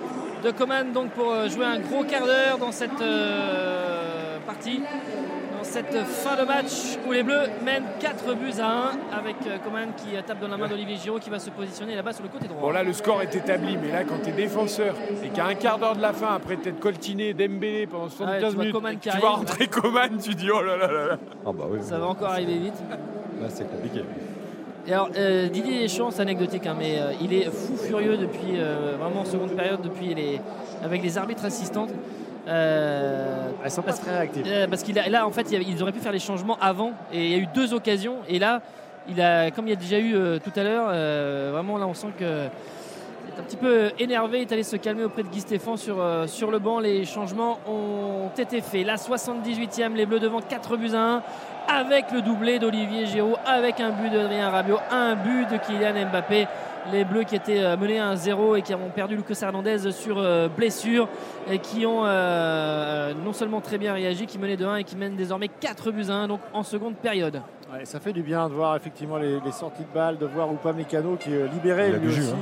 de 0.44 0.52
Coman 0.52 0.92
donc 0.92 1.10
pour 1.12 1.32
euh, 1.32 1.50
jouer 1.50 1.66
un 1.66 1.80
gros 1.80 2.04
quart 2.04 2.26
d'heure 2.26 2.58
dans 2.60 2.72
cette 2.72 3.02
euh, 3.02 4.38
partie 4.46 4.82
dans 5.64 5.70
cette 5.70 5.96
fin 6.08 6.36
de 6.36 6.46
match 6.46 6.98
où 7.08 7.12
les 7.14 7.24
Bleus 7.24 7.48
mènent 7.64 7.86
4 8.00 8.36
buts 8.36 8.60
à 8.60 8.90
1 9.14 9.18
avec 9.18 9.36
euh, 9.48 9.58
Coman 9.64 9.90
qui 9.96 10.22
tape 10.26 10.40
dans 10.42 10.50
la 10.50 10.58
main 10.58 10.68
d'Olivier 10.68 10.98
Giroud 10.98 11.22
qui 11.22 11.30
va 11.30 11.40
se 11.40 11.50
positionner 11.52 11.96
là-bas 11.96 12.12
sur 12.12 12.24
le 12.24 12.30
côté 12.30 12.48
droit. 12.48 12.60
Bon, 12.62 12.72
là, 12.72 12.84
le 12.84 12.92
score 12.92 13.22
est 13.22 13.34
établi, 13.34 13.78
mais 13.82 13.92
là, 13.92 14.04
quand 14.04 14.22
tu 14.22 14.30
es 14.30 14.34
défenseur 14.34 14.94
et 15.24 15.30
qu'à 15.30 15.46
un 15.46 15.56
quart 15.56 15.80
d'heure 15.80 15.96
de 15.96 16.02
la 16.02 16.12
fin, 16.12 16.36
après 16.36 16.58
t'être 16.58 16.80
coltiné 16.80 17.34
Dembélé 17.34 17.88
pendant 17.88 18.10
75 18.10 18.34
Ouais, 18.44 18.50
tu 18.50 18.56
vois 18.56 18.64
minutes, 18.64 18.76
Coman 18.76 19.00
tu 19.00 19.10
arrive. 19.10 19.22
vas 19.22 19.30
rentrer 19.30 19.68
Coman, 19.68 20.18
tu 20.22 20.36
dis 20.36 20.52
oh 20.52 20.62
là 20.62 20.76
là 20.76 20.88
là 20.92 21.06
là. 21.08 21.18
Ah 21.46 21.52
bah 21.54 21.66
oui. 21.70 21.80
Ça 21.82 21.98
va 21.98 22.08
encore 22.08 22.30
arriver 22.30 22.58
vite. 22.58 22.84
Là, 23.42 23.48
c'est 23.50 23.70
compliqué. 23.70 24.04
Et 24.86 24.92
alors, 24.94 25.10
euh, 25.16 25.48
Didier 25.48 25.80
Deschamps, 25.80 26.12
c'est 26.12 26.22
anecdotique, 26.22 26.68
hein, 26.68 26.76
mais 26.78 27.00
euh, 27.00 27.14
il 27.22 27.34
est 27.34 27.46
fou 27.50 27.78
furieux 27.78 28.18
depuis 28.18 28.58
euh, 28.58 28.98
vraiment 29.00 29.22
en 29.22 29.26
seconde 29.26 29.52
période, 29.52 29.82
depuis 29.82 30.14
les, 30.14 30.42
avec 30.84 31.02
les 31.02 31.18
arbitres 31.18 31.46
assistantes. 31.46 31.92
Euh, 32.48 33.48
Elles 33.64 33.72
sont 33.72 33.82
pas 33.82 33.88
parce- 33.88 34.02
très 34.02 34.12
réactives. 34.18 34.44
euh, 34.48 34.68
parce 34.68 34.84
qu'il 34.84 34.98
a, 35.00 35.08
là, 35.10 35.26
en 35.26 35.32
fait, 35.32 35.44
il 35.44 35.54
y 35.54 35.56
avait- 35.56 35.66
ils 35.66 35.82
auraient 35.82 35.92
pu 35.92 36.00
faire 36.00 36.12
les 36.12 36.20
changements 36.20 36.58
avant, 36.62 36.92
et 37.14 37.24
il 37.26 37.32
y 37.32 37.36
a 37.36 37.38
eu 37.38 37.48
deux 37.54 37.74
occasions. 37.74 38.18
Et 38.28 38.38
là, 38.40 38.62
il 39.08 39.22
a, 39.22 39.52
comme 39.52 39.68
il 39.68 39.70
y 39.72 39.74
a 39.74 39.78
déjà 39.78 39.98
eu 40.00 40.16
euh, 40.16 40.40
tout 40.40 40.52
à 40.60 40.64
l'heure, 40.64 40.88
vraiment 41.52 41.78
là, 41.78 41.88
on 41.88 41.94
sent 41.94 42.08
que 42.20 42.24
est 42.26 43.40
un 43.40 43.44
petit 43.44 43.56
peu 43.58 43.92
énervé, 43.98 44.40
il 44.40 44.42
est 44.42 44.52
allé 44.52 44.64
se 44.64 44.76
calmer 44.76 45.06
auprès 45.06 45.24
de 45.24 45.30
Guy 45.30 45.40
Stéphane 45.40 45.78
sur, 45.78 45.96
sur 46.28 46.52
le 46.52 46.60
banc. 46.60 46.80
Les 46.80 47.04
changements 47.06 47.58
ont 47.68 48.30
été 48.38 48.62
faits. 48.62 48.86
La 48.86 48.98
78e, 48.98 49.96
les 49.96 50.06
Bleus 50.06 50.20
devant 50.20 50.42
4 50.42 50.76
buts 50.78 50.92
à 50.94 51.16
1, 51.16 51.22
avec 51.68 52.12
le 52.12 52.22
doublé 52.22 52.60
d'Olivier 52.60 53.06
Giroud, 53.06 53.38
avec 53.46 53.80
un 53.80 53.90
but 53.92 54.10
d'Adrien 54.10 54.50
Rabiot, 54.50 54.78
un 54.92 55.16
but 55.16 55.50
de 55.50 55.58
Kylian 55.58 56.10
Mbappé. 56.12 56.48
Les 56.92 57.06
Bleus 57.06 57.24
qui 57.24 57.36
étaient 57.36 57.64
euh, 57.64 57.78
menés 57.78 58.00
à 58.00 58.14
1-0 58.14 58.58
et 58.58 58.62
qui 58.62 58.74
ont 58.76 58.90
perdu 58.94 59.16
Lucas 59.16 59.40
Hernandez 59.42 59.92
sur 59.92 60.18
euh, 60.18 60.50
blessure 60.50 61.08
et 61.50 61.60
qui 61.60 61.86
ont 61.86 62.02
euh, 62.06 63.14
non 63.24 63.32
seulement 63.32 63.62
très 63.62 63.78
bien 63.78 63.94
réagi, 63.94 64.26
qui 64.26 64.38
menaient 64.38 64.58
de 64.58 64.66
1 64.66 64.78
et 64.78 64.84
qui 64.84 64.96
mènent 64.98 65.16
désormais 65.16 65.48
4 65.48 65.92
buts 65.92 66.06
à 66.10 66.14
1 66.14 66.28
donc 66.28 66.42
en 66.54 66.64
seconde 66.64 66.96
période. 66.96 67.42
Ouais, 67.74 67.86
ça 67.86 68.00
fait 68.00 68.12
du 68.14 68.22
bien 68.22 68.50
de 68.50 68.54
voir 68.54 68.76
effectivement 68.76 69.18
les, 69.18 69.40
les 69.40 69.52
sorties 69.52 69.84
de 69.84 69.94
balles, 69.94 70.18
de 70.18 70.26
voir 70.26 70.52
Upamecano 70.52 71.16
qui 71.16 71.34
est 71.34 71.48
libéré 71.48 71.92
lui 71.92 72.12
jus, 72.12 72.22
aussi. 72.22 72.34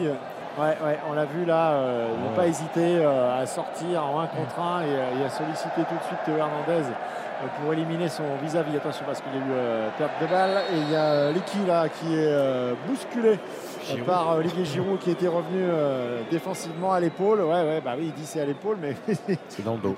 Ouais, 0.60 0.76
ouais, 0.86 0.98
on 1.10 1.14
l'a 1.14 1.26
vu 1.26 1.46
là, 1.46 1.72
euh, 1.74 2.08
ne 2.08 2.30
Ouais. 2.30 2.36
pas 2.36 2.48
hésiter 2.48 2.98
euh, 2.98 3.42
à 3.42 3.46
sortir 3.46 4.04
en 4.04 4.20
1 4.22 4.28
contre 4.28 4.60
1 4.60 4.82
et, 4.82 5.22
et 5.22 5.26
à 5.26 5.30
solliciter 5.30 5.82
tout 5.88 5.96
de 5.96 6.04
suite 6.08 6.20
Théo 6.26 6.36
Hernandez 6.36 6.84
euh, 6.90 7.46
pour 7.64 7.72
éliminer 7.72 8.10
son 8.10 8.24
vis-à-vis. 8.44 8.76
Attention 8.76 9.06
parce 9.06 9.22
qu'il 9.22 9.32
y 9.32 9.36
a 9.36 9.40
eu 9.40 9.52
euh, 9.54 9.90
perte 9.98 10.12
de 10.22 10.28
balle 10.28 10.62
et 10.74 10.78
il 10.78 10.90
y 10.92 10.96
a 10.96 11.32
Liki 11.32 11.60
là 11.66 11.88
qui 11.88 12.14
est 12.16 12.28
euh, 12.28 12.74
bousculé 12.88 13.40
Giroud. 13.96 14.06
par 14.06 14.32
euh, 14.32 14.40
Olivier 14.40 14.66
Giroud 14.66 15.00
qui 15.00 15.12
était 15.12 15.28
revenu 15.28 15.60
euh, 15.62 16.22
défensivement 16.32 16.92
à 16.94 17.00
l'épaule. 17.00 17.42
Ouais, 17.42 17.52
ouais, 17.64 17.82
bah 17.84 17.94
oui, 17.98 18.06
il 18.08 18.14
dit 18.14 18.26
c'est 18.26 18.42
à 18.42 18.46
l'épaule, 18.46 18.78
mais 18.82 18.96
C'est 19.50 19.64
dans 19.64 19.74
le 19.74 19.80
dos. 19.80 19.96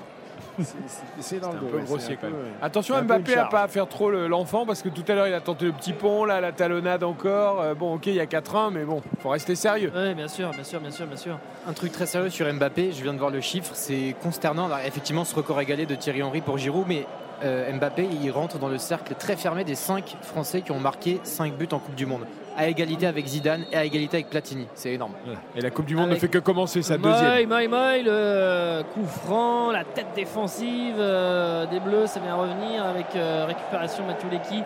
c'est- 1.20 1.40
dans 1.40 1.50
le 1.50 1.56
un 1.58 1.60
dos. 1.60 1.66
peu 1.66 1.76
ouais, 1.78 1.82
grossier 1.84 2.14
un 2.14 2.16
quand 2.16 2.26
même. 2.28 2.36
peu, 2.36 2.42
ouais. 2.42 2.50
Attention 2.62 2.94
un 2.94 3.00
peu 3.00 3.04
Mbappé 3.06 3.36
à 3.36 3.44
pas 3.46 3.66
faire 3.68 3.88
trop 3.88 4.10
le- 4.10 4.28
l'enfant 4.28 4.64
parce 4.66 4.82
que 4.82 4.88
tout 4.88 5.02
à 5.08 5.14
l'heure 5.14 5.26
il 5.26 5.34
a 5.34 5.40
tenté 5.40 5.64
le 5.64 5.72
petit 5.72 5.92
pont, 5.92 6.24
là 6.24 6.40
la 6.40 6.52
talonnade 6.52 7.02
encore. 7.02 7.60
Euh, 7.60 7.74
bon 7.74 7.94
ok 7.94 8.06
il 8.06 8.14
y 8.14 8.20
a 8.20 8.26
4-1 8.26 8.70
mais 8.70 8.84
bon 8.84 9.02
faut 9.20 9.30
rester 9.30 9.54
sérieux. 9.56 9.90
Oui, 9.94 10.14
bien 10.14 10.28
sûr, 10.28 10.50
bien 10.50 10.64
sûr, 10.64 10.80
bien 10.80 10.90
sûr, 10.90 11.06
bien 11.06 11.16
sûr. 11.16 11.38
Un 11.68 11.72
truc 11.72 11.92
très 11.92 12.06
sérieux 12.06 12.30
sur 12.30 12.52
Mbappé, 12.52 12.92
je 12.92 13.02
viens 13.02 13.14
de 13.14 13.18
voir 13.18 13.30
le 13.30 13.40
chiffre, 13.40 13.70
c'est 13.74 14.14
consternant. 14.22 14.66
Alors, 14.66 14.78
effectivement, 14.86 15.24
ce 15.24 15.34
record 15.34 15.60
égalé 15.60 15.86
de 15.86 15.94
Thierry 15.94 16.22
Henry 16.22 16.40
pour 16.40 16.58
Giroud, 16.58 16.84
mais 16.86 17.06
euh, 17.42 17.72
Mbappé, 17.72 18.06
il 18.22 18.30
rentre 18.30 18.58
dans 18.58 18.68
le 18.68 18.78
cercle 18.78 19.14
très 19.14 19.34
fermé 19.36 19.64
des 19.64 19.74
5 19.74 20.16
Français 20.22 20.62
qui 20.62 20.70
ont 20.72 20.78
marqué 20.78 21.20
5 21.24 21.52
buts 21.54 21.68
en 21.72 21.78
Coupe 21.78 21.94
du 21.96 22.06
Monde, 22.06 22.26
à 22.56 22.68
égalité 22.68 23.06
avec 23.06 23.26
Zidane 23.26 23.64
et 23.72 23.76
à 23.76 23.84
égalité 23.84 24.18
avec 24.18 24.30
Platini. 24.30 24.66
C'est 24.74 24.92
énorme. 24.92 25.12
Et 25.56 25.60
la 25.60 25.70
Coupe 25.70 25.86
du 25.86 25.94
Monde 25.96 26.06
Avec 26.10 26.16
ne 26.16 26.20
fait 26.20 26.28
que 26.28 26.38
commencer 26.38 26.82
sa 26.82 26.96
deuxième. 26.98 27.48
Moy, 27.48 27.68
Moy, 27.68 28.02
le 28.04 28.82
coup 28.94 29.04
franc, 29.06 29.70
la 29.72 29.84
tête 29.84 30.06
défensive 30.14 30.94
euh, 30.98 31.66
des 31.66 31.80
Bleus, 31.80 32.06
ça 32.06 32.20
vient 32.20 32.34
revenir 32.36 32.84
avec 32.84 33.06
euh, 33.16 33.44
récupération 33.46 34.04
Mathieu 34.06 34.28
Lecky 34.30 34.62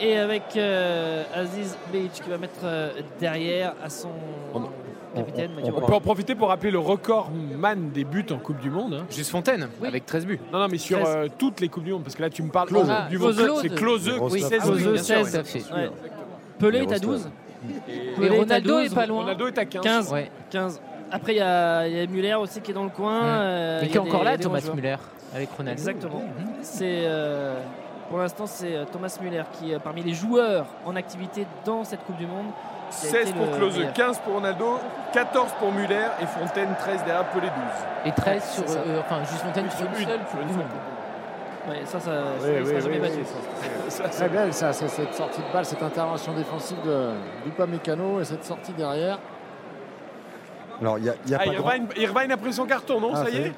et 0.00 0.16
avec 0.16 0.42
euh, 0.56 1.24
Aziz 1.34 1.76
Beach 1.92 2.20
qui 2.22 2.30
va 2.30 2.38
mettre 2.38 2.60
euh, 2.64 2.90
derrière 3.20 3.74
à 3.84 3.88
son 3.90 4.08
capitaine. 5.14 5.50
Mathieu 5.56 5.72
On 5.76 5.80
peut 5.86 5.94
en 5.94 6.00
profiter 6.00 6.34
pour 6.34 6.48
rappeler 6.48 6.70
le 6.70 6.78
record 6.78 7.30
man 7.56 7.90
des 7.90 8.04
buts 8.04 8.26
en 8.30 8.38
Coupe 8.38 8.58
du 8.60 8.70
Monde. 8.70 8.94
hein. 8.94 9.06
Juste 9.10 9.30
Fontaine, 9.30 9.68
avec 9.84 10.06
13 10.06 10.26
buts. 10.26 10.38
Non, 10.52 10.60
non, 10.60 10.68
mais 10.70 10.78
sur 10.78 11.00
13. 11.02 11.16
euh, 11.16 11.28
toutes 11.38 11.60
les 11.60 11.68
Coupes 11.68 11.84
du 11.84 11.92
Monde, 11.92 12.02
parce 12.04 12.14
que 12.14 12.22
là 12.22 12.30
tu 12.30 12.42
me 12.42 12.50
parles 12.50 12.68
Klose. 12.68 12.88
en 12.88 12.92
Ah, 12.92 13.08
du 13.08 13.18
Monde. 13.18 13.32
C'est 13.62 13.68
qui 13.68 13.68
tape. 13.70 13.78
16 14.50 14.60
Ah 14.62 14.68
oui, 14.70 14.82
buts. 14.82 14.92
bien 14.92 15.02
16, 15.02 15.42
Pelé 16.58 16.78
est 16.80 16.92
à 16.92 16.98
Grosse 16.98 17.22
12. 17.24 17.28
Et 18.22 18.28
Ronaldo 18.28 18.80
12. 18.80 18.92
est 18.92 18.94
pas 18.94 19.06
loin. 19.06 19.20
Ronaldo 19.22 19.46
est 19.48 19.58
à 19.58 19.64
15. 19.64 19.82
15. 19.82 20.12
Ouais. 20.12 20.30
15. 20.50 20.80
Après, 21.10 21.32
il 21.32 21.38
y 21.38 21.40
a, 21.40 21.86
il 21.88 21.96
y 21.96 22.00
a 22.00 22.06
Muller 22.06 22.34
aussi 22.34 22.60
qui 22.60 22.70
est 22.70 22.74
dans 22.74 22.84
le 22.84 22.90
coin. 22.90 23.22
euh, 23.24 23.80
Et 23.80 23.84
il 23.86 23.90
qui 23.90 23.96
est 23.96 24.00
encore 24.00 24.24
là, 24.24 24.36
Thomas. 24.36 24.60
Müller, 24.74 24.96
avec 25.34 25.48
Ronaldo. 25.56 25.72
Exactement. 25.80 26.22
C'est 26.62 27.02
euh, 27.04 27.58
pour 28.10 28.18
l'instant 28.18 28.46
c'est 28.46 28.74
euh, 28.76 28.84
Thomas 28.90 29.16
Müller 29.22 29.42
qui 29.52 29.72
est 29.72 29.78
parmi 29.78 30.02
les 30.02 30.12
joueurs 30.14 30.66
en 30.84 30.96
activité 30.96 31.46
dans 31.64 31.84
cette 31.84 32.04
Coupe 32.04 32.16
du 32.18 32.26
Monde. 32.26 32.46
qui 32.90 33.06
a 33.06 33.10
16 33.10 33.28
été 33.30 33.32
pour 33.38 33.50
Klose, 33.56 33.76
meilleur. 33.78 33.92
15 33.94 34.18
pour 34.20 34.34
Ronaldo, 34.34 34.78
14 35.12 35.52
pour 35.58 35.72
Muller 35.72 36.06
et 36.22 36.26
Fontaine 36.26 36.68
13 36.78 37.04
derrière 37.04 37.24
Pelé 37.30 37.46
12. 37.46 37.52
Et 38.06 38.12
13 38.12 38.42
sur. 38.54 38.64
euh, 38.68 39.00
enfin, 39.00 39.20
juste 39.24 39.42
Fontaine 39.42 39.70
sur 39.70 39.86
une 39.86 39.92
Une, 39.92 40.06
seule. 40.08 40.20
sur 40.30 40.40
une 40.42 40.48
seule. 40.48 40.66
Ouais, 41.68 41.80
ça, 41.84 42.00
ça, 42.00 42.10
Oui, 42.40 42.42
ça, 42.42 42.48
il 42.50 42.58
oui, 42.60 42.66
sera 42.66 42.74
oui, 42.76 42.80
jamais 42.82 42.94
oui, 42.94 43.00
battu. 43.00 43.24
ça, 43.88 44.04
c'est 44.04 44.08
Très 44.18 44.28
belle 44.28 44.52
ça, 44.54 44.72
c'est 44.72 44.88
cette 44.88 45.14
sortie 45.14 45.40
de 45.40 45.52
balle, 45.52 45.64
cette 45.64 45.82
intervention 45.82 46.32
défensive 46.32 46.78
de 46.84 47.10
Mécano 47.66 48.20
et 48.20 48.24
cette 48.24 48.44
sortie 48.44 48.72
derrière. 48.72 49.18
Alors, 50.80 50.98
il 50.98 51.04
y 51.06 51.08
a, 51.10 51.14
y 51.26 51.34
a 51.34 51.38
Ah, 51.40 51.44
pas 51.44 51.54
grand- 51.54 51.70
Irvine, 51.72 51.88
Irvine 51.96 52.32
a 52.32 52.36
pris 52.36 52.52
son 52.52 52.64
carton, 52.64 53.00
non 53.00 53.10
Ah, 53.14 53.24
Ça 53.24 53.30
y 53.30 53.36
y 53.36 53.52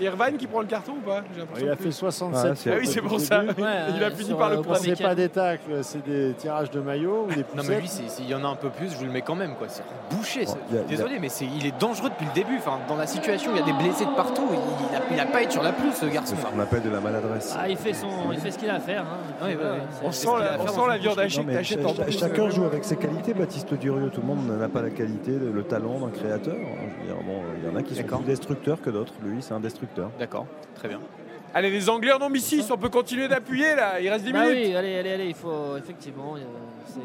est 0.00 0.04
Irvine 0.04 0.36
qui 0.38 0.46
prend 0.46 0.60
le 0.60 0.66
carton 0.66 0.92
ou 0.92 1.00
pas 1.08 1.22
J'ai 1.32 1.40
l'impression 1.40 1.66
Il 1.66 1.70
a 1.70 1.76
que- 1.76 1.82
fait 1.82 1.90
67 1.90 2.50
Ah, 2.50 2.54
c'est- 2.54 2.70
Ah 2.72 2.76
oui, 2.80 2.86
c'est 2.86 3.00
pour 3.02 3.20
ça. 3.20 3.40
Ouais, 3.44 3.52
Il 3.96 4.04
a 4.04 4.10
fini 4.10 4.34
par 4.34 4.50
le 4.50 4.60
prendre. 4.62 4.78
C'est 4.78 5.00
pas 5.02 5.14
des 5.14 5.28
tacles, 5.28 5.78
c'est 5.82 6.04
des 6.04 6.32
tirages 6.34 6.70
de 6.70 6.80
maillot 6.80 7.26
ou 7.28 7.34
des 7.34 7.44
Non 7.56 7.62
mais 7.68 7.80
lui, 7.80 7.88
c'est- 7.88 8.08
s'il 8.08 8.28
y 8.28 8.34
en 8.34 8.44
a 8.44 8.48
un 8.48 8.56
peu 8.56 8.70
plus, 8.70 8.90
je 8.92 8.96
vous 8.96 9.04
le 9.04 9.10
mets 9.10 9.22
quand 9.22 9.34
même. 9.36 9.54
quoi. 9.56 9.66
C'est 9.68 9.82
bouché. 10.10 10.44
Bon, 10.46 10.56
il 10.70 10.76
y 10.76 10.78
a- 10.78 10.82
Désolé, 10.82 11.18
mais 11.20 11.28
c'est, 11.28 11.44
il 11.46 11.66
est 11.66 11.78
dangereux 11.80 12.10
depuis 12.10 12.26
le 12.26 12.32
début. 12.32 12.56
Enfin, 12.58 12.78
dans 12.88 12.96
la 12.96 13.06
situation, 13.06 13.50
il 13.54 13.58
y 13.58 13.62
a 13.62 13.64
des 13.64 13.72
blessés 13.72 14.04
de 14.04 14.14
partout. 14.14 14.46
Il, 14.52 14.58
il 14.90 14.96
a, 14.96 15.00
il 15.12 15.20
a 15.20 15.26
pas 15.30 15.42
été 15.42 15.52
sur 15.52 15.62
la 15.62 15.72
pelouse, 15.72 15.94
ce 15.94 16.06
garçon. 16.06 16.34
C'est 16.36 16.42
ce 16.46 16.52
qu'on 16.52 16.60
appelle 16.60 16.82
de 16.82 16.90
la 16.90 17.00
maladresse. 17.00 17.54
Ah, 17.58 17.68
il 17.68 17.76
fait, 17.76 17.92
son, 17.92 18.08
il 18.32 18.38
fait 18.38 18.50
ce 18.50 18.58
qu'il 18.58 18.70
a 18.70 18.74
à 18.76 18.80
faire. 18.80 19.02
hein. 19.02 19.44
Ouais, 19.44 19.48
ouais, 19.50 19.54
Voilà, 19.54 19.72
ouais. 19.74 19.78
c'est- 19.90 20.06
On 20.06 20.12
c'est 20.12 20.18
sent 20.20 20.26
ce 20.26 20.32
qu'il 20.32 20.42
a 20.42 20.44
la, 20.44 20.52
à 20.52 20.54
on 20.54 20.58
faire 20.62 20.70
sent 20.70 20.76
dans 20.76 20.86
la 20.86 20.96
son 20.96 21.00
viande 21.02 21.18
hachée 21.18 21.36
Non, 21.38 21.42
que 21.44 21.48
mais 21.48 21.54
t'achètes 21.54 21.82
cha- 21.82 21.88
en 21.88 21.94
plus. 21.94 22.18
chacun 22.18 22.50
joue 22.50 22.64
avec 22.64 22.84
ses 22.84 22.96
qualités. 22.96 23.34
Baptiste 23.34 23.74
Durieux, 23.74 24.10
tout 24.10 24.20
le 24.20 24.26
monde 24.26 24.46
n'a 24.58 24.68
pas 24.68 24.82
la 24.82 24.90
qualité, 24.90 25.32
le, 25.32 25.50
le 25.52 25.62
talent 25.62 25.98
d'un 26.00 26.10
créateur. 26.10 26.54
Je 26.56 27.00
veux 27.02 27.06
dire, 27.14 27.24
bon, 27.24 27.40
il 27.62 27.68
y 27.68 27.72
en 27.72 27.76
a 27.76 27.82
qui 27.82 27.94
sont 27.94 28.02
D'accord. 28.02 28.18
plus 28.20 28.26
destructeurs 28.28 28.80
que 28.80 28.90
d'autres. 28.90 29.12
Lui, 29.22 29.42
c'est 29.42 29.54
un 29.54 29.60
destructeur. 29.74 30.10
D'accord, 30.18 30.46
très 30.74 30.88
bien. 30.88 31.00
Allez, 31.52 31.70
les 31.70 31.88
Anglais 31.88 32.12
en 32.12 32.20
ont 32.22 32.30
mis 32.30 32.40
6, 32.40 32.70
on 32.70 32.76
peut 32.78 32.88
continuer 32.88 33.28
d'appuyer 33.28 33.74
là, 33.76 34.00
il 34.00 34.08
reste 34.08 34.24
10 34.24 34.32
Bah 34.32 34.40
minutes. 34.46 34.56
oui, 34.68 34.74
allez, 34.74 34.98
allez, 34.98 35.10
allez, 35.12 35.26
il 35.26 35.34
faut 35.34 35.76
effectivement, 35.76 36.34
euh, 36.34 36.40
c'est 36.86 37.00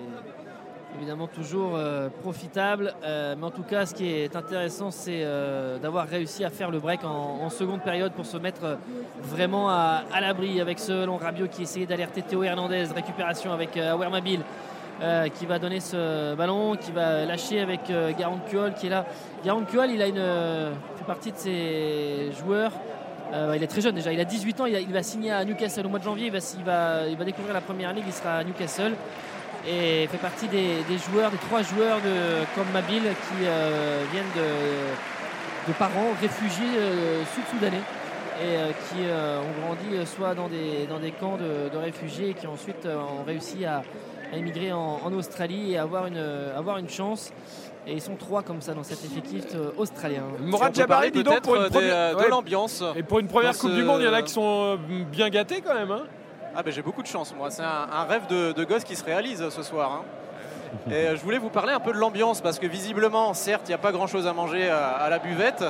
évidemment 0.97 1.27
toujours 1.27 1.73
euh, 1.75 2.09
profitable, 2.21 2.93
euh, 3.03 3.35
mais 3.37 3.45
en 3.45 3.51
tout 3.51 3.61
cas, 3.63 3.85
ce 3.85 3.93
qui 3.93 4.11
est 4.11 4.35
intéressant, 4.35 4.89
c'est 4.89 5.21
euh, 5.23 5.77
d'avoir 5.77 6.07
réussi 6.07 6.43
à 6.43 6.49
faire 6.49 6.71
le 6.71 6.79
break 6.79 7.03
en, 7.03 7.39
en 7.43 7.49
seconde 7.51 7.81
période 7.83 8.11
pour 8.13 8.25
se 8.25 8.37
mettre 8.37 8.77
vraiment 9.21 9.69
à, 9.69 10.03
à 10.11 10.19
l'abri 10.19 10.59
avec 10.59 10.79
ce 10.79 11.05
long 11.05 11.17
Rabiot 11.17 11.47
qui 11.47 11.61
essayait 11.63 11.85
d'alerter 11.85 12.23
Théo 12.23 12.43
Hernandez, 12.43 12.85
récupération 12.95 13.53
avec 13.53 13.77
euh, 13.77 13.93
Awer 13.93 14.09
Mabil. 14.09 14.39
Euh, 15.01 15.29
qui 15.29 15.45
va 15.45 15.59
donner 15.59 15.79
ce 15.79 16.35
ballon, 16.35 16.75
qui 16.75 16.91
va 16.91 17.25
lâcher 17.25 17.61
avec 17.61 17.89
euh, 17.89 18.11
Garand 18.17 18.39
Puol 18.49 18.73
qui 18.73 18.87
est 18.87 18.89
là. 18.89 19.05
Garand 19.45 19.63
Puol, 19.63 19.91
il 19.91 20.01
a 20.01 20.07
une, 20.07 20.17
euh, 20.17 20.73
fait 20.97 21.05
partie 21.05 21.31
de 21.31 21.37
ces 21.37 22.31
joueurs 22.37 22.71
euh, 23.31 23.53
il 23.55 23.61
est 23.61 23.67
très 23.67 23.81
jeune 23.81 23.93
déjà, 23.93 24.11
il 24.11 24.19
a 24.19 24.25
18 24.25 24.59
ans, 24.59 24.65
il, 24.65 24.91
va 24.91 25.03
signer 25.03 25.31
à 25.31 25.45
Newcastle 25.45 25.85
au 25.85 25.89
mois 25.89 25.99
de 25.99 26.03
janvier, 26.03 26.31
il 26.33 26.63
va, 26.63 27.23
découvrir 27.23 27.53
la 27.53 27.61
première 27.61 27.93
ligue, 27.93 28.05
il 28.07 28.13
sera 28.13 28.37
à 28.37 28.43
Newcastle 28.43 28.93
et 29.67 30.07
fait 30.07 30.17
partie 30.17 30.47
des, 30.47 30.81
joueurs, 30.97 31.29
des 31.29 31.37
trois 31.37 31.61
joueurs 31.61 31.97
de 31.97 32.43
comme 32.55 32.71
Mabil 32.73 33.03
qui 33.03 33.43
viennent 34.11 34.33
de, 34.35 35.73
parents 35.77 36.09
réfugiés 36.19 36.65
sud-soudanais 37.35 37.83
et 38.41 38.73
qui 38.89 39.03
ont 39.03 39.61
grandi 39.61 40.07
soit 40.07 40.33
dans 40.33 40.47
des, 40.47 41.11
camps 41.11 41.37
de, 41.37 41.77
réfugiés 41.77 42.29
et 42.29 42.33
qui 42.33 42.47
ensuite 42.47 42.87
ont 42.87 43.23
réussi 43.25 43.63
à, 43.63 43.83
à 44.33 44.37
émigrer 44.37 44.71
en, 44.71 44.99
en 45.05 45.13
Australie 45.13 45.73
et 45.73 45.77
avoir 45.77 46.05
une, 46.07 46.23
avoir 46.55 46.77
une 46.77 46.89
chance. 46.89 47.31
Et 47.87 47.93
ils 47.93 48.01
sont 48.01 48.15
trois 48.15 48.43
comme 48.43 48.61
ça 48.61 48.73
dans 48.73 48.83
cet 48.83 49.03
effectif 49.03 49.45
euh, 49.55 49.71
australien. 49.77 50.23
Parler 50.51 50.73
Jabari, 50.75 51.11
dis 51.11 51.23
donc, 51.23 51.41
pour 51.41 51.55
une 51.55 51.63
des, 51.63 51.69
première, 51.69 51.95
euh, 51.95 52.13
de 52.13 52.17
ouais. 52.19 52.29
l'ambiance. 52.29 52.83
Et 52.95 53.01
pour 53.03 53.19
une 53.19 53.27
première 53.27 53.57
Coupe 53.57 53.71
ce- 53.71 53.75
du 53.75 53.83
Monde, 53.83 54.01
il 54.01 54.05
y 54.05 54.09
en 54.09 54.13
a 54.13 54.21
qui 54.21 54.31
sont 54.33 54.77
euh, 54.77 55.03
bien 55.11 55.29
gâtés 55.29 55.61
quand 55.61 55.73
même. 55.73 55.89
hein. 55.91 56.03
Ah 56.55 56.61
ben 56.63 56.71
j'ai 56.73 56.81
beaucoup 56.81 57.01
de 57.03 57.07
chance 57.07 57.33
moi, 57.37 57.49
c'est 57.51 57.61
un, 57.61 57.87
un 57.91 58.03
rêve 58.05 58.27
de, 58.27 58.51
de 58.51 58.63
gosse 58.63 58.83
qui 58.83 58.95
se 58.95 59.03
réalise 59.03 59.41
euh, 59.41 59.49
ce 59.49 59.63
soir. 59.63 59.91
hein. 59.91 60.01
Et 60.91 60.93
euh, 60.93 61.15
je 61.15 61.21
voulais 61.21 61.37
vous 61.39 61.49
parler 61.49 61.73
un 61.73 61.79
peu 61.79 61.93
de 61.93 61.97
l'ambiance 61.97 62.41
parce 62.41 62.59
que 62.59 62.67
visiblement, 62.67 63.33
certes, 63.33 63.63
il 63.65 63.69
n'y 63.71 63.75
a 63.75 63.79
pas 63.79 63.91
grand 63.91 64.05
chose 64.07 64.27
à 64.27 64.33
manger 64.33 64.69
à, 64.69 64.89
à 64.89 65.09
la 65.09 65.17
buvette, 65.19 65.63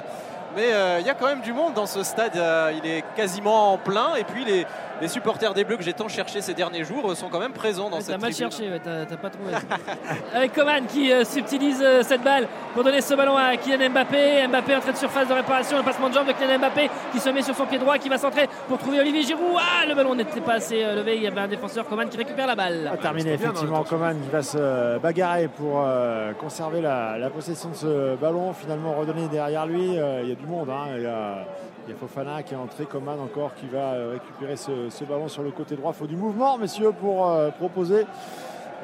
Mais 0.58 0.74
euh, 0.74 0.98
il 1.00 1.06
y 1.06 1.10
a 1.10 1.14
quand 1.14 1.28
même 1.28 1.42
du 1.42 1.54
monde 1.54 1.74
dans 1.74 1.86
ce 1.86 2.04
stade. 2.04 2.36
euh, 2.36 2.74
il 2.84 2.90
est 2.90 3.04
quasiment 3.16 3.74
en 3.74 3.78
plein. 3.78 4.16
Et 4.16 4.24
puis 4.26 4.44
les, 4.44 4.66
les 5.02 5.08
supporters 5.08 5.54
des 5.54 5.64
Bleus 5.64 5.78
que 5.78 5.84
j'ai 5.84 5.94
tant 5.94 6.08
cherché 6.08 6.42
ces 6.42 6.54
derniers 6.54 6.84
jours 6.84 7.12
euh, 7.12 7.16
sont 7.16 7.30
quand 7.30 7.40
même 7.40 7.54
présents 7.54 7.90
dans 7.90 7.98
T'as 7.98 8.04
cette 8.04 8.22
mal 8.22 8.32
tribune. 8.32 8.52
cherché, 8.52 8.72
ouais, 8.72 8.80
t'as 8.84 9.06
t'as 9.06 9.18
pas 9.18 9.30
trouvé. 9.30 9.54
Avec 10.36 10.54
Coman 10.54 10.86
qui 10.86 11.12
euh, 11.12 11.24
subtilise 11.24 11.82
euh, 11.82 12.02
cette 12.04 12.24
balle 12.24 12.48
pour 12.74 12.84
donner 12.84 13.02
ce 13.02 13.14
ballon 13.14 13.36
à 13.36 13.56
Kylian 13.58 13.90
Mbappé. 13.90 14.48
Mbappé 14.48 14.76
entrée 14.76 14.92
de 14.92 14.98
surface 14.98 15.28
de 15.28 15.34
réparation, 15.34 15.78
le 15.78 15.84
passement 15.84 16.10
de 16.10 16.14
jambe 16.14 16.28
de 16.28 16.34
Kylian 16.34 16.60
Mbappé 16.60 16.90
qui 17.12 17.20
se 17.20 17.30
met 17.30 17.42
sur 17.42 17.56
son 17.56 17.66
pied 17.66 17.78
droit, 17.78 17.98
qui 17.98 18.10
va 18.10 18.18
centrer 18.18 18.48
pour 18.68 18.78
trouver 18.78 19.00
Olivier 19.00 19.24
Giroud. 19.24 19.58
Ah, 19.58 19.86
le 19.88 19.96
ballon 19.96 20.16
n'était 20.16 20.42
pas 20.42 20.54
assez 20.54 20.84
euh, 20.84 20.96
levé. 20.96 21.16
Il 21.18 21.24
y 21.24 21.28
avait 21.28 21.42
un 21.42 21.48
défenseur 21.48 21.86
Coman 21.86 22.08
qui 22.10 22.18
récupère 22.18 22.48
la 22.48 22.56
balle. 22.56 22.92
terminé 23.02 23.34
effectivement 23.34 23.84
Coman 23.84 24.18
qui 24.22 24.30
va 24.30 24.44
se 24.44 24.98
bagarrer 25.00 25.48
pour 25.48 25.84
euh, 25.86 26.34
conserver 26.34 26.82
la, 26.82 27.18
la 27.18 27.30
possession 27.30 27.70
de 27.70 27.76
ce 27.76 28.16
ballon 28.16 28.54
finalement 28.54 28.94
redonner 28.94 29.28
derrière 29.28 29.66
lui 29.66 29.98
euh, 29.98 30.22
il 30.24 30.30
y 30.30 30.32
a 30.32 30.36
du 30.36 30.46
monde 30.46 30.70
hein. 30.70 30.88
il, 30.96 31.04
y 31.04 31.06
a, 31.06 31.46
il 31.90 31.94
y 31.94 31.96
a 31.96 31.98
Fofana 31.98 32.44
qui 32.44 32.54
est 32.54 32.58
entré 32.58 32.86
Coman 32.86 33.20
encore 33.20 33.56
qui 33.56 33.66
va 33.66 33.94
euh, 33.94 34.12
récupérer 34.14 34.56
ce, 34.56 35.04
ballon 35.06 35.28
sur 35.28 35.42
le 35.42 35.50
côté 35.50 35.76
droit. 35.76 35.92
Faut 35.92 36.06
du 36.06 36.16
mouvement 36.16 36.58
messieurs 36.58 36.92
pour 36.92 37.28
euh, 37.28 37.50
proposer. 37.50 38.06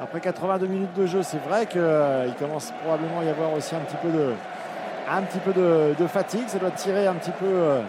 Après 0.02 0.20
82 0.20 0.66
minutes 0.66 0.94
de 0.96 1.06
jeu 1.06 1.22
c'est 1.22 1.38
vrai 1.38 1.66
qu'il 1.66 2.34
commence 2.38 2.72
probablement 2.82 3.20
à 3.20 3.24
y 3.24 3.28
avoir 3.28 3.52
aussi 3.54 3.76
un 3.76 3.80
petit 3.80 3.96
peu 4.02 4.10
de 4.10 4.32
un 5.08 5.22
petit 5.22 5.38
peu 5.38 5.52
de, 5.52 6.06
fatigue. 6.08 6.48
Ça 6.48 6.58
doit 6.58 6.72
tirer 6.72 7.06
un 7.06 7.14
petit 7.14 7.30
peu 7.30 7.46
euh, 7.46 7.80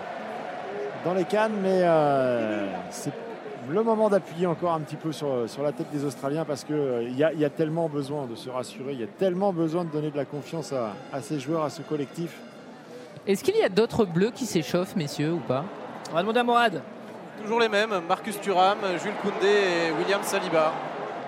dans 1.03 1.15
les 1.15 1.23
cannes 1.23 1.53
mais 1.64 1.81
euh, 1.81 2.68
c'est 2.91 3.11
le 3.69 3.81
moment 3.81 4.10
d'appuyer 4.10 4.45
encore 4.45 4.73
un 4.73 4.81
petit 4.81 4.98
peu 4.98 5.11
sur, 5.11 5.49
sur 5.49 5.64
la 5.64 5.72
tête 5.72 5.89
des 5.91 6.06
Australiens 6.06 6.45
parce 6.45 6.64
qu'il 6.64 7.10
y, 7.10 7.26
il 7.34 7.39
y 7.39 7.45
a 7.45 7.49
tellement 7.49 7.89
besoin 7.89 8.27
de 8.27 8.35
se 8.35 8.52
rassurer, 8.52 8.94
il 8.94 9.02
y 9.02 9.03
a 9.03 9.07
tellement 9.18 9.52
besoin 9.52 9.84
de 9.84 9.89
donner 9.89 10.11
de 10.11 10.15
la 10.15 10.26
confiance 10.26 10.73
à, 10.73 10.94
à 11.11 11.22
ces 11.22 11.39
joueurs, 11.39 11.64
à 11.64 11.72
ce 11.72 11.81
collectif. 11.81 12.39
Est-ce 13.28 13.44
qu'il 13.44 13.58
y 13.58 13.62
a 13.62 13.68
d'autres 13.68 14.06
bleus 14.06 14.32
qui 14.34 14.45
s'échauffent, 14.45 14.95
messieurs, 14.95 15.34
ou 15.34 15.40
pas 15.40 15.66
On 16.12 16.14
va 16.16 16.22
demander 16.22 16.40
à 16.40 16.44
Morad. 16.45 16.82
Toujours 17.41 17.60
les 17.60 17.68
mêmes, 17.68 17.94
Marcus 18.08 18.40
Thuram, 18.40 18.78
Jules 19.04 19.12
Koundé 19.22 19.48
et 19.48 19.91
William 19.91 20.24
Saliba. 20.24 20.72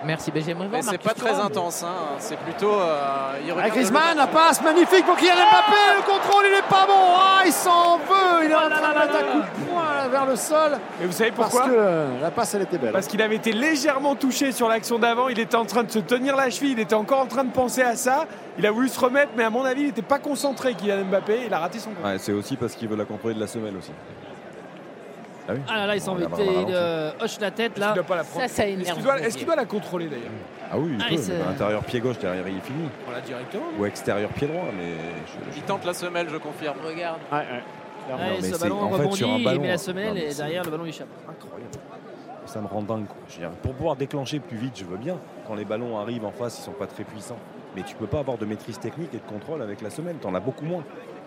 Merci, 0.06 0.32
ben, 0.32 0.42
j'aimerais 0.44 0.68
voir 0.68 0.82
Mais 0.82 0.88
c'est 0.90 0.98
pas 0.98 1.14
très 1.14 1.30
Thuram. 1.32 1.48
intense, 1.48 1.84
hein. 1.84 1.94
c'est 2.20 2.38
plutôt. 2.40 2.72
euh, 2.74 3.34
Ah, 3.62 3.70
Griezmann, 3.70 4.14
le- 4.14 4.18
la 4.18 4.28
passe 4.28 4.62
magnifique 4.64 5.06
pour 5.06 5.16
Kylian 5.18 5.34
Mbappé, 5.34 5.98
le 5.98 6.02
contrôle 6.04 6.46
il 6.50 6.58
est 6.58 6.70
pas 6.70 6.86
bon, 6.88 6.94
ah, 7.18 7.42
il 7.46 7.52
s'en 7.52 7.98
veut, 7.98 8.46
il 8.46 8.52
est 8.52 8.56
en 8.56 8.70
train 8.70 8.94
de 8.94 9.00
mettre 9.00 9.16
un 9.16 9.32
coup 9.32 9.40
de 9.40 9.66
poing 9.70 10.08
vers 10.10 10.26
le 10.26 10.36
sol. 10.38 10.80
Et 11.02 11.06
vous 11.06 11.12
savez 11.12 11.32
Parce 11.32 11.50
pourquoi 11.52 11.70
que 11.70 11.76
euh, 11.78 12.22
la 12.22 12.32
passe 12.32 12.54
elle 12.56 12.62
était 12.62 12.78
belle. 12.78 12.94
Parce 12.94 13.08
qu'il 13.08 13.22
avait 13.22 13.36
été 13.36 13.52
légèrement 13.52 14.16
touché 14.16 14.52
sur 14.54 14.70
l'action 14.70 15.00
d'avant, 15.00 15.28
il 15.28 15.40
était 15.40 15.58
en 15.58 15.66
train 15.66 15.84
de 15.84 15.92
se 15.92 16.00
tenir 16.00 16.36
la 16.38 16.50
cheville, 16.50 16.72
il 16.72 16.80
était 16.80 16.96
encore 16.96 17.20
en 17.20 17.28
train 17.28 17.44
de 17.44 17.52
penser 17.52 17.82
à 17.82 17.96
ça. 17.96 18.26
Il 18.58 18.66
a 18.66 18.72
voulu 18.72 18.90
se 18.90 19.00
remettre, 19.00 19.32
mais 19.38 19.44
à 19.44 19.50
mon 19.50 19.64
avis, 19.66 19.82
il 19.82 19.88
n'était 19.88 20.02
pas 20.02 20.20
concentré, 20.20 20.74
Kylian 20.76 21.06
Mbappé, 21.06 21.42
il 21.48 21.54
a 21.54 21.60
raté 21.60 21.80
son 21.80 21.90
coup. 21.92 22.04
Ouais, 22.06 22.18
c'est 22.20 22.34
aussi 22.34 22.56
parce 22.56 22.74
qu'il 22.74 22.88
veut 22.88 22.96
la 22.98 23.06
contrôler 23.06 23.36
de 23.36 23.40
la 23.40 23.48
semelle 23.48 23.76
aussi. 23.78 23.92
Ah 25.50 25.54
oui 25.56 25.60
Ah 25.68 25.76
là 25.78 25.88
là, 25.88 25.96
il 25.96 26.02
s'en 26.02 26.12
On 26.12 26.16
va 26.16 26.20
veut. 26.22 26.26
avoir 26.28 26.40
un 26.42 26.68
Il 26.70 26.74
euh, 26.76 27.12
hoche 27.22 27.40
la 27.40 27.52
tête 27.52 27.78
là. 27.78 27.88
Il 27.92 27.96
doit 27.96 28.04
pas 28.04 28.16
la 28.18 28.24
prendre. 28.24 28.48
Ça, 28.48 28.54
ça 28.54 28.68
Est-ce 28.68 28.74
énerve. 28.80 28.94
qu'il 28.96 29.04
doit, 29.04 29.20
est-ce 29.20 29.38
qu'il 29.38 29.46
doit 29.48 29.56
la 29.56 29.66
contrôler 29.66 30.08
d'ailleurs 30.08 30.26
Ah 30.72 30.78
oui, 30.78 30.92
il 30.94 31.02
Ah, 31.04 31.10
peut, 31.10 31.16
mais 31.28 31.38
l'intérieur 31.50 31.84
pied 31.84 32.00
gauche, 32.00 32.20
derrière 32.20 32.48
il 32.48 32.58
est 32.58 32.62
fini. 32.62 32.88
On 33.08 33.12
l'a 33.12 33.22
directement. 33.22 33.64
Ou 33.80 33.86
extérieur 33.86 34.30
pied 34.30 34.48
droit, 34.48 34.66
mais. 34.78 34.92
je- 35.26 35.52
je- 35.52 35.58
Il 35.58 35.64
tente 35.64 35.84
la 35.86 35.94
semelle, 35.94 36.30
je 36.30 36.38
confirme. 36.38 36.78
Regarde. 36.86 37.18
Ouais, 37.32 37.38
ouais. 37.40 37.46
Allez, 38.12 38.24
Non, 38.24 38.36
mais 38.42 38.48
ce 38.48 38.54
c'est- 38.56 38.62
ballon 38.64 38.82
en 38.84 38.90
fait, 38.90 38.96
rebondit, 38.96 39.18
sur 39.18 39.30
un 39.30 39.38
il 39.38 39.44
ballon, 39.44 39.62
met 39.62 39.68
la 39.68 39.74
hein. 39.74 39.78
semelle 39.78 40.14
Non, 40.14 40.20
et 40.22 40.34
derrière 40.34 40.64
le 40.64 40.72
ballon 40.72 40.86
il 40.86 40.90
échappe. 40.90 41.08
Incroyable. 41.30 41.72
Ça 42.46 42.62
me 42.62 42.68
rend 42.68 42.82
dingue. 42.82 43.06
Quoi. 43.06 43.18
Je 43.28 43.34
veux 43.36 43.40
dire, 43.42 43.50
pour 43.58 43.74
pouvoir 43.74 43.96
déclencher 43.96 44.40
plus 44.40 44.58
vite, 44.58 44.80
je 44.80 44.86
veux 44.86 44.98
bien. 44.98 45.18
Quand 45.48 45.54
les 45.56 45.66
ballons 45.66 46.00
arrivent 46.00 46.26
en 46.26 46.32
face, 46.32 46.58
ils 46.60 46.64
sont 46.64 46.72
pas 46.72 46.88
très 46.88 47.04
puissants. 47.04 47.38
Mais 47.76 47.84
tu 47.84 47.96
peux 47.96 48.08
pas 48.08 48.20
avoir 48.20 48.40
de 48.40 48.46
maîtrise 48.48 48.80
technique 48.80 49.14
et 49.14 49.18
de 49.18 49.22
contrôle 49.32 49.62
avec 49.62 49.82
la 49.82 49.92
semelle. 49.92 50.16
Tu 50.20 50.26
en 50.26 50.34
as 50.34 50.40
beaucoup 50.40 50.66
moins. 50.66 50.84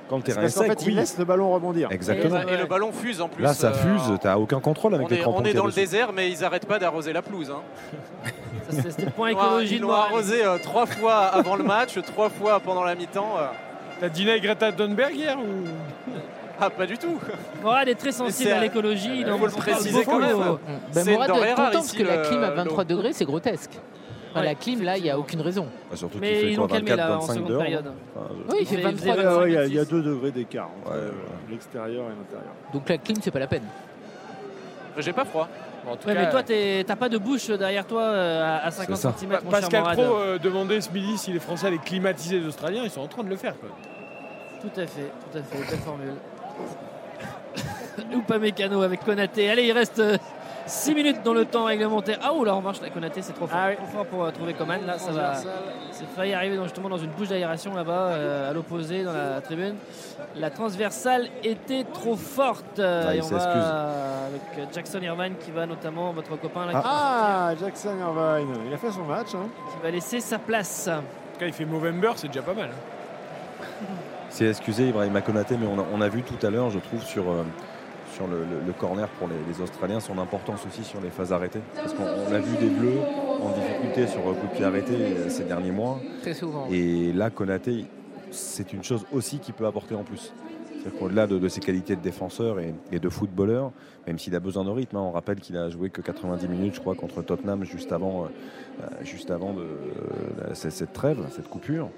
Quand 0.09 0.17
le 0.19 0.23
terrain 0.23 0.43
est 0.43 0.49
sec, 0.49 0.67
fait 0.67 0.79
oui. 0.81 0.85
il 0.89 0.95
laisse 0.97 1.17
le 1.19 1.25
ballon 1.25 1.53
rebondir. 1.53 1.91
Exactement. 1.91 2.41
Et 2.43 2.57
le 2.57 2.67
ballon 2.67 2.93
fuse 2.93 3.21
en 3.21 3.29
plus. 3.29 3.43
Là, 3.43 3.55
ça 3.55 3.69
euh, 3.69 3.73
fuse. 3.73 4.19
Tu 4.21 4.29
aucun 4.29 4.61
contrôle 4.61 4.95
avec 4.95 5.07
On 5.07 5.11
les 5.11 5.17
est, 5.17 5.21
crampons 5.21 5.41
on 5.41 5.45
est 5.45 5.55
dans 5.55 5.65
le 5.65 5.71
dessus. 5.71 5.81
désert, 5.81 6.13
mais 6.13 6.31
ils 6.31 6.41
n'arrêtent 6.41 6.67
pas 6.67 6.79
d'arroser 6.79 7.13
la 7.13 7.23
pelouse. 7.23 7.51
hein. 7.51 7.63
Ça, 8.71 8.83
C'était 8.91 9.07
le 9.07 9.11
point 9.11 9.29
écologie 9.29 9.77
Ils 9.77 9.81
l'ont 9.81 9.93
arrosé 9.93 10.45
euh, 10.45 10.59
trois 10.63 10.87
fois 10.87 11.17
avant 11.27 11.57
le 11.57 11.65
match, 11.65 11.99
trois 12.07 12.29
fois 12.29 12.61
pendant 12.61 12.85
la 12.85 12.95
mi-temps. 12.95 13.37
euh. 13.39 13.47
T'as 14.01 14.09
dîné 14.09 14.33
avec 14.33 14.43
Greta 14.43 14.73
Thunberg 14.73 15.15
hier 15.15 15.39
ou? 15.39 16.13
Ah, 16.61 16.71
pas 16.71 16.87
du 16.87 16.97
tout. 16.99 17.19
Morad 17.63 17.89
est 17.89 17.95
très 17.95 18.13
sensible 18.13 18.51
à 18.53 18.61
l'écologie. 18.61 19.11
il 19.21 19.25
donc 19.25 19.41
faut 19.41 19.47
le 19.47 19.53
préciser 19.53 20.05
quand 20.05 20.19
même. 20.19 20.59
C'est 20.93 21.13
Morad 21.13 21.29
doit 21.29 21.47
être 21.47 21.57
rare 21.57 21.67
content 21.71 21.79
parce 21.81 21.93
que 21.93 22.03
la 22.03 22.19
clim 22.19 22.43
à 22.43 22.51
l'eau. 22.51 22.57
23 22.57 22.85
degrés, 22.85 23.13
c'est 23.13 23.25
grotesque. 23.25 23.73
Enfin, 24.33 24.41
Ouais, 24.41 24.47
la 24.47 24.55
clim, 24.55 24.83
là, 24.83 24.97
il 24.97 25.03
n'y 25.03 25.11
a 25.11 25.19
aucune 25.19 25.41
raison. 25.43 25.67
Bah, 25.91 25.97
surtout 25.97 26.19
Mais 26.21 26.29
qu'il 26.29 26.37
fait 26.39 26.51
ils 26.53 26.57
quoi, 26.57 26.65
l'ont 26.67 26.73
calmé, 26.73 26.91
24, 26.91 27.09
là, 27.09 27.17
en 27.17 27.21
25 27.21 27.33
seconde 27.35 27.49
dehors. 27.49 27.63
période. 27.63 27.93
Enfin, 28.17 28.27
Oui, 28.51 28.57
il 28.61 28.67
fait 28.67 28.77
Vous 28.77 28.87
avez- 28.87 28.95
23 28.97 29.15
vous 29.15 29.21
Ouais, 29.21 29.43
ouais, 29.43 29.51
il 29.51 29.55
y 29.55 29.57
a- 29.59 29.65
il 29.67 29.75
y, 29.75 29.79
a 29.79 29.85
2 29.85 30.03
degrés 30.03 30.31
d'écart 30.31 30.69
entre 30.81 30.91
Ouais, 30.93 30.97
euh, 30.99 31.09
ouais. 31.11 31.13
l'extérieur 31.51 32.05
et 32.07 32.09
l'intérieur. 32.19 32.53
Donc 32.73 32.89
la 32.89 32.99
clim, 32.99 33.17
c'est 33.21 33.31
pas 33.31 33.39
la 33.39 33.47
peine. 33.47 33.65
J'ai 34.99 35.13
pas 35.13 35.25
froid. 35.25 35.49
En 35.87 35.97
tout 35.97 36.07
Ouais, 36.09 36.15
cas, 36.15 36.21
mais 36.25 36.31
toi, 36.31 36.43
t'as 36.87 36.97
pas 36.97 37.09
de 37.09 37.19
bouche 37.19 37.49
derrière 37.49 37.85
toi 37.87 38.03
euh, 38.03 38.41
à- 38.63 38.67
à 38.67 38.71
50 38.71 38.97
ça. 38.97 39.13
cm, 39.19 39.39
mon 39.45 39.51
Pascal. 39.51 39.83
Pro 39.95 40.03
euh, 40.17 40.39
demandait 40.39 40.81
ce 40.81 40.91
midi 40.93 41.19
si 41.19 41.33
les 41.33 41.41
Français 41.41 41.67
allaient 41.67 41.79
climatiser 41.79 42.39
les 42.41 42.47
Australiens, 42.47 42.83
ils 42.85 42.91
sont 42.91 43.01
en 43.01 43.09
train 43.09 43.25
de 43.25 43.29
le 43.31 43.37
faire. 43.37 43.55
Quoi. 43.59 43.69
Tout 44.61 44.81
à 44.81 44.87
fait, 44.87 45.11
tout 45.33 45.39
à 45.39 45.43
fait, 45.43 45.59
belle 45.71 45.81
formule. 45.81 46.15
Upamecano 48.15 48.83
avec 48.83 49.05
Konaté. 49.05 49.51
Allez, 49.51 49.65
il 49.65 49.73
reste 49.73 50.01
6 50.67 50.95
minutes 50.95 51.23
dans 51.25 51.35
le 51.35 51.45
temps 51.45 51.65
réglementaire. 51.65 52.19
Ah, 52.23 52.31
oh 52.35 52.45
là, 52.45 52.55
en 52.55 52.61
marche, 52.61 52.81
la 52.81 52.91
Konaté, 52.91 53.21
c'est 53.23 53.33
trop 53.33 53.47
fort. 53.47 53.59
Ah 53.61 53.69
oui. 53.71 53.77
Trop 53.77 53.87
fort 53.87 54.07
pour 54.07 54.25
euh, 54.25 54.31
trouver 54.31 54.55
Coman. 54.55 54.81
Là, 54.87 54.99
ça 54.99 55.11
va. 55.13 55.35
C'est 55.91 56.07
failli 56.17 56.33
arriver 56.35 56.57
dans- 56.57 56.65
justement 56.65 56.89
dans 56.89 56.99
une 56.99 57.11
bouche 57.11 57.29
d'aération 57.29 57.75
là-bas, 57.75 57.93
euh, 57.93 58.51
à 58.51 58.53
l'opposé, 58.53 59.03
dans 59.05 59.13
la 59.13 59.41
tribune. 59.41 59.75
La 60.37 60.51
transversale 60.51 61.29
était 61.45 61.85
trop 61.85 62.17
forte. 62.17 62.79
euh, 62.79 63.05
Ah, 63.09 63.15
et 63.17 63.23
on 63.23 63.27
va 63.27 64.27
avec 64.27 64.73
Jackson 64.75 65.01
Irvine 65.03 65.35
qui 65.39 65.51
va 65.51 65.67
notamment, 65.67 66.13
votre 66.13 66.37
copain, 66.39 66.67
là, 66.67 66.73
qui- 66.73 66.79
Ah, 66.85 67.51
Jackson 67.61 67.95
Irvine, 68.01 68.55
il 68.69 68.73
a 68.75 68.79
fait 68.79 68.91
son 68.91 69.05
match. 69.05 69.35
hein. 69.35 69.49
qui 69.73 69.83
va 69.83 69.91
laisser 69.91 70.21
sa 70.21 70.39
place. 70.39 70.89
En 70.89 70.99
tout 71.01 71.41
cas, 71.41 71.47
il 71.47 71.53
fait 71.53 71.65
Movember, 71.65 72.13
c'est 72.17 72.29
déjà 72.29 72.43
pas 72.43 72.55
mal. 72.55 72.71
hein. 72.71 73.63
C'est 74.31 74.47
excusé 74.49 74.89
Ibrahim 74.89 75.21
Konaté, 75.21 75.57
mais 75.61 75.67
on 75.67 75.79
a, 75.79 75.85
on 75.93 76.01
a 76.01 76.09
vu 76.09 76.23
tout 76.23 76.47
à 76.47 76.49
l'heure, 76.49 76.71
je 76.71 76.79
trouve, 76.79 77.03
sur, 77.03 77.31
euh, 77.31 77.45
sur 78.23 78.31
le, 78.31 78.41
le- 78.45 78.67
le 78.67 78.73
corner 78.73 79.09
pour 79.19 79.29
les, 79.29 79.35
les 79.53 79.61
Australiens, 79.61 80.01
son 80.01 80.19
importance 80.19 80.65
aussi 80.67 80.85
sur 80.85 81.01
les 81.01 81.11
phases 81.11 81.33
arrêtées. 81.33 81.61
Parce 81.75 81.93
qu'on 81.95 82.05
on 82.05 82.33
a 82.33 82.39
vu 82.39 82.57
des 82.59 82.69
Bleus 82.71 82.99
en 83.41 83.51
difficulté 83.53 84.07
sur 84.07 84.23
coup 84.23 84.47
de 84.47 84.55
pied 84.55 84.65
arrêté 84.65 84.93
euh, 84.95 85.29
ces 85.29 85.45
derniers 85.45 85.73
mois. 85.73 85.99
Très 86.23 86.35
souvent. 86.35 86.67
Et 86.71 87.13
là, 87.13 87.31
Konaté, 87.31 87.87
c'est 88.31 88.73
une 88.73 88.83
chose 88.85 89.05
aussi 89.13 89.39
qu'il 89.39 89.55
peut 89.55 89.67
apporter 89.67 89.95
en 89.95 90.05
plus. 90.05 90.33
C'est-à-dire 90.75 90.99
qu'au-delà 90.99 91.27
de, 91.29 91.39
de 91.39 91.49
ses 91.49 91.61
qualités 91.61 91.95
de 91.95 92.01
défenseur 92.01 92.59
et, 92.59 92.75
et 92.91 92.99
de 92.99 93.09
footballeur, 93.09 93.71
même 94.07 94.19
s'il 94.19 94.35
a 94.35 94.41
besoin 94.41 94.65
de 94.65 94.71
rythme, 94.71 94.97
hein, 94.97 95.03
on 95.05 95.13
rappelle 95.13 95.39
qu'il 95.39 95.57
a 95.57 95.69
joué 95.71 95.91
que 95.91 96.01
90 96.01 96.49
minutes, 96.49 96.75
je 96.75 96.81
crois, 96.81 96.97
contre 96.97 97.23
Tottenham 97.23 97.63
juste 97.65 97.93
avant, 97.93 98.25
euh, 98.25 98.27
euh, 98.83 98.87
juste 99.05 99.31
avant 99.31 99.53
de, 99.53 99.61
euh, 99.61 100.55
cette, 100.55 100.73
cette 100.73 100.93
trêve, 100.93 101.19
cette 101.31 101.49
coupure 101.49 101.89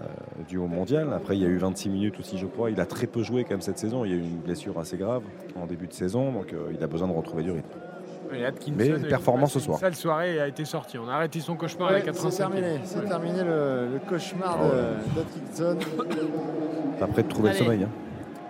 euh, 0.00 0.42
due 0.48 0.58
au 0.58 0.66
mondial. 0.66 1.12
Après, 1.14 1.36
il 1.36 1.42
y 1.42 1.46
a 1.46 1.48
eu 1.48 1.58
26 1.58 1.88
minutes 1.90 2.18
aussi, 2.20 2.38
je 2.38 2.46
crois. 2.46 2.70
Il 2.70 2.80
a 2.80 2.86
très 2.86 3.06
peu 3.06 3.22
joué 3.22 3.44
quand 3.44 3.50
même 3.50 3.60
cette 3.60 3.78
saison. 3.78 4.04
Il 4.04 4.10
y 4.10 4.14
a 4.14 4.16
eu 4.16 4.20
une 4.20 4.38
blessure 4.38 4.78
assez 4.78 4.96
grave 4.96 5.22
en 5.60 5.66
début 5.66 5.86
de 5.86 5.92
saison, 5.92 6.32
donc 6.32 6.52
euh, 6.52 6.72
il 6.74 6.82
a 6.82 6.86
besoin 6.86 7.08
de 7.08 7.12
retrouver 7.12 7.42
du 7.42 7.50
rythme. 7.50 7.68
Et 8.34 8.46
Atkinson, 8.46 8.76
Mais 8.78 9.08
performance 9.08 9.52
ce 9.52 9.60
soir. 9.60 9.78
Sale 9.78 9.94
soirée 9.94 10.40
a 10.40 10.48
été 10.48 10.64
sortie. 10.64 10.96
On 10.96 11.06
a 11.06 11.12
arrêté 11.12 11.38
son 11.40 11.54
cauchemar 11.54 11.88
à 11.88 11.92
Ouais, 11.92 11.98
la 11.98 12.04
85 12.06 12.30
c'est 12.30 12.38
terminé, 12.38 12.80
c'est 12.84 13.04
terminé 13.06 13.44
le, 13.44 13.88
le 13.92 13.98
cauchemar 14.08 14.58
de- 14.58 15.14
d'Atkinson. 15.20 15.76
Après 17.00 17.22
de 17.22 17.28
trouver 17.28 17.50
Allez. 17.50 17.58
le 17.58 17.64
sommeil. 17.64 17.84
hein. 17.84 17.88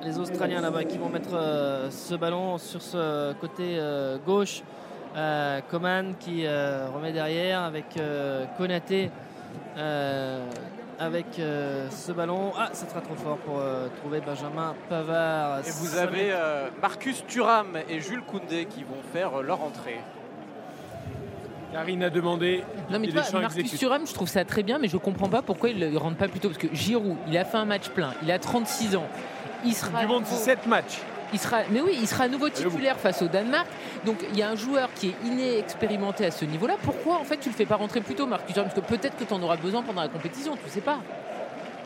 les 0.04 0.18
Australiens 0.20 0.60
là-bas 0.60 0.84
qui 0.84 0.98
vont 0.98 1.08
mettre 1.08 1.34
euh, 1.34 1.90
ce 1.90 2.14
ballon 2.14 2.58
sur 2.58 2.80
ce 2.80 3.32
côté 3.40 3.76
euh, 3.78 4.18
gauche. 4.24 4.62
Euh, 5.16 5.60
Coman 5.70 6.14
qui 6.18 6.46
euh, 6.46 6.86
remet 6.94 7.12
derrière 7.12 7.62
avec 7.62 7.84
euh, 7.98 8.44
Konaté 8.56 9.10
euh, 9.76 10.46
avec 10.98 11.38
euh, 11.38 11.88
ce 11.90 12.12
ballon. 12.12 12.52
Ah, 12.58 12.70
ça 12.72 12.88
sera 12.88 13.00
trop 13.00 13.14
fort 13.14 13.36
pour 13.38 13.58
euh, 13.58 13.88
trouver 14.00 14.20
Benjamin 14.20 14.74
Pavard. 14.88 15.60
Et 15.66 15.70
vous 15.70 15.96
avez 15.96 16.30
euh, 16.32 16.68
Marcus 16.80 17.24
Thuram 17.26 17.78
et 17.88 18.00
Jules 18.00 18.22
Koundé 18.22 18.66
qui 18.66 18.82
vont 18.84 19.02
faire 19.12 19.40
euh, 19.40 19.42
leur 19.42 19.62
entrée. 19.62 20.00
Karine 21.72 22.02
a 22.02 22.10
demandé. 22.10 22.62
Non 22.90 22.98
mais 22.98 23.08
toi, 23.08 23.22
Marcus. 23.40 23.78
Thuram, 23.78 24.06
je 24.06 24.12
trouve 24.12 24.28
ça 24.28 24.44
très 24.44 24.62
bien, 24.62 24.78
mais 24.78 24.88
je 24.88 24.96
comprends 24.98 25.28
pas 25.28 25.42
pourquoi 25.42 25.70
il 25.70 25.78
ne 25.78 25.96
rentre 25.96 26.16
pas 26.16 26.28
plus 26.28 26.40
tôt. 26.40 26.48
Parce 26.48 26.58
que 26.58 26.74
Giroud, 26.74 27.16
il 27.28 27.36
a 27.38 27.44
fait 27.44 27.56
un 27.56 27.64
match 27.64 27.88
plein, 27.88 28.12
il 28.22 28.30
a 28.30 28.38
36 28.38 28.96
ans. 28.96 29.06
Il 29.64 29.74
sera 29.74 30.00
Du 30.00 30.06
monde, 30.06 30.24
c'est 30.26 30.34
7 30.34 30.66
matchs. 30.66 30.98
Il 31.32 31.38
sera, 31.38 31.58
mais 31.70 31.80
oui, 31.80 31.96
il 32.00 32.06
sera 32.06 32.24
à 32.24 32.28
nouveau 32.28 32.48
titulaire 32.48 32.98
face 32.98 33.22
au 33.22 33.28
Danemark. 33.28 33.66
Donc 34.04 34.16
il 34.30 34.38
y 34.38 34.42
a 34.42 34.50
un 34.50 34.56
joueur 34.56 34.88
qui 34.94 35.08
est 35.08 35.26
inexpérimenté 35.26 36.26
à 36.26 36.30
ce 36.30 36.44
niveau-là. 36.44 36.76
Pourquoi 36.82 37.16
en 37.16 37.24
fait 37.24 37.38
tu 37.38 37.48
le 37.48 37.54
fais 37.54 37.66
pas 37.66 37.76
rentrer 37.76 38.00
plus 38.00 38.14
tôt, 38.14 38.26
Marcus 38.26 38.54
Parce 38.54 38.74
que 38.74 38.80
peut-être 38.80 39.16
que 39.16 39.24
tu 39.24 39.32
en 39.32 39.42
auras 39.42 39.56
besoin 39.56 39.82
pendant 39.82 40.02
la 40.02 40.08
compétition, 40.08 40.56
tu 40.62 40.70
sais 40.70 40.80
pas. 40.80 40.98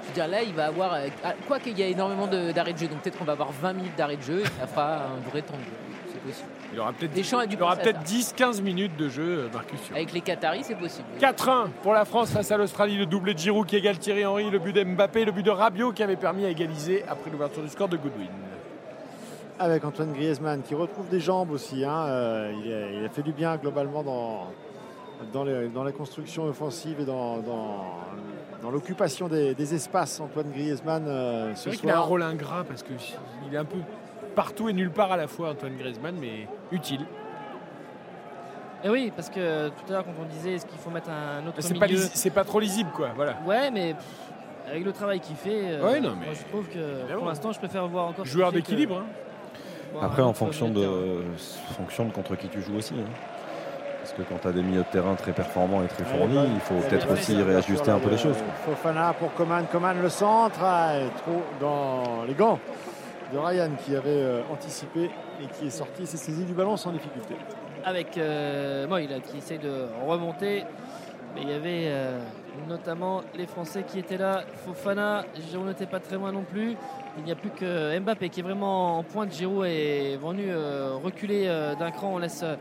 Je 0.03 0.09
veux 0.09 0.15
dire, 0.15 0.29
là, 0.29 0.43
il 0.43 0.55
va 0.55 0.67
avoir. 0.67 0.95
euh, 0.95 1.09
ah, 1.25 1.33
Quoi 1.49 1.59
qu'il 1.59 1.77
y 1.79 1.83
a 1.83 1.87
énormément 1.87 2.27
de- 2.29 2.53
d'arrêts 2.53 2.73
de, 2.73 2.79
jeu, 2.79 2.87
donc 2.87 3.01
peut-être 3.01 3.19
qu'on 3.19 3.25
va 3.25 3.33
avoir 3.33 3.51
20 3.51 3.73
minutes 3.73 3.97
d'arrêt 3.97 4.17
de 4.17 4.23
jeu 4.23 4.41
et 4.41 4.61
ça 4.61 4.67
fera 4.67 4.99
un 5.07 5.29
vrai 5.31 5.43
temps 5.43 5.55
de 5.55 5.65
jeu. 5.65 5.71
Je 6.07 6.13
sais 6.13 6.19
possible. 6.19 6.49
Il 6.73 6.81
aura 6.81 6.93
peut-être 6.93 7.13
Deschamps 7.13 7.39
a 7.39 7.47
dû 7.47 7.57
il 7.57 7.63
aura 7.63 7.77
penser 7.77 7.89
à 7.89 7.93
peut-être 7.93 8.05
10-15 8.07 8.61
minutes 8.63 8.97
de 8.97 9.09
jeu, 9.09 9.23
euh, 9.23 9.49
Marcus. 9.53 9.79
Avec 9.93 10.13
les 10.13 10.21
Qataris, 10.21 10.63
c'est 10.65 10.75
possible. 10.77 11.07
4-1 11.21 11.71
pour 11.83 11.93
la 11.93 12.05
France 12.05 12.31
face 12.31 12.51
à 12.53 12.57
l'Australie. 12.57 12.97
Le 12.99 13.07
doublé 13.07 13.35
de 13.35 13.39
Giroud 13.39 13.67
qui 13.67 13.77
égale 13.77 13.99
Thierry 13.99 14.25
Henry, 14.25 14.49
le 14.51 14.59
but 14.61 14.73
d'Mbappé, 14.73 15.25
le 15.25 15.33
but 15.33 15.43
de 15.45 15.51
Rabiot 15.51 15.93
qui 15.93 16.03
avait 16.05 16.17
permis 16.17 16.45
à 16.45 16.51
égaliser 16.51 17.05
après 17.09 17.31
l'ouverture 17.31 17.63
du 17.63 17.69
score 17.69 17.89
de 17.89 17.97
Goodwin. 17.97 18.29
Avec 19.59 19.85
Antoine 19.85 20.13
Griezmann 20.13 20.63
qui 20.63 20.75
retrouve 20.75 21.09
des 21.09 21.21
jambes 21.21 21.51
aussi. 21.51 21.83
hein. 21.85 22.05
Euh, 22.09 22.53
il, 22.65 22.73
a, 22.73 22.91
il 23.01 23.05
a 23.05 23.09
fait 23.09 23.23
du 23.23 23.33
bien 23.33 23.57
globalement 23.57 24.03
dans, 24.03 24.49
dans, 25.33 25.45
les- 25.45 25.69
dans 25.69 25.83
la 25.83 25.93
construction 25.93 26.45
offensive 26.45 27.01
et 27.01 27.07
dans, 27.07 27.39
dans, 27.39 27.85
dans 28.63 28.71
l'occupation 28.71 29.29
des, 29.29 29.55
des 29.55 29.75
espaces. 29.75 30.21
Antoine 30.21 30.51
Griezmann 30.53 31.07
euh, 31.09 31.55
ce 31.55 31.63
C'est 31.65 31.69
vrai 31.71 31.79
qu'il 31.79 31.91
a 31.91 31.97
un 31.97 32.01
rôle 32.01 32.23
ingrat 32.23 32.65
parce 32.65 32.83
qu'il 32.83 33.55
est 33.55 33.57
un 33.57 33.65
peu 33.65 33.79
partout 34.35 34.69
et 34.69 34.75
nulle 34.75 34.91
part 34.91 35.11
à 35.13 35.17
la 35.17 35.27
fois, 35.27 35.51
Antoine 35.53 35.77
Griezmann, 35.77 36.17
mais 36.21 36.47
utile. 36.71 37.07
Et 38.85 38.91
oui, 38.91 39.11
parce 39.17 39.31
que 39.31 39.69
tout 39.71 39.85
à 39.89 39.93
l'heure, 39.93 40.05
quand 40.05 40.13
on 40.23 40.27
disait 40.27 40.53
est-ce 40.57 40.67
qu'il 40.67 40.79
faut 40.79 40.91
mettre 40.91 41.09
un 41.09 41.47
autre 41.47 41.57
C'est 41.61 41.69
milieu. 41.71 41.81
pas, 41.81 41.87
lisi- 41.87 42.11
c'est 42.13 42.31
pas 42.31 42.45
trop 42.45 42.61
lisible, 42.61 42.91
quoi. 42.95 43.09
Voilà. 43.17 43.37
Ouais, 43.47 43.71
mais 43.71 43.95
pff, 43.95 44.05
avec 44.71 44.85
le 44.85 44.93
travail 44.93 45.19
qu'il 45.21 45.35
fait, 45.37 45.63
euh, 45.63 45.83
Ouais, 45.83 45.99
non, 46.01 46.11
mais- 46.21 46.27
moi, 46.27 46.35
je 46.35 46.45
trouve 46.51 46.69
que 46.69 47.15
pour 47.15 47.25
l'instant, 47.27 47.53
je 47.53 47.59
préfère 47.59 47.89
voir 47.89 48.09
encore. 48.09 48.27
Joueur 48.27 48.53
d'équilibre. 48.53 48.99
hein. 48.99 49.07
Après, 50.03 50.23
en 50.23 50.33
fonction 50.33 50.69
de, 50.69 50.81
terrain. 50.81 51.75
fonction 51.77 52.05
de 52.05 52.13
contre 52.13 52.37
qui 52.37 52.49
tu 52.49 52.61
joues 52.63 52.77
aussi. 52.77 52.95
hein. 52.95 53.11
Parce 54.01 54.13
que 54.13 54.23
quand 54.23 54.39
tu 54.41 54.49
as 54.49 54.53
des 54.53 54.63
milieux 54.63 54.85
de 54.85 54.93
terrain 54.93 55.15
très 55.17 55.33
performants 55.33 55.83
et 55.83 55.89
très 55.89 56.05
fournis, 56.05 56.37
bah, 56.37 56.45
il 56.55 56.61
faut 56.61 56.75
peut-être 56.89 57.11
aussi 57.13 57.43
réajuster 57.43 57.91
un 57.91 57.99
peu 57.99 58.11
les 58.11 58.19
choses. 58.19 58.37
Fofana 58.65 59.13
pour 59.15 59.35
Coman. 59.35 59.67
Coman 59.71 60.01
le 60.01 60.09
centre. 60.09 60.61
ah, 60.63 60.93
trop 61.25 61.43
dans 61.61 62.23
les 62.27 62.35
gants 62.35 62.61
de 63.33 63.39
Ryan 63.39 63.71
qui 63.85 63.97
avait 63.97 64.11
euh, 64.11 64.43
anticipé 64.53 65.11
et 65.43 65.47
qui 65.59 65.67
est 65.67 65.71
sorti. 65.71 66.05
et 66.05 66.07
s'est 66.07 66.17
saisi 66.17 66.45
du 66.45 66.53
ballon 66.53 66.77
sans 66.77 66.93
difficulté. 66.93 67.35
Avec 67.85 68.17
euh, 68.17 68.87
Moy 68.87 69.09
là, 69.09 69.19
qui 69.19 69.39
essaie 69.39 69.59
de 69.59 69.87
remonter. 70.07 70.63
Mais 71.35 71.43
il 71.43 71.51
y 71.51 71.55
avait 71.55 71.87
euh, 71.89 72.21
notamment 72.69 73.23
les 73.35 73.47
Français 73.47 73.83
qui 73.83 73.99
étaient 73.99 74.19
là. 74.19 74.45
Fofana, 74.65 75.25
Giroud 75.51 75.67
n'était 75.67 75.87
pas 75.87 76.01
très 76.01 76.15
loin 76.15 76.31
non 76.31 76.45
plus. 76.45 76.77
Il 77.19 77.25
n'y 77.25 77.33
a 77.33 77.35
plus 77.35 77.51
que 77.51 77.99
Mbappé 77.99 78.29
qui 78.29 78.41
est 78.41 78.43
vraiment 78.43 78.99
en 78.99 79.03
pointe. 79.03 79.33
Giroud 79.33 79.65
est 79.67 80.17
venu 80.17 80.45
euh, 80.49 80.97
reculer 81.03 81.45
euh, 81.47 81.75
d'un 81.75 81.91
cran. 81.91 82.15
On 82.15 82.19
laisse 82.19 82.43
euh, 82.43 82.57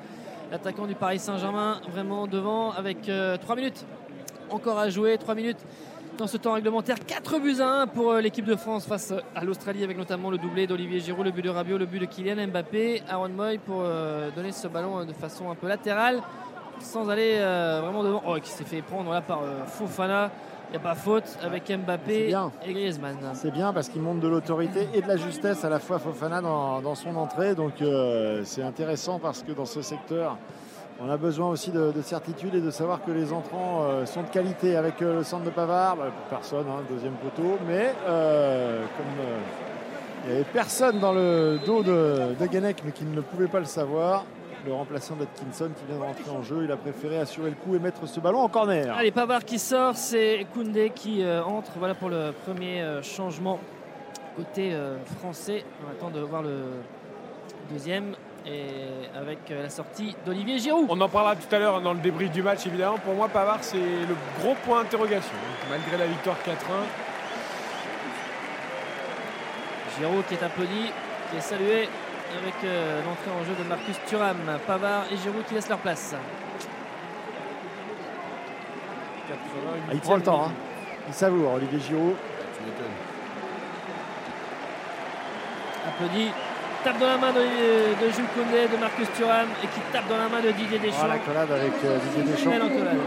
l'attaquant 0.49 0.87
du 0.87 0.95
Paris 0.95 1.19
Saint-Germain 1.19 1.81
vraiment 1.91 2.25
devant 2.25 2.71
avec 2.71 3.09
3 3.41 3.55
minutes 3.55 3.85
encore 4.49 4.79
à 4.79 4.89
jouer. 4.89 5.17
3 5.17 5.35
minutes 5.35 5.59
dans 6.17 6.27
ce 6.27 6.37
temps 6.37 6.53
réglementaire. 6.53 6.97
4 7.05 7.39
buts 7.39 7.57
à 7.59 7.81
1 7.81 7.87
pour 7.87 8.13
l'équipe 8.13 8.45
de 8.45 8.55
France 8.55 8.85
face 8.85 9.13
à 9.35 9.43
l'Australie 9.43 9.83
avec 9.83 9.97
notamment 9.97 10.29
le 10.29 10.37
doublé 10.37 10.67
d'Olivier 10.67 11.01
Giroud, 11.01 11.25
le 11.25 11.31
but 11.31 11.41
de 11.41 11.49
Rabiot, 11.49 11.77
le 11.77 11.85
but 11.85 11.99
de 11.99 12.05
Kylian 12.05 12.47
Mbappé. 12.47 13.03
Aaron 13.09 13.29
Moy 13.29 13.57
pour 13.57 13.83
donner 14.35 14.53
ce 14.53 14.69
ballon 14.69 15.03
de 15.03 15.13
façon 15.13 15.49
un 15.49 15.55
peu 15.55 15.67
latérale 15.67 16.21
sans 16.79 17.09
aller 17.09 17.39
vraiment 17.39 18.03
devant. 18.03 18.23
Oh, 18.25 18.37
qui 18.41 18.51
s'est 18.51 18.63
fait 18.63 18.81
prendre 18.81 19.11
là 19.11 19.21
par 19.21 19.41
Fofana. 19.67 20.31
Il 20.75 20.79
n'y 20.79 20.87
a 20.87 20.89
pas 20.89 20.95
faute 20.95 21.37
avec 21.41 21.71
Mbappé 21.71 22.27
bien. 22.27 22.51
et 22.67 22.73
Griezmann. 22.73 23.15
C'est 23.33 23.51
bien 23.51 23.71
parce 23.71 23.87
qu'il 23.87 24.01
montre 24.01 24.19
de 24.19 24.27
l'autorité 24.27 24.89
et 24.93 25.01
de 25.01 25.07
la 25.07 25.15
justesse 25.15 25.63
à 25.63 25.69
la 25.69 25.79
fois 25.79 25.99
Fofana 25.99 26.41
dans, 26.41 26.81
dans 26.81 26.95
son 26.95 27.15
entrée. 27.15 27.55
Donc 27.55 27.81
euh, 27.81 28.41
c'est 28.43 28.61
intéressant 28.61 29.17
parce 29.17 29.41
que 29.41 29.53
dans 29.53 29.63
ce 29.63 29.81
secteur, 29.81 30.35
on 30.99 31.09
a 31.09 31.15
besoin 31.15 31.47
aussi 31.47 31.71
de, 31.71 31.93
de 31.93 32.01
certitude 32.01 32.55
et 32.55 32.59
de 32.59 32.71
savoir 32.71 33.05
que 33.05 33.11
les 33.11 33.31
entrants 33.31 33.83
euh, 33.83 34.05
sont 34.05 34.23
de 34.23 34.27
qualité. 34.27 34.75
Avec 34.75 35.01
euh, 35.01 35.19
le 35.19 35.23
centre 35.23 35.45
de 35.45 35.49
Pavard, 35.49 35.95
bah, 35.95 36.11
personne, 36.29 36.65
hein, 36.69 36.81
deuxième 36.91 37.13
poteau. 37.13 37.57
Mais 37.65 37.93
comme 38.05 39.05
il 40.25 40.29
n'y 40.29 40.35
avait 40.35 40.43
personne 40.43 40.99
dans 40.99 41.13
le 41.13 41.57
dos 41.65 41.83
de, 41.83 42.35
de 42.37 42.59
mais 42.59 42.91
qui 42.91 43.05
ne 43.05 43.21
pouvait 43.21 43.47
pas 43.47 43.59
le 43.59 43.65
savoir, 43.65 44.25
le 44.65 44.73
remplaçant 44.73 45.15
d'Atkinson 45.15 45.69
qui 45.77 45.85
vient 45.85 45.97
de 45.97 46.03
rentrer 46.03 46.29
en 46.31 46.41
jeu, 46.41 46.63
il 46.63 46.71
a 46.71 46.77
préféré 46.77 47.19
assurer 47.19 47.51
le 47.51 47.55
coup 47.55 47.75
et 47.75 47.79
mettre 47.79 48.07
ce 48.07 48.19
ballon 48.19 48.39
en 48.39 48.49
corner. 48.49 48.95
Allez, 48.95 49.11
Pavard 49.11 49.45
qui 49.45 49.59
sort, 49.59 49.95
c'est 49.95 50.45
Koundé 50.53 50.91
qui 50.93 51.23
euh, 51.23 51.43
entre. 51.43 51.71
Voilà 51.77 51.93
pour 51.93 52.09
le 52.09 52.33
premier 52.45 52.81
euh, 52.81 53.03
changement 53.03 53.59
côté 54.35 54.73
euh, 54.73 54.97
français. 55.19 55.63
On 55.85 55.91
attend 55.91 56.09
de 56.09 56.21
voir 56.21 56.41
le 56.41 56.63
deuxième. 57.71 58.15
Et 58.47 58.67
avec 59.17 59.39
euh, 59.49 59.63
la 59.63 59.69
sortie 59.71 60.15
d'Olivier 60.23 60.59
Giroud. 60.59 60.85
On 60.87 61.01
en 61.01 61.09
parlera 61.09 61.35
tout 61.35 61.55
à 61.55 61.57
l'heure 61.57 61.81
dans 61.81 61.93
le 61.93 61.99
débrief 61.99 62.29
du 62.31 62.43
match, 62.43 62.67
évidemment. 62.67 62.99
Pour 62.99 63.15
moi, 63.15 63.27
Pavard, 63.27 63.63
c'est 63.63 63.77
le 63.77 64.15
gros 64.39 64.53
point 64.63 64.83
d'interrogation. 64.83 65.33
Malgré 65.67 65.97
la 65.97 66.05
victoire 66.05 66.37
4-1. 66.45 66.51
Giroud 69.97 70.23
qui 70.27 70.35
est 70.35 70.43
applaudi, 70.43 70.91
qui 71.31 71.37
est 71.37 71.41
salué 71.41 71.89
avec 72.35 72.53
euh, 72.63 73.01
l'entrée 73.03 73.31
en 73.31 73.43
jeu 73.43 73.55
de 73.57 73.67
Marcus 73.67 73.95
Thuram. 74.07 74.37
Pavard 74.67 75.05
et 75.11 75.17
Giroud 75.17 75.45
qui 75.47 75.53
laissent 75.53 75.69
leur 75.69 75.79
place. 75.79 76.15
Ah, 79.29 79.93
il 79.93 79.99
prend 79.99 80.17
le 80.17 80.21
temps, 80.21 80.45
hein. 80.45 80.51
il 81.07 81.13
savoure 81.13 81.53
Olivier 81.53 81.79
Giroud. 81.79 82.15
Applaudi. 85.87 86.31
Tape 86.85 86.99
dans 86.99 87.07
la 87.07 87.17
main 87.17 87.33
de, 87.33 87.41
de 88.05 88.11
Jules 88.13 88.29
Koundé, 88.35 88.67
de 88.71 88.77
Marcus 88.79 89.07
Thuram 89.17 89.47
et 89.63 89.67
qui 89.73 89.79
tape 89.91 90.07
dans 90.07 90.17
la 90.17 90.29
main 90.29 90.39
de 90.45 90.51
Didier 90.51 90.77
Deschamps. 90.77 91.01
Oh, 91.03 91.07
l'accolade 91.09 91.49
avec 91.51 91.73
euh, 91.83 91.97
Didier 92.13 92.31
Deschamps. 92.31 92.51
Belle 92.51 92.61
encolade. 92.61 92.97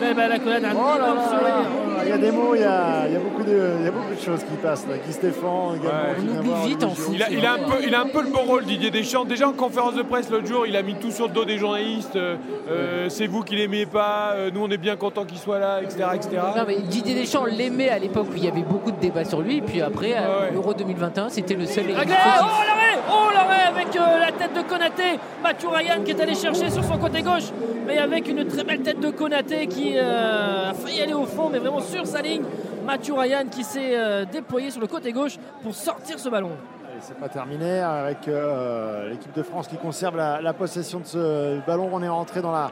Belle, 0.00 0.14
belle 0.14 0.32
accolade, 0.32 0.64
un 0.64 0.72
Oh 0.74 0.88
là 0.88 0.96
énorme 0.96 1.16
là 1.18 1.24
sourire. 1.24 1.42
là, 1.46 1.52
là, 1.62 2.02
Il 2.04 2.08
y 2.08 2.12
a 2.12 2.18
des 2.18 2.30
mots, 2.32 2.54
il 2.56 2.60
y 2.60 2.64
a, 2.64 3.06
il 3.06 3.12
y 3.12 3.16
a 3.16 3.20
beaucoup, 3.20 3.44
de, 3.44 3.70
il 3.78 3.84
y 3.84 3.88
a 3.88 3.90
beaucoup 3.92 4.14
de 4.14 4.20
choses 4.20 4.42
qui 4.42 4.56
passent. 4.60 4.86
Là. 4.88 4.94
Guy 5.06 5.12
Stéphane 5.12 5.78
également. 5.78 6.14
qui 6.18 6.26
vient 6.26 6.40
voir 6.42 6.64
Olivier 6.64 6.78
Giroud. 6.80 7.14
Il 7.14 7.22
a, 7.22 7.30
il 7.30 7.46
a 7.46 7.52
un 7.52 7.58
peu, 7.58 7.76
il 7.86 7.94
a 7.94 8.00
un 8.00 8.06
peu 8.08 8.22
le 8.22 8.30
bon 8.30 8.42
rôle, 8.42 8.64
Didier 8.64 8.90
Deschamps. 8.90 9.24
Déjà 9.24 9.48
en 9.48 9.52
conférence 9.52 9.94
de 9.94 10.02
presse 10.02 10.28
l'autre 10.30 10.46
jour, 10.46 10.66
il 10.66 10.76
a 10.76 10.82
mis 10.82 10.96
tout 10.96 11.12
sur 11.12 11.28
le 11.28 11.32
dos 11.32 11.44
des 11.44 11.58
journalistes. 11.58 12.16
euh, 12.16 12.34
euh, 12.68 13.08
c'est 13.08 13.28
vous 13.28 13.42
qui 13.44 13.54
l'aimez 13.54 13.86
pas, 13.86 14.32
euh, 14.34 14.50
nous 14.52 14.64
on 14.64 14.68
est 14.70 14.78
bien 14.78 14.96
content 14.96 15.24
qu'il 15.24 15.38
soit 15.38 15.60
là, 15.60 15.80
etc. 15.82 16.06
etc. 16.14 16.30
Non, 16.56 16.64
mais 16.66 16.78
Didier 16.80 17.14
Deschamps 17.14 17.44
l'aimait 17.46 17.88
à 17.90 17.98
l'époque 18.00 18.26
où 18.32 18.36
il 18.36 18.44
y 18.44 18.48
avait 18.48 18.62
beaucoup 18.62 18.90
de 18.90 18.98
débats 18.98 19.24
sur 19.24 19.40
lui. 19.42 19.60
Puis 19.60 19.80
après, 19.80 20.14
à 20.14 20.50
l'Euro 20.52 20.74
2021, 20.74 21.28
c'était 21.28 21.54
le 21.54 21.66
seul. 21.66 21.84
Réglé. 21.86 22.02
Oh 22.40 22.64
l'arrêt 22.66 22.98
Oh 23.10 23.27
avec 23.36 23.94
euh, 23.96 24.18
la 24.18 24.32
tête 24.32 24.54
de 24.54 24.62
Konaté 24.62 25.18
Mathieu 25.42 25.68
Ryan 25.68 26.02
qui 26.04 26.12
est 26.12 26.20
allé 26.20 26.34
chercher 26.34 26.70
sur 26.70 26.84
son 26.84 26.98
côté 26.98 27.22
gauche 27.22 27.52
mais 27.86 27.98
avec 27.98 28.28
une 28.28 28.46
très 28.46 28.64
belle 28.64 28.82
tête 28.82 29.00
de 29.00 29.10
Konaté 29.10 29.66
qui 29.66 29.94
euh, 29.96 30.70
a 30.70 30.74
failli 30.74 31.02
aller 31.02 31.14
au 31.14 31.24
fond 31.24 31.48
mais 31.50 31.58
vraiment 31.58 31.80
sur 31.80 32.06
sa 32.06 32.22
ligne 32.22 32.42
Mathieu 32.86 33.14
Ryan 33.14 33.44
qui 33.50 33.64
s'est 33.64 33.96
euh, 33.96 34.24
déployé 34.24 34.70
sur 34.70 34.80
le 34.80 34.86
côté 34.86 35.12
gauche 35.12 35.38
pour 35.62 35.74
sortir 35.74 36.18
ce 36.18 36.28
ballon 36.28 36.52
C'est 37.00 37.18
pas 37.18 37.28
terminé 37.28 37.80
avec 37.80 38.28
euh, 38.28 39.10
l'équipe 39.10 39.34
de 39.34 39.42
France 39.42 39.68
qui 39.68 39.76
conserve 39.76 40.16
la, 40.16 40.52
possession 40.52 41.00
de 41.00 41.06
ce 41.06 41.66
ballon. 41.66 41.90
On 41.92 42.02
est 42.02 42.08
rentré 42.08 42.40
dans 42.40 42.52
la 42.52 42.70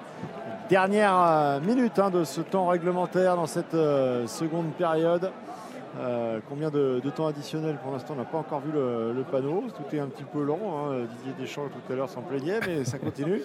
dernière 0.69 1.61
minute 1.63 1.99
hein, 1.99 2.11
de 2.11 2.25
ce 2.25 2.41
temps 2.41 2.67
réglementaire 2.67 3.37
dans 3.37 3.47
cette 3.47 3.77
seconde 4.27 4.73
période. 4.73 5.31
Euh, 5.99 6.41
combien 6.49 6.69
de, 6.71 7.01
de 7.03 7.11
temps 7.11 7.27
additionnel 7.27 7.79
pour 7.83 7.91
l'instant 7.93 8.15
On 8.15 8.19
n'a 8.19 8.25
pas 8.27 8.39
encore 8.39 8.61
vu 8.61 8.71
le, 8.73 9.13
le 9.15 9.23
panneau. 9.23 9.65
Tout 9.75 9.97
est 9.97 9.99
un 10.01 10.09
petit 10.09 10.25
peu 10.25 10.43
long. 10.43 10.59
hein. 10.91 11.07
Didier 11.19 11.33
Deschamps 11.41 11.69
tout 11.69 11.93
à 11.93 11.97
l'heure 11.97 12.11
s'en 12.11 12.21
plaignait, 12.23 12.61
mais 12.67 12.85
ça 12.85 12.99
continue. 12.99 13.41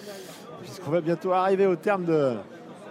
Puisqu'on 0.60 0.90
va 0.90 1.00
bientôt 1.00 1.32
arriver 1.32 1.66
au 1.66 1.76
terme 1.76 2.04
de, 2.04 2.34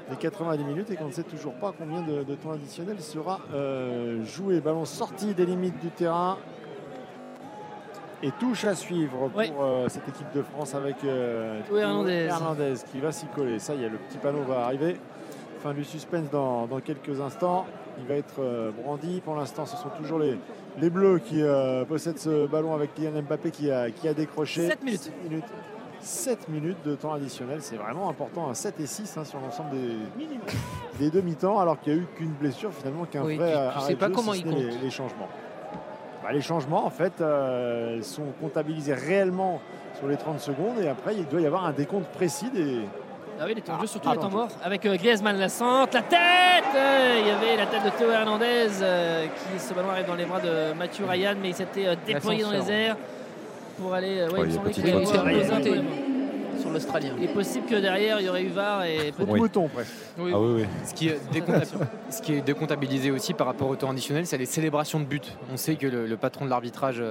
des 0.10 0.16
90 0.16 0.64
minutes 0.64 0.90
et 0.90 0.96
qu'on 0.96 1.06
ne 1.08 1.12
sait 1.12 1.24
toujours 1.24 1.54
pas 1.54 1.74
combien 1.78 2.02
de, 2.02 2.24
de 2.24 2.36
temps 2.36 2.54
additionnel 2.54 3.00
sera 3.00 3.40
euh, 3.54 4.24
joué. 4.26 4.60
Ballon 4.62 4.86
sorti 4.86 5.34
des 5.36 5.46
limites 5.46 5.80
du 5.80 5.90
terrain. 5.90 6.38
Et 8.24 8.30
touche 8.40 8.66
à 8.66 8.76
suivre 8.76 9.30
pour 9.30 9.64
euh, 9.64 9.88
cette 9.90 10.08
équipe 10.08 10.32
de 10.36 10.44
France 10.44 10.76
avec 10.76 10.98
Hernandez. 11.04 12.28
Hernandez 12.30 12.74
qui 12.92 13.00
va 13.00 13.12
s'y 13.12 13.26
coller. 13.28 13.58
Ça 13.58 13.74
y 13.74 13.84
est, 13.84 13.90
le 13.90 13.98
petit 13.98 14.18
panneau 14.20 14.42
va 14.44 14.66
arriver. 14.66 14.98
Fin 15.64 15.74
du 15.74 15.84
suspense 15.84 16.30
dans, 16.32 16.66
dans 16.68 16.80
quelques 16.82 17.20
instants. 17.22 17.66
Il 18.00 18.06
va 18.08 18.16
être 18.16 18.40
euh, 18.42 18.72
brandi. 18.84 19.22
Pour 19.22 19.36
l'instant, 19.36 19.66
ce 19.66 19.76
sont 19.78 19.90
toujours 19.98 20.20
les, 20.20 20.38
les 20.80 20.90
Bleus 20.90 21.20
qui 21.20 21.42
euh, 21.42 21.84
possèdent 21.86 22.18
ce 22.20 22.48
ballon 22.48 22.74
avec 22.74 22.94
Kylian 22.96 23.22
Mbappé 23.24 23.52
qui 23.52 23.70
a, 23.72 23.92
qui 23.92 24.08
a 24.08 24.14
décroché. 24.14 24.68
7 24.68 24.84
minutes. 24.84 25.02
7 25.02 25.24
minutes. 25.30 25.46
7 26.00 26.50
minutes 26.50 26.78
de 26.84 26.96
temps 26.96 27.14
additionnel, 27.14 27.60
c'est 27.62 27.76
vraiment 27.76 28.10
important. 28.10 28.50
hein. 28.50 28.56
7 28.56 28.80
et 28.80 28.88
6 28.88 29.18
hein, 29.18 29.24
sur 29.24 29.40
l'ensemble 29.40 29.70
des, 29.70 29.96
des 30.98 31.12
demi-temps, 31.12 31.60
alors 31.60 31.80
qu'il 31.80 31.94
n'y 31.94 32.00
a 32.00 32.02
eu 32.02 32.06
qu'une 32.16 32.32
blessure 32.32 32.74
finalement, 32.74 33.06
qu'un 33.06 33.24
Oui, 33.24 33.36
vrai 33.38 33.50
tu- 33.52 33.54
tu 33.54 33.60
arrêt 33.60 33.88
sais 33.92 33.96
pas 33.98 34.08
jeu, 34.08 34.14
comment 34.14 34.34
si 34.34 34.44
n'est 34.46 34.56
les, 34.82 34.90
changements. 34.90 35.28
Bah, 36.24 36.32
les 36.34 36.42
changements, 36.42 36.86
en 36.86 36.90
fait, 36.90 37.22
euh, 37.22 38.02
sont 38.02 38.26
comptabilisés 38.42 38.96
réellement 38.96 39.62
sur 40.00 40.08
les 40.08 40.18
30 40.18 40.40
secondes 40.40 40.80
et 40.82 40.88
après, 40.88 41.16
il 41.16 41.28
doit 41.28 41.40
y 41.42 41.46
avoir 41.46 41.66
un 41.68 41.72
décompte 41.72 42.08
précis 42.08 42.50
des, 42.50 42.80
Ah 43.42 43.46
oui, 43.48 43.54
il 43.56 43.58
était 43.60 43.72
en 43.72 43.80
jeu 43.82 43.88
sur 43.88 44.00
tous 44.00 44.08
Ah, 44.08 44.12
les 44.12 44.18
temps 44.18 44.22
pardon. 44.30 44.38
morts 44.38 44.50
avec 44.64 44.86
euh, 44.86 44.96
Griezmann 44.98 45.36
la 45.40 45.50
centre, 45.50 45.96
la 45.96 46.04
tête 46.04 46.20
euh, 46.76 47.18
Il 47.22 47.28
y 47.28 47.32
avait 47.32 47.58
la 47.58 47.66
tête 47.66 47.84
de 47.84 47.90
Théo 47.90 48.12
Hernandez 48.12 48.68
euh, 48.84 49.26
qui 49.26 49.60
ce 49.60 49.74
ballon 49.74 49.90
arrive 49.90 50.06
dans 50.06 50.14
les 50.16 50.26
bras 50.26 50.40
de 50.40 50.74
Mathieu 50.78 51.06
Ryan 51.10 51.34
mais 51.42 51.50
il 51.50 51.56
s'était 51.56 51.88
euh, 51.88 51.96
déployé 52.06 52.44
dans 52.44 52.52
les 52.52 52.70
airs 52.72 52.98
pour 53.80 53.94
aller. 53.96 54.20
euh, 54.20 54.30
ouais, 54.30 54.42
il 54.48 54.52
sur 56.60 56.70
l'Australien. 56.70 57.14
Il 57.18 57.24
est 57.24 57.34
possible 57.34 57.66
que 57.66 57.76
derrière, 57.76 58.20
il 58.20 58.28
y 58.28 58.30
aurait 58.30 58.44
eu 58.44 58.50
VAR 58.50 58.84
et 58.84 59.12
de 59.18 59.26
moutons 59.26 59.68
presque. 59.68 59.90
Oui. 60.20 60.32
Ah 60.36 60.40
oui, 60.40 60.62
oui. 60.62 60.66
Ce 60.86 60.94
qui, 60.94 61.08
est 61.08 61.20
décomptab- 61.34 61.88
ce 62.12 62.22
qui 62.22 62.34
est 62.36 62.42
décomptabilisé 62.42 63.10
aussi 63.10 63.34
par 63.34 63.48
rapport 63.48 63.68
au 63.70 63.76
temps 63.76 63.90
additionnel, 63.90 64.28
c'est 64.28 64.38
les 64.38 64.46
célébrations 64.46 65.00
de 65.00 65.06
buts. 65.06 65.20
On 65.52 65.58
sait 65.58 65.76
que 65.76 65.88
le, 65.88 66.06
le 66.06 66.18
patron 66.18 66.46
de 66.46 66.52
l'arbitrage 66.52 67.02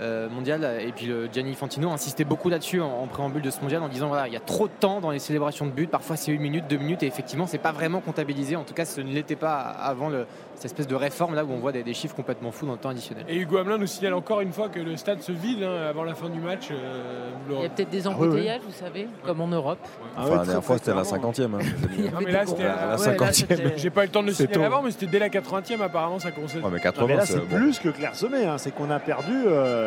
euh, 0.00 0.28
mondial 0.28 0.64
et 0.80 0.90
puis 0.92 1.06
le 1.06 1.28
Gianni 1.32 1.52
Infantino 1.52 1.90
insistait 1.90 2.24
beaucoup 2.24 2.48
là-dessus 2.48 2.80
en, 2.80 2.88
en 3.02 3.06
préambule 3.06 3.42
de 3.42 3.50
ce 3.50 3.60
mondial 3.60 3.82
en 3.82 3.88
disant 3.88 4.08
voilà 4.08 4.26
il 4.26 4.32
y 4.32 4.36
a 4.36 4.40
trop 4.40 4.66
de 4.66 4.72
temps 4.80 5.00
dans 5.00 5.10
les 5.10 5.18
célébrations 5.20 5.66
de 5.66 5.70
buts, 5.70 5.86
parfois 5.86 6.16
c'est 6.16 6.32
une 6.32 6.40
minute, 6.40 6.64
deux 6.68 6.78
minutes 6.78 7.02
et 7.02 7.06
effectivement 7.06 7.46
c'est 7.46 7.58
pas 7.58 7.72
vraiment 7.72 8.00
comptabilisé. 8.00 8.56
En 8.56 8.64
tout 8.64 8.74
cas 8.74 8.84
ce 8.84 9.00
ne 9.00 9.12
l'était 9.12 9.36
pas 9.36 9.58
avant 9.60 10.08
le- 10.08 10.26
cette 10.56 10.66
espèce 10.66 10.86
de 10.86 10.94
réforme 10.94 11.34
là 11.34 11.44
où 11.44 11.50
on 11.52 11.58
voit 11.58 11.72
des, 11.72 11.82
des 11.82 11.94
chiffres 11.94 12.14
complètement 12.14 12.50
fous 12.52 12.64
dans 12.66 12.72
le 12.72 12.78
temps 12.78 12.88
additionnel. 12.90 13.24
Et 13.28 13.36
Hugo 13.36 13.56
Hamelin 13.58 13.78
nous 13.78 13.86
signale 13.88 14.14
encore 14.14 14.40
une 14.40 14.52
fois 14.52 14.68
que 14.68 14.78
le 14.80 14.96
stade 14.96 15.20
se 15.20 15.32
vide 15.32 15.62
hein, 15.62 15.88
avant 15.90 16.04
la 16.04 16.14
fin 16.14 16.28
du 16.28 16.38
match. 16.40 16.68
euh, 16.70 17.30
Il 17.50 17.60
y 17.62 17.66
a 17.66 17.68
peut-être 17.68 17.90
des 17.90 18.06
embouteillages, 18.06 18.60
vous 18.66 18.72
savez, 18.72 19.08
comme 19.24 19.40
en 19.40 19.48
Europe. 19.48 19.78
Enfin, 20.16 20.30
la 20.36 20.44
dernière 20.44 20.64
fois, 20.64 20.78
c'était 20.78 20.92
à 20.92 20.94
la 20.94 21.02
50e. 21.02 21.42
hein. 21.54 21.58
Non, 22.12 22.18
mais 22.24 22.30
là, 22.32 22.46
c'était 22.46 22.64
à 22.64 22.86
la 22.86 22.96
Ouais, 22.98 23.06
là, 23.06 23.30
50e. 23.30 23.32
c'était- 23.32 23.72
J'ai 23.76 23.90
pas 23.90 24.02
eu 24.02 24.06
le 24.06 24.12
temps 24.12 24.22
de 24.22 24.28
le 24.28 24.32
signaler 24.32 24.54
tôt. 24.54 24.62
avant, 24.62 24.82
mais 24.82 24.90
c'était 24.92 25.06
dès 25.06 25.18
la 25.18 25.28
80e 25.28 25.80
apparemment 25.82 26.18
ça 26.20 26.30
commençait. 26.30 26.58
Ouais, 26.58 26.64
mais 26.70 26.76
Non, 26.76 26.82
80, 26.82 27.06
mais 27.08 27.16
là, 27.16 27.26
c'est 27.26 27.32
c'est 27.34 27.38
bon. 27.40 27.56
plus 27.56 27.78
que 27.80 27.88
clairsemé. 27.88 28.44
hein. 28.46 28.56
C'est 28.58 28.72
qu'on 28.72 28.90
a 28.90 29.00
perdu 29.00 29.32
euh, 29.46 29.83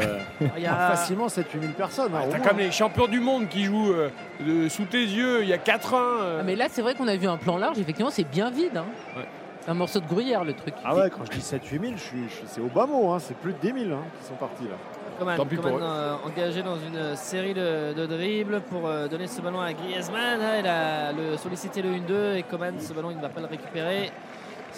Il 0.57 0.63
y 0.63 0.65
a- 0.67 0.89
facilement 0.91 1.27
7-8 1.27 1.59
000 1.61 1.73
personnes. 1.73 2.11
hein, 2.15 2.21
au 2.27 2.31
T'as 2.31 2.39
comme 2.39 2.57
les 2.57 2.71
champions 2.71 3.07
du 3.07 3.19
monde 3.19 3.47
qui 3.49 3.63
jouent 3.65 3.91
euh, 3.91 4.09
de- 4.39 4.69
sous 4.69 4.85
tes 4.85 5.01
yeux 5.03 5.43
il 5.43 5.49
y 5.49 5.53
a 5.53 5.57
4 5.57 5.93
ans. 5.93 5.97
euh. 6.21 6.37
Ah, 6.41 6.43
mais 6.43 6.55
là, 6.55 6.65
c'est 6.69 6.81
vrai 6.81 6.93
qu'on 6.95 7.07
a 7.07 7.15
vu 7.15 7.27
un 7.27 7.37
plan 7.37 7.57
large, 7.57 7.79
effectivement, 7.79 8.11
c'est 8.11 8.23
bien 8.29 8.49
vide. 8.49 8.77
hein. 8.77 8.85
Ouais. 9.15 9.25
C'est 9.61 9.71
un 9.71 9.75
morceau 9.75 9.99
de 9.99 10.07
gruyère, 10.07 10.43
le 10.45 10.53
truc. 10.53 10.73
Ah 10.85 10.95
ouais, 10.95 11.09
quand 11.09 11.25
je 11.25 11.31
dis 11.31 11.41
7-8 11.41 11.79
000, 11.81 11.93
je 11.97 12.01
suis- 12.01 12.29
je 12.29 12.33
suis- 12.35 12.43
c'est 12.47 12.61
au 12.61 12.67
bas 12.67 12.85
mot. 12.85 13.11
hein. 13.11 13.17
C'est 13.19 13.35
plus 13.37 13.51
de 13.53 13.57
10 13.59 13.73
000 13.85 13.93
hein, 13.95 14.03
qui 14.21 14.27
sont 14.27 14.35
partis 14.35 14.63
là. 14.63 14.75
Coman, 15.19 15.35
Tant 15.35 15.45
pis 15.47 15.55
Coman, 15.55 15.79
euh, 15.81 16.13
engagé 16.27 16.61
dans 16.61 16.75
une 16.77 17.15
série 17.15 17.55
de, 17.55 17.91
de 17.93 18.05
dribbles 18.05 18.61
pour 18.69 18.87
euh, 18.87 19.07
donner 19.07 19.25
ce 19.25 19.41
ballon 19.41 19.59
à 19.59 19.73
Griezmann. 19.73 20.39
Ah, 20.41 20.59
il 20.59 20.67
a 20.67 21.11
le, 21.11 21.35
sollicité 21.37 21.81
le 21.81 21.89
1-2 21.89 22.35
et 22.37 22.43
Coman, 22.43 22.75
ce 22.79 22.93
ballon, 22.93 23.09
il 23.09 23.17
ne 23.17 23.21
va 23.23 23.29
pas 23.29 23.41
le 23.41 23.47
récupérer. 23.47 24.11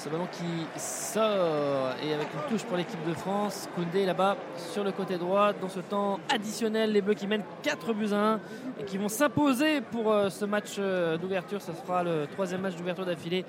Ce 0.01 0.07
ballon 0.07 0.27
qui 0.31 0.79
sort 0.79 1.93
et 2.01 2.13
avec 2.13 2.29
une 2.33 2.49
touche 2.49 2.63
pour 2.63 2.77
l'équipe 2.77 3.05
de 3.05 3.13
France. 3.13 3.67
Koundé 3.75 4.05
là-bas 4.05 4.37
sur 4.71 4.81
le 4.85 4.93
côté 4.93 5.17
droit. 5.17 5.51
Dans 5.51 5.67
ce 5.67 5.81
temps 5.81 6.21
additionnel, 6.33 6.93
les 6.93 7.01
Bleus 7.01 7.15
qui 7.15 7.27
mènent 7.27 7.43
4 7.63 7.93
buts 7.93 8.13
à 8.13 8.35
1 8.35 8.39
et 8.79 8.85
qui 8.85 8.97
vont 8.97 9.09
s'imposer 9.09 9.81
pour 9.81 10.09
euh, 10.09 10.29
ce 10.29 10.45
match 10.45 10.75
euh, 10.79 11.17
d'ouverture. 11.17 11.61
Ce 11.61 11.73
sera 11.73 12.01
le 12.03 12.27
troisième 12.31 12.61
match 12.61 12.77
d'ouverture 12.77 13.05
d'affilée 13.05 13.43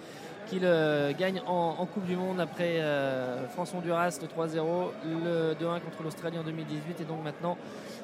qu'il 0.51 0.65
euh, 0.65 1.13
gagne 1.17 1.41
en, 1.47 1.87
Coupe 1.87 2.05
du 2.05 2.17
Monde 2.17 2.41
après 2.41 2.81
euh, 2.81 3.47
France-Honduras 3.49 4.19
le 4.21 4.27
3-0, 4.27 4.89
le 5.25 5.55
2-1 5.55 5.81
contre 5.81 6.03
l'Australie 6.03 6.39
en 6.39 6.43
2018 6.43 7.01
et 7.01 7.05
donc 7.05 7.23
maintenant 7.23 7.57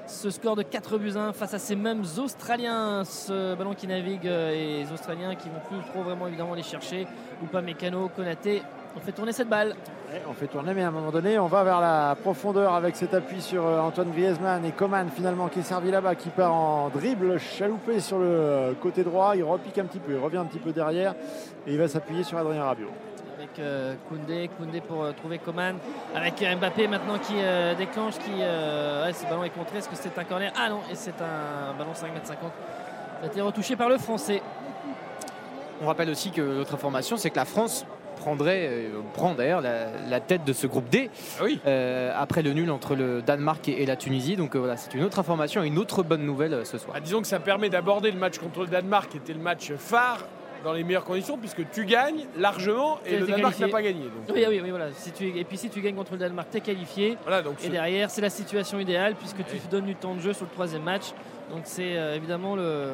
ce 0.07 0.31
score 0.31 0.55
de 0.55 0.62
4 0.62 0.99
buts 0.99 1.12
à 1.16 1.28
1 1.28 1.33
face 1.33 1.55
à 1.55 1.58
ces 1.58 1.75
mêmes 1.75 2.05
Australiens, 2.18 3.05
ce 3.05 3.57
ballon 3.57 3.75
qui 3.75 3.89
navigue 3.89 4.28
euh, 4.28 4.52
et 4.52 4.84
les 4.84 4.92
Australiens 4.92 5.34
qui 5.34 5.49
vont 5.49 5.60
plus 5.68 5.84
trop 5.91 6.02
vraiment 6.02 6.28
évidemment 6.28 6.55
les 6.55 6.62
chercher, 6.62 7.07
ou 7.42 7.47
pas 7.47 7.60
Mécano, 7.60 8.08
Konaté, 8.15 8.62
on 8.97 9.00
fait 9.00 9.12
tourner 9.12 9.33
cette 9.33 9.49
balle. 9.49 9.75
Ouais, 10.09 10.23
on 10.28 10.33
fait 10.35 10.47
tourner, 10.47 10.73
mais 10.73 10.83
à 10.85 10.89
un 10.89 10.93
moment 10.93 11.10
donné, 11.10 11.36
on 11.39 11.49
va 11.49 11.65
vers 11.65 11.81
la 11.81 12.17
profondeur 12.20 12.75
avec 12.75 12.94
cet 12.94 13.12
appui 13.12 13.43
sur 13.43 13.67
euh, 13.67 13.81
Antoine 13.81 14.10
Griezmann 14.12 14.65
et 14.65 14.70
Coman 14.70 15.09
finalement 15.10 15.49
qui 15.49 15.59
est 15.59 15.62
servi 15.65 15.91
là-bas, 15.91 16.15
qui 16.15 16.28
part 16.28 16.52
en 16.55 16.89
dribble 16.91 17.39
chaloupé 17.41 17.99
sur 17.99 18.18
le 18.18 18.26
euh, 18.28 18.73
côté 18.81 19.02
droit. 19.02 19.33
Il 19.35 19.43
repique 19.43 19.78
un 19.78 19.85
petit 19.85 19.99
peu, 19.99 20.12
il 20.12 20.18
revient 20.18 20.36
un 20.36 20.44
petit 20.44 20.60
peu 20.60 20.73
derrière 20.73 21.15
et 21.67 21.73
il 21.73 21.78
va 21.78 21.89
s'appuyer 21.89 22.23
sur 22.23 22.39
Adrien 22.39 22.62
Rabiot. 22.65 22.91
avec 23.36 23.59
euh, 23.59 23.94
Koundé, 24.09 24.49
Koundé 24.57 24.81
pour 24.81 25.02
euh, 25.02 25.12
trouver 25.12 25.39
Coman, 25.39 25.76
avec 26.15 26.35
Mbappé 26.41 26.86
maintenant 26.86 27.18
qui 27.18 27.35
euh, 27.39 27.75
déclenche, 27.75 28.15
qui 28.18 28.31
euh, 28.41 29.07
ouais, 29.07 29.12
ce 29.12 29.25
ballon 29.25 29.43
est 29.43 29.51
contré, 29.51 29.78
est-ce 29.78 29.89
que 29.89 29.97
c'est 29.97 30.17
un 30.17 30.25
corner? 30.25 30.52
Ah 30.57 30.68
non, 30.70 30.83
et 30.89 30.94
c'est 30.94 31.20
un 31.20 31.76
ballon 31.76 31.91
5m50. 31.93 32.26
Ça 32.28 32.35
a 33.25 33.26
été 33.26 33.41
retouché 33.41 33.75
par 33.75 33.89
le 33.89 33.99
Français. 33.99 34.41
On 35.83 35.86
rappelle 35.86 36.10
aussi 36.10 36.31
que 36.31 36.41
l'autre 36.41 36.75
information, 36.75 37.17
c'est 37.17 37.31
que 37.31 37.36
la 37.36 37.44
France 37.44 37.85
prendrait, 38.16 38.68
euh, 38.70 38.88
prend 39.14 39.34
d'ailleurs 39.34 39.60
la, 39.60 39.86
la 40.08 40.20
tête 40.20 40.44
de 40.44 40.52
ce 40.52 40.66
groupe 40.66 40.88
D 40.88 41.10
euh, 41.66 42.12
après 42.16 42.42
le 42.42 42.52
nul 42.52 42.70
entre 42.70 42.94
le 42.96 43.22
Danemark 43.22 43.68
et, 43.68 43.82
et 43.82 43.86
la 43.86 43.96
Tunisie. 43.96 44.36
Donc 44.36 44.54
euh, 44.54 44.58
voilà, 44.58 44.76
c'est 44.76 44.92
une 44.94 45.04
autre 45.04 45.18
information 45.18 45.62
et 45.62 45.68
une 45.68 45.78
autre 45.78 46.02
bonne 46.02 46.24
nouvelle 46.24 46.66
ce 46.66 46.78
soir. 46.78 46.96
Ah, 46.96 47.00
disons 47.00 47.20
que 47.20 47.26
ça 47.28 47.38
permet 47.38 47.68
d'aborder 47.68 48.10
le 48.10 48.18
match 48.18 48.38
contre 48.38 48.60
le 48.60 48.66
Danemark, 48.66 49.10
qui 49.10 49.18
était 49.18 49.32
le 49.32 49.38
match 49.40 49.72
phare 49.78 50.26
dans 50.64 50.72
les 50.72 50.82
meilleures 50.82 51.04
conditions, 51.04 51.38
puisque 51.38 51.70
tu 51.70 51.84
gagnes 51.84 52.24
largement 52.36 52.98
et 53.06 53.18
le 53.18 53.26
Danemark 53.26 53.58
n'a 53.60 53.68
pas 53.68 53.82
gagné. 53.82 54.00
donc. 54.04 54.34
Oui, 54.34 54.44
oui, 54.48 54.60
oui, 54.62 54.70
voilà. 54.70 54.86
Si 54.92 55.12
tu, 55.12 55.28
et 55.38 55.44
puis 55.44 55.56
si 55.58 55.70
tu 55.70 55.80
gagnes 55.80 55.94
contre 55.94 56.12
le 56.12 56.18
Danemark, 56.18 56.48
tu 56.50 56.56
es 56.56 56.60
qualifié. 56.60 57.16
donc 57.44 57.62
et 57.64 57.68
derrière, 57.68 58.10
c'est 58.10 58.22
la 58.22 58.30
situation 58.30 58.80
idéale 58.80 59.14
puisque 59.14 59.44
tu 59.46 59.56
donnes 59.70 59.84
du 59.84 59.94
temps 59.94 60.14
de 60.14 60.20
jeu 60.20 60.32
sur 60.32 60.44
le 60.46 60.50
troisième 60.50 60.82
match. 60.82 61.04
Donc 61.50 61.60
c'est 61.64 61.96
euh, 61.96 62.16
évidemment 62.16 62.56
le. 62.56 62.88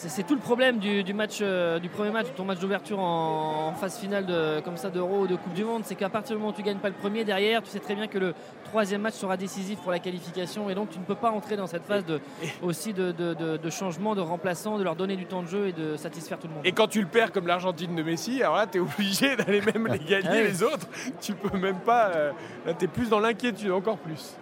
C'est 0.00 0.24
tout 0.24 0.34
le 0.36 0.40
problème 0.40 0.78
du, 0.78 1.02
du 1.02 1.12
match, 1.12 1.38
euh, 1.42 1.80
du 1.80 1.88
premier 1.88 2.12
match, 2.12 2.28
ton 2.36 2.44
match 2.44 2.60
d'ouverture 2.60 3.00
en, 3.00 3.66
en 3.70 3.72
phase 3.74 3.98
finale 3.98 4.26
de, 4.26 4.60
comme 4.60 4.76
ça 4.76 4.90
d'Euro 4.90 5.22
ou 5.22 5.26
de 5.26 5.34
Coupe 5.34 5.54
du 5.54 5.64
Monde, 5.64 5.82
c'est 5.84 5.96
qu'à 5.96 6.08
partir 6.08 6.36
du 6.36 6.40
moment 6.40 6.52
où 6.52 6.56
tu 6.56 6.62
gagnes 6.62 6.78
pas 6.78 6.88
le 6.88 6.94
premier, 6.94 7.24
derrière, 7.24 7.64
tu 7.64 7.68
sais 7.70 7.80
très 7.80 7.96
bien 7.96 8.06
que 8.06 8.16
le 8.16 8.32
troisième 8.62 9.00
match 9.00 9.14
sera 9.14 9.36
décisif 9.36 9.80
pour 9.80 9.90
la 9.90 9.98
qualification 9.98 10.70
et 10.70 10.76
donc 10.76 10.90
tu 10.90 11.00
ne 11.00 11.04
peux 11.04 11.16
pas 11.16 11.32
entrer 11.32 11.56
dans 11.56 11.66
cette 11.66 11.84
phase 11.84 12.04
de, 12.06 12.20
aussi 12.62 12.92
de, 12.92 13.10
de- 13.10 13.34
de- 13.34 13.56
de 13.56 13.70
changement, 13.70 14.14
de 14.14 14.20
remplaçant, 14.20 14.78
de 14.78 14.84
leur 14.84 14.94
donner 14.94 15.16
du 15.16 15.26
temps 15.26 15.42
de 15.42 15.48
jeu 15.48 15.66
et 15.66 15.72
de 15.72 15.96
satisfaire 15.96 16.38
tout 16.38 16.46
le 16.46 16.54
monde. 16.54 16.62
Et 16.64 16.70
quand 16.70 16.86
tu 16.86 17.00
le 17.00 17.08
perds 17.08 17.32
comme 17.32 17.48
l'Argentine 17.48 17.96
de 17.96 18.02
Messi, 18.04 18.40
alors 18.40 18.54
là, 18.54 18.68
tu 18.68 18.78
es 18.78 18.80
obligé 18.80 19.34
d'aller 19.36 19.60
même 19.62 19.88
les 19.88 19.98
gagner 19.98 20.28
Ah 20.30 20.42
les 20.42 20.62
autres. 20.62 20.86
Tu 21.20 21.34
peux 21.34 21.58
même 21.58 21.80
pas. 21.80 22.10
euh, 22.14 22.30
là, 22.66 22.72
tu 22.74 22.84
es 22.84 22.88
plus 22.88 23.08
dans 23.08 23.18
l'inquiétude, 23.18 23.72
encore 23.72 23.98
plus. 23.98 24.36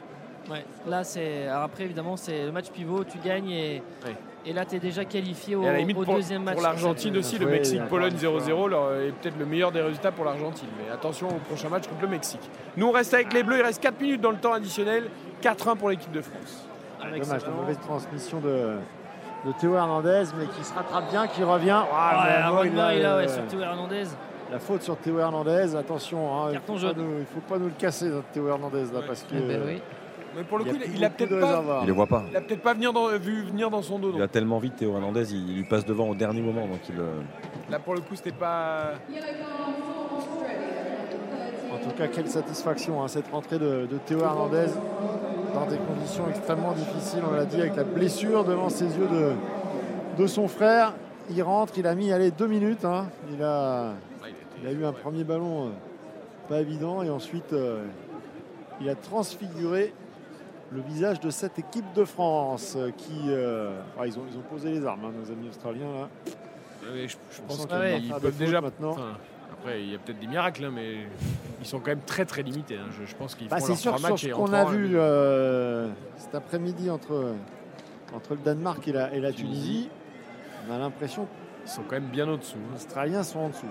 Ouais, 0.50 0.64
là 0.86 1.02
c'est. 1.02 1.48
Alors 1.48 1.62
après 1.64 1.84
évidemment 1.84 2.16
c'est 2.16 2.44
le 2.44 2.52
match 2.52 2.68
pivot, 2.70 3.02
tu 3.04 3.18
gagnes 3.18 3.50
et, 3.50 3.82
et 4.46 4.52
là 4.52 4.64
tu 4.64 4.76
es 4.76 4.78
déjà 4.78 5.04
qualifié 5.04 5.56
au, 5.56 5.62
Et 5.62 5.68
à 5.68 5.72
la 5.72 5.78
limite, 5.78 5.96
au 5.98 6.04
pour, 6.04 6.14
deuxième 6.14 6.42
match. 6.44 6.54
pour 6.54 6.62
l'Argentine 6.62 7.16
aussi, 7.16 7.38
le 7.38 7.46
Mexique-Pologne 7.46 8.14
d'accord. 8.14 8.40
0-0 8.40 8.68
leur- 8.68 8.92
est 8.94 9.10
peut-être 9.12 9.38
le 9.38 9.46
meilleur 9.46 9.72
des 9.72 9.80
résultats 9.80 10.12
pour 10.12 10.24
l'Argentine. 10.24 10.68
Mais 10.78 10.92
attention 10.92 11.28
au 11.28 11.38
prochain 11.48 11.68
match 11.68 11.86
contre 11.88 12.02
le 12.02 12.08
Mexique. 12.08 12.48
Nous, 12.76 12.86
on 12.86 12.92
reste 12.92 13.12
avec 13.14 13.32
les 13.32 13.42
Bleus. 13.42 13.58
Il 13.58 13.62
reste 13.62 13.82
4 13.82 14.00
minutes 14.00 14.20
dans 14.20 14.30
le 14.30 14.36
temps 14.38 14.52
additionnel. 14.52 15.04
4-1 15.42 15.76
pour 15.76 15.88
l'équipe 15.90 16.12
de 16.12 16.20
France. 16.22 16.66
Avec 17.02 17.22
Dommage, 17.22 17.42
la 17.44 17.50
mauvaise 17.50 17.78
transmission 17.80 18.40
de, 18.40 18.76
de 19.46 19.52
Théo 19.60 19.74
Hernandez, 19.74 20.24
mais 20.38 20.46
qui 20.46 20.64
se 20.64 20.72
rattrape 20.74 21.10
bien, 21.10 21.26
qui 21.26 21.42
revient. 21.44 21.82
Ouais, 21.84 22.24
mais 22.24 22.42
un 22.42 22.50
moi, 22.52 22.62
bon 22.64 22.70
il 22.72 22.78
a, 22.80 22.82
main, 22.84 22.92
il 22.94 23.04
a, 23.06 23.16
ouais, 23.18 23.24
euh, 23.24 23.28
sur 23.28 23.46
Théo 23.46 23.60
Hernandez. 23.60 24.04
La 24.50 24.58
faute 24.60 24.82
sur 24.82 24.96
Théo 24.96 25.18
Hernandez, 25.18 25.74
attention, 25.76 26.32
hein, 26.44 26.48
il 26.52 26.54
ne 26.54 26.60
faut, 26.60 26.86
pas 26.86 26.92
nous- 26.96 27.18
il 27.18 27.26
faut 27.26 27.40
pas 27.40 27.58
nous 27.58 27.66
le 27.66 27.72
casser, 27.78 28.06
notre 28.08 28.28
Théo 28.28 28.48
Hernandez, 28.48 28.84
là, 28.92 29.00
parce 29.06 29.22
que. 29.24 29.34
Eh 29.36 29.40
ben 29.40 29.60
oui. 29.66 29.82
Mais 30.36 30.44
pour 30.44 30.58
le 30.58 30.64
Il 30.66 30.70
coup, 30.72 30.76
a 30.76 30.84
il, 30.84 30.90
plus 30.90 30.98
il 30.98 31.04
a 31.04 31.08
beaucoup 31.08 31.24
peut-être 31.26 31.40
pas. 31.40 31.78
Il 31.82 31.86
les 31.86 31.92
voit 31.92 32.06
pas. 32.06 32.24
Il 32.30 32.36
a 32.36 32.40
peut-être 32.40 32.62
pas 32.62 32.74
venir 32.74 32.92
dans- 32.92 33.08
vu 33.18 33.42
venir 33.44 33.70
dans 33.70 33.82
son 33.82 33.98
dos. 33.98 34.12
Il 34.14 34.22
a 34.22 34.28
tellement 34.28 34.58
vite 34.58 34.76
Théo 34.76 34.92
Hernandez, 34.94 35.32
il, 35.32 35.50
il 35.50 35.56
lui 35.56 35.64
passe 35.64 35.84
devant 35.86 36.08
au 36.10 36.14
dernier 36.14 36.42
moment. 36.42 36.66
Donc 36.66 36.80
il, 36.88 36.98
euh, 37.00 37.20
Là, 37.70 37.78
pour 37.78 37.94
le 37.94 38.00
coup, 38.00 38.14
c'était 38.14 38.32
pas. 38.32 38.92
En 41.72 41.78
tout 41.88 41.94
cas, 41.96 42.08
quelle 42.08 42.28
satisfaction 42.28 43.02
hein, 43.02 43.08
cette 43.08 43.28
rentrée 43.30 43.58
de, 43.58 43.86
de 43.86 43.98
Théo 44.06 44.20
Hernandez 44.20 44.66
dans 45.54 45.66
des 45.66 45.78
conditions 45.78 46.24
extrêmement 46.28 46.72
difficiles, 46.72 47.22
on 47.30 47.34
l'a 47.34 47.44
dit, 47.46 47.60
avec 47.60 47.76
la 47.76 47.84
blessure 47.84 48.44
devant 48.44 48.68
ses 48.68 48.84
yeux 48.84 49.08
de, 49.08 49.32
de 50.22 50.26
son 50.26 50.48
frère. 50.48 50.94
Il 51.30 51.42
rentre, 51.42 51.72
il 51.78 51.86
a 51.86 51.94
mis 51.94 52.12
allez, 52.12 52.30
deux 52.30 52.46
minutes. 52.46 52.84
hein. 52.84 53.06
Il, 53.32 53.42
a, 53.42 53.94
il 54.62 54.68
a 54.68 54.72
eu 54.72 54.84
un 54.84 54.92
premier 54.92 55.24
ballon 55.24 55.66
euh, 55.66 55.70
pas 56.48 56.60
évident 56.60 57.02
et 57.02 57.10
ensuite 57.10 57.52
euh, 57.52 57.82
il 58.80 58.88
a 58.88 58.94
transfiguré 58.94 59.92
le 60.72 60.80
visage 60.80 61.20
de 61.20 61.30
cette 61.30 61.58
équipe 61.58 61.92
de 61.94 62.04
France 62.04 62.74
euh, 62.76 62.90
qui. 62.90 63.12
euh, 63.28 63.80
ah, 63.98 64.06
ils, 64.06 64.18
ont, 64.18 64.22
ils 64.30 64.36
ont 64.36 64.42
posé 64.42 64.70
les 64.70 64.84
armes, 64.84 65.04
hein, 65.04 65.12
nos 65.18 65.30
amis 65.30 65.48
australiens. 65.48 65.92
Là. 65.92 66.08
Je, 67.06 67.16
pense 67.46 67.66
qu'ils 67.66 68.14
peuvent 68.20 68.36
déjà. 68.36 68.60
maintenant. 68.60 68.90
enfin, 68.90 69.16
après, 69.52 69.82
il 69.82 69.90
y 69.90 69.94
a 69.94 69.98
peut-être 69.98 70.18
des 70.20 70.26
miracles, 70.26 70.64
hein, 70.64 70.70
mais 70.74 71.06
ils 71.60 71.66
sont 71.66 71.78
quand 71.78 71.88
même 71.90 72.04
très 72.06 72.24
très 72.24 72.42
limités. 72.42 72.76
hein. 72.76 72.86
Je, 73.00 73.06
je 73.06 73.14
pense 73.16 73.34
qu'ils 73.34 73.48
Bah, 73.48 73.58
font 73.58 73.68
leurs 73.68 73.76
sûr 73.76 73.94
que 73.94 74.00
sur 74.00 74.18
ce 74.18 74.28
qu'on 74.30 74.52
a 74.52 74.64
vu 74.66 74.92
euh, 74.94 75.88
cet 76.16 76.34
après-midi 76.34 76.90
entre, 76.90 77.32
entre 78.14 78.32
le 78.34 78.40
Danemark 78.44 78.86
et 78.86 78.92
la, 78.92 79.12
et 79.14 79.20
la 79.20 79.32
Tunisie, 79.32 79.88
on 80.68 80.72
a 80.74 80.78
l'impression 80.78 81.26
Ils 81.64 81.70
sont 81.70 81.82
quand 81.82 81.94
même 81.96 82.06
bien 82.10 82.28
au-dessous. 82.28 82.58
les 82.70 82.76
Australiens 82.76 83.22
sont 83.22 83.38
en 83.40 83.48
dessous. 83.48 83.66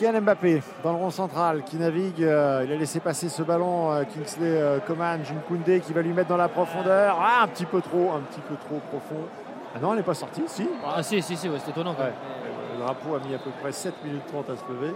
Kylian 0.00 0.22
Mbappé 0.22 0.62
dans 0.82 0.92
le 0.92 0.96
rond 0.98 1.10
central 1.10 1.62
qui 1.62 1.76
navigue. 1.76 2.22
euh, 2.24 2.62
il 2.64 2.72
a 2.72 2.76
laissé 2.76 3.00
passer 3.00 3.28
ce 3.28 3.42
ballon 3.42 3.92
euh, 3.92 4.04
Kingsley 4.04 4.46
euh, 4.46 4.78
Coman, 4.78 5.20
Koundé 5.46 5.80
qui 5.80 5.92
va 5.92 6.00
lui 6.00 6.14
mettre 6.14 6.30
dans 6.30 6.38
la 6.38 6.48
profondeur. 6.48 7.18
Ah, 7.20 7.42
un 7.42 7.48
petit 7.48 7.66
peu 7.66 7.82
trop, 7.82 8.12
un 8.12 8.20
petit 8.20 8.40
peu 8.40 8.54
trop 8.56 8.80
profond. 8.88 9.26
Ah 9.74 9.78
non, 9.78 9.90
elle 9.92 9.98
n'est 9.98 10.02
pas 10.02 10.14
sortie, 10.14 10.42
si. 10.46 10.66
Ah 10.86 11.02
si, 11.02 11.20
si, 11.20 11.36
si, 11.36 11.50
ouais, 11.50 11.58
c'est 11.62 11.72
étonnant 11.72 11.92
quand 11.94 12.04
Ouais. 12.04 12.08
même. 12.08 12.78
Le 12.78 12.82
drapeau 12.82 13.14
a 13.14 13.18
mis 13.28 13.34
à 13.34 13.38
peu 13.38 13.50
près 13.60 13.72
7 13.72 13.92
minutes 14.02 14.22
30 14.28 14.48
à 14.48 14.56
se 14.56 14.62
lever. 14.72 14.94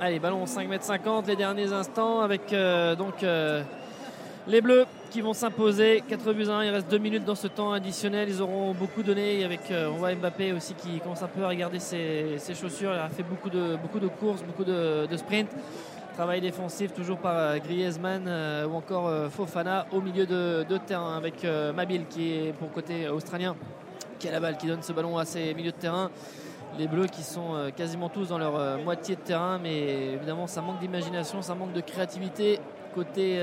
Allez, 0.00 0.18
ballon 0.18 0.44
5m50, 0.46 1.26
les 1.26 1.36
derniers 1.36 1.70
instants 1.70 2.20
avec 2.22 2.50
donc 2.96 3.22
les 4.48 4.60
Bleus 4.60 4.86
qui 5.10 5.20
vont 5.20 5.34
s'imposer. 5.34 6.02
4 6.08 6.32
buts 6.32 6.48
à 6.48 6.56
1, 6.56 6.64
il 6.64 6.70
reste 6.70 6.90
2 6.90 6.98
minutes 6.98 7.24
dans 7.24 7.34
ce 7.34 7.46
temps 7.46 7.72
additionnel. 7.72 8.28
Ils 8.28 8.42
auront 8.42 8.72
beaucoup 8.72 9.02
donné 9.02 9.44
avec, 9.44 9.70
euh, 9.70 9.90
on 9.92 9.96
voit 9.96 10.14
Mbappé 10.14 10.52
aussi 10.52 10.74
qui 10.74 10.98
commence 11.00 11.22
un 11.22 11.28
peu 11.28 11.44
à 11.44 11.48
regarder 11.48 11.78
ses, 11.78 12.38
chaussures. 12.54 12.92
Il 12.92 12.98
a 12.98 13.08
fait 13.08 13.22
beaucoup 13.22 13.50
de, 13.50 14.08
courses, 14.08 14.42
beaucoup 14.42 14.64
de, 14.64 15.06
sprints. 15.16 15.50
Travail 16.14 16.40
défensif 16.40 16.92
toujours 16.92 17.18
par 17.18 17.36
euh, 17.36 17.58
Griezmann 17.58 18.24
euh, 18.26 18.66
ou 18.66 18.74
encore 18.74 19.06
euh, 19.06 19.28
Fofana 19.28 19.86
au 19.92 20.00
milieu 20.00 20.26
de, 20.26 20.64
de 20.68 20.76
terrain 20.78 21.16
avec 21.16 21.46
Mabil 21.76 22.06
qui 22.10 22.32
est 22.32 22.52
pour 22.54 22.72
côté 22.72 23.08
australien 23.08 23.54
qui 24.18 24.26
a 24.26 24.32
la 24.32 24.40
balle, 24.40 24.56
qui 24.56 24.66
donne 24.66 24.82
ce 24.82 24.92
ballon 24.92 25.16
à 25.16 25.24
ses 25.24 25.54
milieux 25.54 25.70
de 25.70 25.76
terrain. 25.76 26.10
Les 26.76 26.88
Bleus 26.88 27.06
qui 27.06 27.22
sont 27.22 27.70
quasiment 27.76 28.08
tous 28.08 28.28
dans 28.28 28.38
leur 28.38 28.78
moitié 28.80 29.14
de 29.14 29.20
terrain, 29.20 29.60
mais 29.62 30.14
évidemment 30.14 30.48
ça 30.48 30.60
manque 30.60 30.80
d'imagination, 30.80 31.40
ça 31.40 31.54
manque 31.54 31.72
de 31.72 31.80
créativité 31.80 32.58
côté 32.96 33.40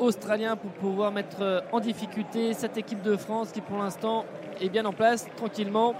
australien 0.00 0.56
pour 0.56 0.70
pouvoir 0.72 1.12
mettre 1.12 1.42
euh, 1.42 1.60
en 1.72 1.80
difficulté 1.80 2.54
cette 2.54 2.76
équipe 2.76 3.02
de 3.02 3.16
France 3.16 3.52
qui 3.52 3.60
pour 3.60 3.78
l'instant 3.78 4.24
est 4.60 4.68
bien 4.68 4.84
en 4.84 4.92
place 4.92 5.26
tranquillement 5.36 5.94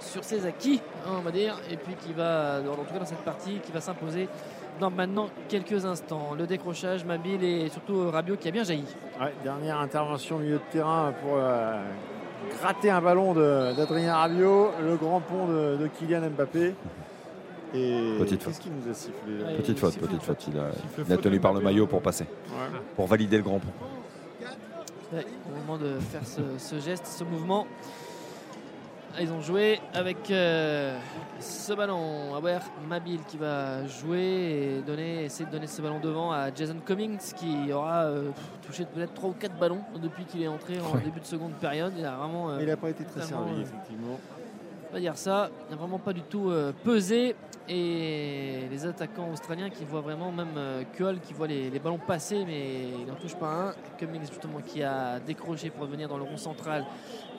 sur 0.00 0.24
ses 0.24 0.46
acquis, 0.46 0.80
hein, 1.06 1.12
on 1.18 1.22
va 1.22 1.30
dire, 1.30 1.56
et 1.70 1.76
puis 1.76 1.94
qui 1.94 2.12
va, 2.12 2.60
en 2.60 2.84
tout 2.84 2.92
cas 2.92 2.98
dans 2.98 3.04
cette 3.06 3.24
partie, 3.24 3.60
qui 3.60 3.72
va 3.72 3.80
s'imposer 3.80 4.28
dans 4.80 4.90
maintenant 4.90 5.28
quelques 5.48 5.86
instants. 5.86 6.34
Le 6.36 6.46
décrochage, 6.46 7.04
Mabil 7.04 7.42
et 7.44 7.68
surtout 7.68 8.10
Rabiot 8.10 8.36
qui 8.36 8.48
a 8.48 8.50
bien 8.50 8.64
jailli. 8.64 8.84
Dernière 9.42 9.78
intervention 9.78 10.38
milieu 10.38 10.56
de 10.56 10.72
terrain 10.72 11.12
pour 11.22 11.36
euh, 11.36 11.80
gratter 12.60 12.90
un 12.90 13.00
ballon 13.00 13.34
d'Adrien 13.34 14.14
Rabiot, 14.14 14.72
le 14.82 14.96
grand 14.96 15.20
pont 15.20 15.46
de 15.46 15.88
Kylian 15.98 16.30
Mbappé. 16.30 16.74
Et 17.74 18.16
Petite 18.18 18.42
faute. 18.42 18.52
qu'est-ce 18.52 18.60
qu'il 18.60 18.72
nous 18.72 18.90
a 18.90 18.94
sifflé 18.94 19.38
là 19.38 19.56
Petite 19.56 19.78
faute, 19.78 19.98
petite 19.98 20.22
faute. 20.22 20.46
Il 20.48 20.58
a, 20.58 20.68
il 21.08 21.16
tenu 21.18 21.40
par 21.40 21.52
le 21.54 21.60
maillot 21.60 21.86
pour 21.86 22.00
passer. 22.02 22.24
Ouais. 22.24 22.78
Pour 22.94 23.06
valider 23.06 23.36
le 23.36 23.42
grand 23.42 23.58
pont. 23.58 23.72
Ouais, 25.12 25.26
au 25.52 25.58
moment 25.60 25.78
de 25.78 25.98
faire 25.98 26.26
ce, 26.26 26.40
ce 26.58 26.78
geste, 26.80 27.06
ce 27.06 27.24
mouvement. 27.24 27.66
Ils 29.20 29.30
ont 29.30 29.40
joué 29.40 29.78
avec 29.92 30.28
euh, 30.32 30.98
ce 31.38 31.72
ballon. 31.72 32.34
Awer 32.34 32.58
Mabil 32.88 33.20
qui 33.28 33.36
va 33.36 33.86
jouer 33.86 34.78
et 34.78 34.82
donner, 34.84 35.24
essayer 35.26 35.46
de 35.46 35.52
donner 35.52 35.68
ce 35.68 35.80
ballon 35.82 36.00
devant 36.00 36.32
à 36.32 36.52
Jason 36.52 36.74
Cummings 36.84 37.32
qui 37.36 37.72
aura 37.72 38.06
euh, 38.06 38.30
touché 38.66 38.84
peut-être 38.86 39.14
3 39.14 39.30
ou 39.30 39.34
4 39.34 39.56
ballons 39.56 39.82
depuis 40.02 40.24
qu'il 40.24 40.42
est 40.42 40.48
entré 40.48 40.80
en 40.80 40.96
Ouais. 40.96 41.02
début 41.04 41.20
de 41.20 41.26
seconde 41.26 41.52
période. 41.52 41.92
Il 41.96 42.04
a 42.04 42.16
vraiment. 42.16 42.50
euh, 42.50 42.58
Il 42.60 42.66
n'a 42.66 42.76
pas 42.76 42.90
été 42.90 43.04
très 43.04 43.20
servi, 43.22 43.60
effectivement. 43.60 44.18
on 44.90 44.94
va 44.94 44.98
dire 45.00 45.16
ça, 45.16 45.48
n'a 45.70 45.76
vraiment 45.76 45.98
pas 46.00 46.12
du 46.12 46.22
tout 46.22 46.50
euh, 46.50 46.72
pesé. 46.82 47.36
Et 47.68 48.68
les 48.70 48.86
attaquants 48.86 49.30
australiens 49.32 49.70
qui 49.70 49.84
voient 49.84 50.02
vraiment, 50.02 50.30
même 50.30 50.84
Kuhl 50.92 51.18
qui 51.20 51.32
voit 51.32 51.46
les, 51.46 51.70
les 51.70 51.78
ballons 51.78 51.98
passer, 51.98 52.44
mais 52.46 52.90
il 53.00 53.06
n'en 53.06 53.14
touche 53.14 53.34
pas 53.34 53.46
un. 53.46 53.72
Cummings, 53.96 54.26
justement, 54.28 54.60
qui 54.60 54.82
a 54.82 55.18
décroché 55.18 55.70
pour 55.70 55.82
revenir 55.82 56.08
dans 56.08 56.18
le 56.18 56.24
rond 56.24 56.36
central 56.36 56.84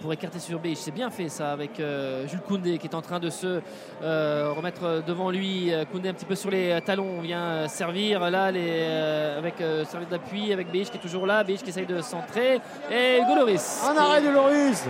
pour 0.02 0.14
écarter 0.14 0.40
sur 0.40 0.60
Beige. 0.60 0.78
C'est 0.78 0.92
bien 0.92 1.10
fait 1.10 1.30
ça 1.30 1.52
avec 1.52 1.80
euh, 1.80 2.28
Jules 2.28 2.42
Koundé 2.42 2.78
qui 2.78 2.88
est 2.88 2.96
en 2.96 3.02
train 3.02 3.20
de 3.20 3.30
se 3.30 3.62
euh, 4.02 4.54
remettre 4.56 5.04
devant 5.06 5.30
lui. 5.30 5.74
Euh, 5.74 5.86
Koundé 5.86 6.10
un 6.10 6.14
petit 6.14 6.26
peu 6.26 6.36
sur 6.36 6.52
les 6.52 6.80
talons, 6.86 7.22
vient 7.22 7.44
euh, 7.44 7.68
servir 7.68 8.30
là 8.30 8.52
les, 8.52 8.68
euh, 8.70 9.38
avec 9.40 9.56
service 9.88 10.10
d'appui 10.10 10.52
avec 10.54 10.72
Beige 10.72 10.90
qui 10.90 10.98
est 10.98 11.02
toujours 11.02 11.26
là. 11.26 11.44
Beige 11.44 11.64
qui 11.64 11.70
essaye 11.70 11.86
de 11.86 12.02
centrer. 12.02 12.60
Et 12.92 13.20
Hugo 13.22 13.36
Loris. 13.36 13.84
Un 13.90 13.98
arrêt 13.98 14.22
de 14.22 14.30
Loris 14.30 14.86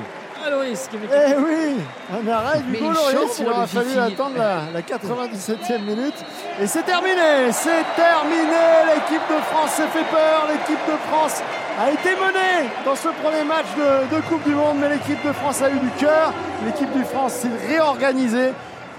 Ah, 0.45 0.49
Loris 0.51 0.87
qui 0.89 0.97
Eh 1.01 1.35
oui 1.35 1.75
Un 2.13 2.27
arrêt 2.31 2.59
du 2.59 2.77
goal 2.77 2.93
Loris, 2.93 3.39
il 3.39 3.47
aura 3.47 3.65
fallu 3.65 3.97
attendre 3.97 4.37
la, 4.37 4.61
la 4.73 4.81
97e 4.81 5.81
minute. 5.81 6.13
Et 6.61 6.67
c'est 6.67 6.83
terminé 6.83 7.51
C'est 7.51 7.83
terminé. 7.95 8.63
L'équipe 8.93 9.23
de 9.29 9.41
France 9.41 9.71
s'est 9.71 9.87
fait 9.87 10.05
peur, 10.05 10.47
l'équipe 10.49 10.85
de 10.87 10.97
France 11.09 11.41
a 11.79 11.91
été 11.91 12.09
menée 12.11 12.69
dans 12.85 12.95
ce 12.95 13.07
premier 13.23 13.43
match 13.43 13.65
de, 13.77 14.15
de 14.15 14.21
Coupe 14.21 14.43
du 14.43 14.53
Monde, 14.55 14.77
mais 14.79 14.89
l'équipe 14.89 15.25
de 15.25 15.33
France 15.33 15.61
a 15.61 15.69
eu 15.69 15.79
du 15.79 15.89
cœur, 15.97 16.33
l'équipe 16.65 16.91
de 16.97 17.03
France 17.03 17.33
s'est 17.33 17.49
réorganisée. 17.67 18.53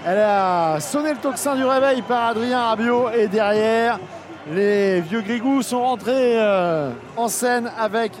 Elle 0.05 0.19
a 0.19 0.79
sonné 0.79 1.11
le 1.11 1.17
tocsin 1.17 1.55
du 1.55 1.65
réveil 1.65 2.01
par 2.01 2.27
Adrien 2.27 2.61
Rabiot. 2.65 3.09
Et 3.17 3.27
derrière, 3.27 3.99
les 4.51 5.01
vieux 5.01 5.21
Grigous 5.21 5.63
sont 5.63 5.81
rentrés 5.81 6.39
euh, 6.39 6.91
en 7.15 7.27
scène 7.27 7.71
avec 7.79 8.11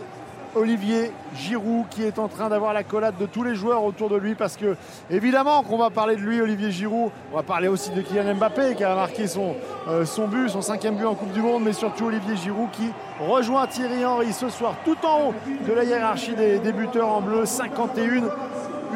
Olivier 0.57 1.11
Giroud 1.35 1.87
qui 1.89 2.03
est 2.03 2.17
en 2.17 2.27
train 2.27 2.49
d'avoir 2.49 2.73
la 2.73 2.83
collade 2.83 3.15
de 3.19 3.25
tous 3.25 3.43
les 3.43 3.55
joueurs 3.55 3.83
autour 3.83 4.09
de 4.09 4.15
lui 4.15 4.33
parce 4.33 4.57
que 4.57 4.75
évidemment 5.09 5.61
qu'on 5.61 5.77
va 5.77 5.89
parler 5.89 6.15
de 6.15 6.21
lui 6.21 6.41
Olivier 6.41 6.71
Giroud, 6.71 7.11
on 7.31 7.35
va 7.35 7.43
parler 7.43 7.67
aussi 7.67 7.91
de 7.91 8.01
Kylian 8.01 8.35
Mbappé 8.35 8.75
qui 8.75 8.83
a 8.83 8.95
marqué 8.95 9.27
son, 9.27 9.55
euh, 9.87 10.03
son 10.05 10.27
but, 10.27 10.49
son 10.49 10.61
cinquième 10.61 10.95
but 10.95 11.05
en 11.05 11.13
Coupe 11.13 11.31
du 11.31 11.41
Monde, 11.41 11.63
mais 11.63 11.73
surtout 11.73 12.05
Olivier 12.05 12.35
Giroud 12.35 12.71
qui 12.71 12.89
rejoint 13.19 13.67
Thierry 13.67 14.03
Henry 14.03 14.33
ce 14.33 14.49
soir 14.49 14.73
tout 14.83 14.97
en 15.05 15.29
haut 15.29 15.33
de 15.67 15.73
la 15.73 15.83
hiérarchie 15.83 16.33
des, 16.33 16.57
des 16.57 16.71
buteurs 16.71 17.09
en 17.09 17.21
bleu, 17.21 17.45
51 17.45 18.23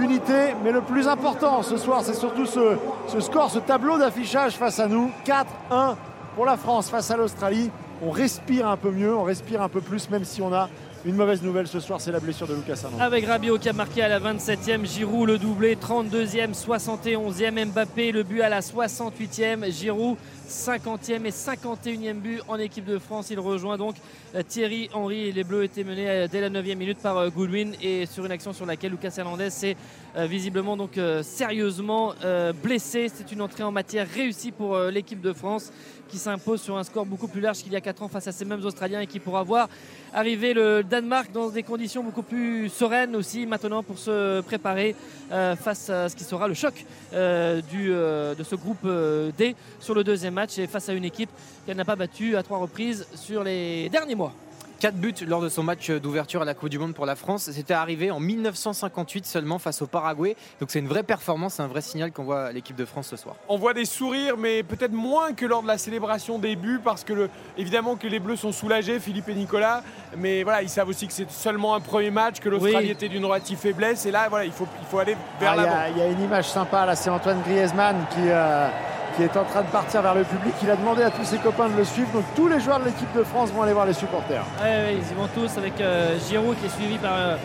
unités, 0.01 0.55
mais 0.63 0.71
le 0.71 0.81
plus 0.81 1.07
important 1.07 1.61
ce 1.61 1.77
soir 1.77 2.01
c'est 2.03 2.15
surtout 2.15 2.47
ce, 2.47 2.77
ce 3.07 3.19
score, 3.19 3.51
ce 3.51 3.59
tableau 3.59 3.99
d'affichage 3.99 4.53
face 4.53 4.79
à 4.79 4.87
nous, 4.87 5.11
4-1 5.25 5.95
pour 6.35 6.45
la 6.45 6.57
France 6.57 6.89
face 6.89 7.11
à 7.11 7.17
l'Australie. 7.17 7.69
On 8.03 8.09
respire 8.09 8.67
un 8.67 8.77
peu 8.77 8.89
mieux, 8.89 9.15
on 9.15 9.23
respire 9.23 9.61
un 9.61 9.69
peu 9.69 9.79
plus 9.79 10.09
même 10.09 10.25
si 10.25 10.41
on 10.41 10.51
a 10.51 10.69
une 11.05 11.15
mauvaise 11.15 11.41
nouvelle 11.41 11.67
ce 11.67 11.79
soir, 11.79 11.99
c'est 11.99 12.11
la 12.11 12.19
blessure 12.19 12.47
de 12.47 12.53
Lucas 12.53 12.79
Hernandez. 12.83 13.01
Avec 13.03 13.25
Rabiot 13.25 13.57
qui 13.57 13.69
a 13.69 13.73
marqué 13.73 14.03
à 14.03 14.07
la 14.07 14.19
27e, 14.19 14.85
Giroud 14.85 15.27
le 15.27 15.37
doublé, 15.37 15.75
32e, 15.75 16.53
71e, 16.53 17.65
Mbappé 17.65 18.11
le 18.11 18.23
but 18.23 18.41
à 18.41 18.49
la 18.49 18.59
68e, 18.59 19.71
Giroud 19.71 20.17
50e 20.47 21.25
et 21.25 21.31
51e 21.31 22.13
but 22.13 22.41
en 22.47 22.57
équipe 22.57 22.85
de 22.85 22.99
France. 22.99 23.29
Il 23.31 23.39
rejoint 23.39 23.77
donc 23.77 23.95
euh, 24.35 24.43
Thierry 24.47 24.89
Henry 24.93 25.31
les 25.31 25.43
Bleus 25.43 25.63
étaient 25.63 25.83
menés 25.83 26.09
euh, 26.09 26.27
dès 26.29 26.41
la 26.41 26.49
9e 26.49 26.75
minute 26.75 26.99
par 26.99 27.17
euh, 27.17 27.29
Goodwin 27.29 27.73
et 27.81 28.05
sur 28.05 28.25
une 28.25 28.31
action 28.31 28.53
sur 28.53 28.65
laquelle 28.65 28.91
Lucas 28.91 29.13
Hernandez 29.17 29.49
s'est 29.49 29.75
visiblement 30.15 30.77
donc 30.77 30.97
euh, 30.97 31.23
sérieusement 31.23 32.13
euh, 32.23 32.53
blessé. 32.53 33.09
C'est 33.13 33.31
une 33.31 33.41
entrée 33.41 33.63
en 33.63 33.71
matière 33.71 34.07
réussie 34.07 34.51
pour 34.51 34.75
euh, 34.75 34.91
l'équipe 34.91 35.21
de 35.21 35.33
France 35.33 35.71
qui 36.11 36.17
s'impose 36.17 36.61
sur 36.61 36.77
un 36.77 36.83
score 36.83 37.05
beaucoup 37.05 37.29
plus 37.29 37.39
large 37.39 37.59
qu'il 37.59 37.71
y 37.71 37.75
a 37.75 37.81
4 37.81 38.03
ans 38.03 38.07
face 38.09 38.27
à 38.27 38.33
ces 38.33 38.43
mêmes 38.43 38.63
Australiens 38.65 38.99
et 38.99 39.07
qui 39.07 39.19
pourra 39.19 39.43
voir 39.43 39.69
arriver 40.13 40.53
le 40.53 40.83
Danemark 40.83 41.31
dans 41.31 41.49
des 41.49 41.63
conditions 41.63 42.03
beaucoup 42.03 42.21
plus 42.21 42.67
sereines 42.67 43.15
aussi 43.15 43.45
maintenant 43.45 43.81
pour 43.81 43.97
se 43.97 44.41
préparer 44.41 44.93
euh, 45.31 45.55
face 45.55 45.89
à 45.89 46.09
ce 46.09 46.15
qui 46.15 46.25
sera 46.25 46.49
le 46.49 46.53
choc 46.53 46.85
euh, 47.13 47.61
euh, 47.73 48.35
de 48.35 48.43
ce 48.43 48.55
groupe 48.55 48.79
euh, 48.83 49.31
D 49.37 49.55
sur 49.79 49.95
le 49.95 50.03
deuxième 50.03 50.33
match 50.33 50.57
et 50.59 50.67
face 50.67 50.89
à 50.89 50.93
une 50.93 51.05
équipe 51.05 51.29
qu'elle 51.65 51.77
n'a 51.77 51.85
pas 51.85 51.95
battue 51.95 52.35
à 52.35 52.43
trois 52.43 52.57
reprises 52.57 53.07
sur 53.15 53.43
les 53.43 53.87
derniers 53.87 54.15
mois. 54.15 54.33
4 54.81 54.95
buts 54.95 55.13
lors 55.27 55.41
de 55.41 55.47
son 55.49 55.61
match 55.61 55.91
d'ouverture 55.91 56.41
à 56.41 56.45
la 56.45 56.55
Coupe 56.55 56.69
du 56.69 56.79
Monde 56.79 56.95
pour 56.95 57.05
la 57.05 57.15
France. 57.15 57.51
C'était 57.51 57.75
arrivé 57.75 58.09
en 58.09 58.19
1958 58.19 59.27
seulement 59.27 59.59
face 59.59 59.83
au 59.83 59.85
Paraguay. 59.85 60.35
Donc 60.59 60.71
c'est 60.71 60.79
une 60.79 60.87
vraie 60.87 61.03
performance, 61.03 61.59
un 61.59 61.67
vrai 61.67 61.81
signal 61.81 62.11
qu'on 62.11 62.23
voit 62.23 62.45
à 62.45 62.51
l'équipe 62.51 62.75
de 62.75 62.85
France 62.85 63.05
ce 63.09 63.15
soir. 63.15 63.35
On 63.47 63.59
voit 63.59 63.75
des 63.75 63.85
sourires, 63.85 64.37
mais 64.37 64.63
peut-être 64.63 64.91
moins 64.93 65.33
que 65.33 65.45
lors 65.45 65.61
de 65.61 65.67
la 65.67 65.77
célébration 65.77 66.39
des 66.39 66.55
buts, 66.55 66.79
parce 66.83 67.03
que 67.03 67.13
le- 67.13 67.29
évidemment 67.59 67.95
que 67.95 68.07
les 68.07 68.19
Bleus 68.19 68.37
sont 68.37 68.51
soulagés, 68.51 68.99
Philippe 68.99 69.29
et 69.29 69.35
Nicolas, 69.35 69.83
mais 70.17 70.41
voilà, 70.41 70.63
ils 70.63 70.69
savent 70.69 70.89
aussi 70.89 71.05
que 71.05 71.13
c'est 71.13 71.29
seulement 71.29 71.75
un 71.75 71.79
premier 71.79 72.09
match, 72.09 72.39
que 72.39 72.49
l'Australie 72.49 72.87
Oui. 72.87 72.91
était 72.91 73.07
d'une 73.07 73.23
relative 73.25 73.59
faiblesse, 73.59 74.07
et 74.07 74.11
là, 74.11 74.29
voilà, 74.29 74.45
il 74.45 74.51
faut, 74.51 74.65
il 74.81 74.87
faut 74.87 74.97
aller 74.97 75.15
vers 75.39 75.51
Ah, 75.51 75.55
Il 75.57 75.61
y, 75.61 75.63
l'avant. 75.63 75.77
a- 75.77 75.89
il 75.89 75.97
y 75.99 76.01
a 76.01 76.07
une 76.07 76.21
image 76.23 76.49
sympa 76.49 76.87
là, 76.87 76.95
c'est 76.95 77.11
Antoine 77.11 77.41
Griezmann 77.43 77.97
qui, 78.09 78.21
euh, 78.21 78.67
qui 79.15 79.23
est 79.23 79.37
en 79.37 79.43
train 79.43 79.61
de 79.61 79.67
partir 79.67 80.01
vers 80.01 80.15
le 80.15 80.23
public. 80.23 80.53
Il 80.63 80.69
a 80.69 80.75
demandé 80.75 81.03
à 81.03 81.11
tous 81.11 81.23
ses 81.23 81.37
copains 81.37 81.69
de 81.69 81.75
le 81.75 81.83
suivre. 81.83 82.09
Donc 82.13 82.23
tous 82.35 82.47
les 82.47 82.59
joueurs 82.59 82.79
de 82.79 82.85
l'équipe 82.85 83.11
de 83.15 83.23
France 83.23 83.51
vont 83.51 83.63
aller 83.63 83.73
voir 83.73 83.85
les 83.85 83.93
supporters. 83.93 84.43
Ouais, 84.61 84.95
ils 84.95 85.11
y 85.11 85.13
vont 85.13 85.27
tous 85.33 85.57
avec 85.57 85.79
euh, 85.79 86.17
Giroud 86.29 86.57
qui 86.59 86.65
est 86.65 86.69
suivi 86.69 86.97
par, 86.97 87.13
euh, 87.15 87.35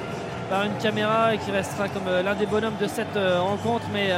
par 0.51 0.65
une 0.65 0.77
caméra 0.83 1.35
et 1.35 1.39
qui 1.39 1.51
restera 1.51 1.89
comme 1.89 2.09
euh, 2.09 2.23
l'un 2.23 2.35
des 2.35 2.47
bonhommes 2.47 2.77
de 2.81 2.87
cette 2.87 3.17
rencontre. 3.17 3.85
Mais 3.93 4.11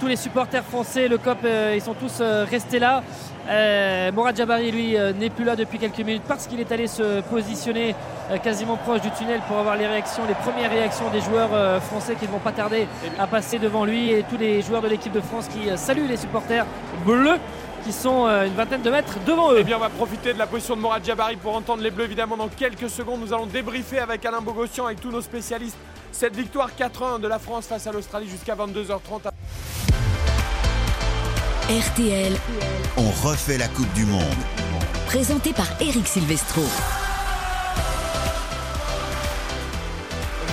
tous 0.00 0.06
les 0.06 0.16
supporters 0.16 0.64
français, 0.64 1.08
le 1.08 1.18
COP, 1.18 1.38
ils 1.74 1.80
sont 1.80 1.94
tous 1.94 2.20
restés 2.50 2.78
là. 2.78 3.02
Euh, 3.48 4.10
Mourad 4.12 4.36
Jabari, 4.36 4.70
lui, 4.70 4.96
euh, 4.96 5.12
n'est 5.12 5.30
plus 5.30 5.44
là 5.44 5.54
depuis 5.54 5.78
quelques 5.78 5.98
minutes 5.98 6.22
parce 6.26 6.46
qu'il 6.46 6.60
est 6.60 6.72
allé 6.72 6.86
se 6.86 7.20
positionner 7.22 7.94
euh, 8.30 8.38
quasiment 8.38 8.76
proche 8.76 9.02
du 9.02 9.10
tunnel 9.10 9.40
pour 9.46 9.58
avoir 9.58 9.76
les 9.76 9.86
réactions, 9.86 10.22
les 10.26 10.34
premières 10.34 10.70
réactions 10.70 11.10
des 11.10 11.20
joueurs 11.20 11.50
euh, 11.52 11.80
français 11.80 12.14
qui 12.18 12.26
ne 12.26 12.30
vont 12.30 12.38
pas 12.38 12.52
tarder 12.52 12.86
à 13.18 13.26
passer 13.26 13.58
devant 13.58 13.84
lui 13.84 14.10
et 14.10 14.24
tous 14.28 14.38
les 14.38 14.62
joueurs 14.62 14.80
de 14.80 14.88
l'équipe 14.88 15.12
de 15.12 15.20
France 15.20 15.48
qui 15.48 15.76
saluent 15.76 16.08
les 16.08 16.16
supporters 16.16 16.64
bleus 17.04 17.38
qui 17.84 17.92
sont 17.92 18.26
une 18.26 18.54
vingtaine 18.54 18.80
de 18.80 18.88
mètres 18.88 19.18
devant 19.26 19.52
eux. 19.52 19.58
Eh 19.58 19.64
bien, 19.64 19.76
on 19.76 19.80
va 19.80 19.90
profiter 19.90 20.32
de 20.32 20.38
la 20.38 20.46
position 20.46 20.74
de 20.74 20.80
Morad 20.80 21.04
Jabari 21.04 21.36
pour 21.36 21.54
entendre 21.54 21.82
les 21.82 21.90
Bleus. 21.90 22.04
Évidemment, 22.04 22.38
dans 22.38 22.48
quelques 22.48 22.88
secondes, 22.88 23.20
nous 23.20 23.34
allons 23.34 23.44
débriefer 23.44 23.98
avec 23.98 24.24
Alain 24.24 24.40
Bogossian, 24.40 24.86
avec 24.86 25.02
tous 25.02 25.10
nos 25.10 25.20
spécialistes, 25.20 25.76
cette 26.10 26.34
victoire 26.34 26.70
4-1 26.70 27.20
de 27.20 27.28
la 27.28 27.38
France 27.38 27.66
face 27.66 27.86
à 27.86 27.92
l'Australie 27.92 28.26
jusqu'à 28.26 28.54
22h30. 28.54 29.28
RTL, 31.70 32.34
On 32.98 33.10
refait 33.26 33.56
la 33.56 33.68
Coupe 33.68 33.90
du 33.94 34.04
Monde. 34.04 34.20
présenté 35.06 35.54
par 35.54 35.66
Eric 35.80 36.06
Silvestro. 36.06 36.60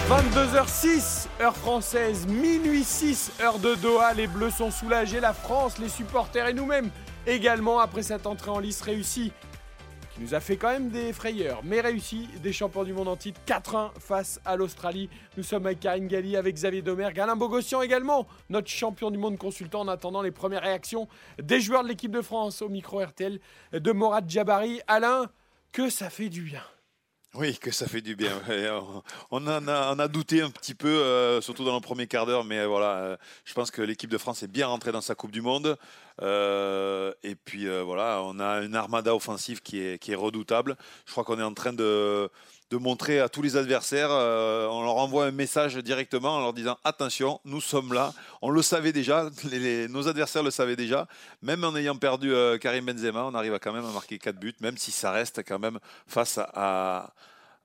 22h06, 0.09 1.27
heure 1.41 1.57
française, 1.57 2.25
minuit 2.27 2.85
6, 2.85 3.33
heure 3.41 3.59
de 3.59 3.75
Doha. 3.75 4.13
Les 4.13 4.27
Bleus 4.27 4.51
sont 4.51 4.71
soulagés, 4.71 5.19
la 5.19 5.33
France, 5.33 5.79
les 5.79 5.89
supporters 5.89 6.47
et 6.47 6.53
nous-mêmes 6.53 6.89
également 7.27 7.81
après 7.81 8.03
cette 8.03 8.25
entrée 8.25 8.51
en 8.51 8.59
lice 8.59 8.81
réussie 8.81 9.33
nous 10.21 10.35
a 10.35 10.39
fait 10.39 10.55
quand 10.55 10.69
même 10.69 10.89
des 10.89 11.13
frayeurs, 11.13 11.61
mais 11.63 11.81
réussi, 11.81 12.27
des 12.43 12.53
champions 12.53 12.83
du 12.83 12.93
monde 12.93 13.07
en 13.07 13.15
titre 13.15 13.41
4-1 13.47 13.89
face 13.99 14.39
à 14.45 14.55
l'Australie. 14.55 15.09
Nous 15.35 15.41
sommes 15.41 15.65
avec 15.65 15.79
Karine 15.79 16.07
Galli, 16.07 16.37
avec 16.37 16.55
Xavier 16.55 16.83
Domergue, 16.83 17.19
Alain 17.19 17.35
Bogossian 17.35 17.81
également, 17.81 18.27
notre 18.49 18.67
champion 18.67 19.09
du 19.09 19.17
monde 19.17 19.39
consultant 19.39 19.81
en 19.81 19.87
attendant 19.87 20.21
les 20.21 20.31
premières 20.31 20.61
réactions 20.61 21.07
des 21.41 21.59
joueurs 21.59 21.83
de 21.83 21.87
l'équipe 21.87 22.11
de 22.11 22.21
France 22.21 22.61
au 22.61 22.69
micro 22.69 23.03
RTL 23.03 23.39
de 23.73 23.91
Morad 23.91 24.29
Jabari. 24.29 24.79
Alain, 24.87 25.25
que 25.71 25.89
ça 25.89 26.11
fait 26.11 26.29
du 26.29 26.43
bien. 26.43 26.63
Oui, 27.33 27.57
que 27.57 27.71
ça 27.71 27.87
fait 27.87 28.01
du 28.01 28.17
bien. 28.17 28.41
On 29.31 29.47
en 29.47 29.67
a, 29.67 29.95
on 29.95 29.99
a 29.99 30.07
douté 30.09 30.41
un 30.41 30.49
petit 30.49 30.75
peu, 30.75 30.89
euh, 30.89 31.39
surtout 31.39 31.63
dans 31.63 31.75
le 31.75 31.81
premier 31.81 32.05
quart 32.05 32.25
d'heure, 32.25 32.43
mais 32.43 32.65
voilà, 32.65 32.97
euh, 32.97 33.17
je 33.45 33.53
pense 33.53 33.71
que 33.71 33.81
l'équipe 33.81 34.09
de 34.09 34.17
France 34.17 34.43
est 34.43 34.49
bien 34.49 34.67
rentrée 34.67 34.91
dans 34.91 34.99
sa 34.99 35.15
Coupe 35.15 35.31
du 35.31 35.41
Monde. 35.41 35.77
Euh, 36.21 37.13
et 37.23 37.35
puis 37.35 37.67
euh, 37.67 37.81
voilà, 37.83 38.21
on 38.23 38.39
a 38.39 38.61
une 38.61 38.75
armada 38.75 39.15
offensive 39.15 39.61
qui 39.61 39.81
est, 39.81 39.99
qui 39.99 40.11
est 40.11 40.15
redoutable. 40.15 40.75
Je 41.05 41.11
crois 41.11 41.23
qu'on 41.23 41.39
est 41.39 41.43
en 41.43 41.53
train 41.53 41.73
de, 41.73 42.29
de 42.69 42.77
montrer 42.77 43.19
à 43.19 43.27
tous 43.29 43.41
les 43.41 43.57
adversaires, 43.57 44.09
euh, 44.11 44.67
on 44.67 44.83
leur 44.83 44.95
envoie 44.97 45.25
un 45.25 45.31
message 45.31 45.75
directement 45.77 46.35
en 46.37 46.39
leur 46.39 46.53
disant 46.53 46.77
attention, 46.83 47.39
nous 47.45 47.61
sommes 47.61 47.93
là. 47.93 48.13
On 48.41 48.49
le 48.49 48.61
savait 48.61 48.93
déjà, 48.93 49.29
nos 49.89 50.07
adversaires 50.07 50.43
le 50.43 50.51
savaient 50.51 50.75
déjà. 50.75 51.07
Même 51.41 51.63
en 51.63 51.75
ayant 51.75 51.95
perdu 51.95 52.33
Karim 52.59 52.85
Benzema, 52.85 53.23
on 53.25 53.33
arrive 53.33 53.57
quand 53.59 53.73
même 53.73 53.85
à 53.85 53.91
marquer 53.91 54.19
4 54.19 54.37
buts, 54.39 54.53
même 54.61 54.77
si 54.77 54.91
ça 54.91 55.11
reste 55.11 55.41
quand 55.47 55.59
même 55.59 55.79
face 56.07 56.37
à- 56.37 57.11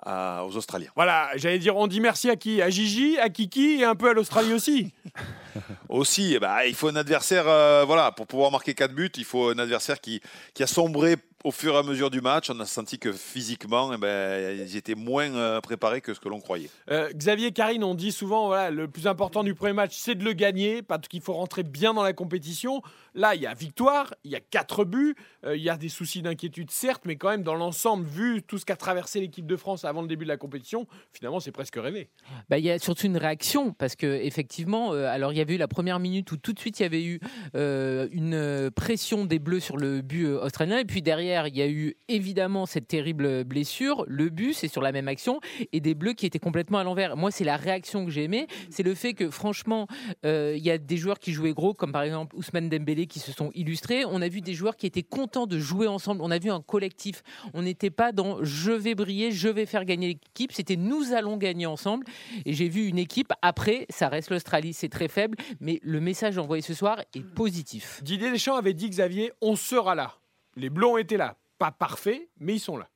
aux 0.07 0.57
Australiens. 0.57 0.91
Voilà, 0.95 1.31
j'allais 1.37 1.59
dire, 1.59 1.77
on 1.77 1.87
dit 1.87 2.01
merci 2.01 2.31
à 2.31 2.37
qui? 2.37 2.63
À 2.63 2.71
Gigi, 2.71 3.19
à 3.19 3.29
Kiki 3.29 3.81
et 3.81 3.85
un 3.85 3.95
peu 3.95 4.11
à 4.11 4.13
l'Australie 4.13 4.53
aussi. 4.53 4.93
Aussi, 5.89 6.39
ben, 6.39 6.59
il 6.67 6.75
faut 6.75 6.89
un 6.89 6.97
adversaire, 6.97 7.49
euh, 7.49 7.85
voilà, 7.87 8.13
pour 8.13 8.27
pouvoir 8.27 8.51
marquer 8.51 8.75
4 8.75 8.93
buts, 8.93 9.11
il 9.17 9.25
faut 9.25 9.49
un 9.49 9.59
adversaire 9.59 10.01
qui, 10.01 10.21
qui 10.53 10.63
a 10.63 10.67
sombré 10.67 11.17
au 11.45 11.51
fur 11.51 11.75
et 11.75 11.79
à 11.79 11.83
mesure 11.83 12.11
du 12.11 12.21
match. 12.21 12.51
On 12.51 12.59
a 12.61 12.67
senti 12.67 12.99
que 12.99 13.13
physiquement, 13.13 13.93
eh 13.93 13.97
ben, 13.97 14.59
ils 14.59 14.77
étaient 14.77 14.95
moins 14.95 15.35
euh, 15.35 15.61
préparés 15.61 16.01
que 16.01 16.15
ce 16.15 16.21
que 16.21 16.29
l'on 16.29 16.41
croyait. 16.41 16.71
Euh, 16.91 17.11
Xavier 17.13 17.53
Karine, 17.53 17.85
on 17.85 17.95
dit 17.95 18.13
souvent, 18.13 18.47
voilà, 18.47 18.71
le 18.71 18.89
plus 18.89 19.07
important 19.07 19.45
du 19.45 19.55
premier 19.55 19.73
match, 19.73 19.95
c'est 19.95 20.15
de 20.15 20.25
le 20.25 20.33
gagner, 20.33 20.83
parce 20.83 21.09
qu'il 21.09 21.21
faut 21.21 21.35
rentrer 21.35 21.63
bien 21.63 21.95
dans 21.95 22.03
la 22.03 22.13
compétition. 22.13 22.83
Là, 23.15 23.35
il 23.35 23.43
y 23.43 23.47
a 23.47 23.55
victoire, 23.55 24.15
il 24.25 24.31
y 24.31 24.37
a 24.37 24.41
quatre 24.41 24.85
buts, 24.85 25.15
euh, 25.45 25.57
il 25.57 25.63
y 25.63 25.71
a 25.71 25.77
des 25.77 25.89
soucis 25.89 26.23
d'inquiétude, 26.23 26.71
certes, 26.71 27.03
mais 27.05 27.17
quand 27.17 27.31
même, 27.31 27.43
dans 27.43 27.55
l'ensemble, 27.55 28.05
vu 28.07 28.43
tout 28.43 28.59
ce 28.59 28.65
qu'a 28.65 28.77
traversé 28.77 29.21
l'équipe 29.21 29.47
de 29.47 29.57
France 29.57 29.85
avant 29.85 30.03
le 30.03 30.09
début 30.09 30.25
de 30.25 30.31
la 30.31 30.37
compétition, 30.37 30.87
finalement, 31.13 31.41
c'est 31.41 31.53
presque 31.53 31.77
rêvé. 31.77 32.09
Bah, 32.51 32.59
il 32.59 32.65
y 32.65 32.71
a 32.71 32.79
surtout 32.79 33.07
une 33.07 33.17
réaction 33.17 33.73
parce 33.73 33.97
que 33.97 34.07
effectivement, 34.07 34.93
euh, 34.93 35.07
alors 35.07 35.33
il 35.33 35.39
y 35.39 35.41
avait 35.41 35.55
eu 35.55 35.59
la 35.59 35.69
première 35.69 35.99
minute 35.99 36.31
où 36.33 36.37
tout 36.37 36.53
de 36.53 36.59
suite 36.59 36.81
il 36.81 36.83
y 36.83 36.87
avait 36.87 37.05
eu 37.05 37.21
euh, 37.55 38.09
une 38.11 38.71
pression 38.71 39.25
des 39.25 39.39
Bleus 39.39 39.61
sur 39.61 39.77
le 39.77 40.01
but 40.01 40.27
australien 40.27 40.79
et 40.79 40.85
puis 40.85 41.03
derrière 41.03 41.26
il 41.27 41.57
y 41.57 41.63
a 41.63 41.69
eu 41.69 41.97
évidemment 42.09 42.67
cette 42.67 42.89
terrible 42.89 43.45
blessure. 43.45 44.05
Le 44.09 44.29
but 44.29 44.55
c'est 44.55 44.69
sur 44.69 44.83
la 44.83 44.93
même 44.93 45.09
action 45.09 45.41
et 45.73 45.81
des 45.81 45.95
Bleus 45.95 46.15
qui 46.15 46.27
étaient 46.27 46.39
complètement 46.39 46.79
à 46.79 46.85
l'envers. 46.85 47.17
Moi 47.17 47.31
c'est 47.31 47.45
la 47.45 47.57
réaction 47.57 48.05
que 48.05 48.11
j'ai 48.11 48.25
aimée, 48.25 48.47
c'est 48.71 48.83
le 48.83 48.95
fait 48.95 49.15
que 49.15 49.31
franchement 49.31 49.87
euh, 50.25 50.55
il 50.57 50.65
y 50.65 50.71
a 50.71 50.79
des 50.79 50.97
joueurs 50.97 51.19
qui 51.19 51.33
jouaient 51.33 51.55
gros 51.55 51.75
comme 51.75 51.93
par 51.93 52.03
exemple 52.03 52.37
Ousmane 52.37 52.69
Dembélé 52.69 53.07
qui 53.07 53.19
se 53.19 53.33
sont 53.33 53.51
illustrés. 53.55 54.05
On 54.05 54.23
a 54.23 54.29
vu 54.29 54.41
des 54.41 54.55
joueurs 54.55 54.77
qui 54.77 54.87
étaient 54.87 55.03
contents 55.03 55.47
de 55.47 55.59
jouer 55.59 55.87
ensemble. 55.87 56.23
On 56.23 56.31
a 56.31 56.39
vu 56.39 56.51
un 56.51 56.61
collectif. 56.61 57.23
On 57.55 57.63
n'était 57.63 57.91
pas 57.91 58.13
dans 58.13 58.43
je 58.43 58.73
vais 58.73 58.95
briller, 58.95 59.33
je 59.33 59.49
vais 59.49 59.67
faire 59.67 59.85
gagner 59.85 60.09
l'équipe. 60.09 60.53
C'était 60.53 60.77
nous 60.77 61.13
allons 61.13 61.37
gagner 61.37 61.67
ensemble. 61.67 62.07
Et 62.45 62.53
j'ai 62.53 62.69
vu 62.69 62.87
une 62.87 62.99
équipe. 62.99 63.33
Après, 63.43 63.87
ça 63.91 64.09
reste 64.09 64.31
l'Australie, 64.31 64.73
c'est 64.73 64.89
très 64.89 65.09
faible, 65.09 65.37
mais 65.61 65.81
le 65.83 66.01
message 66.01 66.39
envoyé 66.39 66.63
ce 66.63 66.75
soir 66.75 67.01
est 67.15 67.25
positif. 67.25 68.03
Didier 68.03 68.31
Deschamps 68.31 68.57
avait 68.57 68.75
dit, 68.75 68.89
Xavier, 68.89 69.33
on 69.41 69.57
sera 69.57 69.95
là. 69.95 70.15
Les 70.57 70.71
Bleus 70.71 70.87
ont 70.87 70.97
été 70.97 71.17
là. 71.17 71.37
Pas 71.59 71.71
parfaits, 71.71 72.29
mais 72.39 72.55
ils 72.55 72.61
sont 72.61 72.77
là. 72.77 72.89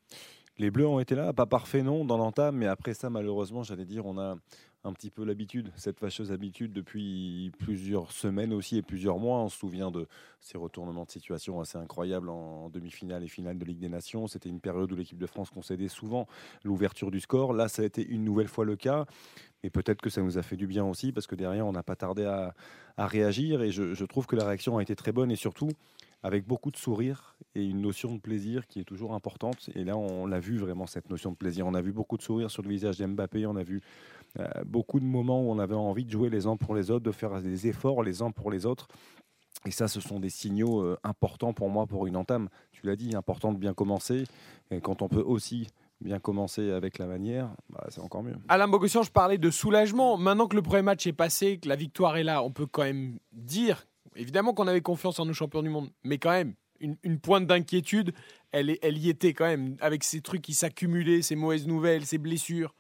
Les 0.59 0.71
Bleus 0.71 0.87
ont 0.87 1.01
été 1.01 1.15
là, 1.15 1.33
pas 1.33 1.47
parfait 1.47 1.83
non, 1.83 2.05
dans 2.05 2.19
l'entame, 2.19 2.57
mais 2.57 2.67
après 2.67 2.93
ça, 2.93 3.09
malheureusement, 3.09 3.63
j'allais 3.63 3.87
dire, 3.87 4.05
on 4.05 4.19
a 4.19 4.37
un 4.83 4.93
petit 4.95 5.11
peu 5.11 5.25
l'habitude, 5.25 5.71
cette 5.77 5.99
fâcheuse 5.99 6.33
habitude 6.33 6.73
depuis 6.73 7.51
plusieurs 7.59 8.13
semaines 8.13 8.53
aussi 8.53 8.79
et 8.79 8.83
plusieurs 8.83 9.19
mois. 9.19 9.39
On 9.39 9.49
se 9.51 9.59
souvient 9.59 9.91
de 9.91 10.07
ces 10.41 10.57
retournements 10.57 11.05
de 11.05 11.11
situation 11.11 11.61
assez 11.61 11.77
incroyables 11.77 12.31
en 12.31 12.71
demi-finale 12.71 13.23
et 13.23 13.29
finale 13.29 13.59
de 13.59 13.65
Ligue 13.65 13.79
des 13.79 13.91
Nations. 13.91 14.27
C'était 14.27 14.49
une 14.49 14.61
période 14.61 14.91
où 14.91 14.97
l'équipe 14.97 15.19
de 15.19 15.27
France 15.27 15.51
concédait 15.51 15.89
souvent 15.89 16.27
l'ouverture 16.65 17.11
du 17.11 17.21
score. 17.21 17.53
Là, 17.53 17.69
ça 17.69 17.83
a 17.83 17.85
été 17.85 18.07
une 18.07 18.25
nouvelle 18.25 18.49
fois 18.49 18.65
le 18.65 18.77
cas. 18.77 19.05
Et 19.63 19.69
peut-être 19.69 20.01
que 20.01 20.09
ça 20.09 20.23
nous 20.23 20.39
a 20.39 20.43
fait 20.43 20.57
du 20.57 20.67
bien 20.67 20.85
aussi, 20.87 21.13
parce 21.13 21.27
que 21.27 21.35
derrière, 21.35 21.67
on 21.67 21.73
n'a 21.73 21.83
pas 21.83 21.97
tardé 21.97 22.25
à, 22.25 22.55
à 22.97 23.07
réagir. 23.07 23.61
Et 23.61 23.71
je, 23.71 23.93
je 23.93 24.05
trouve 24.07 24.27
que 24.27 24.37
la 24.37 24.47
réaction 24.47 24.79
a 24.79 24.83
été 24.83 24.97
très 24.97 25.13
bonne 25.13 25.31
et 25.31 25.37
surtout 25.37 25.69
avec 26.23 26.47
beaucoup 26.47 26.71
de 26.71 26.77
sourire 26.77 27.37
et 27.55 27.65
une 27.65 27.81
notion 27.81 28.15
de 28.15 28.21
plaisir 28.21 28.67
qui 28.67 28.81
est 28.81 28.85
toujours 28.85 29.15
importante. 29.15 29.71
Et 29.75 29.85
là, 29.85 29.97
on 29.97 30.27
l'a 30.27 30.41
vu 30.41 30.57
vraiment, 30.59 30.87
cette 30.87 31.11
notion 31.11 31.33
de 31.33 31.37
plaisir. 31.37 31.67
On 31.67 31.75
a 31.75 31.81
vu 31.81 31.93
beaucoup 31.93 32.17
de 32.17 32.23
sourire 32.23 32.51
sur 32.51 32.63
le 32.63 32.69
visage 32.69 32.99
d'Mbappé. 32.99 33.47
On 33.47 33.57
a 33.57 33.63
vu 33.63 33.81
euh, 34.39 34.49
beaucoup 34.65 35.01
de 35.01 35.05
moments 35.05 35.43
où 35.43 35.51
on 35.51 35.59
avait 35.59 35.75
envie 35.75 36.05
de 36.05 36.11
jouer 36.11 36.31
les 36.31 36.47
uns 36.47 36.57
pour 36.57 36.75
les 36.75 36.91
autres, 36.91 37.05
de 37.05 37.13
faire 37.13 37.41
des 37.43 37.67
efforts 37.67 38.03
les 38.03 38.23
uns 38.23 38.31
pour 38.31 38.51
les 38.51 38.67
autres. 38.67 38.87
Et 39.67 39.71
ça, 39.71 39.89
ce 39.89 40.01
sont 40.01 40.21
des 40.21 40.31
signaux 40.31 40.81
euh, 40.81 40.97
importants 41.03 41.53
pour 41.53 41.69
moi 41.69 41.87
pour 41.87 42.07
une 42.07 42.17
entame. 42.17 42.49
Tu 42.73 42.87
l'as 42.87 42.97
dit, 42.97 43.15
important 43.15 43.53
de 43.53 43.59
bien 43.59 43.75
commencer. 43.75 44.25
Et 44.71 44.81
quand 44.81 45.03
on 45.03 45.09
peut 45.09 45.23
aussi 45.23 45.69
bien 46.01 46.19
commencer 46.19 46.71
avec 46.71 46.99
la 46.99 47.07
manière, 47.07 47.51
bah, 47.69 47.85
c'est 47.91 48.01
encore 48.01 48.23
mieux. 48.23 48.37
Alain 48.49 48.69
Bogossian, 48.69 49.03
je 49.03 49.11
parlais 49.11 49.39
de 49.39 49.51
soulagement. 49.51 50.17
Maintenant 50.17 50.47
que 50.47 50.57
le 50.57 50.63
premier 50.63 50.83
match 50.83 51.07
est 51.07 51.13
passé, 51.13 51.59
que 51.59 51.69
la 51.69 51.77
victoire 51.77 52.17
est 52.17 52.23
là, 52.23 52.43
on 52.43 52.51
peut 52.51 52.67
quand 52.67 52.85
même 52.85 53.19
dire, 53.33 53.87
évidemment 54.17 54.55
qu'on 54.55 54.67
avait 54.67 54.81
confiance 54.81 55.21
en 55.21 55.27
nos 55.27 55.35
champions 55.35 55.63
du 55.63 55.69
monde, 55.69 55.91
mais 56.05 56.17
quand 56.17 56.31
même, 56.31 56.55
une, 56.81 57.21
pointe 57.21 57.47
d'inquiétude, 57.47 58.13
elle 58.53 58.99
y 58.99 59.09
était 59.09 59.33
quand 59.35 59.47
même, 59.47 59.77
avec 59.81 60.05
ces 60.05 60.21
trucs 60.21 60.43
qui 60.43 60.55
s'accumulaient, 60.55 61.23
ces 61.23 61.37
mauvaises 61.37 61.67
nouvelles, 61.67 62.07
ces 62.07 62.19
blessures. 62.19 62.75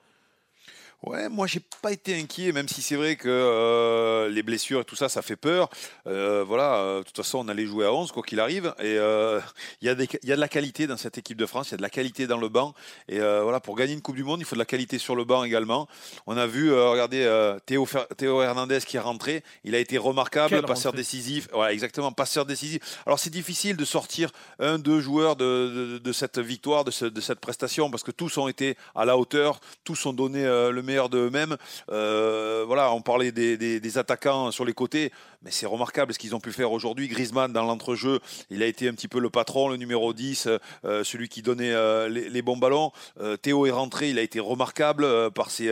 Ouais, 1.03 1.31
moi 1.31 1.47
j'ai 1.47 1.61
pas 1.81 1.93
été 1.93 2.15
inquiet, 2.21 2.53
même 2.53 2.69
si 2.69 2.83
c'est 2.83 2.95
vrai 2.97 3.17
que 3.17 3.27
euh, 3.29 4.29
les 4.29 4.43
blessures 4.43 4.81
et 4.83 4.85
tout 4.85 4.97
ça, 4.97 5.09
ça 5.09 5.23
fait 5.23 5.35
peur. 5.37 5.71
Euh, 6.07 6.45
voilà, 6.47 6.75
euh, 6.77 6.99
de 6.99 7.05
toute 7.05 7.17
façon, 7.17 7.39
on 7.39 7.49
allait 7.49 7.65
jouer 7.65 7.87
à 7.87 7.93
11 7.93 8.13
quoi 8.13 8.23
qu'il 8.23 8.39
arrive. 8.39 8.75
Et 8.83 8.97
il 8.97 9.87
y, 9.87 9.89
a 9.89 9.95
des- 9.95 10.09
il 10.23 10.29
y 10.29 10.33
a 10.33 10.37
de 10.37 10.41
la 10.41 10.49
qualité 10.49 10.87
dans 10.87 10.99
cette 10.99 11.17
équipe 11.17 11.39
de 11.39 11.47
France, 11.47 11.69
il 11.69 11.71
y 11.71 11.75
a 11.75 11.77
de 11.79 11.83
la 11.83 11.89
qualité 11.89 12.27
dans 12.27 12.37
le 12.37 12.51
banc. 12.51 12.75
Et 13.09 13.19
voilà, 13.19 13.61
pour 13.61 13.77
gagner 13.77 13.95
une 13.95 14.03
Coupe 14.03 14.17
du 14.17 14.25
Monde, 14.25 14.41
il 14.41 14.45
faut 14.45 14.57
de 14.57 14.59
la 14.61 14.67
qualité 14.67 14.99
sur 14.99 15.17
le 15.17 15.25
banc 15.25 15.43
également. 15.43 15.89
On 16.27 16.37
a 16.37 16.47
vu, 16.47 16.71
regardez, 16.73 17.25
Théo, 17.65 17.87
Fer- 17.87 18.07
Théo 18.19 18.43
Hernandez 18.43 18.81
qui 18.87 18.99
est 18.99 19.01
rentré, 19.01 19.43
il 19.65 19.75
a 19.75 19.79
été 19.79 19.97
remarquable, 19.97 20.51
Quelle 20.51 20.63
passeur 20.67 20.93
rentrée. 20.93 20.99
décisif. 21.03 21.49
Voilà, 21.53 21.73
exactement, 21.73 22.13
passeur 22.13 22.45
décisif. 22.45 23.01
Alors 23.07 23.19
c'est 23.19 23.31
difficile 23.31 23.77
de 23.77 23.85
sortir 23.87 24.31
un, 24.59 24.79
deux 24.79 25.01
joueurs 25.01 25.37
de, 25.37 25.95
de- 25.95 25.99
de 25.99 26.13
cette 26.13 26.39
victoire, 26.39 26.85
de, 26.85 26.91
ce- 26.91 27.07
de 27.07 27.21
cette 27.23 27.41
prestation, 27.41 27.91
parce 27.91 28.03
que 28.03 28.11
tous 28.11 28.37
ont 28.37 28.49
été 28.49 28.77
à 28.95 29.07
la 29.07 29.17
hauteur, 29.17 29.61
tous 29.83 30.05
ont 30.05 30.13
donné 30.13 30.45
le 30.45 30.83
meilleur 30.83 30.90
d'eux-mêmes. 31.09 31.57
Euh, 31.91 32.65
voilà, 32.67 32.93
on 32.93 33.01
parlait 33.01 33.33
des- 33.57 33.81
des 33.81 33.99
attaquants 33.99 34.51
sur 34.51 34.65
les 34.65 34.73
côtés, 34.73 35.13
mais 35.43 35.51
c'est 35.51 35.67
remarquable 35.67 36.13
ce 36.13 36.19
qu'ils 36.19 36.35
ont 36.35 36.41
pu 36.41 36.53
faire 36.53 36.71
aujourd'hui. 36.71 37.09
Griezmann, 37.09 37.53
dans 37.53 37.65
l'entrejeu, 37.65 38.21
il 38.51 38.63
a 38.63 38.67
été 38.67 38.89
un 38.89 38.93
petit 38.93 39.09
peu 39.09 39.19
le 39.21 39.31
patron, 39.31 39.69
le 39.69 39.77
numéro 39.77 40.13
10, 40.13 40.49
euh, 40.85 41.05
celui 41.05 41.29
qui 41.29 41.41
donnait 41.41 41.73
euh, 41.73 42.09
les, 42.09 42.43
bons 42.43 42.59
ballons. 42.59 42.93
Euh, 43.21 43.37
Théo 43.37 43.65
est 43.65 43.71
rentré, 43.71 44.11
il 44.11 44.19
a 44.19 44.23
été 44.23 44.39
remarquable 44.39 45.31
par 45.33 45.51
ses, 45.51 45.71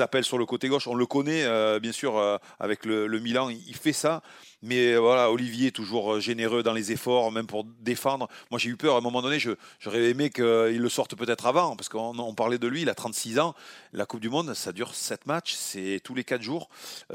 appels 0.00 0.24
sur 0.24 0.38
le 0.38 0.46
côté 0.46 0.68
gauche. 0.68 0.86
On 0.86 0.94
le 0.94 1.06
connaît, 1.06 1.44
bien 1.80 1.92
sûr, 1.92 2.38
avec 2.60 2.84
le, 2.84 3.18
Milan, 3.18 3.48
il, 3.48 3.74
fait 3.74 3.92
ça. 3.92 4.22
Mais 4.62 4.96
voilà, 4.96 5.30
Olivier 5.30 5.68
est 5.68 5.72
toujours 5.72 6.20
généreux 6.20 6.62
dans 6.62 6.72
les 6.72 6.92
efforts, 6.92 7.32
même 7.32 7.46
pour 7.46 7.64
défendre. 7.64 8.28
Moi, 8.50 8.58
j'ai 8.58 8.70
eu 8.70 8.76
peur 8.76 8.94
à 8.94 8.98
un 8.98 9.00
moment 9.00 9.22
donné. 9.22 9.38
J'aurais 9.80 10.04
aimé 10.04 10.30
qu'il 10.30 10.44
le 10.44 10.88
sorte 10.88 11.16
peut-être 11.16 11.46
avant, 11.46 11.74
parce 11.74 11.88
qu'on 11.88 12.18
on 12.18 12.34
parlait 12.34 12.58
de 12.58 12.68
lui. 12.68 12.82
Il 12.82 12.88
a 12.88 12.94
36 12.94 13.38
ans. 13.40 13.54
La 13.92 14.06
Coupe 14.06 14.20
du 14.20 14.28
Monde, 14.28 14.54
ça 14.54 14.72
dure 14.72 14.94
7 14.94 15.26
matchs, 15.26 15.54
c'est 15.54 16.00
tous 16.04 16.14
les 16.14 16.24
4 16.24 16.42
jours. 16.42 16.68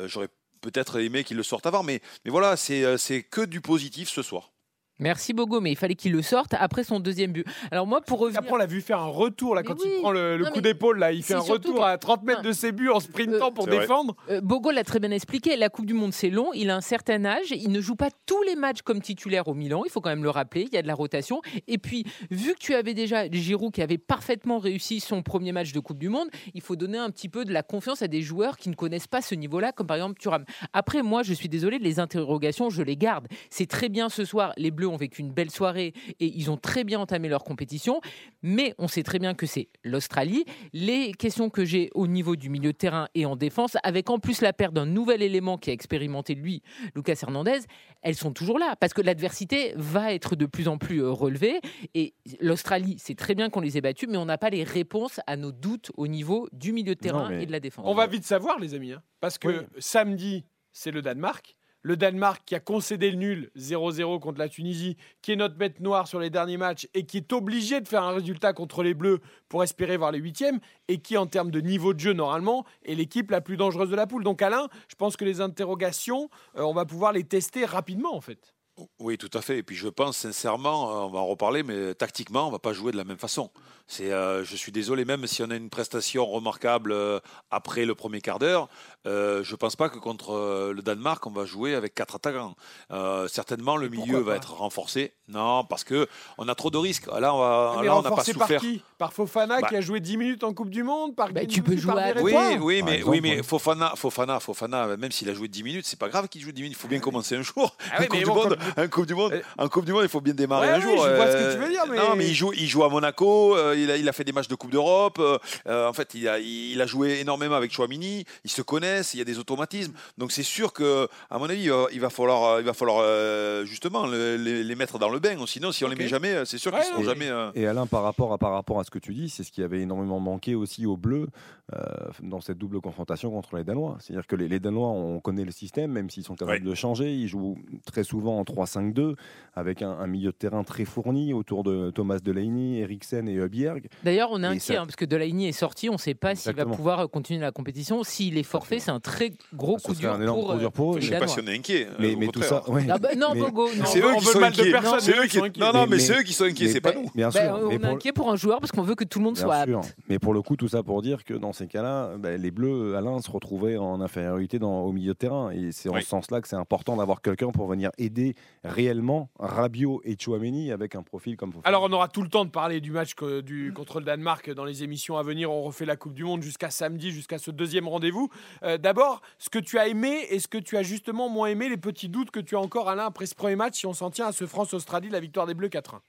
J'aurais 0.06 0.30
peut-être 0.64 1.00
aimé 1.00 1.24
qu'il 1.24 1.38
le 1.38 1.43
sorte 1.43 1.67
avant, 1.67 1.83
mais, 1.83 2.01
mais 2.25 2.32
voilà, 2.32 2.58
c'est 2.58 2.83
euh, 2.83 2.98
c'est 2.98 3.22
que 3.22 3.42
du 3.42 3.61
positif 3.61 4.09
ce 4.09 4.24
soir. 4.24 4.52
Merci 4.99 5.33
Bogo, 5.33 5.59
mais 5.59 5.72
il 5.72 5.75
fallait 5.75 5.95
qu'il 5.95 6.11
le 6.11 6.22
sorte 6.22 6.53
après 6.59 6.83
son 6.83 6.99
deuxième 6.99 7.31
but. 7.31 7.45
Alors 7.72 7.88
moi, 7.88 7.99
pour 8.01 8.19
revenir... 8.19 8.39
Après, 8.39 8.53
on 8.53 8.57
l'a 8.57 8.65
vu 8.67 8.80
faire 8.81 8.99
un 8.99 9.07
retour, 9.07 9.55
là, 9.55 9.63
quand 9.63 9.75
il 9.83 9.99
prend 10.01 10.11
le, 10.11 10.38
le 10.38 10.45
Non, 10.45 10.51
coup 10.51 10.61
d'épaule, 10.61 10.99
là, 10.99 11.11
il 11.11 11.23
fait 11.23 11.33
un 11.33 11.39
retour 11.39 11.75
que- 11.77 11.81
à 11.81 11.97
30 11.97 12.23
mètres 12.23 12.41
de 12.43 12.51
ses 12.51 12.72
buts 12.72 12.89
en 12.89 12.99
sprintant 12.99 13.51
pour 13.51 13.65
C'est 13.65 13.72
vrai. 13.72 13.80
défendre. 13.81 14.15
Euh, 14.30 14.39
Bogo 14.41 14.69
l'a 14.72 14.83
très 14.83 14.99
bien 14.99 15.11
expliqué. 15.11 15.57
La 15.57 15.69
Coupe 15.69 15.88
du 15.88 15.93
Monde, 15.93 16.13
c'est 16.13 16.30
long. 16.30 16.51
Il 16.53 16.69
a 16.69 16.75
un 16.75 16.81
certain 16.81 17.25
âge. 17.25 17.51
Il 17.51 17.72
ne 17.72 17.81
joue 17.81 17.95
pas 17.95 18.09
tous 18.25 18.41
les 18.43 18.55
matchs 18.55 18.81
comme 18.83 19.01
titulaire 19.01 19.47
au 19.47 19.53
Milan. 19.55 19.81
Il 19.85 19.89
faut 19.91 19.99
quand 19.99 20.09
même 20.11 20.23
le 20.23 20.30
rappeler. 20.30 20.67
Il 20.72 20.73
y 20.73 20.77
a 20.77 20.81
de 20.83 20.88
la 20.88 20.93
rotation. 20.95 21.41
Et 21.67 21.77
puis, 21.80 22.05
vu 22.30 22.53
que 22.53 22.59
tu 22.59 22.75
avais 22.75 22.93
déjà 22.93 23.30
Giroud 23.30 23.73
qui 23.73 23.81
avait 23.81 23.97
parfaitement 23.97 24.59
réussi 24.59 24.99
son 24.99 25.23
premier 25.23 25.51
match 25.51 25.72
de 25.73 25.80
Coupe 25.80 25.97
du 25.99 26.09
Monde, 26.09 26.30
il 26.53 26.61
faut 26.61 26.75
donner 26.75 26.99
un 26.99 27.09
petit 27.09 27.30
peu 27.30 27.45
de 27.45 27.51
la 27.51 27.63
confiance 27.63 28.01
à 28.03 28.07
des 28.07 28.22
joueurs 28.22 28.57
qui 28.57 28.69
ne 28.69 28.75
connaissent 28.75 29.07
pas 29.07 29.22
ce 29.22 29.33
niveau-là, 29.35 29.72
comme 29.72 29.88
par 29.88 29.97
exemple 29.97 30.19
Thuram. 30.19 30.45
Après, 30.72 31.01
moi, 31.01 31.23
je 31.23 31.33
suis 31.33 31.49
désolé, 31.49 31.80
les 31.80 31.99
interrogations, 31.99 32.69
je 32.69 32.83
les 32.83 32.95
garde. 32.95 33.27
C'est 33.49 33.67
très 33.67 33.89
bien 33.89 34.07
ce 34.09 34.23
soir. 34.23 34.53
Les 34.57 34.69
Bleus 34.72 34.83
ont 34.93 34.97
vécu 34.97 35.22
une 35.22 35.31
belle 35.31 35.51
soirée 35.51 35.93
et 36.19 36.25
ils 36.25 36.49
ont 36.49 36.57
très 36.57 36.83
bien 36.83 36.99
entamé 36.99 37.30
leur 37.30 37.43
compétition. 37.43 38.01
Mais 38.41 38.75
on 38.77 38.88
sait 38.88 39.03
très 39.03 39.19
bien 39.19 39.33
que 39.33 39.45
c'est 39.45 39.69
l'Australie. 39.83 40.45
Les 40.72 41.11
questions 41.13 41.49
que 41.49 41.65
j'ai 41.65 41.89
au 41.93 42.07
niveau 42.07 42.35
du 42.35 42.49
milieu 42.49 42.72
de 42.72 42.77
terrain 42.77 43.07
et 43.15 43.25
en 43.25 43.35
défense, 43.35 43.77
avec 43.83 44.09
en 44.09 44.19
plus 44.19 44.41
la 44.41 44.53
perte 44.53 44.73
d'un 44.73 44.85
nouvel 44.85 45.22
élément 45.22 45.57
qui 45.57 45.69
a 45.69 45.73
expérimenté 45.73 46.35
lui, 46.35 46.61
Lucas 46.95 47.19
Hernandez, 47.22 47.59
elles 48.01 48.15
sont 48.15 48.31
toujours 48.31 48.59
là 48.59 48.75
parce 48.75 48.93
que 48.93 49.01
l'adversité 49.01 49.73
va 49.75 50.13
être 50.13 50.35
de 50.35 50.45
plus 50.45 50.67
en 50.67 50.77
plus 50.77 51.01
euh, 51.01 51.09
relevée. 51.09 51.59
Et 51.93 52.13
l'Australie, 52.39 52.97
c'est 52.99 53.15
très 53.15 53.35
bien 53.35 53.49
qu'on 53.49 53.61
les 53.61 53.77
ait 53.77 53.81
battus, 53.81 54.09
mais 54.09 54.17
on 54.17 54.25
n'a 54.25 54.38
pas 54.38 54.49
les 54.49 54.63
réponses 54.63 55.19
à 55.27 55.38
nos 55.38 55.51
doutes 55.51 55.91
au 55.95 56.07
niveau 56.07 56.47
du 56.51 56.73
milieu 56.73 56.95
de 56.95 56.99
terrain 56.99 57.30
et 57.31 57.45
de 57.45 57.51
la 57.51 57.59
défense. 57.59 57.85
On 57.88 57.95
va 57.95 58.07
vite 58.07 58.25
savoir, 58.25 58.59
les 58.59 58.73
amis, 58.73 58.93
hein, 58.93 59.01
parce 59.19 59.38
que 59.38 59.65
samedi, 59.77 60.45
c'est 60.72 60.91
le 60.91 61.01
Danemark. 61.01 61.55
Le 61.83 61.97
Danemark 61.97 62.43
qui 62.45 62.55
a 62.55 62.61
concédé 62.61 63.11
le 63.11 63.17
nul 63.17 63.51
0-0 63.57 64.19
contre 64.21 64.39
la 64.39 64.47
Tunisie, 64.47 64.95
qui 65.21 65.33
est 65.33 65.35
notre 65.35 65.55
bête 65.55 65.81
noire 65.81 66.07
sur 66.07 66.19
les 66.19 66.29
derniers 66.29 66.55
matchs 66.55 66.87
et 66.93 67.05
qui 67.05 67.17
est 67.17 67.33
obligé 67.33 67.81
de 67.81 67.87
faire 67.87 68.03
un 68.03 68.13
résultat 68.13 68.53
contre 68.53 68.83
les 68.83 68.93
Bleus 68.93 69.19
pour 69.49 69.63
espérer 69.63 69.97
voir 69.97 70.13
les 70.13 70.19
huitièmes 70.19 70.59
et 70.87 70.99
qui, 70.99 71.17
en 71.17 71.27
termes 71.27 71.51
de 71.51 71.59
niveau 71.59 71.93
de 71.93 71.99
jeu, 71.99 72.13
normalement, 72.13 72.65
est 72.85 72.95
l'équipe 72.95 73.29
la 73.31 73.41
plus 73.41 73.57
dangereuse 73.57 73.89
de 73.89 73.97
la 73.97 74.07
poule. 74.07 74.23
Donc, 74.23 74.41
Alain, 74.41 74.69
je 74.87 74.95
pense 74.95 75.17
que 75.17 75.25
les 75.25 75.41
interrogations, 75.41 76.29
euh, 76.55 76.61
on 76.61 76.73
va 76.73 76.85
pouvoir 76.85 77.11
les 77.11 77.25
tester 77.25 77.65
rapidement, 77.65 78.15
en 78.15 78.21
fait. 78.21 78.52
Oui, 78.99 79.17
tout 79.17 79.29
à 79.33 79.41
fait. 79.41 79.57
Et 79.59 79.63
puis 79.63 79.75
je 79.75 79.87
pense 79.87 80.17
sincèrement, 80.17 80.89
euh, 80.89 81.05
on 81.05 81.09
va 81.09 81.19
en 81.19 81.27
reparler, 81.27 81.61
mais 81.63 81.93
tactiquement, 81.93 82.47
on 82.47 82.51
va 82.51 82.59
pas 82.59 82.73
jouer 82.73 82.91
de 82.91 82.97
la 82.97 83.03
même 83.03 83.17
façon. 83.19 83.51
C'est, 83.85 84.11
euh, 84.11 84.43
je 84.45 84.55
suis 84.55 84.71
désolé, 84.71 85.03
même 85.05 85.27
si 85.27 85.43
on 85.43 85.49
a 85.49 85.55
une 85.55 85.69
prestation 85.69 86.25
remarquable 86.25 86.91
euh, 86.93 87.19
après 87.51 87.85
le 87.85 87.93
premier 87.95 88.21
quart 88.21 88.39
d'heure, 88.39 88.69
euh, 89.05 89.43
je 89.43 89.55
pense 89.55 89.75
pas 89.75 89.89
que 89.89 89.99
contre 89.99 90.31
euh, 90.31 90.73
le 90.73 90.81
Danemark, 90.81 91.25
on 91.27 91.31
va 91.31 91.45
jouer 91.45 91.75
avec 91.75 91.93
quatre 91.93 92.15
attaquants. 92.15 92.55
Euh, 92.91 93.27
certainement, 93.27 93.75
le 93.75 93.89
milieu 93.89 94.19
va 94.19 94.35
être 94.37 94.53
renforcé. 94.53 95.13
Non, 95.27 95.65
parce 95.65 95.83
que 95.83 96.07
on 96.37 96.47
a 96.47 96.55
trop 96.55 96.69
de 96.69 96.77
risques. 96.77 97.07
Là, 97.07 97.33
on 97.35 97.39
va, 97.39 97.75
Mais 97.81 97.87
là, 97.87 97.95
on 97.97 98.01
n'a 98.01 98.03
pas 98.03 98.09
renforcé 98.15 98.33
par 98.33 98.47
souffert. 98.47 98.61
qui? 98.61 98.81
Par 98.97 99.11
Fofana 99.13 99.59
Bah. 99.61 99.67
qui 99.67 99.75
a 99.75 99.81
joué 99.81 99.99
10 99.99 100.17
minutes 100.17 100.43
en 100.43 100.53
Coupe 100.53 100.69
du 100.69 100.83
Monde 100.83 101.15
par 101.15 101.29
tu 101.47 101.61
peux 101.61 101.75
jouer 101.75 101.93
par 101.93 102.03
à. 102.03 102.21
Oui, 102.21 102.33
oui, 102.61 102.81
mais, 102.83 102.95
exemple, 102.95 103.11
oui, 103.11 103.21
mais. 103.21 103.43
Fofana, 103.43 103.93
Fofana, 103.95 104.39
Fofana, 104.39 104.95
même 104.97 105.11
s'il 105.11 105.29
a 105.29 105.33
joué 105.33 105.49
10 105.49 105.63
minutes, 105.63 105.85
c'est 105.85 105.99
pas 105.99 106.07
grave 106.09 106.29
qu'il 106.29 106.41
joue 106.41 106.51
10 106.53 106.61
minutes. 106.61 106.77
Il 106.77 106.81
faut 106.81 106.87
bien 106.87 106.99
commencer 106.99 107.35
un 107.35 107.41
jour. 107.41 107.75
Ah 107.91 107.97
oui, 107.99 108.07
mais 108.11 108.19
du 108.19 108.25
bon, 108.25 108.49
un 108.77 108.88
coupe 108.88 109.06
du 109.06 109.16
monde, 109.16 109.33
un 109.58 109.67
coupe 109.69 109.85
du 109.85 109.93
monde, 109.93 110.03
il 110.03 110.09
faut 110.09 110.22
bien 110.22 110.33
démarrer 110.33 110.67
Ouais, 110.67 110.74
un 110.74 110.77
oui, 110.77 110.82
jour. 110.83 111.06
je 111.06 111.16
vois 111.16 111.27
ce 111.27 111.32
que 111.32 111.38
euh, 111.38 111.53
tu 111.56 111.61
veux 111.61 111.69
dire, 111.69 111.83
mais- 111.90 111.98
Non, 111.98 112.16
mais 112.16 112.27
il 112.27 112.33
joue, 112.33 112.53
il 112.53 112.67
joue 112.67 112.83
à 112.83 112.90
Monaco. 112.90 113.56
euh, 113.58 113.75
il, 113.77 113.90
a, 113.92 113.98
il 113.98 114.08
a 114.08 114.14
fait 114.14 114.24
des 114.24 114.32
matchs 114.32 114.48
de 114.48 114.56
Coupe 114.56 114.72
d'Europe. 114.72 115.17
euh, 115.19 115.38
euh, 115.67 115.88
en 115.88 115.93
fait, 115.93 116.14
il 116.16 116.27
a, 116.27 116.40
il 116.40 116.80
a 116.82 116.85
joué 116.85 117.19
énormément 117.19 117.56
avec 117.56 117.72
Chouamini. 117.72 118.25
Ils 118.43 118.51
se 118.51 118.61
connaissent. 118.61 119.14
Il 119.14 119.17
y 119.17 119.22
a 119.22 119.25
des 119.25 119.40
automatismes. 119.40 119.93
Donc 120.17 120.32
c'est 120.32 120.43
sûr 120.43 120.74
que, 120.74 121.08
à 121.30 121.38
mon 121.40 121.50
avis, 121.50 121.69
euh, 121.69 121.85
il 121.93 122.00
va 122.01 122.09
falloir, 122.09 122.43
euh, 122.56 122.59
il 122.61 122.66
va 122.66 122.74
falloir 122.74 122.98
euh, 123.01 123.66
justement 123.66 124.06
le- 124.08 124.38
les, 124.38 124.64
les 124.64 124.75
mettre 124.75 125.00
dans 125.00 125.09
le 125.09 125.19
bain. 125.19 125.35
Sinon, 125.48 125.72
si 125.72 125.83
on 125.85 125.90
les 125.90 125.95
met 125.95 126.08
jamais, 126.08 126.33
euh, 126.33 126.45
c'est 126.45 126.58
sûr 126.58 126.72
qu'ils 126.72 126.83
seront 126.83 127.01
Et- 127.01 127.06
jamais. 127.06 127.30
euh, 127.30 127.51
Et 127.56 127.67
Alain, 127.67 127.85
par 127.88 128.03
rapport, 128.03 128.33
à, 128.33 128.38
par 128.38 128.51
rapport 128.53 128.80
à 128.80 128.83
ce 128.83 128.92
que 128.92 129.00
tu 129.00 129.14
dis, 129.14 129.30
c'est 129.30 129.43
ce 129.43 129.51
qui 129.51 129.61
avait 129.64 129.82
énormément 129.82 130.19
manqué 130.19 130.56
aussi 130.56 130.85
aux 130.85 130.98
Bleus 130.98 131.27
euh, 131.75 131.80
dans 132.22 132.42
cette 132.42 132.58
double 132.58 132.82
confrontation 132.82 133.32
contre 133.32 133.56
les 133.58 133.64
Danois. 133.64 133.98
C'est-à-dire 134.00 134.27
que 134.27 134.35
les, 134.35 134.48
les 134.48 134.59
Danois, 134.59 134.88
on 134.90 135.19
connaît 135.19 135.45
le 135.45 135.51
système, 135.51 135.92
même 135.92 136.09
s'ils 136.09 136.24
sont 136.24 136.35
capables 136.35 136.64
de 136.64 136.75
changer. 136.75 137.14
Ils 137.14 137.27
jouent 137.27 137.58
très 137.85 138.03
souvent 138.03 138.40
en 138.40 138.43
3-5-2 138.53 139.15
avec 139.56 139.82
un, 139.82 139.91
un 139.91 140.07
milieu 140.07 140.32
de 140.32 140.35
terrain 140.35 140.64
très 140.64 140.83
fourni 140.85 141.33
autour 141.33 141.64
de 141.64 141.91
Thomas 141.91 142.17
Delaney, 142.19 142.80
Eriksen 142.80 143.27
et 143.30 143.38
Bjerg. 143.48 143.88
D'ailleurs, 144.03 144.30
on 144.32 144.40
est 144.41 144.48
Et 144.48 144.49
inquiet 144.49 144.59
ça- 144.75 144.82
hein, 144.82 144.85
parce 144.85 144.95
que 144.95 145.06
Delaney 145.06 145.48
est 145.49 145.51
sorti. 145.51 145.90
On 145.90 145.93
ne 145.93 145.98
sait 145.98 146.15
pas 146.15 146.33
s'il 146.35 146.53
va 146.56 146.65
pouvoir 146.65 147.01
euh, 147.01 147.07
continuer 147.07 147.40
la 147.40 147.51
compétition. 147.51 148.03
S'il 148.03 148.38
est 148.38 148.43
forfait, 148.43 148.80
c'est 148.80 148.90
un 148.91 148.99
très 148.99 149.32
gros 149.53 149.75
coup 149.75 149.93
serait 149.93 149.95
dur 150.07 150.14
un 150.14 150.22
énorme 150.22 150.40
pour, 150.40 150.51
coup 150.53 150.57
dur 150.57 150.72
pour 150.72 150.93
eux. 150.93 150.98
euh, 150.98 151.01
Je 151.01 151.06
les 151.11 151.14
sais 151.14 151.19
pas 151.19 151.25
Danois. 151.27 151.35
si 151.35 151.41
on 151.41 151.48
est 151.51 151.56
inquiet. 151.57 151.88
euh, 151.99 152.15
Mais, 152.17 152.27
tout 152.27 152.41
ça, 152.41 152.67
ouais. 152.69 152.85
Ah 152.90 152.98
bah, 152.98 153.09
non, 153.15 153.35
Bogo. 153.35 153.67
C'est 153.85 153.99
eux 153.99 154.15
qui 154.19 154.25
sont 154.25 154.41
inquiets. 154.41 154.72
personne, 154.72 154.99
C'est 154.99 155.11
mais 155.11 155.17
eux 155.19 155.25
ils 155.25 155.30
qui. 155.30 155.38
sont 155.38 155.43
inquiets. 155.43 155.61
Non, 155.61 155.73
non, 155.73 155.85
mais 155.88 155.99
c'est 155.99 156.19
eux 156.19 156.23
qui 156.23 156.33
sont 156.33 156.45
inquiets. 156.45 156.67
C'est 156.69 156.82
pas 156.82 156.93
nous. 156.93 157.09
Bien 157.14 157.30
Ben, 157.30 157.41
sûr. 157.56 157.59
on 157.67 157.69
est 157.69 157.80
pour- 157.80 157.90
inquiet 157.90 158.11
pour 158.11 158.32
un 158.32 158.35
joueur 158.35 158.59
parce 158.59 158.72
qu'on 158.72 158.82
veut 158.82 158.95
que 158.95 159.03
tout 159.03 159.19
le 159.19 159.25
monde 159.25 159.35
Bien 159.35 159.43
soit 159.43 159.65
sûr. 159.65 159.80
apte. 159.80 159.95
Mais 160.09 160.17
pour 160.17 160.33
le 160.33 160.41
coup, 160.41 160.56
tout 160.56 160.67
ça 160.67 160.82
pour 160.82 161.01
dire 161.03 161.23
que 161.23 161.33
dans 161.35 161.53
ces 161.53 161.67
cas-là, 161.67 162.17
ben, 162.17 162.41
les 162.41 162.49
Bleus, 162.51 162.95
Alain, 162.95 163.22
se 163.22 163.30
retrouvaient 163.30 163.77
en 163.77 164.01
infériorité 164.01 164.57
dans, 164.57 164.82
au 164.82 164.91
milieu 164.91 165.14
de 165.14 165.17
terrain. 165.17 165.51
Et 165.51 165.72
c'est 165.72 165.90
en 165.90 165.93
Oui. 165.93 166.01
ce 166.01 166.07
sens-là 166.09 166.41
que 166.41 166.48
c'est 166.48 166.56
important 166.56 166.98
d'avoir 166.98 167.22
quelqu'un 167.22 167.51
pour 167.51 167.67
venir 167.67 167.91
aider 167.99 168.33
réellement 168.63 169.30
Rabiot 169.39 170.01
et 170.05 170.15
Chouameni 170.19 170.72
avec 170.72 170.95
un 170.95 171.03
profil 171.03 171.35
comme 171.35 171.51
Fofana. 171.51 171.67
Alors, 171.67 171.83
on 171.83 171.91
aura 171.91 172.07
tout 172.07 172.22
le 172.22 172.30
temps 172.30 172.45
de 172.45 172.49
parler 172.49 172.81
du 172.81 172.91
match 172.91 173.13
du, 173.43 173.73
contre 173.75 173.99
le 173.99 174.05
Danemark 174.05 174.49
dans 174.51 174.65
les 174.65 174.83
émissions 174.83 175.17
à 175.17 175.23
venir. 175.23 175.51
On 175.51 175.61
refait 175.63 175.85
la 175.85 175.95
Coupe 175.95 176.13
du 176.13 176.23
Monde 176.23 176.41
jusqu'à 176.41 176.69
samedi, 176.69 177.11
jusqu'à 177.11 177.38
ce 177.38 177.51
deuxième 177.51 177.88
rendez-vous. 177.88 178.30
Euh, 178.63 178.77
D'abord, 178.77 179.22
ce 179.38 179.49
que 179.49 179.59
tu 179.59 179.77
as 179.77 179.88
aimé 179.88 180.27
et 180.30 180.39
ce 180.39 180.47
que 180.47 180.57
tu 180.57 180.77
as 180.77 180.83
justement 180.83 181.30
moins 181.30 181.47
aimé, 181.47 181.69
les 181.69 181.77
petits 181.77 182.09
doutes 182.09 182.31
que 182.31 182.39
tu 182.39 182.55
as 182.55 182.59
encore, 182.59 182.89
Alain, 182.89 183.05
après 183.05 183.25
ce 183.25 183.35
premier 183.35 183.55
match, 183.55 183.80
si 183.80 183.85
on 183.85 183.93
s'en 183.93 184.11
tient 184.11 184.27
à 184.27 184.31
ce 184.31 184.45
France-Australie, 184.45 185.09
la 185.09 185.19
victoire 185.19 185.45
des 185.45 185.53
Bleus 185.53 185.69
4-1. 185.69 185.99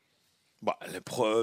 Bah, 0.64 0.78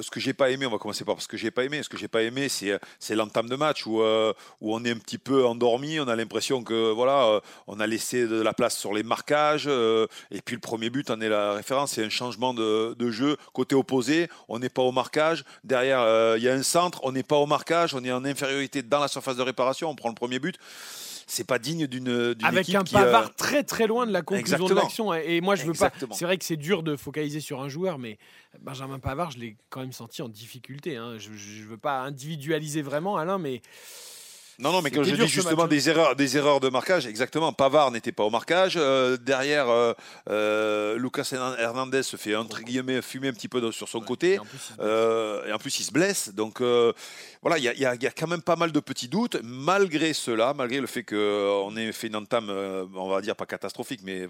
ce 0.01 0.09
que 0.09 0.19
j'ai 0.19 0.33
pas 0.33 0.49
aimé, 0.49 0.65
on 0.65 0.71
va 0.71 0.79
commencer 0.79 1.05
par 1.05 1.21
ce 1.21 1.27
que 1.27 1.37
j'ai 1.37 1.51
pas 1.51 1.63
aimé. 1.63 1.83
Ce 1.83 1.89
que 1.89 1.97
j'ai 1.97 2.07
pas 2.07 2.23
aimé, 2.23 2.49
c'est 2.49 2.79
c'est 2.97 3.13
l'entame 3.13 3.47
de 3.49 3.55
match 3.55 3.85
où 3.85 4.01
euh, 4.01 4.33
où 4.61 4.73
on 4.73 4.83
est 4.83 4.89
un 4.89 4.97
petit 4.97 5.19
peu 5.19 5.45
endormi. 5.45 5.99
On 5.99 6.07
a 6.07 6.15
l'impression 6.15 6.63
que 6.63 6.91
voilà, 6.91 7.25
euh, 7.25 7.39
on 7.67 7.79
a 7.79 7.85
laissé 7.85 8.25
de 8.25 8.41
la 8.41 8.53
place 8.53 8.75
sur 8.75 8.93
les 8.93 9.03
marquages. 9.03 9.65
euh, 9.67 10.07
et 10.31 10.41
puis 10.41 10.55
le 10.55 10.59
premier 10.59 10.89
but 10.89 11.11
en 11.11 11.21
est 11.21 11.29
la 11.29 11.53
référence. 11.53 11.91
C'est 11.91 12.03
un 12.03 12.09
changement 12.09 12.55
de, 12.55 13.11
jeu 13.11 13.37
côté 13.53 13.75
opposé. 13.75 14.27
On 14.47 14.57
n'est 14.57 14.69
pas 14.69 14.81
au 14.81 14.91
marquage. 14.91 15.45
Derrière, 15.63 15.99
euh, 15.99 16.35
il 16.39 16.43
y 16.43 16.49
a 16.49 16.53
un 16.53 16.63
centre. 16.63 17.01
On 17.03 17.11
n'est 17.11 17.21
pas 17.21 17.37
au 17.37 17.45
marquage. 17.45 17.93
On 17.93 18.03
est 18.03 18.11
en 18.11 18.25
infériorité 18.25 18.81
dans 18.81 18.99
la 18.99 19.07
surface 19.07 19.35
de 19.35 19.43
réparation. 19.43 19.87
On 19.91 19.95
prend 19.95 20.09
le 20.09 20.15
premier 20.15 20.39
but. 20.39 20.57
C'est 21.33 21.45
pas 21.45 21.59
digne 21.59 21.87
d'une 21.87 22.35
Avec 22.43 22.67
équipe 22.67 22.75
un 22.75 22.83
qui, 22.83 22.97
euh, 22.97 23.21
très 23.37 23.63
très 23.63 23.87
loin 23.87 24.05
de 24.05 24.11
la 24.11 24.21
conclusion 24.21 24.57
de 24.57 24.63
Exactement. 24.63 24.81
l'action. 24.81 25.13
Et 25.13 25.39
moi, 25.39 25.55
je 25.55 25.63
veux 25.63 25.69
Exactement. 25.69 26.09
pas. 26.09 26.15
C'est 26.15 26.25
vrai 26.25 26.37
que 26.37 26.43
c'est 26.43 26.57
dur 26.57 26.83
de 26.83 26.97
focaliser 26.97 27.39
sur 27.39 27.61
un 27.61 27.69
joueur, 27.69 27.99
mais 27.99 28.17
Benjamin 28.59 28.99
Pavard, 28.99 29.31
je 29.31 29.39
l'ai 29.39 29.55
quand 29.69 29.79
même 29.79 29.93
senti 29.93 30.21
en 30.21 30.27
difficulté. 30.27 30.97
hein. 30.97 31.13
Je, 31.17 31.31
je 31.33 31.63
veux 31.63 31.77
pas 31.77 32.01
individualiser 32.01 32.81
vraiment, 32.81 33.15
Alain, 33.15 33.37
mais. 33.37 33.61
Non, 34.61 34.71
non, 34.71 34.83
mais 34.83 34.91
quand 34.91 35.03
je 35.03 35.15
dis 35.15 35.27
justement 35.27 35.65
des 35.67 35.89
erreurs, 35.89 36.15
des 36.15 36.37
erreurs 36.37 36.59
de 36.59 36.69
marquage, 36.69 37.07
exactement. 37.07 37.51
Pavard 37.51 37.89
n'était 37.89 38.11
pas 38.11 38.23
au 38.23 38.29
marquage. 38.29 38.75
Euh, 38.77 39.17
derrière, 39.17 39.67
euh, 39.69 39.93
euh, 40.29 40.97
Lucas 40.99 41.27
Hernandez 41.57 42.03
se 42.03 42.15
fait 42.15 42.35
entre 42.35 42.61
guillemets 42.61 43.01
fumer 43.01 43.29
un 43.29 43.33
petit 43.33 43.47
peu 43.47 43.71
sur 43.71 43.89
son 43.89 44.01
côté. 44.01 44.35
Et 44.35 45.51
en 45.51 45.57
plus, 45.57 45.79
il 45.79 45.83
se 45.83 45.91
blesse. 45.91 46.29
Donc 46.35 46.61
voilà, 46.61 47.57
il 47.57 47.63
y, 47.63 47.67
a- 47.69 47.95
y 47.95 48.05
y 48.05 48.09
quand 48.15 48.27
même 48.27 48.43
pas 48.43 48.55
mal 48.55 48.71
de 48.71 48.79
petits 48.79 49.07
doutes. 49.07 49.37
Malgré 49.43 50.13
cela, 50.13 50.53
malgré 50.53 50.79
le 50.79 50.85
fait 50.87 51.03
qu'on 51.03 51.75
ait 51.75 51.91
fait 51.91 52.07
une 52.07 52.17
entame, 52.17 52.51
on 52.95 53.09
va 53.09 53.21
dire 53.21 53.35
pas 53.35 53.47
catastrophique, 53.47 54.01
mais 54.03 54.29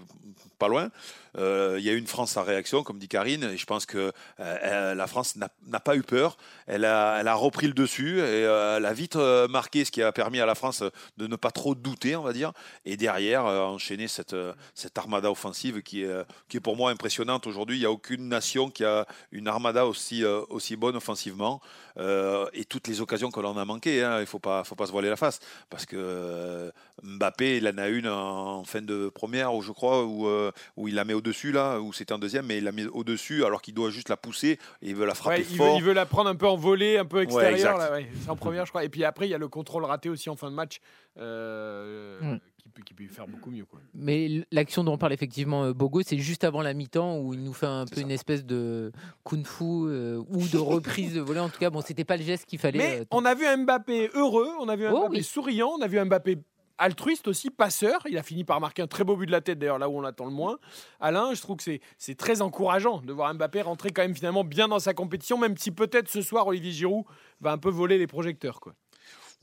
pas 0.58 0.68
loin, 0.68 0.88
il 1.36 1.80
y 1.82 1.90
a 1.90 1.92
eu 1.92 1.98
une 1.98 2.06
France 2.06 2.38
à 2.38 2.42
réaction, 2.42 2.82
comme 2.82 2.98
dit 2.98 3.08
Karine. 3.08 3.50
Et 3.52 3.58
je 3.58 3.66
pense 3.66 3.84
que 3.84 4.12
la 4.38 5.06
France 5.06 5.34
n'a 5.36 5.80
pas 5.80 5.94
eu 5.94 6.02
peur. 6.02 6.38
Elle 6.66 6.86
a, 6.86 7.18
elle 7.20 7.28
a 7.28 7.34
repris 7.34 7.66
le 7.66 7.74
dessus 7.74 8.20
et 8.20 8.40
elle 8.44 8.86
a 8.86 8.92
vite 8.94 9.16
marqué, 9.50 9.84
ce 9.84 9.90
qui 9.90 10.02
a 10.02 10.10
permis 10.10 10.21
à 10.22 10.46
la 10.46 10.54
France 10.54 10.82
de 11.16 11.26
ne 11.26 11.36
pas 11.36 11.50
trop 11.50 11.74
douter, 11.74 12.16
on 12.16 12.22
va 12.22 12.32
dire. 12.32 12.52
Et 12.84 12.96
derrière, 12.96 13.46
euh, 13.46 13.62
enchaîner 13.62 14.08
cette, 14.08 14.34
euh, 14.34 14.52
cette 14.74 14.96
armada 14.98 15.30
offensive 15.30 15.82
qui 15.82 16.02
est, 16.02 16.06
euh, 16.06 16.24
qui 16.48 16.56
est 16.56 16.60
pour 16.60 16.76
moi 16.76 16.90
impressionnante 16.90 17.46
aujourd'hui. 17.46 17.76
Il 17.76 17.80
n'y 17.80 17.86
a 17.86 17.90
aucune 17.90 18.28
nation 18.28 18.70
qui 18.70 18.84
a 18.84 19.06
une 19.30 19.48
armada 19.48 19.86
aussi, 19.86 20.24
euh, 20.24 20.40
aussi 20.48 20.76
bonne 20.76 20.96
offensivement. 20.96 21.60
Euh, 21.98 22.46
et 22.54 22.64
toutes 22.64 22.88
les 22.88 23.00
occasions 23.00 23.30
que 23.30 23.40
l'on 23.40 23.56
a 23.56 23.64
manquées, 23.64 24.02
hein, 24.02 24.16
il 24.18 24.22
ne 24.22 24.26
faut 24.26 24.38
pas, 24.38 24.64
faut 24.64 24.74
pas 24.74 24.86
se 24.86 24.92
voiler 24.92 25.08
la 25.08 25.16
face. 25.16 25.40
Parce 25.70 25.86
que 25.86 25.96
euh, 25.98 26.70
Mbappé, 27.02 27.58
il 27.58 27.68
en 27.68 27.78
a 27.78 27.88
une 27.88 28.08
en 28.08 28.64
fin 28.64 28.80
de 28.82 29.08
première, 29.08 29.54
où 29.54 29.62
je 29.62 29.72
crois, 29.72 30.04
où, 30.04 30.26
euh, 30.26 30.50
où 30.76 30.88
il 30.88 30.94
la 30.94 31.04
met 31.04 31.14
au-dessus, 31.14 31.52
là, 31.52 31.78
où 31.80 31.92
c'était 31.92 32.12
en 32.12 32.18
deuxième, 32.18 32.46
mais 32.46 32.58
il 32.58 32.64
la 32.64 32.72
met 32.72 32.86
au-dessus 32.86 33.44
alors 33.44 33.60
qu'il 33.62 33.74
doit 33.74 33.90
juste 33.90 34.08
la 34.08 34.16
pousser 34.16 34.58
et 34.82 34.90
il 34.90 34.94
veut 34.94 35.06
la 35.06 35.14
frapper 35.14 35.42
Ouais, 35.42 35.46
il, 35.50 35.58
veut, 35.58 35.70
il 35.76 35.82
veut 35.82 35.92
la 35.92 36.06
prendre 36.06 36.30
un 36.30 36.34
peu 36.34 36.46
en 36.46 36.56
volée, 36.56 36.98
un 36.98 37.04
peu 37.04 37.22
extérieur. 37.22 37.52
exact. 37.52 37.78
là, 37.78 37.92
ouais. 37.92 38.08
C'est 38.22 38.30
en 38.30 38.36
première, 38.36 38.64
je 38.66 38.70
crois. 38.70 38.84
Et 38.84 38.88
puis 38.88 39.04
après, 39.04 39.26
il 39.26 39.30
y 39.30 39.34
a 39.34 39.38
le 39.38 39.48
contrôle 39.48 39.84
raté 39.84 40.08
aussi 40.12 40.30
en 40.30 40.36
fin 40.36 40.50
de 40.50 40.54
match 40.54 40.78
euh, 41.18 42.20
Mm. 42.20 42.38
qui, 42.62 42.68
peut, 42.68 42.82
qui 42.82 42.94
peut 42.94 43.06
faire 43.08 43.26
beaucoup 43.26 43.50
mieux. 43.50 43.64
Quoi. 43.64 43.80
Mais 43.94 44.44
l'action 44.52 44.84
dont 44.84 44.92
on 44.92 44.98
parle 44.98 45.12
effectivement 45.12 45.64
euh, 45.64 45.72
Bogo, 45.72 46.02
c'est 46.02 46.18
juste 46.18 46.44
avant 46.44 46.62
la 46.62 46.74
mi-temps 46.74 47.18
où 47.18 47.34
il 47.34 47.42
nous 47.42 47.52
fait 47.52 47.66
un 47.66 47.84
peu 47.86 48.00
une 48.00 48.10
espèce 48.10 48.44
de 48.44 48.92
kung-fu 49.24 49.64
euh, 49.64 50.22
ou 50.28 50.46
de 50.48 50.58
reprise 50.58 51.14
de 51.14 51.20
volée. 51.20 51.40
En 51.40 51.48
tout 51.48 51.58
cas, 51.58 51.70
bon, 51.70 51.80
c'était 51.80 52.04
pas 52.04 52.16
le 52.16 52.22
geste 52.22 52.46
qu'il 52.46 52.58
fallait. 52.58 52.78
Mais 52.78 53.00
euh, 53.00 53.04
on 53.10 53.24
a 53.24 53.34
vu 53.34 53.46
un 53.46 53.56
Mbappé 53.58 54.10
heureux, 54.14 54.48
on 54.60 54.68
a 54.68 54.76
vu 54.76 54.86
un 54.86 54.92
Oh 54.92 55.00
Mbappé 55.00 55.16
oui. 55.18 55.24
souriant, 55.24 55.72
on 55.78 55.82
a 55.82 55.86
vu 55.88 55.98
un 55.98 56.04
Mbappé 56.04 56.38
altruiste 56.78 57.28
aussi, 57.28 57.50
passeur. 57.50 58.00
Il 58.08 58.18
a 58.18 58.22
fini 58.22 58.42
par 58.44 58.60
marquer 58.60 58.82
un 58.82 58.86
très 58.88 59.04
beau 59.04 59.14
but 59.16 59.26
de 59.26 59.30
la 59.32 59.40
tête, 59.40 59.58
d'ailleurs, 59.58 59.78
là 59.78 59.88
où 59.88 59.98
on 59.98 60.00
l'attend 60.00 60.24
le 60.24 60.32
moins. 60.32 60.58
Alain, 61.00 61.32
je 61.34 61.40
trouve 61.40 61.56
que 61.58 61.62
c'est- 61.62 61.80
c'est 61.98 62.16
très 62.16 62.42
encourageant 62.42 63.00
de 63.00 63.12
voir 63.12 63.32
Mbappé 63.34 63.62
rentrer 63.62 63.90
quand 63.90 64.02
même 64.02 64.14
finalement 64.16 64.42
bien 64.44 64.66
dans 64.68 64.78
sa 64.80 64.94
compétition, 64.94 65.36
même 65.38 65.56
si 65.56 65.70
peut-être 65.70 66.08
ce 66.08 66.22
soir, 66.22 66.46
Olivier 66.46 66.72
Giroud 66.72 67.04
va 67.40 67.52
un 67.52 67.58
peu 67.58 67.70
voler 67.70 67.98
les 67.98 68.06
projecteurs. 68.06 68.58
Quoi. 68.60 68.74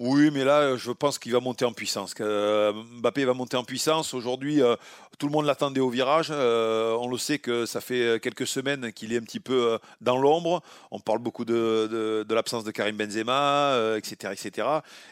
Oui, 0.02 0.32
mais 0.32 0.46
là, 0.46 0.78
je 0.78 0.92
pense 0.92 1.20
qu'il 1.20 1.34
va 1.34 1.42
monter 1.42 1.66
en 1.66 1.74
puissance. 1.74 2.16
Euh, 2.22 2.72
Mbappé 3.02 3.26
va 3.26 3.34
monter 3.34 3.58
en 3.58 3.66
puissance. 3.66 4.14
Aujourd'hui, 4.14 4.64
euh, 4.64 4.78
tout 5.18 5.28
le 5.28 5.34
monde 5.34 5.46
l'attendait 5.46 5.82
au 5.82 5.90
virage. 5.90 6.30
Euh, 6.32 6.94
on 7.02 7.10
le 7.10 7.18
sait 7.18 7.38
que 7.38 7.66
ça 7.66 7.82
fait 7.82 8.18
quelques 8.22 8.48
semaines 8.48 8.94
qu'il 8.94 9.12
est 9.12 9.18
un 9.18 9.24
petit 9.24 9.42
peu 9.42 9.74
euh, 9.74 9.78
dans 10.00 10.16
l'ombre. 10.18 10.64
On 10.92 11.02
parle 11.02 11.20
beaucoup 11.20 11.44
de, 11.44 12.26
l'absence 12.30 12.64
de 12.64 12.72
Karim 12.72 12.96
Benzema, 12.96 13.74
euh, 13.74 13.98
etc., 13.98 14.32
etc. 14.32 14.68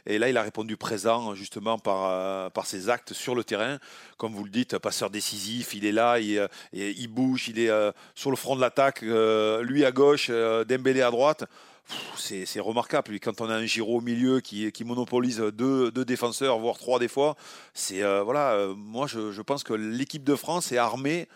Et 0.06 0.18
là, 0.20 0.30
il 0.30 0.38
a 0.38 0.42
répondu 0.42 0.78
présent, 0.78 1.36
justement, 1.36 1.78
par, 1.78 2.06
euh, 2.06 2.50
ses 2.64 2.90
actes 2.90 3.12
sur 3.12 3.36
le 3.36 3.44
terrain. 3.44 3.80
Comme 4.16 4.32
vous 4.32 4.46
le 4.46 4.50
dites, 4.50 4.78
passeur 4.78 5.10
décisif, 5.10 5.74
il 5.74 5.86
est 5.86 5.92
là, 5.92 6.18
il, 6.20 6.38
euh, 6.38 6.48
il 6.72 7.10
bouge, 7.10 7.50
il 7.50 7.60
est 7.60 7.70
euh, 7.70 7.92
sur 8.16 8.30
le 8.30 8.38
front 8.38 8.56
de 8.56 8.62
l'attaque, 8.62 9.04
euh, 9.04 9.62
lui 9.64 9.84
à 9.84 9.92
gauche, 9.92 10.28
euh, 10.30 10.64
Dembélé 10.64 11.02
à 11.02 11.12
droite. 11.12 11.44
C'est 12.16 12.60
remarquable. 12.60 13.04
Puis 13.10 13.20
quand 13.20 13.40
on 13.42 13.50
a 13.50 13.56
un 13.56 13.66
Giro 13.66 13.98
au 13.98 14.02
milieu 14.02 14.40
qui, 14.42 14.72
qui 14.72 14.84
monopolise 14.84 15.40
deux, 15.54 15.92
deux 15.92 16.06
défenseurs, 16.06 16.60
voire 16.60 16.78
trois 16.78 17.00
des 17.00 17.08
fois, 17.08 17.36
c'est 17.74 18.04
euh, 18.04 18.24
voilà. 18.24 18.52
euh, 18.54 18.74
moi, 18.76 19.08
je, 19.08 19.32
je 19.32 19.42
pense 19.42 19.64
que 19.64 19.74
l'équipe 19.74 20.24
de 20.24 20.36
France 20.36 20.72
est 20.72 20.78
armée 20.78 21.28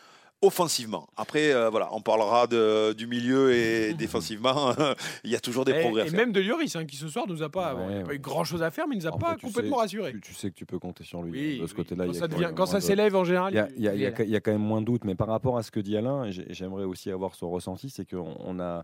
offensivement. 0.44 1.08
Après, 1.18 1.54
euh, 1.54 1.70
voilà, 1.70 1.90
on 1.94 2.02
parlera 2.02 2.48
de- 2.48 2.94
du 2.94 3.06
milieu 3.06 3.54
et 3.54 3.94
défensivement, 3.98 4.74
il 5.24 5.30
y 5.30 5.36
a 5.36 5.40
toujours 5.40 5.66
des 5.66 5.72
Et, 5.74 5.82
progrès. 5.82 6.02
à 6.02 6.06
et 6.06 6.10
faire. 6.10 6.20
même 6.20 6.32
de 6.32 6.42
Lloris, 6.42 6.76
hein, 6.76 6.86
qui 6.86 6.96
ce 6.96 7.08
soir 7.08 7.26
nous 7.28 7.44
a 7.44 7.50
pas, 7.50 7.76
bon, 7.76 7.88
il 7.90 7.94
a 7.94 7.98
Ouais, 8.00 8.04
pas 8.06 8.14
eu 8.16 8.20
grand 8.20 8.44
chose 8.44 8.64
à 8.64 8.72
faire, 8.72 8.88
mais 8.88 8.96
il 8.96 9.00
nous 9.04 9.08
a 9.08 9.12
pas 9.12 9.38
complètement 9.38 9.76
sais- 9.78 9.82
rassuré. 9.84 10.12
Tu, 10.14 10.22
tu 10.22 10.34
sais 10.34 10.50
que 10.50 10.56
tu 10.56 10.66
peux 10.66 10.80
compter 10.80 11.04
sur 11.04 11.22
lui. 11.22 11.32
Oui, 11.32 11.60
de 11.60 11.68
ce 11.68 11.72
oui. 11.72 11.78
côté-là, 11.78 12.08
Quand 12.08 12.14
ça 12.14 12.20
quand 12.22 12.28
devient- 12.34 12.46
même 12.48 12.56
quand 12.56 12.66
ça 12.66 12.82
s'élève, 12.82 13.16
en 13.16 13.24
général, 13.24 13.70
il 13.78 13.84
y 13.84 13.88
a, 13.88 13.94
y 13.96 14.02
y 14.02 14.14
quand- 14.14 14.24
il 14.24 14.30
y 14.32 14.36
a 14.36 14.40
quand 14.42 14.52
même 14.52 14.62
moins 14.62 14.82
de 14.82 14.88
doute. 14.88 15.04
Mais 15.06 15.14
par 15.14 15.28
rapport 15.28 15.60
à 15.60 15.64
ce 15.64 15.70
que 15.70 15.80
dit 15.80 15.96
Alain, 15.96 16.26
et 16.26 16.32
j'ai- 16.32 16.48
j'aimerais 16.50 16.86
aussi 16.86 17.12
avoir 17.12 17.36
son 17.36 17.52
ressenti, 17.52 17.92
c'est 17.92 18.10
qu'on 18.10 18.36
on 18.40 18.60
a, 18.60 18.84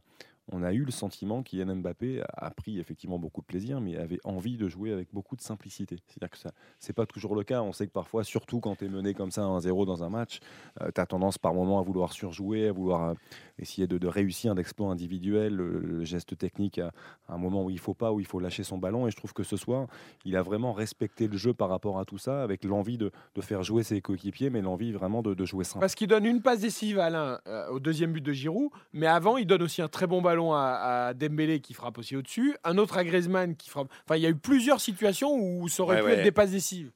on 0.52 0.64
a 0.64 0.74
eu 0.74 0.84
le 0.84 0.92
sentiment 0.92 1.44
qu'Yann 1.44 1.74
Mbappé 1.82 2.24
a 2.36 2.52
pris 2.52 2.80
effectivement 2.80 3.20
beaucoup 3.20 3.42
de 3.42 3.46
plaisir, 3.46 3.82
mais 3.82 3.98
avait 3.98 4.20
envie 4.24 4.58
de 4.58 4.68
jouer 4.70 4.92
avec 4.92 5.10
beaucoup 5.14 5.36
de 5.36 5.42
simplicité. 5.42 5.98
C'est-à-dire 6.08 6.30
que 6.30 6.38
ça, 6.38 6.52
c'est 6.80 6.94
pas 6.94 7.06
toujours 7.06 7.36
le 7.36 7.44
cas. 7.44 7.62
On 7.62 7.74
sait 7.74 7.88
que 7.88 7.92
parfois, 7.92 8.24
surtout 8.24 8.60
quand 8.60 8.78
tu 8.78 8.86
es 8.86 8.90
mené 8.90 9.14
comme 9.14 9.32
ça 9.32 9.42
1-0 9.42 9.86
dans 9.86 10.04
un 10.04 10.10
match, 10.10 10.40
tu 10.80 11.02
as 11.02 11.06
tendance 11.06 11.38
par 11.38 11.54
moment 11.54 11.80
à 11.80 11.84
vouloir 11.84 12.14
surjouer, 12.14 12.68
à 12.68 12.72
vouloir 12.72 13.10
euh, 13.10 13.14
essayer 13.60 13.88
de, 13.88 14.08
réussir 14.08 14.52
un 14.52 14.58
exploit 14.58 14.90
individuel, 14.90 15.56
le, 15.56 16.04
geste 16.04 16.38
technique 16.38 16.80
à, 16.80 16.92
un 17.28 17.38
moment 17.38 17.66
où 17.66 17.70
il 17.70 17.80
faut 17.80 17.94
pas, 17.94 18.12
où 18.12 18.20
il 18.20 18.26
faut 18.26 18.40
lâcher 18.40 18.64
son 18.64 18.78
ballon. 18.78 19.08
Et 19.08 19.12
je 19.12 19.18
trouve 19.18 19.34
que 19.34 19.44
ce 19.44 19.58
soir, 19.58 19.88
il 20.26 20.36
a 20.36 20.42
vraiment 20.42 20.74
respecté 20.74 21.28
le 21.28 21.38
jeu 21.38 21.54
par 21.54 21.70
rapport 21.70 22.00
à 22.00 22.06
tout 22.06 22.18
ça, 22.18 22.44
avec 22.44 22.64
l'envie 22.64 22.98
de, 22.98 23.12
faire 23.42 23.64
jouer 23.64 23.84
ses 23.84 24.02
coéquipiers, 24.02 24.50
mais 24.50 24.62
l'envie 24.62 24.92
vraiment 24.92 25.22
de, 25.22 25.46
jouer 25.46 25.64
simple. 25.64 25.80
Parce 25.80 25.96
qu'il 25.96 26.08
donne 26.08 26.26
une 26.26 26.42
passe 26.42 26.62
décisive 26.62 27.00
Alain 27.00 27.40
euh, 27.48 27.70
au 27.70 27.80
deuxième 27.80 28.12
but 28.12 28.22
de 28.22 28.32
Giroud, 28.34 28.70
mais 28.94 29.08
avant 29.08 29.38
il 29.38 29.46
donne 29.46 29.62
aussi 29.62 29.82
un 29.82 29.88
très 29.88 30.08
bon 30.08 30.22
ballon 30.22 30.37
à, 30.54 31.08
à 31.08 31.14
Dembélé 31.14 31.60
qui 31.60 31.74
frappe 31.74 31.98
aussi 31.98 32.16
au-dessus, 32.16 32.56
un 32.64 32.78
autre 32.78 32.98
à 32.98 33.04
Griezmann 33.04 33.56
qui 33.56 33.70
frappe. 33.70 33.88
Enfin, 34.06 34.16
il 34.18 34.22
y 34.24 34.26
a 34.26 34.30
eu 34.30 34.36
plusieurs 34.36 34.80
situations 34.82 35.34
où 35.36 35.68
ça 35.68 35.84
aurait 35.84 35.96
Ouais, 35.98 36.02
pu 36.02 36.08
ouais. 36.08 36.14
être 36.18 36.24
des 36.24 36.32
passes 36.32 36.52
décisives. 36.52 36.92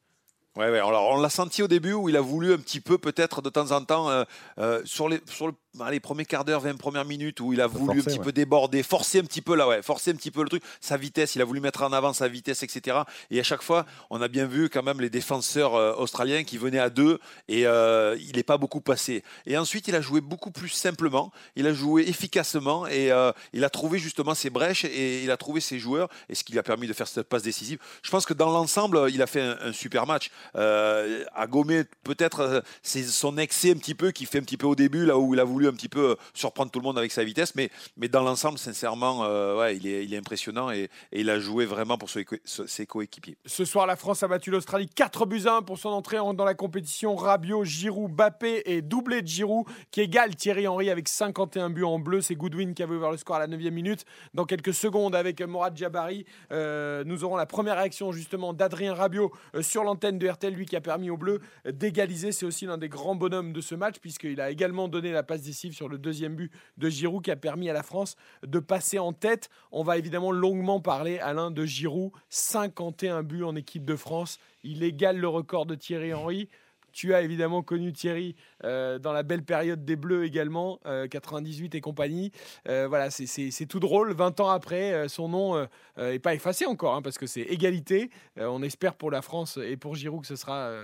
Ouais, 0.57 0.69
ouais. 0.69 0.79
Alors, 0.79 1.11
on 1.11 1.21
l'a 1.21 1.29
senti 1.29 1.63
au 1.63 1.69
début 1.69 1.93
où 1.93 2.09
il 2.09 2.17
a 2.17 2.21
voulu 2.21 2.53
un 2.53 2.57
petit 2.57 2.81
peu, 2.81 2.97
peut-être 2.97 3.41
de 3.41 3.49
temps 3.49 3.71
en 3.71 3.85
temps, 3.85 4.09
euh, 4.09 4.25
euh, 4.59 4.81
sur, 4.83 5.07
les, 5.07 5.21
sur 5.29 5.47
le- 5.47 5.53
les 5.89 6.01
premiers 6.01 6.25
quarts 6.25 6.43
d'heure, 6.43 6.59
20 6.59 6.75
premières 6.75 7.05
minutes, 7.05 7.39
où 7.39 7.53
il 7.53 7.61
a 7.61 7.67
voulu 7.67 8.01
un 8.01 8.03
petit 8.03 8.17
ouais. 8.17 8.25
peu 8.25 8.31
déborder, 8.33 8.83
forcer 8.83 9.19
un 9.19 9.23
petit 9.23 9.41
peu 9.41 9.55
là, 9.55 9.65
ouais, 9.65 9.81
forcer 9.81 10.11
un 10.11 10.15
petit 10.15 10.29
peu 10.29 10.43
le 10.43 10.49
truc, 10.49 10.61
sa 10.81 10.97
vitesse, 10.97 11.35
il 11.35 11.41
a 11.41 11.45
voulu 11.45 11.61
mettre 11.61 11.83
en 11.83 11.93
avant 11.93 12.11
sa 12.11 12.27
vitesse, 12.27 12.63
etc. 12.63 12.97
Et 13.29 13.39
à 13.39 13.43
chaque 13.43 13.61
fois, 13.61 13.85
on 14.09 14.21
a 14.21 14.27
bien 14.27 14.45
vu 14.45 14.67
quand 14.67 14.83
même 14.83 14.99
les 14.99 15.09
défenseurs 15.09 15.75
euh, 15.75 15.93
australiens 15.95 16.43
qui 16.43 16.57
venaient 16.57 16.79
à 16.79 16.89
deux 16.89 17.19
et 17.47 17.61
il 17.61 18.31
n'est 18.35 18.43
pas 18.43 18.57
beaucoup 18.57 18.81
passé. 18.81 19.23
Et 19.45 19.57
ensuite, 19.57 19.87
il 19.87 19.95
a 19.95 20.01
joué 20.01 20.19
beaucoup 20.19 20.51
plus 20.51 20.67
simplement, 20.67 21.31
il 21.55 21.65
a 21.65 21.73
joué 21.73 22.09
efficacement 22.09 22.87
et 22.87 23.09
il 23.53 23.63
a 23.63 23.69
trouvé 23.69 23.99
justement 23.99 24.35
ses 24.35 24.49
brèches 24.49 24.83
et 24.83 25.23
il 25.23 25.31
a 25.31 25.37
trouvé 25.37 25.61
ses 25.61 25.79
joueurs 25.79 26.09
et 26.27 26.35
ce 26.35 26.43
qui 26.43 26.51
lui 26.51 26.59
a 26.59 26.63
permis 26.63 26.87
de 26.87 26.93
faire 26.93 27.07
cette 27.07 27.29
passe 27.29 27.43
décisive. 27.43 27.79
Je 28.03 28.11
pense 28.11 28.25
que 28.25 28.33
dans 28.33 28.49
l'ensemble, 28.49 29.07
il 29.13 29.21
a 29.21 29.27
fait 29.27 29.41
un, 29.41 29.57
un 29.61 29.71
super 29.71 30.05
match. 30.05 30.29
Euh, 30.55 31.23
à 31.33 31.47
gommer 31.47 31.83
peut-être 32.03 32.39
euh, 32.41 32.61
c'est 32.81 33.03
son 33.03 33.37
excès 33.37 33.71
un 33.71 33.75
petit 33.75 33.95
peu 33.95 34.11
qui 34.11 34.25
fait 34.25 34.39
un 34.39 34.43
petit 34.43 34.57
peu 34.57 34.67
au 34.67 34.75
début 34.75 35.05
là 35.05 35.17
où 35.17 35.33
il 35.33 35.39
a 35.39 35.43
voulu 35.43 35.67
un 35.67 35.73
petit 35.73 35.89
peu 35.89 36.11
euh, 36.11 36.15
surprendre 36.33 36.71
tout 36.71 36.79
le 36.79 36.83
monde 36.83 36.97
avec 36.97 37.11
sa 37.11 37.23
vitesse, 37.23 37.55
mais, 37.55 37.69
mais 37.97 38.07
dans 38.07 38.21
l'ensemble, 38.23 38.57
sincèrement, 38.57 39.23
euh, 39.23 39.57
ouais, 39.57 39.77
il, 39.77 39.87
est, 39.87 40.03
il 40.05 40.13
est 40.13 40.17
impressionnant 40.17 40.71
et, 40.71 40.89
il 41.11 41.29
a 41.29 41.39
joué 41.39 41.65
vraiment 41.65 41.97
pour 41.97 42.09
ses 42.09 42.25
co- 42.25 42.35
ses 42.45 42.85
coéquipiers. 42.85 43.37
Ce 43.45 43.65
soir, 43.65 43.85
la 43.87 43.95
France 43.95 44.23
a 44.23 44.27
battu 44.27 44.51
l'Australie 44.51 44.87
4 44.87 45.25
buts 45.25 45.43
à 45.45 45.57
1 45.57 45.61
pour 45.61 45.77
son 45.77 45.89
entrée 45.89 46.19
en- 46.19 46.33
dans 46.33 46.45
la 46.45 46.53
compétition. 46.53 47.15
Rabiot, 47.15 47.63
Giroud, 47.63 48.11
Bappé 48.11 48.63
et 48.65 48.81
doublé 48.81 49.21
de 49.21 49.27
Giroud 49.27 49.65
qui 49.91 50.01
égale 50.01 50.35
Thierry 50.35 50.67
Henry 50.67 50.89
avec 50.89 51.07
51 51.07 51.69
buts 51.69 51.83
en 51.83 51.99
bleu. 51.99 52.21
C'est 52.21 52.35
Goodwin 52.35 52.73
qui 52.73 52.83
avait 52.83 52.95
ouvert 52.95 53.11
le 53.11 53.17
score 53.17 53.35
à 53.35 53.39
la 53.39 53.47
9 53.47 53.59
minute. 53.71 54.05
Dans 54.33 54.45
quelques 54.45 54.73
secondes, 54.73 55.15
avec 55.15 55.41
Morad 55.41 55.77
Jabari, 55.77 56.25
nous 56.51 57.23
aurons 57.23 57.35
la 57.35 57.45
première 57.45 57.77
réaction 57.77 58.11
justement 58.11 58.53
d'Adrien 58.53 58.93
Rabiot 58.93 59.31
sur 59.61 59.83
l'antenne 59.83 60.17
de 60.17 60.27
RTL, 60.31 60.53
lui 60.53 60.65
qui 60.65 60.75
a 60.75 60.81
permis 60.81 61.09
aux 61.09 61.17
Bleus 61.17 61.39
d'égaliser. 61.65 62.31
C'est 62.31 62.45
aussi 62.45 62.65
l'un 62.65 62.77
des 62.77 62.89
grands 62.89 63.15
bonhommes 63.15 63.53
de 63.53 63.61
ce 63.61 63.75
match 63.75 63.99
puisqu'il 63.99 64.41
a 64.41 64.49
également 64.49 64.87
donné 64.87 65.11
la 65.11 65.23
passe 65.23 65.41
décisive 65.41 65.73
sur 65.73 65.89
le 65.89 65.97
deuxième 65.97 66.35
but 66.35 66.51
de 66.77 66.89
Giroud 66.89 67.23
qui 67.23 67.31
a 67.31 67.35
permis 67.35 67.69
à 67.69 67.73
la 67.73 67.83
France 67.83 68.15
de 68.45 68.59
passer 68.59 68.99
en 68.99 69.13
tête. 69.13 69.49
On 69.71 69.83
va 69.83 69.97
évidemment 69.97 70.31
longuement 70.31 70.79
parler, 70.79 71.19
Alain, 71.19 71.51
de 71.51 71.65
Giroud. 71.65 72.11
51 72.29 73.23
buts 73.23 73.43
en 73.43 73.55
équipe 73.55 73.85
de 73.85 73.95
France. 73.95 74.39
Il 74.63 74.83
égale 74.83 75.17
le 75.17 75.27
record 75.27 75.65
de 75.65 75.75
Thierry 75.75 76.13
Henry. 76.13 76.49
Tu 76.91 77.13
as 77.13 77.21
évidemment 77.21 77.61
connu 77.63 77.93
Thierry 77.93 78.35
euh, 78.63 78.99
dans 78.99 79.13
la 79.13 79.23
belle 79.23 79.43
période 79.43 79.85
des 79.85 79.95
Bleus 79.95 80.25
également, 80.25 80.79
euh, 80.85 81.07
98 81.07 81.75
et 81.75 81.81
compagnie. 81.81 82.31
Euh, 82.67 82.87
voilà, 82.87 83.09
c'est- 83.09 83.65
tout 83.67 83.79
drôle. 83.79 84.13
20 84.13 84.39
ans 84.39 84.49
après, 84.49 84.93
euh, 84.93 85.07
son 85.07 85.29
nom 85.29 85.67
n'est 85.97 86.19
pas 86.19 86.33
effacé 86.33 86.65
encore, 86.65 86.95
hein, 86.95 87.01
parce 87.01 87.17
que 87.17 87.25
c'est 87.27 87.41
égalité. 87.41 88.09
Euh, 88.37 88.47
on 88.47 88.61
espère 88.61 88.95
pour 88.95 89.11
la 89.11 89.21
France 89.21 89.57
et 89.63 89.77
pour 89.77 89.95
Giroud 89.95 90.21
que 90.21 90.27
ce 90.27 90.35
sera 90.35 90.57
euh, 90.67 90.83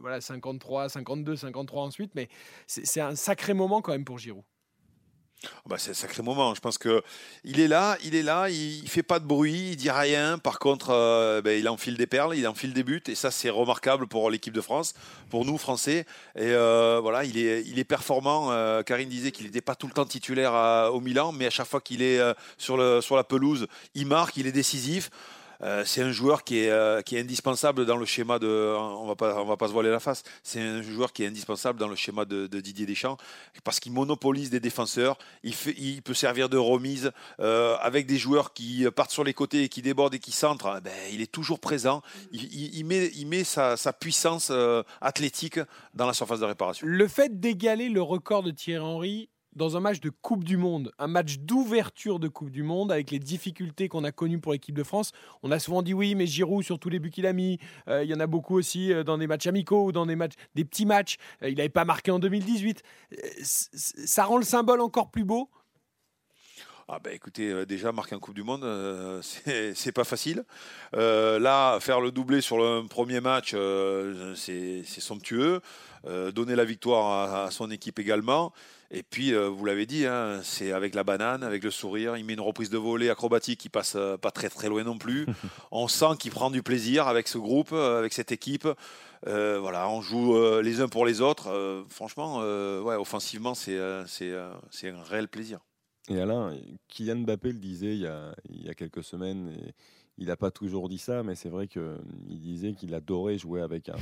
voilà, 0.00 0.20
53, 0.20 0.88
52, 0.88 1.36
53 1.36 1.82
ensuite. 1.84 2.14
Mais 2.14 2.28
c'est 2.66 3.00
un 3.00 3.14
sacré 3.16 3.54
moment 3.54 3.80
quand 3.82 3.92
même 3.92 4.04
pour 4.04 4.18
Giroud. 4.18 4.44
Bah, 5.66 5.76
c'est 5.78 5.92
un 5.92 5.94
sacré 5.94 6.22
moment. 6.22 6.54
Je 6.54 6.60
pense 6.60 6.78
que 6.78 7.02
il 7.44 7.60
est 7.60 7.68
là, 7.68 7.96
il 8.02 8.16
est 8.16 8.22
là, 8.22 8.48
il, 8.50 8.88
fait 8.88 9.04
pas 9.04 9.20
de 9.20 9.24
bruit, 9.24 9.70
il 9.70 9.76
dit 9.76 9.90
rien. 9.90 10.38
Par 10.38 10.58
contre, 10.58 10.90
euh, 10.90 11.40
ben, 11.42 11.58
il 11.58 11.68
enfile 11.68 11.96
des 11.96 12.06
perles, 12.06 12.34
il 12.36 12.46
enfile 12.48 12.72
des 12.72 12.82
buts, 12.82 13.02
et 13.06 13.14
ça 13.14 13.30
c'est 13.30 13.50
remarquable 13.50 14.08
pour 14.08 14.30
l'équipe 14.30 14.52
de 14.52 14.60
France, 14.60 14.94
pour 15.30 15.44
nous 15.44 15.56
Français. 15.56 16.06
Et 16.34 16.42
euh, 16.42 16.98
voilà, 17.00 17.24
il 17.24 17.38
est, 17.38 17.62
il 17.66 17.78
est 17.78 17.84
performant. 17.84 18.50
Euh, 18.50 18.82
Karine 18.82 19.08
disait 19.08 19.30
qu'il 19.30 19.46
n'était 19.46 19.60
pas 19.60 19.76
tout 19.76 19.86
le 19.86 19.92
temps 19.92 20.06
titulaire 20.06 20.52
au 20.92 21.00
Milan, 21.00 21.30
mais 21.30 21.46
à 21.46 21.50
chaque 21.50 21.68
fois 21.68 21.80
qu'il 21.80 22.02
est 22.02 22.20
sur, 22.56 22.76
le, 22.76 23.00
sur 23.00 23.14
la 23.14 23.24
pelouse, 23.24 23.68
il 23.94 24.06
marque, 24.06 24.36
il 24.36 24.46
est 24.46 24.52
décisif. 24.52 25.10
Euh, 25.62 25.82
c'est 25.84 26.02
un 26.02 26.12
joueur 26.12 26.44
qui 26.44 26.60
est, 26.60 26.70
euh, 26.70 27.02
qui 27.02 27.16
est 27.16 27.20
indispensable 27.20 27.84
dans 27.84 27.96
le 27.96 28.06
schéma 28.06 28.38
de. 28.38 28.74
On 28.76 29.06
va 29.06 29.16
pas, 29.16 29.40
on 29.40 29.44
va 29.44 29.56
pas 29.56 29.68
se 29.68 29.72
voiler 29.72 29.90
la 29.90 30.00
face. 30.00 30.22
C'est 30.42 30.60
un 30.60 30.82
joueur 30.82 31.12
qui 31.12 31.24
est 31.24 31.26
indispensable 31.26 31.78
dans 31.78 31.88
le 31.88 31.96
schéma 31.96 32.24
de, 32.24 32.46
Didier 32.46 32.86
Deschamps 32.86 33.16
parce 33.64 33.80
qu'il 33.80 33.92
monopolise 33.92 34.50
des 34.50 34.60
défenseurs. 34.60 35.18
Il, 35.42 35.54
fait, 35.54 35.74
il 35.78 36.02
peut 36.02 36.14
servir 36.14 36.48
de 36.48 36.56
remise 36.56 37.12
euh, 37.40 37.76
avec 37.80 38.06
des 38.06 38.18
joueurs 38.18 38.52
qui 38.52 38.86
partent 38.94 39.10
sur 39.10 39.24
les 39.24 39.34
côtés 39.34 39.64
et 39.64 39.68
qui 39.68 39.82
débordent 39.82 40.14
et 40.14 40.18
qui 40.18 40.32
centrent. 40.32 40.74
eh 40.78 40.80
Ben, 40.80 40.92
il 41.12 41.20
est 41.20 41.30
toujours 41.30 41.60
présent. 41.60 42.02
Il, 42.32 42.84
met, 42.84 43.10
il 43.14 43.26
met 43.26 43.44
sa, 43.44 43.76
sa 43.76 43.92
puissance 43.92 44.52
athlétique 45.00 45.60
dans 45.94 46.06
la 46.06 46.12
surface 46.12 46.40
de 46.40 46.44
réparation. 46.44 46.86
Le 46.86 47.08
fait 47.08 47.40
d'égaler 47.40 47.88
le 47.88 48.02
record 48.02 48.42
de 48.42 48.50
Thierry 48.50 48.84
Henry 48.84 49.28
dans 49.58 49.76
un 49.76 49.80
match 49.80 50.00
de 50.00 50.08
Coupe 50.08 50.44
du 50.44 50.56
Monde, 50.56 50.92
un 50.98 51.08
match 51.08 51.38
d'ouverture 51.40 52.18
de 52.18 52.28
Coupe 52.28 52.50
du 52.50 52.62
Monde, 52.62 52.90
avec 52.90 53.10
les 53.10 53.18
difficultés 53.18 53.88
qu'on 53.88 54.04
a 54.04 54.12
connues 54.12 54.38
pour 54.38 54.52
l'équipe 54.52 54.74
de 54.74 54.84
France, 54.84 55.10
on 55.42 55.50
a 55.50 55.58
souvent 55.58 55.82
dit 55.82 55.92
oui, 55.92 56.14
mais 56.14 56.26
Giroud, 56.26 56.64
sur 56.64 56.78
tous 56.78 56.88
les 56.88 56.98
buts 57.00 57.10
qu'il 57.10 57.26
a 57.26 57.32
mis, 57.34 57.58
euh, 57.88 58.02
il 58.04 58.08
y 58.08 58.14
en 58.14 58.20
a 58.20 58.26
beaucoup 58.26 58.54
aussi 58.56 58.92
euh, 58.92 59.04
dans 59.04 59.18
des 59.18 59.26
matchs 59.26 59.48
amicaux 59.48 59.84
ou 59.86 59.92
dans 59.92 60.06
des, 60.06 60.16
matchs, 60.16 60.34
des 60.54 60.64
petits 60.64 60.86
matchs. 60.86 61.16
Euh, 61.42 61.50
il 61.50 61.56
n'avait 61.56 61.68
pas 61.68 61.84
marqué 61.84 62.10
en 62.10 62.18
2018. 62.20 62.82
Euh, 63.12 63.16
c- 63.42 63.66
c- 63.72 64.06
ça 64.06 64.24
rend 64.24 64.38
le 64.38 64.44
symbole 64.44 64.80
encore 64.80 65.10
plus 65.10 65.24
beau? 65.24 65.50
Ah 66.90 67.00
ben 67.04 67.12
écoutez, 67.12 67.66
déjà 67.66 67.92
marquer 67.92 68.14
en 68.14 68.18
Coupe 68.18 68.34
du 68.34 68.42
Monde, 68.42 68.64
euh, 68.64 69.20
c'est 69.74 69.92
pas 69.92 70.04
facile. 70.04 70.44
Là, 70.94 71.78
faire 71.80 72.00
le 72.00 72.12
doublé 72.12 72.40
sur 72.40 72.56
le 72.56 72.86
premier 72.88 73.20
match, 73.20 73.54
c'est 74.36 74.84
somptueux. 74.86 75.60
Donner 76.32 76.56
la 76.56 76.64
victoire 76.64 77.44
à 77.44 77.50
son 77.50 77.70
équipe 77.70 77.98
également. 77.98 78.54
Et 78.90 79.02
puis, 79.02 79.34
euh, 79.34 79.48
vous 79.48 79.66
l'avez 79.66 79.84
dit, 79.84 80.06
hein, 80.06 80.40
c'est 80.42 80.72
avec 80.72 80.94
la 80.94 81.04
banane, 81.04 81.42
avec 81.42 81.62
le 81.62 81.70
sourire. 81.70 82.16
Il 82.16 82.24
met 82.24 82.32
une 82.32 82.40
reprise 82.40 82.70
de 82.70 82.78
volée 82.78 83.10
acrobatique 83.10 83.60
qui 83.60 83.68
passe 83.68 83.94
euh, 83.96 84.16
pas 84.16 84.30
très 84.30 84.48
très 84.48 84.68
loin 84.68 84.82
non 84.82 84.96
plus. 84.96 85.26
on 85.70 85.88
sent 85.88 86.16
qu'il 86.18 86.30
prend 86.30 86.50
du 86.50 86.62
plaisir 86.62 87.06
avec 87.06 87.28
ce 87.28 87.36
groupe, 87.36 87.72
euh, 87.72 87.98
avec 87.98 88.14
cette 88.14 88.32
équipe. 88.32 88.66
Voilà, 89.26 89.90
on 89.90 90.00
joue 90.00 90.60
les 90.60 90.80
uns 90.80 90.88
pour 90.88 91.04
les 91.04 91.20
autres. 91.20 91.84
Franchement, 91.88 92.38
ouais, 92.38 92.94
offensivement, 92.94 93.54
c'est 93.54 93.76
c'est 94.06 94.32
c'est 94.70 94.90
un 94.90 95.02
réel 95.02 95.26
plaisir. 95.26 95.58
Et 96.08 96.20
Alain, 96.20 96.56
Kylian 96.86 97.16
Mbappé 97.16 97.48
le 97.48 97.58
disait 97.58 97.94
il 97.94 98.02
y 98.02 98.06
a, 98.06 98.32
il 98.48 98.64
y 98.64 98.70
a 98.70 98.74
quelques 98.74 99.02
semaines, 99.02 99.50
et 99.50 99.74
il 100.18 100.28
n'a 100.28 100.36
pas 100.36 100.52
toujours 100.52 100.88
dit 100.88 100.98
ça, 100.98 101.24
mais 101.24 101.34
c'est 101.34 101.48
vrai 101.48 101.66
qu'il 101.66 102.40
disait 102.40 102.74
qu'il 102.74 102.94
adorait 102.94 103.38
jouer 103.38 103.60
avec 103.60 103.88
un, 103.88 103.96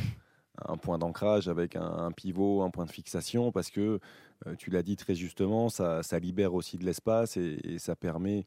un 0.65 0.77
point 0.77 0.99
d'ancrage 0.99 1.49
avec 1.49 1.77
un, 1.77 2.11
pivot, 2.13 2.63
un 2.63 2.71
point 2.71 2.85
de 2.85 2.91
fixation, 2.91 3.53
parce 3.53 3.71
que 3.71 4.01
euh, 4.47 4.55
tu 4.57 4.71
l'as 4.71 4.83
dit 4.83 4.97
très 4.97 5.15
justement, 5.15 5.69
ça, 5.69 6.03
libère 6.19 6.55
aussi 6.55 6.77
de 6.77 6.85
l'espace 6.85 7.37
et, 7.37 7.79
ça 7.79 7.97
permet 7.97 8.47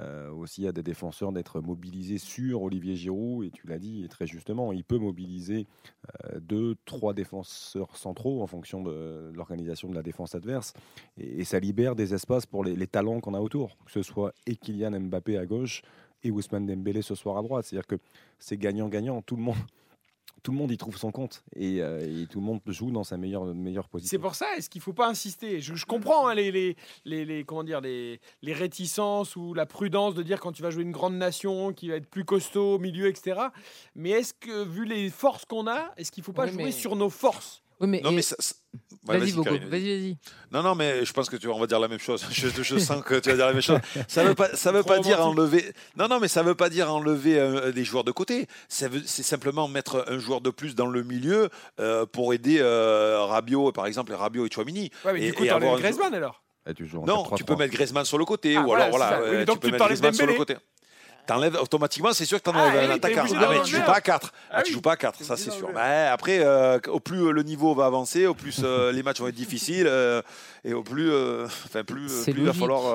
euh, 0.00 0.30
aussi 0.30 0.66
à 0.66 0.72
des 0.72 0.82
défenseurs 0.82 1.32
d'être 1.32 1.60
mobilisés 1.60 2.18
sur 2.18 2.62
Olivier 2.62 2.96
Giroud. 2.96 3.46
Et 3.46 3.50
tu 3.50 3.66
l'as 3.66 3.78
dit 3.78 4.06
très 4.08 4.26
justement, 4.26 4.72
il 4.72 4.84
peut 4.84 4.98
mobiliser 4.98 5.66
euh, 6.24 6.40
deux, 6.40 6.76
trois 6.84 7.14
défenseurs 7.14 7.96
centraux 7.96 8.42
en 8.42 8.46
fonction 8.46 8.82
de 8.82 9.30
l'organisation 9.34 9.88
de 9.88 9.94
la 9.94 10.02
défense 10.02 10.34
adverse. 10.34 10.72
Et, 11.16 11.44
ça 11.44 11.60
libère 11.60 11.94
des 11.94 12.14
espaces 12.14 12.46
pour 12.46 12.64
les, 12.64 12.76
les 12.76 12.86
talents 12.86 13.20
qu'on 13.20 13.34
a 13.34 13.40
autour, 13.40 13.76
que 13.84 13.92
ce 13.92 14.02
soit 14.02 14.32
et 14.46 14.56
Kylian 14.56 15.00
Mbappé 15.00 15.38
à 15.38 15.46
gauche 15.46 15.82
et 16.22 16.30
Ousmane 16.30 16.66
Dembélé 16.66 17.02
ce 17.02 17.14
soir 17.14 17.36
à 17.38 17.42
droite. 17.42 17.64
C'est-à-dire 17.64 17.86
que 17.86 17.96
c'est 18.38 18.56
gagnant-gagnant. 18.56 19.22
Tout 19.22 19.36
le 19.36 19.42
monde. 19.42 19.56
Tout 20.42 20.52
le 20.52 20.58
monde 20.58 20.70
y 20.70 20.76
trouve 20.78 20.96
son 20.96 21.10
compte 21.10 21.42
et, 21.56 21.82
euh, 21.82 22.22
et 22.22 22.26
tout 22.26 22.38
le 22.40 22.46
monde 22.46 22.60
joue 22.66 22.90
dans 22.90 23.04
sa 23.04 23.16
meilleure, 23.16 23.44
meilleure 23.54 23.88
position. 23.88 24.10
C'est 24.10 24.20
pour 24.22 24.34
ça, 24.34 24.46
est-ce 24.56 24.70
qu'il 24.70 24.78
ne 24.80 24.84
faut 24.84 24.92
pas 24.92 25.08
insister? 25.08 25.60
Je, 25.60 25.74
je 25.74 25.84
comprends 25.84 26.28
hein, 26.28 26.34
les, 26.34 26.50
les, 26.52 26.76
les, 27.04 27.24
les- 27.24 27.44
comment 27.44 27.64
dire, 27.64 27.80
les, 27.80 28.20
les 28.42 28.52
réticences 28.52 29.34
ou 29.36 29.52
la 29.52 29.66
prudence 29.66 30.14
de 30.14 30.22
dire 30.22 30.40
quand 30.40 30.52
tu 30.52 30.62
vas 30.62 30.70
jouer 30.70 30.84
une 30.84 30.92
grande 30.92 31.16
nation 31.16 31.72
qui 31.72 31.88
va 31.88 31.96
être 31.96 32.08
plus 32.08 32.24
costaud 32.24 32.74
au 32.74 32.78
milieu, 32.78 33.08
etc. 33.08 33.40
Mais 33.94 34.10
est-ce 34.10 34.32
que, 34.32 34.64
vu 34.64 34.84
les 34.84 35.10
forces 35.10 35.44
qu'on 35.44 35.66
a, 35.66 35.92
est-ce 35.96 36.12
qu'il 36.12 36.22
ne 36.22 36.26
faut 36.26 36.32
pas 36.32 36.46
jouer 36.46 36.64
mais- 36.64 36.72
sur 36.72 36.94
nos 36.96 37.10
forces? 37.10 37.62
Non, 37.80 38.12
mais 38.12 38.22
ça- 38.22 38.36
ça- 38.38 38.54
Ouais, 39.06 39.16
Vas-y, 39.16 39.32
Karine, 39.42 39.64
vas-y, 39.70 39.88
vas-y. 40.00 40.16
Non, 40.52 40.62
non, 40.62 40.74
mais 40.74 41.04
je 41.06 41.12
pense 41.14 41.30
que 41.30 41.36
tu 41.36 41.48
on 41.48 41.58
va 41.58 41.66
dire 41.66 41.80
la 41.80 41.88
même 41.88 41.98
chose. 42.00 42.26
Je, 42.30 42.48
je 42.62 42.78
sens 42.78 43.02
que 43.02 43.14
tu 43.14 43.30
vas 43.30 43.36
dire 43.36 43.46
la 43.46 43.52
même 43.54 43.62
chose. 43.62 43.78
Ça 44.06 44.22
veut 44.22 44.34
pas, 44.34 44.54
ça 44.54 44.70
veut 44.70 44.82
pas 44.82 44.98
dire 44.98 45.24
enlever. 45.24 45.72
Non, 45.96 46.08
non, 46.08 46.20
mais 46.20 46.28
ça 46.28 46.42
veut 46.42 46.54
pas 46.54 46.68
dire 46.68 46.92
enlever 46.92 47.38
euh, 47.38 47.72
des 47.72 47.84
joueurs 47.84 48.04
de 48.04 48.10
côté. 48.12 48.46
Ça 48.68 48.88
veut, 48.88 49.00
c'est 49.06 49.22
simplement 49.22 49.66
mettre 49.66 50.04
un 50.08 50.18
joueur 50.18 50.42
de 50.42 50.50
plus 50.50 50.74
dans 50.74 50.86
le 50.88 51.02
milieu 51.04 51.48
euh, 51.80 52.04
pour 52.04 52.34
aider 52.34 52.58
euh, 52.60 53.22
Rabiot, 53.24 53.72
par 53.72 53.86
exemple, 53.86 54.12
Rabiot 54.12 54.44
et 54.46 54.50
Chouamini. 54.52 54.90
Ouais, 55.06 55.14
mais 55.14 55.22
et, 55.22 55.26
du 55.28 55.32
coup, 55.32 55.44
et 55.44 55.50
avoir 55.50 55.74
un 55.74 55.78
Griezmann 55.78 56.12
alors 56.12 56.42
Et 56.68 56.74
tu 56.74 56.86
joues 56.86 57.00
en 57.02 57.06
Non, 57.06 57.22
4-3-3. 57.24 57.36
tu 57.38 57.44
peux 57.44 57.56
mettre 57.56 57.72
Griezmann 57.72 58.04
sur 58.04 58.18
le 58.18 58.26
côté, 58.26 58.56
Ah, 58.56 58.60
ou 58.60 58.64
voilà, 58.66 58.84
alors 58.86 58.98
voilà. 58.98 59.20
Oui, 59.22 59.26
euh, 59.28 59.38
mais 59.38 59.44
donc 59.46 59.56
tu 59.60 59.60
peux 59.60 59.70
mettre 59.70 59.86
Griezmann 59.86 60.12
sur 60.12 60.26
le 60.26 60.34
côté. 60.34 60.56
T'enlèves 61.28 61.56
automatiquement, 61.60 62.12
c'est 62.14 62.24
sûr 62.24 62.38
que 62.38 62.42
t'enlèves 62.44 62.62
Ah, 62.66 62.78
oui, 62.78 62.84
un 62.86 62.90
attaquant. 62.94 63.24
Ah, 63.36 63.46
mais 63.50 63.60
tu 63.62 63.76
joues 63.76 63.82
pas 63.84 63.96
à 63.96 64.00
4. 64.00 64.32
Ah 64.32 64.54
Ah, 64.56 64.62
tu 64.62 64.70
oui. 64.70 64.74
joues 64.74 64.80
pas 64.80 64.92
à 64.92 64.96
4, 64.96 65.22
ça 65.22 65.36
c'est 65.36 65.50
sûr. 65.50 65.68
Mais 65.74 66.08
après, 66.10 66.38
euh, 66.40 66.78
au 66.88 67.00
plus 67.00 67.18
euh, 67.26 67.30
le 67.32 67.42
niveau 67.42 67.74
va 67.74 67.84
avancer, 67.86 68.26
au 68.26 68.34
plus 68.34 68.62
euh, 68.64 68.90
les 68.92 69.02
matchs 69.02 69.20
vont 69.20 69.28
être 69.28 69.34
difficiles, 69.34 69.86
euh, 69.86 70.22
et 70.64 70.72
au 70.72 70.82
plus, 70.82 71.10
euh, 71.12 71.44
enfin 71.66 71.84
plus, 71.84 72.10
euh, 72.10 72.24
plus 72.24 72.32
il 72.38 72.44
va 72.46 72.52
falloir. 72.54 72.86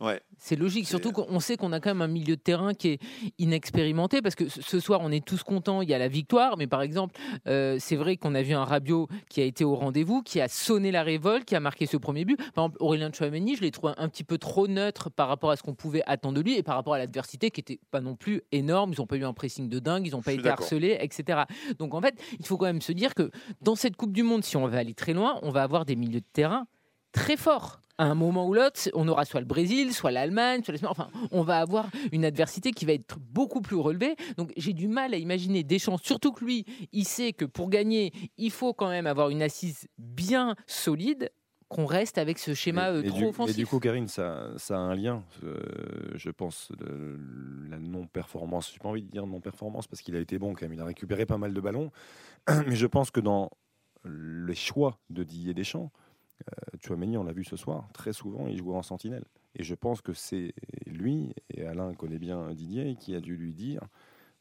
euh, 0.00 0.06
ouais. 0.06 0.20
C'est 0.44 0.56
logique, 0.56 0.88
surtout 0.88 1.12
qu'on 1.12 1.38
sait 1.38 1.56
qu'on 1.56 1.70
a 1.70 1.78
quand 1.78 1.90
même 1.90 2.02
un 2.02 2.08
milieu 2.08 2.34
de 2.34 2.40
terrain 2.40 2.74
qui 2.74 2.88
est 2.88 2.98
inexpérimenté, 3.38 4.20
parce 4.22 4.34
que 4.34 4.48
ce 4.48 4.80
soir, 4.80 4.98
on 5.00 5.12
est 5.12 5.24
tous 5.24 5.44
contents, 5.44 5.82
il 5.82 5.88
y 5.88 5.94
a 5.94 5.98
la 5.98 6.08
victoire, 6.08 6.56
mais 6.56 6.66
par 6.66 6.82
exemple, 6.82 7.14
euh, 7.46 7.76
c'est 7.78 7.94
vrai 7.94 8.16
qu'on 8.16 8.34
a 8.34 8.42
vu 8.42 8.52
un 8.52 8.64
Rabiot 8.64 9.06
qui 9.30 9.40
a 9.40 9.44
été 9.44 9.62
au 9.62 9.76
rendez-vous, 9.76 10.20
qui 10.22 10.40
a 10.40 10.48
sonné 10.48 10.90
la 10.90 11.04
révolte, 11.04 11.44
qui 11.44 11.54
a 11.54 11.60
marqué 11.60 11.86
ce 11.86 11.96
premier 11.96 12.24
but. 12.24 12.38
Par 12.54 12.64
exemple, 12.64 12.78
Aurélien 12.80 13.12
Chouameni, 13.12 13.54
je 13.54 13.60
l'ai 13.60 13.70
trouvé 13.70 13.92
un 13.96 14.08
petit 14.08 14.24
peu 14.24 14.36
trop 14.36 14.66
neutre 14.66 15.10
par 15.10 15.28
rapport 15.28 15.52
à 15.52 15.56
ce 15.56 15.62
qu'on 15.62 15.74
pouvait 15.74 16.02
attendre 16.06 16.34
de 16.34 16.40
lui 16.40 16.56
et 16.56 16.64
par 16.64 16.74
rapport 16.74 16.94
à 16.94 16.98
l'adversité 16.98 17.52
qui 17.52 17.60
était 17.60 17.78
pas 17.92 18.00
non 18.00 18.16
plus 18.16 18.42
énorme. 18.50 18.92
Ils 18.94 19.00
n'ont 19.00 19.06
pas 19.06 19.18
eu 19.18 19.24
un 19.24 19.34
pressing 19.34 19.68
de 19.68 19.78
dingue, 19.78 20.08
ils 20.08 20.10
n'ont 20.10 20.22
pas 20.22 20.32
été 20.32 20.48
harcelés, 20.48 20.98
etc. 20.98 21.42
Donc 21.78 21.94
en 21.94 22.00
fait, 22.00 22.20
il 22.40 22.46
faut 22.48 22.56
quand 22.56 22.66
même 22.66 22.82
se 22.82 22.90
dire 22.90 23.14
que 23.14 23.30
dans 23.60 23.76
cette 23.76 23.94
Coupe 23.94 24.12
du 24.12 24.24
Monde, 24.24 24.42
si 24.42 24.56
on 24.56 24.66
veut 24.66 24.76
aller 24.76 24.94
très 24.94 25.12
loin, 25.12 25.38
on 25.42 25.50
va 25.50 25.62
avoir 25.62 25.84
des 25.84 25.94
milieux 25.94 26.20
de 26.20 26.26
terrain 26.32 26.66
très 27.12 27.36
forts. 27.36 27.78
À 28.02 28.06
un 28.06 28.16
moment 28.16 28.48
ou 28.48 28.54
l'autre, 28.54 28.90
on 28.94 29.06
aura 29.06 29.24
soit 29.24 29.38
le 29.38 29.46
Brésil, 29.46 29.92
soit 29.92 30.10
l'Allemagne, 30.10 30.64
soit. 30.64 30.74
Enfin, 30.88 31.08
on 31.30 31.42
va 31.42 31.60
avoir 31.60 31.88
une 32.10 32.24
adversité 32.24 32.72
qui 32.72 32.84
va 32.84 32.94
être 32.94 33.20
beaucoup 33.20 33.60
plus 33.60 33.76
relevée. 33.76 34.16
Donc, 34.36 34.52
j'ai 34.56 34.72
du 34.72 34.88
mal 34.88 35.14
à 35.14 35.18
imaginer 35.18 35.62
des 35.62 35.78
chances. 35.78 36.02
Surtout 36.02 36.32
que 36.32 36.44
lui, 36.44 36.64
il 36.90 37.04
sait 37.04 37.32
que 37.32 37.44
pour 37.44 37.70
gagner, 37.70 38.12
il 38.38 38.50
faut 38.50 38.74
quand 38.74 38.88
même 38.88 39.06
avoir 39.06 39.30
une 39.30 39.40
assise 39.40 39.86
bien 39.98 40.56
solide. 40.66 41.30
Qu'on 41.68 41.86
reste 41.86 42.18
avec 42.18 42.38
ce 42.38 42.52
schéma 42.52 42.90
euh, 42.90 43.02
Et 43.02 43.06
trop 43.06 43.18
du, 43.18 43.24
offensif. 43.24 43.56
Et 43.56 43.58
du 43.58 43.66
coup, 43.66 43.78
Karine, 43.78 44.08
ça, 44.08 44.50
ça 44.56 44.74
a 44.74 44.78
un 44.78 44.94
lien, 44.94 45.22
euh, 45.44 45.62
je 46.16 46.28
pense, 46.28 46.70
de 46.76 47.16
la 47.70 47.78
non-performance. 47.78 48.68
Je 48.68 48.72
n'ai 48.74 48.78
pas 48.80 48.88
envie 48.88 49.02
de 49.02 49.08
dire 49.08 49.26
non-performance 49.26 49.86
parce 49.86 50.02
qu'il 50.02 50.16
a 50.16 50.18
été 50.18 50.38
bon 50.38 50.54
quand 50.54 50.62
même. 50.62 50.74
Il 50.74 50.80
a 50.80 50.84
récupéré 50.84 51.24
pas 51.24 51.38
mal 51.38 51.54
de 51.54 51.60
ballons. 51.60 51.90
Mais 52.66 52.74
je 52.74 52.86
pense 52.86 53.12
que 53.12 53.20
dans 53.20 53.48
les 54.04 54.56
choix 54.56 54.98
de 55.08 55.22
Didier 55.22 55.54
Deschamps, 55.54 55.92
euh, 56.50 56.76
Chouameni, 56.80 57.16
on 57.16 57.24
l'a 57.24 57.32
vu 57.32 57.44
ce 57.44 57.56
soir, 57.56 57.88
très 57.92 58.12
souvent, 58.12 58.46
il 58.48 58.58
jouait 58.58 58.74
en 58.76 58.82
sentinelle. 58.82 59.24
Et 59.56 59.62
je 59.64 59.74
pense 59.74 60.00
que 60.00 60.12
c'est 60.12 60.54
lui, 60.86 61.34
et 61.52 61.64
Alain 61.66 61.92
connaît 61.94 62.18
bien 62.18 62.52
Didier, 62.54 62.96
qui 62.98 63.14
a 63.14 63.20
dû 63.20 63.36
lui 63.36 63.52
dire 63.54 63.80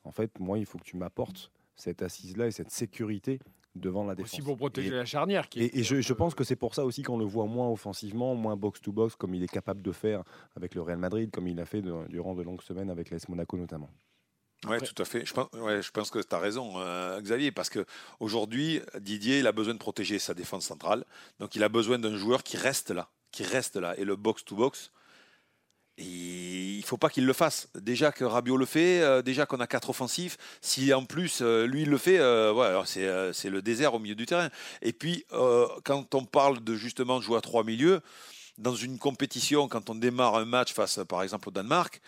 en 0.03 0.11
fait, 0.11 0.39
moi, 0.39 0.57
il 0.57 0.65
faut 0.65 0.77
que 0.79 0.83
tu 0.83 0.97
m'apportes 0.97 1.51
cette 1.75 2.01
assise-là 2.01 2.47
et 2.47 2.51
cette 2.51 2.71
sécurité 2.71 3.39
devant 3.75 4.03
la 4.05 4.15
défense. 4.15 4.33
Aussi 4.33 4.41
pour 4.41 4.57
protéger 4.57 4.87
Et- 4.89 4.91
la 4.91 5.05
charnière. 5.05 5.47
Qui 5.47 5.61
est- 5.61 5.65
et, 5.67 5.79
et 5.79 5.83
je, 5.83 6.01
je 6.01 6.13
pense 6.13 6.33
que 6.35 6.43
c'est 6.43 6.55
pour 6.57 6.75
ça 6.75 6.83
aussi 6.85 7.03
qu'on 7.03 7.17
le 7.17 7.23
voit 7.25 7.45
moins 7.45 7.69
offensivement, 7.69 8.35
moins 8.35 8.55
box-to-box, 8.57 9.15
comme 9.15 9.33
il 9.35 9.43
est 9.43 9.47
capable 9.51 9.81
de 9.81 9.91
faire 9.91 10.23
avec 10.55 10.75
le 10.75 10.81
Real 10.81 10.97
Madrid, 10.97 11.29
comme 11.31 11.47
il 11.47 11.59
a 11.59 11.65
fait 11.65 11.81
de- 11.81 12.07
durant 12.09 12.33
de 12.35 12.41
longues 12.41 12.61
semaines 12.61 12.89
avec 12.89 13.09
l'AS 13.11 13.29
Monaco 13.29 13.57
notamment. 13.57 13.89
Ouais, 14.67 14.79
tout 14.79 14.99
à 15.01 15.05
fait. 15.05 15.25
Je 15.25 15.33
pense, 15.33 15.49
ouais, 15.53 15.81
je 15.81 15.91
pense 15.91 16.11
que 16.11 16.19
tu 16.19 16.35
as 16.35 16.39
raison, 16.39 16.73
euh, 16.77 17.19
Xavier, 17.19 17.51
parce 17.51 17.69
que 17.69 17.85
aujourd'hui, 18.19 18.81
Didier, 18.99 19.39
il 19.39 19.47
a 19.47 19.51
besoin 19.51 19.73
de 19.73 19.79
protéger 19.79 20.19
sa 20.19 20.33
défense 20.33 20.65
centrale. 20.65 21.03
Donc, 21.39 21.55
il 21.55 21.63
a 21.63 21.69
besoin 21.69 21.97
d'un 21.97 22.15
joueur 22.15 22.43
qui 22.43 22.57
reste 22.57 22.91
là, 22.91 23.09
qui 23.31 23.43
reste 23.43 23.75
là. 23.75 23.97
Et 23.97 24.05
le 24.05 24.15
box-to-box, 24.15 24.91
il 25.97 26.61
il 26.81 26.85
faut 26.85 26.97
pas 26.97 27.09
qu'il 27.09 27.27
le 27.27 27.33
fasse. 27.33 27.69
Déjà 27.75 28.11
que 28.11 28.23
Rabiot 28.23 28.57
le 28.57 28.65
fait, 28.65 29.01
euh, 29.01 29.21
déjà 29.21 29.45
qu'on 29.45 29.59
a 29.59 29.67
quatre 29.67 29.91
offensifs. 29.91 30.37
Si 30.61 30.91
en 30.93 31.05
plus 31.05 31.41
euh, 31.41 31.67
lui 31.67 31.83
il 31.83 31.89
le 31.89 31.97
fait, 31.99 32.17
euh, 32.17 32.51
ouais, 32.51 32.73
c'est 32.85 33.49
le 33.49 33.61
désert 33.61 33.93
au 33.93 33.99
milieu 33.99 34.15
du 34.15 34.25
terrain. 34.25 34.49
Et 34.81 34.91
puis 34.91 35.23
quand 35.29 36.15
on 36.15 36.25
parle 36.25 36.63
de 36.63 36.75
justement 36.75 37.19
de 37.19 37.23
jouer 37.23 37.37
à 37.37 37.41
trois 37.41 37.63
milieux, 37.63 38.01
dans 38.57 38.75
une 38.75 38.97
compétition, 38.97 39.67
quand 39.67 39.89
on 39.89 39.95
démarre 39.95 40.35
un 40.35 40.45
match 40.45 40.73
face 40.73 40.99
par 41.07 41.21
exemple 41.21 41.49
au 41.49 41.51
Danemark, 41.51 42.01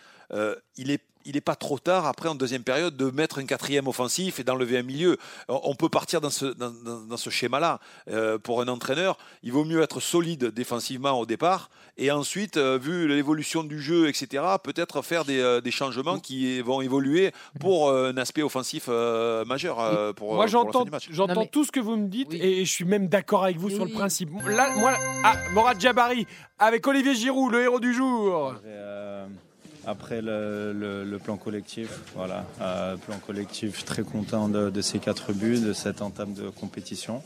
il 0.76 0.90
est 0.90 1.02
il 1.24 1.34
n'est 1.34 1.40
pas 1.40 1.56
trop 1.56 1.78
tard 1.78 2.06
après 2.06 2.28
en 2.28 2.34
deuxième 2.34 2.62
période 2.62 2.96
de 2.96 3.10
mettre 3.10 3.38
un 3.38 3.46
quatrième 3.46 3.88
offensif 3.88 4.40
et 4.40 4.44
d'enlever 4.44 4.78
un 4.78 4.82
milieu. 4.82 5.16
On 5.48 5.74
peut 5.74 5.88
partir 5.88 6.20
dans 6.20 6.30
ce, 6.30 6.46
dans, 6.46 7.16
ce 7.16 7.30
schéma-là. 7.30 7.80
Euh, 8.08 8.38
pour 8.38 8.60
un 8.60 8.68
entraîneur, 8.68 9.18
il 9.42 9.52
vaut 9.52 9.64
mieux 9.64 9.82
être 9.82 10.00
solide 10.00 10.46
défensivement 10.46 11.18
au 11.18 11.26
départ 11.26 11.70
et 11.96 12.10
ensuite, 12.10 12.56
euh, 12.56 12.76
vu 12.76 13.06
l'évolution 13.06 13.62
du 13.62 13.80
jeu, 13.80 14.08
etc., 14.08 14.42
peut-être 14.62 15.02
faire 15.02 15.24
des, 15.24 15.38
euh, 15.38 15.60
des 15.60 15.70
changements 15.70 16.18
qui 16.18 16.60
vont 16.60 16.80
évoluer 16.80 17.32
pour 17.60 17.88
euh, 17.88 18.10
un 18.10 18.16
aspect 18.16 18.42
offensif 18.42 18.86
euh, 18.88 19.44
majeur 19.44 19.78
euh, 19.78 20.12
pour, 20.12 20.34
Moi, 20.34 20.48
j'entends, 20.48 20.86
j'entends 21.10 21.46
tout 21.46 21.64
ce 21.64 21.70
que 21.70 21.78
vous 21.78 21.96
me 21.96 22.08
dites 22.08 22.34
et, 22.34 22.60
et 22.60 22.64
je 22.64 22.72
suis 22.72 22.84
même 22.84 23.06
d'accord 23.06 23.44
avec 23.44 23.58
vous 23.58 23.70
sur 23.70 23.84
le 23.84 23.92
principe. 23.92 24.30
Là, 24.44 24.74
moi, 24.76 24.92
ah, 25.22 25.36
Morad 25.52 25.80
Jabari 25.80 26.26
avec 26.58 26.84
Olivier 26.86 27.14
Giroud, 27.14 27.52
le 27.52 27.62
héros 27.62 27.80
du 27.80 27.94
jour. 27.94 28.54
Euh, 29.86 29.90
après 29.90 30.20
le, 30.22 31.18
plan 31.22 31.36
collectif, 31.36 31.88
voilà, 32.14 32.44
euh, 32.60 32.96
plan 32.96 33.18
collectif, 33.18 33.84
très 33.84 34.02
content 34.02 34.48
de, 34.48 34.80
ces 34.80 34.98
quatre 34.98 35.32
buts, 35.32 35.60
de 35.60 35.72
cette 35.72 36.02
entame 36.02 36.34
de 36.34 36.48
compétition. 36.48 37.22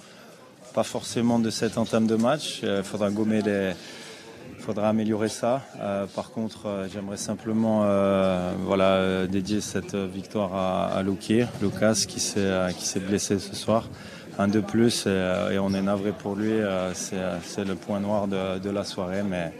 Pas 0.74 0.84
forcément 0.84 1.38
de 1.38 1.50
cette 1.50 1.78
entame 1.78 2.06
de 2.06 2.16
match. 2.16 2.60
Il 2.62 2.82
faudra 2.82 3.10
gommer 3.10 3.42
faudra 4.58 4.88
améliorer 4.88 5.28
ça. 5.28 5.62
Euh, 5.80 6.06
par 6.06 6.30
contre, 6.30 6.66
euh, 6.66 6.88
j'aimerais 6.92 7.16
simplement, 7.16 7.82
euh, 7.84 8.52
voilà, 8.64 8.96
euh, 8.96 9.26
dédier 9.26 9.60
cette 9.60 9.94
victoire 9.94 10.54
à, 10.54 10.86
à 10.88 11.02
Lucas, 11.02 12.04
qui 12.06 12.20
s'est 12.20 12.38
euh, 12.38 12.70
blessé 13.08 13.38
ce 13.38 13.54
soir. 13.54 13.88
Un 14.38 14.48
de 14.48 14.60
plus 14.60 15.06
et, 15.06 15.08
euh, 15.08 15.58
on 15.60 15.74
est 15.74 15.82
navré 15.82 16.12
pour 16.12 16.36
lui. 16.36 16.52
euh, 16.52 16.92
c'est 16.94 17.16
c'est 17.42 17.64
le 17.64 17.74
point 17.74 17.98
noir 18.00 18.28
de, 18.28 18.58
de 18.58 18.70
la 18.70 18.84
soirée, 18.84 19.22
mais 19.22 19.52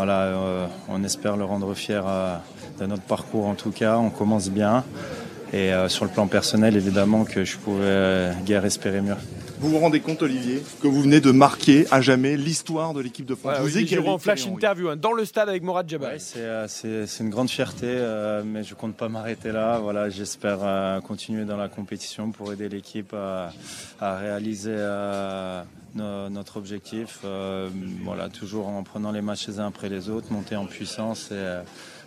voilà, 0.00 0.22
euh, 0.22 0.66
on 0.88 1.04
espère 1.04 1.36
le 1.36 1.44
rendre 1.44 1.74
fier 1.74 2.02
euh, 2.08 2.34
de 2.78 2.86
notre 2.86 3.02
parcours 3.02 3.46
en 3.46 3.54
tout 3.54 3.70
cas. 3.70 3.98
On 3.98 4.08
commence 4.08 4.48
bien. 4.48 4.82
Et 5.52 5.74
euh, 5.74 5.90
sur 5.90 6.06
le 6.06 6.10
plan 6.10 6.26
personnel, 6.26 6.74
évidemment 6.74 7.24
que 7.24 7.44
je 7.44 7.58
pouvais 7.58 8.30
guère 8.46 8.64
espérer 8.64 9.02
mieux. 9.02 9.16
Vous 9.60 9.68
vous 9.68 9.78
rendez 9.78 10.00
compte, 10.00 10.22
Olivier, 10.22 10.62
que 10.82 10.88
vous 10.88 11.02
venez 11.02 11.20
de 11.20 11.30
marquer 11.32 11.84
à 11.90 12.00
jamais 12.00 12.34
l'histoire 12.38 12.94
de 12.94 13.00
l'équipe 13.02 13.26
de 13.26 13.34
France. 13.34 13.56
Vous 13.58 13.64
Olivier 13.64 13.82
écrivez 13.82 14.00
Giroud 14.00 14.14
en 14.14 14.18
flash 14.18 14.46
interview 14.46 14.88
hein, 14.88 14.96
dans 14.96 15.12
le 15.12 15.26
stade 15.26 15.50
avec 15.50 15.62
Morad. 15.62 15.90
Ouais, 16.00 16.18
c'est, 16.18 16.38
euh, 16.38 16.66
c'est- 16.66 17.06
c'est 17.06 17.22
une 17.24 17.28
grande 17.28 17.50
fierté, 17.50 17.86
euh, 17.86 18.42
mais 18.44 18.64
je 18.64 18.74
compte 18.74 18.96
pas 18.96 19.10
m'arrêter 19.10 19.52
là. 19.52 19.78
Voilà, 19.78 20.08
j'espère 20.08 20.58
euh, 20.62 21.00
continuer 21.02 21.44
dans 21.44 21.58
la 21.58 21.68
compétition 21.68 22.30
pour 22.30 22.52
aider 22.54 22.70
l'équipe 22.70 23.12
à, 23.12 23.52
à 24.00 24.16
réaliser 24.16 24.72
euh, 24.74 25.62
no- 25.94 26.30
notre 26.30 26.56
objectif. 26.56 27.18
Euh, 27.26 27.68
voilà, 28.02 28.30
toujours 28.30 28.66
en 28.68 28.82
prenant 28.82 29.12
les 29.12 29.20
matchs 29.20 29.46
les 29.48 29.60
uns 29.60 29.66
après 29.66 29.90
les 29.90 30.08
autres, 30.08 30.32
monter 30.32 30.56
en 30.56 30.64
puissance 30.64 31.26
et, 31.32 31.34
euh, 31.34 31.60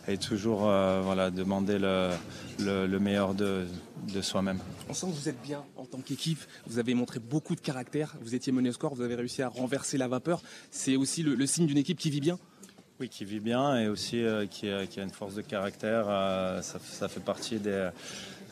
et 0.08 0.18
toujours 0.18 0.68
euh, 0.68 1.02
voilà, 1.04 1.32
demander 1.32 1.80
le, 1.80 2.10
le- 2.60 2.88
le 2.88 3.00
meilleur 3.00 3.34
de, 3.34 3.66
de 4.14 4.22
soi-même. 4.22 4.60
On 4.90 4.94
sent 4.94 5.08
que 5.08 5.12
vous 5.14 5.30
êtes 5.30 5.42
bien 5.42 5.64
en 5.78 5.86
tant 5.86 6.00
qu'équipe. 6.00 6.40
Vous 6.68 6.80
avez 6.80 6.94
montré 6.94 7.20
beaucoup 7.20 7.56
de 7.56 7.62
caractère. 7.62 8.16
Vous 8.22 8.36
étiez 8.36 8.52
mené 8.52 8.70
au 8.70 8.74
score. 8.74 8.94
Vous 8.96 9.02
avez 9.04 9.16
réussi 9.16 9.42
à 9.42 9.48
renverser 9.48 9.98
la 9.98 10.08
vapeur. 10.08 10.42
C'est 10.72 10.96
aussi 10.98 11.24
le, 11.24 11.36
le 11.36 11.46
signe 11.46 11.66
d'une 11.68 11.78
équipe 11.78 11.98
qui 12.00 12.10
vit 12.10 12.20
bien. 12.22 12.38
Oui, 13.00 13.10
qui 13.10 13.26
vit 13.26 13.40
bien 13.40 13.78
et 13.80 13.88
aussi 13.88 14.24
euh, 14.24 14.46
qui, 14.46 14.70
a, 14.70 14.86
qui 14.86 15.00
a 15.00 15.04
une 15.04 15.10
force 15.10 15.36
de 15.36 15.42
caractère. 15.42 16.06
euh, 16.10 16.62
ça, 16.62 16.80
ça 16.84 17.08
fait 17.08 17.20
partie 17.22 17.58
des, 17.58 17.90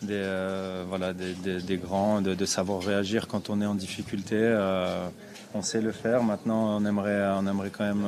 des, 0.02 0.14
euh, 0.14 0.84
voilà, 0.88 1.14
des, 1.14 1.34
des- 1.34 1.62
des 1.62 1.78
grands, 1.78 2.22
de, 2.22 2.34
de 2.34 2.46
savoir 2.46 2.82
réagir 2.82 3.28
quand 3.28 3.50
on 3.50 3.62
est 3.62 3.66
en 3.68 3.76
difficulté. 3.76 4.36
Euh, 4.38 5.08
on 5.54 5.62
sait 5.62 5.82
le 5.82 5.92
faire. 5.92 6.24
Maintenant, 6.24 6.78
on 6.78 6.86
aimerait, 6.86 7.24
on 7.38 7.46
aimerait 7.46 7.70
quand 7.70 7.84
même 7.86 8.06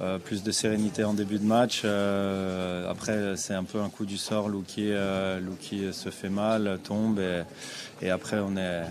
euh, 0.00 0.18
plus 0.18 0.42
de 0.42 0.50
sérénité 0.50 1.04
en 1.04 1.12
début 1.14 1.38
de 1.38 1.44
match. 1.44 1.82
Euh, 1.84 2.90
après, 2.90 3.36
c'est 3.36 3.54
un 3.54 3.64
peu 3.64 3.80
un 3.80 3.88
coup 3.88 4.06
du 4.06 4.16
sort. 4.16 4.48
Luki, 4.48 4.90
euh, 4.92 5.38
Luki 5.40 5.92
se 5.92 6.08
fait 6.10 6.28
mal, 6.30 6.78
tombe 6.82 7.18
et, 7.20 7.42
et 8.00 8.10
après, 8.10 8.38
on 8.38 8.56
est, 8.56 8.82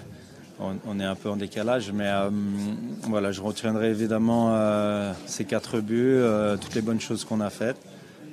on, 0.59 0.75
on 0.87 0.99
est 0.99 1.05
un 1.05 1.15
peu 1.15 1.29
en 1.29 1.35
décalage. 1.35 1.91
Mais 1.91 2.07
euh, 2.07 2.29
voilà, 3.03 3.31
je 3.31 3.41
retiendrai 3.41 3.89
évidemment 3.89 4.49
euh, 4.53 5.13
ces 5.25 5.45
quatre 5.45 5.79
buts, 5.79 6.13
euh, 6.15 6.57
toutes 6.57 6.75
les 6.75 6.81
bonnes 6.81 7.01
choses 7.01 7.25
qu'on 7.25 7.41
a 7.41 7.49
faites. 7.49 7.77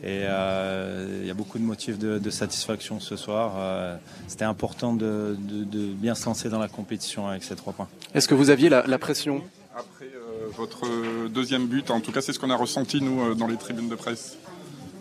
Et 0.03 0.25
euh, 0.29 1.21
il 1.23 1.27
y 1.27 1.31
a 1.31 1.35
beaucoup 1.35 1.59
de 1.59 1.65
motifs 1.65 1.99
de, 1.99 2.19
de 2.19 2.31
satisfaction 2.31 3.01
ce 3.01 3.17
soir. 3.17 3.55
Euh, 3.57 3.97
C'était 4.29 4.45
important 4.45 4.93
de, 4.93 5.37
de- 5.39 5.65
de 5.65 5.87
bien 5.95 6.15
se 6.15 6.27
lancer 6.27 6.51
dans 6.51 6.59
la 6.59 6.69
compétition 6.69 7.27
avec 7.27 7.43
ces 7.43 7.57
trois 7.57 7.73
points. 7.73 7.89
Est-ce 8.15 8.29
que 8.29 8.35
vous 8.35 8.51
aviez 8.51 8.69
la, 8.69 8.87
la 8.87 8.99
pression? 8.99 9.43
Après 9.75 10.05
euh, 10.05 10.16
votre 10.57 11.29
deuxième 11.29 11.67
but, 11.67 11.91
en 11.91 12.01
tout 12.01 12.13
cas 12.13 12.21
c'est 12.21 12.33
ce 12.33 12.39
qu'on 12.39 12.51
a 12.51 12.57
ressenti 12.57 13.01
nous 13.01 13.21
euh, 13.21 13.35
dans 13.35 13.47
les 13.47 13.57
tribunes 13.57 13.89
de 13.89 13.95
presse. 13.95 14.37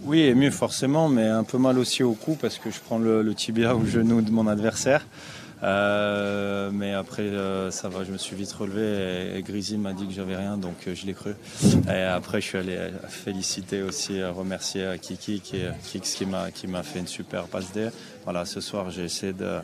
Oui, 0.03 0.22
ému 0.22 0.51
forcément, 0.51 1.09
mais 1.09 1.27
un 1.27 1.43
peu 1.43 1.57
mal 1.57 1.80
aussi 1.80 2.03
au 2.03 2.14
cou 2.14 2.38
parce 2.40 2.57
que 2.57 2.69
je 2.69 2.80
prends 2.80 2.99
le, 2.99 3.33
tibia 3.33 3.75
au 3.75 3.85
genou 3.85 4.22
de 4.22 4.32
mon 4.32 4.48
adversaire. 4.48 5.06
Euh, 5.64 6.69
mais 6.72 6.93
après, 6.93 7.24
euh, 7.24 7.72
ça 7.72 7.90
va, 7.90 8.03
je 8.03 8.11
me 8.11 8.17
suis 8.17 8.35
vite 8.35 8.51
relevé 8.51 9.40
et, 9.40 9.40
et 9.40 9.77
m'a 9.77 9.93
dit 9.93 10.06
que 10.06 10.14
j'avais 10.14 10.35
rien, 10.35 10.57
donc 10.57 10.75
je 10.85 11.06
l'ai 11.07 11.14
cru. 11.14 11.32
Et 11.88 12.01
après, 12.01 12.40
je 12.40 12.45
suis 12.45 12.57
allé 12.59 12.77
féliciter 13.07 13.82
aussi, 13.82 14.24
remercier 14.24 14.85
Kiki 15.01 15.41
qui, 15.41 15.64
qui 16.01 16.67
m'a 16.67 16.83
fait 16.83 16.99
une 16.99 17.07
super 17.07 17.45
passe 17.45 17.72
D. 17.74 17.90
Voilà, 18.25 18.45
ce 18.45 18.61
soir, 18.61 18.91
j'ai 18.91 19.06
essayé 19.06 19.33
de, 19.33 19.59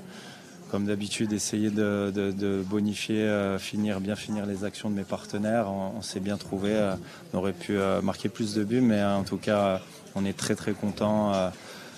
comme 0.71 0.85
d'habitude, 0.85 1.33
essayer 1.33 1.69
de, 1.69 2.63
bonifier, 2.65 3.23
euh, 3.23 3.59
finir, 3.59 3.99
bien 3.99 4.15
finir 4.15 4.45
les 4.45 4.63
actions 4.63 4.89
de 4.89 4.95
mes 4.95 5.03
partenaires. 5.03 5.69
On, 5.69 6.01
s'est 6.01 6.21
bien 6.21 6.37
trouvé. 6.37 6.71
euh, 6.71 6.95
on 7.33 7.39
aurait 7.39 7.51
pu 7.51 7.77
euh, 7.77 8.01
marquer 8.01 8.29
plus 8.29 8.55
de 8.55 8.63
buts, 8.63 8.79
mais 8.79 9.03
en 9.03 9.23
tout 9.23 9.35
cas, 9.35 9.81
on 10.15 10.23
est 10.23 10.35
très 10.35 10.55
très 10.55 10.71
content. 10.71 11.33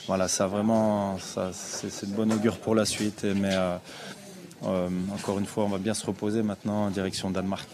voilà, 0.08 0.28
ça 0.28 0.48
vraiment, 0.48 1.18
c'est 1.54 2.10
de 2.10 2.16
bon 2.16 2.34
augure 2.34 2.58
pour 2.58 2.74
la 2.74 2.86
suite. 2.86 3.26
Mais 3.36 3.56
encore 4.64 5.38
une 5.38 5.46
fois, 5.46 5.66
on 5.66 5.70
va 5.70 5.78
bien 5.78 5.94
se 5.94 6.06
reposer 6.06 6.42
maintenant 6.42 6.86
en 6.86 6.90
direction 6.90 7.30
Danemark. 7.30 7.70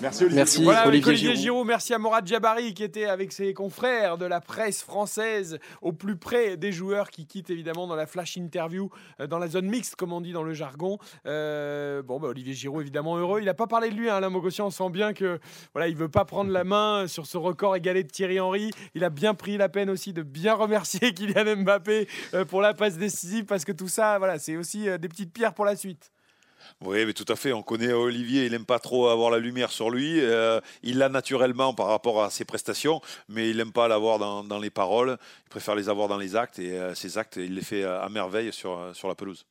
Merci 0.00 0.24
Olivier. 0.24 0.36
Merci 0.38 0.64
Voilà, 0.64 0.80
avec 0.80 1.06
Olivier 1.06 1.10
Olivier 1.10 1.30
Giroud. 1.30 1.42
Giroud. 1.42 1.66
Merci 1.66 1.92
à 1.92 1.98
Morad 1.98 2.26
Jabari 2.26 2.72
qui 2.72 2.82
était 2.82 3.04
avec 3.04 3.32
ses 3.32 3.52
confrères 3.52 4.16
de 4.16 4.24
la 4.24 4.40
presse 4.40 4.82
française 4.82 5.58
au 5.82 5.92
plus 5.92 6.16
près 6.16 6.56
des 6.56 6.72
joueurs 6.72 7.10
qui 7.10 7.26
quittent 7.26 7.50
évidemment 7.50 7.86
dans 7.86 7.96
la 7.96 8.06
flash 8.06 8.36
interview 8.36 8.88
euh, 9.20 9.26
dans 9.26 9.38
la 9.38 9.48
zone 9.48 9.66
mixte 9.66 9.96
comme 9.96 10.12
on 10.12 10.22
dit 10.22 10.32
dans 10.32 10.42
le 10.42 10.54
jargon. 10.54 10.98
Euh, 11.26 12.02
bon, 12.02 12.18
bah, 12.18 12.28
Olivier 12.28 12.54
Giroud 12.54 12.80
évidemment 12.80 13.16
heureux. 13.18 13.40
Il 13.40 13.44
n'a 13.44 13.54
pas 13.54 13.66
parlé 13.66 13.90
de 13.90 13.94
lui, 13.94 14.08
hein, 14.08 14.16
Alain 14.16 14.30
Mogossian. 14.30 14.66
On 14.66 14.70
sent 14.70 14.90
bien 14.90 15.12
que 15.12 15.38
voilà, 15.74 15.88
il 15.88 15.96
veut 15.96 16.08
pas 16.08 16.24
prendre 16.24 16.50
la 16.50 16.64
main 16.64 17.06
sur 17.06 17.26
ce 17.26 17.36
record 17.36 17.76
égalé 17.76 18.02
de 18.02 18.08
Thierry 18.08 18.40
Henry. 18.40 18.70
Il 18.94 19.04
a 19.04 19.10
bien 19.10 19.34
pris 19.34 19.58
la 19.58 19.68
peine 19.68 19.90
aussi 19.90 20.14
de 20.14 20.22
bien 20.22 20.54
remercier 20.54 21.12
Kylian 21.14 21.56
Mbappé 21.56 22.08
euh, 22.32 22.44
pour 22.46 22.62
la 22.62 22.72
passe 22.72 22.96
décisive 22.96 23.44
parce 23.44 23.66
que 23.66 23.72
tout 23.72 23.88
ça, 23.88 24.18
voilà, 24.18 24.38
c'est 24.38 24.56
aussi 24.56 24.86
des 24.98 25.08
petites 25.08 25.32
pierres 25.32 25.52
pour 25.52 25.66
la 25.66 25.76
suite. 25.76 26.10
Oui, 26.82 27.04
mais 27.04 27.12
tout 27.12 27.26
à 27.28 27.36
fait. 27.36 27.52
On 27.52 27.62
connaît 27.62 27.92
Olivier, 27.92 28.46
il 28.46 28.52
n'aime 28.52 28.64
pas 28.64 28.78
trop 28.78 29.08
avoir 29.08 29.30
la 29.30 29.38
lumière 29.38 29.70
sur 29.70 29.90
lui. 29.90 30.18
Euh, 30.20 30.60
il 30.82 30.96
l'a 30.96 31.10
naturellement 31.10 31.74
par 31.74 31.86
rapport 31.86 32.22
à 32.22 32.30
ses 32.30 32.46
prestations, 32.46 33.02
mais 33.28 33.50
il 33.50 33.58
n'aime 33.58 33.72
pas 33.72 33.86
l'avoir 33.86 34.18
dans, 34.18 34.42
dans 34.42 34.58
les 34.58 34.70
paroles. 34.70 35.18
Il 35.44 35.50
préfère 35.50 35.74
les 35.74 35.90
avoir 35.90 36.08
dans 36.08 36.16
les 36.16 36.36
actes, 36.36 36.58
et 36.58 36.78
euh, 36.78 36.94
ces 36.94 37.18
actes, 37.18 37.36
il 37.36 37.54
les 37.54 37.62
fait 37.62 37.82
euh, 37.82 38.00
à 38.00 38.08
merveille 38.08 38.50
sur, 38.52 38.94
sur 38.94 39.08
la 39.08 39.14
pelouse. 39.14 39.44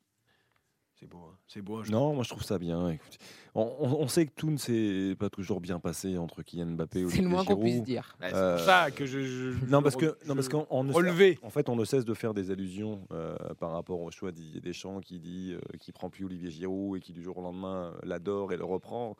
C'est 0.98 1.06
beau, 1.06 1.28
hein. 1.30 1.36
c'est 1.46 1.62
beau. 1.62 1.84
Non, 1.84 2.14
moi 2.14 2.24
je 2.24 2.30
trouve 2.30 2.42
ça 2.42 2.58
bien. 2.58 2.90
Écoute, 2.90 3.18
on, 3.54 4.06
sait 4.08 4.26
que 4.26 4.32
tout 4.36 4.50
ne 4.50 4.56
s'est 4.56 5.16
pas 5.18 5.28
toujours 5.28 5.60
bien 5.60 5.80
passé 5.80 6.16
entre 6.18 6.42
Kylian 6.42 6.66
Mbappé 6.66 7.00
et 7.00 7.02
C'est 7.08 7.16
le 7.22 7.22
Olivier 7.22 7.26
moins 7.28 7.44
qu'on 7.44 7.50
Giroud. 7.54 7.64
puisse 7.64 7.82
dire. 7.82 8.14
C'est 8.20 8.34
Euh, 8.34 8.56
pour 8.56 8.64
ça 8.64 8.90
que 8.90 9.06
je. 9.06 9.20
je- 9.24 9.66
non, 9.66 9.82
parce 9.82 9.96
que, 9.96 10.16
non, 10.26 10.34
parce 10.34 10.48
qu'en 10.48 10.66
on 10.70 10.84
ne- 10.84 10.92
relevé. 10.92 11.38
en 11.42 11.50
fait, 11.50 11.68
on 11.68 11.76
ne 11.76 11.84
cesse 11.84 12.04
de 12.04 12.14
faire 12.14 12.32
des 12.34 12.50
allusions 12.50 13.00
euh, 13.12 13.34
par 13.58 13.72
rapport 13.72 14.00
au 14.00 14.10
choix 14.10 14.30
Didier 14.32 14.60
Deschamps 14.60 15.00
qui 15.00 15.18
dit 15.18 15.52
euh, 15.54 15.76
qu'il 15.78 15.92
prend 15.94 16.10
plus 16.10 16.24
Olivier 16.24 16.50
Giroud 16.50 16.96
et 16.98 17.00
qui 17.00 17.12
du 17.12 17.22
jour 17.22 17.38
au 17.38 17.42
lendemain 17.42 17.92
euh, 17.94 17.98
l'adore 18.04 18.52
et 18.52 18.56
le 18.56 18.64
reprend. 18.64 19.16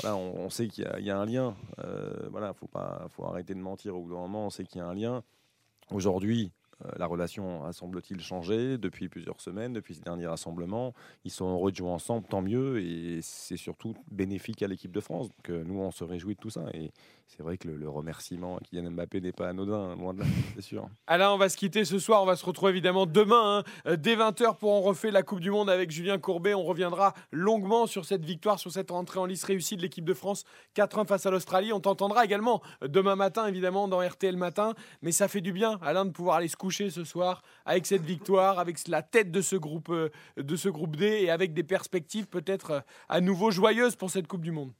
Voilà, 0.00 0.16
on, 0.16 0.36
on 0.40 0.50
sait 0.50 0.68
qu'il 0.68 0.84
y, 0.84 0.86
a- 0.86 0.98
il 0.98 1.06
y 1.06 1.10
a 1.10 1.18
un 1.18 1.24
lien. 1.24 1.54
Euh, 1.84 2.12
voilà, 2.30 2.52
faut 2.52 2.66
pas, 2.66 3.06
faut 3.10 3.24
arrêter 3.26 3.54
de 3.54 3.60
mentir 3.60 3.96
au 3.96 4.02
bout 4.02 4.10
d'un 4.10 4.20
moment. 4.20 4.46
On 4.46 4.50
sait 4.50 4.64
qu'il 4.64 4.78
y 4.78 4.82
a 4.82 4.86
un 4.86 4.94
lien. 4.94 5.22
Aujourd'hui, 5.90 6.50
euh, 6.50 6.67
la 6.96 7.06
relation 7.06 7.64
a 7.64 7.72
semble-t-il 7.72 8.20
changé 8.20 8.78
depuis 8.78 9.08
plusieurs 9.08 9.40
semaines, 9.40 9.72
depuis 9.72 9.94
ce 9.94 10.00
dernier 10.00 10.26
rassemblement. 10.26 10.94
Ils 11.24 11.30
sont 11.30 11.50
heureux 11.50 11.72
de 11.72 11.76
jouer 11.76 11.90
ensemble, 11.90 12.26
tant 12.28 12.42
mieux, 12.42 12.80
et 12.80 13.20
c'est 13.22 13.56
surtout 13.56 13.94
bénéfique 14.10 14.62
à 14.62 14.68
l'équipe 14.68 14.92
de 14.92 15.00
France. 15.00 15.28
Donc 15.28 15.50
euh, 15.50 15.64
nous, 15.64 15.80
on 15.80 15.90
se 15.90 16.04
réjouit 16.04 16.34
de 16.34 16.40
tout 16.40 16.50
ça. 16.50 16.66
Et 16.74 16.92
c'est 17.28 17.42
vrai 17.42 17.58
que 17.58 17.68
le, 17.68 17.88
remerciement 17.88 18.56
à 18.56 18.60
Kylian 18.60 18.90
Mbappé 18.90 19.20
n'est 19.20 19.32
pas 19.32 19.50
anodin, 19.50 19.94
loin 19.96 20.14
de 20.14 20.20
là, 20.20 20.26
c'est 20.54 20.62
sûr. 20.62 20.88
Alain, 21.06 21.30
on 21.30 21.36
va 21.36 21.50
se 21.50 21.58
quitter 21.58 21.84
ce 21.84 21.98
soir. 21.98 22.22
On 22.22 22.26
va 22.26 22.36
se 22.36 22.44
retrouver 22.44 22.70
évidemment 22.70 23.04
demain, 23.04 23.58
hein, 23.58 23.64
euh, 23.86 23.96
dès 23.96 24.16
20h, 24.16 24.56
pour 24.56 24.72
en 24.72 24.80
refaire 24.80 25.12
la 25.12 25.22
Coupe 25.22 25.40
du 25.40 25.50
Monde 25.50 25.68
avec 25.68 25.90
Julien 25.90 26.18
Courbet. 26.18 26.54
On 26.54 26.64
reviendra 26.64 27.12
longuement 27.30 27.86
sur 27.86 28.06
cette 28.06 28.24
victoire, 28.24 28.58
sur 28.58 28.72
cette 28.72 28.90
rentrée 28.90 29.20
en 29.20 29.26
lice 29.26 29.44
réussie 29.44 29.76
de 29.76 29.82
l'équipe 29.82 30.06
de 30.06 30.14
France 30.14 30.44
4-1 30.74 31.06
face 31.06 31.26
à 31.26 31.30
l'Australie. 31.30 31.70
On 31.72 31.80
t'entendra 31.80 32.24
également 32.24 32.62
euh, 32.82 32.88
demain 32.88 33.14
matin, 33.14 33.46
évidemment, 33.46 33.88
dans 33.88 34.00
RTL 34.00 34.36
Matin. 34.36 34.72
Mais 35.02 35.12
ça 35.12 35.28
fait 35.28 35.42
du 35.42 35.52
bien, 35.52 35.78
Alain, 35.82 36.06
de 36.06 36.10
pouvoir 36.10 36.36
aller 36.36 36.48
se 36.48 36.56
coucher 36.56 36.88
ce 36.88 37.04
soir 37.04 37.42
avec 37.66 37.84
cette 37.84 38.02
victoire, 38.02 38.58
avec 38.58 38.88
la 38.88 39.02
tête 39.02 39.30
de 39.30 39.42
ce 39.42 39.56
groupe, 39.56 39.90
euh, 39.90 40.08
de 40.38 40.56
ce 40.56 40.70
groupe 40.70 40.96
D 40.96 41.04
et 41.04 41.30
avec 41.30 41.52
des 41.52 41.64
perspectives 41.64 42.26
peut-être 42.26 42.84
à 43.10 43.20
nouveau 43.20 43.50
joyeuses 43.50 43.96
pour 43.96 44.10
cette 44.10 44.26
Coupe 44.26 44.42
du 44.42 44.50
Monde. 44.50 44.72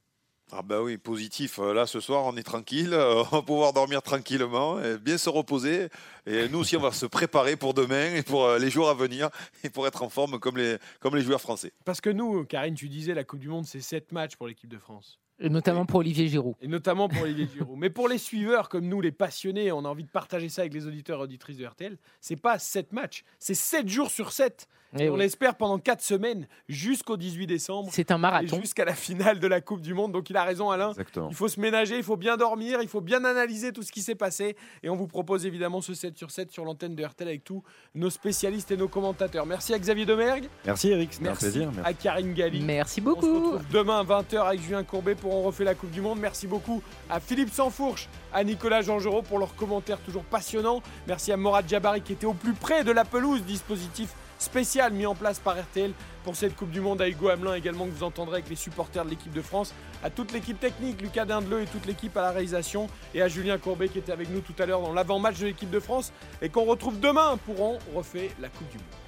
Ah 0.51 0.63
bah 0.63 0.81
oui, 0.81 0.97
positif. 0.97 1.59
Euh, 1.59 1.73
Là, 1.73 1.85
ce 1.85 1.99
soir, 1.99 2.25
on 2.25 2.35
est 2.35 2.43
tranquille. 2.43 2.93
euh, 2.93 3.23
On 3.31 3.35
va 3.37 3.41
pouvoir 3.43 3.71
dormir 3.73 4.01
tranquillement, 4.01 4.81
et 4.81 4.97
bien 4.97 5.17
se 5.17 5.29
reposer. 5.29 5.89
Et 6.25 6.49
nous 6.49 6.59
aussi, 6.59 6.75
on 6.75 6.81
va 6.81 6.91
se 6.91 7.05
préparer 7.05 7.55
pour 7.55 7.73
demain 7.75 8.15
et 8.15 8.23
pour 8.23 8.45
euh, 8.45 8.57
les 8.57 8.69
jours 8.71 8.89
à 8.89 8.93
venir 8.95 9.29
et 9.63 9.69
pour 9.69 9.85
être 9.87 10.01
en 10.01 10.09
forme 10.09 10.39
comme 10.39 10.57
les, 10.57 10.77
comme 10.99 11.15
les 11.15 11.21
joueurs 11.21 11.41
français. 11.41 11.71
Parce 11.85 12.01
que 12.01 12.09
nous, 12.09 12.45
Karine, 12.45 12.73
tu 12.75 12.89
disais, 12.89 13.13
la 13.13 13.23
Coupe 13.23 13.39
du 13.39 13.49
Monde, 13.49 13.65
c'est 13.65 13.81
7 13.81 14.11
matchs 14.11 14.35
pour 14.37 14.47
l'équipe 14.47 14.69
de 14.69 14.79
France. 14.79 15.19
Et 15.41 15.49
notamment 15.49 15.85
pour 15.85 15.99
Olivier 16.01 16.27
Giroud. 16.27 16.55
Et 16.61 16.67
notamment 16.67 17.07
pour 17.07 17.21
Olivier 17.21 17.47
Giroud. 17.47 17.77
Mais 17.79 17.89
pour 17.89 18.09
les 18.09 18.17
suiveurs 18.17 18.67
comme 18.67 18.87
nous, 18.89 18.99
les 18.99 19.13
passionnés, 19.13 19.71
on 19.71 19.85
a 19.85 19.87
envie 19.87 20.03
de 20.03 20.09
partager 20.09 20.49
ça 20.49 20.63
avec 20.63 20.73
les 20.73 20.85
auditeurs 20.85 21.19
et 21.21 21.23
auditrices 21.23 21.55
de 21.57 21.65
RTL. 21.65 21.97
C'est 22.19 22.35
pas 22.35 22.59
7 22.59 22.91
matchs, 22.91 23.23
c'est 23.37 23.53
7 23.53 23.87
jours 23.87 24.09
sur 24.11 24.31
7. 24.33 24.67
Eh 24.97 25.03
Et 25.03 25.09
on 25.09 25.13
oui. 25.13 25.19
l'espère 25.19 25.55
pendant 25.55 25.77
4 25.77 26.01
semaines 26.01 26.47
jusqu'au 26.67 27.15
18 27.17 27.45
décembre. 27.47 27.89
C'est 27.91 28.11
un 28.11 28.17
marathon. 28.17 28.57
Et 28.57 28.61
jusqu'à 28.61 28.85
la 28.85 28.95
finale 28.95 29.39
de 29.39 29.47
la 29.47 29.61
Coupe 29.61 29.81
du 29.81 29.93
Monde. 29.93 30.11
Donc 30.11 30.29
il 30.29 30.37
a 30.37 30.43
raison, 30.43 30.71
Alain. 30.71 30.89
Exactement. 30.89 31.27
Il 31.29 31.35
faut 31.35 31.47
se 31.47 31.59
ménager, 31.59 31.97
il 31.97 32.03
faut 32.03 32.17
bien 32.17 32.37
dormir, 32.37 32.79
il 32.81 32.87
faut 32.87 33.01
bien 33.01 33.23
analyser 33.23 33.71
tout 33.71 33.83
ce 33.83 33.91
qui 33.91 34.01
s'est 34.01 34.15
passé. 34.15 34.55
Et 34.81 34.89
on 34.89 34.95
vous 34.95 35.07
propose 35.07 35.45
évidemment 35.45 35.81
ce 35.81 35.93
7 35.93 36.17
sur 36.17 36.31
7 36.31 36.51
sur 36.51 36.65
l'antenne 36.65 36.95
de 36.95 37.03
RTL 37.03 37.27
avec 37.27 37.43
tous 37.43 37.61
nos 37.93 38.09
spécialistes 38.09 38.71
et 38.71 38.77
nos 38.77 38.87
commentateurs. 38.87 39.45
Merci 39.45 39.73
à 39.73 39.79
Xavier 39.79 40.05
Domergue. 40.05 40.49
Merci 40.65 40.89
Eric, 40.89 41.13
c'était 41.13 41.27
un 41.27 41.31
Merci 41.39 41.67
à 41.83 41.93
Karine 41.93 42.33
Galli. 42.33 42.61
Merci 42.61 42.99
On 43.01 43.03
se 43.03 43.09
beaucoup. 43.09 43.25
retrouve 43.51 43.65
demain 43.71 44.03
20h 44.03 44.39
avec 44.47 44.61
Julien 44.61 44.83
Courbet 44.83 45.15
pour 45.15 45.35
On 45.35 45.43
refait 45.43 45.63
la 45.65 45.75
Coupe 45.75 45.91
du 45.91 46.01
Monde. 46.01 46.19
Merci 46.19 46.47
beaucoup 46.47 46.81
à 47.09 47.19
Philippe 47.19 47.53
Sansfourche, 47.53 48.09
à 48.33 48.43
Nicolas 48.43 48.81
Jean-Giraud 48.81 49.21
pour 49.21 49.37
leurs 49.39 49.55
commentaires 49.55 49.99
toujours 49.99 50.23
passionnants. 50.23 50.81
Merci 51.07 51.31
à 51.31 51.37
Morad 51.37 51.69
Jabari 51.69 52.01
qui 52.01 52.13
était 52.13 52.25
au 52.25 52.33
plus 52.33 52.53
près 52.53 52.83
de 52.83 52.91
la 52.91 53.05
pelouse, 53.05 53.43
dispositif 53.43 54.09
spécial 54.39 54.93
mis 54.93 55.05
en 55.05 55.13
place 55.13 55.39
par 55.39 55.59
RTL 55.59 55.93
pour 56.23 56.35
cette 56.35 56.55
Coupe 56.55 56.71
du 56.71 56.81
Monde, 56.81 57.01
à 57.01 57.07
Hugo 57.07 57.29
Hamelin 57.29 57.53
également 57.53 57.85
que 57.85 57.91
vous 57.91 58.03
entendrez 58.03 58.37
avec 58.37 58.49
les 58.49 58.55
supporters 58.55 59.05
de 59.05 59.11
l'équipe 59.11 59.33
de 59.33 59.41
France, 59.41 59.73
à 60.03 60.09
toute 60.09 60.31
l'équipe 60.31 60.59
technique, 60.59 61.01
Lucas 61.01 61.25
Dindeleu 61.25 61.61
et 61.61 61.65
toute 61.65 61.85
l'équipe 61.85 62.15
à 62.17 62.21
la 62.21 62.31
réalisation, 62.31 62.87
et 63.13 63.21
à 63.21 63.27
Julien 63.27 63.57
Courbet 63.57 63.89
qui 63.89 63.99
était 63.99 64.11
avec 64.11 64.29
nous 64.29 64.41
tout 64.41 64.55
à 64.57 64.65
l'heure 64.65 64.81
dans 64.81 64.93
l'avant-match 64.93 65.39
de 65.39 65.45
l'équipe 65.45 65.69
de 65.69 65.79
France. 65.79 66.11
Et 66.41 66.49
qu'on 66.49 66.65
retrouve 66.65 66.99
demain 66.99 67.37
pour 67.45 67.61
On 67.61 67.77
refait 67.95 68.31
la 68.39 68.49
Coupe 68.49 68.69
du 68.69 68.77
Monde. 68.77 68.98